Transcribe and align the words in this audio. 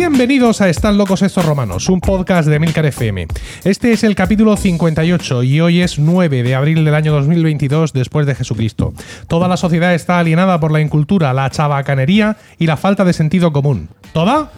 Bienvenidos 0.00 0.62
a 0.62 0.70
Están 0.70 0.96
locos 0.96 1.20
estos 1.20 1.44
romanos, 1.44 1.90
un 1.90 2.00
podcast 2.00 2.48
de 2.48 2.58
Milcar 2.58 2.86
FM. 2.86 3.26
Este 3.64 3.92
es 3.92 4.02
el 4.02 4.14
capítulo 4.14 4.56
58 4.56 5.42
y 5.42 5.60
hoy 5.60 5.82
es 5.82 5.98
9 5.98 6.42
de 6.42 6.54
abril 6.54 6.86
del 6.86 6.94
año 6.94 7.12
2022 7.12 7.92
después 7.92 8.24
de 8.24 8.34
Jesucristo. 8.34 8.94
Toda 9.28 9.46
la 9.46 9.58
sociedad 9.58 9.92
está 9.92 10.18
alienada 10.18 10.58
por 10.58 10.72
la 10.72 10.80
incultura, 10.80 11.34
la 11.34 11.50
chabacanería 11.50 12.38
y 12.58 12.66
la 12.66 12.78
falta 12.78 13.04
de 13.04 13.12
sentido 13.12 13.52
común. 13.52 13.90
¿Toda? 14.14 14.50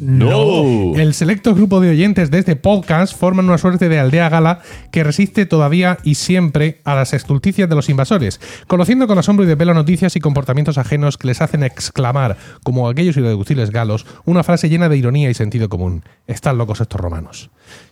No. 0.00 0.96
El 0.96 1.12
selecto 1.12 1.54
grupo 1.54 1.80
de 1.80 1.90
oyentes 1.90 2.30
de 2.30 2.38
este 2.38 2.56
podcast 2.56 3.16
forman 3.16 3.46
una 3.46 3.58
suerte 3.58 3.88
de 3.88 3.98
aldea 3.98 4.28
gala 4.28 4.60
que 4.90 5.04
resiste 5.04 5.44
todavía 5.44 5.98
y 6.04 6.14
siempre 6.14 6.80
a 6.84 6.94
las 6.94 7.12
estulticias 7.12 7.68
de 7.68 7.74
los 7.74 7.90
invasores, 7.90 8.40
conociendo 8.66 9.06
con 9.06 9.18
asombro 9.18 9.44
y 9.44 9.48
de 9.48 9.56
pelo 9.56 9.74
noticias 9.74 10.16
y 10.16 10.20
comportamientos 10.20 10.78
ajenos 10.78 11.18
que 11.18 11.26
les 11.26 11.42
hacen 11.42 11.62
exclamar, 11.62 12.38
como 12.64 12.88
aquellos 12.88 13.16
irreductibles 13.16 13.70
galos, 13.70 14.06
una 14.24 14.42
frase 14.42 14.70
llena 14.70 14.88
de 14.88 14.96
ironía 14.96 15.28
y 15.28 15.34
sentido 15.34 15.68
común. 15.68 16.02
Están 16.26 16.56
locos 16.56 16.80
estos 16.80 17.00
romanos. 17.00 17.50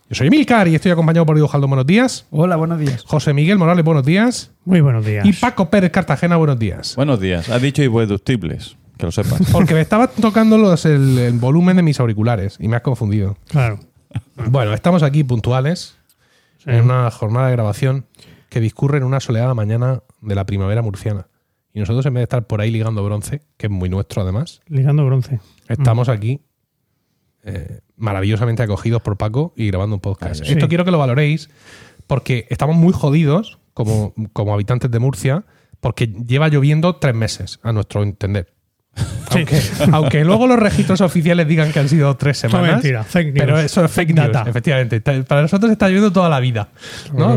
Yo 0.09 0.15
soy 0.15 0.31
Milcar 0.31 0.69
y 0.69 0.75
estoy 0.75 0.91
acompañado 0.91 1.27
por 1.27 1.37
Diego 1.37 1.49
Jaldo, 1.49 1.69
buenos 1.69 1.87
días. 1.87 2.27
Hola, 2.31 2.57
buenos 2.57 2.79
días. 2.81 3.05
José 3.07 3.35
Miguel 3.35 3.59
Morales, 3.59 3.85
buenos 3.85 4.07
días. 4.07 4.53
Muy 4.65 4.81
buenos 4.81 5.05
días. 5.05 5.27
Y 5.27 5.35
Paco 5.35 5.69
Pérez 5.69 5.91
Cartagena, 5.91 6.37
buenos 6.37 6.59
días. 6.59 6.97
Buenos 6.97 7.21
días. 7.21 7.51
Has 7.51 7.61
dicho 7.61 7.83
irreductibles, 7.83 8.78
que 8.99 9.07
lo 9.07 9.13
sepas. 9.13 9.41
Porque 9.53 9.75
me 9.75 9.81
estaba 9.81 10.09
tocando 10.09 10.59
los, 10.59 10.85
el, 10.85 11.19
el 11.19 11.39
volumen 11.39 11.77
de 11.77 11.83
mis 11.83 11.99
auriculares 12.01 12.57
y 12.61 12.69
me 12.69 12.77
has 12.77 12.83
confundido. 12.83 13.37
Claro. 13.49 13.81
Bueno, 14.51 14.75
estamos 14.75 15.03
aquí 15.03 15.25
puntuales 15.25 15.97
en 16.67 16.85
una 16.85 17.11
jornada 17.11 17.47
de 17.47 17.53
grabación 17.53 18.07
que 18.49 18.61
discurre 18.61 18.99
en 18.99 19.05
una 19.05 19.21
soleada 19.21 19.55
mañana 19.55 20.03
de 20.21 20.35
la 20.35 20.45
primavera 20.47 20.83
murciana. 20.83 21.29
Y 21.73 21.81
nosotros, 21.81 22.05
en 22.07 22.15
vez 22.15 22.21
de 22.21 22.25
estar 22.25 22.47
por 22.47 22.61
ahí 22.61 22.71
ligando 22.71 23.05
bronce, 23.05 23.43
que 23.57 23.67
es 23.67 23.71
muy 23.73 23.89
nuestro 23.89 24.23
además, 24.23 24.61
Ligando 24.67 25.05
bronce. 25.05 25.41
estamos 25.69 26.09
aquí 26.09 26.41
eh, 27.45 27.81
maravillosamente 27.97 28.63
acogidos 28.63 29.03
por 29.03 29.17
Paco 29.17 29.53
y 29.57 29.69
grabando 29.69 29.97
un 29.97 30.01
podcast. 30.01 30.45
Sí. 30.45 30.53
Esto 30.53 30.69
quiero 30.69 30.85
que 30.85 30.91
lo 30.91 30.99
valoréis 30.99 31.51
porque 32.07 32.47
estamos 32.51 32.75
muy 32.77 32.93
jodidos 32.93 33.59
como, 33.75 34.15
como 34.33 34.55
habitantes 34.55 34.91
de 34.91 34.99
Murcia 34.99 35.45
porque 35.81 36.09
lleva 36.09 36.49
lloviendo 36.49 36.97
tres 36.97 37.15
meses, 37.15 37.61
a 37.63 37.73
nuestro 37.73 38.03
entender. 38.03 38.53
Aunque, 39.31 39.61
aunque 39.93 40.25
luego 40.25 40.47
los 40.47 40.59
registros 40.59 41.01
oficiales 41.03 41.47
digan 41.47 41.71
que 41.71 41.79
han 41.81 41.89
sido 41.89 42.17
tres 42.17 42.39
semanas. 42.39 42.73
mentira, 42.73 43.05
fake 43.05 43.27
news. 43.35 43.39
Pero 43.39 43.59
eso 43.59 43.85
es 43.85 43.91
fake, 43.91 44.09
Fake 44.09 44.17
news, 44.19 44.33
data. 44.33 44.49
efectivamente. 44.51 45.01
Para 45.01 45.43
nosotros 45.43 45.71
está 45.71 45.87
lloviendo 45.89 46.11
toda 46.13 46.29
la 46.31 46.41
vida. 46.41 46.69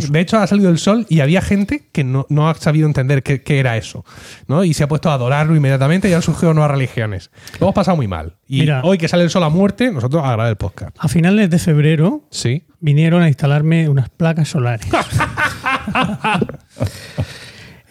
De 0.10 0.20
hecho, 0.22 0.38
ha 0.38 0.48
salido 0.48 0.70
el 0.70 0.78
sol 0.78 1.06
y 1.10 1.20
había 1.20 1.42
gente 1.42 1.90
que 1.92 2.04
no, 2.06 2.26
no 2.30 2.50
ha 2.50 2.54
sabido 2.56 2.88
entender 2.88 3.24
qué, 3.24 3.42
qué 3.44 3.60
era 3.60 3.76
eso. 3.78 4.06
¿no? 4.48 4.64
Y 4.64 4.74
se 4.74 4.84
ha 4.84 4.88
puesto 4.88 5.10
a 5.12 5.16
adorarlo 5.16 5.56
inmediatamente 5.56 6.10
y 6.10 6.14
han 6.14 6.22
surgido 6.22 6.54
nuevas 6.54 6.72
religiones. 6.72 7.30
Lo 7.60 7.66
hemos 7.68 7.76
pasado 7.76 7.98
muy 7.98 8.08
mal. 8.08 8.36
Y 8.48 8.62
Mira. 8.62 8.82
hoy 8.84 8.98
que 8.98 9.08
sale 9.08 9.24
el 9.24 9.30
sol 9.30 9.44
a 9.44 9.50
muerte, 9.50 9.92
nosotros 9.92 10.24
a 10.24 10.28
grabar 10.28 10.48
el 10.50 10.56
podcast. 10.56 10.96
A 11.00 11.08
finales 11.08 11.50
de 11.50 11.60
febrero 11.60 12.24
Sí. 12.32 12.64
vinieron 12.80 13.22
a 13.22 13.28
instalarme 13.28 13.88
unas 13.90 14.10
placas 14.10 14.48
solares. 14.50 14.88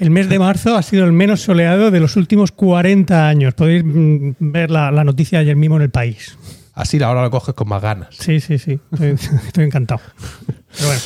El 0.00 0.10
mes 0.10 0.30
de 0.30 0.38
marzo 0.38 0.76
ha 0.76 0.82
sido 0.82 1.04
el 1.04 1.12
menos 1.12 1.42
soleado 1.42 1.90
de 1.90 2.00
los 2.00 2.16
últimos 2.16 2.52
40 2.52 3.28
años. 3.28 3.52
Podéis 3.52 3.84
mm, 3.84 4.30
ver 4.40 4.70
la, 4.70 4.90
la 4.90 5.04
noticia 5.04 5.40
ayer 5.40 5.56
mismo 5.56 5.76
en 5.76 5.82
el 5.82 5.90
país. 5.90 6.38
Así 6.72 7.02
ahora 7.02 7.20
lo 7.20 7.30
coges 7.30 7.54
con 7.54 7.68
más 7.68 7.82
ganas. 7.82 8.08
Sí, 8.18 8.40
sí, 8.40 8.58
sí. 8.58 8.80
Estoy, 8.92 9.10
estoy 9.46 9.64
encantado. 9.64 10.00
Pero 10.46 10.86
bueno, 10.86 11.00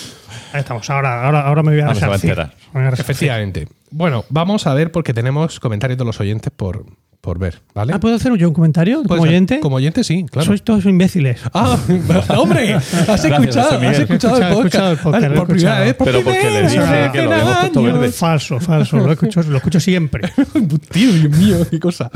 ahí 0.53 0.61
estamos. 0.61 0.89
Ahora, 0.91 1.25
ahora, 1.27 1.41
ahora 1.41 1.63
me 1.65 1.73
voy 1.73 1.81
a 1.81 1.87
Ahora 1.87 1.95
se 1.99 2.01
va 2.03 2.07
a 2.07 2.11
resarcir. 2.13 2.31
enterar. 2.31 2.55
Me 2.73 2.81
voy 2.81 2.87
a 2.87 2.91
resarcir. 2.91 3.15
Efectivamente. 3.15 3.69
Bueno, 3.91 4.25
vamos 4.29 4.67
a 4.69 4.75
ver 4.75 4.93
porque 4.93 5.13
tenemos 5.13 5.59
comentarios 5.59 5.99
de 5.99 6.05
los 6.05 6.21
oyentes 6.21 6.53
por, 6.55 6.87
por 7.25 7.39
ver, 7.39 7.63
¿vale? 7.75 7.95
Ah, 7.95 7.99
¿Puedo 8.01 8.17
hacer 8.17 8.35
yo 8.37 8.47
un 8.49 8.55
comentario 8.55 9.03
como 9.03 9.23
ser. 9.23 9.29
oyente? 9.31 9.61
Como 9.61 9.77
oyente, 9.77 10.05
sí, 10.05 10.27
claro. 10.31 10.45
Sois 10.47 10.63
todos 10.63 10.85
imbéciles. 10.85 11.41
Ah, 11.55 11.79
hombre, 12.37 12.75
has 12.75 13.25
escuchado, 13.25 13.79
has 13.81 13.99
escuchado, 13.99 14.37
el 14.37 14.55
podcast. 14.55 15.03
por 15.35 15.47
primera 15.47 15.81
vez. 15.81 15.95
¿por 15.95 16.05
Pero 16.07 16.19
qué 16.19 16.25
porque 16.25 16.51
le 16.51 16.63
dije 16.69 17.11
que 17.13 17.23
lo 17.23 17.33
habíamos 17.33 17.57
puesto 17.57 17.83
verde. 17.83 18.13
Falso, 18.13 18.61
falso. 18.61 18.99
Lo 18.99 19.11
escucho, 19.13 19.43
lo 19.43 19.57
escucho 19.57 19.81
siempre. 19.81 20.31
Tío, 20.91 21.13
Dios 21.13 21.31
mío, 21.39 21.57
qué 21.71 21.81
cosa. 21.81 22.11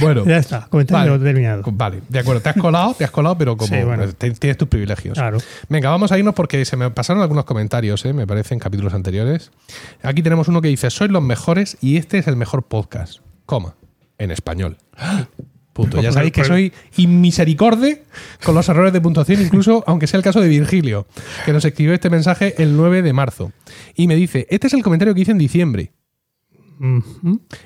Bueno, 0.00 0.24
Ya 0.24 0.38
está, 0.38 0.66
comentario 0.70 1.12
Vale. 1.12 1.24
terminado. 1.24 1.62
vale, 1.72 2.00
de 2.08 2.18
acuerdo. 2.18 2.40
Te 2.40 2.48
has 2.48 2.56
colado, 2.56 2.94
te 2.94 3.04
has 3.04 3.10
colado, 3.10 3.36
pero 3.36 3.56
como 3.58 3.74
Sí, 3.76 3.82
bueno. 3.84 4.04
tienes 4.14 4.56
tus 4.56 4.68
privilegios. 4.68 5.18
Claro. 5.18 5.36
Venga, 5.68 5.90
vamos 5.90 6.12
a 6.12 6.18
irnos 6.18 6.34
porque 6.34 6.64
se 6.64 6.76
me 6.78 6.90
pasaron 6.90 7.20
algunos 7.22 7.44
comentarios, 7.44 8.04
¿eh? 8.06 8.14
me 8.14 8.26
parece, 8.26 8.54
en 8.54 8.60
capítulos 8.60 8.94
anteriores. 8.94 9.50
Aquí 10.02 10.22
tenemos 10.22 10.48
uno 10.48 10.62
que 10.62 10.68
dice: 10.68 10.88
Sois 10.90 11.10
los 11.10 11.22
mejores 11.22 11.76
y 11.82 11.98
este 11.98 12.16
es 12.18 12.26
el 12.26 12.36
mejor 12.36 12.62
podcast. 12.62 13.18
Coma. 13.44 13.74
En 14.18 14.30
español. 14.30 14.76
Punto. 15.72 16.00
Ya 16.00 16.10
sabéis 16.10 16.32
que 16.32 16.44
soy 16.44 16.72
inmisericorde 16.96 18.04
con 18.42 18.54
los 18.54 18.66
errores 18.68 18.94
de 18.94 19.00
puntuación, 19.02 19.42
incluso 19.42 19.84
aunque 19.86 20.06
sea 20.06 20.16
el 20.16 20.24
caso 20.24 20.40
de 20.40 20.48
Virgilio, 20.48 21.06
que 21.44 21.52
nos 21.52 21.66
escribió 21.66 21.92
este 21.92 22.08
mensaje 22.08 22.54
el 22.62 22.76
9 22.78 23.02
de 23.02 23.12
marzo. 23.12 23.52
Y 23.94 24.06
me 24.06 24.16
dice: 24.16 24.46
Este 24.48 24.68
es 24.68 24.72
el 24.72 24.82
comentario 24.82 25.14
que 25.14 25.20
hice 25.20 25.32
en 25.32 25.38
diciembre. 25.38 25.92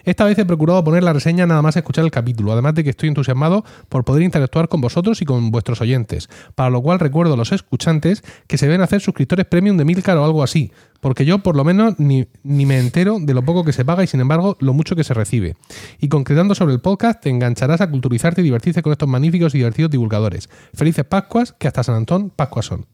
Esta 0.05 0.25
vez 0.25 0.39
he 0.39 0.45
procurado 0.45 0.83
poner 0.85 1.03
la 1.03 1.13
reseña 1.13 1.47
nada 1.47 1.63
más 1.63 1.77
escuchar 1.77 2.05
el 2.05 2.11
capítulo, 2.11 2.53
además 2.53 2.75
de 2.75 2.85
que 2.85 2.91
estoy 2.91 3.09
entusiasmado 3.09 3.65
por 3.89 4.05
poder 4.05 4.23
interactuar 4.23 4.69
con 4.69 4.81
vosotros 4.81 5.21
y 5.23 5.25
con 5.25 5.51
vuestros 5.51 5.81
oyentes, 5.81 6.29
para 6.55 6.71
lo 6.71 6.83
cual 6.83 7.01
recuerdo 7.01 7.35
a 7.35 7.37
los 7.37 7.53
escuchantes 7.53 8.23
que 8.47 8.59
se 8.59 8.67
deben 8.67 8.83
hacer 8.83 9.01
suscriptores 9.01 9.47
premium 9.47 9.77
de 9.77 9.85
Milcar 9.85 10.17
o 10.19 10.25
algo 10.25 10.43
así, 10.43 10.73
porque 11.01 11.25
yo 11.25 11.41
por 11.41 11.57
lo 11.57 11.65
menos 11.65 11.99
ni, 11.99 12.27
ni 12.43 12.67
me 12.67 12.79
entero 12.79 13.19
de 13.21 13.35
lo 13.35 13.43
poco 13.45 13.65
que 13.65 13.73
se 13.73 13.85
paga 13.85 14.05
y 14.05 14.07
sin 14.07 14.21
embargo 14.21 14.57
lo 14.61 14.73
mucho 14.73 14.97
que 14.97 15.05
se 15.05 15.15
recibe. 15.15 15.57
Y 15.99 16.09
concretando 16.09 16.55
sobre 16.55 16.75
el 16.75 16.81
podcast, 16.81 17.21
te 17.23 17.31
engancharás 17.31 17.81
a 17.81 17.91
culturizarte 17.91 18.41
y 18.41 18.45
divertirte 18.45 18.83
con 18.83 18.93
estos 18.93 19.09
magníficos 19.09 19.55
y 19.55 19.59
divertidos 19.59 19.91
divulgadores. 19.91 20.49
Felices 20.75 21.05
Pascuas, 21.05 21.53
que 21.53 21.69
hasta 21.69 21.83
San 21.83 21.97
Antón, 21.97 22.31
Pascuas 22.31 22.67
son. 22.67 22.87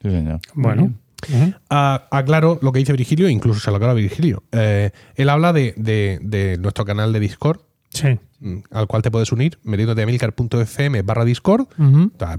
Sí, 0.00 0.10
señor. 0.10 0.40
Bueno. 0.54 0.94
Ujú. 1.28 1.54
Ah, 1.70 2.06
aclaro 2.10 2.58
lo 2.62 2.72
que 2.72 2.78
dice 2.78 2.92
Virgilio, 2.92 3.28
incluso 3.28 3.60
se 3.60 3.70
lo 3.70 3.76
aclaro 3.76 3.92
a 3.92 3.96
Virgilio. 3.96 4.42
Eh, 4.52 4.90
él 5.16 5.28
habla 5.28 5.52
de- 5.52 5.74
de- 5.76 6.18
de 6.22 6.58
nuestro 6.58 6.84
canal 6.84 7.12
de 7.12 7.20
Discord, 7.20 7.60
Sí. 7.90 8.18
mm, 8.40 8.58
al 8.70 8.86
cual 8.86 9.02
te 9.02 9.10
puedes 9.10 9.32
unir 9.32 9.58
metiéndote 9.64 10.02
a 10.02 10.06
milcar.fm 10.06 11.02
barra 11.02 11.24
Discord. 11.24 11.66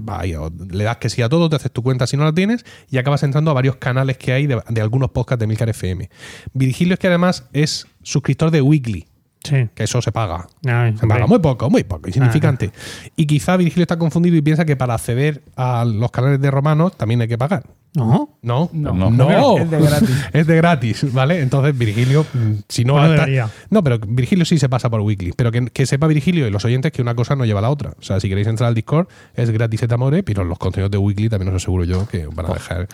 Vaya, 0.00 0.38
le 0.70 0.84
das 0.84 0.96
que 0.98 1.08
sí 1.10 1.22
a 1.22 1.28
todo, 1.28 1.48
te 1.50 1.56
haces 1.56 1.70
tu 1.72 1.82
cuenta 1.82 2.06
si 2.06 2.16
no 2.16 2.24
la 2.24 2.32
tienes 2.32 2.64
y 2.90 2.98
acabas 2.98 3.22
entrando 3.22 3.50
a 3.50 3.54
varios 3.54 3.76
canales 3.76 4.16
que 4.16 4.32
hay 4.32 4.46
de, 4.46 4.60
de 4.68 4.80
algunos 4.80 5.10
podcasts 5.10 5.40
de 5.40 5.46
Milcar 5.46 5.68
FM. 5.68 6.08
Virgilio 6.54 6.94
es 6.94 7.00
que 7.00 7.08
además 7.08 7.48
es 7.52 7.86
suscriptor 8.02 8.50
de 8.50 8.62
Weekly, 8.62 9.06
Sí. 9.42 9.68
que 9.74 9.84
eso 9.84 10.00
se 10.02 10.12
paga. 10.12 10.46
Ay, 10.66 10.96
Se 10.98 11.06
paga 11.06 11.26
muy 11.26 11.38
poco, 11.38 11.68
muy 11.70 11.82
poco, 11.84 12.08
insignificante. 12.08 12.70
Y 13.16 13.26
quizá 13.26 13.56
Virgilio 13.56 13.82
está 13.82 13.98
confundido 13.98 14.36
y 14.36 14.42
piensa 14.42 14.64
que 14.64 14.76
para 14.76 14.94
acceder 14.94 15.42
a 15.56 15.84
los 15.84 16.10
canales 16.10 16.40
de 16.40 16.50
romanos 16.50 16.96
también 16.96 17.20
hay 17.22 17.28
que 17.28 17.38
pagar. 17.38 17.64
No. 17.94 18.38
No, 18.42 18.70
No. 18.72 19.10
no, 19.10 19.58
Es 19.58 19.68
de 19.70 19.80
gratis. 19.80 20.10
es 20.32 20.46
de 20.46 20.56
gratis, 20.56 21.12
¿vale? 21.12 21.40
Entonces 21.40 21.76
Virgilio, 21.76 22.24
mm, 22.32 22.52
si 22.68 22.84
no... 22.84 22.92
Bueno, 22.92 23.10
debería. 23.10 23.50
no, 23.68 23.82
pero 23.82 23.98
Virgilio 23.98 24.44
sí 24.44 24.58
se 24.58 24.68
pasa 24.68 24.88
por 24.88 25.00
Weekly. 25.00 25.32
Pero 25.36 25.50
que, 25.50 25.66
que 25.66 25.86
sepa 25.86 26.06
Virgilio 26.06 26.46
y 26.46 26.50
los 26.50 26.64
oyentes 26.64 26.92
que 26.92 27.02
una 27.02 27.16
cosa 27.16 27.34
no 27.34 27.44
lleva 27.44 27.58
a 27.58 27.62
la 27.62 27.70
otra. 27.70 27.90
O 27.98 28.02
sea, 28.02 28.20
si 28.20 28.28
queréis 28.28 28.46
entrar 28.46 28.68
al 28.68 28.74
Discord, 28.76 29.08
es 29.34 29.50
gratis 29.50 29.82
et 29.82 29.90
amore, 29.92 30.22
pero 30.22 30.44
los 30.44 30.56
contenidos 30.58 30.92
de 30.92 30.98
Weekly 30.98 31.28
también 31.28 31.48
os 31.48 31.56
aseguro 31.62 31.82
yo 31.84 32.06
que 32.06 32.26
van 32.26 32.46
a 32.46 32.54
dejar... 32.54 32.86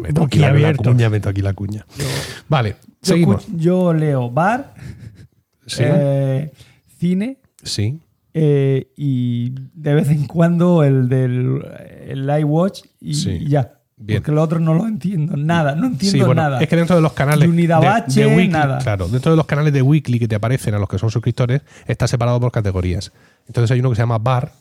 Meto 0.00 0.22
aquí 0.24 0.38
la, 0.38 0.74
cuña, 0.74 1.10
meto 1.10 1.28
aquí 1.28 1.42
la 1.42 1.52
cuña. 1.52 1.84
Vale, 2.48 2.76
Yo, 2.80 2.86
seguimos. 3.02 3.46
yo 3.54 3.92
leo 3.92 4.30
bar, 4.30 4.74
Sí, 5.66 5.82
eh, 5.84 6.50
cine 6.98 7.38
sí. 7.62 8.00
eh, 8.32 8.90
y 8.96 9.50
de 9.74 9.94
vez 9.94 10.08
en 10.08 10.26
cuando 10.26 10.82
el 10.84 11.08
del 11.10 11.62
el 12.06 12.30
iWatch 12.40 12.80
y, 13.00 13.12
Sí. 13.14 13.30
y 13.42 13.48
ya. 13.48 13.74
Bien. 14.00 14.20
Porque 14.20 14.32
lo 14.32 14.42
otro 14.42 14.60
no 14.60 14.74
lo 14.74 14.86
entiendo. 14.86 15.36
Nada, 15.36 15.74
no 15.74 15.86
entiendo 15.88 16.18
Sí, 16.18 16.24
bueno, 16.24 16.40
nada. 16.42 16.60
es 16.60 16.68
que 16.68 16.76
dentro 16.76 16.94
de 16.96 17.02
los 17.02 17.12
canales 17.14 17.50
de, 17.54 17.66
bache, 17.66 18.20
de 18.20 18.26
Weekly, 18.28 18.48
nada. 18.48 18.78
claro, 18.78 19.08
dentro 19.08 19.32
de 19.32 19.36
los 19.36 19.46
canales 19.46 19.72
de 19.72 19.82
Weekly 19.82 20.18
que 20.20 20.28
te 20.28 20.36
aparecen 20.36 20.74
a 20.74 20.78
los 20.78 20.88
que 20.88 20.98
son 20.98 21.10
suscriptores, 21.10 21.62
está 21.86 22.06
separado 22.06 22.38
por 22.40 22.52
categorías. 22.52 23.12
Entonces 23.48 23.70
hay 23.72 23.80
uno 23.80 23.90
que 23.90 23.96
se 23.96 24.02
llama 24.02 24.18
bar, 24.18 24.52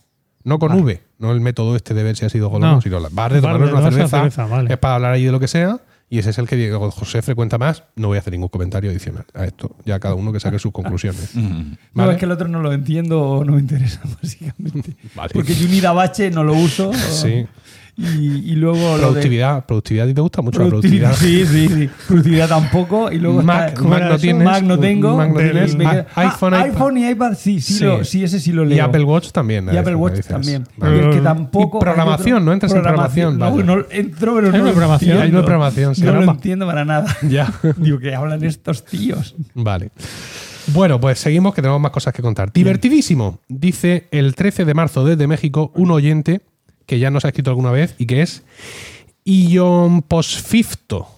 no 0.44 0.58
con 0.60 0.72
V, 0.74 1.02
no 1.20 1.32
el 1.32 1.42
método 1.42 1.76
este 1.76 1.94
de 1.94 2.04
ver 2.04 2.16
si 2.16 2.26
ha 2.26 2.30
sido 2.30 2.50
gol 2.50 2.64
o 2.64 2.66
No. 2.66 2.72
no, 2.76 2.82
sino 2.82 3.00
la 3.00 3.10
bar 3.12 3.32
de 3.34 3.40
Bar 3.42 3.60
de 3.60 3.66
una 3.72 3.82
cerveza, 3.92 4.18
cerveza, 4.18 4.46
vale. 4.48 4.74
es 4.74 4.80
para 4.80 4.96
hablar 4.96 5.12
ahí 5.14 5.26
de 5.26 5.32
lo 5.32 5.40
que 5.40 5.48
sea, 5.48 5.80
y 6.10 6.20
ese 6.20 6.30
es 6.30 6.38
el 6.38 6.48
que 6.48 6.56
Diego 6.56 6.90
José 6.90 7.22
frecuenta 7.22 7.58
más. 7.58 7.84
No 7.98 8.08
voy 8.08 8.16
a 8.16 8.22
hacer 8.22 8.32
ningún 8.32 8.48
comentario 8.48 8.90
adicional 8.90 9.26
a 9.34 9.44
esto, 9.46 9.76
ya 9.86 10.00
cada 10.00 10.16
uno 10.16 10.32
que 10.34 10.40
saque 10.40 10.58
sus 10.58 10.72
conclusiones. 10.72 11.32
Mm. 11.36 11.72
No, 11.94 12.04
¿Vale? 12.04 12.14
es 12.14 12.18
que 12.18 12.26
el 12.26 12.32
otro 12.32 12.48
no 12.48 12.62
lo 12.62 12.72
entiendo 12.74 13.22
o 13.22 13.44
no 13.46 13.52
me 13.54 13.60
interesa, 13.60 14.00
básicamente. 14.24 14.96
Vale. 15.16 15.30
Porque 15.34 15.54
Unida 15.54 15.92
Bache 15.92 16.32
no 16.32 16.44
lo 16.44 16.54
uso. 16.54 16.92
Sí. 16.94 17.46
Y, 18.00 18.52
y 18.52 18.56
luego 18.56 18.78
lo 18.80 18.94
de. 18.96 19.02
Productividad, 19.02 19.66
productividad, 19.66 20.08
¿y 20.08 20.14
te 20.14 20.22
gusta 20.22 20.44
mucho 20.44 20.60
la 20.62 20.70
Productividad, 20.70 21.16
productividad? 21.18 21.50
sí, 21.52 21.68
sí, 21.68 21.74
sí. 21.88 21.90
Productividad 22.08 22.48
tampoco. 22.48 23.12
Y 23.12 23.18
luego 23.18 23.42
Mac- 23.42 23.70
está, 23.70 23.82
Mac 23.82 24.04
no 24.04 24.18
tienes, 24.20 24.44
Mac 24.46 24.64
no 24.64 24.80
tengo. 24.80 25.18
Mac 25.18 25.30
no 25.30 25.40
tienes. 25.40 25.74
Ah, 25.76 25.78
queda- 25.78 26.08
iPhone, 26.16 26.54
ah, 26.54 26.58
iPad. 26.60 26.70
iPhone 26.76 26.98
y 27.00 27.10
iPad, 27.10 27.34
sí, 27.36 27.60
sí, 27.60 27.74
Sí. 27.74 27.84
Lo, 27.84 28.04
sí, 28.04 28.24
ese 28.24 28.40
sí 28.40 28.52
lo 28.52 28.66
leo. 28.66 28.78
Y 28.78 28.80
Apple 28.80 29.04
Watch 29.04 29.32
también. 29.32 29.68
Y 29.74 29.78
Apple 29.78 29.96
Watch 29.96 30.18
que 30.18 30.24
también. 30.24 30.68
Vale. 30.78 30.96
Pero 30.96 31.10
es 31.10 31.16
que 31.16 31.22
tampoco. 31.24 31.78
Y 31.80 31.82
programación, 31.82 32.38
hay 32.40 32.46
¿no? 32.46 32.54
Entras 32.54 32.72
en 32.74 32.82
programación, 32.84 33.38
No, 33.40 33.58
no, 33.64 33.78
entro, 33.90 34.36
pero 34.36 34.48
Hay 34.48 34.52
no 34.60 34.66
lo 34.66 34.72
programación. 34.72 35.22
Hay 35.22 35.32
programación, 35.32 35.96
sí. 35.96 36.04
No 36.04 36.14
lo 36.22 36.32
entiendo 36.32 36.66
para 36.68 36.86
nada. 36.86 37.08
Ya. 37.28 37.52
Digo, 37.78 37.98
¿qué 38.00 38.14
hablan 38.14 38.44
estos 38.44 38.86
tíos? 38.86 39.36
Vale. 39.56 39.90
Bueno, 40.68 41.00
pues 41.00 41.18
seguimos 41.20 41.56
que 41.56 41.62
tenemos 41.62 41.80
más 41.80 41.92
cosas 41.92 42.14
que 42.14 42.22
contar. 42.22 42.52
Divertidísimo, 42.54 43.40
dice 43.48 44.08
el 44.12 44.36
13 44.36 44.66
de 44.66 44.74
marzo 44.74 45.06
desde 45.06 45.26
México 45.26 45.72
un 45.76 45.92
oyente 45.92 46.42
que 46.88 46.98
ya 46.98 47.12
nos 47.12 47.26
ha 47.26 47.28
escrito 47.28 47.52
alguna 47.52 47.70
vez 47.72 47.94
y 48.00 48.08
que 48.08 48.24
es 48.24 48.44
Ion 49.26 50.02
Posfifto. 50.02 51.10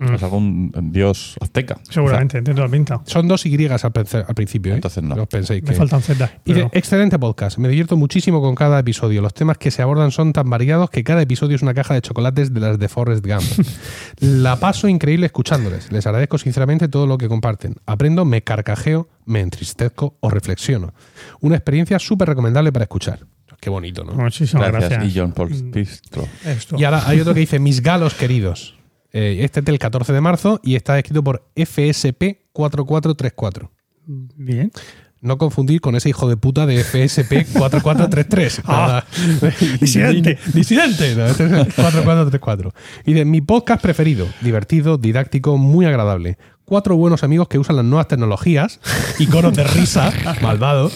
Es 0.00 0.22
algún 0.24 0.72
dios 0.90 1.36
azteca. 1.40 1.78
Seguramente, 1.88 2.42
tiene 2.42 2.56
toda 2.56 2.66
la 2.66 2.72
pinta. 2.72 3.00
Son 3.04 3.28
dos 3.28 3.46
Y 3.46 3.54
al, 3.66 3.78
al 3.80 4.34
principio, 4.34 4.72
¿eh? 4.72 4.74
Entonces 4.76 5.02
no. 5.02 5.14
os 5.14 5.28
penséis 5.28 5.62
Me 5.62 5.70
que... 5.70 5.74
faltan 5.76 6.02
Z. 6.02 6.40
Y 6.44 6.58
excelente 6.58 7.20
podcast. 7.20 7.58
Me 7.58 7.68
divierto 7.68 7.96
muchísimo 7.96 8.40
con 8.40 8.56
cada 8.56 8.80
episodio. 8.80 9.22
Los 9.22 9.32
temas 9.32 9.58
que 9.58 9.70
se 9.70 9.80
abordan 9.80 10.10
son 10.10 10.32
tan 10.32 10.50
variados 10.50 10.90
que 10.90 11.04
cada 11.04 11.22
episodio 11.22 11.54
es 11.54 11.62
una 11.62 11.72
caja 11.72 11.94
de 11.94 12.02
chocolates 12.02 12.52
de 12.52 12.60
las 12.60 12.78
de 12.80 12.88
Forrest 12.88 13.24
Gump. 13.24 13.44
La 14.18 14.56
paso 14.56 14.88
increíble 14.88 15.26
escuchándoles. 15.26 15.92
Les 15.92 16.04
agradezco 16.04 16.36
sinceramente 16.36 16.88
todo 16.88 17.06
lo 17.06 17.16
que 17.16 17.28
comparten. 17.28 17.76
Aprendo, 17.86 18.24
me 18.24 18.42
carcajeo, 18.42 19.08
me 19.24 19.40
entristezco 19.40 20.16
o 20.18 20.30
reflexiono. 20.30 20.94
Una 21.40 21.54
experiencia 21.54 22.00
súper 22.00 22.28
recomendable 22.28 22.72
para 22.72 22.84
escuchar. 22.84 23.20
Qué 23.62 23.70
bonito, 23.70 24.02
¿no? 24.02 24.14
Muchísimas 24.14 24.72
Gracias, 24.72 24.90
gracias. 24.90 25.14
y 25.14 25.16
John 25.16 25.30
Paul 25.30 25.50
Pistro. 25.70 26.26
Esto. 26.44 26.74
Y 26.76 26.82
ahora 26.82 27.04
hay 27.06 27.20
otro 27.20 27.32
que 27.32 27.38
dice 27.38 27.60
Mis 27.60 27.80
galos 27.80 28.14
queridos. 28.14 28.74
Eh, 29.12 29.38
este 29.44 29.60
es 29.60 29.66
del 29.66 29.78
14 29.78 30.12
de 30.12 30.20
marzo 30.20 30.58
y 30.64 30.74
está 30.74 30.98
escrito 30.98 31.22
por 31.22 31.48
FSP4434. 31.54 33.70
Bien. 34.06 34.72
No 35.20 35.38
confundir 35.38 35.80
con 35.80 35.94
ese 35.94 36.08
hijo 36.08 36.28
de 36.28 36.36
puta 36.36 36.66
de 36.66 36.84
FSP4433. 36.84 38.62
Ah, 38.66 39.04
disidente. 39.80 40.40
Disidente. 40.52 41.14
No, 41.14 41.26
este 41.26 41.46
es 41.46 41.52
el 41.52 41.72
4434. 41.72 42.74
Y 43.06 43.12
de 43.12 43.24
mi 43.24 43.42
podcast 43.42 43.80
preferido. 43.80 44.26
Divertido, 44.40 44.98
didáctico, 44.98 45.56
muy 45.56 45.86
agradable. 45.86 46.36
Cuatro 46.64 46.96
buenos 46.96 47.24
amigos 47.24 47.48
que 47.48 47.58
usan 47.58 47.76
las 47.76 47.84
nuevas 47.84 48.08
tecnologías, 48.08 48.80
iconos 49.18 49.54
de 49.54 49.64
risa, 49.64 50.12
malvado. 50.42 50.90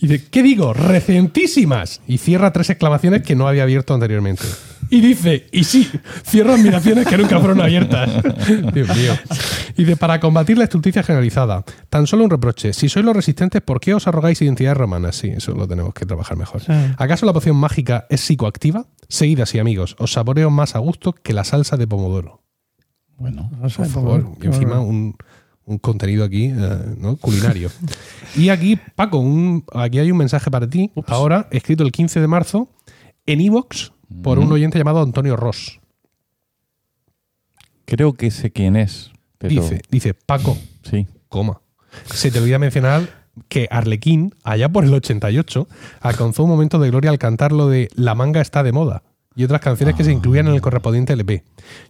Y 0.00 0.08
dice, 0.08 0.26
¿qué 0.30 0.42
digo? 0.42 0.74
Recentísimas. 0.74 2.00
Y 2.06 2.18
cierra 2.18 2.52
tres 2.52 2.70
exclamaciones 2.70 3.22
que 3.22 3.34
no 3.34 3.48
había 3.48 3.62
abierto 3.62 3.94
anteriormente. 3.94 4.44
Y 4.90 5.00
dice, 5.00 5.46
y 5.50 5.64
sí, 5.64 5.90
cierro 6.24 6.54
admiraciones 6.54 7.06
que 7.06 7.16
nunca 7.16 7.38
fueron 7.38 7.60
abiertas. 7.60 8.10
Dios 8.74 8.88
mío. 8.96 9.14
Y 9.76 9.84
de 9.84 9.96
para 9.96 10.20
combatir 10.20 10.58
la 10.58 10.64
estulticia 10.64 11.02
generalizada. 11.02 11.64
Tan 11.88 12.06
solo 12.06 12.24
un 12.24 12.30
reproche. 12.30 12.72
Si 12.72 12.88
sois 12.88 13.04
los 13.04 13.16
resistentes, 13.16 13.62
¿por 13.62 13.80
qué 13.80 13.94
os 13.94 14.06
arrogáis 14.06 14.42
identidades 14.42 14.76
romanas? 14.76 15.16
Sí, 15.16 15.28
eso 15.28 15.52
lo 15.52 15.66
tenemos 15.66 15.94
que 15.94 16.06
trabajar 16.06 16.36
mejor. 16.36 16.60
Sí. 16.60 16.72
¿Acaso 16.98 17.26
la 17.26 17.32
poción 17.32 17.56
mágica 17.56 18.06
es 18.10 18.20
psicoactiva? 18.20 18.86
Seguid 19.08 19.40
así, 19.40 19.58
amigos. 19.58 19.96
Os 19.98 20.12
saboreo 20.12 20.50
más 20.50 20.76
a 20.76 20.80
gusto 20.80 21.12
que 21.12 21.32
la 21.32 21.44
salsa 21.44 21.76
de 21.76 21.86
pomodoro. 21.86 22.43
Bueno, 23.18 23.50
No 23.60 23.68
sé, 23.70 23.76
Por 23.78 23.86
favor, 23.88 24.38
qué 24.38 24.48
encima 24.48 24.80
un, 24.80 25.16
un 25.66 25.78
contenido 25.78 26.24
aquí, 26.24 26.46
eh, 26.46 26.94
¿no? 26.98 27.16
Culinario. 27.16 27.70
y 28.36 28.48
aquí, 28.48 28.76
Paco, 28.96 29.18
un- 29.18 29.64
aquí 29.72 29.98
hay 29.98 30.10
un 30.10 30.18
mensaje 30.18 30.50
para 30.50 30.68
ti, 30.68 30.90
ahora, 31.06 31.48
escrito 31.50 31.82
el 31.84 31.92
15 31.92 32.20
de 32.20 32.26
marzo, 32.26 32.68
en 33.26 33.40
Evox, 33.40 33.92
por 34.22 34.38
un 34.38 34.50
oyente 34.52 34.78
llamado 34.78 35.00
Antonio 35.02 35.36
Ross. 35.36 35.80
creo 37.86 38.14
que 38.14 38.30
sé 38.30 38.50
quién 38.50 38.76
es. 38.76 39.10
Pero, 39.38 39.62
Dice, 39.62 39.82
dice, 39.90 40.14
Paco, 40.14 40.56
Sí. 40.82 41.06
coma. 41.28 41.60
Se 42.06 42.30
te 42.30 42.38
olvida 42.40 42.58
mencionar 42.58 43.08
que 43.48 43.68
Arlequín, 43.70 44.34
allá 44.42 44.68
por 44.68 44.84
el 44.84 44.94
88, 44.94 45.68
alcanzó 46.00 46.44
un 46.44 46.50
momento 46.50 46.78
de 46.78 46.90
gloria 46.90 47.10
al 47.10 47.18
cantar 47.18 47.52
lo 47.52 47.68
de 47.68 47.88
La 47.94 48.14
manga 48.14 48.40
está 48.40 48.62
de 48.62 48.72
moda 48.72 49.02
y 49.36 49.44
otras 49.44 49.60
canciones 49.60 49.94
que 49.94 50.04
se 50.04 50.12
incluían 50.12 50.48
en 50.48 50.54
el 50.54 50.60
correspondiente 50.60 51.12
LP. 51.12 51.42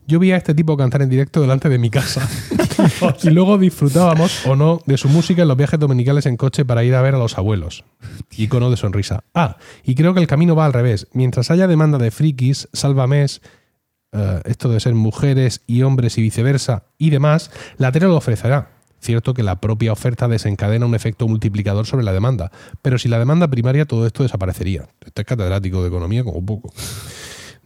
Yo 0.07 0.19
vi 0.19 0.33
a 0.33 0.37
este 0.37 0.55
tipo 0.55 0.77
cantar 0.77 1.03
en 1.03 1.11
directo 1.11 1.41
delante 1.41 1.69
de 1.69 1.79
mi 1.79 1.91
casa 1.91 2.29
y 3.23 3.31
luego 3.31 3.59
disfrutábamos 3.59 4.47
o 4.47 4.57
no 4.57 4.81
de 4.87 4.97
su 4.97 5.09
música 5.09 5.43
en 5.43 5.49
los 5.49 5.57
viajes 5.57 5.79
dominicales 5.79 6.27
en 6.27 6.37
coche 6.37 6.65
para 6.65 6.85
ir 6.85 6.95
a 6.95 7.03
ver 7.03 7.15
a 7.15 7.19
los 7.19 7.37
abuelos. 7.39 7.85
Icono 8.37 8.71
de 8.71 8.77
sonrisa. 8.77 9.25
Ah, 9.35 9.59
y 9.85 9.95
creo 9.95 10.15
que 10.15 10.21
el 10.21 10.27
camino 10.27 10.57
va 10.57 10.67
al 10.67 10.73
revés. 10.73 11.07
Mientras 11.13 11.51
haya 11.51 11.67
demanda 11.67 11.99
de 11.99 12.11
frikis, 12.11 12.69
sálvames, 12.73 13.43
eh, 14.13 14.41
esto 14.45 14.69
de 14.69 14.81
ser 14.81 14.95
mujeres 14.95 15.63
y 15.67 15.83
hombres 15.83 16.17
y 16.19 16.23
viceversa 16.23 16.85
y 16.99 17.11
demás, 17.11 17.51
la 17.77 17.93
tele 17.93 18.07
lo 18.07 18.17
ofrecerá. 18.17 18.71
Cierto 19.01 19.35
que 19.35 19.43
la 19.43 19.61
propia 19.61 19.93
oferta 19.93 20.29
desencadena 20.29 20.87
un 20.87 20.95
efecto 20.95 21.29
multiplicador 21.29 21.85
sobre 21.85 22.05
la 22.05 22.13
demanda, 22.15 22.51
pero 22.81 22.97
si 22.97 23.09
la 23.09 23.19
demanda 23.19 23.49
primaria 23.49 23.85
todo 23.85 24.07
esto 24.07 24.23
desaparecería. 24.23 24.89
Este 25.05 25.23
es 25.23 25.27
catedrático 25.27 25.83
de 25.83 25.89
economía 25.89 26.25
como 26.25 26.43
poco. 26.43 26.73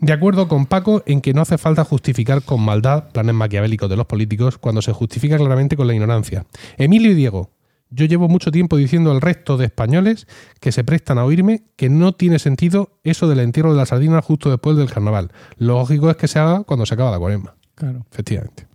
De 0.01 0.13
acuerdo 0.13 0.47
con 0.47 0.67
Paco 0.67 1.03
en 1.07 1.21
que 1.21 1.35
no 1.35 1.43
hace 1.43 1.59
falta 1.59 1.85
justificar 1.85 2.43
con 2.43 2.61
maldad 2.63 3.11
planes 3.11 3.35
maquiavélicos 3.35 3.91
de 3.91 3.97
los 3.97 4.07
políticos 4.07 4.57
cuando 4.59 4.81
se 4.83 4.93
justifica 4.93 5.37
claramente 5.37 5.77
con 5.77 5.87
la 5.89 5.95
ignorancia. 5.95 6.47
Emilio 6.77 7.11
y 7.11 7.15
Diego, 7.15 7.51
yo 7.91 8.05
llevo 8.05 8.29
mucho 8.29 8.53
tiempo 8.53 8.77
diciendo 8.77 9.11
al 9.11 9.21
resto 9.21 9.57
de 9.57 9.65
españoles 9.65 10.27
que 10.61 10.71
se 10.73 10.85
prestan 10.85 11.19
a 11.19 11.25
oírme 11.25 11.65
que 11.75 11.89
no 11.89 12.13
tiene 12.13 12.39
sentido 12.39 13.01
eso 13.03 13.29
del 13.29 13.41
entierro 13.41 13.73
de 13.73 13.79
la 13.79 13.87
sardina 13.87 14.23
justo 14.23 14.51
después 14.51 14.77
del 14.77 14.91
carnaval. 14.91 15.33
Lo 15.57 15.75
lógico 15.79 16.11
es 16.11 16.17
que 16.17 16.29
se 16.29 16.39
haga 16.39 16.63
cuando 16.63 16.87
se 16.87 16.95
acaba 16.95 17.11
la 17.11 17.19
cuaresma, 17.19 17.57
Claro. 17.75 18.07
efectivamente. 18.13 18.67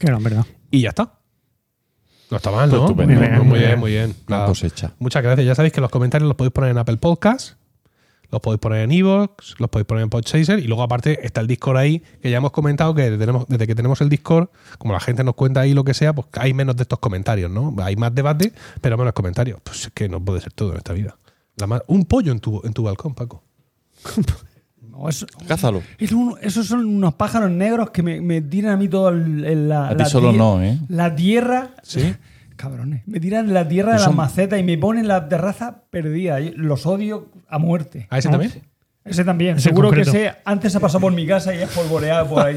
En 0.00 0.22
verdad. 0.22 0.44
Y 0.70 0.80
ya 0.82 0.88
está. 0.90 1.18
No 2.30 2.36
está 2.38 2.50
mal, 2.50 2.68
Pues 2.68 2.80
¿no? 2.80 2.86
estupendo. 2.88 3.14
Muy 3.14 3.28
bien, 3.28 3.46
Muy 3.48 3.58
bien. 3.58 3.78
Muy 3.78 3.90
bien. 3.92 4.14
Nada. 4.26 4.46
cosecha. 4.46 4.92
Muchas 4.98 5.22
gracias. 5.22 5.46
Ya 5.46 5.54
sabéis 5.54 5.72
que 5.72 5.80
los 5.80 5.90
comentarios 5.90 6.26
los 6.28 6.36
podéis 6.36 6.52
poner 6.52 6.70
en 6.70 6.78
Apple 6.78 6.96
Podcasts, 6.96 7.56
los 8.32 8.40
podéis 8.40 8.58
poner 8.60 8.80
en 8.80 8.90
Evox, 8.90 9.54
los 9.60 9.68
podéis 9.70 9.86
poner 9.86 10.02
en 10.02 10.10
Podchaser 10.10 10.58
y 10.58 10.64
luego 10.66 10.82
aparte 10.82 11.24
está 11.24 11.40
el 11.42 11.46
Discord 11.46 11.76
ahí, 11.76 12.02
que 12.20 12.30
ya 12.30 12.38
hemos 12.38 12.50
comentado 12.50 12.94
que 12.94 13.02
desde, 13.02 13.18
tenemos- 13.18 13.46
desde 13.46 13.66
que 13.66 13.74
tenemos 13.74 14.00
el 14.00 14.08
Discord, 14.08 14.48
como 14.78 14.94
la 14.94 15.00
gente 15.00 15.22
nos 15.22 15.34
cuenta 15.34 15.60
ahí 15.60 15.74
lo 15.74 15.84
que 15.84 15.94
sea, 15.94 16.12
pues 16.14 16.26
hay 16.32 16.54
menos 16.54 16.74
de 16.76 16.82
estos 16.82 16.98
comentarios, 16.98 17.50
¿no? 17.50 17.74
Hay 17.82 17.94
más 17.94 18.14
debate, 18.14 18.52
pero 18.80 18.96
menos 18.98 19.12
comentarios. 19.12 19.60
Pues 19.62 19.84
es 19.84 19.90
que 19.92 20.08
no 20.08 20.18
puede 20.24 20.40
ser 20.40 20.52
todo 20.52 20.72
en 20.72 20.78
esta 20.78 20.92
vida. 20.94 21.16
La 21.56 21.82
un 21.86 22.06
pollo 22.06 22.32
en 22.32 22.40
tu, 22.40 22.60
en 22.64 22.72
tu 22.72 22.82
balcón, 22.82 23.14
Paco. 23.14 23.44
No, 24.80 25.08
eso- 25.08 25.26
Cázalo. 25.48 25.82
es 25.98 26.12
un- 26.12 26.36
esos 26.42 26.66
son 26.66 26.84
unos 26.84 27.14
pájaros 27.14 27.50
negros 27.50 27.90
que 27.90 28.02
me, 28.02 28.20
me 28.20 28.42
tiran 28.42 28.72
a 28.72 28.76
mí 28.76 28.88
todo 28.88 29.08
el, 29.08 29.42
el- 29.44 29.68
la, 29.70 29.88
A 29.88 29.96
ti 29.96 30.02
la 30.02 30.04
solo 30.04 30.32
no, 30.32 30.62
¿eh? 30.62 30.78
La 30.88 31.14
tierra. 31.14 31.70
Sí. 31.82 32.14
Cabrones. 32.62 33.02
Me 33.06 33.18
tiran 33.18 33.52
la 33.52 33.66
tierra 33.66 33.94
de 33.94 33.98
las 34.00 34.14
macetas 34.14 34.60
y 34.60 34.62
me 34.62 34.78
ponen 34.78 35.08
la 35.08 35.28
terraza 35.28 35.82
perdida. 35.90 36.38
Los 36.54 36.86
odio 36.86 37.28
a 37.48 37.58
muerte. 37.58 38.06
¿A 38.08 38.18
ese 38.18 38.28
No. 38.28 38.38
también? 38.38 38.62
Ese 39.04 39.24
también. 39.24 39.56
Ese 39.56 39.70
Seguro 39.70 39.90
que 39.90 40.02
ese 40.02 40.32
antes 40.44 40.76
ha 40.76 40.80
pasado 40.80 41.00
por 41.00 41.12
mi 41.12 41.26
casa 41.26 41.52
y 41.54 41.58
es 41.58 41.68
polvoreado 41.70 42.28
por 42.28 42.46
ahí. 42.46 42.56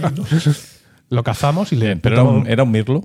Lo 1.09 1.23
cazamos 1.23 1.73
y 1.73 1.75
le. 1.75 1.95
Pero 1.97 2.15
era 2.15 2.23
un, 2.23 2.45
era 2.47 2.61
un 2.63 2.69
mirlo. 2.71 3.03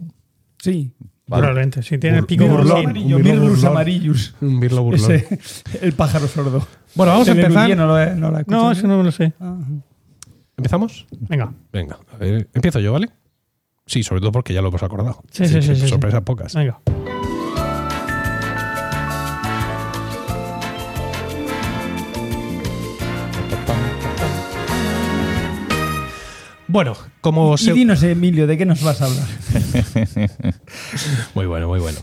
Sí. 0.59 0.93
Vale. 1.27 1.43
Probablemente. 1.43 1.83
Si 1.83 1.97
tiene 1.97 2.19
el 2.19 2.25
Bur- 2.25 2.27
pico 2.27 2.47
burlón. 2.47 2.79
amarillo, 2.85 3.17
un 3.17 3.23
burlón. 3.23 3.67
amarillos. 3.67 4.35
Un 4.43 4.61
birlo 4.61 4.83
burlón. 4.83 5.11
Ese, 5.13 5.39
el 5.81 5.93
pájaro 5.93 6.27
sordo. 6.29 6.67
Bueno, 6.95 7.13
vamos 7.13 7.29
a 7.29 7.33
empezar. 7.33 7.75
No, 7.77 7.87
lo 7.87 7.99
he- 8.01 8.15
no 8.15 8.31
lo 8.31 8.39
he 8.39 8.39
No, 8.39 8.39
escuchado. 8.41 8.73
eso 8.73 8.87
no 8.89 8.99
me 8.99 9.05
lo 9.05 9.13
sé. 9.13 9.33
Ah, 9.41 9.57
¿Empezamos? 10.57 11.07
Venga. 11.21 11.53
Venga, 11.73 11.99
a 12.13 12.17
ver, 12.19 12.47
empiezo 12.53 12.81
yo, 12.81 12.93
¿vale? 12.93 13.09
Sí, 13.91 14.05
sobre 14.05 14.21
todo 14.21 14.31
porque 14.31 14.55
ya 14.55 14.63
lo 14.63 14.69
hemos 14.69 14.85
acordado. 14.85 15.21
Sí, 15.33 15.49
sí, 15.49 15.61
sí, 15.61 15.75
sí, 15.75 15.89
Sorpresas 15.89 16.23
pocas. 16.23 16.55
Venga. 16.55 16.81
Bueno, 26.69 26.97
como 27.21 27.55
Y 27.55 27.59
se... 27.59 27.73
dinos, 27.73 28.01
Emilio, 28.05 28.47
¿de 28.47 28.57
qué 28.57 28.65
nos 28.65 28.81
vas 28.81 29.03
a 29.03 29.07
hablar? 29.07 29.27
Muy 31.35 31.47
bueno, 31.47 31.67
muy 31.67 31.81
bueno. 31.81 31.99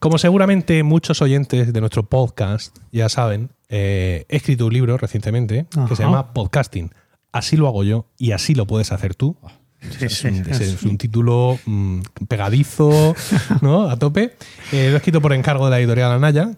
Como 0.00 0.18
seguramente 0.18 0.82
muchos 0.82 1.22
oyentes 1.22 1.72
de 1.72 1.80
nuestro 1.80 2.02
podcast 2.02 2.76
ya 2.90 3.08
saben, 3.08 3.52
eh, 3.68 4.26
he 4.28 4.36
escrito 4.38 4.66
un 4.66 4.72
libro 4.72 4.96
recientemente 4.98 5.66
que 5.88 5.94
se 5.94 6.02
llama 6.02 6.32
Podcasting. 6.32 6.92
Así 7.30 7.56
lo 7.56 7.68
hago 7.68 7.84
yo 7.84 8.06
y 8.18 8.32
así 8.32 8.56
lo 8.56 8.66
puedes 8.66 8.90
hacer 8.90 9.14
tú. 9.14 9.36
Es, 10.00 10.24
un, 10.24 10.34
es- 10.50 10.98
título 10.98 11.58
mm, 11.66 12.00
pegadizo, 12.28 13.14
¿no? 13.62 13.88
A 13.88 13.96
tope. 13.96 14.34
Eh, 14.72 14.88
lo 14.88 14.94
he 14.94 14.96
escrito 14.96 15.20
por 15.20 15.32
encargo 15.32 15.64
de 15.66 15.70
la 15.70 15.78
editorial 15.78 16.12
Anaya. 16.12 16.50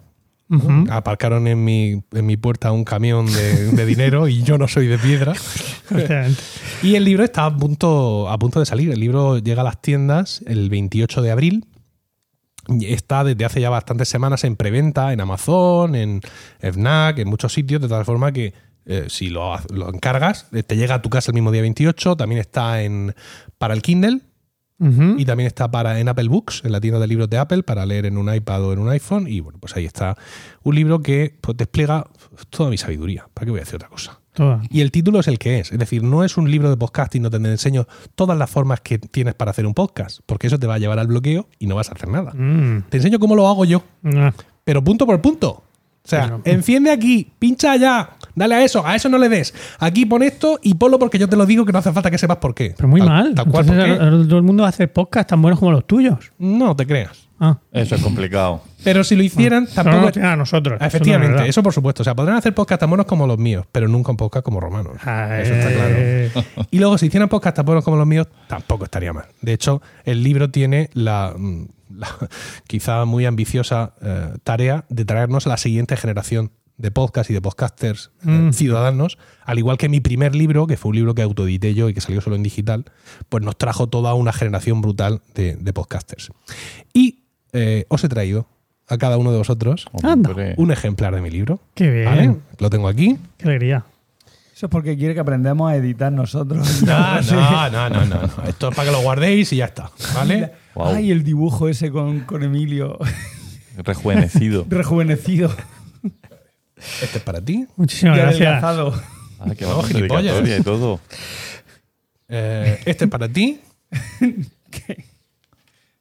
Ujú. 0.49 0.87
Aparcaron 0.91 1.47
en 1.47 1.63
mi, 1.65 2.03
en 2.13 2.27
mi 2.27 2.37
puerta 2.37 2.73
un 2.73 2.83
camión 2.83 3.27
de, 3.27 3.71
de 3.71 3.87
dinero 3.87 4.27
y 4.27 4.43
yo 4.43 4.59
no 4.59 4.67
soy 4.67 4.87
de 4.89 4.99
piedra. 4.99 5.33
Y 6.83 6.95
el 6.95 7.05
libro 7.05 7.25
está 7.25 7.45
a 7.47 7.57
punto, 7.57 8.29
a 8.29 8.39
punto 8.39 8.59
de 8.61 8.67
salir. 8.67 8.91
El 8.91 9.01
libro 9.01 9.39
llega 9.39 9.61
a 9.63 9.65
las 9.65 9.83
tiendas 9.83 10.43
el 10.47 10.71
28 10.71 11.21
de 11.23 11.31
abril. 11.31 11.67
Está 12.83 13.25
desde 13.25 13.45
hace 13.45 13.61
ya 13.61 13.71
bastantes 13.71 14.09
semanas 14.09 14.45
en 14.45 14.55
preventa, 14.57 15.13
en 15.13 15.21
Amazon, 15.21 15.95
en 15.95 16.21
FNAC, 16.61 17.19
en 17.19 17.29
muchos 17.29 17.53
sitios, 17.53 17.81
de 17.83 17.89
tal 17.89 18.05
forma 18.05 18.33
que 18.33 18.55
eh, 18.91 19.05
si 19.09 19.31
lo, 19.31 19.57
lo 19.73 19.89
encargas, 19.89 20.49
eh, 20.53 20.65
te 20.65 20.77
llega 20.77 20.97
a 20.97 21.03
tu 21.03 21.11
casa 21.11 21.31
el 21.31 21.35
mismo 21.35 21.53
día 21.53 21.63
28. 21.63 22.17
También 22.17 22.41
está 22.41 22.83
en, 22.83 23.15
para 23.57 23.73
el 23.73 23.83
Kindle 23.83 24.21
y 25.19 25.27
también 25.27 25.47
está 25.47 25.71
para, 25.71 26.01
en 26.01 26.09
Apple 26.09 26.29
Books, 26.29 26.63
en 26.65 26.73
la 26.73 26.81
tienda 26.81 26.99
de 26.99 27.07
libros 27.07 27.29
de 27.29 27.37
Apple, 27.37 27.63
para 27.63 27.85
leer 27.85 28.07
en 28.07 28.17
un 28.17 28.35
iPad 28.35 28.65
o 28.65 28.73
en 28.73 28.79
un 28.79 28.89
iPhone. 28.89 29.29
Y 29.29 29.41
bueno, 29.41 29.59
pues 29.61 29.77
ahí 29.77 29.85
está 29.85 30.17
un 30.63 30.75
libro 30.75 31.03
que 31.03 31.37
pues, 31.41 31.55
despliega 31.57 32.07
toda 32.49 32.71
mi 32.71 32.79
sabiduría. 32.79 33.29
¿Para 33.35 33.45
qué 33.45 33.51
voy 33.51 33.61
a 33.61 33.63
decir 33.63 33.77
otra 33.77 33.89
cosa? 33.91 34.19
Toda. 34.33 34.63
Y 34.71 34.81
el 34.81 34.91
título 34.91 35.21
es 35.21 35.29
el 35.29 35.39
que 35.39 35.61
es. 35.61 35.71
Es 35.71 35.79
decir, 35.79 36.03
no 36.03 36.25
es 36.25 36.39
un 36.39 36.51
libro 36.51 36.71
de 36.71 36.79
podcasting 36.79 37.23
donde 37.23 37.39
te 37.41 37.49
enseño 37.51 37.87
todas 38.15 38.39
las 38.39 38.49
formas 38.49 38.81
que 38.81 38.99
tienes 38.99 39.35
para 39.35 39.51
hacer 39.51 39.67
un 39.67 39.75
podcast, 39.75 40.21
porque 40.25 40.47
eso 40.47 40.59
te 40.59 40.67
va 40.67 40.77
a 40.77 40.79
llevar 40.79 40.99
al 40.99 41.09
bloqueo 41.09 41.47
y 41.59 41.67
no 41.67 41.75
vas 41.75 41.91
a 41.91 41.93
hacer 41.93 42.09
nada. 42.09 42.33
Mm. 42.33 42.87
Te 42.89 42.97
enseño 42.97 43.21
cómo 43.21 43.37
lo 43.37 43.47
hago 43.49 43.67
yo, 43.67 43.85
Ah, 44.03 44.33
pero 44.65 44.83
punto 44.83 45.07
por 45.07 45.21
punto. 45.21 45.63
Sea, 46.11 46.23
Pero- 46.25 46.41
enciende 46.45 46.91
aquí, 46.91 47.33
pincha 47.39 47.73
allá, 47.73 48.11
dale 48.35 48.55
a 48.57 48.65
eso, 48.65 48.87
a 48.87 48.95
eso 48.97 49.09
no 49.09 49.19
le 49.19 49.29
des. 49.29 49.55
Aquí 49.79 50.07
pon 50.07 50.23
esto 50.23 50.59
y 50.63 50.75
ponlo 50.75 50.99
porque 50.99 51.19
yo 51.19 51.29
te 51.29 51.37
lo 51.37 51.47
digo 51.47 51.65
que 51.65 51.73
no 51.73 51.79
hace 51.79 51.93
falta 51.93 52.11
que 52.11 52.19
sepas 52.19 52.37
por 52.39 52.55
qué. 52.55 52.75
Pero 52.77 52.89
muy 52.89 53.01
Tal- 53.01 53.09
mal. 53.09 53.35
Tal 53.35 53.47
cual, 53.47 53.65
¿por 53.67 53.75
Entonces, 53.79 54.29
todo 54.29 54.39
el 54.39 54.45
mundo 54.45 54.65
hace 54.65 54.89
podcasts 54.89 55.31
tan 55.31 55.41
buenos 55.43 55.59
como 55.59 55.73
los 55.73 55.87
tuyos. 55.87 56.33
No 56.39 56.75
te 56.77 56.87
creas. 56.87 57.29
Ah. 57.43 57.57
Eso 57.73 57.95
es 57.95 58.03
complicado. 58.03 58.63
Pero 58.85 59.03
si 59.03 59.17
lo 59.17 59.23
hicieran, 59.23 59.67
tampoco. 59.67 59.99
nos 60.03 60.13
tienen 60.13 60.31
a 60.31 60.37
nosotros. 60.37 60.75
Ah, 60.79 60.87
Eso 60.89 60.99
no 60.99 61.03
es 61.03 61.09
Efectivamente, 61.09 61.49
eso 61.49 61.63
por 61.63 61.73
supuesto. 61.73 62.03
O 62.03 62.05
sea, 62.05 62.15
podrían 62.15 62.37
hacer 62.37 62.55
podcasts 62.55 62.81
tan 62.81 62.91
buenos 62.91 63.07
como 63.07 63.27
los 63.27 63.39
míos, 63.39 63.65
pero 63.73 63.89
nunca 63.89 64.11
un 64.11 64.19
podcast 64.19 64.45
como 64.45 64.61
Romanos. 64.61 64.97
Eso 64.97 65.55
está 65.55 65.73
claro. 65.73 65.95
Eh, 65.97 66.31
Y 66.71 66.79
luego, 66.79 66.99
si 66.99 67.07
hicieran 67.07 67.31
podcasts 67.31 67.57
tan 67.57 67.65
buenos 67.65 67.83
como 67.83 67.97
los 67.97 68.07
míos, 68.07 68.27
tampoco 68.47 68.85
estaría 68.85 69.15
mal. 69.15 69.25
De 69.41 69.55
hecho, 69.55 69.81
el 70.05 70.23
libro 70.23 70.51
tiene 70.51 70.91
la, 70.93 71.33
mm, 71.35 71.65
la 71.95 72.09
quizá 72.67 73.05
muy 73.05 73.27
ambiciosa 73.27 73.95
eh, 74.03 74.35
tarea 74.45 74.85
de 74.89 75.05
traernos 75.05 75.47
a 75.47 75.51
la 75.51 75.57
siguiente 75.57 75.97
generación 75.97 76.53
de 76.77 76.91
podcasts 76.91 77.31
y 77.31 77.35
de 77.35 77.43
podcasters 77.43 78.11
eh, 78.27 78.29
Mm. 78.31 78.53
ciudadanos, 78.55 79.19
al 79.45 79.59
igual 79.59 79.77
que 79.77 79.89
mi 79.91 80.01
primer 80.01 80.35
libro, 80.35 80.67
que 80.67 80.77
fue 80.79 80.91
un 80.91 80.97
libro 80.97 81.15
que 81.15 81.21
autoedité 81.23 81.75
yo 81.75 81.89
y 81.91 81.95
que 81.95 82.01
salió 82.01 82.21
solo 82.23 82.37
en 82.37 82.43
digital, 82.43 82.87
pues 83.29 83.45
nos 83.45 83.59
trajo 83.59 83.89
toda 83.89 84.15
una 84.15 84.33
generación 84.33 84.81
brutal 84.81 85.21
de, 85.35 85.57
de 85.57 85.73
podcasters. 85.75 86.31
Y 86.95 87.25
eh, 87.53 87.85
os 87.89 88.03
he 88.05 88.09
traído 88.09 88.47
a 88.89 88.97
cada 88.97 89.19
uno 89.19 89.31
de 89.31 89.39
vosotros. 89.39 89.87
Hombre. 89.93 90.55
un 90.57 90.73
ejemplar 90.73 91.15
de 91.15 91.21
mi 91.21 91.31
libro. 91.31 91.61
Qué 91.75 91.91
bien. 91.91 92.05
¿vale? 92.07 92.37
Lo 92.59 92.71
tengo 92.71 92.89
aquí. 92.89 93.19
Qué 93.37 93.45
alegría. 93.45 93.85
Eso 94.55 94.67
es 94.67 94.71
porque 94.71 94.97
quiere 94.97 95.15
que 95.15 95.21
aprendamos 95.21 95.71
a 95.71 95.77
editar 95.77 96.11
nosotros. 96.13 96.83
No, 96.87 97.21
no, 97.31 97.71
no, 97.71 97.91
no, 97.91 98.05
no. 98.07 98.21
no. 98.23 98.43
Esto 98.49 98.71
es 98.71 98.75
para 98.77 98.89
que 98.89 98.93
lo 98.93 99.03
guardéis 99.03 99.53
y 99.53 99.57
ya 99.57 99.67
está. 99.67 99.91
¿Vale? 100.15 100.51
Ay, 100.77 101.11
el 101.11 101.23
dibujo 101.25 101.69
ese 101.69 101.91
con, 101.91 102.21
con 102.21 102.43
Emilio 102.43 102.99
Rejuvenecido. 103.77 104.67
rejuvenecido 104.69 105.55
Este 107.03 107.19
es 107.19 107.25
para 107.25 107.41
ti. 107.41 107.67
Muchísimas 107.77 108.17
y 108.17 108.21
gracias. 108.21 108.63
Ah, 108.65 109.55
qué 109.57 109.65
No, 109.65 109.71
vamos, 109.71 109.87
gilipollas. 109.89 110.61
y 110.61 110.63
todo. 110.63 111.01
Eh, 112.29 112.81
este 112.87 113.05
es 113.05 113.11
para 113.11 113.29
ti. 113.29 113.61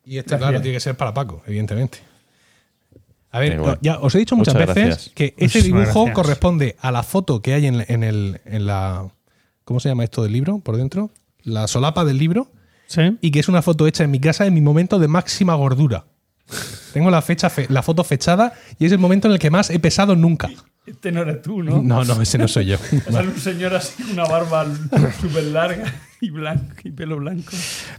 Y 0.06 0.18
este, 0.18 0.30
Gracias. 0.32 0.40
claro, 0.50 0.62
tiene 0.62 0.76
que 0.78 0.80
ser 0.80 0.96
para 0.98 1.14
Paco, 1.14 1.44
evidentemente. 1.46 2.00
A 3.32 3.40
ver, 3.40 3.62
ya 3.82 4.00
os 4.00 4.16
he 4.16 4.18
dicho 4.18 4.36
muchas, 4.36 4.56
Muchas 4.56 4.68
veces 4.74 4.86
gracias. 4.88 5.12
que 5.14 5.26
ese 5.38 5.60
Muchísimas 5.60 5.82
dibujo 5.84 6.06
gracias. 6.06 6.16
corresponde 6.16 6.76
a 6.82 6.92
la 6.92 7.04
foto 7.04 7.42
que 7.44 7.54
hay 7.54 7.68
en, 7.68 7.86
en 7.88 8.04
el, 8.04 8.42
en 8.46 8.66
la. 8.66 9.08
¿Cómo 9.66 9.80
se 9.80 9.90
llama 9.90 10.04
esto 10.04 10.24
del 10.24 10.32
libro? 10.32 10.60
Por 10.60 10.78
dentro. 10.78 11.12
La 11.44 11.68
solapa 11.68 12.06
del 12.06 12.18
libro. 12.18 12.48
Sí. 12.90 13.18
Y 13.22 13.30
que 13.32 13.40
es 13.40 13.48
una 13.48 13.62
foto 13.62 13.86
hecha 13.88 14.04
en 14.04 14.12
mi 14.12 14.20
casa 14.20 14.46
en 14.48 14.54
mi 14.54 14.62
momento 14.62 14.98
de 15.00 15.08
máxima 15.08 15.54
gordura. 15.56 16.06
Tengo 16.94 17.12
la, 17.12 17.22
fecha 17.22 17.50
fe- 17.52 17.68
la 17.70 17.84
foto 17.84 18.04
fechada 18.04 18.54
y 18.80 18.86
es 18.88 18.92
el 18.92 18.98
momento 18.98 19.28
en 19.28 19.34
el 19.36 19.40
que 19.40 19.52
más 19.52 19.70
he 19.70 19.78
pesado 19.80 20.16
nunca. 20.16 20.50
Este 20.88 21.12
no 21.12 21.22
eres 21.22 21.44
tú, 21.44 21.62
¿no? 21.62 21.84
No, 21.84 22.04
no, 22.04 22.20
ese 22.20 22.40
no 22.40 22.48
soy 22.48 22.66
yo. 22.66 22.78
Sale 23.12 23.28
un 23.28 23.38
señor 23.38 23.76
así 23.76 24.02
con 24.02 24.14
una 24.14 24.24
barba 24.26 24.66
súper 25.22 25.44
larga 25.44 25.84
y 26.20 26.32
blanco 26.32 26.74
y 26.84 26.90
pelo 26.90 27.18
blanco. 27.18 27.52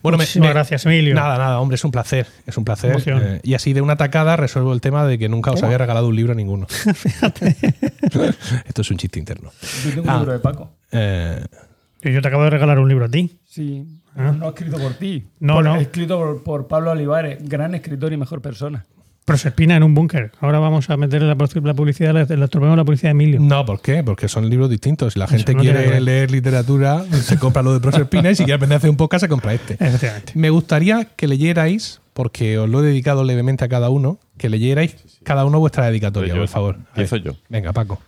Bueno, 0.03 0.19
me- 0.19 0.27
gracias, 0.49 0.85
Emilio. 0.87 1.15
Nada, 1.15 1.39
nada, 1.39 1.61
hombre, 1.61 1.77
es 1.77 1.85
un 1.85 1.93
placer. 1.93 2.27
Es 2.45 2.57
un 2.57 2.65
placer. 2.65 3.01
Eh, 3.07 3.41
y 3.45 3.55
así 3.55 3.73
de 3.73 3.81
una 3.81 3.95
tacada 3.97 4.35
resuelvo 4.37 4.73
el 4.73 4.81
tema 4.81 5.07
de 5.07 5.19
que 5.21 5.29
nunca 5.29 5.53
os 5.53 5.63
había 5.63 5.79
regalado 5.79 6.09
un 6.09 6.17
libro 6.17 6.33
a 6.33 6.35
ninguno. 6.35 6.67
Esto 8.67 8.83
es 8.83 8.91
un 8.91 8.97
chiste 8.97 9.19
interno. 9.21 9.53
Yo 9.85 9.91
tengo 9.91 10.03
un 10.03 10.11
Ah. 10.11 10.17
libro 10.19 10.33
de 10.33 10.39
Paco. 10.41 10.73
Eh, 10.91 11.45
Y 12.03 12.13
Yo 12.13 12.23
te 12.23 12.29
acabo 12.29 12.45
de 12.45 12.51
regalar 12.51 12.79
un 12.79 12.89
libro 12.89 13.05
a 13.05 13.09
ti. 13.09 13.39
Sí, 13.47 13.85
Ah. 14.17 14.33
no 14.33 14.49
escrito 14.49 14.79
por 14.79 14.95
ti. 14.95 15.29
No, 15.39 15.55
Por- 15.55 15.65
no. 15.65 15.77
Escrito 15.77 16.19
por, 16.19 16.43
por 16.43 16.69
Pablo 16.69 16.91
Olivares, 16.91 17.39
gran 17.49 17.75
escritor 17.75 18.13
y 18.13 18.17
mejor 18.17 18.41
persona. 18.43 18.85
Proserpina 19.25 19.77
en 19.77 19.85
un 19.85 19.95
búnker. 19.95 20.33
Ahora 20.41 20.59
vamos 20.59 20.91
a 20.91 20.97
meterle 20.97 21.29
la, 21.29 21.37
la 21.63 21.75
publicidad, 21.75 22.13
le, 22.15 22.37
le 22.37 22.45
atropellamos 22.45 22.77
la 22.77 22.85
publicidad 22.85 23.09
de 23.09 23.13
Emilio. 23.13 23.39
no, 23.39 23.65
¿por 23.65 23.81
qué? 23.81 24.03
Porque 24.03 24.27
son 24.27 24.51
libros 24.51 24.69
distintos. 24.69 25.13
Si 25.13 25.19
la 25.21 25.29
gente 25.29 25.55
no 25.55 25.61
quiere 25.61 26.01
leer 26.01 26.31
literatura, 26.33 27.05
se 27.05 27.39
compra 27.39 27.63
lo 27.63 27.73
de 27.73 27.79
Proserpina 27.81 28.31
y 28.31 28.35
si 28.35 28.43
quiere 28.43 28.55
aprender 28.55 28.77
a 28.77 28.79
hacer 28.79 28.91
un 28.91 28.97
podcast, 28.97 29.23
se 29.23 29.29
compra 29.29 29.55
este. 29.55 29.75
Efectivamente. 29.75 30.33
Me 30.35 30.51
gustaría 30.51 31.05
que 31.05 31.29
leyerais, 31.29 32.01
porque 32.13 32.59
os 32.59 32.69
lo 32.69 32.83
he 32.83 32.87
dedicado 32.87 33.23
levemente 33.23 33.65
a 33.65 33.69
cada 33.69 33.89
uno, 33.91 34.19
que 34.37 34.49
leyerais 34.49 34.97
cada 35.23 35.45
uno 35.45 35.61
vuestra 35.61 35.87
dedicatoria, 35.87 36.35
Yo- 36.35 36.41
por 36.41 36.49
favor. 36.49 36.77
Empiezo 36.89 37.17
yo. 37.17 37.33
Venga, 37.49 37.73
Paco. 37.73 38.01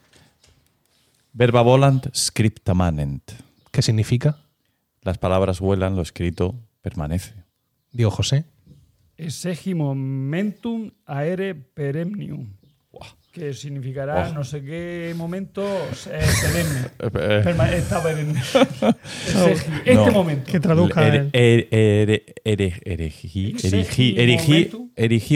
Verba 1.35 1.63
volant, 1.63 2.07
scripta 2.15 2.75
manent. 2.75 3.23
¿Qué 3.71 3.81
significa? 3.81 4.39
Las 5.03 5.19
palabras 5.19 5.61
vuelan, 5.61 5.97
lo 5.97 6.03
escrito 6.03 6.55
permanece. 6.81 7.35
Digo 7.91 8.11
José. 8.11 8.45
Esegi 9.17 9.75
momentum 9.75 10.91
aere 11.07 11.55
peremnium. 11.55 12.55
Que 13.33 13.55
significará 13.55 14.31
no 14.33 14.45
sé 14.45 14.63
qué 14.63 15.15
momento 15.17 15.63
eh, 15.65 16.27
perenne. 16.43 16.81
Eh, 17.01 17.11
eh, 17.15 17.43
Perma- 17.45 17.73
está 17.73 18.03
perenne. 18.03 18.39
Este 19.85 19.95
No. 19.95 20.11
momento. 20.13 20.51
Que 20.51 20.61
traduzca. 20.61 21.01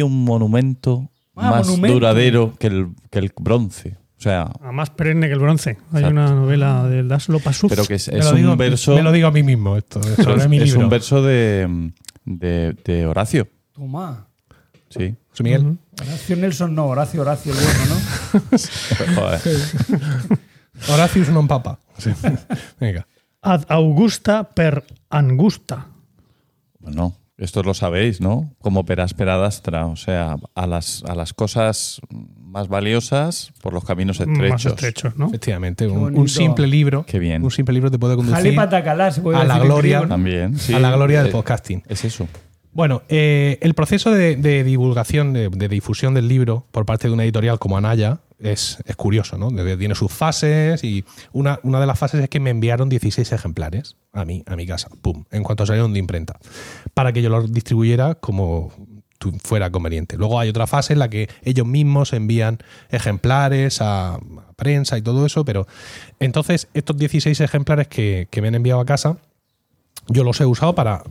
un 0.02 0.24
monumento 0.24 1.10
Ah, 1.34 1.50
más 1.50 1.66
monumento. 1.68 1.94
duradero 1.94 2.54
que 2.58 2.66
el, 2.68 2.88
que 3.10 3.18
el 3.18 3.32
bronce. 3.38 3.96
O 4.18 4.20
sea, 4.22 4.50
a 4.62 4.72
más 4.72 4.88
perenne 4.90 5.26
que 5.28 5.34
el 5.34 5.38
bronce. 5.40 5.70
Hay 5.92 6.02
Exacto. 6.02 6.08
una 6.10 6.30
novela 6.30 6.84
de 6.88 7.02
Laszlo 7.02 7.38
Pasuf. 7.38 7.68
pero 7.70 7.84
que 7.84 7.94
es, 7.96 8.08
es 8.08 8.24
lo 8.24 8.30
un 8.30 8.36
digo- 8.36 8.56
verso. 8.56 8.94
Me 8.94 9.02
lo 9.02 9.12
digo 9.12 9.28
a 9.28 9.30
mí 9.30 9.42
mismo 9.42 9.76
esto. 9.76 10.00
Es, 10.00 10.18
es 10.18 10.48
mi 10.48 10.56
es 10.58 10.74
un 10.74 10.88
verso 10.88 11.22
de, 11.22 11.92
de, 12.24 12.74
de 12.84 13.06
Horacio. 13.06 13.46
Toma. 13.72 14.26
Sí. 14.88 15.14
José 15.30 15.42
Miguel. 15.42 15.76
Horacio 16.00 16.36
Nelson, 16.36 16.74
no, 16.74 16.86
Horacio, 16.86 17.20
Horacio 17.20 17.52
el 17.52 17.58
bueno, 17.58 17.84
¿no? 17.92 19.16
Joder. 19.20 19.40
Horacius 20.88 21.28
non 21.28 21.48
papa. 21.48 21.78
Sí. 21.98 22.12
Venga. 22.80 23.06
Ad 23.42 23.64
Augusta 23.68 24.44
per 24.44 24.84
Angusta. 25.08 25.86
Bueno, 26.80 27.16
esto 27.38 27.62
lo 27.62 27.74
sabéis, 27.74 28.20
¿no? 28.20 28.54
Como 28.60 28.84
per 28.84 29.00
aspera 29.00 29.36
dastra, 29.36 29.86
o 29.86 29.96
sea, 29.96 30.36
a 30.54 30.66
las, 30.66 31.04
a 31.04 31.14
las 31.14 31.34
cosas 31.34 32.00
más 32.10 32.68
valiosas 32.68 33.52
por 33.60 33.74
los 33.74 33.84
caminos 33.84 34.20
estrechos. 34.20 34.50
Más 34.50 34.66
estrechos, 34.66 35.16
¿no? 35.16 35.26
Efectivamente, 35.26 35.86
un, 35.86 36.28
simple 36.28 36.66
libro. 36.66 37.04
Qué 37.06 37.18
bien. 37.18 37.44
Un 37.44 37.50
simple 37.50 37.74
libro 37.74 37.90
te 37.90 37.98
puede 37.98 38.16
conducir 38.16 38.36
Jalipa 38.42 38.68
Tacalá, 38.68 39.10
se 39.10 39.20
puede 39.20 39.38
a 39.38 39.44
la 39.44 39.58
gloria. 39.58 40.06
También, 40.08 40.58
sí. 40.58 40.72
a 40.72 40.80
la 40.80 40.90
gloria 40.92 41.18
del 41.18 41.28
Eh, 41.28 41.32
podcasting. 41.32 41.82
Es 41.88 42.04
eso. 42.04 42.26
Bueno, 42.76 43.04
eh, 43.08 43.56
el 43.62 43.72
proceso 43.72 44.10
de, 44.10 44.36
divulgación, 44.62 45.32
de, 45.32 45.68
difusión 45.70 46.12
del 46.12 46.28
libro 46.28 46.66
por 46.72 46.84
parte 46.84 47.08
de 47.08 47.14
una 47.14 47.24
editorial 47.24 47.58
como 47.58 47.78
Anaya 47.78 48.20
es, 48.38 48.76
curioso, 48.98 49.38
¿no? 49.38 49.48
Tiene 49.78 49.94
sus 49.94 50.12
fases 50.12 50.84
y 50.84 51.02
una, 51.32 51.58
de 51.62 51.86
las 51.86 51.98
fases 51.98 52.22
es 52.22 52.28
que 52.28 52.38
me 52.38 52.50
enviaron 52.50 52.90
16 52.90 53.32
ejemplares 53.32 53.96
a 54.12 54.26
mí, 54.26 54.42
a 54.44 54.56
mi 54.56 54.66
casa, 54.66 54.90
pum, 55.00 55.24
en 55.30 55.42
cuanto 55.42 55.64
salieron 55.64 55.94
de 55.94 56.00
imprenta, 56.00 56.38
para 56.92 57.14
que 57.14 57.22
yo 57.22 57.30
los 57.30 57.50
distribuyera 57.50 58.16
como 58.16 58.70
fuera 59.42 59.70
conveniente. 59.70 60.18
Luego 60.18 60.38
hay 60.38 60.50
otra 60.50 60.66
fase 60.66 60.92
en 60.92 60.98
la 60.98 61.08
que 61.08 61.30
ellos 61.44 61.66
mismos 61.66 62.12
envían 62.12 62.58
ejemplares 62.90 63.80
a, 63.80 64.18
prensa 64.54 64.98
y 64.98 65.02
todo 65.02 65.24
eso, 65.24 65.46
pero 65.46 65.66
entonces 66.20 66.68
estos 66.74 66.98
16 66.98 67.40
ejemplares 67.40 67.88
que, 67.88 68.28
me 68.42 68.48
han 68.48 68.54
enviado 68.54 68.82
a 68.82 68.84
casa, 68.84 69.16
yo 70.08 70.24
los 70.24 70.38
he 70.42 70.44
usado 70.44 70.74
para 70.74 71.04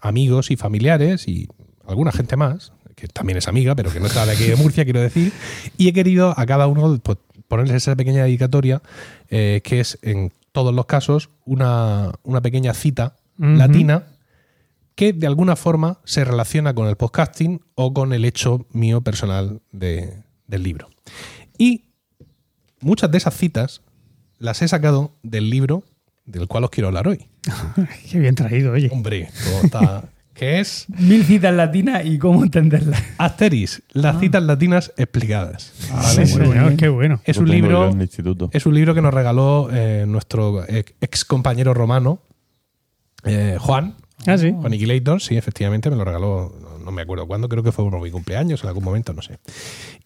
amigos 0.00 0.50
y 0.50 0.56
familiares 0.56 1.28
y 1.28 1.48
alguna 1.86 2.12
gente 2.12 2.36
más, 2.36 2.72
que 2.94 3.08
también 3.08 3.38
es 3.38 3.48
amiga, 3.48 3.74
pero 3.74 3.90
que 3.92 4.00
no 4.00 4.06
está 4.06 4.26
de 4.26 4.32
aquí 4.32 4.44
de 4.44 4.56
Murcia, 4.56 4.84
quiero 4.84 5.00
decir, 5.00 5.32
y 5.76 5.88
he 5.88 5.92
querido 5.92 6.34
a 6.38 6.46
cada 6.46 6.66
uno 6.66 6.98
pues, 7.02 7.18
ponerles 7.48 7.76
esa 7.76 7.96
pequeña 7.96 8.24
dedicatoria, 8.24 8.82
eh, 9.28 9.60
que 9.64 9.80
es 9.80 9.98
en 10.02 10.32
todos 10.52 10.74
los 10.74 10.86
casos 10.86 11.30
una, 11.44 12.12
una 12.22 12.40
pequeña 12.42 12.74
cita 12.74 13.16
latina 13.38 14.04
que 14.96 15.12
de 15.14 15.26
alguna 15.26 15.56
forma 15.56 15.98
se 16.04 16.24
relaciona 16.24 16.74
con 16.74 16.86
el 16.88 16.96
podcasting 16.96 17.62
o 17.74 17.94
con 17.94 18.12
el 18.12 18.24
hecho 18.26 18.66
mío 18.72 19.00
personal 19.00 19.62
de- 19.72 20.22
del 20.46 20.62
libro. 20.62 20.90
Y 21.56 21.84
muchas 22.80 23.10
de 23.10 23.16
esas 23.18 23.34
citas 23.34 23.80
las 24.38 24.60
he 24.60 24.68
sacado 24.68 25.12
del 25.22 25.48
libro 25.48 25.84
del 26.24 26.46
cual 26.48 26.64
os 26.64 26.70
quiero 26.70 26.88
hablar 26.88 27.08
hoy. 27.08 27.26
Qué 28.10 28.18
bien 28.18 28.34
traído, 28.34 28.72
oye. 28.72 28.88
Hombre, 28.92 29.28
todo 29.44 29.62
está- 29.64 30.04
que 30.34 30.58
es 30.60 30.86
Mil 30.88 31.24
citas 31.24 31.52
latinas 31.54 32.04
y 32.06 32.16
cómo 32.18 32.42
entenderlas. 32.44 33.02
Asteris, 33.18 33.82
las 33.92 34.18
citas 34.20 34.42
latinas 34.42 34.90
explicadas. 34.96 35.72
Sí, 35.76 35.90
¿vale? 35.92 36.26
señor, 36.26 36.76
qué 36.76 36.88
bueno. 36.88 37.20
Es 37.24 37.36
Lo 37.36 37.42
un 37.42 37.50
libro, 37.50 37.90
es 38.52 38.64
un 38.66 38.74
libro 38.74 38.94
que 38.94 39.02
nos 39.02 39.12
regaló 39.12 39.68
eh, 39.70 40.04
nuestro 40.06 40.64
ex 40.68 41.24
compañero 41.26 41.74
romano, 41.74 42.22
eh, 43.24 43.56
Juan, 43.60 43.96
Ah, 44.26 44.36
sí. 44.36 44.50
Juan 44.50 44.66
Aniquilator, 44.66 45.20
sí, 45.22 45.36
efectivamente, 45.38 45.88
me 45.90 45.96
lo 45.96 46.04
regaló, 46.04 46.54
no, 46.60 46.78
no 46.78 46.92
me 46.92 47.02
acuerdo 47.02 47.26
cuándo, 47.26 47.48
creo 47.48 47.62
que 47.62 47.72
fue 47.72 47.88
por 47.88 48.00
mi 48.02 48.10
cumpleaños, 48.10 48.62
en 48.62 48.68
algún 48.68 48.84
momento, 48.84 49.14
no 49.14 49.22
sé. 49.22 49.38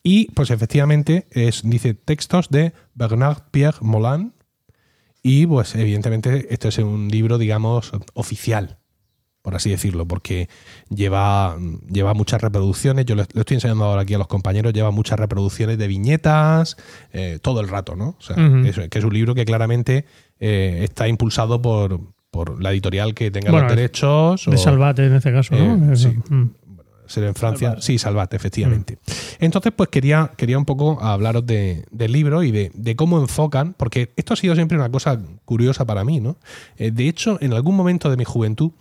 Y 0.05 0.31
pues 0.33 0.51
efectivamente 0.51 1.27
es, 1.33 1.63
dice 1.65 1.95
textos 1.95 2.49
de 2.49 2.73
Bernard 2.95 3.39
Pierre 3.51 3.79
Molan 3.81 4.35
y 5.25 5.45
pues 5.47 5.75
evidentemente 5.75 6.47
esto 6.55 6.69
es 6.69 6.79
un 6.79 7.09
libro, 7.09 7.37
digamos, 7.39 7.91
oficial 8.15 8.79
por 9.43 9.55
así 9.55 9.69
decirlo, 9.69 10.07
porque 10.09 10.49
lleva, 10.89 11.59
lleva 11.93 12.15
muchas 12.15 12.41
reproducciones. 12.41 13.05
Yo 13.05 13.15
le, 13.15 13.25
le 13.35 13.41
estoy 13.41 13.57
enseñando 13.57 13.85
ahora 13.85 14.01
aquí 14.01 14.15
a 14.15 14.19
los 14.19 14.27
compañeros, 14.27 14.73
lleva 14.73 14.91
muchas 14.91 15.21
reproducciones 15.21 15.77
de 15.77 15.87
viñetas 15.87 16.79
eh, 17.13 17.39
todo 17.43 17.61
el 17.61 17.69
rato, 17.69 17.95
¿no? 17.95 18.17
O 18.19 18.23
sea, 18.23 18.37
es- 18.65 18.89
que 18.89 18.99
es 18.99 19.05
un 19.05 19.13
libro 19.13 19.35
que 19.35 19.45
claramente 19.45 20.07
eh, 20.41 20.81
está 20.83 21.09
impulsado 21.09 21.61
por, 21.61 22.01
por 22.31 22.63
la 22.63 22.73
editorial 22.73 23.13
que 23.13 23.31
tenga 23.31 23.51
Bueno, 23.51 23.67
los 23.67 23.77
derechos. 23.77 24.47
De 24.47 24.55
o- 24.57 24.59
Salvate 24.59 25.05
en 25.05 25.15
este 25.17 25.31
caso, 25.31 25.55
¿no? 25.55 25.93
Eh, 25.93 25.97
sí. 25.97 26.09
Mm. 26.31 26.51
Ser 27.07 27.25
en 27.25 27.35
Francia. 27.35 27.77
Sí, 27.81 27.99
Salvat, 27.99 28.33
efectivamente. 28.35 28.99
Entonces, 29.39 29.73
pues 29.77 29.89
quería, 29.89 30.33
quería 30.37 30.59
un 30.59 30.65
poco 30.65 31.01
hablaros 31.03 31.47
de- 31.47 31.85
del 31.91 32.13
libro 32.13 32.43
y 32.43 32.51
de, 32.51 32.71
de 32.75 32.97
cómo 32.97 33.19
enfocan, 33.21 33.75
porque 33.75 34.13
esto 34.17 34.35
ha 34.35 34.37
sido 34.37 34.55
siempre 34.55 34.77
una 34.79 34.91
cosa 34.91 35.21
curiosa 35.45 35.85
para 35.85 36.05
mí, 36.05 36.21
¿no? 36.21 36.37
Eh, 36.77 36.91
de 36.91 37.09
hecho, 37.09 37.39
en 37.41 37.53
algún 37.53 37.77
momento 37.77 38.11
de 38.11 38.17
mi 38.17 38.25
juventud 38.25 38.73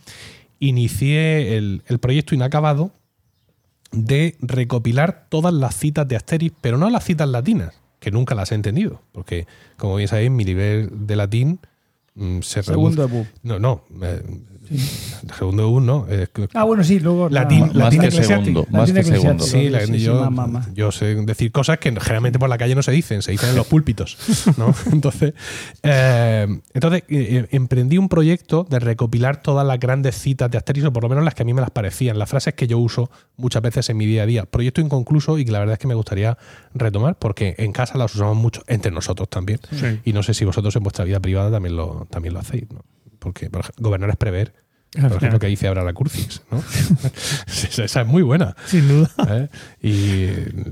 inicié 0.60 1.56
el, 1.56 1.82
el 1.86 1.98
proyecto 1.98 2.34
inacabado 2.34 2.92
de 3.92 4.36
recopilar 4.40 5.26
todas 5.28 5.52
las 5.54 5.76
citas 5.76 6.06
de 6.08 6.16
Asterix, 6.16 6.54
pero 6.60 6.78
no 6.78 6.90
las 6.90 7.04
citas 7.04 7.28
latinas, 7.28 7.74
que 8.00 8.10
nunca 8.10 8.34
las 8.34 8.50
he 8.52 8.54
entendido, 8.54 9.02
porque, 9.12 9.46
como 9.76 9.96
bien 9.96 10.08
sabéis, 10.08 10.30
mi 10.30 10.44
nivel 10.44 10.90
de 11.06 11.16
latín 11.16 11.60
mm, 12.14 12.40
se. 12.40 12.62
Segundo 12.62 13.06
debut. 13.06 13.26
No, 13.42 13.58
no. 13.58 13.84
Eh, 14.70 14.78
Segundo 15.38 15.62
debut, 15.64 15.82
no. 15.82 16.06
que- 16.06 16.48
Ah, 16.54 16.64
bueno, 16.64 16.84
sí, 16.84 17.00
luego. 17.00 17.28
Latín- 17.30 17.66
Más 17.68 17.74
latín 17.74 18.00
que 18.02 18.10
segundo. 18.10 18.66
Más 18.70 18.92
que 18.92 19.02
segundo. 19.04 19.44
Sí, 19.44 19.68
la- 19.68 19.80
sí, 19.86 19.94
sí, 19.94 20.00
yo, 20.00 20.30
yo 20.74 20.92
sé 20.92 21.14
decir 21.14 21.50
cosas 21.52 21.78
que 21.78 21.90
generalmente 21.92 22.38
por 22.38 22.48
la 22.48 22.58
calle 22.58 22.74
no 22.74 22.82
se 22.82 22.92
dicen, 22.92 23.22
se 23.22 23.32
dicen 23.32 23.50
en 23.50 23.56
los 23.56 23.66
púlpitos. 23.66 24.16
¿no? 24.58 24.74
Entonces, 24.92 25.34
eh, 25.82 26.46
entonces 26.74 27.02
eh, 27.08 27.46
emprendí 27.50 27.98
un 27.98 28.08
proyecto 28.08 28.66
de 28.68 28.78
recopilar 28.78 29.42
todas 29.42 29.66
las 29.66 29.78
grandes 29.78 30.16
citas 30.18 30.50
de 30.50 30.58
Asterix, 30.58 30.86
o 30.86 30.92
por 30.92 31.02
lo 31.02 31.08
menos 31.08 31.24
las 31.24 31.34
que 31.34 31.42
a 31.42 31.46
mí 31.46 31.54
me 31.54 31.60
las 31.60 31.70
parecían, 31.70 32.18
las 32.18 32.28
frases 32.30 32.54
que 32.54 32.66
yo 32.66 32.78
uso 32.78 33.10
muchas 33.36 33.62
veces 33.62 33.88
en 33.90 33.96
mi 33.96 34.06
día 34.06 34.22
a 34.22 34.26
día. 34.26 34.44
Proyecto 34.46 34.80
inconcluso 34.80 35.38
y 35.38 35.44
que 35.44 35.52
la 35.52 35.58
verdad 35.60 35.74
es 35.74 35.78
que 35.78 35.88
me 35.88 35.94
gustaría 35.94 36.36
retomar 36.74 37.18
porque 37.18 37.54
en 37.58 37.72
casa 37.72 37.98
las 37.98 38.14
usamos 38.14 38.36
mucho, 38.36 38.62
entre 38.66 38.92
nosotros 38.92 39.28
también. 39.28 39.60
Sí. 39.72 40.00
Y 40.04 40.12
no 40.12 40.22
sé 40.22 40.34
si 40.34 40.44
vosotros 40.44 40.74
en 40.76 40.82
vuestra 40.82 41.04
vida 41.04 41.20
privada 41.20 41.50
también 41.50 41.76
lo, 41.76 42.06
también 42.10 42.34
lo 42.34 42.40
hacéis. 42.40 42.64
¿no? 42.72 42.80
Porque 43.24 43.50
por 43.50 43.62
ejemplo, 43.62 43.82
gobernar 43.88 44.10
es 44.10 44.16
prever. 44.16 44.54
Por 44.96 45.10
ejemplo, 45.16 45.40
que 45.40 45.48
dice 45.48 45.66
ahora 45.66 45.82
la 45.82 45.92
Curcix, 45.92 46.42
¿no? 46.52 46.62
esa, 47.82 48.02
es 48.02 48.06
muy 48.06 48.22
buena. 48.22 48.54
Sin 48.66 48.86
duda. 48.86 49.10
¿eh? 49.28 49.48
Y 49.82 50.28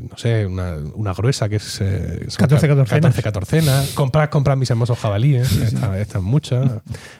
no 0.09 0.17
sé, 0.17 0.47
una, 0.47 0.77
una 0.95 1.13
gruesa 1.13 1.49
que 1.49 1.57
es. 1.57 1.81
eh, 1.81 2.27
son 2.29 2.37
14 2.47 2.69
ca- 2.69 2.75
catorcenas. 2.77 3.01
14 3.17 3.23
catorcenas. 3.25 3.89
Comprar, 3.95 4.31
comprar 4.31 4.57
mis 4.57 4.71
hermosos 4.71 4.97
jabalíes. 4.97 5.51
Estas 5.99 6.23
muchas. 6.23 6.71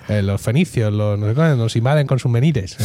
Eh, 0.09 0.23
los 0.23 0.41
fenicios, 0.41 0.93
los, 0.93 1.19
nos 1.19 1.75
invaden 1.75 2.07
con 2.07 2.21
sus 2.21 2.31
menires. 2.31 2.77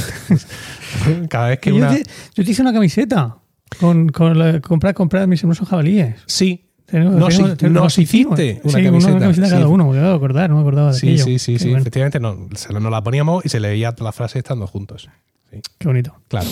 Cada 1.30 1.50
vez 1.50 1.60
que 1.60 1.72
una. 1.72 1.90
te, 1.90 2.04
yo 2.34 2.44
te 2.44 2.50
hice 2.52 2.64
una 2.64 2.74
camiseta 2.74 3.38
con, 3.80 4.10
con 4.10 4.40
la- 4.40 4.62
comprar, 4.62 4.96
comprar 4.96 5.28
mis 5.28 5.42
hermosos 5.44 5.68
jabalíes. 5.70 6.16
Sí. 6.26 6.67
Nos, 6.92 7.58
tenemos- 7.58 7.84
nos 7.84 7.98
hiciste 7.98 8.62
una 8.64 8.78
sí, 8.78 8.84
camiseta. 8.84 9.12
Una 9.14 9.20
camiseta 9.22 9.48
Sí. 9.48 9.54
cada 9.54 9.68
uno, 9.68 9.86
me 9.90 9.98
acabo 9.98 10.10
de 10.12 10.16
acordar, 10.16 10.50
no 10.50 10.56
me 10.56 10.62
acordaba 10.62 10.92
de 10.94 11.00
Sí, 11.00 11.08
aquello. 11.08 11.24
sí, 11.26 11.40
sí, 11.40 11.54
Qué 11.54 11.60
sí. 11.60 11.66
bueno, 11.66 11.82
Efectivamente, 11.82 12.20
no, 12.20 12.48
se 12.56 12.72
lo- 12.74 12.80
nos 12.80 12.92
la 12.92 13.04
poníamos 13.04 13.46
y 13.46 13.50
se 13.50 13.60
leía 13.60 13.94
la 14.00 14.12
frase 14.12 14.40
estando 14.40 14.68
juntos. 14.68 15.10
Sí. 15.52 15.60
Qué 15.78 15.88
bonito. 15.88 16.14
Claro. 16.28 16.48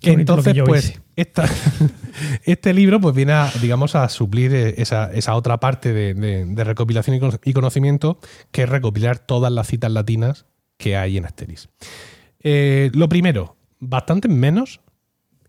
Qué 0.00 0.10
bonito 0.12 0.34
Entonces, 0.34 0.62
pues, 0.66 1.00
esta, 1.16 1.44
este 2.44 2.74
libro 2.74 3.00
pues 3.00 3.14
viene 3.14 3.32
a, 3.32 3.50
digamos, 3.60 3.94
a 3.94 4.08
suplir 4.08 4.54
eh, 4.54 4.74
esa, 4.78 5.10
esa 5.12 5.34
otra 5.34 5.58
parte 5.58 5.92
de, 5.92 6.14
de- 6.14 6.44
de 6.44 6.64
recopilación 6.64 7.16
y 7.16 7.20
cono- 7.20 7.38
y 7.44 7.52
conocimiento, 7.52 8.18
que 8.52 8.62
es 8.64 8.68
recopilar 8.68 9.18
todas 9.18 9.52
las 9.52 9.66
citas 9.66 9.90
latinas 9.90 10.46
que 10.76 10.96
hay 10.96 11.16
en 11.16 11.24
Asterix. 11.24 11.68
Eh, 12.42 12.90
lo 12.94 13.08
primero, 13.08 13.56
bastante 13.80 14.28
menos, 14.28 14.80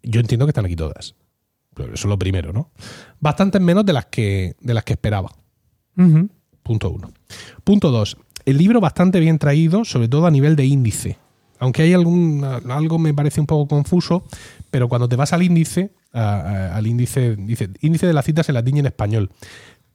yo 0.04 0.20
entiendo 0.22 0.46
que 0.46 0.52
están 0.52 0.66
aquí 0.66 0.76
todas. 0.76 1.16
Eso 1.86 1.94
es 1.94 2.06
lo 2.06 2.18
primero, 2.20 2.54
¿no? 2.54 2.70
Bastantes 3.20 3.62
menos 3.62 3.86
de 3.86 3.94
las 3.94 4.06
que, 4.08 4.56
de 4.60 4.74
las 4.74 4.84
que 4.84 4.94
esperaba. 4.94 5.32
Punto 6.64 6.90
uno. 6.92 7.12
Punto 7.64 7.92
dos. 7.92 8.18
El 8.46 8.58
libro 8.58 8.80
bastante 8.80 9.20
bien 9.20 9.40
traído, 9.40 9.84
sobre 9.86 10.08
todo 10.08 10.26
a 10.28 10.32
nivel 10.32 10.56
de 10.56 10.66
índice. 10.66 11.18
Aunque 11.60 11.82
hay 11.84 11.94
algún, 11.94 12.44
algo 12.44 13.00
me 13.00 13.14
parece 13.14 13.42
un 13.42 13.48
poco 13.48 13.68
confuso, 13.68 14.24
pero 14.70 14.88
cuando 14.88 15.10
te 15.10 15.16
vas 15.16 15.34
al 15.34 15.42
índice, 15.44 15.92
a- 16.14 16.22
a- 16.22 16.76
al 16.76 16.86
índice, 16.88 17.36
dice, 17.36 17.70
índice 17.82 18.06
de 18.08 18.14
las 18.14 18.26
citas 18.26 18.48
en 18.50 18.56
latín 18.56 18.78
y 18.78 18.80
en 18.82 18.86
español, 18.86 19.32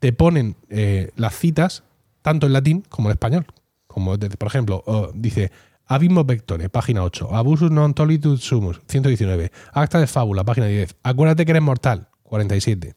te 0.01 0.13
ponen 0.13 0.57
eh, 0.71 1.11
las 1.17 1.37
citas 1.39 1.85
tanto 2.21 2.47
en 2.47 2.53
latín 2.53 2.83
como 2.89 3.09
en 3.09 3.13
español. 3.13 3.47
Como, 3.87 4.19
por 4.19 4.49
ejemplo, 4.49 4.83
oh, 4.87 5.11
dice 5.15 5.53
Abismo 5.87 6.25
Vectore, 6.25 6.69
página 6.69 7.03
8, 7.05 7.35
Abusus 7.35 7.71
non 7.71 7.93
tolitud 7.93 8.39
sumus, 8.41 8.81
119, 8.89 9.51
Acta 9.75 9.99
de 10.01 10.07
Fábula, 10.07 10.45
página 10.45 10.67
10, 10.67 10.97
Acuérdate 11.03 11.45
que 11.45 11.53
eres 11.53 11.63
mortal, 11.63 12.09
47. 12.25 12.95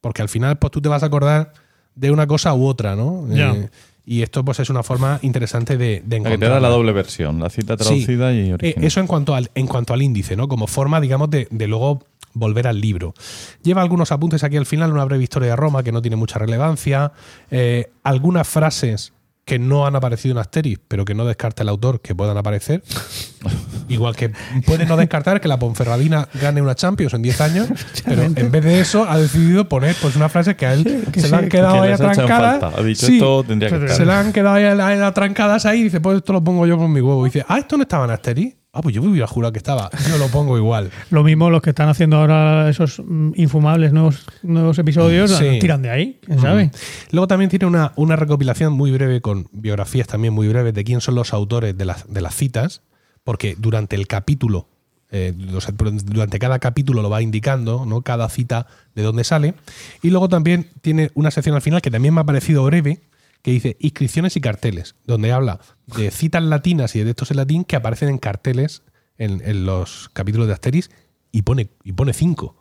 Porque 0.00 0.22
al 0.22 0.28
final, 0.28 0.56
pues 0.58 0.70
tú 0.70 0.80
te 0.80 0.88
vas 0.88 1.02
a 1.02 1.06
acordar 1.06 1.52
de 1.94 2.10
una 2.10 2.26
cosa 2.26 2.54
u 2.54 2.64
otra, 2.66 2.96
¿no? 2.96 3.26
Eh, 3.30 3.68
y 4.04 4.22
esto, 4.22 4.44
pues, 4.44 4.58
es 4.58 4.68
una 4.70 4.82
forma 4.82 5.18
interesante 5.22 5.76
de, 5.76 6.02
de 6.04 6.18
La 6.18 6.24
que 6.24 6.34
encontrar. 6.34 6.38
te 6.38 6.46
da 6.48 6.60
la 6.60 6.68
doble 6.68 6.90
versión, 6.92 7.38
la 7.38 7.50
cita 7.50 7.76
traducida 7.76 8.32
y 8.32 8.48
Eh, 8.50 8.54
original. 8.54 8.84
eso 8.84 8.98
en 9.00 9.06
cuanto 9.06 9.34
al, 9.34 9.50
en 9.54 9.66
cuanto 9.68 9.92
al 9.94 10.02
índice, 10.02 10.34
¿no? 10.34 10.48
Como 10.48 10.66
forma, 10.66 11.00
digamos, 11.00 11.30
de, 11.30 11.46
de 11.50 11.66
luego 11.68 12.02
volver 12.34 12.66
al 12.66 12.80
libro. 12.80 13.14
Lleva 13.62 13.82
algunos 13.82 14.10
apuntes 14.10 14.42
aquí 14.42 14.56
al 14.56 14.66
final, 14.66 14.90
una 14.90 15.04
breve 15.04 15.22
historia 15.22 15.50
de 15.50 15.56
Roma 15.56 15.82
que 15.84 15.92
no 15.92 16.00
tiene 16.02 16.16
mucha 16.16 16.38
relevancia, 16.38 17.12
eh, 17.50 17.92
algunas 18.02 18.48
frases 18.48 19.12
que 19.44 19.58
no 19.58 19.86
han 19.86 19.96
aparecido 19.96 20.32
en 20.32 20.38
Asterix, 20.38 20.80
pero 20.86 21.04
que 21.04 21.14
no 21.14 21.24
descarta 21.24 21.62
el 21.64 21.68
autor 21.68 22.00
que 22.00 22.14
puedan 22.14 22.36
aparecer. 22.36 22.82
Igual 23.88 24.14
que 24.14 24.30
puede 24.64 24.86
no 24.86 24.96
descartar 24.96 25.40
que 25.40 25.48
la 25.48 25.58
Ponferradina 25.58 26.28
gane 26.40 26.62
una 26.62 26.74
Champions 26.76 27.12
en 27.14 27.22
10 27.22 27.40
años, 27.40 27.68
pero 28.04 28.22
en 28.22 28.50
vez 28.50 28.64
de 28.64 28.80
eso 28.80 29.04
ha 29.08 29.18
decidido 29.18 29.68
poner 29.68 29.96
pues 30.00 30.14
una 30.16 30.28
frase 30.28 30.54
que 30.54 30.66
a 30.66 30.74
él 30.74 31.04
que 31.12 31.20
se 31.20 31.26
sí, 31.26 31.30
le 31.32 31.36
han 31.36 31.42
que 31.44 31.48
quedado 31.50 31.74
Que 31.82 31.88
ahí 31.88 31.92
atrancadas. 31.92 32.60
falta. 32.60 32.80
Ha 32.80 32.84
dicho 32.84 33.06
Sí, 33.06 33.14
esto 33.16 33.44
tendría 33.44 33.68
que 33.70 33.88
se 33.88 34.06
le 34.06 34.12
han 34.12 34.32
quedado 34.32 34.56
ahí 34.56 34.64
a 34.64 34.74
la- 34.74 34.88
a 34.88 34.94
la 34.94 35.12
trancadas 35.12 35.66
ahí 35.66 35.80
y 35.80 35.84
dice, 35.84 36.00
pues 36.00 36.18
esto 36.18 36.32
lo 36.32 36.42
pongo 36.44 36.64
yo 36.66 36.78
con 36.78 36.92
mi 36.92 37.00
huevo. 37.00 37.26
Y 37.26 37.30
dice, 37.30 37.44
ah, 37.48 37.58
esto 37.58 37.76
no 37.76 37.82
estaba 37.82 38.04
en 38.04 38.12
Asterix. 38.12 38.56
Ah, 38.74 38.80
pues 38.80 38.94
yo 38.94 39.02
me 39.02 39.08
hubiera 39.08 39.26
jurado 39.26 39.52
que 39.52 39.58
estaba. 39.58 39.90
Yo 40.08 40.16
lo 40.16 40.28
pongo 40.28 40.56
igual. 40.56 40.90
Lo 41.10 41.22
mismo 41.22 41.50
los 41.50 41.60
que 41.60 41.70
están 41.70 41.90
haciendo 41.90 42.16
ahora 42.16 42.70
esos 42.70 43.02
mm, 43.04 43.32
infumables 43.36 43.92
nuevos, 43.92 44.24
nuevos 44.42 44.78
episodios, 44.78 45.30
Sí. 45.30 45.58
tiran 45.60 45.82
de 45.82 45.90
ahí, 45.90 46.18
quién 46.24 46.40
sabe. 46.40 46.70
Luego 47.10 47.26
también 47.26 47.50
tiene 47.50 47.66
una, 47.66 47.92
una 47.96 48.16
recopilación 48.16 48.72
muy 48.72 48.90
breve 48.90 49.20
con 49.20 49.46
biografías 49.52 50.06
también 50.06 50.32
muy 50.32 50.48
breves 50.48 50.72
de 50.72 50.84
quién 50.84 51.02
son 51.02 51.16
los 51.16 51.34
autores 51.34 51.76
de 51.76 51.84
las, 51.84 52.10
de 52.10 52.22
las 52.22 52.34
citas, 52.34 52.80
porque 53.24 53.56
durante 53.58 53.94
el 53.94 54.06
capítulo, 54.06 54.68
eh, 55.10 55.34
o 55.54 55.60
sea, 55.60 55.74
durante 55.76 56.38
cada 56.38 56.58
capítulo 56.58 57.02
lo 57.02 57.10
va 57.10 57.20
indicando, 57.20 57.84
¿no? 57.84 58.00
Cada 58.00 58.26
cita 58.30 58.66
de 58.94 59.02
dónde 59.02 59.24
sale. 59.24 59.52
Y 60.00 60.08
luego 60.08 60.30
también 60.30 60.70
tiene 60.80 61.10
una 61.12 61.30
sección 61.30 61.54
al 61.54 61.60
final 61.60 61.82
que 61.82 61.90
también 61.90 62.14
me 62.14 62.22
ha 62.22 62.24
parecido 62.24 62.64
breve, 62.64 63.02
que 63.42 63.50
dice 63.50 63.76
inscripciones 63.80 64.36
y 64.36 64.40
carteles, 64.40 64.94
donde 65.04 65.32
habla 65.32 65.60
de 65.86 66.10
citas 66.10 66.42
latinas 66.42 66.94
y 66.94 67.00
de 67.00 67.06
textos 67.06 67.30
en 67.32 67.36
latín 67.38 67.64
que 67.64 67.76
aparecen 67.76 68.08
en 68.08 68.18
carteles 68.18 68.82
en, 69.18 69.42
en 69.44 69.66
los 69.66 70.08
capítulos 70.12 70.46
de 70.46 70.54
Asterix 70.54 70.90
y 71.32 71.42
pone, 71.42 71.68
y 71.82 71.92
pone 71.92 72.12
cinco. 72.12 72.56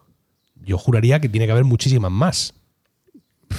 Yo 0.56 0.78
juraría 0.78 1.20
que 1.20 1.30
tiene 1.30 1.46
que 1.46 1.52
haber 1.52 1.66
muchísimas 1.66 2.12
más. 2.12 2.54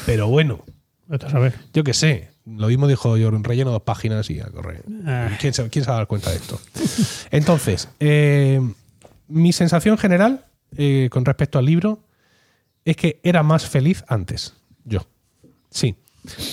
Pero 0.07 0.29
bueno, 0.29 0.65
a 1.09 1.31
saber. 1.31 1.55
yo 1.73 1.85
qué 1.85 1.95
sé. 1.95 2.31
Lo 2.45 2.67
mismo 2.69 2.89
dijo 2.89 3.17
yo, 3.17 3.31
relleno 3.31 3.71
dos 3.71 3.83
páginas 3.83 4.29
y 4.31 4.41
a 4.41 4.47
correr. 4.47 4.83
Ah. 5.07 5.37
¿Quién 5.41 5.55
se, 5.55 5.69
quién 5.69 5.85
se 5.85 5.91
va 5.91 5.97
a 5.97 5.99
dar 5.99 6.07
cuenta 6.09 6.31
de 6.31 6.37
esto? 6.37 6.61
Entonces, 7.31 7.89
eh, 8.01 8.61
mi 9.29 9.53
sensación 9.53 9.97
general 9.97 10.45
eh, 10.77 11.09
con 11.13 11.25
respecto 11.25 11.59
al 11.59 11.67
libro 11.67 12.01
es 12.85 12.97
que 12.97 13.21
era 13.23 13.45
más 13.45 13.67
feliz 13.67 14.05
antes. 14.09 14.55
Yo. 14.85 15.07
Sí. 15.71 15.95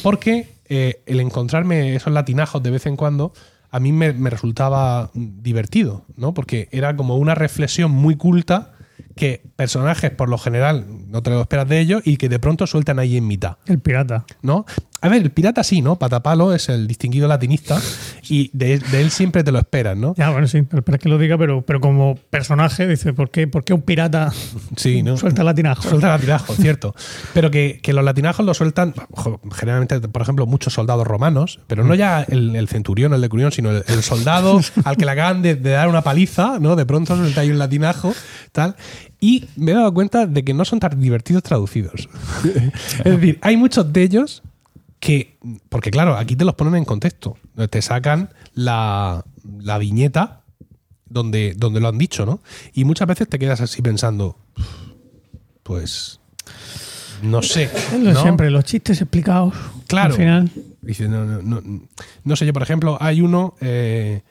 Porque 0.03 0.47
eh, 0.69 1.01
el 1.05 1.19
encontrarme 1.19 1.95
esos 1.95 2.13
latinajos 2.13 2.63
de 2.63 2.71
vez 2.71 2.85
en 2.85 2.95
cuando 2.95 3.33
a 3.71 3.79
mí 3.79 3.91
me, 3.91 4.13
me 4.13 4.29
resultaba 4.29 5.11
divertido, 5.13 6.05
¿no? 6.15 6.33
Porque 6.33 6.69
era 6.71 6.95
como 6.95 7.17
una 7.17 7.35
reflexión 7.35 7.91
muy 7.91 8.15
culta 8.15 8.73
que 9.15 9.43
personajes, 9.55 10.11
por 10.11 10.29
lo 10.29 10.37
general, 10.37 10.85
no 11.07 11.21
te 11.21 11.29
lo 11.29 11.41
esperas 11.41 11.67
de 11.67 11.79
ellos 11.79 12.01
y 12.05 12.17
que 12.17 12.29
de 12.29 12.39
pronto 12.39 12.65
sueltan 12.67 12.99
ahí 12.99 13.17
en 13.17 13.27
mitad. 13.27 13.57
El 13.65 13.79
pirata. 13.79 14.25
¿no? 14.41 14.65
A 15.01 15.09
ver, 15.09 15.21
el 15.21 15.31
pirata 15.31 15.63
sí, 15.63 15.81
¿no? 15.81 15.97
Patapalo 15.97 16.53
es 16.53 16.67
el 16.69 16.87
distinguido 16.87 17.27
latinista 17.27 17.79
y 18.27 18.49
de, 18.53 18.79
de 18.79 19.01
él 19.01 19.11
siempre 19.11 19.43
te 19.43 19.51
lo 19.51 19.59
esperas, 19.59 19.95
¿no? 19.97 20.13
Ya, 20.17 20.29
bueno, 20.29 20.47
sí, 20.47 20.57
espera 20.57 20.97
que 20.97 21.09
lo 21.09 21.17
diga, 21.17 21.37
pero, 21.37 21.61
pero 21.61 21.79
como 21.79 22.15
personaje, 22.29 22.87
dice, 22.87 23.13
¿por 23.13 23.29
qué, 23.29 23.47
por 23.47 23.63
qué 23.63 23.73
un 23.73 23.81
pirata 23.81 24.31
Sí, 24.75 25.01
¿no? 25.01 25.17
suelta 25.17 25.43
latinajo? 25.43 25.83
Suelta 25.83 26.09
latinajos, 26.09 26.57
cierto. 26.57 26.95
Pero 27.33 27.49
que, 27.49 27.79
que 27.81 27.93
los 27.93 28.03
latinajos 28.03 28.45
lo 28.45 28.53
sueltan, 28.53 28.93
generalmente, 29.53 30.01
por 30.01 30.21
ejemplo, 30.21 30.45
muchos 30.45 30.73
soldados 30.73 31.07
romanos, 31.07 31.59
pero 31.67 31.83
no 31.83 31.95
ya 31.95 32.23
el, 32.23 32.55
el 32.55 32.67
centurión, 32.67 33.13
el 33.13 33.21
decurión, 33.21 33.51
sino 33.51 33.71
el, 33.71 33.83
el 33.87 34.03
soldado 34.03 34.59
al 34.83 34.97
que 34.97 35.05
le 35.05 35.11
acaban 35.11 35.41
de, 35.41 35.55
de 35.55 35.71
dar 35.71 35.87
una 35.87 36.01
paliza, 36.01 36.59
¿no? 36.59 36.75
De 36.75 36.85
pronto 36.85 37.15
suelta 37.15 37.41
ahí 37.41 37.51
un 37.51 37.59
latinajo, 37.59 38.13
tal. 38.51 38.75
Y 39.21 39.45
me 39.55 39.71
he 39.71 39.75
dado 39.75 39.93
cuenta 39.93 40.25
de 40.25 40.43
que 40.43 40.53
no 40.53 40.65
son 40.65 40.79
tan 40.79 40.99
divertidos 40.99 41.43
traducidos. 41.43 42.09
es 43.03 43.03
decir, 43.03 43.37
hay 43.41 43.57
muchos 43.57 43.91
de 43.91 44.03
ellos 44.03 44.43
que, 44.99 45.37
porque 45.69 45.91
claro, 45.91 46.17
aquí 46.17 46.35
te 46.35 46.45
los 46.45 46.55
ponen 46.55 46.75
en 46.75 46.85
contexto. 46.85 47.37
Te 47.69 47.81
sacan 47.81 48.29
la, 48.53 49.23
la 49.59 49.77
viñeta 49.77 50.43
donde, 51.05 51.53
donde 51.57 51.79
lo 51.79 51.87
han 51.87 51.97
dicho, 51.97 52.25
¿no? 52.25 52.41
Y 52.73 52.83
muchas 52.85 53.07
veces 53.07 53.27
te 53.29 53.39
quedas 53.39 53.61
así 53.61 53.81
pensando, 53.81 54.37
pues, 55.63 56.19
no 57.21 57.41
sé. 57.41 57.63
Es 57.63 57.93
lo 57.99 58.13
¿no? 58.13 58.21
siempre, 58.21 58.49
los 58.49 58.63
chistes 58.65 59.01
explicados. 59.01 59.53
Claro. 59.87 60.13
Al 60.13 60.19
final. 60.19 60.51
Dice, 60.81 61.07
no, 61.07 61.25
no, 61.25 61.41
no, 61.41 61.61
no 62.23 62.35
sé, 62.35 62.45
yo 62.45 62.53
por 62.53 62.63
ejemplo, 62.63 62.97
hay 63.01 63.21
uno, 63.21 63.55
eh, 63.61 64.21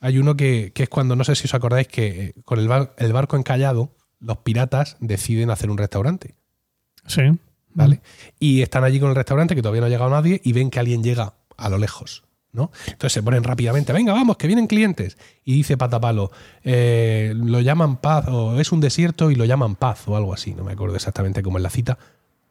hay 0.00 0.18
uno 0.18 0.36
que, 0.36 0.70
que 0.74 0.84
es 0.84 0.88
cuando, 0.88 1.16
no 1.16 1.24
sé 1.24 1.34
si 1.34 1.46
os 1.46 1.54
acordáis, 1.54 1.88
que 1.88 2.06
eh, 2.06 2.34
con 2.44 2.58
el, 2.58 2.68
bar- 2.68 2.94
el 2.98 3.12
barco 3.12 3.36
encallado, 3.36 3.94
los 4.20 4.38
piratas 4.38 4.96
deciden 5.00 5.50
hacer 5.50 5.70
un 5.70 5.78
restaurante, 5.78 6.34
Sí. 7.06 7.22
¿Vale? 7.74 8.00
Y 8.38 8.62
están 8.62 8.84
allí 8.84 9.00
con 9.00 9.10
el 9.10 9.16
restaurante, 9.16 9.54
que 9.54 9.62
todavía 9.62 9.80
no 9.80 9.86
ha 9.86 9.90
llegado 9.90 10.10
nadie, 10.10 10.40
y 10.42 10.52
ven 10.52 10.70
que 10.70 10.80
alguien 10.80 11.02
llega 11.02 11.34
a 11.56 11.68
lo 11.68 11.78
lejos, 11.78 12.24
¿no? 12.52 12.70
Entonces 12.86 13.12
se 13.12 13.22
ponen 13.22 13.44
rápidamente, 13.44 13.92
venga, 13.92 14.12
vamos, 14.12 14.36
que 14.36 14.46
vienen 14.46 14.66
clientes. 14.66 15.18
Y 15.44 15.54
dice 15.54 15.76
Patapalo, 15.76 16.30
eh, 16.62 17.32
lo 17.36 17.60
llaman 17.60 17.96
paz, 17.96 18.26
o 18.28 18.58
es 18.60 18.72
un 18.72 18.80
desierto 18.80 19.30
y 19.30 19.34
lo 19.34 19.44
llaman 19.44 19.76
paz, 19.76 20.06
o 20.06 20.16
algo 20.16 20.32
así, 20.32 20.54
no 20.54 20.64
me 20.64 20.72
acuerdo 20.72 20.96
exactamente 20.96 21.42
cómo 21.42 21.58
es 21.58 21.62
la 21.62 21.70
cita, 21.70 21.98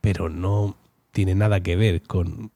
pero 0.02 0.30
no 0.30 0.78
tiene 1.12 1.36
nada 1.36 1.62
que 1.62 1.76
ver 1.76 2.02
con, 2.02 2.52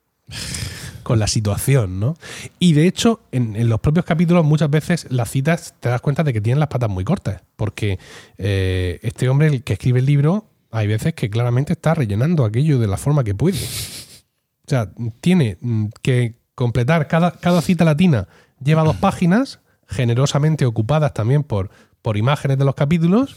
con 1.03 1.19
la 1.19 1.27
situación, 1.27 1.99
¿no? 1.99 2.17
Y 2.59 2.73
de 2.73 2.87
hecho, 2.87 3.21
en, 3.31 3.55
en 3.55 3.69
los 3.69 3.79
propios 3.79 4.05
capítulos 4.05 4.43
muchas 4.43 4.69
veces 4.69 5.07
las 5.09 5.31
citas 5.31 5.73
te 5.79 5.87
das 5.89 6.01
cuenta 6.01 6.23
de 6.23 6.33
que 6.33 6.41
tienen 6.41 6.59
las 6.59 6.69
patas 6.69 6.89
muy 6.89 7.05
cortas, 7.05 7.41
porque 7.55 7.99
eh, 8.37 8.99
este 9.03 9.29
hombre, 9.29 9.47
el 9.47 9.63
que 9.63 9.73
escribe 9.73 9.99
el 9.99 10.05
libro, 10.05 10.45
hay 10.71 10.87
veces 10.87 11.13
que 11.13 11.29
claramente 11.29 11.73
está 11.73 11.93
rellenando 11.93 12.45
aquello 12.45 12.79
de 12.79 12.87
la 12.87 12.97
forma 12.97 13.23
que 13.23 13.35
puede. 13.35 13.57
O 13.57 14.69
sea, 14.69 14.91
tiene 15.21 15.57
mm, 15.61 15.87
que 16.01 16.39
completar 16.55 17.07
cada, 17.07 17.31
cada 17.31 17.61
cita 17.61 17.85
latina, 17.85 18.27
lleva 18.63 18.83
dos 18.83 18.97
páginas, 18.97 19.59
generosamente 19.87 20.65
ocupadas 20.65 21.13
también 21.13 21.43
por, 21.43 21.69
por 22.01 22.17
imágenes 22.17 22.57
de 22.57 22.65
los 22.65 22.75
capítulos, 22.75 23.35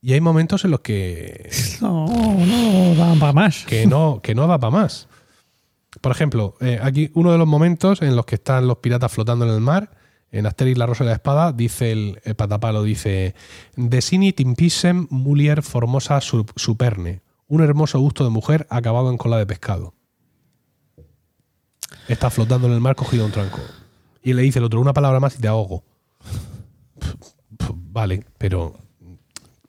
y 0.00 0.12
hay 0.12 0.20
momentos 0.20 0.64
en 0.64 0.70
los 0.70 0.80
que 0.80 1.50
No, 1.80 2.06
no 2.06 2.94
dan 2.94 3.18
para 3.18 3.32
más. 3.32 3.64
que 3.66 3.86
no, 3.86 4.20
que 4.22 4.34
no 4.34 4.46
da 4.46 4.58
para 4.58 4.70
más. 4.70 5.08
Por 6.00 6.12
ejemplo, 6.12 6.54
eh, 6.60 6.78
aquí 6.80 7.10
uno 7.14 7.32
de 7.32 7.38
los 7.38 7.48
momentos 7.48 8.02
en 8.02 8.14
los 8.14 8.24
que 8.24 8.36
están 8.36 8.68
los 8.68 8.78
piratas 8.78 9.10
flotando 9.10 9.46
en 9.46 9.52
el 9.52 9.60
mar, 9.60 9.90
en 10.30 10.46
Asterix 10.46 10.76
la 10.78 10.86
Rosa 10.86 11.04
de 11.04 11.10
la 11.10 11.16
Espada, 11.16 11.52
dice 11.52 11.92
el, 11.92 12.20
el 12.24 12.34
patapalo, 12.34 12.82
dice 12.82 13.34
Desinit 13.76 14.40
impisem 14.40 15.06
mulier 15.10 15.62
formosa 15.62 16.20
su- 16.20 16.46
superne, 16.56 17.22
un 17.46 17.62
hermoso 17.62 17.98
gusto 17.98 18.24
de 18.24 18.30
mujer 18.30 18.66
acabado 18.70 19.10
en 19.10 19.16
cola 19.16 19.38
de 19.38 19.46
pescado. 19.46 19.94
Está 22.08 22.30
flotando 22.30 22.66
en 22.68 22.74
el 22.74 22.80
mar 22.80 22.96
cogido 22.96 23.24
un 23.24 23.32
tranco. 23.32 23.60
Y 24.22 24.32
le 24.34 24.42
dice 24.42 24.58
el 24.58 24.64
otro, 24.66 24.80
una 24.80 24.92
palabra 24.92 25.20
más 25.20 25.36
y 25.38 25.40
te 25.40 25.48
ahogo. 25.48 25.84
Vale, 27.74 28.24
pero 28.38 28.78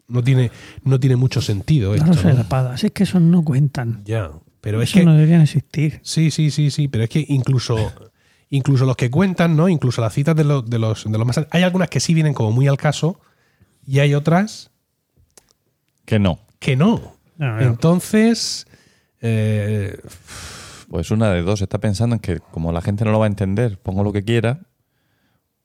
no 0.07 0.23
tiene, 0.23 0.51
no 0.83 0.99
tiene 0.99 1.15
mucho 1.15 1.41
sentido 1.41 1.95
La 1.95 2.05
rosa 2.05 2.27
de 2.29 2.33
la 2.35 2.41
espada. 2.41 2.77
Si 2.77 2.87
es 2.87 2.91
que 2.91 3.03
esos 3.03 3.21
no 3.21 3.43
cuentan. 3.43 4.01
Ya, 4.05 4.31
pero 4.61 4.81
es 4.81 4.91
que 4.91 5.03
no 5.05 5.13
deberían 5.13 5.41
existir. 5.41 5.99
sí, 6.03 6.31
sí, 6.31 6.51
sí, 6.51 6.69
sí, 6.71 6.87
pero 6.87 7.05
es 7.05 7.09
que 7.09 7.25
incluso 7.29 7.75
incluso 8.49 8.85
los 8.85 8.95
que 8.95 9.09
cuentan, 9.09 9.55
¿no? 9.55 9.69
Incluso 9.69 10.01
las 10.01 10.13
citas 10.13 10.35
de 10.35 10.43
los 10.43 10.69
de 10.69 10.79
los 10.79 11.03
de 11.05 11.17
los 11.17 11.27
más 11.27 11.45
hay 11.51 11.63
algunas 11.63 11.89
que 11.89 11.99
sí 11.99 12.13
vienen 12.13 12.33
como 12.33 12.51
muy 12.51 12.67
al 12.67 12.77
caso 12.77 13.19
y 13.85 13.99
hay 13.99 14.13
otras 14.13 14.71
Que 16.05 16.19
no. 16.19 16.39
que 16.59 16.75
no. 16.75 17.15
No, 17.37 17.55
no. 17.55 17.61
Entonces 17.61 18.67
eh, 19.21 19.97
Pues 20.89 21.11
una 21.11 21.31
de 21.31 21.41
dos. 21.41 21.61
Está 21.61 21.77
pensando 21.77 22.15
en 22.15 22.19
que 22.19 22.39
como 22.39 22.71
la 22.71 22.81
gente 22.81 23.05
no 23.05 23.11
lo 23.11 23.19
va 23.19 23.25
a 23.25 23.29
entender, 23.29 23.77
pongo 23.77 24.03
lo 24.03 24.11
que 24.11 24.23
quiera. 24.23 24.61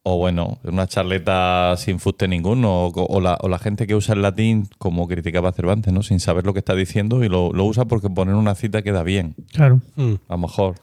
O 0.06 0.18
bueno, 0.18 0.58
una 0.64 0.86
charleta 0.86 1.74
sin 1.78 1.98
fuste 1.98 2.28
ninguno. 2.28 2.88
O, 2.88 2.92
o 3.06 3.20
la, 3.22 3.38
o 3.40 3.48
la 3.48 3.58
gente 3.58 3.86
que 3.86 3.94
usa 3.94 4.14
el 4.14 4.20
latín 4.20 4.68
como 4.78 5.08
criticaba 5.08 5.50
Cervantes, 5.52 5.92
¿no? 5.94 6.02
Sin 6.02 6.20
saber 6.20 6.44
lo 6.44 6.52
que 6.52 6.58
está 6.58 6.74
diciendo 6.74 7.24
y 7.24 7.30
lo, 7.30 7.52
lo 7.54 7.64
usa 7.64 7.86
porque 7.86 8.10
poner 8.10 8.34
una 8.34 8.54
cita 8.54 8.82
queda 8.82 9.02
bien. 9.02 9.34
Claro. 9.52 9.80
mm. 9.96 10.14
A 10.28 10.34
lo 10.34 10.38
mejor. 10.38 10.74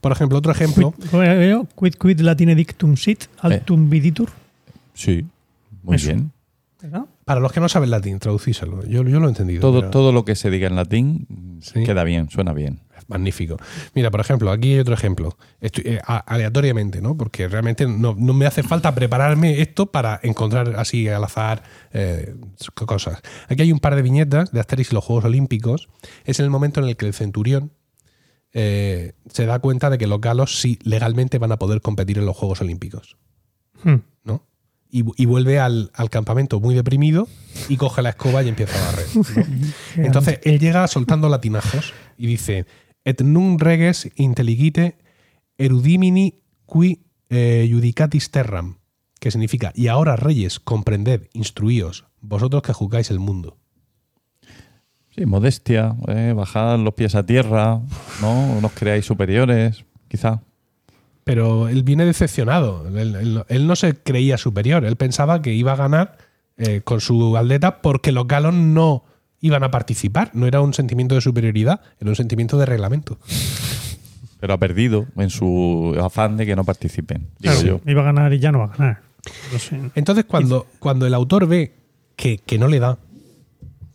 por 0.00 0.10
ejemplo, 0.12 0.38
otro 0.38 0.52
ejemplo, 0.52 0.92
Quid, 0.92 1.66
quid 1.78 1.94
quid 2.00 2.20
latine 2.20 2.54
dictum 2.54 2.96
sit, 2.96 3.24
altum 3.40 3.90
viditur. 3.90 4.30
Sí. 4.94 5.26
Muy 5.82 5.96
Eso. 5.96 6.06
bien. 6.08 6.32
¿Verdad? 6.80 7.04
para 7.24 7.38
los 7.40 7.52
que 7.52 7.60
no 7.60 7.68
saben 7.68 7.90
latín, 7.90 8.18
traducíselo. 8.18 8.84
Yo, 8.86 9.04
yo 9.04 9.20
lo 9.20 9.26
he 9.26 9.28
entendido. 9.28 9.60
Todo, 9.60 9.78
pero- 9.80 9.90
todo 9.90 10.12
lo 10.12 10.24
que 10.24 10.34
se 10.34 10.50
diga 10.50 10.66
en 10.66 10.74
latín 10.76 11.26
Sí. 11.60 11.84
queda 11.84 12.02
bien, 12.04 12.28
suena 12.30 12.52
bien. 12.52 12.80
Magnífico. 13.08 13.56
Mira, 13.94 14.10
por 14.10 14.20
ejemplo, 14.20 14.50
aquí 14.50 14.74
hay 14.74 14.80
otro 14.80 14.94
ejemplo. 14.94 15.36
Estoy, 15.60 15.84
eh, 15.86 16.00
aleatoriamente, 16.04 17.00
¿no? 17.00 17.16
Porque 17.16 17.48
realmente 17.48 17.86
no, 17.86 18.14
no 18.18 18.32
me 18.32 18.46
hace 18.46 18.62
falta 18.62 18.94
prepararme 18.94 19.60
esto 19.60 19.86
para 19.86 20.20
encontrar 20.22 20.74
así 20.76 21.08
al 21.08 21.24
azar 21.24 21.62
eh, 21.92 22.34
cosas. 22.74 23.20
Aquí 23.48 23.62
hay 23.62 23.72
un 23.72 23.80
par 23.80 23.96
de 23.96 24.02
viñetas 24.02 24.52
de 24.52 24.60
Asterix 24.60 24.92
y 24.92 24.94
los 24.94 25.04
Juegos 25.04 25.24
Olímpicos. 25.24 25.88
Es 26.24 26.38
en 26.38 26.44
el 26.44 26.50
momento 26.50 26.80
en 26.80 26.88
el 26.88 26.96
que 26.96 27.06
el 27.06 27.14
centurión 27.14 27.72
eh, 28.54 29.14
se 29.30 29.46
da 29.46 29.58
cuenta 29.60 29.88
de 29.88 29.96
que 29.96 30.06
los 30.06 30.20
galos 30.20 30.60
sí 30.60 30.78
legalmente 30.82 31.38
van 31.38 31.52
a 31.52 31.58
poder 31.58 31.80
competir 31.80 32.18
en 32.18 32.26
los 32.26 32.36
Juegos 32.36 32.60
Olímpicos. 32.60 33.16
Hmm. 33.82 34.02
¿no? 34.24 34.46
Y, 34.90 35.04
y 35.16 35.26
vuelve 35.26 35.58
al, 35.58 35.90
al 35.94 36.10
campamento 36.10 36.60
muy 36.60 36.74
deprimido 36.74 37.28
y 37.68 37.78
coge 37.78 38.02
la 38.02 38.10
escoba 38.10 38.42
y 38.42 38.48
empieza 38.48 38.78
a 38.78 38.92
barrer. 38.92 39.06
¿no? 39.14 39.72
Entonces 40.04 40.40
él 40.44 40.58
llega 40.58 40.86
soltando 40.86 41.30
latinajos 41.30 41.94
y 42.18 42.26
dice: 42.26 42.66
Et 43.04 43.20
nun 43.22 43.58
reges 43.58 44.10
intelligite 44.16 44.96
erudimini 45.58 46.40
qui 46.66 47.00
eh, 47.30 47.66
judicatis 47.70 48.30
terram, 48.30 48.78
que 49.18 49.30
significa: 49.30 49.72
Y 49.74 49.88
ahora, 49.88 50.16
reyes, 50.16 50.60
comprended, 50.60 51.28
instruíos, 51.32 52.04
vosotros 52.20 52.62
que 52.62 52.72
juzgáis 52.72 53.10
el 53.10 53.18
mundo. 53.18 53.56
Sí, 55.16 55.26
modestia, 55.26 55.94
eh, 56.08 56.32
bajad 56.34 56.78
los 56.78 56.94
pies 56.94 57.14
a 57.14 57.26
tierra, 57.26 57.80
¿no? 58.20 58.60
No 58.60 58.66
os 58.66 58.72
creáis 58.72 59.04
superiores, 59.04 59.84
quizá. 60.08 60.42
Pero 61.24 61.68
él 61.68 61.82
viene 61.82 62.04
decepcionado. 62.06 62.88
Él, 62.88 63.14
él- 63.16 63.44
él 63.48 63.66
no 63.66 63.76
se 63.76 63.94
creía 63.94 64.38
superior. 64.38 64.84
Él 64.84 64.96
pensaba 64.96 65.42
que 65.42 65.52
iba 65.52 65.72
a 65.72 65.76
ganar 65.76 66.16
eh, 66.56 66.80
con 66.82 67.00
su 67.00 67.36
atleta 67.36 67.80
porque 67.82 68.10
los 68.10 68.26
galos 68.26 68.54
no 68.54 69.04
iban 69.42 69.62
a 69.64 69.70
participar. 69.70 70.30
No 70.32 70.46
era 70.46 70.62
un 70.62 70.72
sentimiento 70.72 71.14
de 71.14 71.20
superioridad, 71.20 71.82
era 72.00 72.08
un 72.08 72.16
sentimiento 72.16 72.56
de 72.56 72.64
reglamento. 72.64 73.18
Pero 74.40 74.54
ha 74.54 74.58
perdido 74.58 75.06
en 75.16 75.28
su 75.30 75.94
afán 76.02 76.36
de 76.38 76.46
que 76.46 76.56
no 76.56 76.64
participen, 76.64 77.28
digo 77.38 77.54
Claro, 77.54 77.60
yo. 77.62 77.80
iba 77.90 78.00
a 78.00 78.04
ganar 78.04 78.32
y 78.32 78.38
ya 78.40 78.50
no 78.50 78.60
va 78.60 78.64
a 78.64 78.76
ganar. 78.76 79.02
Entonces, 79.94 80.24
cuando, 80.24 80.66
cuando 80.80 81.06
el 81.06 81.14
autor 81.14 81.46
ve 81.46 81.74
que, 82.16 82.38
que 82.38 82.58
no 82.58 82.66
le 82.66 82.80
da 82.80 82.98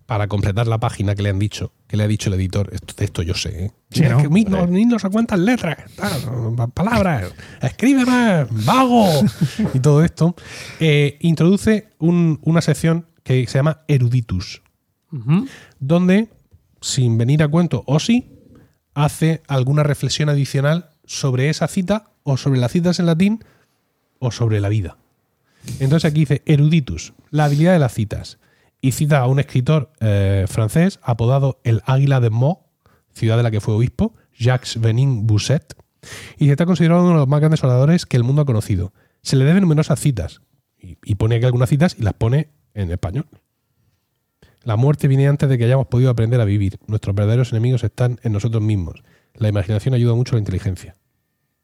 para 0.06 0.28
completar 0.28 0.68
la 0.68 0.78
página 0.80 1.16
que 1.16 1.22
le 1.22 1.30
han 1.30 1.40
dicho, 1.40 1.74
que 1.86 1.98
le 1.98 2.04
ha 2.04 2.08
dicho 2.08 2.30
el 2.30 2.36
editor, 2.36 2.70
esto, 2.72 2.94
esto 3.04 3.22
yo 3.24 3.34
sé, 3.34 3.66
¿eh? 3.66 3.72
Sí, 3.92 4.04
Es 4.06 4.10
¿no? 4.12 4.18
que 4.22 4.86
no 4.86 5.00
sé 5.00 5.10
cuántas 5.10 5.38
letras, 5.40 5.78
tal, 5.98 6.56
palabras, 6.74 7.26
escribe 7.62 8.06
más, 8.06 8.48
vago, 8.66 9.06
y 9.74 9.80
todo 9.80 10.02
esto, 10.06 10.34
eh, 10.80 11.18
introduce 11.20 11.90
un- 12.00 12.40
una 12.44 12.62
sección 12.62 13.06
que 13.24 13.46
se 13.48 13.58
llama 13.60 13.82
Eruditus, 13.90 14.62
Donde, 15.80 16.30
sin 16.82 17.18
venir 17.18 17.44
a 17.44 17.48
cuento 17.48 17.84
o 17.86 18.00
sí, 18.00 18.38
hace 18.94 19.42
alguna 19.48 19.84
reflexión 19.84 20.30
adicional 20.30 20.90
sobre 21.06 21.50
esa 21.50 21.68
cita 21.68 22.12
o 22.24 22.38
sobre 22.38 22.60
las 22.60 22.72
citas 22.72 23.00
en 23.00 23.06
latín 23.06 23.44
o 24.20 24.32
sobre 24.32 24.60
la 24.60 24.70
vida. 24.70 24.98
Entonces 25.80 26.10
aquí 26.10 26.22
dice 26.22 26.42
eruditus, 26.46 27.14
la 27.30 27.46
habilidad 27.46 27.74
de 27.74 27.80
las 27.80 27.94
citas. 27.94 28.40
Y 28.80 28.92
cita 28.92 29.20
a 29.20 29.28
un 29.28 29.40
escritor 29.40 29.92
eh, 30.00 30.46
francés 30.48 31.00
apodado 31.02 31.60
el 31.64 31.82
Águila 31.86 32.20
de 32.20 32.30
Meaux, 32.30 32.60
ciudad 33.14 33.38
de 33.38 33.44
la 33.44 33.52
que 33.52 33.62
fue 33.62 33.74
obispo, 33.74 34.14
Jacques 34.38 34.80
Benin 34.80 35.26
Bousset, 35.26 35.76
y 36.38 36.52
está 36.52 36.66
considerado 36.66 37.02
uno 37.02 37.14
de 37.14 37.18
los 37.18 37.28
más 37.28 37.40
grandes 37.40 37.64
oradores 37.64 38.06
que 38.06 38.18
el 38.18 38.24
mundo 38.24 38.44
ha 38.44 38.46
conocido. 38.46 38.94
Se 39.24 39.36
le 39.36 39.46
deben 39.46 39.62
numerosas 39.62 40.00
citas, 40.00 40.42
y, 40.78 40.98
y 41.04 41.16
pone 41.16 41.36
aquí 41.36 41.46
algunas 41.46 41.70
citas 41.70 41.96
y 41.98 42.04
las 42.04 42.14
pone 42.14 42.50
en 42.76 42.92
español. 42.92 43.28
La 44.68 44.76
muerte 44.76 45.08
viene 45.08 45.30
antes 45.30 45.48
de 45.48 45.58
que 45.58 45.64
hayamos 45.64 45.88
podido 45.88 46.10
aprender 46.10 46.42
a 46.42 46.44
vivir. 46.44 46.78
Nuestros 46.88 47.16
verdaderos 47.16 47.54
enemigos 47.54 47.86
están 47.86 48.20
en 48.22 48.34
nosotros 48.34 48.62
mismos. 48.62 49.02
La 49.36 49.48
imaginación 49.48 49.94
ayuda 49.94 50.14
mucho 50.14 50.34
a 50.34 50.36
la 50.36 50.40
inteligencia. 50.40 50.94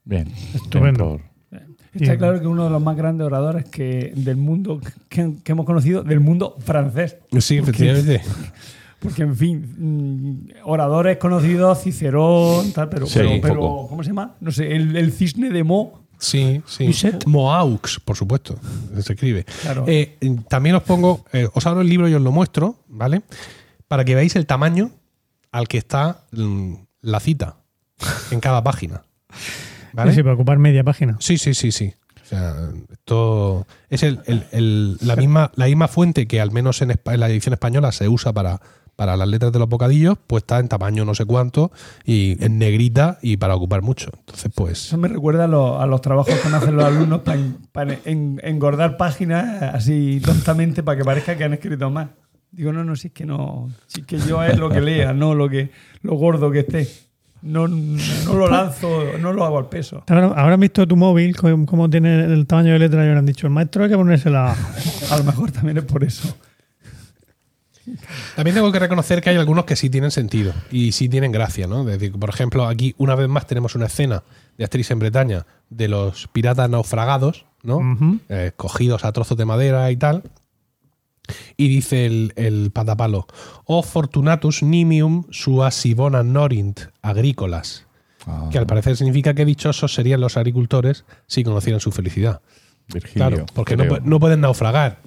Bien. 0.06 0.30
Estupendo. 0.54 1.20
Está 1.52 1.66
Bien. 1.92 2.18
claro 2.18 2.40
que 2.40 2.48
uno 2.48 2.64
de 2.64 2.70
los 2.70 2.82
más 2.82 2.96
grandes 2.96 3.28
oradores 3.28 3.66
que, 3.66 4.14
del 4.16 4.38
mundo 4.38 4.80
que, 5.10 5.34
que 5.44 5.52
hemos 5.52 5.66
conocido, 5.66 6.02
del 6.02 6.22
mundo 6.22 6.56
francés. 6.60 7.18
Sí, 7.40 7.58
efectivamente. 7.58 8.22
Porque, 9.02 9.24
en 9.24 9.36
fin, 9.36 9.76
mm, 9.78 10.52
oradores 10.64 11.18
conocidos, 11.18 11.84
Cicerón, 11.84 12.72
tal, 12.72 12.88
pero, 12.88 13.06
Sí, 13.06 13.20
pero, 13.20 13.32
un 13.32 13.42
pero, 13.42 13.56
poco. 13.56 13.88
¿cómo 13.90 14.04
se 14.04 14.12
llama? 14.12 14.36
No 14.40 14.50
sé, 14.50 14.74
el, 14.74 14.96
el 14.96 15.12
cisne 15.12 15.50
de 15.50 15.66
Mo. 15.66 16.03
Sí, 16.24 16.62
sí. 16.66 16.86
Moaux, 17.26 18.00
por 18.06 18.16
supuesto, 18.16 18.58
se 19.02 19.14
escribe. 19.14 19.46
Claro. 19.62 19.84
Eh, 19.88 20.18
también 20.48 20.76
os 20.76 20.84
pongo, 20.84 21.26
eh, 21.34 21.48
os 21.54 21.66
abro 21.68 21.82
el 21.82 21.90
libro 21.90 22.08
y 22.08 22.14
os 22.14 22.22
lo 22.22 22.32
muestro, 22.32 22.78
¿vale? 22.88 23.22
Para 23.88 24.06
que 24.06 24.16
veáis 24.16 24.36
el 24.36 24.46
tamaño 24.46 24.92
al 25.52 25.68
que 25.68 25.78
está 25.78 26.22
mm, 26.32 26.74
la 27.02 27.20
cita 27.20 27.58
en 28.32 28.40
cada 28.40 28.64
página. 28.64 29.04
¿Vale? 29.92 30.12
Sí, 30.12 30.18
sí, 30.18 30.24
para 30.24 30.36
ocupar 30.36 30.58
media 30.60 30.84
página. 30.84 31.18
Sí, 31.20 31.38
sí, 31.38 31.54
sí, 31.54 31.72
sí. 31.72 31.94
sea, 32.24 32.56
esto 32.92 33.68
es 33.90 34.02
el- 34.04 34.22
el- 34.26 34.46
el- 34.52 34.98
la, 35.02 35.16
misma, 35.18 35.52
la 35.56 35.66
misma 35.66 35.88
fuente 35.90 36.26
que 36.28 36.40
al 36.40 36.52
menos 36.52 36.82
en 36.82 36.94
la 37.06 37.30
edición 37.30 37.54
española 37.54 37.92
se 37.92 38.08
usa 38.08 38.32
para, 38.32 38.62
para 38.96 39.18
las 39.18 39.28
letras 39.28 39.52
de 39.52 39.60
los 39.60 39.68
bocadillos, 39.70 40.18
pues 40.28 40.44
está 40.44 40.60
en 40.60 40.68
tamaño 40.68 41.04
no 41.06 41.16
sé 41.16 41.26
cuánto 41.26 41.72
y 42.06 42.38
en 42.44 42.58
negrita 42.60 43.18
y 43.22 43.38
para 43.38 43.56
ocupar 43.56 43.82
mucho. 43.82 44.12
Entonces, 44.20 44.52
pues... 44.54 44.86
Eso 44.88 44.98
me 44.98 45.08
recuerda 45.08 45.46
a 45.46 45.48
los, 45.48 45.82
a 45.82 45.86
los 45.88 46.02
trabajos 46.02 46.34
que 46.36 46.48
hacen 46.48 46.76
los 46.76 46.86
alumnos 46.86 47.22
para, 47.22 47.40
para 47.72 47.98
en- 48.06 48.40
engordar 48.44 48.98
páginas 48.98 49.64
así 49.74 50.22
tontamente 50.24 50.84
para 50.84 50.98
que 50.98 51.04
parezca 51.04 51.36
que 51.36 51.44
han 51.44 51.54
escrito 51.54 51.90
más. 51.90 52.10
Digo, 52.52 52.72
no, 52.72 52.84
no, 52.84 52.96
si 52.96 53.08
es 53.08 53.14
que 53.14 53.26
no, 53.26 53.72
si 53.88 54.02
es 54.02 54.06
que 54.06 54.20
yo 54.20 54.44
es 54.44 54.58
lo 54.60 54.70
que 54.70 54.80
lea, 54.80 55.12
no 55.12 55.34
lo 55.34 55.50
que 55.50 55.72
lo 56.04 56.14
gordo 56.14 56.52
que 56.52 56.60
esté. 56.60 56.88
No, 57.42 57.68
no 57.68 58.34
lo 58.36 58.48
lanzo, 58.48 58.88
no 59.20 59.34
lo 59.34 59.44
hago 59.44 59.58
al 59.58 59.68
peso. 59.68 60.04
Han 60.08 60.60
visto 60.62 60.88
tu 60.88 60.96
móvil, 60.96 61.36
cómo 61.36 61.90
tiene 61.90 62.24
el 62.24 62.46
tamaño 62.48 62.72
de 62.74 62.80
letra 62.80 63.06
y 63.06 63.10
han 63.10 63.26
dicho, 63.26 63.48
el 63.48 63.52
maestro 63.54 63.84
hay 63.84 63.90
que 63.90 63.98
ponérsela. 63.98 64.56
A 65.12 65.18
lo 65.18 65.24
mejor 65.26 65.52
también 65.52 65.78
es 65.80 65.84
por 65.84 66.04
eso. 66.06 66.38
También 68.36 68.56
tengo 68.56 68.72
que 68.72 68.80
reconocer 68.80 69.22
que 69.22 69.30
hay 69.30 69.38
algunos 69.38 69.66
que 69.66 69.76
sí 69.76 69.90
tienen 69.90 70.12
sentido 70.12 70.54
y 70.72 70.94
sí 70.94 71.10
tienen 71.10 71.32
gracia, 71.32 71.68
¿no? 71.68 71.82
Es 71.82 72.00
decir, 72.00 72.18
por 72.18 72.30
ejemplo, 72.30 72.66
aquí 72.68 72.96
una 72.98 73.16
vez 73.16 73.28
más 73.28 73.46
tenemos 73.48 73.76
una 73.76 73.88
escena 73.88 74.24
de 74.58 74.64
Asterix 74.64 74.92
en 74.92 75.00
Bretaña 75.00 75.46
de 75.70 75.88
los 75.88 76.28
piratas 76.28 76.70
naufragados, 76.70 77.46
¿no? 77.62 77.80
Eh, 78.30 78.52
cogidos 78.56 79.04
a 79.06 79.12
trozos 79.12 79.38
de 79.38 79.46
madera 79.46 79.92
y 79.92 79.98
tal. 79.98 80.24
Y 81.56 81.70
dice 81.70 82.06
el, 82.06 82.34
el 82.36 82.72
patapalo, 82.72 83.28
O 83.66 83.82
fortunatus 83.82 84.62
nimium 84.62 85.24
suasi 85.32 85.94
bona 85.94 86.22
norint 86.24 86.82
agrícolas. 87.02 87.86
Ah, 88.26 88.50
Que 88.52 88.58
al 88.58 88.66
parecer 88.66 88.98
significa 88.98 89.34
que 89.34 89.46
dichosos 89.46 89.94
serían 89.94 90.22
los 90.22 90.38
agricultores 90.38 91.06
si 91.28 91.44
conocieran 91.44 91.80
su 91.80 91.92
felicidad. 91.92 92.42
Virgilio, 92.94 93.28
Claro, 93.30 93.46
porque 93.54 93.78
no, 93.78 93.86
no 94.04 94.20
pueden 94.20 94.42
naufragar 94.42 95.00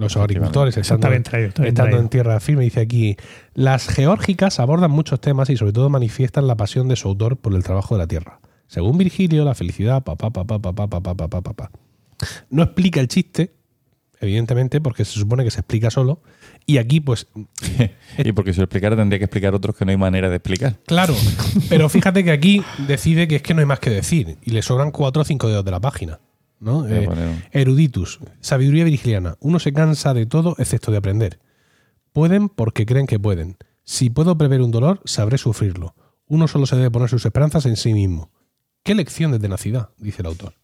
los 0.00 0.16
agricultores, 0.16 0.78
estando, 0.78 1.12
estando 1.12 1.98
en 1.98 2.08
tierra 2.08 2.40
firme, 2.40 2.64
dice 2.64 2.80
aquí, 2.80 3.18
las 3.52 3.86
geórgicas 3.86 4.58
abordan 4.58 4.90
muchos 4.90 5.20
temas 5.20 5.50
y 5.50 5.58
sobre 5.58 5.74
todo 5.74 5.90
manifiestan 5.90 6.46
la 6.46 6.56
pasión 6.56 6.88
de 6.88 6.96
su 6.96 7.08
autor 7.08 7.36
por 7.36 7.54
el 7.54 7.62
trabajo 7.62 7.96
de 7.96 7.98
la 7.98 8.06
tierra. 8.06 8.40
Según 8.66 8.96
Virgilio, 8.96 9.44
la 9.44 9.54
felicidad, 9.54 10.02
papá, 10.02 10.30
papá, 10.30 10.58
papá, 10.58 10.88
papá, 10.88 11.14
papá, 11.14 11.42
papá. 11.42 11.70
No 12.48 12.62
explica 12.62 12.98
el 13.00 13.08
chiste, 13.08 13.52
evidentemente, 14.20 14.80
porque 14.80 15.04
se 15.04 15.18
supone 15.18 15.44
que 15.44 15.50
se 15.50 15.60
explica 15.60 15.90
solo. 15.90 16.22
Y 16.64 16.78
aquí, 16.78 17.00
pues. 17.00 17.26
y 18.16 18.32
porque 18.32 18.54
si 18.54 18.60
lo 18.60 18.64
explicara, 18.64 18.96
tendría 18.96 19.18
que 19.18 19.26
explicar 19.26 19.54
otros 19.54 19.76
que 19.76 19.84
no 19.84 19.90
hay 19.90 19.98
manera 19.98 20.30
de 20.30 20.36
explicar. 20.36 20.78
Claro, 20.86 21.14
pero 21.68 21.90
fíjate 21.90 22.24
que 22.24 22.30
aquí 22.30 22.62
decide 22.88 23.28
que 23.28 23.36
es 23.36 23.42
que 23.42 23.52
no 23.52 23.60
hay 23.60 23.66
más 23.66 23.80
que 23.80 23.90
decir 23.90 24.38
y 24.40 24.52
le 24.52 24.62
sobran 24.62 24.92
cuatro 24.92 25.20
o 25.20 25.24
cinco 25.26 25.46
dedos 25.48 25.64
de 25.66 25.70
la 25.72 25.80
página. 25.80 26.20
¿No? 26.60 26.86
Eh, 26.86 27.08
Eruditus, 27.52 28.20
sabiduría 28.40 28.84
virgiliana. 28.84 29.36
Uno 29.40 29.58
se 29.58 29.72
cansa 29.72 30.14
de 30.14 30.26
todo 30.26 30.54
excepto 30.58 30.90
de 30.92 30.98
aprender. 30.98 31.38
Pueden 32.12 32.48
porque 32.48 32.86
creen 32.86 33.06
que 33.06 33.18
pueden. 33.18 33.56
Si 33.84 34.10
puedo 34.10 34.36
prever 34.38 34.60
un 34.62 34.70
dolor, 34.70 35.00
sabré 35.04 35.38
sufrirlo. 35.38 35.94
Uno 36.26 36.46
solo 36.48 36.66
se 36.66 36.76
debe 36.76 36.90
poner 36.90 37.08
sus 37.08 37.24
esperanzas 37.24 37.66
en 37.66 37.76
sí 37.76 37.92
mismo. 37.92 38.30
¿Qué 38.84 38.94
lección 38.94 39.32
de 39.32 39.38
tenacidad? 39.38 39.90
Dice 39.98 40.22
el 40.22 40.26
autor. 40.26 40.54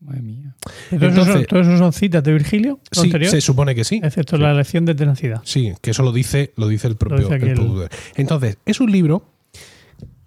Madre 0.00 0.20
mía. 0.20 0.54
¿Todo, 0.90 1.06
eso 1.08 1.16
son, 1.16 1.18
Entonces- 1.28 1.46
todo 1.48 1.60
eso 1.60 1.78
son 1.78 1.92
citas 1.92 2.22
de 2.22 2.32
Virgilio? 2.32 2.80
¿Lo 2.94 3.02
Sí, 3.02 3.10
se 3.26 3.40
supone 3.40 3.74
que 3.74 3.84
sí. 3.84 4.00
Excepto 4.04 4.36
la 4.36 4.52
lección 4.52 4.84
de 4.84 4.94
tenacidad. 4.94 5.40
Sí, 5.44 5.72
que 5.80 5.92
eso 5.92 6.02
lo 6.02 6.12
dice, 6.12 6.52
lo 6.56 6.68
dice 6.68 6.86
el 6.88 6.96
propio, 6.96 7.18
dice 7.28 7.34
aquí 7.34 7.44
el 7.44 7.50
el- 7.52 7.56
propio- 7.56 7.88
Entonces, 8.16 8.58
es 8.66 8.80
un 8.80 8.92
libro 8.92 9.30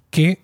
que 0.09 0.41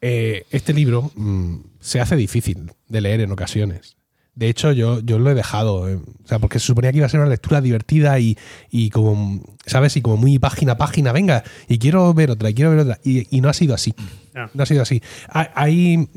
eh, 0.00 0.44
este 0.50 0.72
libro 0.74 1.10
mm, 1.16 1.56
se 1.80 2.00
hace 2.00 2.14
difícil 2.16 2.70
de 2.88 3.00
leer 3.00 3.20
en 3.20 3.32
ocasiones. 3.32 3.96
De 4.38 4.48
hecho, 4.48 4.70
yo, 4.70 5.00
yo 5.00 5.18
lo 5.18 5.32
he 5.32 5.34
dejado, 5.34 5.88
eh, 5.88 5.96
o 5.96 6.28
sea, 6.28 6.38
porque 6.38 6.60
se 6.60 6.66
suponía 6.66 6.92
que 6.92 6.98
iba 6.98 7.06
a 7.06 7.08
ser 7.08 7.18
una 7.18 7.28
lectura 7.28 7.60
divertida 7.60 8.20
y, 8.20 8.38
y 8.70 8.88
como, 8.90 9.42
¿sabes? 9.66 9.96
Y 9.96 10.00
como 10.00 10.16
muy 10.16 10.38
página 10.38 10.74
a 10.74 10.78
página, 10.78 11.10
venga, 11.10 11.42
y 11.68 11.78
quiero 11.80 12.14
ver 12.14 12.30
otra, 12.30 12.48
y 12.48 12.54
quiero 12.54 12.70
ver 12.70 12.78
otra. 12.78 13.00
Y, 13.02 13.26
y 13.36 13.40
no 13.40 13.48
ha 13.48 13.52
sido 13.52 13.74
así. 13.74 13.94
Ah. 14.36 14.48
No 14.54 14.62
ha 14.62 14.66
sido 14.66 14.82
así. 14.82 15.02
Hay, 15.28 16.08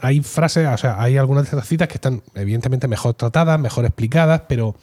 hay, 0.00 0.20
frases, 0.22 0.66
o 0.72 0.78
sea, 0.78 1.02
hay 1.02 1.18
algunas 1.18 1.44
de 1.44 1.50
estas 1.50 1.68
citas 1.68 1.86
que 1.88 1.96
están 1.96 2.22
evidentemente 2.34 2.88
mejor 2.88 3.12
tratadas, 3.12 3.60
mejor 3.60 3.84
explicadas, 3.84 4.44
pero 4.48 4.74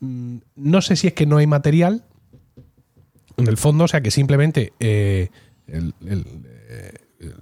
mm, 0.00 0.36
no 0.56 0.82
sé 0.82 0.96
si 0.96 1.06
es 1.06 1.14
que 1.14 1.24
no 1.24 1.38
hay 1.38 1.46
material 1.46 2.04
en 3.38 3.46
el 3.48 3.56
fondo, 3.56 3.84
o 3.84 3.88
sea 3.88 4.02
que 4.02 4.10
simplemente 4.10 4.74
eh, 4.78 5.30
el- 5.68 5.94
el, 6.06 6.26
eh, 6.68 6.92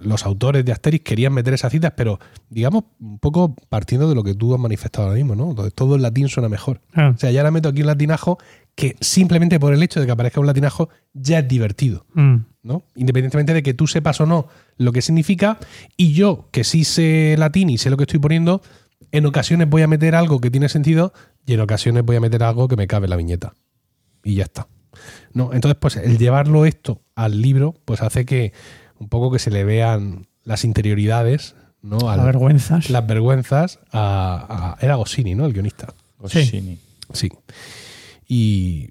los 0.01 0.25
autores 0.25 0.65
de 0.65 0.71
Asterix 0.71 1.03
querían 1.03 1.33
meter 1.33 1.53
esas 1.53 1.71
citas, 1.71 1.93
pero 1.95 2.19
digamos 2.49 2.83
un 2.99 3.19
poco 3.19 3.55
partiendo 3.69 4.09
de 4.09 4.15
lo 4.15 4.23
que 4.23 4.33
tú 4.33 4.53
has 4.53 4.59
manifestado 4.59 5.07
ahora 5.07 5.17
mismo, 5.17 5.35
¿no? 5.35 5.49
Entonces 5.49 5.73
todo 5.73 5.95
el 5.95 6.01
latín 6.01 6.27
suena 6.27 6.49
mejor. 6.49 6.81
Ah. 6.93 7.13
O 7.15 7.17
sea, 7.17 7.31
ya 7.31 7.39
ahora 7.41 7.51
meto 7.51 7.69
aquí 7.69 7.81
un 7.81 7.87
latinajo 7.87 8.37
que 8.75 8.95
simplemente 8.99 9.59
por 9.59 9.73
el 9.73 9.81
hecho 9.81 9.99
de 9.99 10.05
que 10.05 10.11
aparezca 10.11 10.39
un 10.39 10.47
latinajo 10.47 10.89
ya 11.13 11.39
es 11.39 11.47
divertido. 11.47 12.05
Mm. 12.13 12.35
¿no? 12.61 12.83
Independientemente 12.95 13.53
de 13.53 13.63
que 13.63 13.73
tú 13.73 13.87
sepas 13.87 14.19
o 14.21 14.25
no 14.25 14.47
lo 14.77 14.91
que 14.91 15.01
significa, 15.01 15.59
y 15.97 16.13
yo, 16.13 16.49
que 16.51 16.63
sí 16.63 16.83
sé 16.83 17.35
latín 17.37 17.69
y 17.69 17.77
sé 17.77 17.89
lo 17.89 17.97
que 17.97 18.03
estoy 18.03 18.19
poniendo, 18.19 18.61
en 19.11 19.25
ocasiones 19.25 19.69
voy 19.69 19.81
a 19.81 19.87
meter 19.87 20.15
algo 20.15 20.39
que 20.39 20.51
tiene 20.51 20.69
sentido 20.69 21.13
y 21.45 21.53
en 21.53 21.61
ocasiones 21.61 22.03
voy 22.03 22.17
a 22.17 22.21
meter 22.21 22.43
algo 22.43 22.67
que 22.67 22.75
me 22.75 22.87
cabe 22.87 23.05
en 23.05 23.11
la 23.11 23.15
viñeta. 23.15 23.53
Y 24.23 24.35
ya 24.35 24.43
está. 24.43 24.67
¿No? 25.33 25.53
Entonces, 25.53 25.77
pues 25.79 25.95
el 25.95 26.17
llevarlo 26.17 26.65
esto 26.65 27.01
al 27.15 27.41
libro, 27.41 27.75
pues 27.85 28.01
hace 28.01 28.25
que 28.25 28.53
un 28.99 29.09
poco 29.09 29.31
que 29.31 29.39
se 29.39 29.51
le 29.51 29.63
vean 29.63 30.27
las 30.43 30.63
interioridades, 30.65 31.55
¿no? 31.81 31.97
Las 31.99 32.23
vergüenzas. 32.25 32.89
las 32.89 33.05
vergüenzas 33.07 33.79
a, 33.91 34.75
a- 34.79 34.85
Era 34.85 34.95
Goscinny, 34.95 35.35
¿no? 35.35 35.45
El 35.45 35.53
guionista. 35.53 35.93
Goscinny. 36.19 36.77
Sí. 37.13 37.29
Y, 38.27 38.89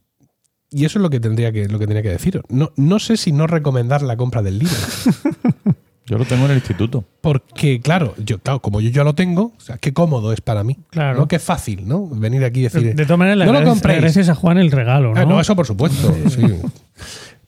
y 0.70 0.84
eso 0.84 0.98
es 0.98 1.02
lo 1.02 1.10
que 1.10 1.20
tendría 1.20 1.52
que, 1.52 1.68
lo 1.68 1.78
que 1.78 1.86
tenía 1.86 2.02
que 2.02 2.08
decir. 2.10 2.42
No, 2.48 2.72
no 2.76 2.98
sé 2.98 3.16
si 3.16 3.32
no 3.32 3.46
recomendar 3.46 4.02
la 4.02 4.16
compra 4.16 4.42
del 4.42 4.58
libro. 4.58 4.74
Yo 6.06 6.16
lo 6.16 6.24
tengo 6.24 6.46
en 6.46 6.52
el 6.52 6.56
instituto. 6.56 7.04
Porque, 7.20 7.82
claro, 7.82 8.14
yo, 8.16 8.38
claro, 8.38 8.62
como 8.62 8.80
yo 8.80 8.88
ya 8.88 9.04
lo 9.04 9.14
tengo, 9.14 9.52
o 9.54 9.60
sea, 9.60 9.76
qué 9.76 9.92
cómodo 9.92 10.32
es 10.32 10.40
para 10.40 10.64
mí. 10.64 10.78
Claro. 10.88 11.18
¿no? 11.18 11.28
Qué 11.28 11.38
fácil, 11.38 11.86
¿no? 11.86 12.06
Venir 12.06 12.46
aquí 12.46 12.60
y 12.60 12.62
decir. 12.62 12.94
De 12.94 13.04
todas 13.04 13.18
maneras, 13.18 13.46
no 13.46 13.52
le 13.52 13.58
agradeces 13.58 14.30
a 14.30 14.34
Juan 14.34 14.56
el 14.56 14.70
regalo, 14.70 15.12
¿no? 15.12 15.20
Ah, 15.20 15.26
no, 15.26 15.38
eso 15.38 15.54
por 15.54 15.66
supuesto. 15.66 16.16
sí. 16.30 16.40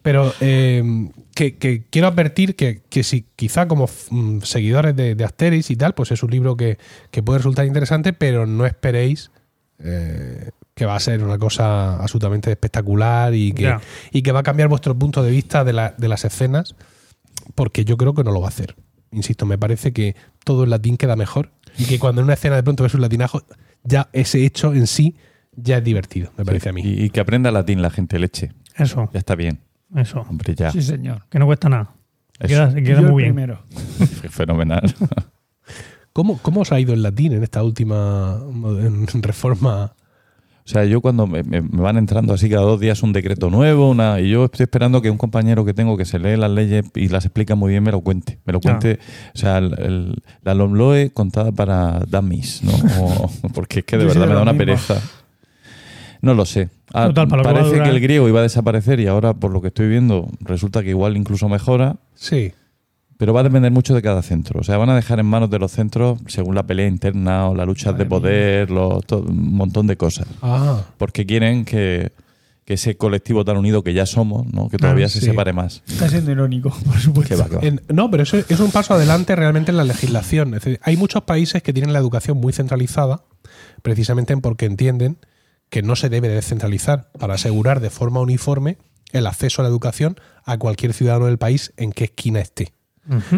Pero 0.03 0.33
eh, 0.41 0.83
que, 1.35 1.57
que 1.57 1.85
quiero 1.91 2.09
advertir 2.09 2.57
que, 2.57 2.83
que 2.89 3.03
si 3.03 3.27
quizá 3.37 3.69
como 3.69 3.89
mm, 4.11 4.41
seguidores 4.41 4.97
de, 4.97 5.15
de 5.15 5.25
Asterix 5.25 5.71
y 5.71 5.77
tal, 5.77 5.95
pues 5.95 6.11
es 6.13 6.23
un 6.23 6.31
libro 6.31 6.57
que, 6.57 6.79
que 7.11 7.23
puede 7.23 7.39
resultar 7.41 7.67
interesante, 7.67 8.13
pero 8.15 8.47
no 8.47 8.65
esperéis 8.67 9.31
eh, 9.79 10.51
que 10.75 10.87
va 10.87 10.97
a 10.97 11.01
ser 11.01 11.23
una 11.23 11.39
cosa 11.39 11.97
absolutamente 11.97 12.51
espectacular 12.51 13.35
y 13.35 13.53
que, 13.53 13.65
y 14.13 14.23
que 14.23 14.33
va 14.33 14.41
a 14.41 14.43
cambiar 14.43 14.69
vuestro 14.69 14.99
punto 14.99 15.23
de 15.23 15.31
vista 15.31 15.65
de, 15.65 15.73
la- 15.75 15.95
de 15.99 16.09
las 16.09 16.25
escenas, 16.25 16.75
porque 17.55 17.85
yo 17.85 17.97
creo 17.97 18.15
que 18.15 18.25
no 18.25 18.33
lo 18.33 18.41
va 18.41 18.47
a 18.47 18.51
hacer. 18.51 18.77
Insisto, 19.13 19.45
me 19.45 19.59
parece 19.59 19.93
que 19.93 20.15
todo 20.45 20.65
en 20.65 20.71
latín 20.71 20.97
queda 20.97 21.17
mejor 21.17 21.51
y 21.77 21.85
que 21.85 21.99
cuando 21.99 22.21
en 22.21 22.25
una 22.25 22.35
escena 22.35 22.57
de 22.57 22.63
pronto 22.63 22.85
ves 22.85 22.95
un 22.95 23.01
latinajo, 23.03 23.43
ya 23.83 24.09
ese 24.13 24.45
hecho 24.47 24.73
en 24.73 24.87
sí 24.87 25.17
ya 25.57 25.79
es 25.79 25.85
divertido, 25.85 26.33
me 26.39 26.45
parece 26.45 26.69
a 26.69 26.73
mí. 26.73 26.81
Y, 26.83 27.05
y 27.05 27.11
que 27.11 27.21
aprenda 27.21 27.51
latín 27.51 27.83
la 27.83 27.91
gente 27.91 28.19
leche. 28.19 28.53
Eso, 28.77 29.11
Ya 29.13 29.19
está 29.19 29.35
bien. 29.35 29.59
Eso. 29.97 30.21
Hombre, 30.29 30.55
ya. 30.55 30.71
Sí, 30.71 30.83
señor. 30.83 31.23
Que 31.29 31.39
no 31.39 31.47
cuesta 31.47 31.69
nada. 31.69 31.93
Queda, 32.39 32.69
muy 32.71 33.23
bien. 33.23 33.35
primero. 33.35 33.61
Fenomenal. 34.31 34.83
¿Cómo, 36.13 36.39
¿Cómo 36.43 36.63
os 36.63 36.73
ha 36.73 36.81
ido 36.81 36.93
el 36.93 37.03
latín 37.03 37.33
en 37.35 37.43
esta 37.43 37.63
última 37.63 38.41
reforma? 39.23 39.93
O 40.63 40.73
sea, 40.73 40.85
yo 40.85 41.01
cuando 41.01 41.27
me, 41.27 41.43
me- 41.43 41.63
me 41.63 41.81
van 41.83 41.97
entrando 41.97 42.33
así 42.35 42.49
cada 42.49 42.63
dos 42.63 42.79
días 42.79 43.03
un 43.03 43.13
decreto 43.13 43.51
nuevo, 43.51 43.91
una, 43.91 44.21
y 44.21 44.31
yo 44.31 44.45
estoy 44.45 44.65
esperando 44.65 45.03
que 45.03 45.11
un 45.11 45.19
compañero 45.19 45.65
que 45.65 45.75
tengo 45.75 45.97
que 45.97 46.05
se 46.05 46.19
lee 46.19 46.37
las 46.37 46.51
leyes 46.51 46.85
y 46.95 47.09
las 47.09 47.25
explica 47.25 47.55
muy 47.57 47.71
bien 47.71 47.83
me 47.83 47.91
lo 47.91 48.01
cuente. 48.03 48.39
Me 48.45 48.53
lo 48.53 48.61
cuente, 48.61 48.99
o 49.35 49.39
sea, 49.39 49.59
el- 49.59 49.75
el- 49.81 50.23
la 50.43 50.55
LOMLOE 50.55 51.11
contada 51.13 51.51
para 51.53 52.01
dummies, 52.07 52.63
¿no? 52.63 52.73
O- 53.03 53.31
porque 53.55 53.81
es 53.81 53.85
que 53.85 53.99
de 53.99 54.05
verdad 54.05 54.27
me 54.29 54.35
da 54.35 54.43
una 54.43 54.55
pereza. 54.55 55.01
No 56.23 56.35
lo 56.35 56.45
sé. 56.45 56.69
Ah, 56.93 57.07
Total, 57.07 57.29
para 57.29 57.43
lo 57.43 57.49
que 57.49 57.55
parece 57.55 57.71
que 57.73 57.79
durar- 57.79 57.91
el 57.95 58.01
griego 58.01 58.29
iba 58.29 58.41
a 58.41 58.43
desaparecer 58.43 59.01
y 59.01 59.07
ahora, 59.07 59.35
por 59.35 59.51
lo 59.53 59.61
que 59.61 59.69
estoy 59.69 59.89
viendo, 59.89 60.29
resulta 60.41 60.83
que 60.83 60.91
igual 60.91 61.17
incluso 61.17 61.49
mejora. 61.49 61.97
Sí. 62.15 62.53
Pero 63.17 63.33
va 63.35 63.41
a 63.41 63.43
depender 63.45 63.71
mucho 63.71 63.95
de 63.95 64.03
cada 64.03 64.23
centro. 64.23 64.61
O 64.61 64.65
sea, 64.65 64.77
van 64.79 64.89
a 64.91 64.97
dejar 64.97 65.21
en 65.21 65.27
manos 65.27 65.51
de 65.51 65.59
los 65.59 65.73
centros 65.73 66.19
según 66.27 66.55
la 66.55 66.63
pelea 66.63 66.87
interna 66.89 67.49
o 67.49 67.55
la 67.55 67.65
lucha 67.67 67.93
de 67.93 68.07
poder, 68.07 68.71
los- 68.71 69.05
to- 69.07 69.21
un 69.21 69.55
montón 69.55 69.87
de 69.87 69.97
cosas. 69.97 70.27
Ah, 70.43 70.83
Porque 70.99 71.27
quieren 71.27 71.65
que, 71.67 72.13
que 72.65 72.75
ese 72.75 72.97
colectivo 72.97 73.45
tan 73.45 73.57
unido 73.59 73.83
que 73.85 73.93
ya 73.95 74.07
somos, 74.07 74.47
¿no? 74.53 74.69
que 74.71 74.79
todavía 74.79 75.09
se 75.09 75.21
sí. 75.21 75.27
separe 75.27 75.53
más. 75.53 75.83
Está 75.87 76.09
siendo 76.09 76.31
irónico, 76.33 76.71
por 76.87 76.99
supuesto. 76.99 77.35
Que 77.37 77.41
va, 77.43 77.49
que 77.49 77.57
va. 77.57 77.63
en- 77.63 77.83
no, 77.95 78.11
pero 78.11 78.23
eso 78.23 78.39
es 78.39 78.61
un 78.61 78.71
paso 78.71 78.95
adelante 78.95 79.37
realmente 79.37 79.71
en 79.71 79.77
la 79.77 79.85
legislación. 79.85 80.55
Es 80.55 80.63
decir, 80.65 80.81
hay 80.83 80.97
muchos 80.97 81.23
países 81.25 81.63
que 81.63 81.73
tienen 81.75 81.93
la 81.93 81.99
educación 81.99 82.39
muy 82.39 82.53
centralizada, 82.55 83.23
precisamente 83.83 84.35
porque 84.39 84.65
entienden 84.67 85.19
que 85.71 85.83
no 85.83 85.97
se 85.97 86.09
debe 86.09 86.29
descentralizar 86.29 87.11
para 87.19 87.35
asegurar 87.35 87.81
de 87.81 87.91
forma 87.91 88.21
uniforme 88.21 88.79
el 89.13 89.27
acceso 89.27 89.63
a 89.63 89.65
la 89.65 89.69
educación 89.69 90.21
a 90.45 90.59
cualquier 90.59 90.93
ciudadano 90.93 91.27
del 91.27 91.39
país 91.39 91.73
en 91.77 91.93
qué 91.93 92.05
esquina 92.05 92.41
esté. 92.41 92.73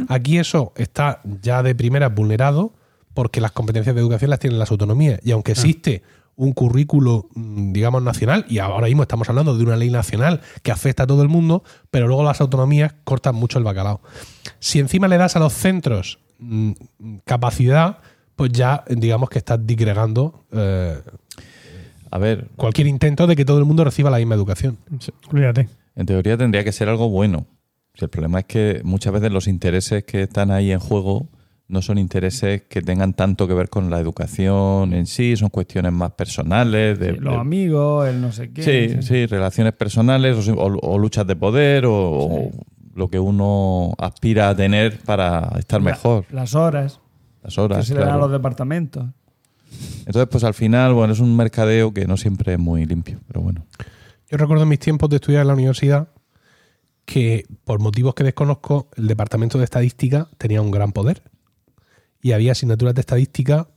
Aquí 0.09 0.38
eso 0.38 0.73
está 0.77 1.21
ya 1.25 1.62
de 1.62 1.75
primera 1.75 2.09
vulnerado 2.09 2.75
porque 3.14 3.40
las 3.40 3.53
competencias 3.53 3.95
de 3.95 4.01
educación 4.01 4.31
las 4.31 4.38
tienen 4.38 4.59
las 4.59 4.71
autonomías. 4.71 5.21
Y 5.23 5.31
aunque 5.31 5.53
existe 5.53 6.03
un 6.37 6.53
currículo, 6.53 7.29
mm, 7.35 7.73
digamos, 7.73 8.03
nacional, 8.03 8.45
y 8.49 8.59
ahora 8.59 8.87
mismo 8.87 9.03
estamos 9.03 9.29
hablando 9.29 9.57
de 9.57 9.64
una 9.64 9.77
ley 9.77 9.90
nacional 9.90 10.40
que 10.62 10.73
afecta 10.73 11.05
a 11.05 11.07
todo 11.07 11.23
el 11.23 11.29
mundo, 11.29 11.62
pero 11.90 12.07
luego 12.07 12.25
las 12.25 12.40
autonomías 12.40 12.95
cortan 13.05 13.35
mucho 13.35 13.59
el 13.59 13.64
bacalao. 13.64 14.01
Si 14.59 14.79
encima 14.79 15.09
le 15.09 15.18
das 15.18 15.37
a 15.37 15.38
los 15.38 15.53
centros 15.53 16.18
mm, 16.38 16.73
capacidad, 17.25 17.99
pues 18.37 18.53
ya 18.53 18.85
digamos 18.88 19.29
que 19.29 19.38
estás 19.38 19.64
digregando 19.64 20.45
eh, 20.53 21.01
A 22.12 22.18
ver, 22.18 22.48
cualquier 22.57 22.87
intento 22.87 23.27
de 23.27 23.35
que 23.35 23.44
todo 23.44 23.59
el 23.59 23.64
mundo 23.64 23.83
reciba 23.85 24.11
la 24.11 24.18
misma 24.18 24.35
educación. 24.35 24.77
Olvídate. 25.31 25.68
en 25.96 26.07
teoría 26.07 26.37
tendría 26.37 26.62
que 26.62 26.70
ser 26.72 26.88
algo 26.88 27.09
bueno. 27.09 27.46
Si 27.94 28.05
el 28.05 28.11
problema 28.11 28.40
es 28.40 28.44
que 28.46 28.81
muchas 28.85 29.12
veces 29.12 29.33
los 29.33 29.48
intereses 29.48 30.05
que 30.05 30.22
están 30.22 30.51
ahí 30.51 30.72
en 30.72 30.79
juego 30.79 31.29
no 31.68 31.81
son 31.83 31.96
intereses 31.98 32.62
que 32.68 32.83
tengan 32.83 33.14
tanto 33.14 33.48
que 33.48 33.55
ver 33.55 33.68
con 33.70 33.88
la 33.90 33.98
educación 33.98 34.92
en 34.92 35.07
sí, 35.07 35.37
son 35.37 35.48
cuestiones 35.48 35.90
más 35.92 36.12
personales. 36.12 36.98
De, 36.98 37.12
Los 37.12 37.35
de- 37.35 37.40
amigos, 37.40 38.07
el 38.09 38.20
no 38.20 38.31
sé 38.31 38.51
qué. 38.53 38.62
sí, 38.62 39.03
sí, 39.03 39.27
relaciones 39.27 39.72
personales 39.72 40.48
o, 40.48 40.53
o 40.83 40.98
luchas 40.98 41.27
de 41.27 41.35
poder 41.37 41.87
o, 41.87 41.94
o 41.94 42.51
lo 42.94 43.09
que 43.09 43.18
uno 43.18 43.94
aspira 43.98 44.51
a 44.51 44.55
tener 44.57 44.98
para 45.01 45.51
estar 45.59 45.81
La- 45.81 45.90
mejor. 45.92 46.27
Las 46.31 46.55
horas 46.55 47.01
Las 47.42 47.55
que 47.55 47.61
horas. 47.62 47.87
se 47.87 47.94
le 47.94 48.01
dan 48.01 48.11
a 48.11 48.18
los 48.18 48.31
departamentos. 48.33 49.07
Entonces, 50.06 50.28
pues 50.30 50.44
al 50.44 50.54
final, 50.54 50.94
bueno, 50.94 51.12
es 51.12 51.20
un 51.20 51.37
mercadeo 51.37 51.92
que 51.92 52.06
no 52.06 52.16
siempre 52.16 52.54
es 52.54 52.58
muy 52.58 52.85
limpio, 52.85 53.20
pero 53.26 53.40
bueno. 53.40 53.66
Yo 54.30 54.37
recuerdo 54.38 54.62
en 54.62 54.68
mis 54.68 54.78
tiempos 54.78 55.11
de 55.11 55.16
estudiar 55.16 55.42
en 55.42 55.48
la 55.48 55.54
universidad 55.54 56.08
que 57.04 57.46
por 57.64 57.80
motivos 57.80 58.14
que 58.14 58.24
desconozco, 58.24 58.88
el 58.96 59.06
departamento 59.06 59.58
de 59.58 59.64
estadística 59.64 60.28
tenía 60.38 60.62
un 60.62 60.70
gran 60.70 60.92
poder. 60.92 61.22
Y 62.20 62.32
había 62.32 62.52
asignaturas 62.52 62.94
de 62.94 63.00
estadística 63.00 63.68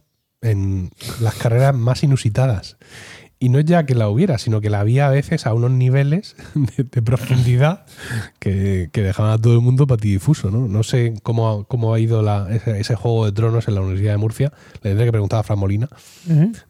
en 0.42 0.92
las 1.20 1.36
carreras 1.36 1.76
más 1.76 2.04
inusitadas. 2.04 2.78
Y 3.38 3.50
no 3.50 3.60
es 3.60 3.66
ya 3.66 3.86
que 3.86 3.96
la 3.96 4.08
hubiera, 4.08 4.38
sino 4.38 4.62
que 4.62 4.70
la 4.70 4.80
había 4.80 5.08
a 5.08 5.10
veces 5.10 5.46
a 5.46 5.54
unos 5.54 5.70
niveles 5.70 6.36
de, 6.56 6.84
de 6.84 7.02
profundidad 7.02 7.86
que, 8.40 8.90
que 8.94 9.02
dejaban 9.02 9.34
a 9.34 9.38
todo 9.38 9.54
el 9.56 9.62
mundo 9.62 9.86
patidifuso. 9.88 10.50
¿no? 10.52 10.68
No 10.70 10.84
sé 10.84 11.14
cómo, 11.22 11.50
ha- 11.52 11.68
cómo 11.68 11.94
ha 11.94 12.00
ido 12.00 12.22
la- 12.22 12.48
ese, 12.50 12.80
ese 12.80 12.96
juego 12.96 13.26
de 13.26 13.34
tronos 13.34 13.68
en 13.68 13.76
la 13.76 13.82
Universidad 13.82 14.14
de 14.14 14.18
Murcia. 14.18 14.54
Le 14.82 14.92
tendré 14.92 15.06
que 15.06 15.12
preguntar 15.12 15.40
a 15.42 15.44
Fran 15.44 15.60
Molina. 15.60 15.90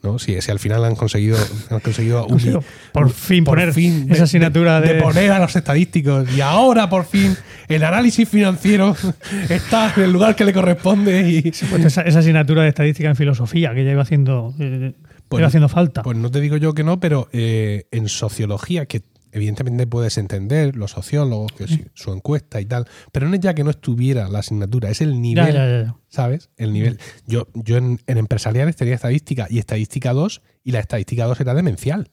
¿no? 0.02 0.18
si, 0.20 0.42
si 0.42 0.52
al 0.52 0.60
final 0.60 0.84
han 0.86 0.96
conseguido, 0.96 1.38
han 1.70 1.80
conseguido 1.82 2.26
Conseguido 2.28 2.64
por 2.92 3.10
fin 3.12 3.44
poner 3.44 3.72
fin 3.74 4.08
esa 4.12 4.24
asignatura 4.24 4.82
de- 4.82 4.96
poner 5.02 5.32
a 5.32 5.40
los 5.40 5.56
estadísticos 5.56 6.28
y 6.36 6.42
ahora 6.42 6.90
por 6.90 7.06
fin 7.06 7.36
el 7.68 7.84
análisis 7.84 8.28
financiero 8.28 8.96
está 9.50 9.94
en 9.96 10.04
el 10.04 10.12
lugar 10.12 10.36
que 10.36 10.44
le 10.46 10.52
corresponde 10.54 11.30
y 11.30 11.52
Pues 11.70 11.86
esa, 11.86 12.02
esa 12.02 12.20
asignatura 12.20 12.64
de 12.64 12.70
estadística 12.70 13.08
en 13.10 13.16
filosofía 13.16 13.74
que 13.76 13.86
ya 13.86 13.92
iba 13.92 14.02
haciendo, 14.02 14.54
eh, 14.60 14.94
Pues- 15.30 15.42
iba 15.42 15.48
haciendo 15.48 15.70
falta. 15.70 16.04
pues 16.04 16.18
no 16.18 16.30
te 16.32 16.40
digo 16.42 16.58
yo 16.58 16.74
que 16.74 16.84
no 16.84 17.00
pero 17.00 17.28
eh, 17.32 17.88
en 17.92 18.08
sociología 18.10 18.86
que 18.86 19.02
evidentemente 19.32 19.86
puedes 19.86 20.18
entender 20.18 20.76
los 20.78 20.92
sociólogos 20.92 21.52
que 21.52 21.68
sí, 21.68 21.86
su 21.94 22.14
encuesta 22.14 22.62
y 22.62 22.66
tal 22.66 22.88
pero 23.12 23.28
no 23.28 23.36
es 23.36 23.42
ya 23.42 23.54
que 23.54 23.64
no 23.64 23.70
estuviera 23.70 24.30
la 24.30 24.40
asignatura 24.40 24.90
es 24.90 25.02
el 25.02 25.22
nivel 25.22 25.48
ya, 25.48 25.68
ya, 25.68 25.84
ya. 25.84 25.96
¿sabes? 26.08 26.50
El 26.56 26.72
nivel. 26.72 27.00
Yo, 27.28 27.48
yo 27.54 27.76
en, 27.78 28.00
en 28.08 28.18
empresariales 28.18 28.76
tenía 28.78 28.94
estadística 28.96 29.48
y 29.50 29.60
estadística 29.60 30.14
2 30.14 30.42
y 30.64 30.72
la 30.72 30.80
estadística 30.80 31.26
2 31.26 31.42
era 31.42 31.54
demencial. 31.54 32.10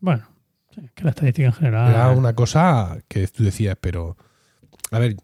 Bueno, 0.00 0.26
que 0.94 1.04
la 1.04 1.10
estadística 1.10 1.46
en 1.48 1.52
general. 1.52 1.90
Era 1.90 2.10
una 2.10 2.34
cosa 2.34 2.98
que 3.08 3.26
tú 3.28 3.44
decías, 3.44 3.76
pero. 3.80 4.16
A 4.90 4.98
ver, 4.98 5.16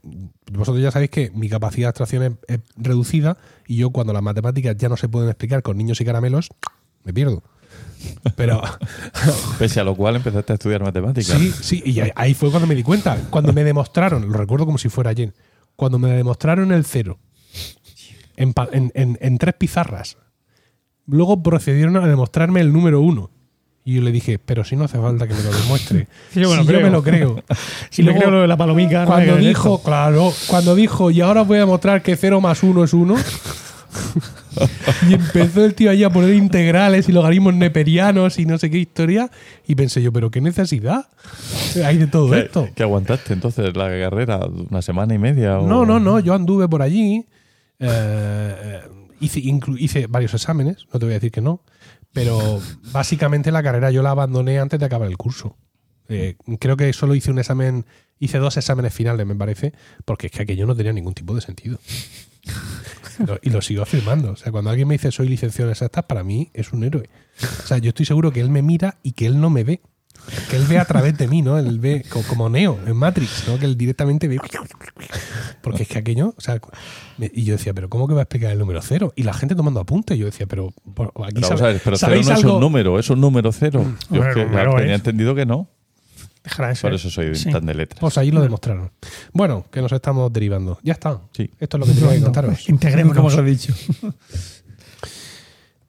vosotros 0.53 0.83
ya 0.83 0.91
sabéis 0.91 1.11
que 1.11 1.31
mi 1.31 1.49
capacidad 1.49 1.87
de 1.87 1.89
abstracción 1.89 2.23
es, 2.49 2.57
es 2.57 2.61
reducida 2.77 3.37
y 3.67 3.77
yo 3.77 3.91
cuando 3.91 4.13
las 4.13 4.23
matemáticas 4.23 4.77
ya 4.77 4.89
no 4.89 4.97
se 4.97 5.09
pueden 5.09 5.29
explicar 5.29 5.63
con 5.63 5.77
niños 5.77 6.01
y 6.01 6.05
caramelos, 6.05 6.49
me 7.05 7.13
pierdo. 7.13 7.43
Pero 8.37 8.63
Pese 9.59 9.79
a 9.81 9.85
lo 9.85 9.95
cual 9.95 10.17
empezaste 10.17 10.53
a 10.53 10.55
estudiar 10.55 10.83
matemáticas. 10.83 11.37
sí, 11.39 11.53
sí, 11.61 11.83
y 11.85 12.01
ahí- 12.15 12.35
fue 12.35 12.51
cuando 12.51 12.67
me 12.67 12.75
di 12.75 12.83
cuenta. 12.83 13.17
Cuando 13.31 13.53
me 13.53 13.63
demostraron, 13.65 14.27
lo 14.31 14.39
recuerdo 14.39 14.65
como 14.67 14.79
si 14.79 14.89
fuera 14.89 15.11
ayer, 15.11 15.35
cuando 15.77 15.99
me 15.99 16.11
demostraron 16.13 16.73
el 16.73 16.85
cero 16.85 17.19
en, 18.37 18.55
pa- 18.55 18.69
en- 18.73 18.91
en- 18.95 19.19
en 19.21 19.37
tres 19.39 19.55
pizarras, 19.55 20.17
luego 21.07 21.43
procedieron 21.43 21.97
a 21.99 22.07
demostrarme 22.07 22.61
el 22.61 22.73
número 22.73 23.01
uno. 23.01 23.31
Y 23.85 23.95
yo 23.95 24.03
le 24.03 24.13
dije, 24.13 24.39
pero 24.39 24.63
si 24.65 24.77
no 24.77 24.85
hace 24.85 24.99
falta 24.99 25.27
que 25.27 25.35
me 25.35 25.43
lo 25.43 25.51
demuestre. 25.53 26.07
Sí, 26.33 26.41
yo 26.41 26.49
me 26.51 26.57
lo 26.57 26.65
si 26.65 26.73
yo 26.73 26.81
me 26.81 26.91
lo 26.91 27.03
creo. 27.03 27.43
Si 27.91 28.03
Luego, 28.03 28.19
creo 28.19 28.31
lo 28.31 28.41
de 28.43 28.49
la 28.49 28.57
palomica, 28.57 29.01
no 29.01 29.07
Cuando 29.09 29.35
me 29.37 29.41
dijo, 29.41 29.75
esto. 29.77 29.83
claro, 29.87 30.33
cuando 30.47 30.75
dijo, 30.75 31.11
y 31.11 31.21
ahora 31.21 31.43
voy 31.43 31.57
a 31.59 31.61
demostrar 31.61 32.03
que 32.03 32.17
0 32.17 32.41
más 32.41 32.63
1 32.63 32.85
es 32.85 32.93
1. 32.95 33.15
y 35.09 35.15
empezó 35.15 35.65
el 35.65 35.75
tío 35.75 35.91
ahí 35.91 36.03
a 36.05 36.11
poner 36.11 36.35
integrales 36.35 37.09
y 37.09 37.13
logaritmos 37.13 37.55
neperianos 37.55 38.39
y 38.39 38.47
no 38.47 38.59
sé 38.59 38.71
qué 38.71 38.79
historia. 38.79 39.31
Y 39.67 39.75
pensé 39.75 40.03
yo, 40.03 40.13
pero 40.13 40.31
qué 40.31 40.41
necesidad 40.41 41.09
hay 41.85 41.99
de 41.99 42.07
todo 42.07 42.31
¿Qué, 42.31 42.41
esto. 42.41 42.69
qué 42.75 42.83
aguantaste 42.83 43.33
entonces 43.33 43.77
la 43.77 43.89
carrera? 43.89 44.41
¿Una 44.71 44.83
semana 44.83 45.15
y 45.15 45.19
media? 45.19 45.59
o- 45.61 45.67
No, 45.67 45.85
no, 45.87 46.01
no, 46.01 46.19
yo 46.21 46.35
anduve 46.35 46.69
por 46.69 46.83
allí. 46.83 47.27
eh, 47.79 48.81
hice 49.21 50.07
varios 50.09 50.35
exámenes, 50.35 50.87
no 50.93 50.99
te 50.99 51.07
voy 51.07 51.13
a 51.13 51.17
decir 51.19 51.31
que 51.31 51.41
no. 51.41 51.63
Pero 52.13 52.61
básicamente 52.93 53.53
la 53.53 53.63
carrera 53.63 53.91
yo 53.91 54.03
la 54.03 54.11
abandoné 54.11 54.59
antes 54.59 54.81
de 54.81 54.87
acabar 54.87 55.09
el 55.09 55.17
curso. 55.17 55.57
Eh, 56.09 56.35
creo 56.59 56.77
que 56.77 56.93
solo 56.93 57.15
hice 57.15 57.31
un 57.31 57.39
examen, 57.39 57.87
hice 58.19 58.39
dos 58.39 58.57
exámenes 58.57 58.93
finales, 58.93 59.25
me 59.27 59.37
parece, 59.37 59.73
porque 60.05 60.27
es 60.27 60.33
que 60.33 60.43
aquello 60.43 60.67
no 60.67 60.75
tenía 60.75 60.93
ningún 60.93 61.15
tipo 61.15 61.35
de 61.37 61.41
sentido. 61.41 61.79
Y 63.43 63.51
lo 63.51 63.61
sigo 63.61 63.83
afirmando. 63.83 64.33
O 64.33 64.37
sea, 64.37 64.51
cuando 64.51 64.71
alguien 64.71 64.89
me 64.89 64.95
dice 64.95 65.11
soy 65.13 65.29
licenciado 65.29 65.69
en 65.69 65.73
exactas, 65.73 66.05
para 66.05 66.25
mí 66.25 66.51
es 66.55 66.73
un 66.73 66.85
héroe. 66.85 67.11
O 67.63 67.67
sea, 67.67 67.77
yo 67.79 67.91
estoy 67.91 68.07
seguro 68.07 68.33
que 68.33 68.41
él 68.41 68.49
me 68.49 68.63
mira 68.63 68.97
y 69.03 69.13
que 69.13 69.27
él 69.27 69.41
no 69.41 69.51
me 69.51 69.63
ve. 69.63 69.81
Que 70.51 70.57
él 70.57 70.65
ve 70.69 70.79
a 70.79 70.85
través 70.85 71.17
de 71.19 71.29
mí, 71.29 71.41
¿no? 71.43 71.59
Él 71.59 71.79
ve 71.81 72.05
co- 72.09 72.23
como 72.29 72.49
Neo 72.49 72.79
en 72.87 72.97
Matrix, 72.97 73.45
¿no? 73.49 73.59
Que 73.59 73.65
él 73.67 73.77
directamente 73.77 74.27
ve. 74.29 74.39
Porque 75.63 75.83
es 75.83 75.89
que 75.89 75.99
aquello, 75.99 76.35
o 76.37 76.41
sea, 76.41 76.61
y 77.19 77.45
yo 77.45 77.55
decía, 77.57 77.75
pero 77.75 77.89
¿cómo 77.89 78.07
que 78.09 78.15
va 78.15 78.21
a 78.21 78.23
explicar 78.25 78.51
el 78.53 78.59
número 78.59 78.81
cero? 78.83 79.13
Y 79.17 79.23
la 79.25 79.33
gente 79.35 79.55
tomando 79.55 79.81
apuntes. 79.81 80.19
Yo 80.19 80.27
decía, 80.27 80.47
pero 80.47 80.69
aquí 81.25 81.35
Pero, 81.35 81.47
sabe- 81.49 81.61
a 81.61 81.73
ver, 81.73 81.81
pero 81.85 81.97
cero 81.97 82.09
¿sabéis 82.11 82.27
no 82.27 82.33
es 82.35 82.39
algo? 82.45 82.55
un 82.55 82.61
número, 82.61 82.99
es 82.99 83.11
un 83.11 83.21
número 83.21 83.53
cero. 83.53 83.85
Yo 84.11 84.25
es 84.25 84.35
que 84.35 84.45
número 84.45 84.75
tenía 84.77 84.95
es. 84.95 84.99
entendido 85.01 85.35
que 85.35 85.47
no. 85.47 85.69
Dejará 86.43 86.69
de 86.69 86.75
ser. 86.75 86.91
Por 86.91 86.95
eso 86.95 87.11
soy 87.11 87.35
Sí. 87.35 87.51
tan 87.51 87.67
de 87.67 87.75
letras. 87.75 88.01
Pues 88.01 88.17
ahí 88.19 88.31
lo 88.31 88.41
demostraron. 88.41 88.91
Bueno, 89.33 89.67
que 89.71 89.83
nos 89.83 89.93
estamos 89.93 90.33
derivando. 90.33 90.79
Ya 90.83 90.95
está. 90.95 91.21
Sí. 91.33 91.51
Esto 91.59 91.77
es 91.77 91.81
lo 91.81 91.87
que 91.87 91.93
tenía 92.01 92.15
que 92.17 92.23
contaros. 92.23 92.69
Integrémonos. 92.69 93.17
Como 93.17 93.29
os 93.29 93.37
he 93.39 93.43
dicho. 93.43 93.75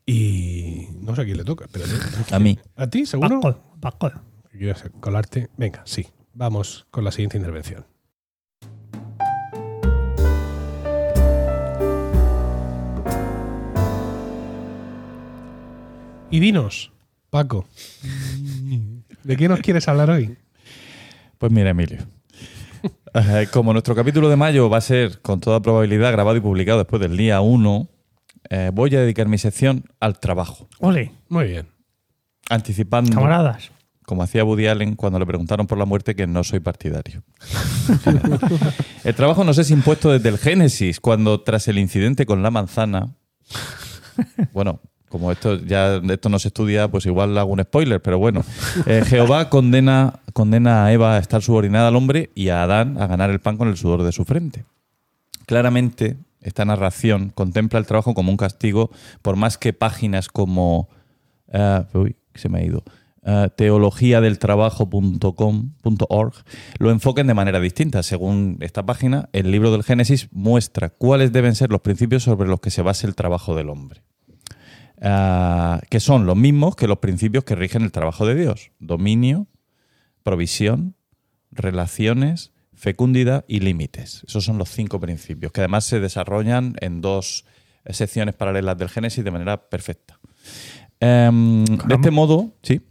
Y 0.03 0.87
no 0.99 1.15
sé 1.15 1.21
a 1.21 1.25
quién 1.25 1.37
le 1.37 1.43
toca, 1.45 1.65
espérate. 1.65 1.93
A 2.35 2.39
mí. 2.39 2.59
¿A 2.75 2.87
ti, 2.87 3.05
seguro? 3.05 3.39
Paco, 3.39 3.77
Paco. 3.79 4.11
Yo 4.51 4.73
sé, 4.75 4.89
colarte. 4.99 5.49
Venga, 5.55 5.83
sí. 5.85 6.05
Vamos 6.33 6.85
con 6.91 7.03
la 7.05 7.11
siguiente 7.11 7.37
intervención. 7.37 7.85
Y 16.29 16.39
dinos, 16.39 16.91
Paco, 17.29 17.65
¿de 19.23 19.37
qué 19.37 19.47
nos 19.47 19.59
quieres 19.59 19.87
hablar 19.87 20.09
hoy? 20.09 20.37
Pues 21.37 21.51
mira, 21.51 21.69
Emilio. 21.71 21.99
Como 23.51 23.73
nuestro 23.73 23.93
capítulo 23.95 24.29
de 24.29 24.35
mayo 24.35 24.69
va 24.69 24.77
a 24.77 24.81
ser 24.81 25.21
con 25.21 25.39
toda 25.39 25.61
probabilidad 25.61 26.11
grabado 26.11 26.37
y 26.37 26.39
publicado 26.39 26.79
después 26.79 27.01
del 27.01 27.17
día 27.17 27.41
1, 27.41 27.89
eh, 28.49 28.71
voy 28.73 28.95
a 28.95 29.01
dedicar 29.01 29.27
mi 29.27 29.37
sección 29.37 29.83
al 29.99 30.19
trabajo, 30.19 30.67
Ole, 30.79 31.11
Muy 31.29 31.45
bien. 31.45 31.67
anticipando, 32.49 33.13
camaradas. 33.13 33.71
como 34.05 34.23
hacía 34.23 34.43
Woody 34.43 34.67
Allen 34.67 34.95
cuando 34.95 35.19
le 35.19 35.25
preguntaron 35.25 35.67
por 35.67 35.77
la 35.77 35.85
muerte, 35.85 36.15
que 36.15 36.25
no 36.25 36.43
soy 36.43 36.59
partidario. 36.59 37.23
el 39.03 39.15
trabajo 39.15 39.43
nos 39.43 39.57
es 39.57 39.69
impuesto 39.71 40.11
desde 40.11 40.29
el 40.29 40.37
Génesis, 40.37 40.99
cuando 40.99 41.41
tras 41.41 41.67
el 41.67 41.77
incidente 41.77 42.25
con 42.25 42.41
la 42.41 42.49
manzana, 42.51 43.13
bueno, 44.53 44.81
como 45.11 45.31
esto 45.31 45.57
ya 45.57 46.01
esto 46.09 46.29
no 46.29 46.39
se 46.39 46.47
estudia, 46.47 46.87
pues 46.87 47.05
igual 47.05 47.37
hago 47.37 47.51
un 47.51 47.61
spoiler, 47.61 48.01
pero 48.01 48.17
bueno, 48.17 48.43
eh, 48.87 49.03
Jehová 49.05 49.49
condena, 49.49 50.21
condena 50.33 50.85
a 50.85 50.93
Eva 50.93 51.15
a 51.15 51.19
estar 51.19 51.41
subordinada 51.43 51.89
al 51.89 51.95
hombre 51.95 52.31
y 52.33 52.49
a 52.49 52.63
Adán 52.63 52.99
a 52.99 53.05
ganar 53.05 53.29
el 53.29 53.39
pan 53.39 53.57
con 53.57 53.67
el 53.67 53.77
sudor 53.77 54.01
de 54.03 54.11
su 54.11 54.25
frente. 54.25 54.65
Claramente, 55.45 56.17
esta 56.41 56.65
narración 56.65 57.29
contempla 57.35 57.77
el 57.77 57.85
trabajo 57.85 58.13
como 58.15 58.31
un 58.31 58.37
castigo, 58.37 58.89
por 59.21 59.35
más 59.35 59.57
que 59.57 59.73
páginas 59.73 60.29
como 60.29 60.89
eh, 61.51 61.83
uy, 61.93 62.15
se 62.33 62.49
me 62.49 62.59
ha 62.59 62.63
ido. 62.63 62.83
eh, 63.23 63.49
lo 66.79 66.89
enfoquen 66.89 67.27
de 67.27 67.33
manera 67.33 67.59
distinta. 67.59 68.01
Según 68.01 68.57
esta 68.61 68.83
página, 68.83 69.29
el 69.33 69.51
libro 69.51 69.71
del 69.71 69.83
Génesis 69.83 70.29
muestra 70.31 70.89
cuáles 70.89 71.31
deben 71.31 71.55
ser 71.55 71.69
los 71.69 71.81
principios 71.81 72.23
sobre 72.23 72.49
los 72.49 72.59
que 72.59 72.71
se 72.71 72.81
base 72.81 73.05
el 73.05 73.15
trabajo 73.15 73.55
del 73.55 73.69
hombre. 73.69 74.01
Ah, 75.03 75.81
que 75.89 75.99
son 75.99 76.27
los 76.27 76.37
mismos 76.37 76.75
que 76.75 76.87
los 76.87 76.99
principios 76.99 77.43
que 77.43 77.55
rigen 77.55 77.81
el 77.81 77.91
trabajo 77.91 78.25
de 78.27 78.35
Dios. 78.35 78.69
Dominio, 78.79 79.47
provisión, 80.23 80.95
relaciones, 81.51 82.51
fecundidad 82.75 83.43
y 83.47 83.59
límites. 83.61 84.23
Esos 84.27 84.45
son 84.45 84.57
los 84.59 84.69
cinco 84.69 84.99
principios, 84.99 85.51
que 85.51 85.61
además 85.61 85.85
se 85.85 85.99
desarrollan 85.99 86.75
en 86.81 87.01
dos 87.01 87.45
secciones 87.87 88.35
paralelas 88.35 88.77
del 88.77 88.89
Génesis 88.89 89.23
de 89.23 89.31
manera 89.31 89.69
perfecta. 89.69 90.19
Em, 90.99 91.65
de 91.65 91.95
este 91.95 92.11
modo, 92.11 92.51
sí, 92.61 92.81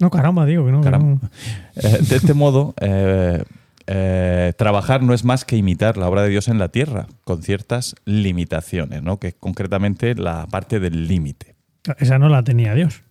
No, 0.00 0.10
caramba, 0.10 0.44
digo 0.46 0.66
que 0.66 0.72
no. 0.72 0.80
que 0.80 0.84
Caramba. 0.86 1.06
no. 1.22 1.30
eh, 1.76 1.98
de 2.00 2.16
este 2.16 2.34
modo, 2.34 2.74
eh, 2.80 3.44
eh, 3.86 4.52
trabajar 4.56 5.02
no 5.02 5.12
es 5.14 5.24
más 5.24 5.44
que 5.44 5.56
imitar 5.56 5.96
la 5.96 6.08
obra 6.08 6.22
de 6.22 6.28
Dios 6.30 6.48
en 6.48 6.58
la 6.58 6.68
tierra, 6.68 7.06
con 7.24 7.42
ciertas 7.42 7.94
limitaciones, 8.04 9.02
¿no? 9.02 9.18
que 9.20 9.28
es 9.28 9.34
concretamente 9.34 10.14
la 10.14 10.46
parte 10.46 10.80
del 10.80 11.06
límite. 11.08 11.54
Esa 11.98 12.18
no 12.18 12.28
la 12.28 12.42
tenía 12.42 12.74
Dios. 12.74 13.02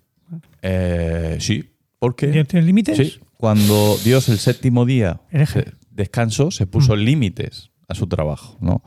Eh, 0.62 1.38
sí, 1.40 1.72
porque 2.00 2.28
¿Dios 2.28 2.48
tiene 2.48 2.66
límites? 2.66 2.98
sí, 2.98 3.20
cuando 3.38 3.98
Dios 4.04 4.30
el 4.30 4.40
séptimo 4.40 4.86
día 4.86 5.22
se- 5.46 5.74
descansó, 5.92 6.50
se 6.52 6.66
puso 6.66 6.96
límites 6.96 7.70
a 7.88 7.94
su 7.96 8.08
trabajo. 8.08 8.58
¿no? 8.62 8.82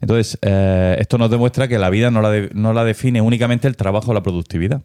Entonces, 0.00 0.38
eh, 0.40 0.96
esto 0.98 1.18
nos 1.18 1.30
demuestra 1.30 1.68
que 1.68 1.78
la 1.78 1.90
vida 1.90 2.10
no 2.10 2.22
la, 2.22 2.48
no 2.54 2.72
la 2.72 2.84
define 2.84 3.20
únicamente 3.20 3.68
el 3.68 3.76
trabajo 3.76 4.10
o 4.10 4.14
la 4.14 4.22
productividad. 4.22 4.82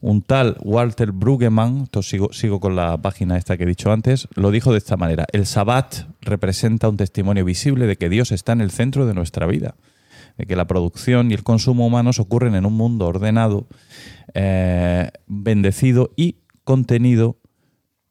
Un 0.00 0.22
tal 0.22 0.56
Walter 0.60 1.12
Brueggemann, 1.12 1.84
esto 1.84 2.02
sigo, 2.02 2.32
sigo 2.32 2.58
con 2.58 2.74
la 2.74 3.00
página 3.00 3.36
esta 3.36 3.56
que 3.56 3.62
he 3.62 3.66
dicho 3.66 3.92
antes, 3.92 4.28
lo 4.34 4.50
dijo 4.50 4.72
de 4.72 4.78
esta 4.78 4.96
manera. 4.96 5.26
El 5.32 5.46
Sabbat 5.46 6.06
representa 6.20 6.88
un 6.88 6.96
testimonio 6.96 7.44
visible 7.44 7.86
de 7.86 7.96
que 7.96 8.08
Dios 8.08 8.32
está 8.32 8.52
en 8.52 8.60
el 8.60 8.72
centro 8.72 9.06
de 9.06 9.14
nuestra 9.14 9.46
vida, 9.46 9.76
de 10.36 10.46
que 10.46 10.56
la 10.56 10.66
producción 10.66 11.30
y 11.30 11.34
el 11.34 11.44
consumo 11.44 11.86
humanos 11.86 12.18
ocurren 12.18 12.56
en 12.56 12.66
un 12.66 12.74
mundo 12.74 13.06
ordenado, 13.06 13.68
eh, 14.34 15.10
bendecido 15.28 16.10
y 16.16 16.38
contenido. 16.64 17.36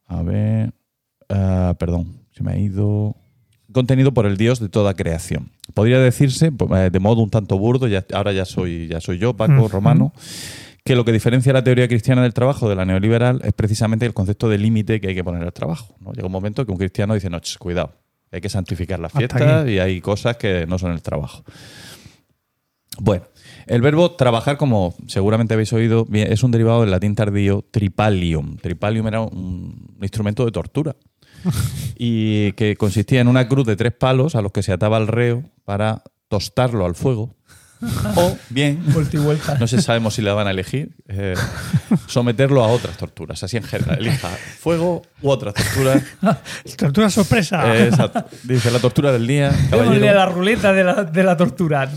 A 0.08 0.24
ver, 0.24 0.74
ah, 1.28 1.76
perdón, 1.78 2.22
se 2.32 2.44
me 2.44 2.54
ha 2.54 2.58
ido 2.58 3.16
contenido 3.74 4.14
por 4.14 4.26
el 4.26 4.38
Dios 4.38 4.62
de 4.62 4.70
toda 4.70 4.94
creación. 4.94 5.52
Podría 5.76 6.00
decirse, 6.00 6.52
eh, 6.78 6.90
de 6.90 7.00
modo 7.00 7.22
un 7.22 7.30
tanto 7.30 7.60
burdo, 7.60 7.88
ya, 7.90 8.06
ahora 8.14 8.32
ya 8.32 8.46
soy, 8.46 8.88
ya 8.88 9.02
soy 9.02 9.18
yo, 9.18 9.36
Paco, 9.36 9.68
romano, 9.68 10.14
que 10.86 10.96
lo 10.96 11.04
que 11.04 11.12
diferencia 11.12 11.52
la 11.52 11.66
teoría 11.66 11.90
cristiana 11.90 12.24
del 12.24 12.34
trabajo 12.34 12.70
de 12.70 12.76
la 12.76 12.86
neoliberal 12.86 13.42
es 13.44 13.52
precisamente 13.52 14.06
el 14.06 14.14
concepto 14.14 14.48
de 14.48 14.58
límite 14.58 15.02
que 15.02 15.10
hay 15.10 15.16
que 15.16 15.24
poner 15.24 15.44
al 15.44 15.52
trabajo. 15.52 15.94
¿no? 16.00 16.14
Llega 16.14 16.28
un 16.28 16.32
momento 16.32 16.66
que 16.66 16.72
un 16.72 16.78
cristiano 16.78 17.14
dice, 17.14 17.30
no, 17.30 17.42
ch, 17.42 17.58
cuidado, 17.58 17.92
hay 18.32 18.40
que 18.40 18.48
santificar 18.48 19.00
las 19.00 19.12
fiestas 19.12 19.68
y 19.68 19.80
hay 19.80 20.00
cosas 20.00 20.38
que 20.38 20.66
no 20.66 20.80
son 20.80 20.94
el 20.94 21.02
trabajo. 21.02 21.44
Bueno, 22.98 23.26
el 23.68 23.82
verbo 23.82 24.12
trabajar, 24.12 24.56
como 24.56 24.96
seguramente 25.08 25.56
habéis 25.56 25.74
oído, 25.74 26.08
es 26.14 26.42
un 26.42 26.52
derivado 26.52 26.82
del 26.82 26.92
latín 26.92 27.16
tardío 27.16 27.66
tripalium. 27.70 28.56
Tripalium 28.60 29.08
era 29.08 29.20
un 29.20 29.98
instrumento 30.02 30.46
de 30.46 30.54
tortura 30.54 30.96
y 31.98 32.54
que 32.54 32.78
consistía 32.78 33.20
en 33.20 33.28
una 33.28 33.50
cruz 33.50 33.68
de 33.68 33.76
tres 33.76 33.92
palos 33.92 34.36
a 34.36 34.42
los 34.42 34.54
que 34.54 34.64
se 34.64 34.72
ataba 34.72 34.96
al 34.96 35.08
reo 35.08 35.44
para 35.66 36.02
tostarlo 36.30 36.86
al 36.86 36.96
fuego. 36.96 37.36
O 38.16 38.36
bien, 38.50 38.82
Vuelta 38.94 39.18
y 39.18 39.20
vuelta. 39.20 39.58
no 39.60 39.68
sé 39.68 39.80
sabemos 39.82 40.16
si 40.16 40.22
la 40.22 40.34
van 40.34 40.48
a 40.48 40.52
elegir, 40.52 40.96
eh, 41.10 41.36
someterlo 42.08 42.64
a 42.64 42.68
otras 42.68 42.98
torturas. 42.98 43.44
Así 43.44 43.58
en 43.58 43.64
general, 43.64 44.00
elija 44.00 44.30
fuego 44.60 45.04
u 45.22 45.30
otras 45.30 45.54
torturas. 45.54 46.02
Tortura 46.78 47.10
sorpresa. 47.10 47.76
Eh, 47.76 47.88
exacto. 47.90 48.26
Dice 48.44 48.72
la 48.72 48.80
tortura 48.80 49.12
del 49.12 49.28
día. 49.28 49.52
Démosle 49.70 50.10
a 50.10 50.14
la 50.16 50.26
ruleta 50.26 50.72
de 50.74 50.84
la, 50.86 51.04
de 51.04 51.24
la 51.24 51.36
tortura. 51.38 51.84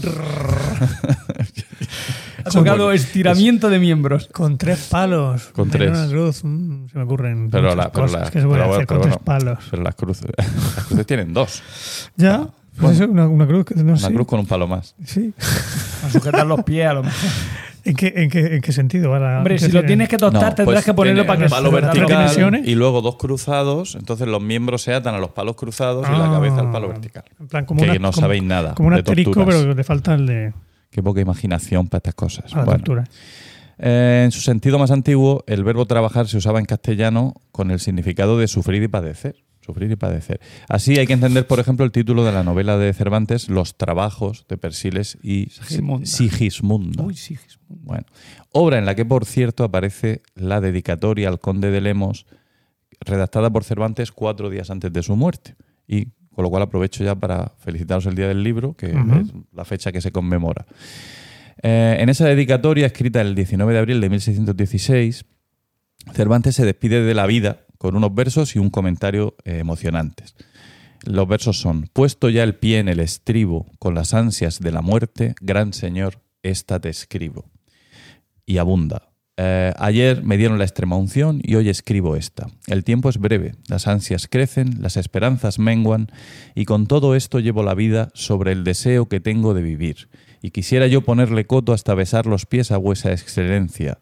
ha 2.45 2.51
tocado 2.51 2.93
estiramiento 2.93 3.69
de 3.71 3.79
miembros. 3.79 4.29
Con 4.33 4.59
tres 4.59 4.89
palos. 4.91 5.45
Con 5.53 5.71
tres. 5.71 5.91
una 5.91 6.09
cruz. 6.09 6.41
mm, 6.45 6.89
se 6.89 6.99
me 6.99 7.05
ocurren 7.05 7.51
Pero, 7.51 7.75
la, 7.75 7.91
pero, 7.91 8.07
cosas 8.07 8.23
la- 8.25 8.31
que 8.31 8.41
se 8.41 8.47
pueden 8.47 8.65
pero 8.65 8.75
hacer 8.75 8.87
bueno, 8.87 8.87
con 8.87 8.97
pero 8.97 9.01
tres 9.01 9.15
bueno, 9.15 9.25
palos. 9.25 9.59
pero 9.71 9.83
las 9.83 9.95
cruces, 9.95 10.27
las 10.77 10.85
cruces 10.87 11.07
tienen 11.07 11.33
dos. 11.33 11.63
Ya. 12.17 12.47
Pues 12.81 12.97
eso, 13.01 13.11
una, 13.11 13.27
una 13.29 13.47
cruz 13.47 13.65
que 13.65 13.75
no 13.75 13.83
Una 13.93 13.97
sé. 13.97 14.13
cruz 14.13 14.27
con 14.27 14.41
un 14.41 14.47
palo 14.47 14.67
más. 14.69 14.95
Sí. 15.05 15.33
A 16.05 16.11
sujetar 16.11 16.47
los 16.47 16.63
pies 16.63 16.87
a 16.87 16.95
lo 16.95 17.03
mejor. 17.03 17.31
¿En 17.85 17.95
qué, 17.97 18.13
en 18.17 18.29
qué, 18.29 18.57
en 18.57 18.61
qué 18.61 18.73
sentido? 18.73 19.13
Hombre, 19.13 19.55
qué 19.55 19.59
si 19.61 19.67
lo 19.67 19.73
tiene? 19.81 19.87
tienes 19.87 20.09
que 20.11 20.19
tostar, 20.19 20.43
No, 20.51 20.55
tendrás 20.55 20.75
pues 20.77 20.85
que 20.85 20.95
ponerlo 20.95 21.27
para 21.27 21.43
que 21.45 21.49
palo 21.49 21.71
se- 21.71 21.77
¿Tres 21.77 21.85
vertical 21.87 22.09
dimensiones? 22.09 22.67
y 22.69 22.75
luego 22.75 23.01
dos 23.01 23.17
cruzados. 23.17 23.95
Entonces 23.95 24.29
los 24.29 24.43
miembros 24.43 24.83
se 24.83 24.93
atan 24.93 25.15
a 25.15 25.19
los 25.19 25.31
palos 25.31 25.57
cruzados 25.57 26.07
y 26.07 26.13
la 26.13 26.27
Ah. 26.27 26.33
cabeza 26.33 26.61
al 26.61 26.71
palo 26.71 26.89
vertical. 26.89 27.25
En 27.41 27.49
plan, 27.49 27.65
como 27.65 27.81
que 27.83 27.91
una- 27.91 27.99
no 27.99 28.11
como- 28.13 28.21
sabéis 28.21 28.43
nada. 28.43 28.75
Como 28.75 28.89
un 28.89 28.95
asterisco, 28.95 29.45
pero 29.47 29.75
le 29.75 29.85
falta 29.85 30.15
el 30.15 30.27
de 30.27 30.53
Qué 30.91 31.03
poca 31.03 31.21
imaginación 31.21 31.87
para 31.89 31.99
estas 31.99 32.15
cosas. 32.15 32.53
a 32.55 32.59
la 32.59 32.65
Bueno, 32.65 33.05
eh, 33.79 34.23
en 34.25 34.33
su 34.33 34.41
sentido 34.41 34.79
más 34.79 34.91
antiguo, 34.91 35.45
el 35.47 35.65
verbo 35.65 35.87
trabajar 35.87 36.27
se 36.29 36.37
usaba 36.37 36.59
en 36.59 36.67
castellano 36.67 37.35
con 37.53 37.71
el 37.71 37.81
significado 37.81 38.39
de 38.39 38.49
sufrir 38.49 38.83
y 38.83 38.89
padecer. 38.89 39.37
Sufrir 39.69 39.91
y 39.91 39.97
padecer. 39.97 40.41
Así 40.67 40.99
hay 40.99 41.07
que 41.07 41.13
entender, 41.13 41.47
por 41.47 41.61
ejemplo, 41.61 41.85
el 41.85 41.93
título 41.93 42.25
de 42.25 42.33
la 42.33 42.43
novela 42.43 42.79
de 42.79 42.91
Cervantes, 42.95 43.51
Los 43.51 43.77
trabajos 43.77 44.47
de 44.49 44.57
Persiles 44.57 45.19
y 45.23 45.51
Sigismunda. 45.51 46.07
Sigismunda. 46.07 47.05
Uy, 47.05 47.15
sí. 47.15 47.37
Bueno, 47.69 48.07
obra 48.51 48.79
en 48.79 48.87
la 48.87 48.95
que, 48.95 49.05
por 49.05 49.27
cierto, 49.27 49.65
aparece 49.65 50.23
la 50.35 50.63
dedicatoria 50.63 51.29
al 51.29 51.39
conde 51.39 51.71
de 51.71 51.83
Lemos, 51.83 52.25
redactada 53.01 53.51
por 53.51 53.63
Cervantes 53.63 54.11
cuatro 54.11 54.49
días 54.49 54.71
antes 54.71 54.91
de 54.91 55.03
su 55.03 55.17
muerte. 55.17 55.55
Y 55.87 56.07
con 56.35 56.45
lo 56.45 56.49
cual 56.49 56.63
aprovecho 56.63 57.05
ya 57.05 57.15
para 57.15 57.53
felicitaros 57.59 58.07
el 58.07 58.15
Día 58.15 58.29
del 58.29 58.43
Libro, 58.43 58.73
que 58.73 58.87
es 58.87 58.95
la 59.53 59.67
fecha 59.67 59.93
que 59.93 60.01
se 60.01 60.13
conmemora. 60.13 60.65
Eh, 61.63 61.99
en 62.01 62.09
esa 62.09 62.25
dedicatoria, 62.25 62.87
escrita 62.87 63.21
el 63.21 63.35
19 63.35 63.71
de 63.75 63.79
abril 63.79 64.01
de 64.01 64.09
1616, 64.09 65.27
Cervantes 66.15 66.55
se 66.55 66.65
despide 66.65 67.03
de 67.03 67.13
la 67.13 67.27
vida 67.27 67.67
con 67.79 67.97
unos 67.97 68.15
versos 68.15 68.55
y 68.57 68.59
un 68.59 68.71
comentario 68.71 69.37
eh, 69.45 69.59
emocionantes. 69.59 70.35
Los 71.05 71.29
versos 71.29 71.61
son, 71.61 71.89
puesto 71.93 72.29
ya 72.29 72.43
el 72.43 72.57
pie 72.57 72.81
en 72.81 72.89
el 72.89 73.01
estribo 73.01 73.67
con 73.79 73.95
las 73.95 74.15
ansias 74.15 74.59
de 74.59 74.73
la 74.73 74.83
muerte, 74.83 75.35
gran 75.41 75.73
señor, 75.73 76.21
esta 76.43 76.81
te 76.81 76.89
escribo. 76.89 77.51
Y 78.45 78.59
abunda. 78.59 79.09
Eh, 79.41 79.73
ayer 79.79 80.25
me 80.25 80.37
dieron 80.37 80.59
la 80.59 80.65
extrema 80.65 80.97
unción 80.97 81.41
y 81.45 81.55
hoy 81.55 81.69
escribo 81.69 82.17
esta. 82.17 82.49
El 82.67 82.83
tiempo 82.83 83.09
es 83.09 83.19
breve, 83.19 83.55
las 83.69 83.87
ansias 83.87 84.27
crecen, 84.27 84.83
las 84.83 84.97
esperanzas 84.97 85.61
menguan, 85.61 86.09
y 86.57 86.65
con 86.65 86.89
todo 86.89 87.15
esto 87.15 87.39
llevo 87.39 87.63
la 87.63 87.75
vida 87.75 88.11
sobre 88.15 88.51
el 88.51 88.65
deseo 88.65 89.07
que 89.07 89.21
tengo 89.21 89.55
de 89.55 89.63
vivir. 89.63 90.09
Y 90.43 90.51
quisiera 90.51 90.89
yo 90.89 91.03
ponerle 91.03 91.47
coto 91.47 91.73
hasta 91.73 91.95
besar 91.95 92.27
los 92.27 92.47
pies 92.47 92.73
a 92.73 92.79
vuesa 92.79 93.13
excelencia, 93.13 93.99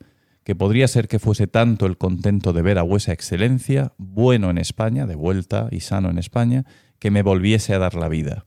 que 0.46 0.54
podría 0.54 0.86
ser 0.86 1.08
que 1.08 1.18
fuese 1.18 1.48
tanto 1.48 1.86
el 1.86 1.98
contento 1.98 2.52
de 2.52 2.62
ver 2.62 2.78
a 2.78 2.82
vuesa 2.82 3.12
excelencia, 3.12 3.94
bueno 3.98 4.48
en 4.48 4.58
España, 4.58 5.04
de 5.04 5.16
vuelta 5.16 5.66
y 5.72 5.80
sano 5.80 6.08
en 6.08 6.18
España, 6.18 6.64
que 7.00 7.10
me 7.10 7.22
volviese 7.22 7.74
a 7.74 7.80
dar 7.80 7.96
la 7.96 8.08
vida. 8.08 8.44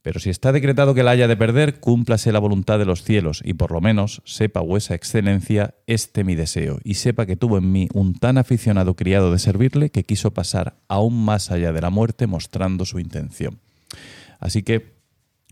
Pero 0.00 0.20
si 0.20 0.30
está 0.30 0.52
decretado 0.52 0.94
que 0.94 1.02
la 1.02 1.10
haya 1.10 1.26
de 1.26 1.36
perder, 1.36 1.80
cúmplase 1.80 2.30
la 2.30 2.38
voluntad 2.38 2.78
de 2.78 2.84
los 2.84 3.02
cielos, 3.02 3.42
y 3.44 3.54
por 3.54 3.72
lo 3.72 3.80
menos 3.80 4.22
sepa 4.24 4.60
vuesa 4.60 4.94
excelencia 4.94 5.74
este 5.88 6.22
mi 6.22 6.36
deseo, 6.36 6.78
y 6.84 6.94
sepa 6.94 7.26
que 7.26 7.34
tuvo 7.34 7.58
en 7.58 7.72
mí 7.72 7.88
un 7.92 8.14
tan 8.14 8.38
aficionado 8.38 8.94
criado 8.94 9.32
de 9.32 9.40
servirle 9.40 9.90
que 9.90 10.04
quiso 10.04 10.32
pasar 10.34 10.76
aún 10.86 11.24
más 11.24 11.50
allá 11.50 11.72
de 11.72 11.80
la 11.80 11.90
muerte 11.90 12.28
mostrando 12.28 12.84
su 12.84 13.00
intención. 13.00 13.58
Así 14.38 14.62
que 14.62 14.94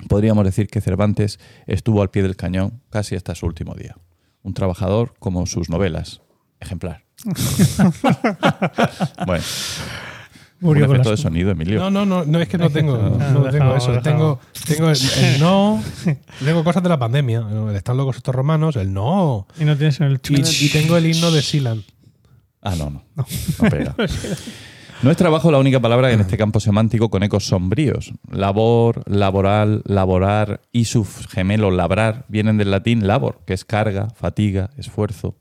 podríamos 0.08 0.44
decir 0.44 0.68
que 0.68 0.80
Cervantes 0.80 1.40
estuvo 1.66 2.02
al 2.02 2.10
pie 2.10 2.22
del 2.22 2.36
cañón 2.36 2.82
casi 2.88 3.16
hasta 3.16 3.34
su 3.34 3.46
último 3.46 3.74
día. 3.74 3.96
Un 4.42 4.54
trabajador 4.54 5.14
como 5.18 5.46
sus 5.46 5.68
novelas. 5.68 6.20
Ejemplar. 6.60 7.04
bueno, 9.26 9.44
Murió 10.60 10.86
con 10.86 10.96
efecto 10.96 11.08
de 11.10 11.14
las- 11.14 11.20
sonido, 11.20 11.50
Emilio. 11.50 11.78
No, 11.80 11.90
no, 11.90 12.06
no, 12.06 12.24
no 12.24 12.40
es 12.40 12.48
que 12.48 12.58
no 12.58 12.70
tengo, 12.70 12.94
Ah, 12.94 13.30
no 13.32 13.44
dejado, 13.44 13.50
tengo 13.50 13.76
eso. 13.76 13.92
dejado. 13.92 14.02
Tengo, 14.02 14.40
tengo 14.66 14.90
el, 14.90 14.98
el 15.24 15.40
no, 15.40 15.82
tengo 16.44 16.64
cosas 16.64 16.82
de 16.82 16.88
la 16.88 16.98
pandemia. 16.98 17.44
el 17.68 17.76
Están 17.76 17.96
locos 17.96 18.16
estos 18.16 18.34
romanos, 18.34 18.76
el 18.76 18.92
no. 18.92 19.46
Y 19.58 19.64
no 19.64 19.76
tienes 19.76 20.00
el 20.00 20.20
Y, 20.28 20.66
y 20.66 20.68
tengo 20.70 20.96
el 20.96 21.06
himno 21.06 21.30
de 21.32 21.42
Silan. 21.42 21.82
Ah, 22.60 22.74
no, 22.76 22.90
no. 22.90 23.04
No 23.16 23.26
pega. 23.70 23.94
No 25.02 25.10
es 25.10 25.16
trabajo 25.16 25.50
la 25.50 25.58
única 25.58 25.80
palabra 25.80 26.12
en 26.12 26.20
este 26.20 26.36
campo 26.36 26.60
semántico 26.60 27.10
con 27.10 27.24
ecos 27.24 27.46
sombríos. 27.46 28.12
Labor, 28.30 29.02
laboral, 29.10 29.82
laborar 29.84 30.60
y 30.70 30.84
su 30.84 31.04
gemelo 31.04 31.72
labrar 31.72 32.24
vienen 32.28 32.56
del 32.56 32.70
latín 32.70 33.08
labor, 33.08 33.40
que 33.44 33.52
es 33.52 33.64
carga, 33.64 34.10
fatiga, 34.10 34.70
esfuerzo. 34.76 35.40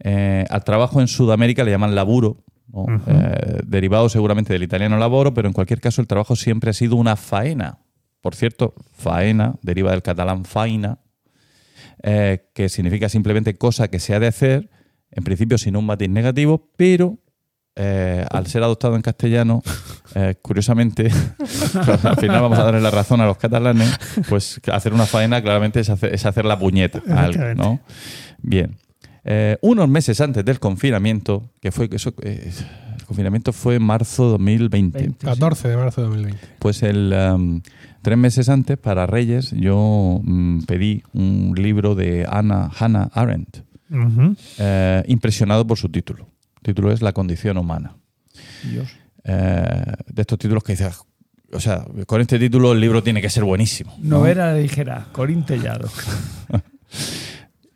Eh, 0.00 0.44
al 0.50 0.64
trabajo 0.64 1.00
en 1.00 1.06
Sudamérica 1.06 1.62
le 1.62 1.70
llaman 1.70 1.94
laburo, 1.94 2.44
¿no? 2.66 2.86
Eh, 3.06 3.60
derivado 3.64 4.08
seguramente 4.08 4.52
del 4.52 4.64
italiano 4.64 4.98
laboro, 4.98 5.32
pero 5.32 5.46
en 5.46 5.54
cualquier 5.54 5.80
caso 5.80 6.00
el 6.00 6.08
trabajo 6.08 6.34
siempre 6.34 6.70
ha 6.70 6.74
sido 6.74 6.96
una 6.96 7.14
faena. 7.14 7.78
Por 8.20 8.34
cierto, 8.34 8.74
faena 8.94 9.54
deriva 9.62 9.92
del 9.92 10.02
catalán 10.02 10.44
faina, 10.44 10.98
eh, 12.02 12.50
que 12.52 12.68
significa 12.68 13.08
simplemente 13.08 13.54
cosa 13.54 13.86
que 13.88 14.00
se 14.00 14.16
ha 14.16 14.18
de 14.18 14.26
hacer, 14.26 14.70
en 15.12 15.22
principio 15.22 15.56
sin 15.56 15.76
un 15.76 15.86
matiz 15.86 16.10
negativo, 16.10 16.68
pero 16.76 17.18
eh, 17.78 18.26
al 18.30 18.46
ser 18.46 18.62
adoptado 18.62 18.96
en 18.96 19.02
castellano, 19.02 19.62
eh, 20.14 20.34
curiosamente, 20.42 21.04
al 22.02 22.16
final 22.16 22.42
vamos 22.42 22.58
a 22.58 22.64
darle 22.64 22.80
la 22.80 22.90
razón 22.90 23.20
a 23.20 23.26
los 23.26 23.38
catalanes, 23.38 23.96
pues 24.28 24.60
hacer 24.72 24.92
una 24.92 25.06
faena 25.06 25.40
claramente 25.40 25.80
es 25.80 25.88
hacer, 25.88 26.14
es 26.14 26.26
hacer 26.26 26.44
la 26.44 26.58
puñeta. 26.58 27.02
a 27.10 27.24
algo, 27.24 27.54
¿no? 27.54 27.80
Bien. 28.42 28.76
Eh, 29.24 29.58
unos 29.62 29.88
meses 29.88 30.20
antes 30.20 30.44
del 30.44 30.58
confinamiento, 30.58 31.50
que 31.60 31.70
fue 31.70 31.88
eso, 31.92 32.14
eh, 32.22 32.52
confinamiento 33.08 33.52
fue 33.54 33.76
en 33.76 33.82
marzo 33.82 34.24
2020. 34.26 34.98
20. 34.98 35.26
14 35.26 35.68
de 35.68 35.76
marzo 35.76 36.02
de 36.02 36.06
2020. 36.08 36.46
Pues 36.58 36.82
el 36.82 37.12
um, 37.12 37.62
tres 38.02 38.18
meses 38.18 38.48
antes, 38.50 38.76
para 38.76 39.06
Reyes, 39.06 39.50
yo 39.52 40.20
mm, 40.22 40.64
pedí 40.64 41.02
un 41.14 41.54
libro 41.56 41.94
de 41.94 42.26
Anna, 42.28 42.70
Hannah 42.78 43.10
Arendt, 43.14 43.64
eh, 44.58 45.02
impresionado 45.08 45.66
por 45.66 45.78
su 45.78 45.88
título. 45.88 46.28
El 46.58 46.62
título 46.74 46.92
es 46.92 47.02
La 47.02 47.12
condición 47.12 47.56
humana. 47.58 47.96
Dios. 48.70 48.88
Eh, 49.24 49.92
de 50.06 50.22
estos 50.22 50.38
títulos 50.38 50.62
que 50.62 50.72
dices, 50.72 51.00
o 51.52 51.60
sea, 51.60 51.84
con 52.06 52.20
este 52.20 52.38
título 52.38 52.72
el 52.72 52.80
libro 52.80 53.02
tiene 53.02 53.20
que 53.20 53.30
ser 53.30 53.44
buenísimo. 53.44 53.94
¿no? 53.98 54.18
Novela 54.18 54.54
ligera, 54.54 55.06
Corín 55.12 55.44
Tellado. 55.44 55.88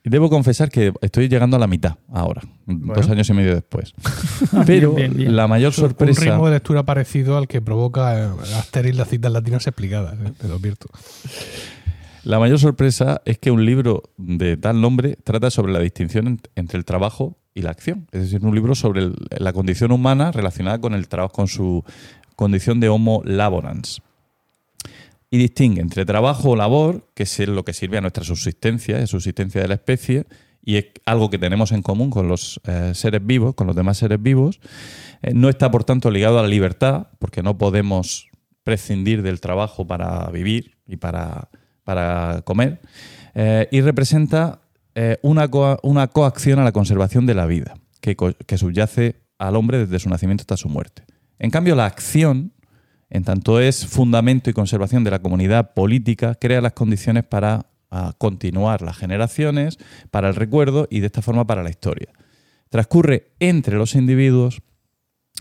Y 0.04 0.10
Debo 0.10 0.28
confesar 0.30 0.68
que 0.70 0.92
estoy 1.00 1.28
llegando 1.28 1.56
a 1.56 1.60
la 1.60 1.66
mitad 1.68 1.94
ahora, 2.12 2.42
dos 2.66 3.08
años 3.08 3.28
y 3.30 3.32
medio 3.34 3.54
después. 3.54 3.92
Pero 4.66 4.92
Bien, 4.94 5.10
bien, 5.12 5.16
bien. 5.16 5.36
la 5.36 5.46
mayor 5.46 5.68
Un 5.70 5.74
sorpresa... 5.74 6.20
ritmo 6.22 6.46
de 6.46 6.52
lectura 6.54 6.82
parecido 6.84 7.36
al 7.38 7.46
que 7.46 7.60
provoca 7.62 8.18
eh, 8.24 8.28
Asterix 8.56 8.96
las 8.96 9.08
citas 9.08 9.30
latinas 9.32 9.66
explicadas, 9.66 10.14
eh, 10.14 10.32
te 10.38 10.48
lo 10.48 10.54
advierto. 10.56 10.88
La 12.24 12.38
mayor 12.38 12.58
sorpresa 12.58 13.20
es 13.24 13.38
que 13.38 13.50
un 13.50 13.64
libro 13.66 14.02
de 14.16 14.56
tal 14.56 14.80
nombre 14.80 15.16
trata 15.22 15.50
sobre 15.50 15.72
la 15.72 15.80
distinción 15.80 16.26
ent- 16.38 16.48
entre 16.56 16.78
el 16.78 16.84
trabajo 16.84 17.36
y 17.54 17.62
la 17.62 17.70
acción. 17.70 18.06
Es 18.12 18.22
decir, 18.22 18.44
un 18.44 18.54
libro 18.54 18.74
sobre 18.74 19.10
la 19.38 19.52
condición 19.52 19.92
humana 19.92 20.32
relacionada 20.32 20.80
con 20.80 20.94
el 20.94 21.08
trabajo, 21.08 21.34
con 21.34 21.48
su 21.48 21.84
condición 22.36 22.80
de 22.80 22.88
homo 22.88 23.22
laborans. 23.24 24.02
Y 25.30 25.38
distingue 25.38 25.80
entre 25.80 26.04
trabajo 26.04 26.50
o 26.50 26.56
labor, 26.56 27.08
que 27.14 27.22
es 27.22 27.38
lo 27.48 27.64
que 27.64 27.72
sirve 27.72 27.98
a 27.98 28.00
nuestra 28.00 28.24
subsistencia, 28.24 28.98
es 28.98 29.10
subsistencia 29.10 29.62
de 29.62 29.68
la 29.68 29.74
especie, 29.74 30.26
y 30.64 30.76
es 30.76 30.86
algo 31.06 31.30
que 31.30 31.38
tenemos 31.38 31.72
en 31.72 31.82
común 31.82 32.10
con 32.10 32.28
los 32.28 32.60
eh, 32.66 32.92
seres 32.94 33.24
vivos, 33.24 33.54
con 33.54 33.66
los 33.66 33.74
demás 33.74 33.98
seres 33.98 34.22
vivos. 34.22 34.60
Eh, 35.22 35.32
no 35.34 35.48
está, 35.48 35.70
por 35.70 35.84
tanto, 35.84 36.10
ligado 36.10 36.38
a 36.38 36.42
la 36.42 36.48
libertad, 36.48 37.08
porque 37.18 37.42
no 37.42 37.58
podemos 37.58 38.28
prescindir 38.62 39.22
del 39.22 39.40
trabajo 39.40 39.86
para 39.86 40.28
vivir 40.30 40.76
y 40.86 40.96
para, 40.96 41.48
para 41.84 42.42
comer. 42.44 42.80
Eh, 43.34 43.68
y 43.72 43.80
representa 43.80 44.61
eh, 44.94 45.18
una, 45.22 45.48
una 45.82 46.08
coacción 46.08 46.58
a 46.58 46.64
la 46.64 46.72
conservación 46.72 47.26
de 47.26 47.34
la 47.34 47.46
vida, 47.46 47.74
que, 48.00 48.16
que 48.16 48.58
subyace 48.58 49.22
al 49.38 49.56
hombre 49.56 49.78
desde 49.78 49.98
su 49.98 50.08
nacimiento 50.08 50.42
hasta 50.42 50.56
su 50.56 50.68
muerte. 50.68 51.04
En 51.38 51.50
cambio, 51.50 51.74
la 51.74 51.86
acción, 51.86 52.52
en 53.10 53.24
tanto 53.24 53.58
es 53.60 53.86
fundamento 53.86 54.48
y 54.48 54.52
conservación 54.52 55.02
de 55.02 55.10
la 55.10 55.20
comunidad 55.20 55.74
política, 55.74 56.36
crea 56.36 56.60
las 56.60 56.72
condiciones 56.72 57.24
para 57.24 57.66
ah, 57.90 58.14
continuar 58.18 58.82
las 58.82 58.96
generaciones, 58.96 59.78
para 60.10 60.28
el 60.28 60.36
recuerdo 60.36 60.86
y 60.90 61.00
de 61.00 61.06
esta 61.06 61.22
forma 61.22 61.46
para 61.46 61.62
la 61.62 61.70
historia. 61.70 62.08
Transcurre 62.68 63.32
entre 63.40 63.76
los 63.76 63.94
individuos 63.94 64.62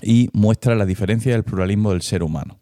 y 0.01 0.29
muestra 0.33 0.75
la 0.75 0.85
diferencia 0.85 1.33
del 1.33 1.43
pluralismo 1.43 1.91
del 1.91 2.01
ser 2.01 2.23
humano. 2.23 2.59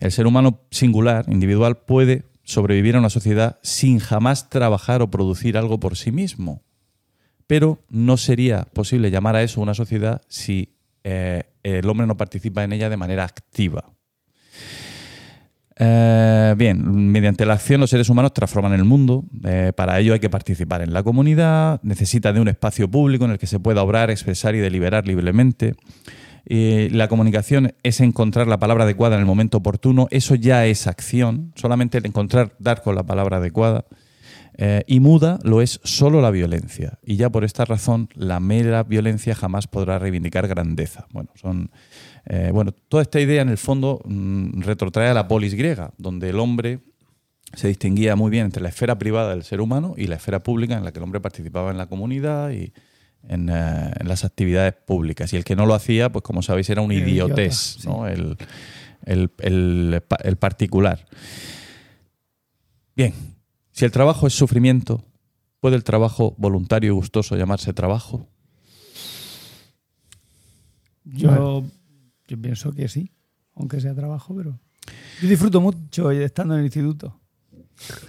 El 0.00 0.10
ser 0.10 0.26
humano 0.26 0.62
singular, 0.70 1.26
individual, 1.28 1.78
puede 1.78 2.24
sobrevivir 2.50 2.96
a 2.96 2.98
una 2.98 3.10
sociedad 3.10 3.58
sin 3.62 3.98
jamás 3.98 4.50
trabajar 4.50 5.02
o 5.02 5.10
producir 5.10 5.56
algo 5.56 5.80
por 5.80 5.96
sí 5.96 6.12
mismo. 6.12 6.62
Pero 7.46 7.78
no 7.88 8.16
sería 8.16 8.64
posible 8.72 9.10
llamar 9.10 9.36
a 9.36 9.42
eso 9.42 9.60
una 9.60 9.74
sociedad 9.74 10.22
si 10.28 10.76
eh, 11.04 11.44
el 11.62 11.88
hombre 11.88 12.06
no 12.06 12.16
participa 12.16 12.64
en 12.64 12.72
ella 12.72 12.88
de 12.88 12.96
manera 12.96 13.24
activa. 13.24 13.84
Eh, 15.82 16.54
bien, 16.58 17.10
mediante 17.10 17.46
la 17.46 17.54
acción 17.54 17.80
los 17.80 17.88
seres 17.88 18.10
humanos 18.10 18.34
transforman 18.34 18.74
el 18.74 18.84
mundo. 18.84 19.24
Eh, 19.44 19.72
para 19.74 19.98
ello 19.98 20.12
hay 20.12 20.20
que 20.20 20.28
participar 20.28 20.82
en 20.82 20.92
la 20.92 21.02
comunidad, 21.02 21.80
necesita 21.82 22.34
de 22.34 22.40
un 22.40 22.48
espacio 22.48 22.90
público 22.90 23.24
en 23.24 23.30
el 23.30 23.38
que 23.38 23.46
se 23.46 23.58
pueda 23.58 23.82
obrar, 23.82 24.10
expresar 24.10 24.54
y 24.54 24.58
deliberar 24.58 25.06
libremente. 25.06 25.74
Eh, 26.46 26.88
la 26.92 27.08
comunicación 27.08 27.74
es 27.82 28.00
encontrar 28.00 28.46
la 28.46 28.58
palabra 28.58 28.84
adecuada 28.84 29.16
en 29.16 29.20
el 29.20 29.26
momento 29.26 29.58
oportuno. 29.58 30.08
Eso 30.10 30.34
ya 30.34 30.66
es 30.66 30.86
acción. 30.86 31.52
Solamente 31.54 31.98
el 31.98 32.06
encontrar, 32.06 32.54
dar 32.58 32.82
con 32.82 32.94
la 32.94 33.04
palabra 33.04 33.38
adecuada. 33.38 33.84
Eh, 34.62 34.84
y 34.86 35.00
muda 35.00 35.38
lo 35.42 35.62
es 35.62 35.80
solo 35.84 36.20
la 36.20 36.30
violencia. 36.30 36.98
Y 37.02 37.16
ya 37.16 37.30
por 37.30 37.44
esta 37.44 37.64
razón, 37.64 38.08
la 38.14 38.40
mera 38.40 38.82
violencia 38.82 39.34
jamás 39.34 39.66
podrá 39.66 39.98
reivindicar 39.98 40.48
grandeza. 40.48 41.06
Bueno, 41.12 41.30
son. 41.34 41.70
eh, 42.26 42.50
bueno, 42.52 42.72
toda 42.72 43.02
esta 43.02 43.20
idea 43.20 43.42
en 43.42 43.48
el 43.48 43.58
fondo 43.58 44.00
mm, 44.04 44.60
retrotrae 44.60 45.08
a 45.08 45.14
la 45.14 45.28
polis 45.28 45.54
griega, 45.54 45.92
donde 45.96 46.28
el 46.28 46.38
hombre 46.38 46.80
se 47.54 47.68
distinguía 47.68 48.16
muy 48.16 48.30
bien 48.30 48.46
entre 48.46 48.62
la 48.62 48.68
esfera 48.68 48.98
privada 48.98 49.30
del 49.30 49.44
ser 49.44 49.60
humano 49.60 49.94
y 49.96 50.06
la 50.06 50.16
esfera 50.16 50.40
pública 50.40 50.76
en 50.76 50.84
la 50.84 50.92
que 50.92 50.98
el 50.98 51.04
hombre 51.04 51.20
participaba 51.20 51.70
en 51.70 51.78
la 51.78 51.86
comunidad 51.86 52.50
y 52.50 52.72
en, 53.28 53.48
eh, 53.48 53.92
en 53.98 54.08
las 54.08 54.24
actividades 54.24 54.74
públicas. 54.74 55.32
Y 55.32 55.36
el 55.36 55.44
que 55.44 55.56
no 55.56 55.66
lo 55.66 55.74
hacía, 55.74 56.10
pues 56.10 56.22
como 56.22 56.42
sabéis, 56.42 56.68
era 56.70 56.82
un 56.82 56.92
idiotés, 56.92 57.76
idiota, 57.80 57.90
¿no? 57.98 58.06
el, 58.08 58.36
el- 59.04 59.30
el 59.38 60.02
pa- 60.06 60.18
el 60.22 60.36
particular. 60.36 61.06
Bien, 62.96 63.14
si 63.72 63.84
el 63.84 63.90
trabajo 63.92 64.26
es 64.26 64.34
sufrimiento, 64.34 65.04
¿puede 65.60 65.76
el 65.76 65.84
trabajo 65.84 66.34
voluntario 66.38 66.88
y 66.92 66.94
gustoso 66.94 67.36
llamarse 67.36 67.72
trabajo? 67.72 68.26
Yo, 71.04 71.64
yo 72.28 72.40
pienso 72.40 72.72
que 72.72 72.88
sí, 72.88 73.10
aunque 73.54 73.80
sea 73.80 73.94
trabajo, 73.94 74.34
pero. 74.36 74.58
Yo 75.22 75.28
disfruto 75.28 75.60
mucho 75.60 76.10
estando 76.10 76.54
en 76.54 76.60
el 76.60 76.66
instituto. 76.66 77.18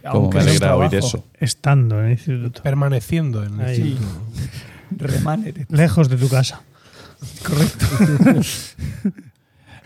Como 0.03 0.23
Aunque 0.25 0.37
me 0.39 0.43
alegra 0.43 0.75
oír 0.75 0.93
eso. 0.95 1.25
Estando 1.39 1.99
en 1.99 2.05
el 2.07 2.11
instituto. 2.13 2.61
Permaneciendo 2.63 3.43
en 3.43 3.59
el 3.59 3.65
Ahí. 3.65 3.79
instituto. 3.79 4.09
Remanere. 4.97 5.65
Lejos 5.69 6.09
de 6.09 6.17
tu 6.17 6.29
casa. 6.29 6.61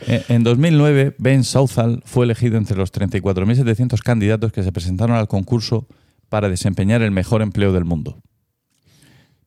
Eh, 0.08 0.24
En 0.28 0.43
2009, 0.43 1.16
Ben 1.18 1.45
Southall 1.45 2.03
fue 2.06 2.26
elegido 2.26 2.58
entre 2.58 2.76
los 2.76 2.91
34.700 2.91 3.97
candidatos 4.03 4.51
que 4.51 4.62
se 4.62 4.74
presentaron 4.74 5.16
al 5.16 5.30
concurso 5.30 5.88
para 6.28 6.49
desempeñar 6.49 7.01
el 7.01 7.12
mejor 7.12 7.41
empleo 7.41 7.72
del 7.72 7.86
mundo. 7.86 8.22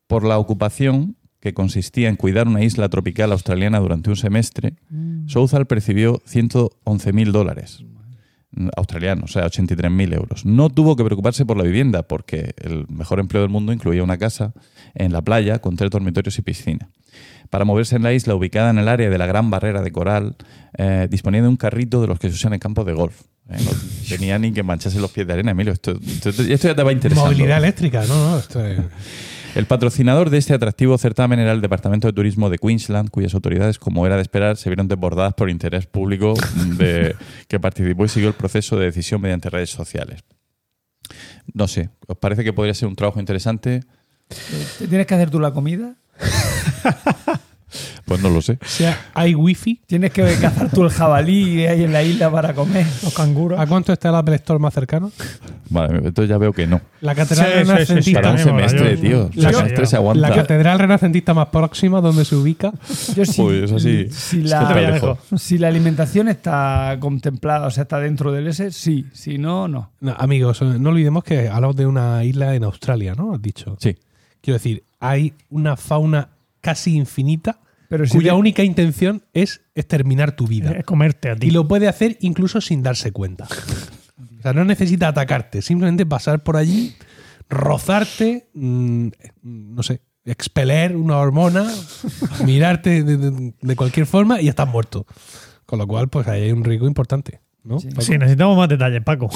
Por 0.07 0.25
la 0.25 0.39
ocupación, 0.39 1.17
que 1.41 1.53
consistía 1.53 2.09
en 2.09 2.17
cuidar 2.17 2.49
una 2.49 2.65
isla 2.65 2.89
tropical 2.89 3.31
australiana 3.31 3.79
durante 3.79 4.09
un 4.09 4.17
semestre, 4.17 4.77
Southall 5.27 5.67
percibió 5.67 6.23
111.000 6.27 7.31
dólares 7.31 7.85
australianos, 8.77 9.31
o 9.31 9.33
sea, 9.33 9.47
83.000 9.47 10.15
euros. 10.15 10.45
No 10.47 10.71
tuvo 10.71 10.97
que 10.97 11.05
preocuparse 11.05 11.45
por 11.45 11.57
la 11.57 11.65
vivienda, 11.65 12.03
porque 12.03 12.55
el 12.59 12.87
mejor 12.89 13.21
empleo 13.21 13.43
del 13.43 13.51
mundo 13.51 13.73
incluía 13.73 14.03
una 14.03 14.19
casa 14.19 14.53
en 14.95 15.13
la 15.13 15.23
playa 15.23 15.59
con 15.61 15.77
tres 15.77 15.91
dormitorios 15.91 16.39
y 16.39 16.43
piscina. 16.43 16.89
Para 17.51 17.65
moverse 17.65 17.97
en 17.97 18.03
la 18.03 18.13
isla, 18.13 18.35
ubicada 18.35 18.71
en 18.71 18.79
el 18.79 18.89
área 18.89 19.09
de 19.11 19.19
la 19.19 19.27
Gran 19.27 19.51
Barrera 19.51 19.83
de 19.83 19.91
Coral, 19.93 20.37
eh, 20.77 21.09
disponía 21.11 21.43
de 21.43 21.49
un 21.49 21.57
carrito 21.57 22.01
de 22.01 22.07
los 22.07 22.19
que 22.19 22.29
se 22.29 22.35
usan 22.35 22.53
en 22.55 22.59
campo 22.61 22.85
de 22.85 22.93
golf. 22.93 23.23
Eh, 23.49 23.57
no 23.65 23.71
tenía 24.09 24.39
ni 24.39 24.53
que 24.53 24.63
mancharse 24.63 25.01
los 25.01 25.11
pies 25.11 25.27
de 25.27 25.33
arena, 25.35 25.53
Emilio. 25.53 25.73
Esto, 25.73 25.93
esto- 26.05 26.29
esto 26.43 26.69
ya 26.69 26.75
te 26.75 26.83
va 26.83 26.93
interesando. 26.93 27.31
Movilidad 27.31 27.59
eléctrica, 27.59 28.05
no, 28.07 28.31
no. 28.33 28.39
Esto 28.39 28.65
es- 28.67 28.79
El 29.55 29.67
patrocinador 29.67 30.31
de 30.31 30.39
este 30.39 30.55
atractivo 30.55 30.97
certamen 30.99 31.41
era 31.41 31.53
el 31.53 31.61
Departamento 31.61 32.07
de 32.07 32.13
Turismo 32.13 32.51
de 32.51 32.59
Queensland, 32.59 33.11
cuyas 33.11 33.35
autoridades, 33.35 33.79
como 33.79 34.07
era 34.07 34.17
de 34.17 34.23
esperar, 34.23 34.57
se 34.57 34.69
vieron 34.69 34.89
desbordadas 34.89 35.35
por 35.35 35.51
interés 35.51 35.87
público 35.87 36.35
de, 36.77 37.17
que 37.49 37.59
participó 37.59 38.05
y 38.05 38.09
siguió 38.09 38.29
el 38.29 38.35
proceso 38.35 38.79
de 38.79 38.87
decisión 38.87 39.21
mediante 39.21 39.51
redes 39.51 39.71
sociales. 39.71 40.23
No 41.53 41.67
sé, 41.67 41.91
¿os 42.07 42.19
parece 42.19 42.45
que 42.45 42.53
podría 42.53 42.75
ser 42.75 42.89
un 42.89 42.97
trabajo 42.97 43.21
interesante? 43.21 43.83
¿Te 44.79 44.87
tienes 44.87 45.07
que 45.07 45.15
hacer 45.15 45.31
tú 45.31 45.41
la 45.41 45.53
comida? 45.53 45.97
Pues 48.05 48.21
no 48.23 48.31
lo 48.31 48.41
sé. 48.41 48.53
O 48.63 48.67
sea, 48.67 48.99
hay 49.15 49.35
wifi. 49.35 49.81
¿Tienes 49.87 50.11
que 50.13 50.23
cazar 50.41 50.71
tú 50.71 50.85
el 50.85 50.91
jabalí 50.91 51.67
ahí 51.67 51.85
en 51.85 51.93
la 51.93 52.03
isla 52.03 52.31
para 52.31 52.55
comer? 52.55 52.87
Los 53.03 53.13
canguros. 53.15 53.59
¿A 53.61 53.67
cuánto 53.67 53.93
está 53.93 54.09
el 54.09 54.15
Apple 54.15 54.37
Store 54.37 54.59
más 54.59 54.73
cercano? 54.75 55.13
Vale, 55.71 55.99
entonces 55.99 56.29
ya 56.31 56.39
veo 56.39 56.53
que 56.53 56.67
no. 56.67 56.81
La 57.03 57.15
catedral 57.15 57.47
Sí, 57.47 57.53
sí, 57.53 57.59
sí, 57.59 57.63
sí, 57.63 57.69
renacentista. 58.15 58.21
Para 58.23 58.33
un 58.33 58.39
semestre, 58.39 58.95
yo- 58.97 59.01
tío. 59.01 59.25
Un 59.27 59.31
yo- 59.33 59.51
semestre 59.59 59.87
se 59.87 59.93
La 59.97 59.99
aguanta. 59.99 60.35
catedral 60.35 60.79
renacentista 60.79 61.35
más 61.35 61.49
próxima, 61.49 62.01
donde 62.01 62.25
se 62.25 62.37
ubica. 62.37 62.73
Yo 63.15 63.25
sí. 63.25 63.43
Uy. 63.43 63.69
Si 63.69 64.01
Es 64.01 64.31
que 64.31 64.37
la, 64.49 64.91
lejos. 64.93 65.19
si 65.37 65.59
la 65.59 65.69
alimentación 65.69 66.29
está 66.29 66.97
contemplada, 67.01 67.67
o 67.67 67.71
sea, 67.71 67.83
está 67.83 67.99
dentro 68.01 68.33
del 68.33 68.47
S, 68.49 68.71
sí. 68.73 69.07
Si 69.13 69.37
no, 69.39 69.69
no. 69.69 69.91
No, 70.01 70.15
amigos, 70.19 70.63
eh, 70.63 70.65
no 70.79 70.91
olvidemos 70.91 71.23
que 71.25 71.49
hablamos 71.49 71.77
de 71.77 71.87
una 71.87 72.25
isla 72.25 72.55
en 72.55 72.65
Australia, 72.65 73.15
¿no? 73.15 73.35
Has 73.35 73.43
dicho. 73.43 73.77
Sí. 73.81 73.97
Quiero 74.41 74.55
decir, 74.57 74.85
hay 75.01 75.35
una 75.51 75.77
fauna 75.77 76.29
casi 76.61 76.97
infinita 76.97 77.61
Pero 77.89 78.07
si 78.07 78.13
cuya 78.17 78.31
te- 78.33 78.37
única 78.37 78.63
intención 78.63 79.23
es 79.33 79.63
exterminar 79.75 80.33
tu 80.33 80.47
vida. 80.47 80.73
Es 80.73 80.85
comerte 80.85 81.31
a 81.31 81.37
ti. 81.37 81.49
Y 81.49 81.51
lo 81.51 81.67
puede 81.69 81.89
hacer 81.89 82.17
incluso 82.21 82.61
sin 82.61 82.83
darse 82.83 83.13
cuenta. 83.13 83.47
O 84.39 84.43
sea, 84.43 84.53
no 84.53 84.65
necesita 84.65 85.09
atacarte, 85.09 85.63
simplemente 85.63 86.07
pasar 86.07 86.43
por 86.43 86.57
allí, 86.57 86.95
rozarte, 87.49 88.49
mm, 88.55 89.09
no 89.43 89.83
sé, 89.83 90.03
expeler 90.25 90.97
una 90.97 91.17
hormona, 91.19 91.67
mirarte 92.45 93.03
de, 93.03 93.17
de- 93.17 93.55
de 93.61 93.77
cualquier 93.77 94.07
forma 94.07 94.41
y 94.41 94.45
ya 94.45 94.51
estás 94.51 94.69
muerto. 94.69 95.07
Con 95.67 95.79
lo 95.79 95.87
cual, 95.87 96.09
pues 96.09 96.27
ahí 96.29 96.43
hay 96.45 96.53
un 96.53 96.65
riesgo 96.65 96.87
importante. 96.87 97.41
¿no? 97.65 97.79
Sí. 97.81 97.89
Sí, 98.01 98.17
necesitamos 98.17 98.57
más 98.57 98.69
detalles, 98.69 99.03
Paco. 99.03 99.29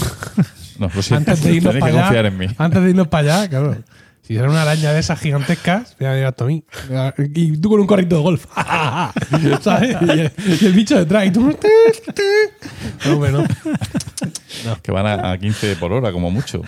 No, 0.78 0.88
lo 0.94 1.02
siento. 1.02 1.30
Antes 1.32 1.44
de 1.44 1.54
irnos 1.54 1.74
Tenéis 1.74 1.84
que 1.84 1.90
para 1.92 2.04
confiar 2.06 2.24
allá, 2.26 2.32
en 2.34 2.38
mí. 2.38 2.46
antes 2.56 2.82
de 2.82 2.90
irnos 2.90 3.08
para 3.08 3.34
allá, 3.42 3.48
claro. 3.50 3.76
Si 4.22 4.36
era 4.36 4.48
una 4.48 4.62
araña 4.62 4.92
de 4.92 5.00
esas 5.00 5.18
gigantescas, 5.18 5.96
mira, 5.98 6.14
mira 6.14 6.28
esto 6.28 6.44
a 6.44 6.46
mí. 6.46 6.64
Y 7.34 7.56
tú 7.56 7.70
con 7.70 7.80
un 7.80 7.86
carrito 7.88 8.16
de 8.16 8.22
golf. 8.22 8.46
¿Sabes? 9.60 9.96
Y 10.00 10.10
el, 10.10 10.32
y 10.60 10.64
el 10.66 10.72
bicho 10.72 10.96
detrás. 10.96 11.26
Y 11.26 11.32
tú. 11.32 11.52
No, 13.04 13.16
bueno. 13.18 13.44
Que 14.82 14.92
van 14.92 15.06
a, 15.06 15.32
a 15.32 15.38
15 15.38 15.74
por 15.76 15.92
hora, 15.92 16.12
como 16.12 16.30
mucho. 16.30 16.62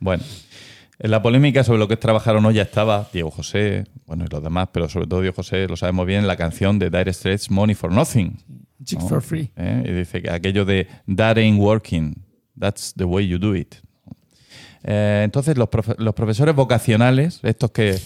Bueno. 0.00 0.22
En 0.98 1.10
la 1.10 1.20
polémica 1.20 1.64
sobre 1.64 1.80
lo 1.80 1.88
que 1.88 1.94
es 1.94 2.00
trabajar 2.00 2.36
o 2.36 2.40
no 2.40 2.52
ya 2.52 2.62
estaba 2.62 3.08
Diego 3.12 3.30
José, 3.32 3.86
bueno, 4.06 4.24
y 4.24 4.28
los 4.32 4.40
demás, 4.40 4.68
pero 4.72 4.88
sobre 4.88 5.08
todo 5.08 5.20
Diego 5.20 5.34
José, 5.34 5.66
lo 5.66 5.76
sabemos 5.76 6.06
bien, 6.06 6.28
la 6.28 6.36
canción 6.36 6.78
de 6.78 6.90
Dire 6.90 7.12
Straits, 7.12 7.50
Money 7.50 7.74
for 7.74 7.90
Nothing. 7.90 8.38
Chicks 8.84 9.02
¿no? 9.02 9.08
for 9.08 9.20
free. 9.20 9.50
¿Eh? 9.56 9.82
Y 9.84 9.90
dice 9.90 10.22
que 10.22 10.30
aquello 10.30 10.64
de 10.64 10.86
That 11.16 11.38
ain't 11.38 11.58
working, 11.58 12.22
that's 12.56 12.94
the 12.94 13.04
way 13.04 13.26
you 13.26 13.38
do 13.38 13.56
it. 13.56 13.76
Eh, 14.84 15.22
entonces, 15.24 15.56
los, 15.56 15.68
profe- 15.68 15.96
los 15.98 16.12
profesores 16.14 16.54
vocacionales, 16.56 17.38
estos 17.44 17.70
que, 17.70 18.00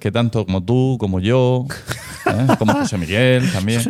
que, 0.00 0.10
tanto 0.10 0.44
como 0.44 0.62
tú, 0.62 0.96
como 0.98 1.20
yo, 1.20 1.66
¿eh? 2.26 2.46
como 2.58 2.72
José 2.72 2.98
Miguel 2.98 3.50
también, 3.52 3.80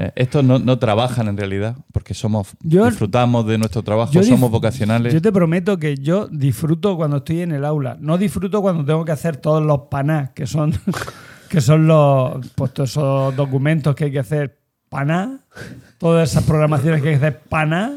eh, 0.00 0.12
estos 0.14 0.44
no, 0.44 0.58
no 0.58 0.78
trabajan 0.78 1.28
en 1.28 1.36
realidad, 1.38 1.76
porque 1.92 2.12
somos 2.12 2.48
Yo- 2.60 2.84
disfrutamos 2.86 3.46
de 3.46 3.56
nuestro 3.56 3.82
trabajo, 3.82 4.12
somos 4.22 4.50
vocacionales. 4.50 5.14
Yo 5.14 5.22
te 5.22 5.32
prometo 5.32 5.78
que 5.78 5.96
yo 5.96 6.28
disfruto 6.28 6.96
cuando 6.96 7.18
estoy 7.18 7.40
en 7.40 7.52
el 7.52 7.64
aula. 7.64 7.96
No 7.98 8.18
disfruto 8.18 8.60
cuando 8.60 8.84
tengo 8.84 9.04
que 9.06 9.12
hacer 9.12 9.38
todos 9.38 9.62
los 9.62 9.82
panás, 9.90 10.30
que 10.34 10.46
son, 10.46 10.74
que 11.48 11.60
son 11.62 11.86
los 11.86 12.46
pues, 12.56 12.74
todos 12.74 12.90
esos 12.90 13.34
documentos 13.36 13.94
que 13.94 14.04
hay 14.04 14.12
que 14.12 14.18
hacer 14.18 14.58
paná, 14.90 15.40
todas 15.98 16.30
esas 16.30 16.44
programaciones 16.44 17.00
que 17.00 17.08
hay 17.08 17.14
que 17.18 17.26
hacer 17.26 17.40
paná, 17.48 17.92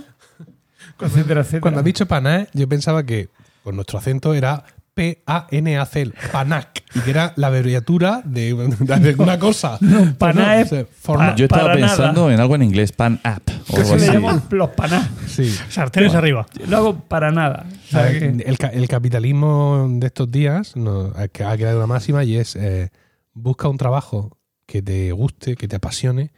etcétera, 1.02 1.42
etcétera. 1.42 1.62
Cuando 1.62 1.80
has 1.82 1.86
dicho 1.86 2.06
paná, 2.08 2.48
yo 2.54 2.68
pensaba 2.70 3.04
que 3.06 3.30
con 3.68 3.76
nuestro 3.76 4.00
acento 4.00 4.34
era 4.34 4.64
P-A-N-A-C, 4.94 6.12
panac, 6.32 6.84
y 6.96 7.02
que 7.02 7.10
era 7.10 7.34
la 7.36 7.48
abreviatura 7.48 8.22
de, 8.24 8.54
de 8.80 9.10
alguna 9.10 9.38
cosa. 9.38 9.78
No, 9.82 10.16
paná 10.18 10.46
No, 10.46 10.52
es 10.62 10.66
o 10.68 10.70
sea, 10.76 10.86
forma- 10.86 11.30
pa- 11.32 11.36
Yo 11.36 11.46
estaba 11.46 11.74
pensando 11.74 12.22
nada. 12.22 12.34
en 12.34 12.40
algo 12.40 12.56
en 12.56 12.64
inglés, 12.64 12.94
pan 12.94 13.20
app 13.24 13.48
o 13.70 13.76
algo 13.76 13.90
se 13.90 13.98
le 13.98 14.04
así. 14.06 14.14
llaman 14.14 14.42
los 14.52 14.70
panás. 14.70 15.10
sí. 15.28 15.54
Sartenes 15.70 16.16
arriba. 16.16 16.46
Yo 16.58 16.66
lo 16.68 16.78
hago 16.78 17.00
para 17.02 17.32
nada. 17.32 17.66
O 17.88 17.92
sea, 17.92 18.10
que- 18.10 18.44
el, 18.46 18.58
ca- 18.58 18.70
el 18.70 18.88
capitalismo 18.88 19.88
de 19.90 20.08
estos 20.08 20.32
días 20.32 20.76
no, 20.78 21.12
ha 21.16 21.28
que- 21.28 21.44
ha 21.44 21.56
creado 21.58 21.78
una 21.78 21.88
máxima 21.88 22.24
y 22.24 22.38
es 22.38 22.56
eh, 22.56 22.90
busca 23.34 23.68
un 23.68 23.78
trabajo 23.78 24.38
que 24.66 24.82
te 24.82 25.12
guste, 25.12 25.56
que 25.58 25.68
te 25.68 25.76
apasione 25.76 26.32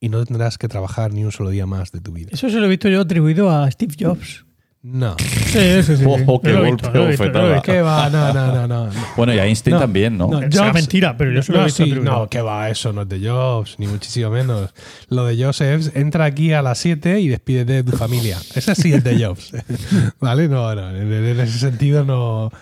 y 0.00 0.08
no 0.08 0.24
tendrás 0.24 0.56
que 0.56 0.68
trabajar 0.68 1.12
ni 1.12 1.24
un 1.24 1.32
solo 1.32 1.50
día 1.50 1.66
más 1.66 1.90
de 1.90 2.00
tu 2.00 2.12
vida. 2.12 2.30
Eso 2.32 2.48
se 2.48 2.56
lo 2.58 2.66
he 2.66 2.68
visto 2.68 2.88
yo 2.88 3.00
atribuido 3.00 3.50
a 3.50 3.70
Steve 3.72 3.94
Jobs. 3.98 4.44
No. 4.88 5.16
Sí, 5.18 5.82
sí, 5.82 5.96
sí. 5.96 6.04
Ojo, 6.06 6.40
qué 6.40 6.52
golpe 6.52 6.86
bofetada. 6.96 7.54
visto. 7.54 7.62
¿Qué 7.62 7.82
va? 7.82 8.08
No, 8.08 8.32
no, 8.32 8.46
no, 8.54 8.66
no. 8.68 8.86
no. 8.86 8.92
Bueno, 9.16 9.34
y 9.34 9.38
Einstein 9.40 9.74
No, 9.74 9.80
también, 9.80 10.16
¿no? 10.16 10.28
no, 10.28 10.40
Será 10.50 10.72
mentira, 10.72 11.16
pero 11.16 11.32
yo 11.32 11.42
se 11.42 11.50
lo 11.50 11.58
he 11.58 11.60
no, 11.62 11.64
visto 11.66 11.84
sí, 11.84 11.90
atribuido. 11.90 12.18
no, 12.20 12.28
que 12.28 12.40
va, 12.40 12.70
eso 12.70 12.92
no 12.92 13.02
es 13.02 13.08
de 13.08 13.28
Jobs, 13.28 13.74
ni 13.78 13.88
muchísimo 13.88 14.30
menos. 14.30 14.72
Lo 15.08 15.24
de 15.26 15.42
Jobs 15.42 15.60
es 15.60 15.90
entra 15.96 16.24
aquí 16.26 16.52
a 16.52 16.62
las 16.62 16.78
7 16.78 17.18
y 17.20 17.26
despídete 17.28 17.72
de 17.72 17.84
tu 17.84 17.96
familia. 17.96 18.38
Ese 18.54 18.74
sí 18.76 18.92
es 18.92 19.02
de 19.02 19.24
Jobs. 19.24 19.52
¿Vale? 20.20 20.46
No, 20.48 20.72
no, 20.74 20.90
en 20.96 21.40
ese 21.40 21.58
sentido 21.58 22.04
no. 22.04 22.52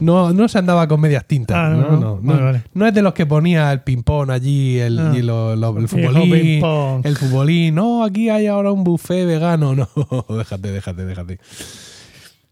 No, 0.00 0.32
no 0.32 0.48
se 0.48 0.58
andaba 0.58 0.86
con 0.86 1.00
medias 1.00 1.24
tintas. 1.26 1.56
Ah, 1.56 1.68
no, 1.70 1.76
no, 1.76 1.90
no, 1.90 1.98
no. 1.98 2.20
no. 2.20 2.32
Vale, 2.32 2.42
vale. 2.42 2.62
No 2.74 2.86
es 2.86 2.94
de 2.94 3.02
los 3.02 3.14
que 3.14 3.26
ponía 3.26 3.72
el 3.72 3.82
ping-pong 3.82 4.30
allí, 4.30 4.78
el, 4.78 4.98
Ah. 4.98 5.12
y 5.16 5.22
lo- 5.22 5.56
lo- 5.56 5.76
el 5.78 5.88
futbolín. 5.88 6.62
El 7.04 7.16
futbolín. 7.16 7.74
No, 7.74 8.04
aquí 8.04 8.28
hay 8.30 8.46
ahora 8.46 8.70
un 8.72 8.84
buffet 8.84 9.26
vegano. 9.26 9.74
No, 10.28 10.36
déjate, 10.36 10.70
déjate, 10.70 11.04
déjate. 11.04 11.38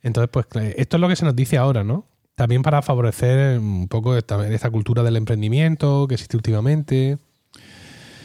Entonces, 0.02 0.28
pues 0.32 0.46
esto 0.76 0.96
es 0.96 1.00
lo 1.00 1.08
que 1.08 1.16
se 1.16 1.24
nos 1.24 1.34
dice 1.36 1.56
ahora, 1.56 1.82
¿no? 1.84 2.06
También 2.34 2.62
para 2.62 2.82
favorecer 2.82 3.58
un 3.58 3.88
poco 3.88 4.16
esta, 4.16 4.46
esta 4.48 4.70
cultura 4.70 5.02
del 5.02 5.16
emprendimiento 5.16 6.06
que 6.08 6.14
existe 6.14 6.36
últimamente. 6.36 7.18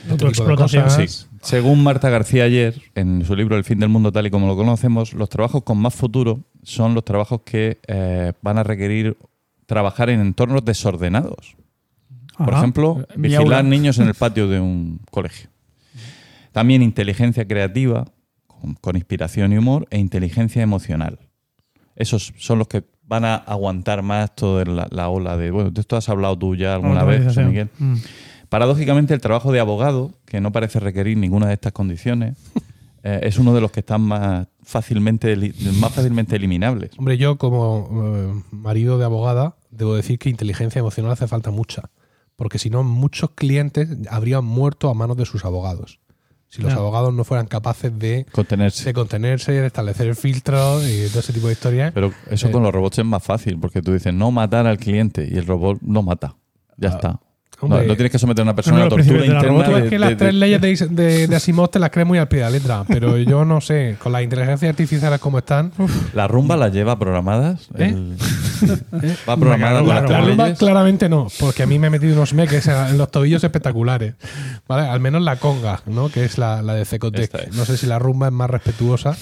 Autoexplotación. 0.09 0.84
cosas. 0.84 1.11
Sí. 1.11 1.28
Según 1.42 1.84
Marta 1.84 2.10
García 2.10 2.44
ayer, 2.44 2.82
en 2.96 3.26
su 3.26 3.36
libro 3.36 3.58
El 3.58 3.64
fin 3.64 3.80
del 3.80 3.89
mundo 3.89 4.12
tal 4.12 4.28
y 4.28 4.30
como 4.30 4.48
lo 4.48 4.56
conocemos, 4.56 5.14
los 5.14 5.30
trabajos 5.30 5.64
con 5.64 5.78
más 5.78 5.94
futuro 5.94 6.42
son 6.64 6.94
los 6.94 7.04
trabajos 7.04 7.42
que 7.44 7.80
eh, 7.88 8.34
van 8.42 8.58
a 8.58 8.64
requerir 8.64 9.18
trabajar 9.66 10.10
en 10.10 10.20
entornos 10.20 10.64
desordenados. 10.64 11.56
Por 12.38 12.54
ejemplo, 12.54 13.06
Mi 13.16 13.30
vigilar 13.30 13.60
aula. 13.60 13.64
niños 13.64 14.00
en 14.00 14.08
el 14.08 14.16
patio 14.16 14.48
de 14.48 14.60
un 14.60 15.00
colegio. 15.12 15.50
También 16.52 16.82
inteligencia 16.82 17.48
creativa, 17.48 18.06
con, 18.48 18.74
con 18.76 18.96
inspiración 18.96 19.54
y 19.54 19.58
humor, 19.58 19.88
e 19.89 20.00
inteligencia 20.00 20.62
emocional. 20.62 21.20
Esos 21.96 22.34
son 22.38 22.60
los 22.60 22.68
que 22.68 22.84
van 23.04 23.26
a 23.26 23.36
aguantar 23.36 24.02
más 24.02 24.34
toda 24.36 24.66
la, 24.66 24.88
la 24.89 25.10
ola 25.10 25.38
de... 25.38 25.52
Bueno, 25.52 25.72
de 25.72 25.82
esto 25.82 25.98
has 25.98 26.08
hablado 26.10 26.38
tú 26.38 26.56
ya 26.56 26.76
alguna 26.76 27.04
vez, 27.04 27.26
José. 27.26 27.44
Miguel. 27.44 27.70
Mm. 27.78 27.96
Paradójicamente, 28.52 29.14
el 29.14 29.22
trabajo 29.22 29.54
de 29.54 29.62
abogado, 29.62 30.12
que 30.26 30.41
no 30.41 30.52
parece 30.52 30.82
requerir 30.82 31.16
ninguna 31.18 31.47
de 31.47 31.54
estas 31.54 31.72
condiciones, 31.72 32.36
eh, 33.04 33.22
es 33.24 33.38
uno 33.38 33.54
de 33.54 33.62
los 33.62 33.72
que 33.72 33.80
están 33.80 34.02
más 34.02 34.45
fácilmente, 34.62 35.38
más 35.80 35.93
fácilmente 35.93 36.36
eliminables. 36.36 36.91
Hombre, 36.97 37.18
yo 37.18 37.38
como 37.38 37.88
eh, 38.14 38.43
marido 38.52 38.97
de 38.97 39.06
abogada, 39.06 39.56
debo 39.70 39.95
decir 39.95 40.20
que 40.20 40.30
inteligencia 40.30 40.80
emocional 40.80 41.14
hace 41.14 41.28
falta 41.30 41.49
mucha. 41.49 41.84
Porque 42.36 42.60
si 42.60 42.70
no, 42.70 42.84
muchos 42.84 43.30
clientes 43.36 43.88
habrían 44.10 44.43
muerto 44.43 44.89
a 44.89 44.93
manos 44.93 45.16
de 45.16 45.26
sus 45.26 45.45
abogados. 45.45 46.02
Si 46.49 46.62
los 46.62 46.72
Claro. 46.74 46.82
abogados 46.82 47.14
no 47.14 47.24
fueran 47.24 47.47
capaces 47.47 47.97
de, 47.97 48.26
Contenerse. 48.34 48.84
de 48.84 48.93
contenerse, 48.93 49.54
de 49.54 49.66
establecer 49.68 50.08
el 50.08 50.16
filtro 50.18 50.86
y 50.86 51.08
todo 51.08 51.22
ese 51.22 51.32
tipo 51.32 51.47
de 51.47 51.54
historias. 51.54 51.93
Pero 51.93 52.12
eso 52.30 52.49
Eh, 52.49 52.52
con 52.52 52.64
los 52.64 52.74
robots 52.74 52.99
es 52.99 53.06
más 53.06 53.24
fácil, 53.24 53.58
porque 53.58 53.82
tú 53.82 53.93
dices 53.93 54.14
no 54.14 54.30
matar 54.32 54.68
al 54.68 54.78
cliente 54.78 55.26
y 55.32 55.38
el 55.38 55.47
robot 55.47 55.80
lo 55.88 56.04
mata. 56.04 56.36
Ya 56.76 56.89
Ah, 56.89 56.91
está. 56.91 57.20
Hombre. 57.66 57.82
no, 57.82 57.88
no 57.88 57.95
tienes 57.95 58.12
que 58.12 58.20
someter 58.20 58.41
a 58.41 58.43
una 58.43 58.55
persona 58.55 58.76
Uno 58.78 58.84
a 58.84 58.88
una 58.88 58.89
tortura 58.95 59.18
principios 59.18 59.28
de 59.28 59.34
la 59.34 59.39
interna. 59.41 59.66
Tú 59.66 59.72
de- 59.72 59.84
es 59.84 59.89
que 59.89 59.95
de- 59.95 59.99
las 59.99 60.09
de- 60.09 60.16
tres 60.16 60.34
leyes 60.34 60.62
de, 60.62 60.88
de, 61.03 61.28
de 61.28 61.36
Asimov 61.36 61.70
te 61.70 61.80
las 61.80 61.89
crees 61.89 62.07
muy 62.07 62.18
al 62.18 62.28
pie 62.28 62.39
de 62.39 62.45
la 62.45 62.49
letra, 62.51 62.84
pero 62.88 63.18
yo 63.18 63.45
no 63.45 63.62
sé, 63.62 63.97
con 64.01 64.12
las 64.12 64.24
inteligencias 64.24 64.70
artificiales 64.70 65.20
como 65.20 65.38
están, 65.39 65.72
¿La 66.14 66.28
rumba 66.28 66.55
la 66.57 66.70
lleva 66.70 66.97
programadas? 66.99 67.68
¿Eh? 67.78 67.86
El- 67.89 68.16
¿Va 69.28 69.38
programada 69.38 69.80
con 69.80 69.86
Claro, 69.86 70.01
las 70.01 70.09
la 70.12 70.18
tres 70.18 70.28
rumba 70.28 70.53
claramente 70.53 71.09
no, 71.09 71.28
porque 71.39 71.64
a 71.64 71.66
mí 71.66 71.80
me 71.80 71.88
he 71.88 71.89
metido 71.89 72.14
unos 72.14 72.34
meques 72.34 72.68
en 72.68 72.97
los 72.97 73.09
tobillos 73.09 73.43
espectaculares. 73.43 74.14
¿vale? 74.68 74.88
Al 74.88 74.99
menos 74.99 75.22
la 75.24 75.38
conga, 75.38 75.82
¿no? 75.88 76.09
que 76.09 76.26
es 76.26 76.38
la, 76.38 76.62
la 76.62 76.74
de 76.76 76.86
Cecotec. 76.86 77.34
es. 77.34 77.55
No 77.55 77.66
sé 77.66 77.78
si 77.78 77.88
la 77.88 77.97
rumba 77.99 78.28
es 78.28 78.34
más 78.34 78.49
respetuosa, 78.49 79.18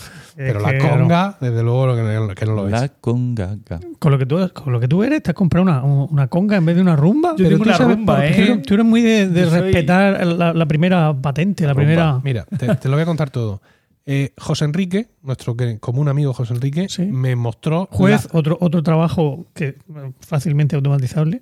pero 0.47 0.59
la 0.61 0.77
conga, 0.77 1.37
desde 1.41 1.61
luego, 1.63 1.87
lo 1.87 1.95
que, 2.29 2.33
que 2.35 2.45
no 2.45 2.53
lo 2.55 2.65
es. 2.67 2.71
La 2.71 2.87
conga. 2.87 3.57
Con 3.99 4.11
lo, 4.11 4.17
que 4.17 4.25
tú, 4.25 4.37
con 4.53 4.71
lo 4.71 4.79
que 4.79 4.87
tú 4.87 5.03
eres, 5.03 5.21
te 5.21 5.31
has 5.31 5.35
comprado 5.35 5.63
una, 5.63 5.83
una 5.83 6.27
conga 6.27 6.55
en 6.55 6.65
vez 6.65 6.75
de 6.77 6.81
una 6.81 6.95
rumba. 6.95 7.35
Yo 7.37 7.49
tengo 7.49 7.57
tú 7.57 7.63
una 7.69 7.77
sabes 7.77 7.97
rumba, 7.97 8.15
por 8.15 8.23
¿eh? 8.25 8.33
Tú 8.35 8.41
eres, 8.41 8.61
tú 8.63 8.73
eres 8.75 8.85
muy 8.85 9.01
de, 9.01 9.27
de 9.27 9.41
Yo 9.41 9.49
soy- 9.49 9.59
respetar 9.61 10.25
la, 10.25 10.53
la 10.53 10.65
primera 10.65 11.13
patente, 11.13 11.65
la 11.65 11.73
Rumba. 11.73 11.83
primera. 11.85 12.19
Mira, 12.23 12.45
te, 12.57 12.73
te 12.75 12.87
lo 12.87 12.95
voy 12.95 13.03
a 13.03 13.05
contar 13.05 13.29
todo. 13.29 13.61
Eh, 14.05 14.33
José 14.37 14.65
Enrique, 14.65 15.09
nuestro 15.21 15.55
común 15.79 16.07
amigo 16.07 16.33
José 16.33 16.53
Enrique, 16.53 16.87
Sí. 16.89 17.03
me 17.03 17.35
mostró. 17.35 17.87
Juez, 17.91 18.29
la- 18.33 18.39
otro, 18.39 18.57
otro 18.61 18.81
trabajo 18.81 19.45
que 19.53 19.75
fácilmente 20.21 20.75
automatizable. 20.75 21.41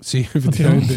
Sí, 0.00 0.20
efectivamente. 0.34 0.94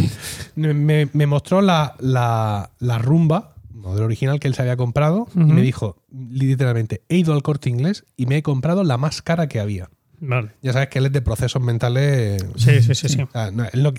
me, 0.56 1.10
me 1.12 1.26
mostró 1.28 1.62
la, 1.62 1.95
la, 1.99 2.70
la 2.80 2.97
rumba, 2.97 3.51
modelo 3.82 4.06
original 4.06 4.40
que 4.40 4.48
él 4.48 4.54
se 4.56 4.62
había 4.62 4.78
comprado, 4.78 5.28
y 5.36 5.40
me 5.40 5.62
dijo, 5.62 5.98
literalmente, 6.12 7.02
he 7.10 7.18
ido 7.18 7.34
al 7.34 7.44
corte 7.44 7.70
inglés 7.70 8.06
y 8.18 8.26
me 8.26 8.38
he 8.38 8.44
comprado 8.44 8.84
la 8.84 8.98
más 8.98 9.22
cara 9.22 9.48
que 9.48 9.60
había. 9.60 9.90
Vale. 10.24 10.50
Ya 10.62 10.72
sabes 10.72 10.90
que 10.90 11.00
él 11.00 11.08
es 11.08 11.12
de 11.14 11.22
procesos 11.24 11.60
mentales. 11.64 12.46
Sí, 12.56 12.80
sí, 12.84 12.94
sí, 12.94 13.10
sí. 13.10 13.18
No, 13.54 13.92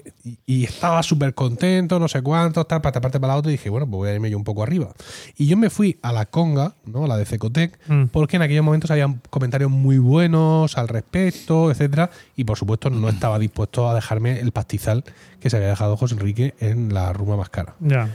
y 0.46 0.62
estaba 0.62 1.02
súper 1.02 1.34
contento, 1.34 1.98
no 1.98 2.06
sé 2.06 2.22
cuánto, 2.22 2.64
tal, 2.64 2.80
para 2.80 2.90
esta 2.90 3.00
parte 3.00 3.18
para 3.18 3.32
la 3.32 3.38
otra, 3.40 3.50
y 3.50 3.54
dije, 3.54 3.70
bueno, 3.70 3.86
pues 3.86 3.96
voy 3.98 4.08
a 4.10 4.14
irme 4.14 4.30
yo 4.30 4.38
un 4.38 4.44
poco 4.44 4.62
arriba. 4.62 4.92
Y 5.36 5.46
yo 5.48 5.56
me 5.56 5.68
fui 5.68 5.98
a 6.00 6.12
la 6.12 6.26
conga, 6.26 6.76
¿no? 6.84 7.06
A 7.06 7.08
la 7.08 7.16
de 7.16 7.24
Cecotec, 7.26 7.76
Mm. 7.88 8.04
porque 8.12 8.36
en 8.36 8.42
aquellos 8.42 8.64
momentos 8.64 8.92
había 8.92 9.12
comentarios 9.30 9.72
muy 9.72 9.98
buenos 9.98 10.78
al 10.78 10.86
respecto, 10.86 11.72
etcétera, 11.72 12.10
y 12.36 12.44
por 12.44 12.56
supuesto 12.56 12.88
no 12.88 13.08
estaba 13.08 13.40
dispuesto 13.40 13.88
a 13.90 13.94
dejarme 13.96 14.38
el 14.38 14.52
pastizal 14.52 15.02
que 15.40 15.50
se 15.50 15.56
había 15.56 15.70
dejado 15.70 15.96
José 15.96 16.14
Enrique 16.14 16.54
en 16.60 16.94
la 16.94 17.12
rumba 17.12 17.36
más 17.36 17.48
cara. 17.50 17.74
Ya. 17.80 18.14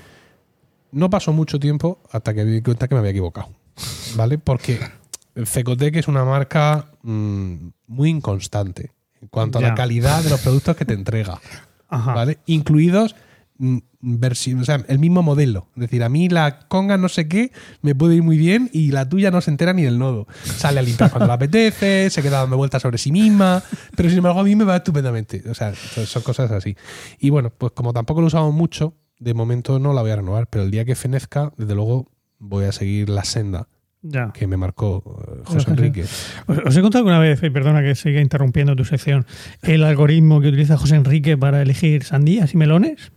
No 0.98 1.10
pasó 1.10 1.32
mucho 1.34 1.60
tiempo 1.60 2.00
hasta 2.12 2.34
que 2.34 2.44
me 2.44 2.52
di 2.52 2.62
cuenta 2.62 2.88
que 2.88 2.96
me 2.96 3.00
había 3.00 3.12
equivocado, 3.12 3.50
¿vale? 4.16 4.38
Porque 4.38 4.80
Cecotec 5.46 5.96
es 5.98 6.08
una 6.08 6.26
marca 6.26 6.92
mm, 7.04 7.56
muy 7.88 8.10
inconstante 8.10 8.92
en 9.22 9.28
cuanto 9.30 9.60
a 9.60 9.62
la 9.62 9.76
calidad 9.76 10.24
de 10.24 10.30
los 10.30 10.42
productos 10.42 10.76
que 10.76 10.86
te 10.86 10.94
entrega. 10.94 11.40
Ajá. 11.90 12.14
¿vale? 12.14 12.40
Incluidos 12.48 13.16
mm, 13.60 13.78
versi- 14.02 14.60
o 14.60 14.66
sea, 14.66 14.84
el 14.88 15.00
mismo 15.00 15.22
modelo. 15.24 15.68
Es 15.76 15.82
decir, 15.82 16.04
a 16.04 16.10
mí 16.10 16.28
la 16.30 16.60
conga 16.68 16.98
no 16.98 17.08
sé 17.10 17.28
qué 17.28 17.52
me 17.82 17.94
puede 17.96 18.16
ir 18.16 18.24
muy 18.24 18.38
bien 18.38 18.70
y 18.74 18.92
la 18.92 19.08
tuya 19.08 19.30
no 19.32 19.40
se 19.42 19.52
entera 19.52 19.74
ni 19.74 19.84
del 19.84 20.00
nodo. 20.00 20.28
Sale 20.44 20.80
a 20.80 20.82
limpiar 20.84 21.12
cuando 21.12 21.28
le 21.28 21.34
apetece, 21.34 22.10
se 22.10 22.22
queda 22.24 22.40
dando 22.42 22.58
vueltas 22.58 22.82
sobre 22.82 22.98
sí 22.98 23.12
misma, 23.12 23.64
pero 23.96 24.10
sin 24.10 24.18
embargo 24.18 24.40
a 24.40 24.44
mí 24.44 24.56
me 24.56 24.64
va 24.66 24.76
estupendamente. 24.78 25.44
O 25.50 25.54
sea, 25.54 25.74
son 25.76 26.24
cosas 26.24 26.50
así. 26.52 26.76
Y 27.20 27.30
bueno, 27.30 27.52
pues 27.56 27.72
como 27.74 27.94
tampoco 27.94 28.20
lo 28.22 28.28
usamos 28.28 28.54
mucho, 28.54 28.96
de 29.20 29.34
momento 29.34 29.80
no 29.80 29.94
la 29.94 30.02
voy 30.02 30.12
a 30.12 30.16
renovar, 30.18 30.48
pero 30.50 30.64
el 30.64 30.72
día 30.72 30.86
que 30.86 30.96
fenezca, 30.96 31.52
desde 31.58 31.76
luego 31.76 32.12
voy 32.40 32.66
a 32.66 32.72
seguir 32.72 33.10
la 33.10 33.24
senda 33.24 33.68
Ya. 34.02 34.32
que 34.34 34.46
me 34.48 34.58
marcó 34.58 35.22
eh, 35.28 35.42
José 35.46 35.72
Enrique. 35.72 36.04
Os, 36.48 36.58
os 36.66 36.78
he 36.78 36.82
contado 36.82 37.00
alguna 37.00 37.20
vez, 37.20 37.42
y 37.44 37.50
perdona 37.50 37.82
que 37.82 37.96
siga 37.96 38.22
interrumpiendo 38.22 38.76
tu 38.76 38.86
sección, 38.86 39.26
el 39.64 39.84
algoritmo 39.84 40.40
que 40.42 40.50
utiliza 40.50 40.78
José 40.78 40.96
Enrique 40.96 41.38
para 41.38 41.62
elegir 41.62 42.04
sandías 42.04 42.54
y 42.54 42.58
melones. 42.58 43.12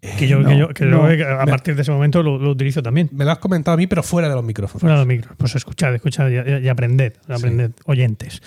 Que 0.00 0.26
yo, 0.26 0.42
que 0.42 0.56
yo, 0.56 0.68
que 0.68 0.84
yo, 0.84 0.90
no. 0.90 1.10
eh, 1.10 1.22
a 1.22 1.44
partir 1.44 1.76
de 1.76 1.82
ese 1.82 1.90
momento 1.92 2.22
lo, 2.22 2.38
lo 2.38 2.50
utilizo 2.52 2.82
también. 2.82 3.10
Me 3.12 3.26
lo 3.26 3.32
has 3.32 3.38
comentado 3.38 3.74
a 3.74 3.76
mí, 3.76 3.86
pero 3.86 4.02
fuera 4.02 4.30
de 4.30 4.34
los 4.34 4.42
micrófonos. 4.44 4.80
Fuera 4.80 4.94
de 4.94 5.00
los 5.00 5.06
micros. 5.06 5.36
Pues 5.36 5.54
escuchad, 5.54 5.94
escuchad 5.94 6.30
y, 6.30 6.64
y 6.64 6.68
aprended, 6.70 7.12
aprended, 7.28 7.72
oyentes. 7.84 8.40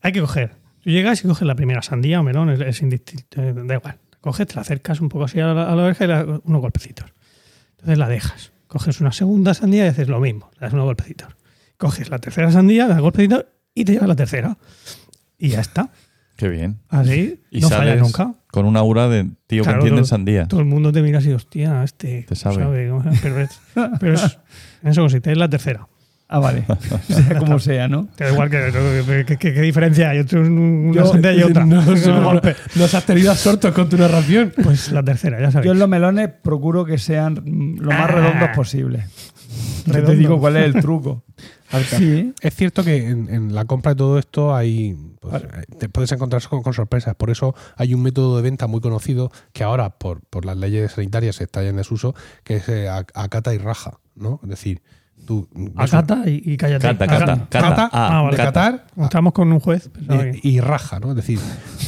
Hay 0.00 0.12
que 0.12 0.20
coger. 0.20 0.52
Tú 0.80 0.88
llegas 0.88 1.22
y 1.22 1.28
coges 1.28 1.46
la 1.46 1.54
primera 1.54 1.82
sandía 1.82 2.20
o 2.20 2.22
melón, 2.22 2.48
es, 2.48 2.60
es 2.60 2.80
indistinto, 2.80 3.42
eh, 3.42 3.52
da 3.54 3.74
igual. 3.74 3.98
Coges, 4.26 4.46
te 4.48 4.54
la 4.56 4.62
acercas 4.62 5.00
un 5.00 5.08
poco 5.08 5.24
así 5.24 5.38
a 5.40 5.46
la, 5.46 5.70
a 5.72 5.76
la 5.76 5.84
oreja 5.84 6.04
y 6.04 6.06
le 6.08 6.14
das 6.14 6.26
unos 6.44 6.60
golpecitos. 6.60 7.06
Entonces 7.72 7.96
la 7.98 8.08
dejas. 8.08 8.52
Coges 8.66 9.00
una 9.00 9.12
segunda 9.12 9.54
sandía 9.54 9.84
y 9.84 9.88
haces 9.88 10.08
lo 10.08 10.18
mismo, 10.20 10.50
le 10.54 10.60
das 10.66 10.72
unos 10.72 10.84
golpecitos. 10.86 11.28
Coges 11.76 12.10
la 12.10 12.18
tercera 12.18 12.50
sandía, 12.50 12.84
le 12.88 12.94
das 12.94 13.02
golpecitos 13.02 13.44
y 13.74 13.84
te 13.84 13.92
llevas 13.92 14.08
la 14.08 14.16
tercera. 14.16 14.56
Y 15.38 15.50
ya 15.50 15.60
está. 15.60 15.90
Qué 16.36 16.48
bien. 16.48 16.80
Así 16.88 17.40
Y 17.50 17.60
no 17.60 17.70
falla 17.70 17.96
nunca. 17.96 18.34
con 18.50 18.66
una 18.66 18.80
aura 18.80 19.08
de 19.08 19.30
tío 19.46 19.62
Claro, 19.62 19.78
que 19.78 19.82
entiende 19.84 20.00
todo- 20.02 20.08
sandía. 20.08 20.48
Todo 20.48 20.60
el 20.60 20.66
mundo 20.66 20.92
te 20.92 21.00
mira 21.02 21.18
así, 21.20 21.32
hostia, 21.32 21.82
este 21.84 22.24
Te 22.28 22.34
sabe. 22.34 22.88
¿cómo 22.90 23.02
se- 23.04 23.18
Pero, 23.22 23.40
es, 23.40 23.60
pero 24.00 24.14
es- 24.14 24.38
en 24.82 24.88
eso 24.90 25.00
consiste, 25.02 25.30
es 25.32 25.38
la 25.38 25.48
tercera. 25.48 25.86
Ah, 26.28 26.40
vale. 26.40 26.64
sea 27.08 27.38
como 27.38 27.58
sea, 27.60 27.86
¿no? 27.88 28.08
Te 28.16 28.24
da 28.24 28.32
igual 28.32 28.50
que, 28.50 29.36
qué 29.38 29.60
diferencia 29.60 30.10
hay 30.10 30.18
entre 30.18 30.40
un- 30.40 30.58
una 30.58 31.02
Yo- 31.32 31.32
y 31.32 31.42
otra. 31.44 31.64
No, 31.66 31.82
no, 31.82 32.32
No. 32.34 32.40
Nos 32.74 32.94
has 32.94 33.04
tenido 33.06 33.30
absortos 33.30 33.72
con 33.72 33.88
tu 33.88 33.96
narración. 33.96 34.52
Pues 34.62 34.90
la 34.90 35.02
tercera, 35.04 35.40
ya 35.40 35.50
sabéis. 35.52 35.66
Yo 35.66 35.72
en 35.72 35.78
los 35.78 35.88
melones 35.88 36.28
procuro 36.42 36.84
que 36.84 36.98
sean 36.98 37.76
lo 37.78 37.90
más 37.90 38.00
Ah. 38.00 38.06
redondos 38.08 38.48
posible. 38.56 39.06
Yo 39.86 40.02
te 40.04 40.16
digo 40.16 40.40
cuál 40.40 40.56
es 40.56 40.74
el 40.74 40.80
truco. 40.82 41.22
Sí. 41.98 42.32
Es 42.40 42.54
cierto 42.54 42.84
que 42.84 43.08
en, 43.08 43.28
en 43.28 43.52
la 43.54 43.64
compra 43.64 43.90
de 43.92 43.96
todo 43.96 44.20
esto 44.20 44.54
hay 44.54 44.96
pues, 45.20 45.42
eh, 45.42 45.46
te 45.80 45.88
puedes 45.88 46.10
encontrar 46.12 46.40
con, 46.48 46.62
con 46.62 46.72
sorpresas. 46.72 47.16
Por 47.16 47.28
eso 47.28 47.56
hay 47.76 47.92
un 47.92 48.02
método 48.02 48.36
de 48.36 48.42
venta 48.44 48.68
muy 48.68 48.80
conocido 48.80 49.32
que 49.52 49.64
ahora, 49.64 49.90
por, 49.98 50.20
por 50.30 50.44
las 50.44 50.56
leyes 50.56 50.92
sanitarias, 50.92 51.40
está 51.40 51.64
ya 51.64 51.70
en 51.70 51.76
desuso, 51.76 52.14
que 52.44 52.56
es 52.56 52.68
eh, 52.68 52.86
ac- 52.88 53.10
acata 53.14 53.52
y 53.52 53.58
raja. 53.58 53.98
¿no? 54.14 54.38
Es 54.44 54.48
decir, 54.48 54.80
tú 55.26 55.46
un- 55.54 55.72
Acata 55.76 56.22
y, 56.26 56.40
y 56.44 56.56
cállate. 56.56 56.86
Cata, 56.86 57.04
Acata. 57.04 57.18
cata, 57.26 57.46
cata. 57.50 57.68
Cata, 57.68 57.90
Ah, 57.92 58.18
ah, 58.18 58.22
vale. 58.22 58.36
cata. 58.36 58.52
catar 58.70 58.86
Estamos 59.04 59.32
con 59.34 59.52
un 59.52 59.60
juez. 59.60 59.90
y 60.42 60.60
raja, 60.60 61.00
¿no? 61.00 61.10
Es 61.10 61.16
decir, 61.16 61.38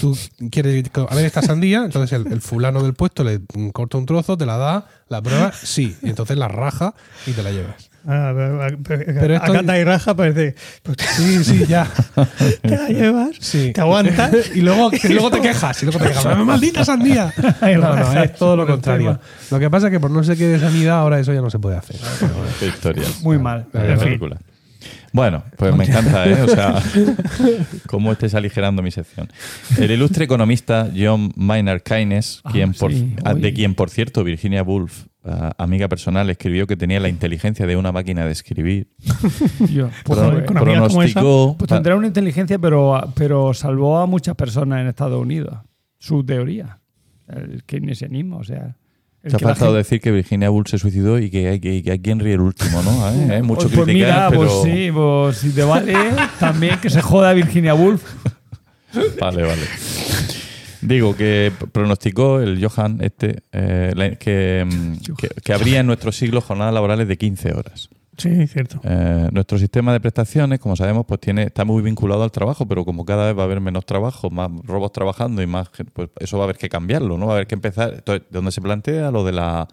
tú 0.00 0.16
quieres 0.50 0.84
a 0.94 1.14
ver 1.14 1.24
esta 1.24 1.40
sandía, 1.40 1.84
entonces 1.84 2.12
el, 2.12 2.30
el 2.30 2.40
fulano 2.42 2.82
del 2.82 2.92
puesto 2.94 3.24
le 3.24 3.40
corta 3.72 3.96
un 3.96 4.04
trozo, 4.06 4.36
te 4.36 4.44
la 4.44 4.56
da, 4.58 4.86
la 5.08 5.22
prueba, 5.22 5.52
sí, 5.52 5.96
y 6.02 6.10
entonces 6.10 6.36
la 6.36 6.48
raja 6.48 6.94
y 7.26 7.32
te 7.32 7.42
la 7.42 7.50
llevas. 7.52 7.90
Ah, 8.10 8.32
pero- 8.34 8.78
pero- 9.20 9.34
esto- 9.34 9.52
Acata 9.52 9.78
y 9.78 9.84
raja 9.84 10.16
parece. 10.16 10.54
Pues 10.82 10.96
Sí, 11.16 11.44
sí, 11.44 11.66
ya. 11.66 11.86
te 12.62 12.68
la 12.70 12.88
llevas, 12.88 13.36
Sí. 13.38 13.72
te 13.74 13.80
aguantas. 13.82 14.34
y 14.54 14.62
luego, 14.62 14.90
y 14.92 15.08
luego 15.12 15.30
te 15.30 15.40
quejas. 15.42 15.82
Y 15.82 15.86
luego 15.86 15.98
te 16.00 16.06
quejas. 16.08 16.38
¡Maldita 16.46 16.84
sandía! 16.86 17.32
No, 17.60 17.94
no, 17.96 18.22
es 18.22 18.34
todo 18.34 18.56
lo 18.56 18.66
contrario. 18.66 19.20
Lo 19.50 19.58
que 19.58 19.68
pasa 19.68 19.88
es 19.88 19.92
que 19.92 20.00
por 20.00 20.10
no 20.10 20.24
sé 20.24 20.36
qué 20.38 20.46
de 20.46 20.58
sanidad, 20.58 21.00
ahora 21.00 21.20
eso 21.20 21.34
ya 21.34 21.42
no 21.42 21.50
se 21.50 21.58
puede 21.58 21.76
hacer. 21.76 21.96
Qué 22.58 22.66
historia. 22.68 23.04
Muy 23.22 23.38
mal. 23.38 23.66
Bueno, 25.12 25.42
pues 25.56 25.74
me 25.74 25.84
encanta, 25.84 26.26
¿eh? 26.26 26.42
O 26.42 26.48
sea, 26.48 26.82
cómo 27.86 28.12
estés 28.12 28.34
aligerando 28.34 28.82
mi 28.82 28.90
sección. 28.90 29.28
El 29.78 29.90
ilustre 29.90 30.24
economista 30.26 30.88
John 30.96 31.32
Maynard 31.34 31.80
Keynes, 31.82 32.42
quien 32.52 32.74
por, 32.74 32.92
sí, 32.92 33.16
ah, 33.24 33.34
de 33.34 33.52
quien, 33.54 33.74
por 33.74 33.88
cierto, 33.90 34.22
Virginia 34.22 34.62
Woolf, 34.62 35.04
amiga 35.58 35.88
personal, 35.88 36.28
escribió 36.30 36.66
que 36.66 36.76
tenía 36.76 37.00
la 37.00 37.08
inteligencia 37.08 37.66
de 37.66 37.76
una 37.76 37.92
máquina 37.92 38.24
de 38.24 38.32
escribir. 38.32 38.88
Yo. 39.70 39.90
Pues, 40.04 40.18
Pro- 40.18 40.46
con 40.46 40.58
amigas 40.58 40.88
como 40.88 41.02
esa. 41.02 41.20
Pues 41.58 41.68
tendrá 41.68 41.96
una 41.96 42.06
inteligencia, 42.06 42.58
pero, 42.58 43.00
pero 43.14 43.54
salvó 43.54 43.98
a 43.98 44.06
muchas 44.06 44.34
personas 44.34 44.80
en 44.80 44.88
Estados 44.88 45.20
Unidos. 45.20 45.56
Su 45.98 46.24
teoría. 46.24 46.78
El 47.28 47.64
keynesianismo, 47.64 48.38
o 48.38 48.44
sea. 48.44 48.76
Te 49.20 49.34
ha 49.34 49.38
faltado 49.38 49.72
gente- 49.72 49.78
decir 49.78 50.00
que 50.00 50.10
Virginia 50.12 50.50
Woolf 50.50 50.68
se 50.70 50.78
suicidó 50.78 51.18
y 51.18 51.28
que 51.28 51.48
hay, 51.48 51.60
que, 51.60 51.82
que 51.82 52.00
quien 52.00 52.20
ríe 52.20 52.34
el 52.34 52.40
último, 52.40 52.82
¿no? 52.82 53.08
¿Eh? 53.10 53.34
Hay 53.36 53.42
mucho 53.42 53.62
pues, 53.62 53.74
pues 53.74 53.84
criticar, 53.86 54.14
mira, 54.14 54.28
pero... 54.30 54.40
pues 54.42 54.62
sí, 54.62 54.90
pues 54.92 55.36
si 55.38 55.50
te 55.50 55.64
vale, 55.64 55.94
también 56.38 56.78
que 56.80 56.88
se 56.88 57.02
joda 57.02 57.32
Virginia 57.32 57.74
Woolf. 57.74 58.02
Vale, 59.20 59.42
vale. 59.42 59.60
Digo 60.88 61.14
que 61.14 61.52
pronosticó 61.72 62.40
el 62.40 62.64
Johan 62.64 62.98
este 63.02 63.42
eh, 63.52 63.92
la- 63.94 64.16
que, 64.16 64.64
mm, 64.66 65.14
que, 65.16 65.28
que 65.44 65.52
habría 65.52 65.80
en 65.80 65.86
nuestro 65.86 66.12
siglo 66.12 66.40
jornadas 66.40 66.72
laborales 66.72 67.06
de 67.08 67.18
15 67.18 67.52
horas. 67.52 67.90
Sí, 68.16 68.46
cierto. 68.48 68.80
Eh, 68.82 69.28
nuestro 69.30 69.58
sistema 69.58 69.92
de 69.92 70.00
prestaciones, 70.00 70.58
como 70.58 70.74
sabemos, 70.76 71.04
pues 71.06 71.20
tiene 71.20 71.42
está 71.44 71.64
muy 71.64 71.82
vinculado 71.82 72.24
al 72.24 72.32
trabajo, 72.32 72.66
pero 72.66 72.84
como 72.84 73.04
cada 73.04 73.26
vez 73.26 73.36
va 73.36 73.42
a 73.42 73.44
haber 73.44 73.60
menos 73.60 73.84
trabajo, 73.86 74.30
más 74.30 74.50
robots 74.64 74.92
trabajando 74.94 75.40
y 75.42 75.46
más, 75.46 75.68
pues 75.92 76.08
eso 76.18 76.38
va 76.38 76.44
a 76.44 76.46
haber 76.46 76.56
que 76.56 76.68
cambiarlo, 76.68 77.16
¿no? 77.18 77.26
Va 77.26 77.34
a 77.34 77.36
haber 77.36 77.46
que 77.46 77.54
empezar. 77.54 77.92
Entonces, 77.94 78.26
donde 78.30 78.50
se 78.50 78.60
plantea 78.60 79.10
lo 79.10 79.24
de 79.24 79.32
la 79.32 79.68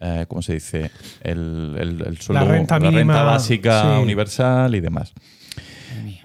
eh, 0.00 0.26
¿cómo 0.28 0.42
se 0.42 0.52
dice? 0.54 0.90
El, 1.22 1.74
el, 1.78 2.02
el 2.06 2.18
sueldo- 2.18 2.46
renta 2.46 2.78
la 2.78 2.90
mínima, 2.90 3.14
renta 3.14 3.22
básica 3.24 3.82
sí. 3.96 4.02
universal 4.02 4.74
y 4.76 4.80
demás. 4.80 5.12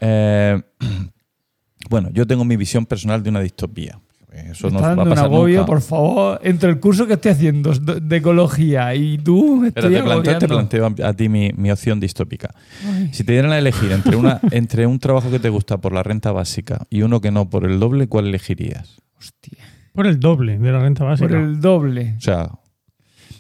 Eh, 0.02 0.62
bueno, 1.90 2.10
yo 2.12 2.28
tengo 2.28 2.46
mi 2.46 2.56
visión 2.58 2.86
personal 2.86 3.24
de 3.24 3.30
una 3.30 3.40
distopía. 3.40 4.00
Eso 4.34 4.70
Me 4.72 4.80
va 4.80 4.86
a 4.86 4.88
dando 4.90 5.04
un 5.04 5.10
pasar 5.10 5.26
agobio, 5.26 5.58
nunca. 5.60 5.66
por 5.68 5.82
favor. 5.82 6.40
Entre 6.44 6.70
el 6.70 6.80
curso 6.80 7.06
que 7.08 7.14
estoy 7.14 7.32
haciendo 7.32 7.72
de 7.74 8.18
ecología 8.18 8.94
y 8.96 9.18
tú, 9.20 9.58
me 9.58 9.72
Pero 9.72 9.88
estoy 9.88 10.02
te 10.02 10.04
planteo, 10.04 10.38
te 10.40 10.48
planteo 10.48 10.86
a, 11.06 11.10
a 11.10 11.14
ti 11.14 11.30
mi, 11.30 11.52
mi 11.56 11.72
opción 11.72 12.00
distópica. 12.00 12.50
Ay. 12.86 13.10
Si 13.14 13.24
te 13.24 13.34
dieran 13.34 13.52
a 13.52 13.58
elegir 13.60 13.92
entre, 13.92 14.16
una, 14.16 14.40
entre 14.52 14.88
un 14.88 15.00
trabajo 15.00 15.30
que 15.30 15.40
te 15.40 15.50
gusta 15.50 15.78
por 15.78 15.94
la 15.94 16.04
renta 16.04 16.32
básica 16.32 16.86
y 16.90 17.02
uno 17.04 17.22
que 17.22 17.32
no 17.32 17.50
por 17.50 17.66
el 17.66 17.80
doble, 17.80 18.08
¿cuál 18.08 18.28
elegirías? 18.28 19.02
Hostia. 19.18 19.64
Por 19.94 20.08
el 20.08 20.20
doble 20.20 20.58
de 20.58 20.72
la 20.72 20.80
renta 20.80 21.04
básica. 21.04 21.28
Por 21.30 21.38
el 21.38 21.62
doble. 21.62 22.16
O 22.18 22.22
sea, 22.22 22.50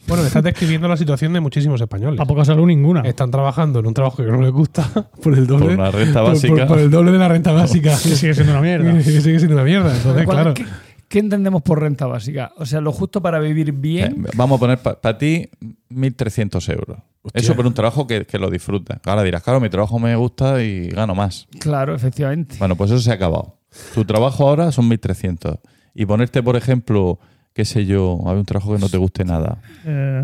Bueno, 0.08 0.24
me 0.24 0.28
estás 0.28 0.44
describiendo 0.44 0.88
la 0.88 0.98
situación 0.98 1.32
de 1.34 1.40
muchísimos 1.40 1.80
españoles. 1.80 2.20
A 2.20 2.26
poca 2.26 2.44
salud 2.46 2.66
ninguna. 2.68 3.02
Están 3.02 3.32
trabajando 3.32 3.80
en 3.80 3.88
un 3.88 3.94
trabajo 3.94 4.18
que 4.18 4.24
no 4.32 4.42
les 4.42 4.52
gusta 4.52 4.84
por 5.24 5.34
el 5.38 5.48
doble. 5.48 5.66
por 5.68 5.74
una 5.76 5.92
renta 5.92 6.22
básica. 6.22 6.56
Por, 6.56 6.68
por 6.68 6.80
el 6.80 6.92
doble 6.92 7.12
de 7.12 7.18
la 7.18 7.28
renta 7.30 7.52
básica. 7.52 7.92
Que 8.04 8.16
sigue 8.16 8.34
siendo 8.34 8.52
una 8.54 8.62
mierda. 8.62 8.94
Que 8.98 9.04
sigue 9.22 9.40
siendo 9.40 9.56
una 9.56 9.64
mierda. 9.64 9.96
Entonces, 9.96 10.26
¿Cuál- 10.26 10.38
claro. 10.38 10.54
¿Qué, 10.54 10.66
qué 11.08 11.20
entendemos 11.20 11.62
por 11.62 11.80
renta 11.80 12.06
básica? 12.06 12.52
O 12.58 12.66
sea, 12.66 12.82
lo 12.82 12.92
justo 12.92 13.22
para 13.22 13.40
vivir 13.40 13.70
eh, 13.70 13.74
bien. 13.74 14.26
vamos 14.36 14.58
a 14.58 14.60
poner 14.60 14.80
para 14.80 15.18
ti 15.18 15.50
1.300 15.90 16.74
euros. 16.74 16.98
Hostia. 17.22 17.40
Eso 17.42 17.56
por 17.56 17.66
un 17.66 17.74
trabajo 17.74 18.06
que, 18.06 18.26
que 18.26 18.38
lo 18.38 18.50
disfrutas. 18.50 19.00
Ahora 19.06 19.24
dirás, 19.24 19.42
claro, 19.44 19.62
mi 19.62 19.70
trabajo 19.70 19.98
me 20.00 20.14
gusta 20.18 20.62
y 20.62 20.90
gano 20.90 21.16
más. 21.16 21.48
Claro, 21.60 21.96
efectivamente. 21.96 22.58
Bueno, 22.60 22.76
pues 22.76 22.92
eso 22.92 23.00
se 23.00 23.12
ha 23.12 23.14
acabado. 23.14 23.58
Tu 23.94 24.04
trabajo 24.04 24.48
ahora 24.50 24.72
son 24.74 24.90
1.300. 24.90 25.60
Y 25.96 26.06
ponerte, 26.06 26.44
por 26.44 26.56
ejemplo, 26.58 27.20
qué 27.54 27.66
sé 27.66 27.86
yo, 27.86 28.20
a 28.26 28.30
ver 28.32 28.40
un 28.40 28.46
trabajo 28.46 28.74
que 28.74 28.80
no 28.80 28.90
te 28.90 28.98
guste 28.98 29.24
nada. 29.26 29.58
Eh, 29.86 30.22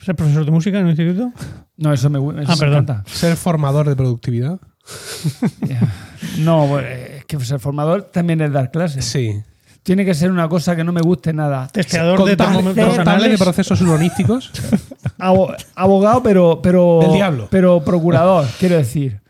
¿Ser 0.00 0.14
profesor 0.16 0.44
de 0.44 0.50
música 0.50 0.78
en 0.78 0.84
un 0.84 0.90
instituto? 0.90 1.32
No, 1.76 1.92
eso 1.92 2.08
me, 2.10 2.18
gu- 2.18 2.40
eso 2.42 2.50
Ah, 2.52 2.54
me 2.54 2.60
perdón. 2.60 2.82
encanta. 2.84 3.04
Ser 3.10 3.36
formador 3.36 3.88
de 3.88 3.96
productividad. 3.96 4.58
No, 6.38 6.66
bueno, 6.66 6.88
es 6.88 7.24
que 7.26 7.38
ser 7.40 7.60
formador 7.60 8.02
también 8.12 8.40
es 8.40 8.52
dar 8.52 8.70
clases. 8.70 9.04
Sí. 9.04 9.40
Tiene 9.82 10.04
que 10.04 10.12
ser 10.14 10.30
una 10.30 10.48
cosa 10.48 10.76
que 10.76 10.84
no 10.84 10.92
me 10.92 11.00
guste 11.00 11.32
nada. 11.32 11.68
Testeador 11.68 12.24
de 12.24 12.36
termómetros 12.36 12.96
de 12.98 13.38
procesos 13.38 13.80
urbanísticos. 13.80 14.50
Abo- 15.18 15.54
abogado, 15.74 16.22
pero, 16.22 16.60
pero. 16.62 16.98
Del 17.02 17.12
diablo. 17.12 17.48
Pero 17.50 17.82
procurador, 17.82 18.46
quiero 18.58 18.76
decir. 18.76 19.20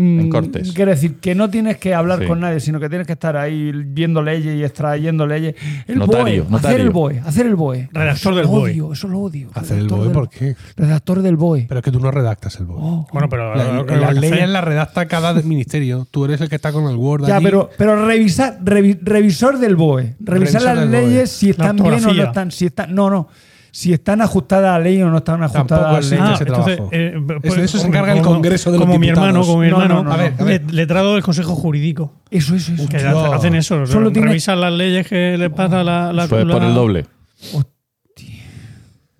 Mm, 0.00 0.20
En 0.20 0.30
Cortes. 0.30 0.72
Quiero 0.72 0.92
decir 0.92 1.16
que 1.16 1.34
no 1.34 1.50
tienes 1.50 1.76
que 1.78 1.92
hablar 1.94 2.20
Sí. 2.20 2.26
con 2.26 2.38
nadie, 2.40 2.60
sino 2.60 2.78
que 2.78 2.88
tienes 2.88 3.06
que 3.06 3.14
estar 3.14 3.36
ahí 3.36 3.72
viendo 3.74 4.22
leyes 4.22 4.54
y 4.56 4.62
extrayendo 4.62 5.26
leyes. 5.26 5.56
El 5.88 5.98
Notario, 5.98 6.44
BOE, 6.44 6.50
notario. 6.50 6.56
hacer 6.68 6.80
el 6.80 6.90
BOE, 6.90 7.20
hacer 7.24 7.46
el 7.46 7.54
BOE. 7.56 7.88
Redactor 7.92 8.34
del 8.36 8.44
Eso 8.44 8.52
lo 8.52 8.58
BOE. 8.60 8.70
Odio, 8.70 8.92
eso 8.92 9.08
lo 9.08 9.18
odio. 9.20 9.48
Hacer 9.54 9.78
el 9.78 9.88
Redactor 9.88 9.98
BOE, 9.98 10.04
del- 10.06 10.12
¿por 10.14 10.28
qué? 10.30 10.56
Redactor 10.76 11.22
del 11.22 11.36
BOE. 11.36 11.64
Pero 11.68 11.80
es 11.80 11.84
que 11.84 11.90
tú 11.90 11.98
no 12.00 12.10
redactas 12.10 12.60
el 12.60 12.66
BOE. 12.66 12.76
Oh. 12.80 13.08
Bueno, 13.12 13.28
pero 13.28 13.54
La- 13.56 13.64
las 13.64 13.66
hay 13.80 13.84
que 13.86 14.20
leyes 14.20 14.32
hacer- 14.32 14.48
las 14.50 14.64
redacta 14.64 15.06
cada 15.08 15.32
ministerio. 15.42 16.06
Tú 16.10 16.24
eres 16.26 16.40
el 16.40 16.48
que 16.48 16.54
está 16.56 16.70
con 16.72 16.84
el 16.88 16.96
Word 16.96 17.26
Ya, 17.26 17.36
allí. 17.36 17.44
pero, 17.44 17.68
pero 17.76 18.06
revisar, 18.06 18.60
revi- 18.64 18.98
revisor 19.02 19.58
del 19.58 19.74
BOE. 19.76 20.14
Revisar 20.20 20.62
las 20.62 20.76
BOE. 20.78 20.86
leyes 20.86 21.30
si 21.30 21.50
están 21.50 21.76
bien 21.76 21.94
o 22.04 22.12
no 22.12 22.22
están. 22.22 22.50
Si 22.52 22.66
están, 22.66 22.94
no, 22.94 23.10
no. 23.10 23.28
Si 23.70 23.92
están 23.92 24.20
ajustadas 24.22 24.70
a 24.70 24.78
la 24.78 24.84
ley 24.84 25.00
o 25.02 25.10
no 25.10 25.18
están 25.18 25.42
ajustadas 25.42 25.66
Tampoco 25.68 25.88
a 25.88 25.92
la 25.92 25.98
es 25.98 26.10
ley. 26.10 26.18
Ah, 26.22 26.32
ese 26.34 26.44
entonces, 26.44 26.76
trabajo. 26.76 26.94
eh, 26.94 27.22
Eso- 27.42 27.54
de 27.56 27.64
eso 27.64 27.78
se 27.78 27.86
encarga 27.86 28.12
el 28.14 28.22
Congreso 28.22 28.72
de 28.72 28.78
los 28.78 28.86
Como 28.86 28.98
mi 28.98 29.08
hermano, 29.08 29.40
como 29.42 29.58
mi 29.58 29.68
No, 29.68 29.82
hermano. 29.82 29.94
no, 30.02 30.02
no, 30.04 30.12
A 30.12 30.16
ver, 30.16 30.34
a 30.38 30.44
ver. 30.44 30.62
le- 30.66 30.72
letrado 30.72 31.14
del 31.14 31.22
Consejo 31.22 31.54
Jurídico. 31.54 32.12
Eso, 32.30 32.54
eso, 32.54 32.72
eso. 32.72 32.88
Que 32.88 32.96
hacen 32.96 33.54
eso. 33.54 33.86
Solo 33.86 34.10
tiene- 34.10 34.28
revisan 34.28 34.60
las 34.60 34.72
leyes 34.72 35.06
que 35.06 35.36
le 35.38 35.50
pasa 35.50 35.84
la, 35.84 36.12
la, 36.12 36.26
Pues 36.28 36.44
por 36.44 36.60
la- 36.60 36.66
el 36.68 36.74
doble. 36.74 37.06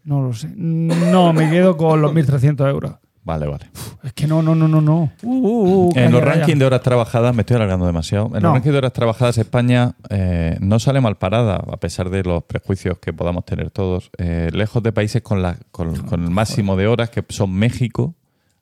No 0.05 0.23
lo 0.23 0.33
sé. 0.33 0.49
No, 0.57 1.33
me 1.33 1.51
quedo 1.51 1.77
con 1.77 2.01
los 2.01 2.13
1.300 2.15 2.69
euros. 2.71 2.93
Vale, 3.29 3.47
vale. 3.47 3.67
Es 4.05 4.15
que 4.15 4.27
no, 4.27 4.41
no, 4.41 4.55
no, 4.55 4.67
no, 4.69 4.81
no. 4.81 5.11
Uh, 5.23 5.29
uh, 5.29 5.87
uh, 5.89 5.93
En 5.97 6.11
los 6.13 6.23
rankings 6.23 6.59
de 6.59 6.65
horas 6.65 6.81
trabajadas, 6.81 7.35
me 7.35 7.43
estoy 7.43 7.57
alargando 7.57 7.85
demasiado. 7.85 8.29
En 8.29 8.33
No. 8.43 8.49
los 8.49 8.53
rankings 8.55 8.73
de 8.73 8.79
horas 8.79 8.93
trabajadas, 8.95 9.37
España 9.37 9.97
eh, 10.09 10.57
no 10.61 10.79
sale 10.79 11.03
mal 11.03 11.19
parada, 11.19 11.57
a 11.57 11.77
pesar 11.77 12.09
de 12.09 12.23
los 12.25 12.43
prejuicios 12.45 12.99
que 13.01 13.13
podamos 13.13 13.45
tener 13.45 13.71
todos. 13.71 14.11
Eh, 14.17 14.49
lejos 14.55 14.83
de 14.83 14.93
países 14.93 15.21
con, 15.21 15.43
la, 15.43 15.59
con, 15.73 15.95
con 16.07 16.25
el 16.25 16.31
máximo 16.31 16.75
de 16.77 16.87
horas, 16.87 17.11
que 17.11 17.23
son 17.29 17.53
México, 17.53 18.15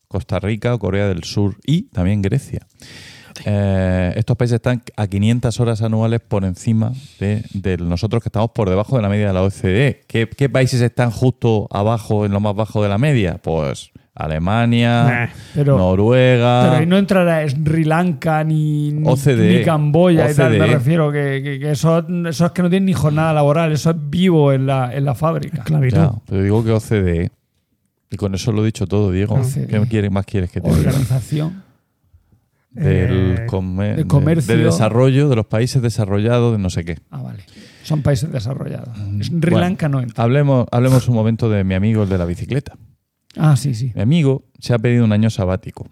Costa 0.08 0.40
Rica 0.40 0.76
Corea 0.78 1.06
del 1.06 1.22
Sur 1.22 1.54
y 1.64 1.82
también 1.82 2.20
Grecia. 2.20 2.66
Eh, 3.44 4.14
estos 4.16 4.36
países 4.36 4.56
están 4.56 4.82
a 4.96 5.06
500 5.06 5.60
horas 5.60 5.82
anuales 5.82 6.20
por 6.26 6.44
encima 6.44 6.92
de, 7.20 7.44
de 7.52 7.76
nosotros 7.76 8.20
que 8.20 8.30
estamos 8.30 8.50
por 8.50 8.68
debajo 8.68 8.96
de 8.96 9.02
la 9.02 9.08
media 9.10 9.28
de 9.28 9.32
la 9.32 9.42
OCDE. 9.42 10.02
¿Qué, 10.08 10.28
qué 10.28 10.48
países 10.48 10.80
están 10.80 11.12
justo 11.12 11.68
abajo, 11.70 12.24
en 12.26 12.32
lo 12.32 12.40
más 12.40 12.56
bajo 12.56 12.82
de 12.82 12.88
la 12.88 12.98
media? 12.98 13.38
Pues 13.40 13.90
Alemania, 14.16 15.04
Nah, 15.04 15.26
pero- 15.54 15.76
Noruega. 15.76 16.62
Pero 16.64 16.76
ahí 16.80 16.86
no 16.86 16.96
entrará 16.96 17.46
Sri 17.48 17.84
Lanka 17.84 18.42
ni, 18.44 18.90
ni, 18.92 19.06
OCDE. 19.08 19.58
ni 19.58 19.64
Camboya 19.64 20.30
y 20.30 20.34
tal. 20.34 20.58
Me 20.58 20.66
refiero 20.66 21.12
que, 21.12 21.42
que, 21.44 21.58
que 21.60 21.70
eso, 21.72 22.04
eso 22.26 22.46
es 22.46 22.52
que 22.52 22.62
no 22.62 22.70
tienen 22.70 22.86
ni 22.86 22.94
jornada 22.94 23.32
laboral, 23.34 23.72
eso 23.72 23.90
es 23.90 23.96
vivo 24.08 24.52
en 24.52 24.66
la, 24.66 24.94
en 24.94 25.04
la 25.04 25.14
fábrica. 25.14 25.64
Ya, 25.90 26.12
pero 26.26 26.42
digo 26.42 26.64
que 26.64 26.72
OCDE. 26.72 27.30
Y 28.10 28.16
con 28.16 28.34
eso 28.34 28.52
lo 28.52 28.62
he 28.62 28.66
dicho 28.66 28.86
todo, 28.86 29.10
Diego. 29.12 29.34
OCDE. 29.34 29.66
¿Qué 29.66 29.80
quieres, 29.88 30.10
más 30.10 30.24
quieres 30.24 30.50
que 30.50 30.60
te 30.60 30.68
diga? 30.68 30.88
Organización. 30.90 31.62
Del, 32.70 33.36
Eh, 33.38 33.46
comer- 33.46 33.96
de 33.96 34.06
comercio. 34.06 34.54
del 34.54 34.64
desarrollo, 34.66 35.28
de 35.30 35.36
los 35.36 35.46
países 35.46 35.80
desarrollados, 35.80 36.52
de 36.52 36.58
no 36.58 36.68
sé 36.70 36.84
qué. 36.84 36.98
Ah, 37.10 37.22
vale. 37.22 37.40
Son 37.82 38.02
países 38.02 38.30
desarrollados. 38.30 38.96
Sri 39.22 39.36
Mm, 39.36 39.40
Bueno, 39.40 39.58
Lanka 39.60 39.88
no 39.88 40.00
entra. 40.00 40.22
Hablemos, 40.24 40.66
hablemos 40.70 41.08
un 41.08 41.14
momento 41.14 41.48
de 41.48 41.64
mi 41.64 41.74
amigo, 41.74 42.02
el 42.02 42.08
de 42.08 42.18
la 42.18 42.24
bicicleta. 42.26 42.72
Ah, 43.36 43.56
sí, 43.56 43.74
sí. 43.74 43.92
Mi 43.94 44.02
amigo 44.02 44.44
se 44.58 44.74
ha 44.74 44.78
pedido 44.78 45.04
un 45.04 45.12
año 45.12 45.30
sabático, 45.30 45.86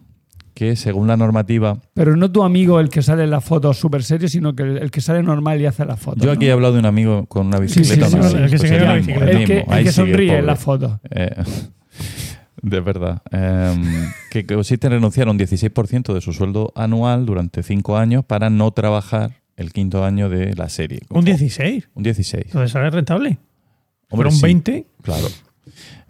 que 0.54 0.76
según 0.76 1.06
la 1.08 1.16
normativa, 1.16 1.78
Pero 1.94 2.16
no 2.16 2.30
tu 2.30 2.42
amigo 2.44 2.80
el 2.80 2.88
que 2.88 3.02
sale 3.02 3.24
en 3.24 3.30
las 3.30 3.44
fotos 3.44 3.76
súper 3.78 4.02
serio, 4.04 4.28
sino 4.28 4.54
que 4.54 4.62
el, 4.62 4.90
que 4.90 5.00
sale 5.00 5.22
normal 5.22 5.60
y 5.60 5.66
hace 5.66 5.84
las 5.84 5.98
fotos. 6.00 6.22
yo 6.24 6.30
aquí 6.32 6.46
he 6.46 6.48
¿no? 6.48 6.54
hablado 6.54 6.74
de 6.74 6.78
un 6.80 6.86
amigo 6.86 7.26
con 7.26 7.46
una 7.48 7.58
Sí, 7.58 7.68
sí, 7.68 7.80
bicicleta. 7.80 8.08
sí, 8.10 8.16
más 8.16 8.30
sí, 8.30 8.36
así, 8.36 8.44
el 8.44 8.50
que 8.50 8.58
se 8.58 8.68
pues 8.68 8.70
cae 8.70 8.78
en 8.80 8.84
la 8.88 8.94
mismo, 8.94 9.06
bicicleta. 9.14 9.38
el 9.40 9.46
que, 9.46 9.58
el 9.58 9.66
que 9.66 9.76
sigue, 9.78 9.92
sonríe 9.92 10.28
en 10.28 10.34
pobre. 10.36 10.42
las 10.46 10.58
fotos. 10.60 10.92
Eh, 11.10 11.42
de 12.62 12.80
verdad. 12.80 13.22
Em, 13.30 13.82
que 14.30 14.46
consiste 14.46 14.86
en 14.86 14.92
renunciar 14.94 15.28
a 15.28 15.30
un 15.32 15.38
16% 15.38 16.14
de 16.14 16.20
su 16.20 16.32
sueldo 16.32 16.72
anual 16.74 17.26
durante 17.26 17.62
cinco 17.62 17.98
años 17.98 18.24
para 18.24 18.48
no 18.50 18.70
trabajar 18.70 19.32
el 19.56 19.72
quinto 19.72 20.04
año 20.04 20.28
de 20.28 20.54
la 20.54 20.68
serie. 20.68 21.00
Un 21.10 21.24
16. 21.24 21.88
Un 21.94 22.02
16. 22.02 22.46
Entonces 22.46 22.70
sale 22.72 22.90
rentable. 22.90 23.38
Hombre, 24.10 24.28
Pero 24.28 24.28
un 24.30 24.36
sí, 24.36 24.42
20. 24.42 24.86
Claro. 25.02 25.26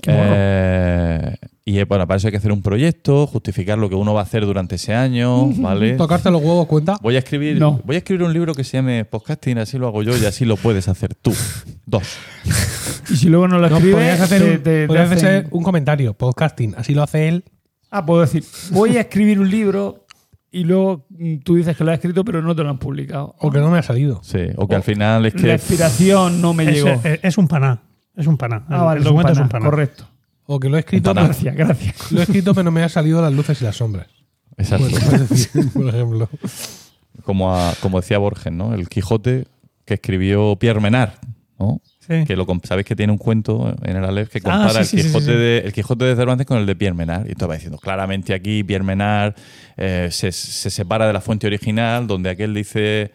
Eh, 0.06 1.36
y 1.64 1.78
eh, 1.78 1.84
bueno, 1.84 2.06
para 2.06 2.18
eso 2.18 2.28
hay 2.28 2.32
que 2.32 2.36
hacer 2.36 2.52
un 2.52 2.60
proyecto, 2.62 3.26
justificar 3.26 3.78
lo 3.78 3.88
que 3.88 3.94
uno 3.94 4.12
va 4.12 4.20
a 4.20 4.24
hacer 4.24 4.44
durante 4.44 4.74
ese 4.74 4.94
año, 4.94 5.46
¿vale? 5.56 5.94
Tocarte 5.94 6.30
los 6.30 6.42
huevos 6.42 6.66
cuenta. 6.66 6.98
Voy 7.00 7.16
a 7.16 7.20
escribir, 7.20 7.58
No. 7.58 7.80
voy 7.84 7.96
a 7.96 7.98
escribir 7.98 8.22
un 8.24 8.32
libro 8.32 8.54
que 8.54 8.64
se 8.64 8.76
llame 8.76 9.04
Podcasting, 9.06 9.58
así 9.58 9.78
lo 9.78 9.86
hago 9.88 10.02
yo 10.02 10.16
y 10.16 10.26
así 10.26 10.44
lo 10.44 10.56
puedes 10.56 10.88
hacer 10.88 11.14
tú. 11.14 11.32
Dos. 11.86 12.04
Y 13.10 13.16
si 13.16 13.28
luego 13.28 13.48
no 13.48 13.58
lo 13.58 13.68
No, 13.68 13.76
escribes, 13.76 13.96
podrías 13.96 14.20
hacer, 14.20 14.42
te- 14.42 14.50
un, 14.50 14.56
te- 14.56 14.62
te 14.82 14.86
podrías 14.86 15.10
hacen- 15.10 15.18
hacer 15.18 15.46
un 15.50 15.62
comentario, 15.62 16.14
podcasting. 16.14 16.74
Así 16.76 16.94
lo 16.94 17.02
hace 17.02 17.28
él. 17.28 17.44
Ah, 17.90 18.04
puedo 18.04 18.22
decir, 18.22 18.42
voy 18.72 18.96
a 18.96 19.00
escribir 19.02 19.38
un 19.40 19.50
libro 19.50 20.06
y 20.50 20.64
luego 20.64 21.06
mm, 21.10 21.38
tú 21.44 21.56
dices 21.56 21.76
que 21.76 21.84
lo 21.84 21.90
has 21.90 21.98
escrito, 21.98 22.24
pero 22.24 22.40
no 22.42 22.54
te 22.56 22.62
lo 22.62 22.70
han 22.70 22.78
publicado. 22.78 23.34
O 23.40 23.50
que 23.50 23.58
no 23.58 23.70
me 23.70 23.78
ha 23.78 23.82
salido. 23.82 24.20
Sí, 24.22 24.38
o 24.56 24.66
que 24.68 24.74
al 24.74 24.82
final 24.82 25.26
es 25.26 25.34
La 25.34 25.40
que 25.42 25.52
inspiración 25.52 26.40
no 26.40 26.54
me 26.54 26.64
Es, 26.64 26.70
llegó. 26.82 27.00
es- 27.04 27.20
es 27.22 27.38
un 27.38 27.46
paná. 27.48 27.82
Es 28.16 28.26
un 28.26 28.36
paná. 28.36 28.64
ah, 28.68 28.82
vale, 28.84 29.00
el 29.00 29.06
es 29.06 29.10
un 29.10 29.16
documento 29.16 29.32
es 29.32 29.38
paná, 29.38 29.44
un 29.44 29.48
paná. 29.50 29.64
correcto. 29.70 30.08
O 30.46 30.60
que 30.60 30.68
lo 30.68 30.76
he 30.76 30.80
escrito, 30.80 31.14
Gracias, 31.14 31.54
gracias. 31.56 32.12
lo 32.12 32.20
he 32.20 32.22
escrito, 32.24 32.54
pero 32.54 32.64
no 32.64 32.70
me 32.70 32.82
han 32.82 32.90
salido 32.90 33.22
las 33.22 33.32
luces 33.32 33.60
y 33.60 33.64
las 33.64 33.76
sombras. 33.76 34.06
Exacto. 34.56 34.86
Bueno, 34.90 35.24
es 35.24 35.28
decir, 35.30 35.72
por 35.72 35.88
ejemplo. 35.88 36.28
como, 37.24 37.54
a- 37.56 37.74
como 37.80 38.00
decía 38.00 38.18
Borges, 38.18 38.52
¿no? 38.52 38.74
El 38.74 38.88
Quijote 38.88 39.46
que 39.84 39.94
escribió 39.94 40.56
Pierre 40.56 40.80
Menard, 40.80 41.12
¿no? 41.58 41.80
Sí. 42.06 42.24
Que 42.26 42.36
lo, 42.36 42.46
sabéis 42.64 42.86
que 42.86 42.94
tiene 42.94 43.10
un 43.12 43.18
cuento 43.18 43.74
en 43.82 43.96
el 43.96 44.04
Aleph 44.04 44.28
que 44.28 44.40
compara 44.42 44.80
Ah, 44.80 44.84
sí, 44.84 44.96
el, 44.98 45.02
sí, 45.02 45.08
Quijote 45.08 45.24
sí, 45.24 45.30
sí. 45.32 45.36
De, 45.38 45.58
el 45.60 45.72
Quijote 45.72 46.04
de 46.04 46.14
Cervantes 46.16 46.46
con 46.46 46.58
el 46.58 46.66
de 46.66 46.76
Pierre 46.76 46.94
Menard. 46.94 47.24
Y 47.26 47.30
entonces 47.32 47.48
va 47.48 47.54
diciendo, 47.54 47.78
claramente 47.78 48.34
aquí 48.34 48.62
Pierre 48.62 48.84
Menard 48.84 49.34
eh, 49.78 50.08
se, 50.12 50.30
se 50.30 50.68
separa 50.70 51.06
de 51.06 51.14
la 51.14 51.22
fuente 51.22 51.46
original, 51.46 52.06
donde 52.06 52.28
aquel 52.28 52.52
dice 52.52 53.12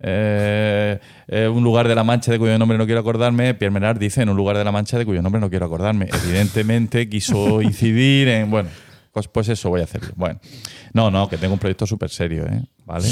eh, 0.00 0.98
eh, 1.28 1.48
un 1.48 1.62
lugar 1.62 1.86
de 1.86 1.94
la 1.94 2.04
Mancha 2.04 2.32
de 2.32 2.38
cuyo 2.38 2.58
nombre 2.58 2.78
no 2.78 2.86
quiero 2.86 3.00
acordarme. 3.00 3.54
Pierre 3.54 3.72
Menard 3.72 3.98
dice 3.98 4.22
en 4.22 4.28
un 4.28 4.36
lugar 4.36 4.56
de 4.56 4.64
la 4.64 4.72
Mancha 4.72 4.98
de 4.98 5.04
cuyo 5.04 5.22
nombre 5.22 5.40
no 5.40 5.50
quiero 5.50 5.66
acordarme. 5.66 6.08
Evidentemente 6.24 7.08
quiso 7.08 7.62
incidir 7.62 8.28
en, 8.28 8.50
bueno, 8.50 8.70
pues, 9.12 9.28
pues 9.28 9.48
eso 9.48 9.68
voy 9.68 9.80
a 9.80 9.84
hacer. 9.84 10.00
yo. 10.02 10.08
Bueno, 10.16 10.40
no, 10.92 11.10
no, 11.10 11.28
que 11.28 11.36
tengo 11.36 11.54
un 11.54 11.60
proyecto 11.60 11.86
súper 11.86 12.10
serio, 12.10 12.46
¿eh? 12.46 12.62
¿Vale? 12.90 13.06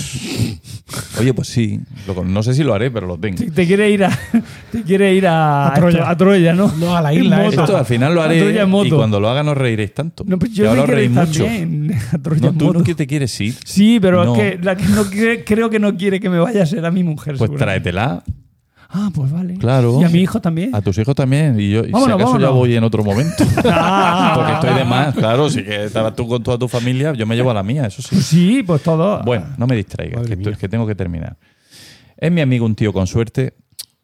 Oye, 1.21 1.33
pues 1.35 1.49
sí, 1.49 1.79
lo- 2.07 2.25
no 2.25 2.43
sé 2.43 2.53
si 2.55 2.65
lo 2.65 2.75
haré, 2.75 2.91
pero 2.91 3.07
lo 3.07 3.17
tengo. 3.19 3.37
Te, 3.39 3.51
te 3.51 3.67
quiere 3.67 3.89
ir 3.91 4.03
a, 4.05 4.11
te 4.73 4.83
quiere 4.83 5.15
ir 5.15 5.27
a, 5.27 5.69
A 5.69 5.75
Troya. 5.75 6.11
a 6.11 6.17
Troya, 6.17 6.53
¿no? 6.53 6.73
No, 6.79 6.97
a 6.97 7.01
la 7.01 7.13
En 7.13 7.23
isla 7.25 7.37
moto. 7.39 7.49
esa. 7.51 7.63
Esto 7.65 7.77
al 7.77 7.87
final 7.87 8.15
lo 8.15 8.23
A 8.23 8.25
haré 8.25 8.41
Troya 8.41 8.63
en 8.63 8.71
moto. 8.71 8.87
y 8.87 8.91
cuando 8.91 9.21
lo 9.21 9.29
haga 9.29 9.43
no 9.45 9.55
reiréis 9.55 9.95
tanto. 9.95 10.25
No, 10.27 10.39
pues 10.39 10.51
Y 10.53 10.55
yo 10.57 10.69
ahora 10.71 10.75
me 10.75 10.81
os 10.81 10.87
quiero 10.87 10.99
reís 10.99 11.11
ir 11.11 11.17
mucho. 11.29 11.45
también 11.45 11.99
a 12.13 12.19
Troya 12.19 12.41
No, 12.43 12.49
en 12.49 12.59
tú 12.59 12.65
moto. 12.67 12.79
no 12.81 12.85
que 12.85 12.95
te 12.97 13.07
quieres 13.07 13.41
ir. 13.41 13.55
Sí, 13.65 13.99
pero 14.01 14.25
No. 14.25 14.35
es 14.35 14.41
que 14.57 14.59
la 14.65 14.77
que 14.77 14.85
no 14.87 15.05
quiere, 15.09 15.45
creo 15.45 15.71
que 15.71 15.79
no 15.79 15.97
quiere 15.97 16.19
que 16.19 16.29
me 16.29 16.39
vaya 16.41 16.65
a 16.65 16.67
ser 16.67 16.85
a 16.85 16.91
mi 16.91 17.05
mujer. 17.05 17.37
Pues 17.37 17.49
seguramente. 17.51 17.65
tráetela 17.93 18.25
Ah, 18.89 19.11
pues 19.15 19.31
vale. 19.31 19.55
Claro. 19.59 20.01
Y 20.01 20.05
a 20.05 20.09
mi 20.09 20.21
hijo 20.21 20.41
también. 20.41 20.75
a 20.75 20.81
tus 20.81 20.97
hijos 20.97 21.15
también. 21.15 21.61
Y 21.61 21.71
yo, 21.71 21.85
si 21.85 21.91
Vámonos, 21.91 22.21
acaso 22.21 22.39
ya 22.39 22.49
voy 22.49 22.75
en 22.75 22.85
otro 22.85 23.05
momento. 23.05 23.45
Porque 23.55 24.53
estoy 24.55 24.75
de 24.75 24.85
más, 24.85 25.15
claro. 25.15 25.51
Si 25.51 25.63
que 25.63 25.85
estabas 25.85 26.17
tú 26.17 26.27
con 26.27 26.43
toda 26.43 26.59
tu 26.59 26.69
familia, 26.69 27.13
yo 27.13 27.27
me 27.27 27.37
llevo 27.37 27.51
a 27.51 27.55
la 27.55 27.63
mía, 27.63 27.87
eso 27.87 28.01
sí. 28.01 28.09
Pues 28.13 28.25
sí, 28.25 28.63
pues 28.63 28.83
todo. 28.83 29.23
Bueno, 29.25 29.47
no 29.59 29.67
me 29.67 29.77
distraigas, 29.77 30.27
que, 30.27 30.37
que 30.39 30.69
tengo 30.69 30.87
que 30.87 30.95
terminar. 30.95 31.37
Es 32.17 32.33
mi 32.33 32.41
amigo 32.41 32.65
un 32.65 32.75
tío 32.75 32.93
con 32.93 33.07
suerte. 33.07 33.55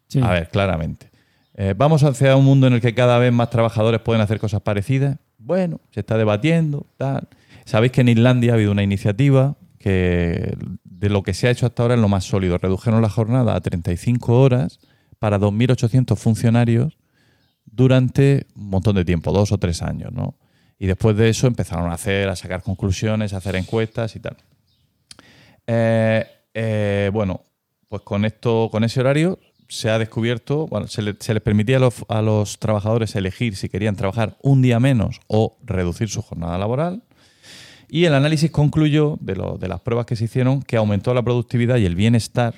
Sí. 0.07 0.21
A 0.21 0.29
ver, 0.29 0.49
claramente. 0.49 1.09
Eh, 1.55 1.73
¿Vamos 1.75 2.03
hacia 2.03 2.35
un 2.35 2.45
mundo 2.45 2.67
en 2.67 2.73
el 2.73 2.81
que 2.81 2.93
cada 2.93 3.17
vez 3.17 3.33
más 3.33 3.49
trabajadores 3.49 4.01
pueden 4.01 4.21
hacer 4.21 4.39
cosas 4.39 4.61
parecidas? 4.61 5.17
Bueno, 5.37 5.81
se 5.91 6.01
está 6.01 6.17
debatiendo, 6.17 6.85
tal. 6.97 7.27
Sabéis 7.65 7.91
que 7.91 8.01
en 8.01 8.09
Islandia 8.09 8.51
ha 8.51 8.55
habido 8.55 8.71
una 8.71 8.83
iniciativa 8.83 9.55
de 9.89 11.09
lo 11.09 11.23
que 11.23 11.33
se 11.33 11.47
ha 11.47 11.51
hecho 11.51 11.65
hasta 11.65 11.83
ahora 11.83 11.95
es 11.95 12.01
lo 12.01 12.07
más 12.09 12.25
sólido. 12.25 12.57
Redujeron 12.57 13.01
la 13.01 13.09
jornada 13.09 13.55
a 13.55 13.61
35 13.61 14.41
horas 14.41 14.79
para 15.19 15.39
2.800 15.39 16.15
funcionarios 16.17 16.97
durante 17.65 18.47
un 18.55 18.69
montón 18.69 18.95
de 18.95 19.05
tiempo, 19.05 19.31
dos 19.31 19.51
o 19.51 19.57
tres 19.57 19.81
años, 19.81 20.11
¿no? 20.11 20.35
Y 20.79 20.87
después 20.87 21.15
de 21.17 21.29
eso 21.29 21.47
empezaron 21.47 21.89
a 21.91 21.93
hacer, 21.93 22.29
a 22.29 22.35
sacar 22.35 22.61
conclusiones, 22.61 23.33
a 23.33 23.37
hacer 23.37 23.55
encuestas 23.55 24.15
y 24.15 24.19
tal. 24.19 24.37
Eh, 25.67 26.25
eh, 26.53 27.09
bueno, 27.13 27.41
pues 27.89 28.01
con 28.01 28.25
esto, 28.25 28.69
con 28.71 28.83
ese 28.83 28.99
horario 28.99 29.39
se 29.67 29.89
ha 29.89 29.97
descubierto, 29.97 30.67
bueno, 30.67 30.87
se, 30.87 31.01
le- 31.01 31.15
se 31.19 31.33
les 31.33 31.41
permitía 31.41 31.77
a 31.77 31.79
los, 31.79 32.05
a 32.07 32.21
los 32.21 32.59
trabajadores 32.59 33.15
elegir 33.15 33.55
si 33.55 33.67
querían 33.69 33.95
trabajar 33.95 34.37
un 34.41 34.61
día 34.61 34.79
menos 34.79 35.19
o 35.27 35.57
reducir 35.63 36.09
su 36.09 36.21
jornada 36.21 36.57
laboral. 36.57 37.03
Y 37.89 38.05
el 38.05 38.13
análisis 38.13 38.51
concluyó 38.51 39.17
de, 39.21 39.35
lo- 39.35 39.57
de 39.57 39.67
las 39.67 39.79
pruebas 39.81 40.05
que 40.05 40.15
se 40.15 40.25
hicieron 40.25 40.61
que 40.61 40.77
aumentó 40.77 41.13
la 41.13 41.21
productividad 41.23 41.77
y 41.77 41.85
el 41.85 41.95
bienestar 41.95 42.55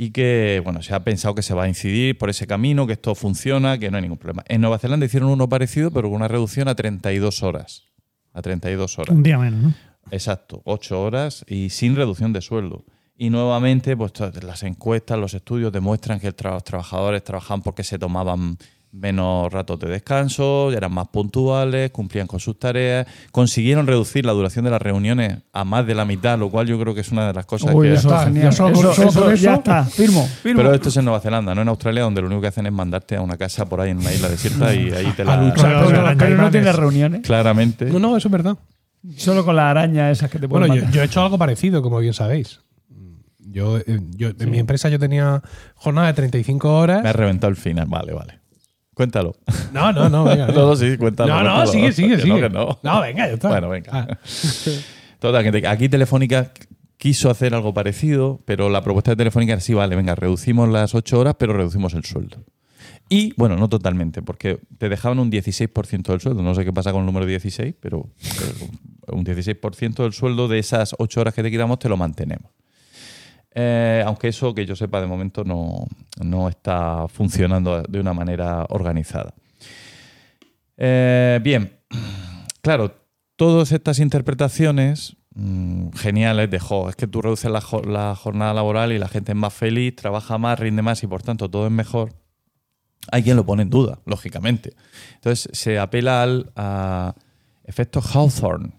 y 0.00 0.10
que 0.10 0.60
bueno, 0.64 0.80
se 0.82 0.94
ha 0.94 1.02
pensado 1.02 1.34
que 1.34 1.42
se 1.42 1.54
va 1.54 1.64
a 1.64 1.68
incidir 1.68 2.16
por 2.18 2.30
ese 2.30 2.46
camino, 2.46 2.86
que 2.86 2.92
esto 2.92 3.14
funciona, 3.14 3.78
que 3.78 3.90
no 3.90 3.96
hay 3.96 4.02
ningún 4.02 4.18
problema. 4.18 4.44
En 4.48 4.60
Nueva 4.60 4.78
Zelanda 4.78 5.06
hicieron 5.06 5.28
uno 5.30 5.48
parecido, 5.48 5.90
pero 5.90 6.08
con 6.08 6.16
una 6.16 6.28
reducción 6.28 6.68
a 6.68 6.74
32 6.76 7.42
horas. 7.42 7.84
A 8.32 8.42
32 8.42 8.98
horas. 8.98 9.14
Un 9.16 9.22
día 9.24 9.38
menos, 9.38 9.60
¿no? 9.60 9.74
Exacto, 10.10 10.62
8 10.64 11.02
horas 11.02 11.44
y 11.48 11.70
sin 11.70 11.96
reducción 11.96 12.32
de 12.32 12.40
sueldo. 12.40 12.84
Y 13.16 13.30
nuevamente, 13.30 13.96
pues 13.96 14.12
las 14.44 14.62
encuestas, 14.62 15.18
los 15.18 15.34
estudios 15.34 15.72
demuestran 15.72 16.20
que 16.20 16.32
los 16.40 16.62
trabajadores 16.64 17.24
trabajaban 17.24 17.62
porque 17.62 17.82
se 17.82 17.98
tomaban 17.98 18.56
menos 18.90 19.52
ratos 19.52 19.78
de 19.80 19.88
descanso, 19.88 20.72
eran 20.72 20.92
más 20.92 21.08
puntuales, 21.08 21.90
cumplían 21.90 22.26
con 22.26 22.40
sus 22.40 22.58
tareas, 22.58 23.06
consiguieron 23.30 23.86
reducir 23.86 24.24
la 24.24 24.32
duración 24.32 24.64
de 24.64 24.70
las 24.70 24.80
reuniones 24.80 25.38
a 25.52 25.64
más 25.64 25.86
de 25.86 25.94
la 25.94 26.04
mitad, 26.04 26.38
lo 26.38 26.50
cual 26.50 26.66
yo 26.66 26.78
creo 26.80 26.94
que 26.94 27.02
es 27.02 27.12
una 27.12 27.26
de 27.28 27.34
las 27.34 27.44
cosas 27.46 27.74
Uy, 27.74 27.88
que... 27.88 27.94
eso 27.94 28.08
está. 28.08 28.22
es 28.22 28.28
genial. 28.28 28.48
Eso- 28.48 28.68
eso 29.08 29.34
ya 29.34 29.54
está. 29.54 29.84
Firmo, 29.84 30.26
firmo. 30.26 30.62
Pero 30.62 30.74
esto 30.74 30.88
es 30.88 30.96
en 30.96 31.04
Nueva 31.04 31.20
Zelanda, 31.20 31.54
no 31.54 31.62
en 31.62 31.68
Australia, 31.68 32.02
donde 32.02 32.20
lo 32.22 32.26
único 32.28 32.40
que 32.42 32.48
hacen 32.48 32.66
es 32.66 32.72
mandarte 32.72 33.16
a 33.16 33.20
una 33.22 33.36
casa 33.36 33.66
por 33.66 33.80
ahí 33.80 33.90
en 33.90 33.98
una 33.98 34.12
isla 34.12 34.28
desierta 34.28 34.74
y 34.74 34.90
ahí 34.90 35.12
te 35.14 35.22
A 35.22 35.24
la... 35.24 35.42
luchar 35.42 35.84
Pero, 35.86 36.02
no 36.12 36.16
caimanes. 36.16 36.50
tiene 36.52 36.72
reuniones. 36.72 37.20
Claramente. 37.22 37.84
No, 37.86 37.98
no, 37.98 38.16
eso 38.16 38.28
es 38.28 38.32
verdad. 38.32 38.56
Solo 39.16 39.44
con 39.44 39.54
las 39.54 39.66
arañas 39.66 40.12
esas 40.18 40.30
que 40.30 40.38
te 40.38 40.48
pueden 40.48 40.68
Bueno, 40.68 40.90
yo 40.90 41.02
he 41.02 41.04
hecho 41.04 41.22
algo 41.22 41.38
parecido, 41.38 41.82
como 41.82 41.98
bien 41.98 42.14
sabéis. 42.14 42.60
Yo, 43.38 43.78
eh, 43.78 44.00
yo- 44.16 44.30
En 44.38 44.50
mi 44.50 44.58
empresa 44.58 44.88
yo 44.88 44.98
tenía 44.98 45.42
jornada 45.74 46.08
de 46.08 46.12
35 46.14 46.74
horas. 46.78 47.02
Me 47.02 47.08
ha 47.08 47.12
reventado 47.12 47.50
el 47.50 47.56
final, 47.56 47.86
vale, 47.86 48.12
vale. 48.12 48.37
Cuéntalo. 48.98 49.36
No, 49.72 49.92
no, 49.92 50.08
no, 50.08 50.24
venga. 50.24 50.48
No, 50.48 50.66
no, 50.66 50.74
sí, 50.74 50.96
cuéntalo. 50.96 51.32
No, 51.32 51.44
no, 51.44 51.66
sigue, 51.68 51.92
sigue, 51.92 52.18
sigue. 52.20 52.48
No, 52.50 52.76
venga, 52.82 53.28
ya 53.28 53.34
está. 53.34 53.48
Bueno, 53.48 53.68
venga. 53.68 53.92
Ah. 53.92 54.18
Total, 55.20 55.44
que 55.44 55.52
te- 55.52 55.68
aquí 55.68 55.88
Telefónica 55.88 56.50
quiso 56.96 57.30
hacer 57.30 57.54
algo 57.54 57.72
parecido, 57.72 58.40
pero 58.44 58.68
la 58.70 58.82
propuesta 58.82 59.12
de 59.12 59.16
Telefónica 59.16 59.52
era 59.52 59.60
sí, 59.60 59.72
vale, 59.72 59.94
venga, 59.94 60.16
reducimos 60.16 60.68
las 60.68 60.96
8 60.96 61.16
horas, 61.16 61.36
pero 61.38 61.52
reducimos 61.52 61.94
el 61.94 62.04
sueldo. 62.04 62.38
Y, 63.08 63.34
bueno, 63.36 63.54
no 63.56 63.68
totalmente, 63.68 64.20
porque 64.20 64.58
te 64.78 64.88
dejaban 64.88 65.20
un 65.20 65.30
16% 65.30 66.02
del 66.08 66.20
sueldo. 66.20 66.42
No 66.42 66.56
sé 66.56 66.64
qué 66.64 66.72
pasa 66.72 66.90
con 66.90 67.02
el 67.02 67.06
número 67.06 67.24
16, 67.24 67.76
pero, 67.80 68.08
pero 68.36 69.16
un 69.16 69.24
16% 69.24 70.02
del 70.02 70.12
sueldo 70.12 70.48
de 70.48 70.58
esas 70.58 70.96
8 70.98 71.20
horas 71.20 71.34
que 71.34 71.44
te 71.44 71.52
quitamos 71.52 71.78
te 71.78 71.88
lo 71.88 71.96
mantenemos. 71.96 72.50
Eh, 73.60 74.04
aunque 74.06 74.28
eso, 74.28 74.54
que 74.54 74.64
yo 74.66 74.76
sepa, 74.76 75.00
de 75.00 75.08
momento 75.08 75.42
no, 75.42 75.84
no 76.22 76.48
está 76.48 77.06
funcionando 77.08 77.82
de 77.82 77.98
una 77.98 78.12
manera 78.14 78.64
organizada. 78.68 79.34
Eh, 80.76 81.40
bien, 81.42 81.76
claro, 82.60 82.94
todas 83.36 83.72
estas 83.72 83.98
interpretaciones 83.98 85.16
mm, 85.34 85.88
geniales 85.90 86.50
de, 86.50 86.58
jo, 86.60 86.88
es 86.88 86.94
que 86.96 87.06
tú 87.08 87.20
reduces 87.20 87.50
la, 87.50 87.60
jo- 87.60 87.82
la 87.82 88.14
jornada 88.14 88.54
laboral 88.54 88.92
y 88.92 88.98
la 88.98 89.08
gente 89.08 89.32
es 89.32 89.36
más 89.38 89.52
feliz, 89.54 89.96
trabaja 89.96 90.38
más, 90.38 90.58
rinde 90.58 90.82
más 90.82 91.02
y 91.02 91.06
por 91.08 91.22
tanto 91.22 91.50
todo 91.50 91.66
es 91.66 91.72
mejor. 91.72 92.12
Hay 93.10 93.22
quien 93.22 93.36
lo 93.36 93.44
pone 93.46 93.62
en 93.62 93.70
duda, 93.70 93.98
lógicamente. 94.06 94.74
Entonces 95.14 95.48
se 95.52 95.78
apela 95.78 96.22
al 96.22 96.52
a 96.54 97.14
efecto 97.64 98.00
Hawthorne. 98.00 98.72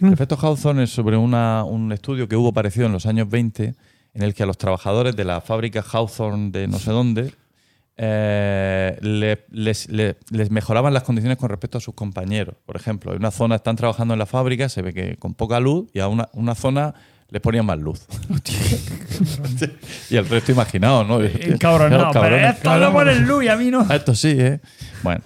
El 0.00 0.12
efecto 0.12 0.36
Hawthorne 0.38 0.82
es 0.82 0.90
sobre 0.90 1.16
una- 1.16 1.64
un 1.64 1.90
estudio 1.92 2.28
que 2.28 2.36
hubo 2.36 2.52
parecido 2.52 2.84
en 2.86 2.92
los 2.92 3.06
años 3.06 3.30
20 3.30 3.74
en 4.16 4.22
el 4.22 4.34
que 4.34 4.42
a 4.42 4.46
los 4.46 4.58
trabajadores 4.58 5.14
de 5.14 5.24
la 5.24 5.40
fábrica 5.40 5.82
Hawthorne 5.82 6.50
de 6.50 6.66
no 6.66 6.78
sé 6.78 6.90
dónde 6.90 7.32
eh, 7.98 8.98
le- 9.00 9.44
les, 9.50 9.88
le- 9.88 10.16
les 10.30 10.50
mejoraban 10.50 10.92
las 10.92 11.02
condiciones 11.02 11.38
con 11.38 11.48
respecto 11.48 11.78
a 11.78 11.80
sus 11.80 11.94
compañeros. 11.94 12.56
Por 12.66 12.76
ejemplo, 12.76 13.12
en 13.12 13.18
una 13.18 13.30
zona 13.30 13.56
están 13.56 13.76
trabajando 13.76 14.14
en 14.14 14.18
la 14.18 14.26
fábrica, 14.26 14.68
se 14.68 14.82
ve 14.82 14.92
que 14.92 15.16
con 15.16 15.34
poca 15.34 15.60
luz, 15.60 15.88
y 15.94 16.00
a 16.00 16.08
una, 16.08 16.28
una 16.32 16.54
zona 16.54 16.94
les 17.30 17.40
ponían 17.42 17.64
más 17.66 17.78
luz. 17.78 18.06
y 20.10 20.16
el 20.16 20.28
resto 20.28 20.52
imaginado, 20.52 21.04
¿no? 21.04 21.20
Encabronado. 21.22 22.04
Los 22.04 22.12
Pero 22.12 22.22
cabrones. 22.22 22.54
esto 22.56 22.76
no 22.78 22.92
pone 22.92 23.14
luz 23.20 23.44
y 23.44 23.48
a 23.48 23.56
mí 23.56 23.70
no. 23.70 23.90
Esto 23.92 24.14
sí, 24.14 24.34
¿eh? 24.38 24.60
Bueno. 25.02 25.22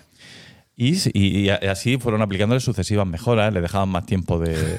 Y- 0.76 0.94
y 1.12 1.50
así 1.50 1.98
fueron 1.98 2.22
aplicándole 2.22 2.60
sucesivas 2.60 3.06
mejoras, 3.06 3.52
le 3.52 3.60
dejaban 3.60 3.88
más 3.90 4.06
tiempo 4.06 4.38
de. 4.38 4.78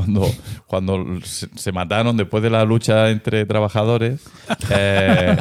Cuando, 0.00 0.26
cuando 0.66 1.20
se, 1.24 1.72
mataron 1.72 2.16
después 2.16 2.42
de 2.42 2.50
la 2.50 2.64
lucha 2.64 3.10
entre 3.10 3.44
trabajadores, 3.46 4.20
eh, 4.70 5.36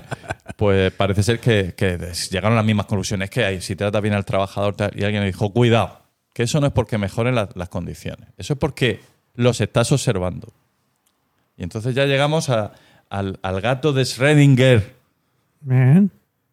pues 0.55 0.91
parece 0.93 1.24
ser 1.24 1.39
que, 1.39 1.74
que 1.78 1.97
llegaron 2.32 2.53
a 2.53 2.57
las 2.57 2.66
mismas 2.66 2.86
conclusiones. 2.86 3.30
Que 3.30 3.45
hay, 3.45 3.62
si 3.62 3.76
trata 3.76 3.99
bien 4.01 4.14
al 4.14 4.26
trabajador 4.26 4.76
y 4.95 5.03
alguien 5.03 5.22
le 5.22 5.28
dijo, 5.28 5.51
cuidado, 5.51 6.01
que 6.34 6.43
eso 6.43 6.60
no 6.60 6.68
es 6.68 6.74
porque 6.74 6.97
mejoren 6.97 7.36
las- 7.36 7.55
las 7.55 7.70
condiciones, 7.70 8.30
eso 8.38 8.53
es 8.53 8.60
porque 8.60 8.99
los 9.36 9.62
estás 9.62 9.91
observando. 9.91 10.53
Y 11.57 11.64
entonces 11.64 11.95
ya 11.95 12.05
llegamos 12.05 12.49
a- 12.49 12.72
al, 13.10 13.39
al 13.41 13.62
gato 13.62 13.91
de 13.93 14.03
Schrödinger 14.03 14.84
Bien. 15.62 16.12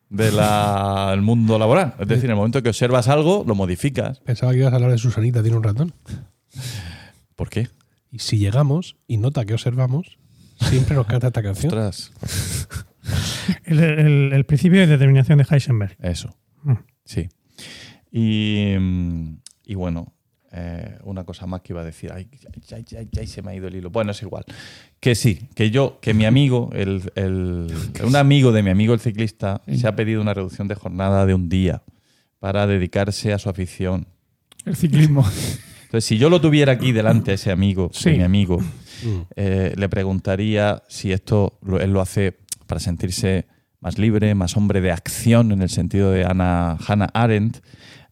del 0.08 1.20
mundo 1.20 1.58
laboral. 1.58 1.94
Es 1.98 2.08
decir, 2.08 2.24
en 2.26 2.30
el 2.30 2.36
momento 2.36 2.62
que 2.62 2.70
observas 2.70 3.08
algo, 3.08 3.44
lo 3.46 3.54
modificas. 3.54 4.20
Pensaba 4.20 4.52
que 4.52 4.58
ibas 4.58 4.72
a 4.72 4.76
hablar 4.76 4.90
de 4.92 4.98
Susanita, 4.98 5.42
tiene 5.42 5.56
un 5.58 5.62
ratón. 5.62 5.92
¿Por 7.34 7.50
qué? 7.50 7.68
Y 8.16 8.18
si 8.18 8.38
llegamos 8.38 8.96
y 9.06 9.18
nota 9.18 9.44
que 9.44 9.52
observamos, 9.52 10.16
siempre 10.58 10.96
nos 10.96 11.06
canta 11.06 11.26
esta 11.26 11.42
canción. 11.42 11.70
Ostras, 11.70 12.12
El, 13.64 13.80
el- 13.80 14.32
el 14.32 14.44
principio 14.46 14.80
de 14.80 14.86
determinación 14.86 15.36
de 15.38 15.46
Heisenberg. 15.50 15.96
eso. 16.00 16.34
Mm. 16.62 16.72
Sí. 17.04 17.28
Y, 18.10 18.74
mm, 18.78 19.34
y 19.66 19.74
bueno, 19.74 20.14
eh, 20.52 20.96
una 21.04 21.24
cosa 21.24 21.46
más 21.46 21.60
que 21.60 21.74
iba 21.74 21.82
a 21.82 21.84
decir. 21.84 22.10
Ay, 22.10 22.28
ya, 22.66 22.78
ya- 22.78 23.02
ya- 23.02 23.08
ya 23.10 23.26
se 23.26 23.42
me 23.42 23.50
ha 23.50 23.54
ido 23.54 23.68
el 23.68 23.76
hilo. 23.76 23.90
Bueno, 23.90 24.12
es 24.12 24.22
igual. 24.22 24.44
Que 24.98 25.14
sí, 25.14 25.48
que 25.54 25.70
yo, 25.70 25.98
que 26.00 26.14
mi 26.14 26.24
amigo, 26.24 26.70
el, 26.72 27.02
el- 27.16 27.70
un 28.02 28.16
amigo 28.16 28.50
de 28.50 28.62
mi 28.62 28.70
amigo 28.70 28.94
el 28.94 29.00
ciclista, 29.00 29.60
se 29.70 29.86
ha 29.86 29.94
pedido 29.94 30.22
una 30.22 30.32
reducción 30.32 30.68
de 30.68 30.74
jornada 30.74 31.26
de 31.26 31.34
un 31.34 31.50
día 31.50 31.82
para 32.38 32.66
dedicarse 32.66 33.34
a 33.34 33.38
su 33.38 33.50
afición. 33.50 34.06
El 34.64 34.74
ciclismo. 34.74 35.22
Entonces, 35.86 36.04
si 36.04 36.18
yo 36.18 36.28
lo 36.30 36.40
tuviera 36.40 36.72
aquí 36.72 36.92
delante, 36.92 37.32
ese 37.32 37.50
amigo, 37.50 37.90
Sí. 37.92 38.10
mi 38.10 38.22
amigo, 38.22 38.58
Mm. 38.58 39.20
eh, 39.36 39.72
le 39.76 39.88
preguntaría 39.88 40.82
si 40.88 41.12
esto 41.12 41.58
él 41.80 41.90
lo 41.92 42.00
hace 42.00 42.36
para 42.66 42.80
sentirse 42.80 43.46
más 43.80 43.98
libre, 43.98 44.34
más 44.34 44.56
hombre 44.56 44.80
de 44.80 44.90
acción 44.90 45.52
en 45.52 45.62
el 45.62 45.68
sentido 45.68 46.10
de 46.10 46.24
Ana, 46.24 46.76
Hannah 46.86 47.10
Arendt, 47.14 47.58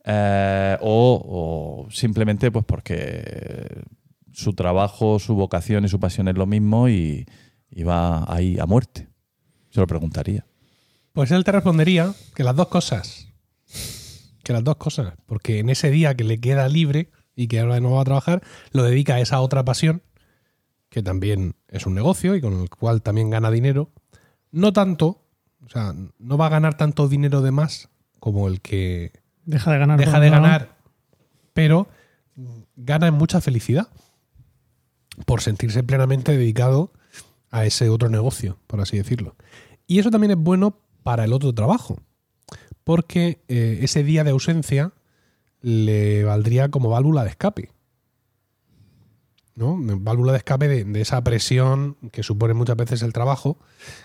eh, 0.04 0.76
o, 0.82 1.86
o 1.86 1.90
simplemente 1.90 2.50
pues 2.50 2.64
porque 2.64 3.82
su 4.32 4.52
trabajo, 4.52 5.18
su 5.18 5.34
vocación 5.34 5.84
y 5.84 5.88
su 5.88 5.98
pasión 5.98 6.28
es 6.28 6.36
lo 6.36 6.46
mismo 6.46 6.88
y, 6.88 7.26
y 7.70 7.82
va 7.82 8.24
ahí 8.32 8.58
a 8.60 8.66
muerte. 8.66 9.08
Se 9.70 9.80
lo 9.80 9.86
preguntaría. 9.86 10.44
Pues 11.12 11.30
él 11.30 11.42
te 11.44 11.52
respondería 11.52 12.12
que 12.34 12.44
las 12.44 12.54
dos 12.56 12.68
cosas. 12.68 13.28
Que 14.42 14.52
las 14.52 14.62
dos 14.62 14.76
cosas. 14.76 15.14
Porque 15.26 15.58
en 15.60 15.70
ese 15.70 15.90
día 15.90 16.14
que 16.14 16.24
le 16.24 16.38
queda 16.40 16.68
libre 16.68 17.10
y 17.36 17.48
que 17.48 17.60
ahora 17.60 17.80
no 17.80 17.92
va 17.92 18.02
a 18.02 18.04
trabajar, 18.04 18.42
lo 18.72 18.82
dedica 18.82 19.14
a 19.16 19.20
esa 19.20 19.40
otra 19.40 19.64
pasión, 19.64 20.02
que 20.88 21.02
también 21.02 21.56
es 21.68 21.86
un 21.86 21.94
negocio 21.94 22.36
y 22.36 22.40
con 22.40 22.60
el 22.60 22.70
cual 22.70 23.02
también 23.02 23.30
gana 23.30 23.50
dinero. 23.50 23.90
No 24.52 24.72
tanto, 24.72 25.22
o 25.64 25.68
sea, 25.68 25.94
no 26.18 26.38
va 26.38 26.46
a 26.46 26.50
ganar 26.50 26.76
tanto 26.76 27.08
dinero 27.08 27.42
de 27.42 27.50
más 27.50 27.88
como 28.20 28.48
el 28.48 28.60
que 28.60 29.12
Deja 29.44 29.72
de 29.72 29.78
ganar. 29.78 29.98
deja 29.98 30.20
de 30.20 30.30
ganar, 30.30 30.76
pero 31.52 31.88
gana 32.76 33.08
en 33.08 33.14
mucha 33.14 33.40
felicidad 33.40 33.88
por 35.26 35.40
sentirse 35.42 35.82
plenamente 35.82 36.36
dedicado 36.36 36.92
a 37.50 37.64
ese 37.66 37.88
otro 37.88 38.08
negocio, 38.08 38.58
por 38.66 38.80
así 38.80 38.96
decirlo. 38.96 39.36
Y 39.86 39.98
eso 39.98 40.10
también 40.10 40.32
es 40.32 40.38
bueno 40.38 40.78
para 41.02 41.24
el 41.24 41.32
otro 41.32 41.52
trabajo, 41.52 42.00
porque 42.84 43.42
eh, 43.48 43.80
ese 43.82 44.02
día 44.02 44.24
de 44.24 44.30
ausencia 44.30 44.92
le 45.64 46.24
valdría 46.24 46.68
como 46.70 46.90
válvula 46.90 47.24
de 47.24 47.30
escape. 47.30 47.70
¿no? 49.56 49.76
Válvula 49.80 50.32
de 50.32 50.38
escape 50.38 50.68
de, 50.68 50.84
de 50.84 51.00
esa 51.00 51.22
presión 51.24 51.96
que 52.12 52.22
supone 52.22 52.54
muchas 52.54 52.76
veces 52.76 53.02
el 53.02 53.12
trabajo, 53.12 53.58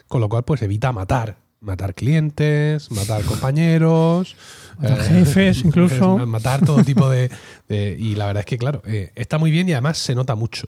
con 0.07 0.21
lo 0.21 0.29
cual 0.29 0.43
pues 0.45 0.61
evita 0.61 0.91
matar. 0.91 1.37
Matar 1.61 1.93
clientes, 1.93 2.89
matar 2.89 3.21
compañeros, 3.25 4.37
Matar 4.79 4.99
eh, 5.01 5.03
jefes, 5.03 5.57
incluso. 5.65 6.25
Matar 6.25 6.63
todo 6.65 6.83
tipo 6.85 7.09
de, 7.09 7.29
de- 7.67 7.97
Y 7.99 8.15
la 8.15 8.27
verdad 8.27 8.41
es 8.41 8.45
que, 8.45 8.57
claro, 8.57 8.81
eh, 8.85 9.11
está 9.15 9.37
muy 9.37 9.51
bien 9.51 9.67
y 9.67 9.73
además 9.73 9.97
se 9.97 10.15
nota 10.15 10.35
mucho. 10.35 10.67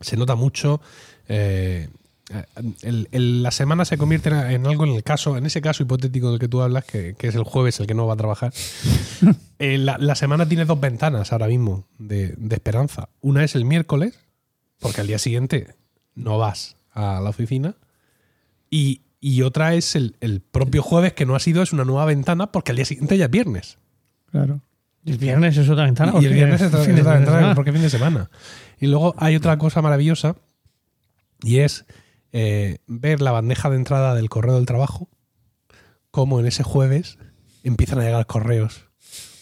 Se 0.00 0.16
nota 0.16 0.36
mucho. 0.36 0.80
eh, 1.26 1.88
el- 2.82 3.08
el- 3.12 3.42
la 3.42 3.50
semana 3.50 3.84
se 3.84 3.98
convierte 3.98 4.28
en, 4.30 4.66
algo 4.66 4.84
en 4.84 4.92
el 4.92 5.02
caso, 5.02 5.36
en 5.36 5.46
ese 5.46 5.60
caso 5.60 5.82
hipotético 5.82 6.30
del 6.30 6.38
que 6.38 6.48
tú 6.48 6.60
hablas, 6.62 6.84
que, 6.84 7.14
que 7.14 7.28
es 7.28 7.34
el 7.34 7.42
jueves 7.44 7.80
el 7.80 7.86
que 7.86 7.94
no 7.94 8.06
va 8.06 8.14
a 8.14 8.16
trabajar. 8.16 8.52
Eh, 9.62 9.76
la, 9.76 9.98
la 9.98 10.14
semana 10.14 10.48
tiene 10.48 10.64
dos 10.64 10.80
ventanas 10.80 11.32
ahora 11.32 11.46
mismo 11.46 11.84
de, 11.98 12.28
de 12.38 12.54
esperanza. 12.54 13.10
Una 13.20 13.44
es 13.44 13.54
el 13.54 13.66
miércoles, 13.66 14.18
porque 14.78 15.02
al 15.02 15.06
día 15.06 15.18
siguiente 15.18 15.74
no 16.14 16.38
vas 16.38 16.76
a 16.94 17.20
la 17.20 17.28
oficina. 17.28 17.74
Y, 18.70 19.02
y 19.20 19.42
otra 19.42 19.74
es 19.74 19.96
el, 19.96 20.16
el 20.22 20.40
propio 20.40 20.82
jueves, 20.82 21.12
que 21.12 21.26
no 21.26 21.34
ha 21.34 21.40
sido, 21.40 21.62
es 21.62 21.74
una 21.74 21.84
nueva 21.84 22.06
ventana, 22.06 22.50
porque 22.52 22.72
al 22.72 22.76
día 22.76 22.86
siguiente 22.86 23.18
ya 23.18 23.26
es 23.26 23.30
viernes. 23.30 23.76
Claro. 24.30 24.62
Y 25.04 25.10
el 25.12 25.18
viernes 25.18 25.58
es 25.58 25.68
otra 25.68 25.84
ventana. 25.84 26.14
Y 26.18 26.24
el 26.24 26.32
viernes 26.32 26.62
es 26.62 26.68
otra, 26.68 26.80
fin 26.84 26.94
de 26.94 27.00
es 27.02 27.06
otra 27.06 27.16
ventana 27.18 27.36
semana. 27.38 27.54
porque 27.54 27.68
es 27.70 27.74
fin 27.74 27.82
de 27.82 27.90
semana. 27.90 28.30
Y 28.80 28.86
luego 28.86 29.14
hay 29.18 29.36
otra 29.36 29.58
cosa 29.58 29.82
maravillosa 29.82 30.36
y 31.42 31.58
es 31.58 31.84
eh, 32.32 32.78
ver 32.86 33.20
la 33.20 33.32
bandeja 33.32 33.70
de 33.70 33.76
entrada 33.76 34.14
del 34.14 34.28
correo 34.28 34.56
del 34.56 34.66
trabajo, 34.66 35.08
como 36.10 36.40
en 36.40 36.46
ese 36.46 36.62
jueves 36.62 37.18
empiezan 37.62 38.00
a 38.00 38.04
llegar 38.04 38.26
correos. 38.26 38.84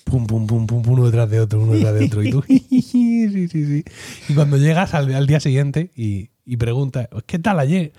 Pum, 0.05 0.27
pum, 0.27 0.47
pum, 0.47 0.67
pum, 0.67 0.83
uno 0.89 1.05
detrás 1.05 1.29
de 1.29 1.41
otro, 1.41 1.61
uno 1.61 1.75
detrás 1.75 1.95
de 1.95 2.07
otro. 2.07 2.23
Y 2.23 2.31
tú, 2.31 2.43
sí, 2.49 3.49
sí. 3.49 3.85
Y 4.29 4.35
cuando 4.35 4.57
llegas 4.57 4.95
al, 4.95 5.27
día 5.27 5.39
siguiente 5.39 5.91
y, 5.95 6.31
y 6.47 6.57
preguntas, 6.57 7.09
¿qué 7.27 7.39
tal 7.39 7.61
ayer? 7.61 7.93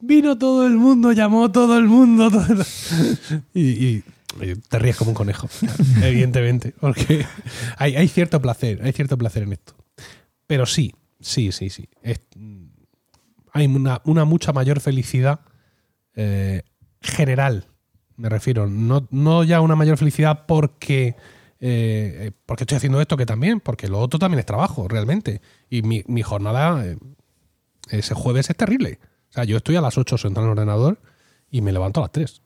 Vino 0.00 0.36
todo 0.36 0.66
el 0.66 0.74
mundo, 0.74 1.12
llamó 1.12 1.50
todo 1.50 1.78
el 1.78 1.84
mundo. 1.84 2.30
Y, 3.54 4.02
te 4.68 4.80
ríes 4.80 4.96
como 4.96 5.12
un 5.12 5.14
conejo, 5.14 5.48
evidentemente, 6.02 6.74
porque 6.80 7.24
hay, 7.76 8.08
cierto 8.08 8.42
placer, 8.42 8.80
hay 8.82 8.92
cierto 8.92 9.16
placer 9.16 9.44
en 9.44 9.52
esto. 9.52 9.76
Pero 10.48 10.66
sí, 10.66 10.92
sí, 11.20 11.52
sí, 11.52 11.70
sí. 11.70 11.88
Hay 13.54 13.66
una, 13.66 14.02
una 14.04 14.24
mucha 14.24 14.52
mayor 14.52 14.80
felicidad 14.80 15.40
eh, 16.16 16.62
general, 17.00 17.68
me 18.16 18.28
refiero. 18.28 18.66
No, 18.66 19.06
no 19.10 19.44
ya 19.44 19.60
una 19.60 19.76
mayor 19.76 19.96
felicidad 19.96 20.44
porque, 20.46 21.14
eh, 21.60 22.32
porque 22.46 22.64
estoy 22.64 22.76
haciendo 22.76 23.00
esto 23.00 23.16
que 23.16 23.26
también, 23.26 23.60
porque 23.60 23.86
lo 23.88 24.00
otro 24.00 24.18
también 24.18 24.40
es 24.40 24.46
trabajo, 24.46 24.88
realmente. 24.88 25.40
Y 25.70 25.82
mi, 25.82 26.02
mi 26.08 26.22
jornada 26.22 26.84
eh, 26.84 26.98
ese 27.90 28.14
jueves 28.14 28.50
es 28.50 28.56
terrible. 28.56 28.98
O 29.30 29.32
sea, 29.32 29.44
yo 29.44 29.56
estoy 29.56 29.76
a 29.76 29.80
las 29.80 29.96
8 29.96 30.18
sentado 30.18 30.46
en 30.46 30.52
el 30.52 30.58
ordenador 30.58 31.00
y 31.48 31.60
me 31.60 31.72
levanto 31.72 32.00
a 32.00 32.04
las 32.04 32.12
3. 32.12 32.42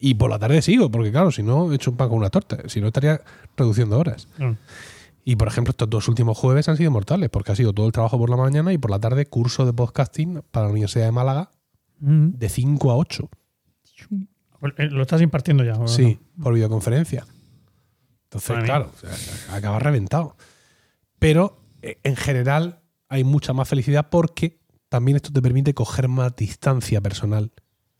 Y 0.00 0.14
por 0.14 0.28
la 0.28 0.40
tarde 0.40 0.60
sigo, 0.60 0.90
porque 0.90 1.12
claro, 1.12 1.30
si 1.30 1.44
no, 1.44 1.70
he 1.70 1.76
hecho 1.76 1.92
un 1.92 1.96
pan 1.96 2.08
con 2.08 2.18
una 2.18 2.30
torta. 2.30 2.68
Si 2.68 2.80
no, 2.80 2.88
estaría 2.88 3.20
reduciendo 3.56 3.96
horas. 3.96 4.26
Claro. 4.36 4.56
Y 5.28 5.36
por 5.36 5.46
ejemplo, 5.46 5.72
estos 5.72 5.90
dos 5.90 6.08
últimos 6.08 6.38
jueves 6.38 6.70
han 6.70 6.78
sido 6.78 6.90
mortales, 6.90 7.28
porque 7.28 7.52
ha 7.52 7.54
sido 7.54 7.74
todo 7.74 7.84
el 7.84 7.92
trabajo 7.92 8.16
por 8.16 8.30
la 8.30 8.38
mañana 8.38 8.72
y 8.72 8.78
por 8.78 8.90
la 8.90 8.98
tarde 8.98 9.26
curso 9.26 9.66
de 9.66 9.74
podcasting 9.74 10.40
para 10.50 10.64
la 10.64 10.72
Universidad 10.72 11.04
de 11.04 11.12
Málaga 11.12 11.50
Mm. 12.00 12.38
de 12.38 12.48
5 12.48 12.90
a 12.90 12.96
8. 12.96 13.28
Eh, 14.78 14.86
Lo 14.86 15.02
estás 15.02 15.20
impartiendo 15.20 15.64
ya. 15.64 15.74
¿o 15.74 15.86
Sí, 15.86 16.18
por 16.42 16.54
videoconferencia. 16.54 17.26
Entonces, 18.24 18.64
claro, 18.64 18.90
o 18.94 18.98
sea, 18.98 19.54
acaba 19.54 19.78
reventado. 19.78 20.34
Pero 21.18 21.60
eh, 21.82 21.98
en 22.04 22.16
general 22.16 22.80
hay 23.10 23.22
mucha 23.22 23.52
más 23.52 23.68
felicidad 23.68 24.08
porque 24.08 24.62
también 24.88 25.16
esto 25.16 25.30
te 25.30 25.42
permite 25.42 25.74
coger 25.74 26.08
más 26.08 26.36
distancia 26.36 27.02
personal 27.02 27.52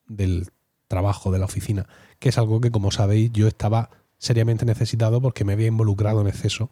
del 0.07 0.47
trabajo, 0.87 1.31
de 1.31 1.41
la 1.41 1.45
oficina, 1.45 1.87
que 2.21 2.31
es 2.31 2.39
algo 2.39 2.59
que, 2.63 2.71
como 2.71 2.91
sabéis, 2.91 3.31
yo 3.33 3.49
estaba 3.49 3.91
seriamente 4.17 4.65
necesitado 4.65 5.21
porque 5.21 5.45
me 5.45 5.53
había 5.53 5.67
involucrado 5.67 6.23
en 6.23 6.29
exceso 6.29 6.71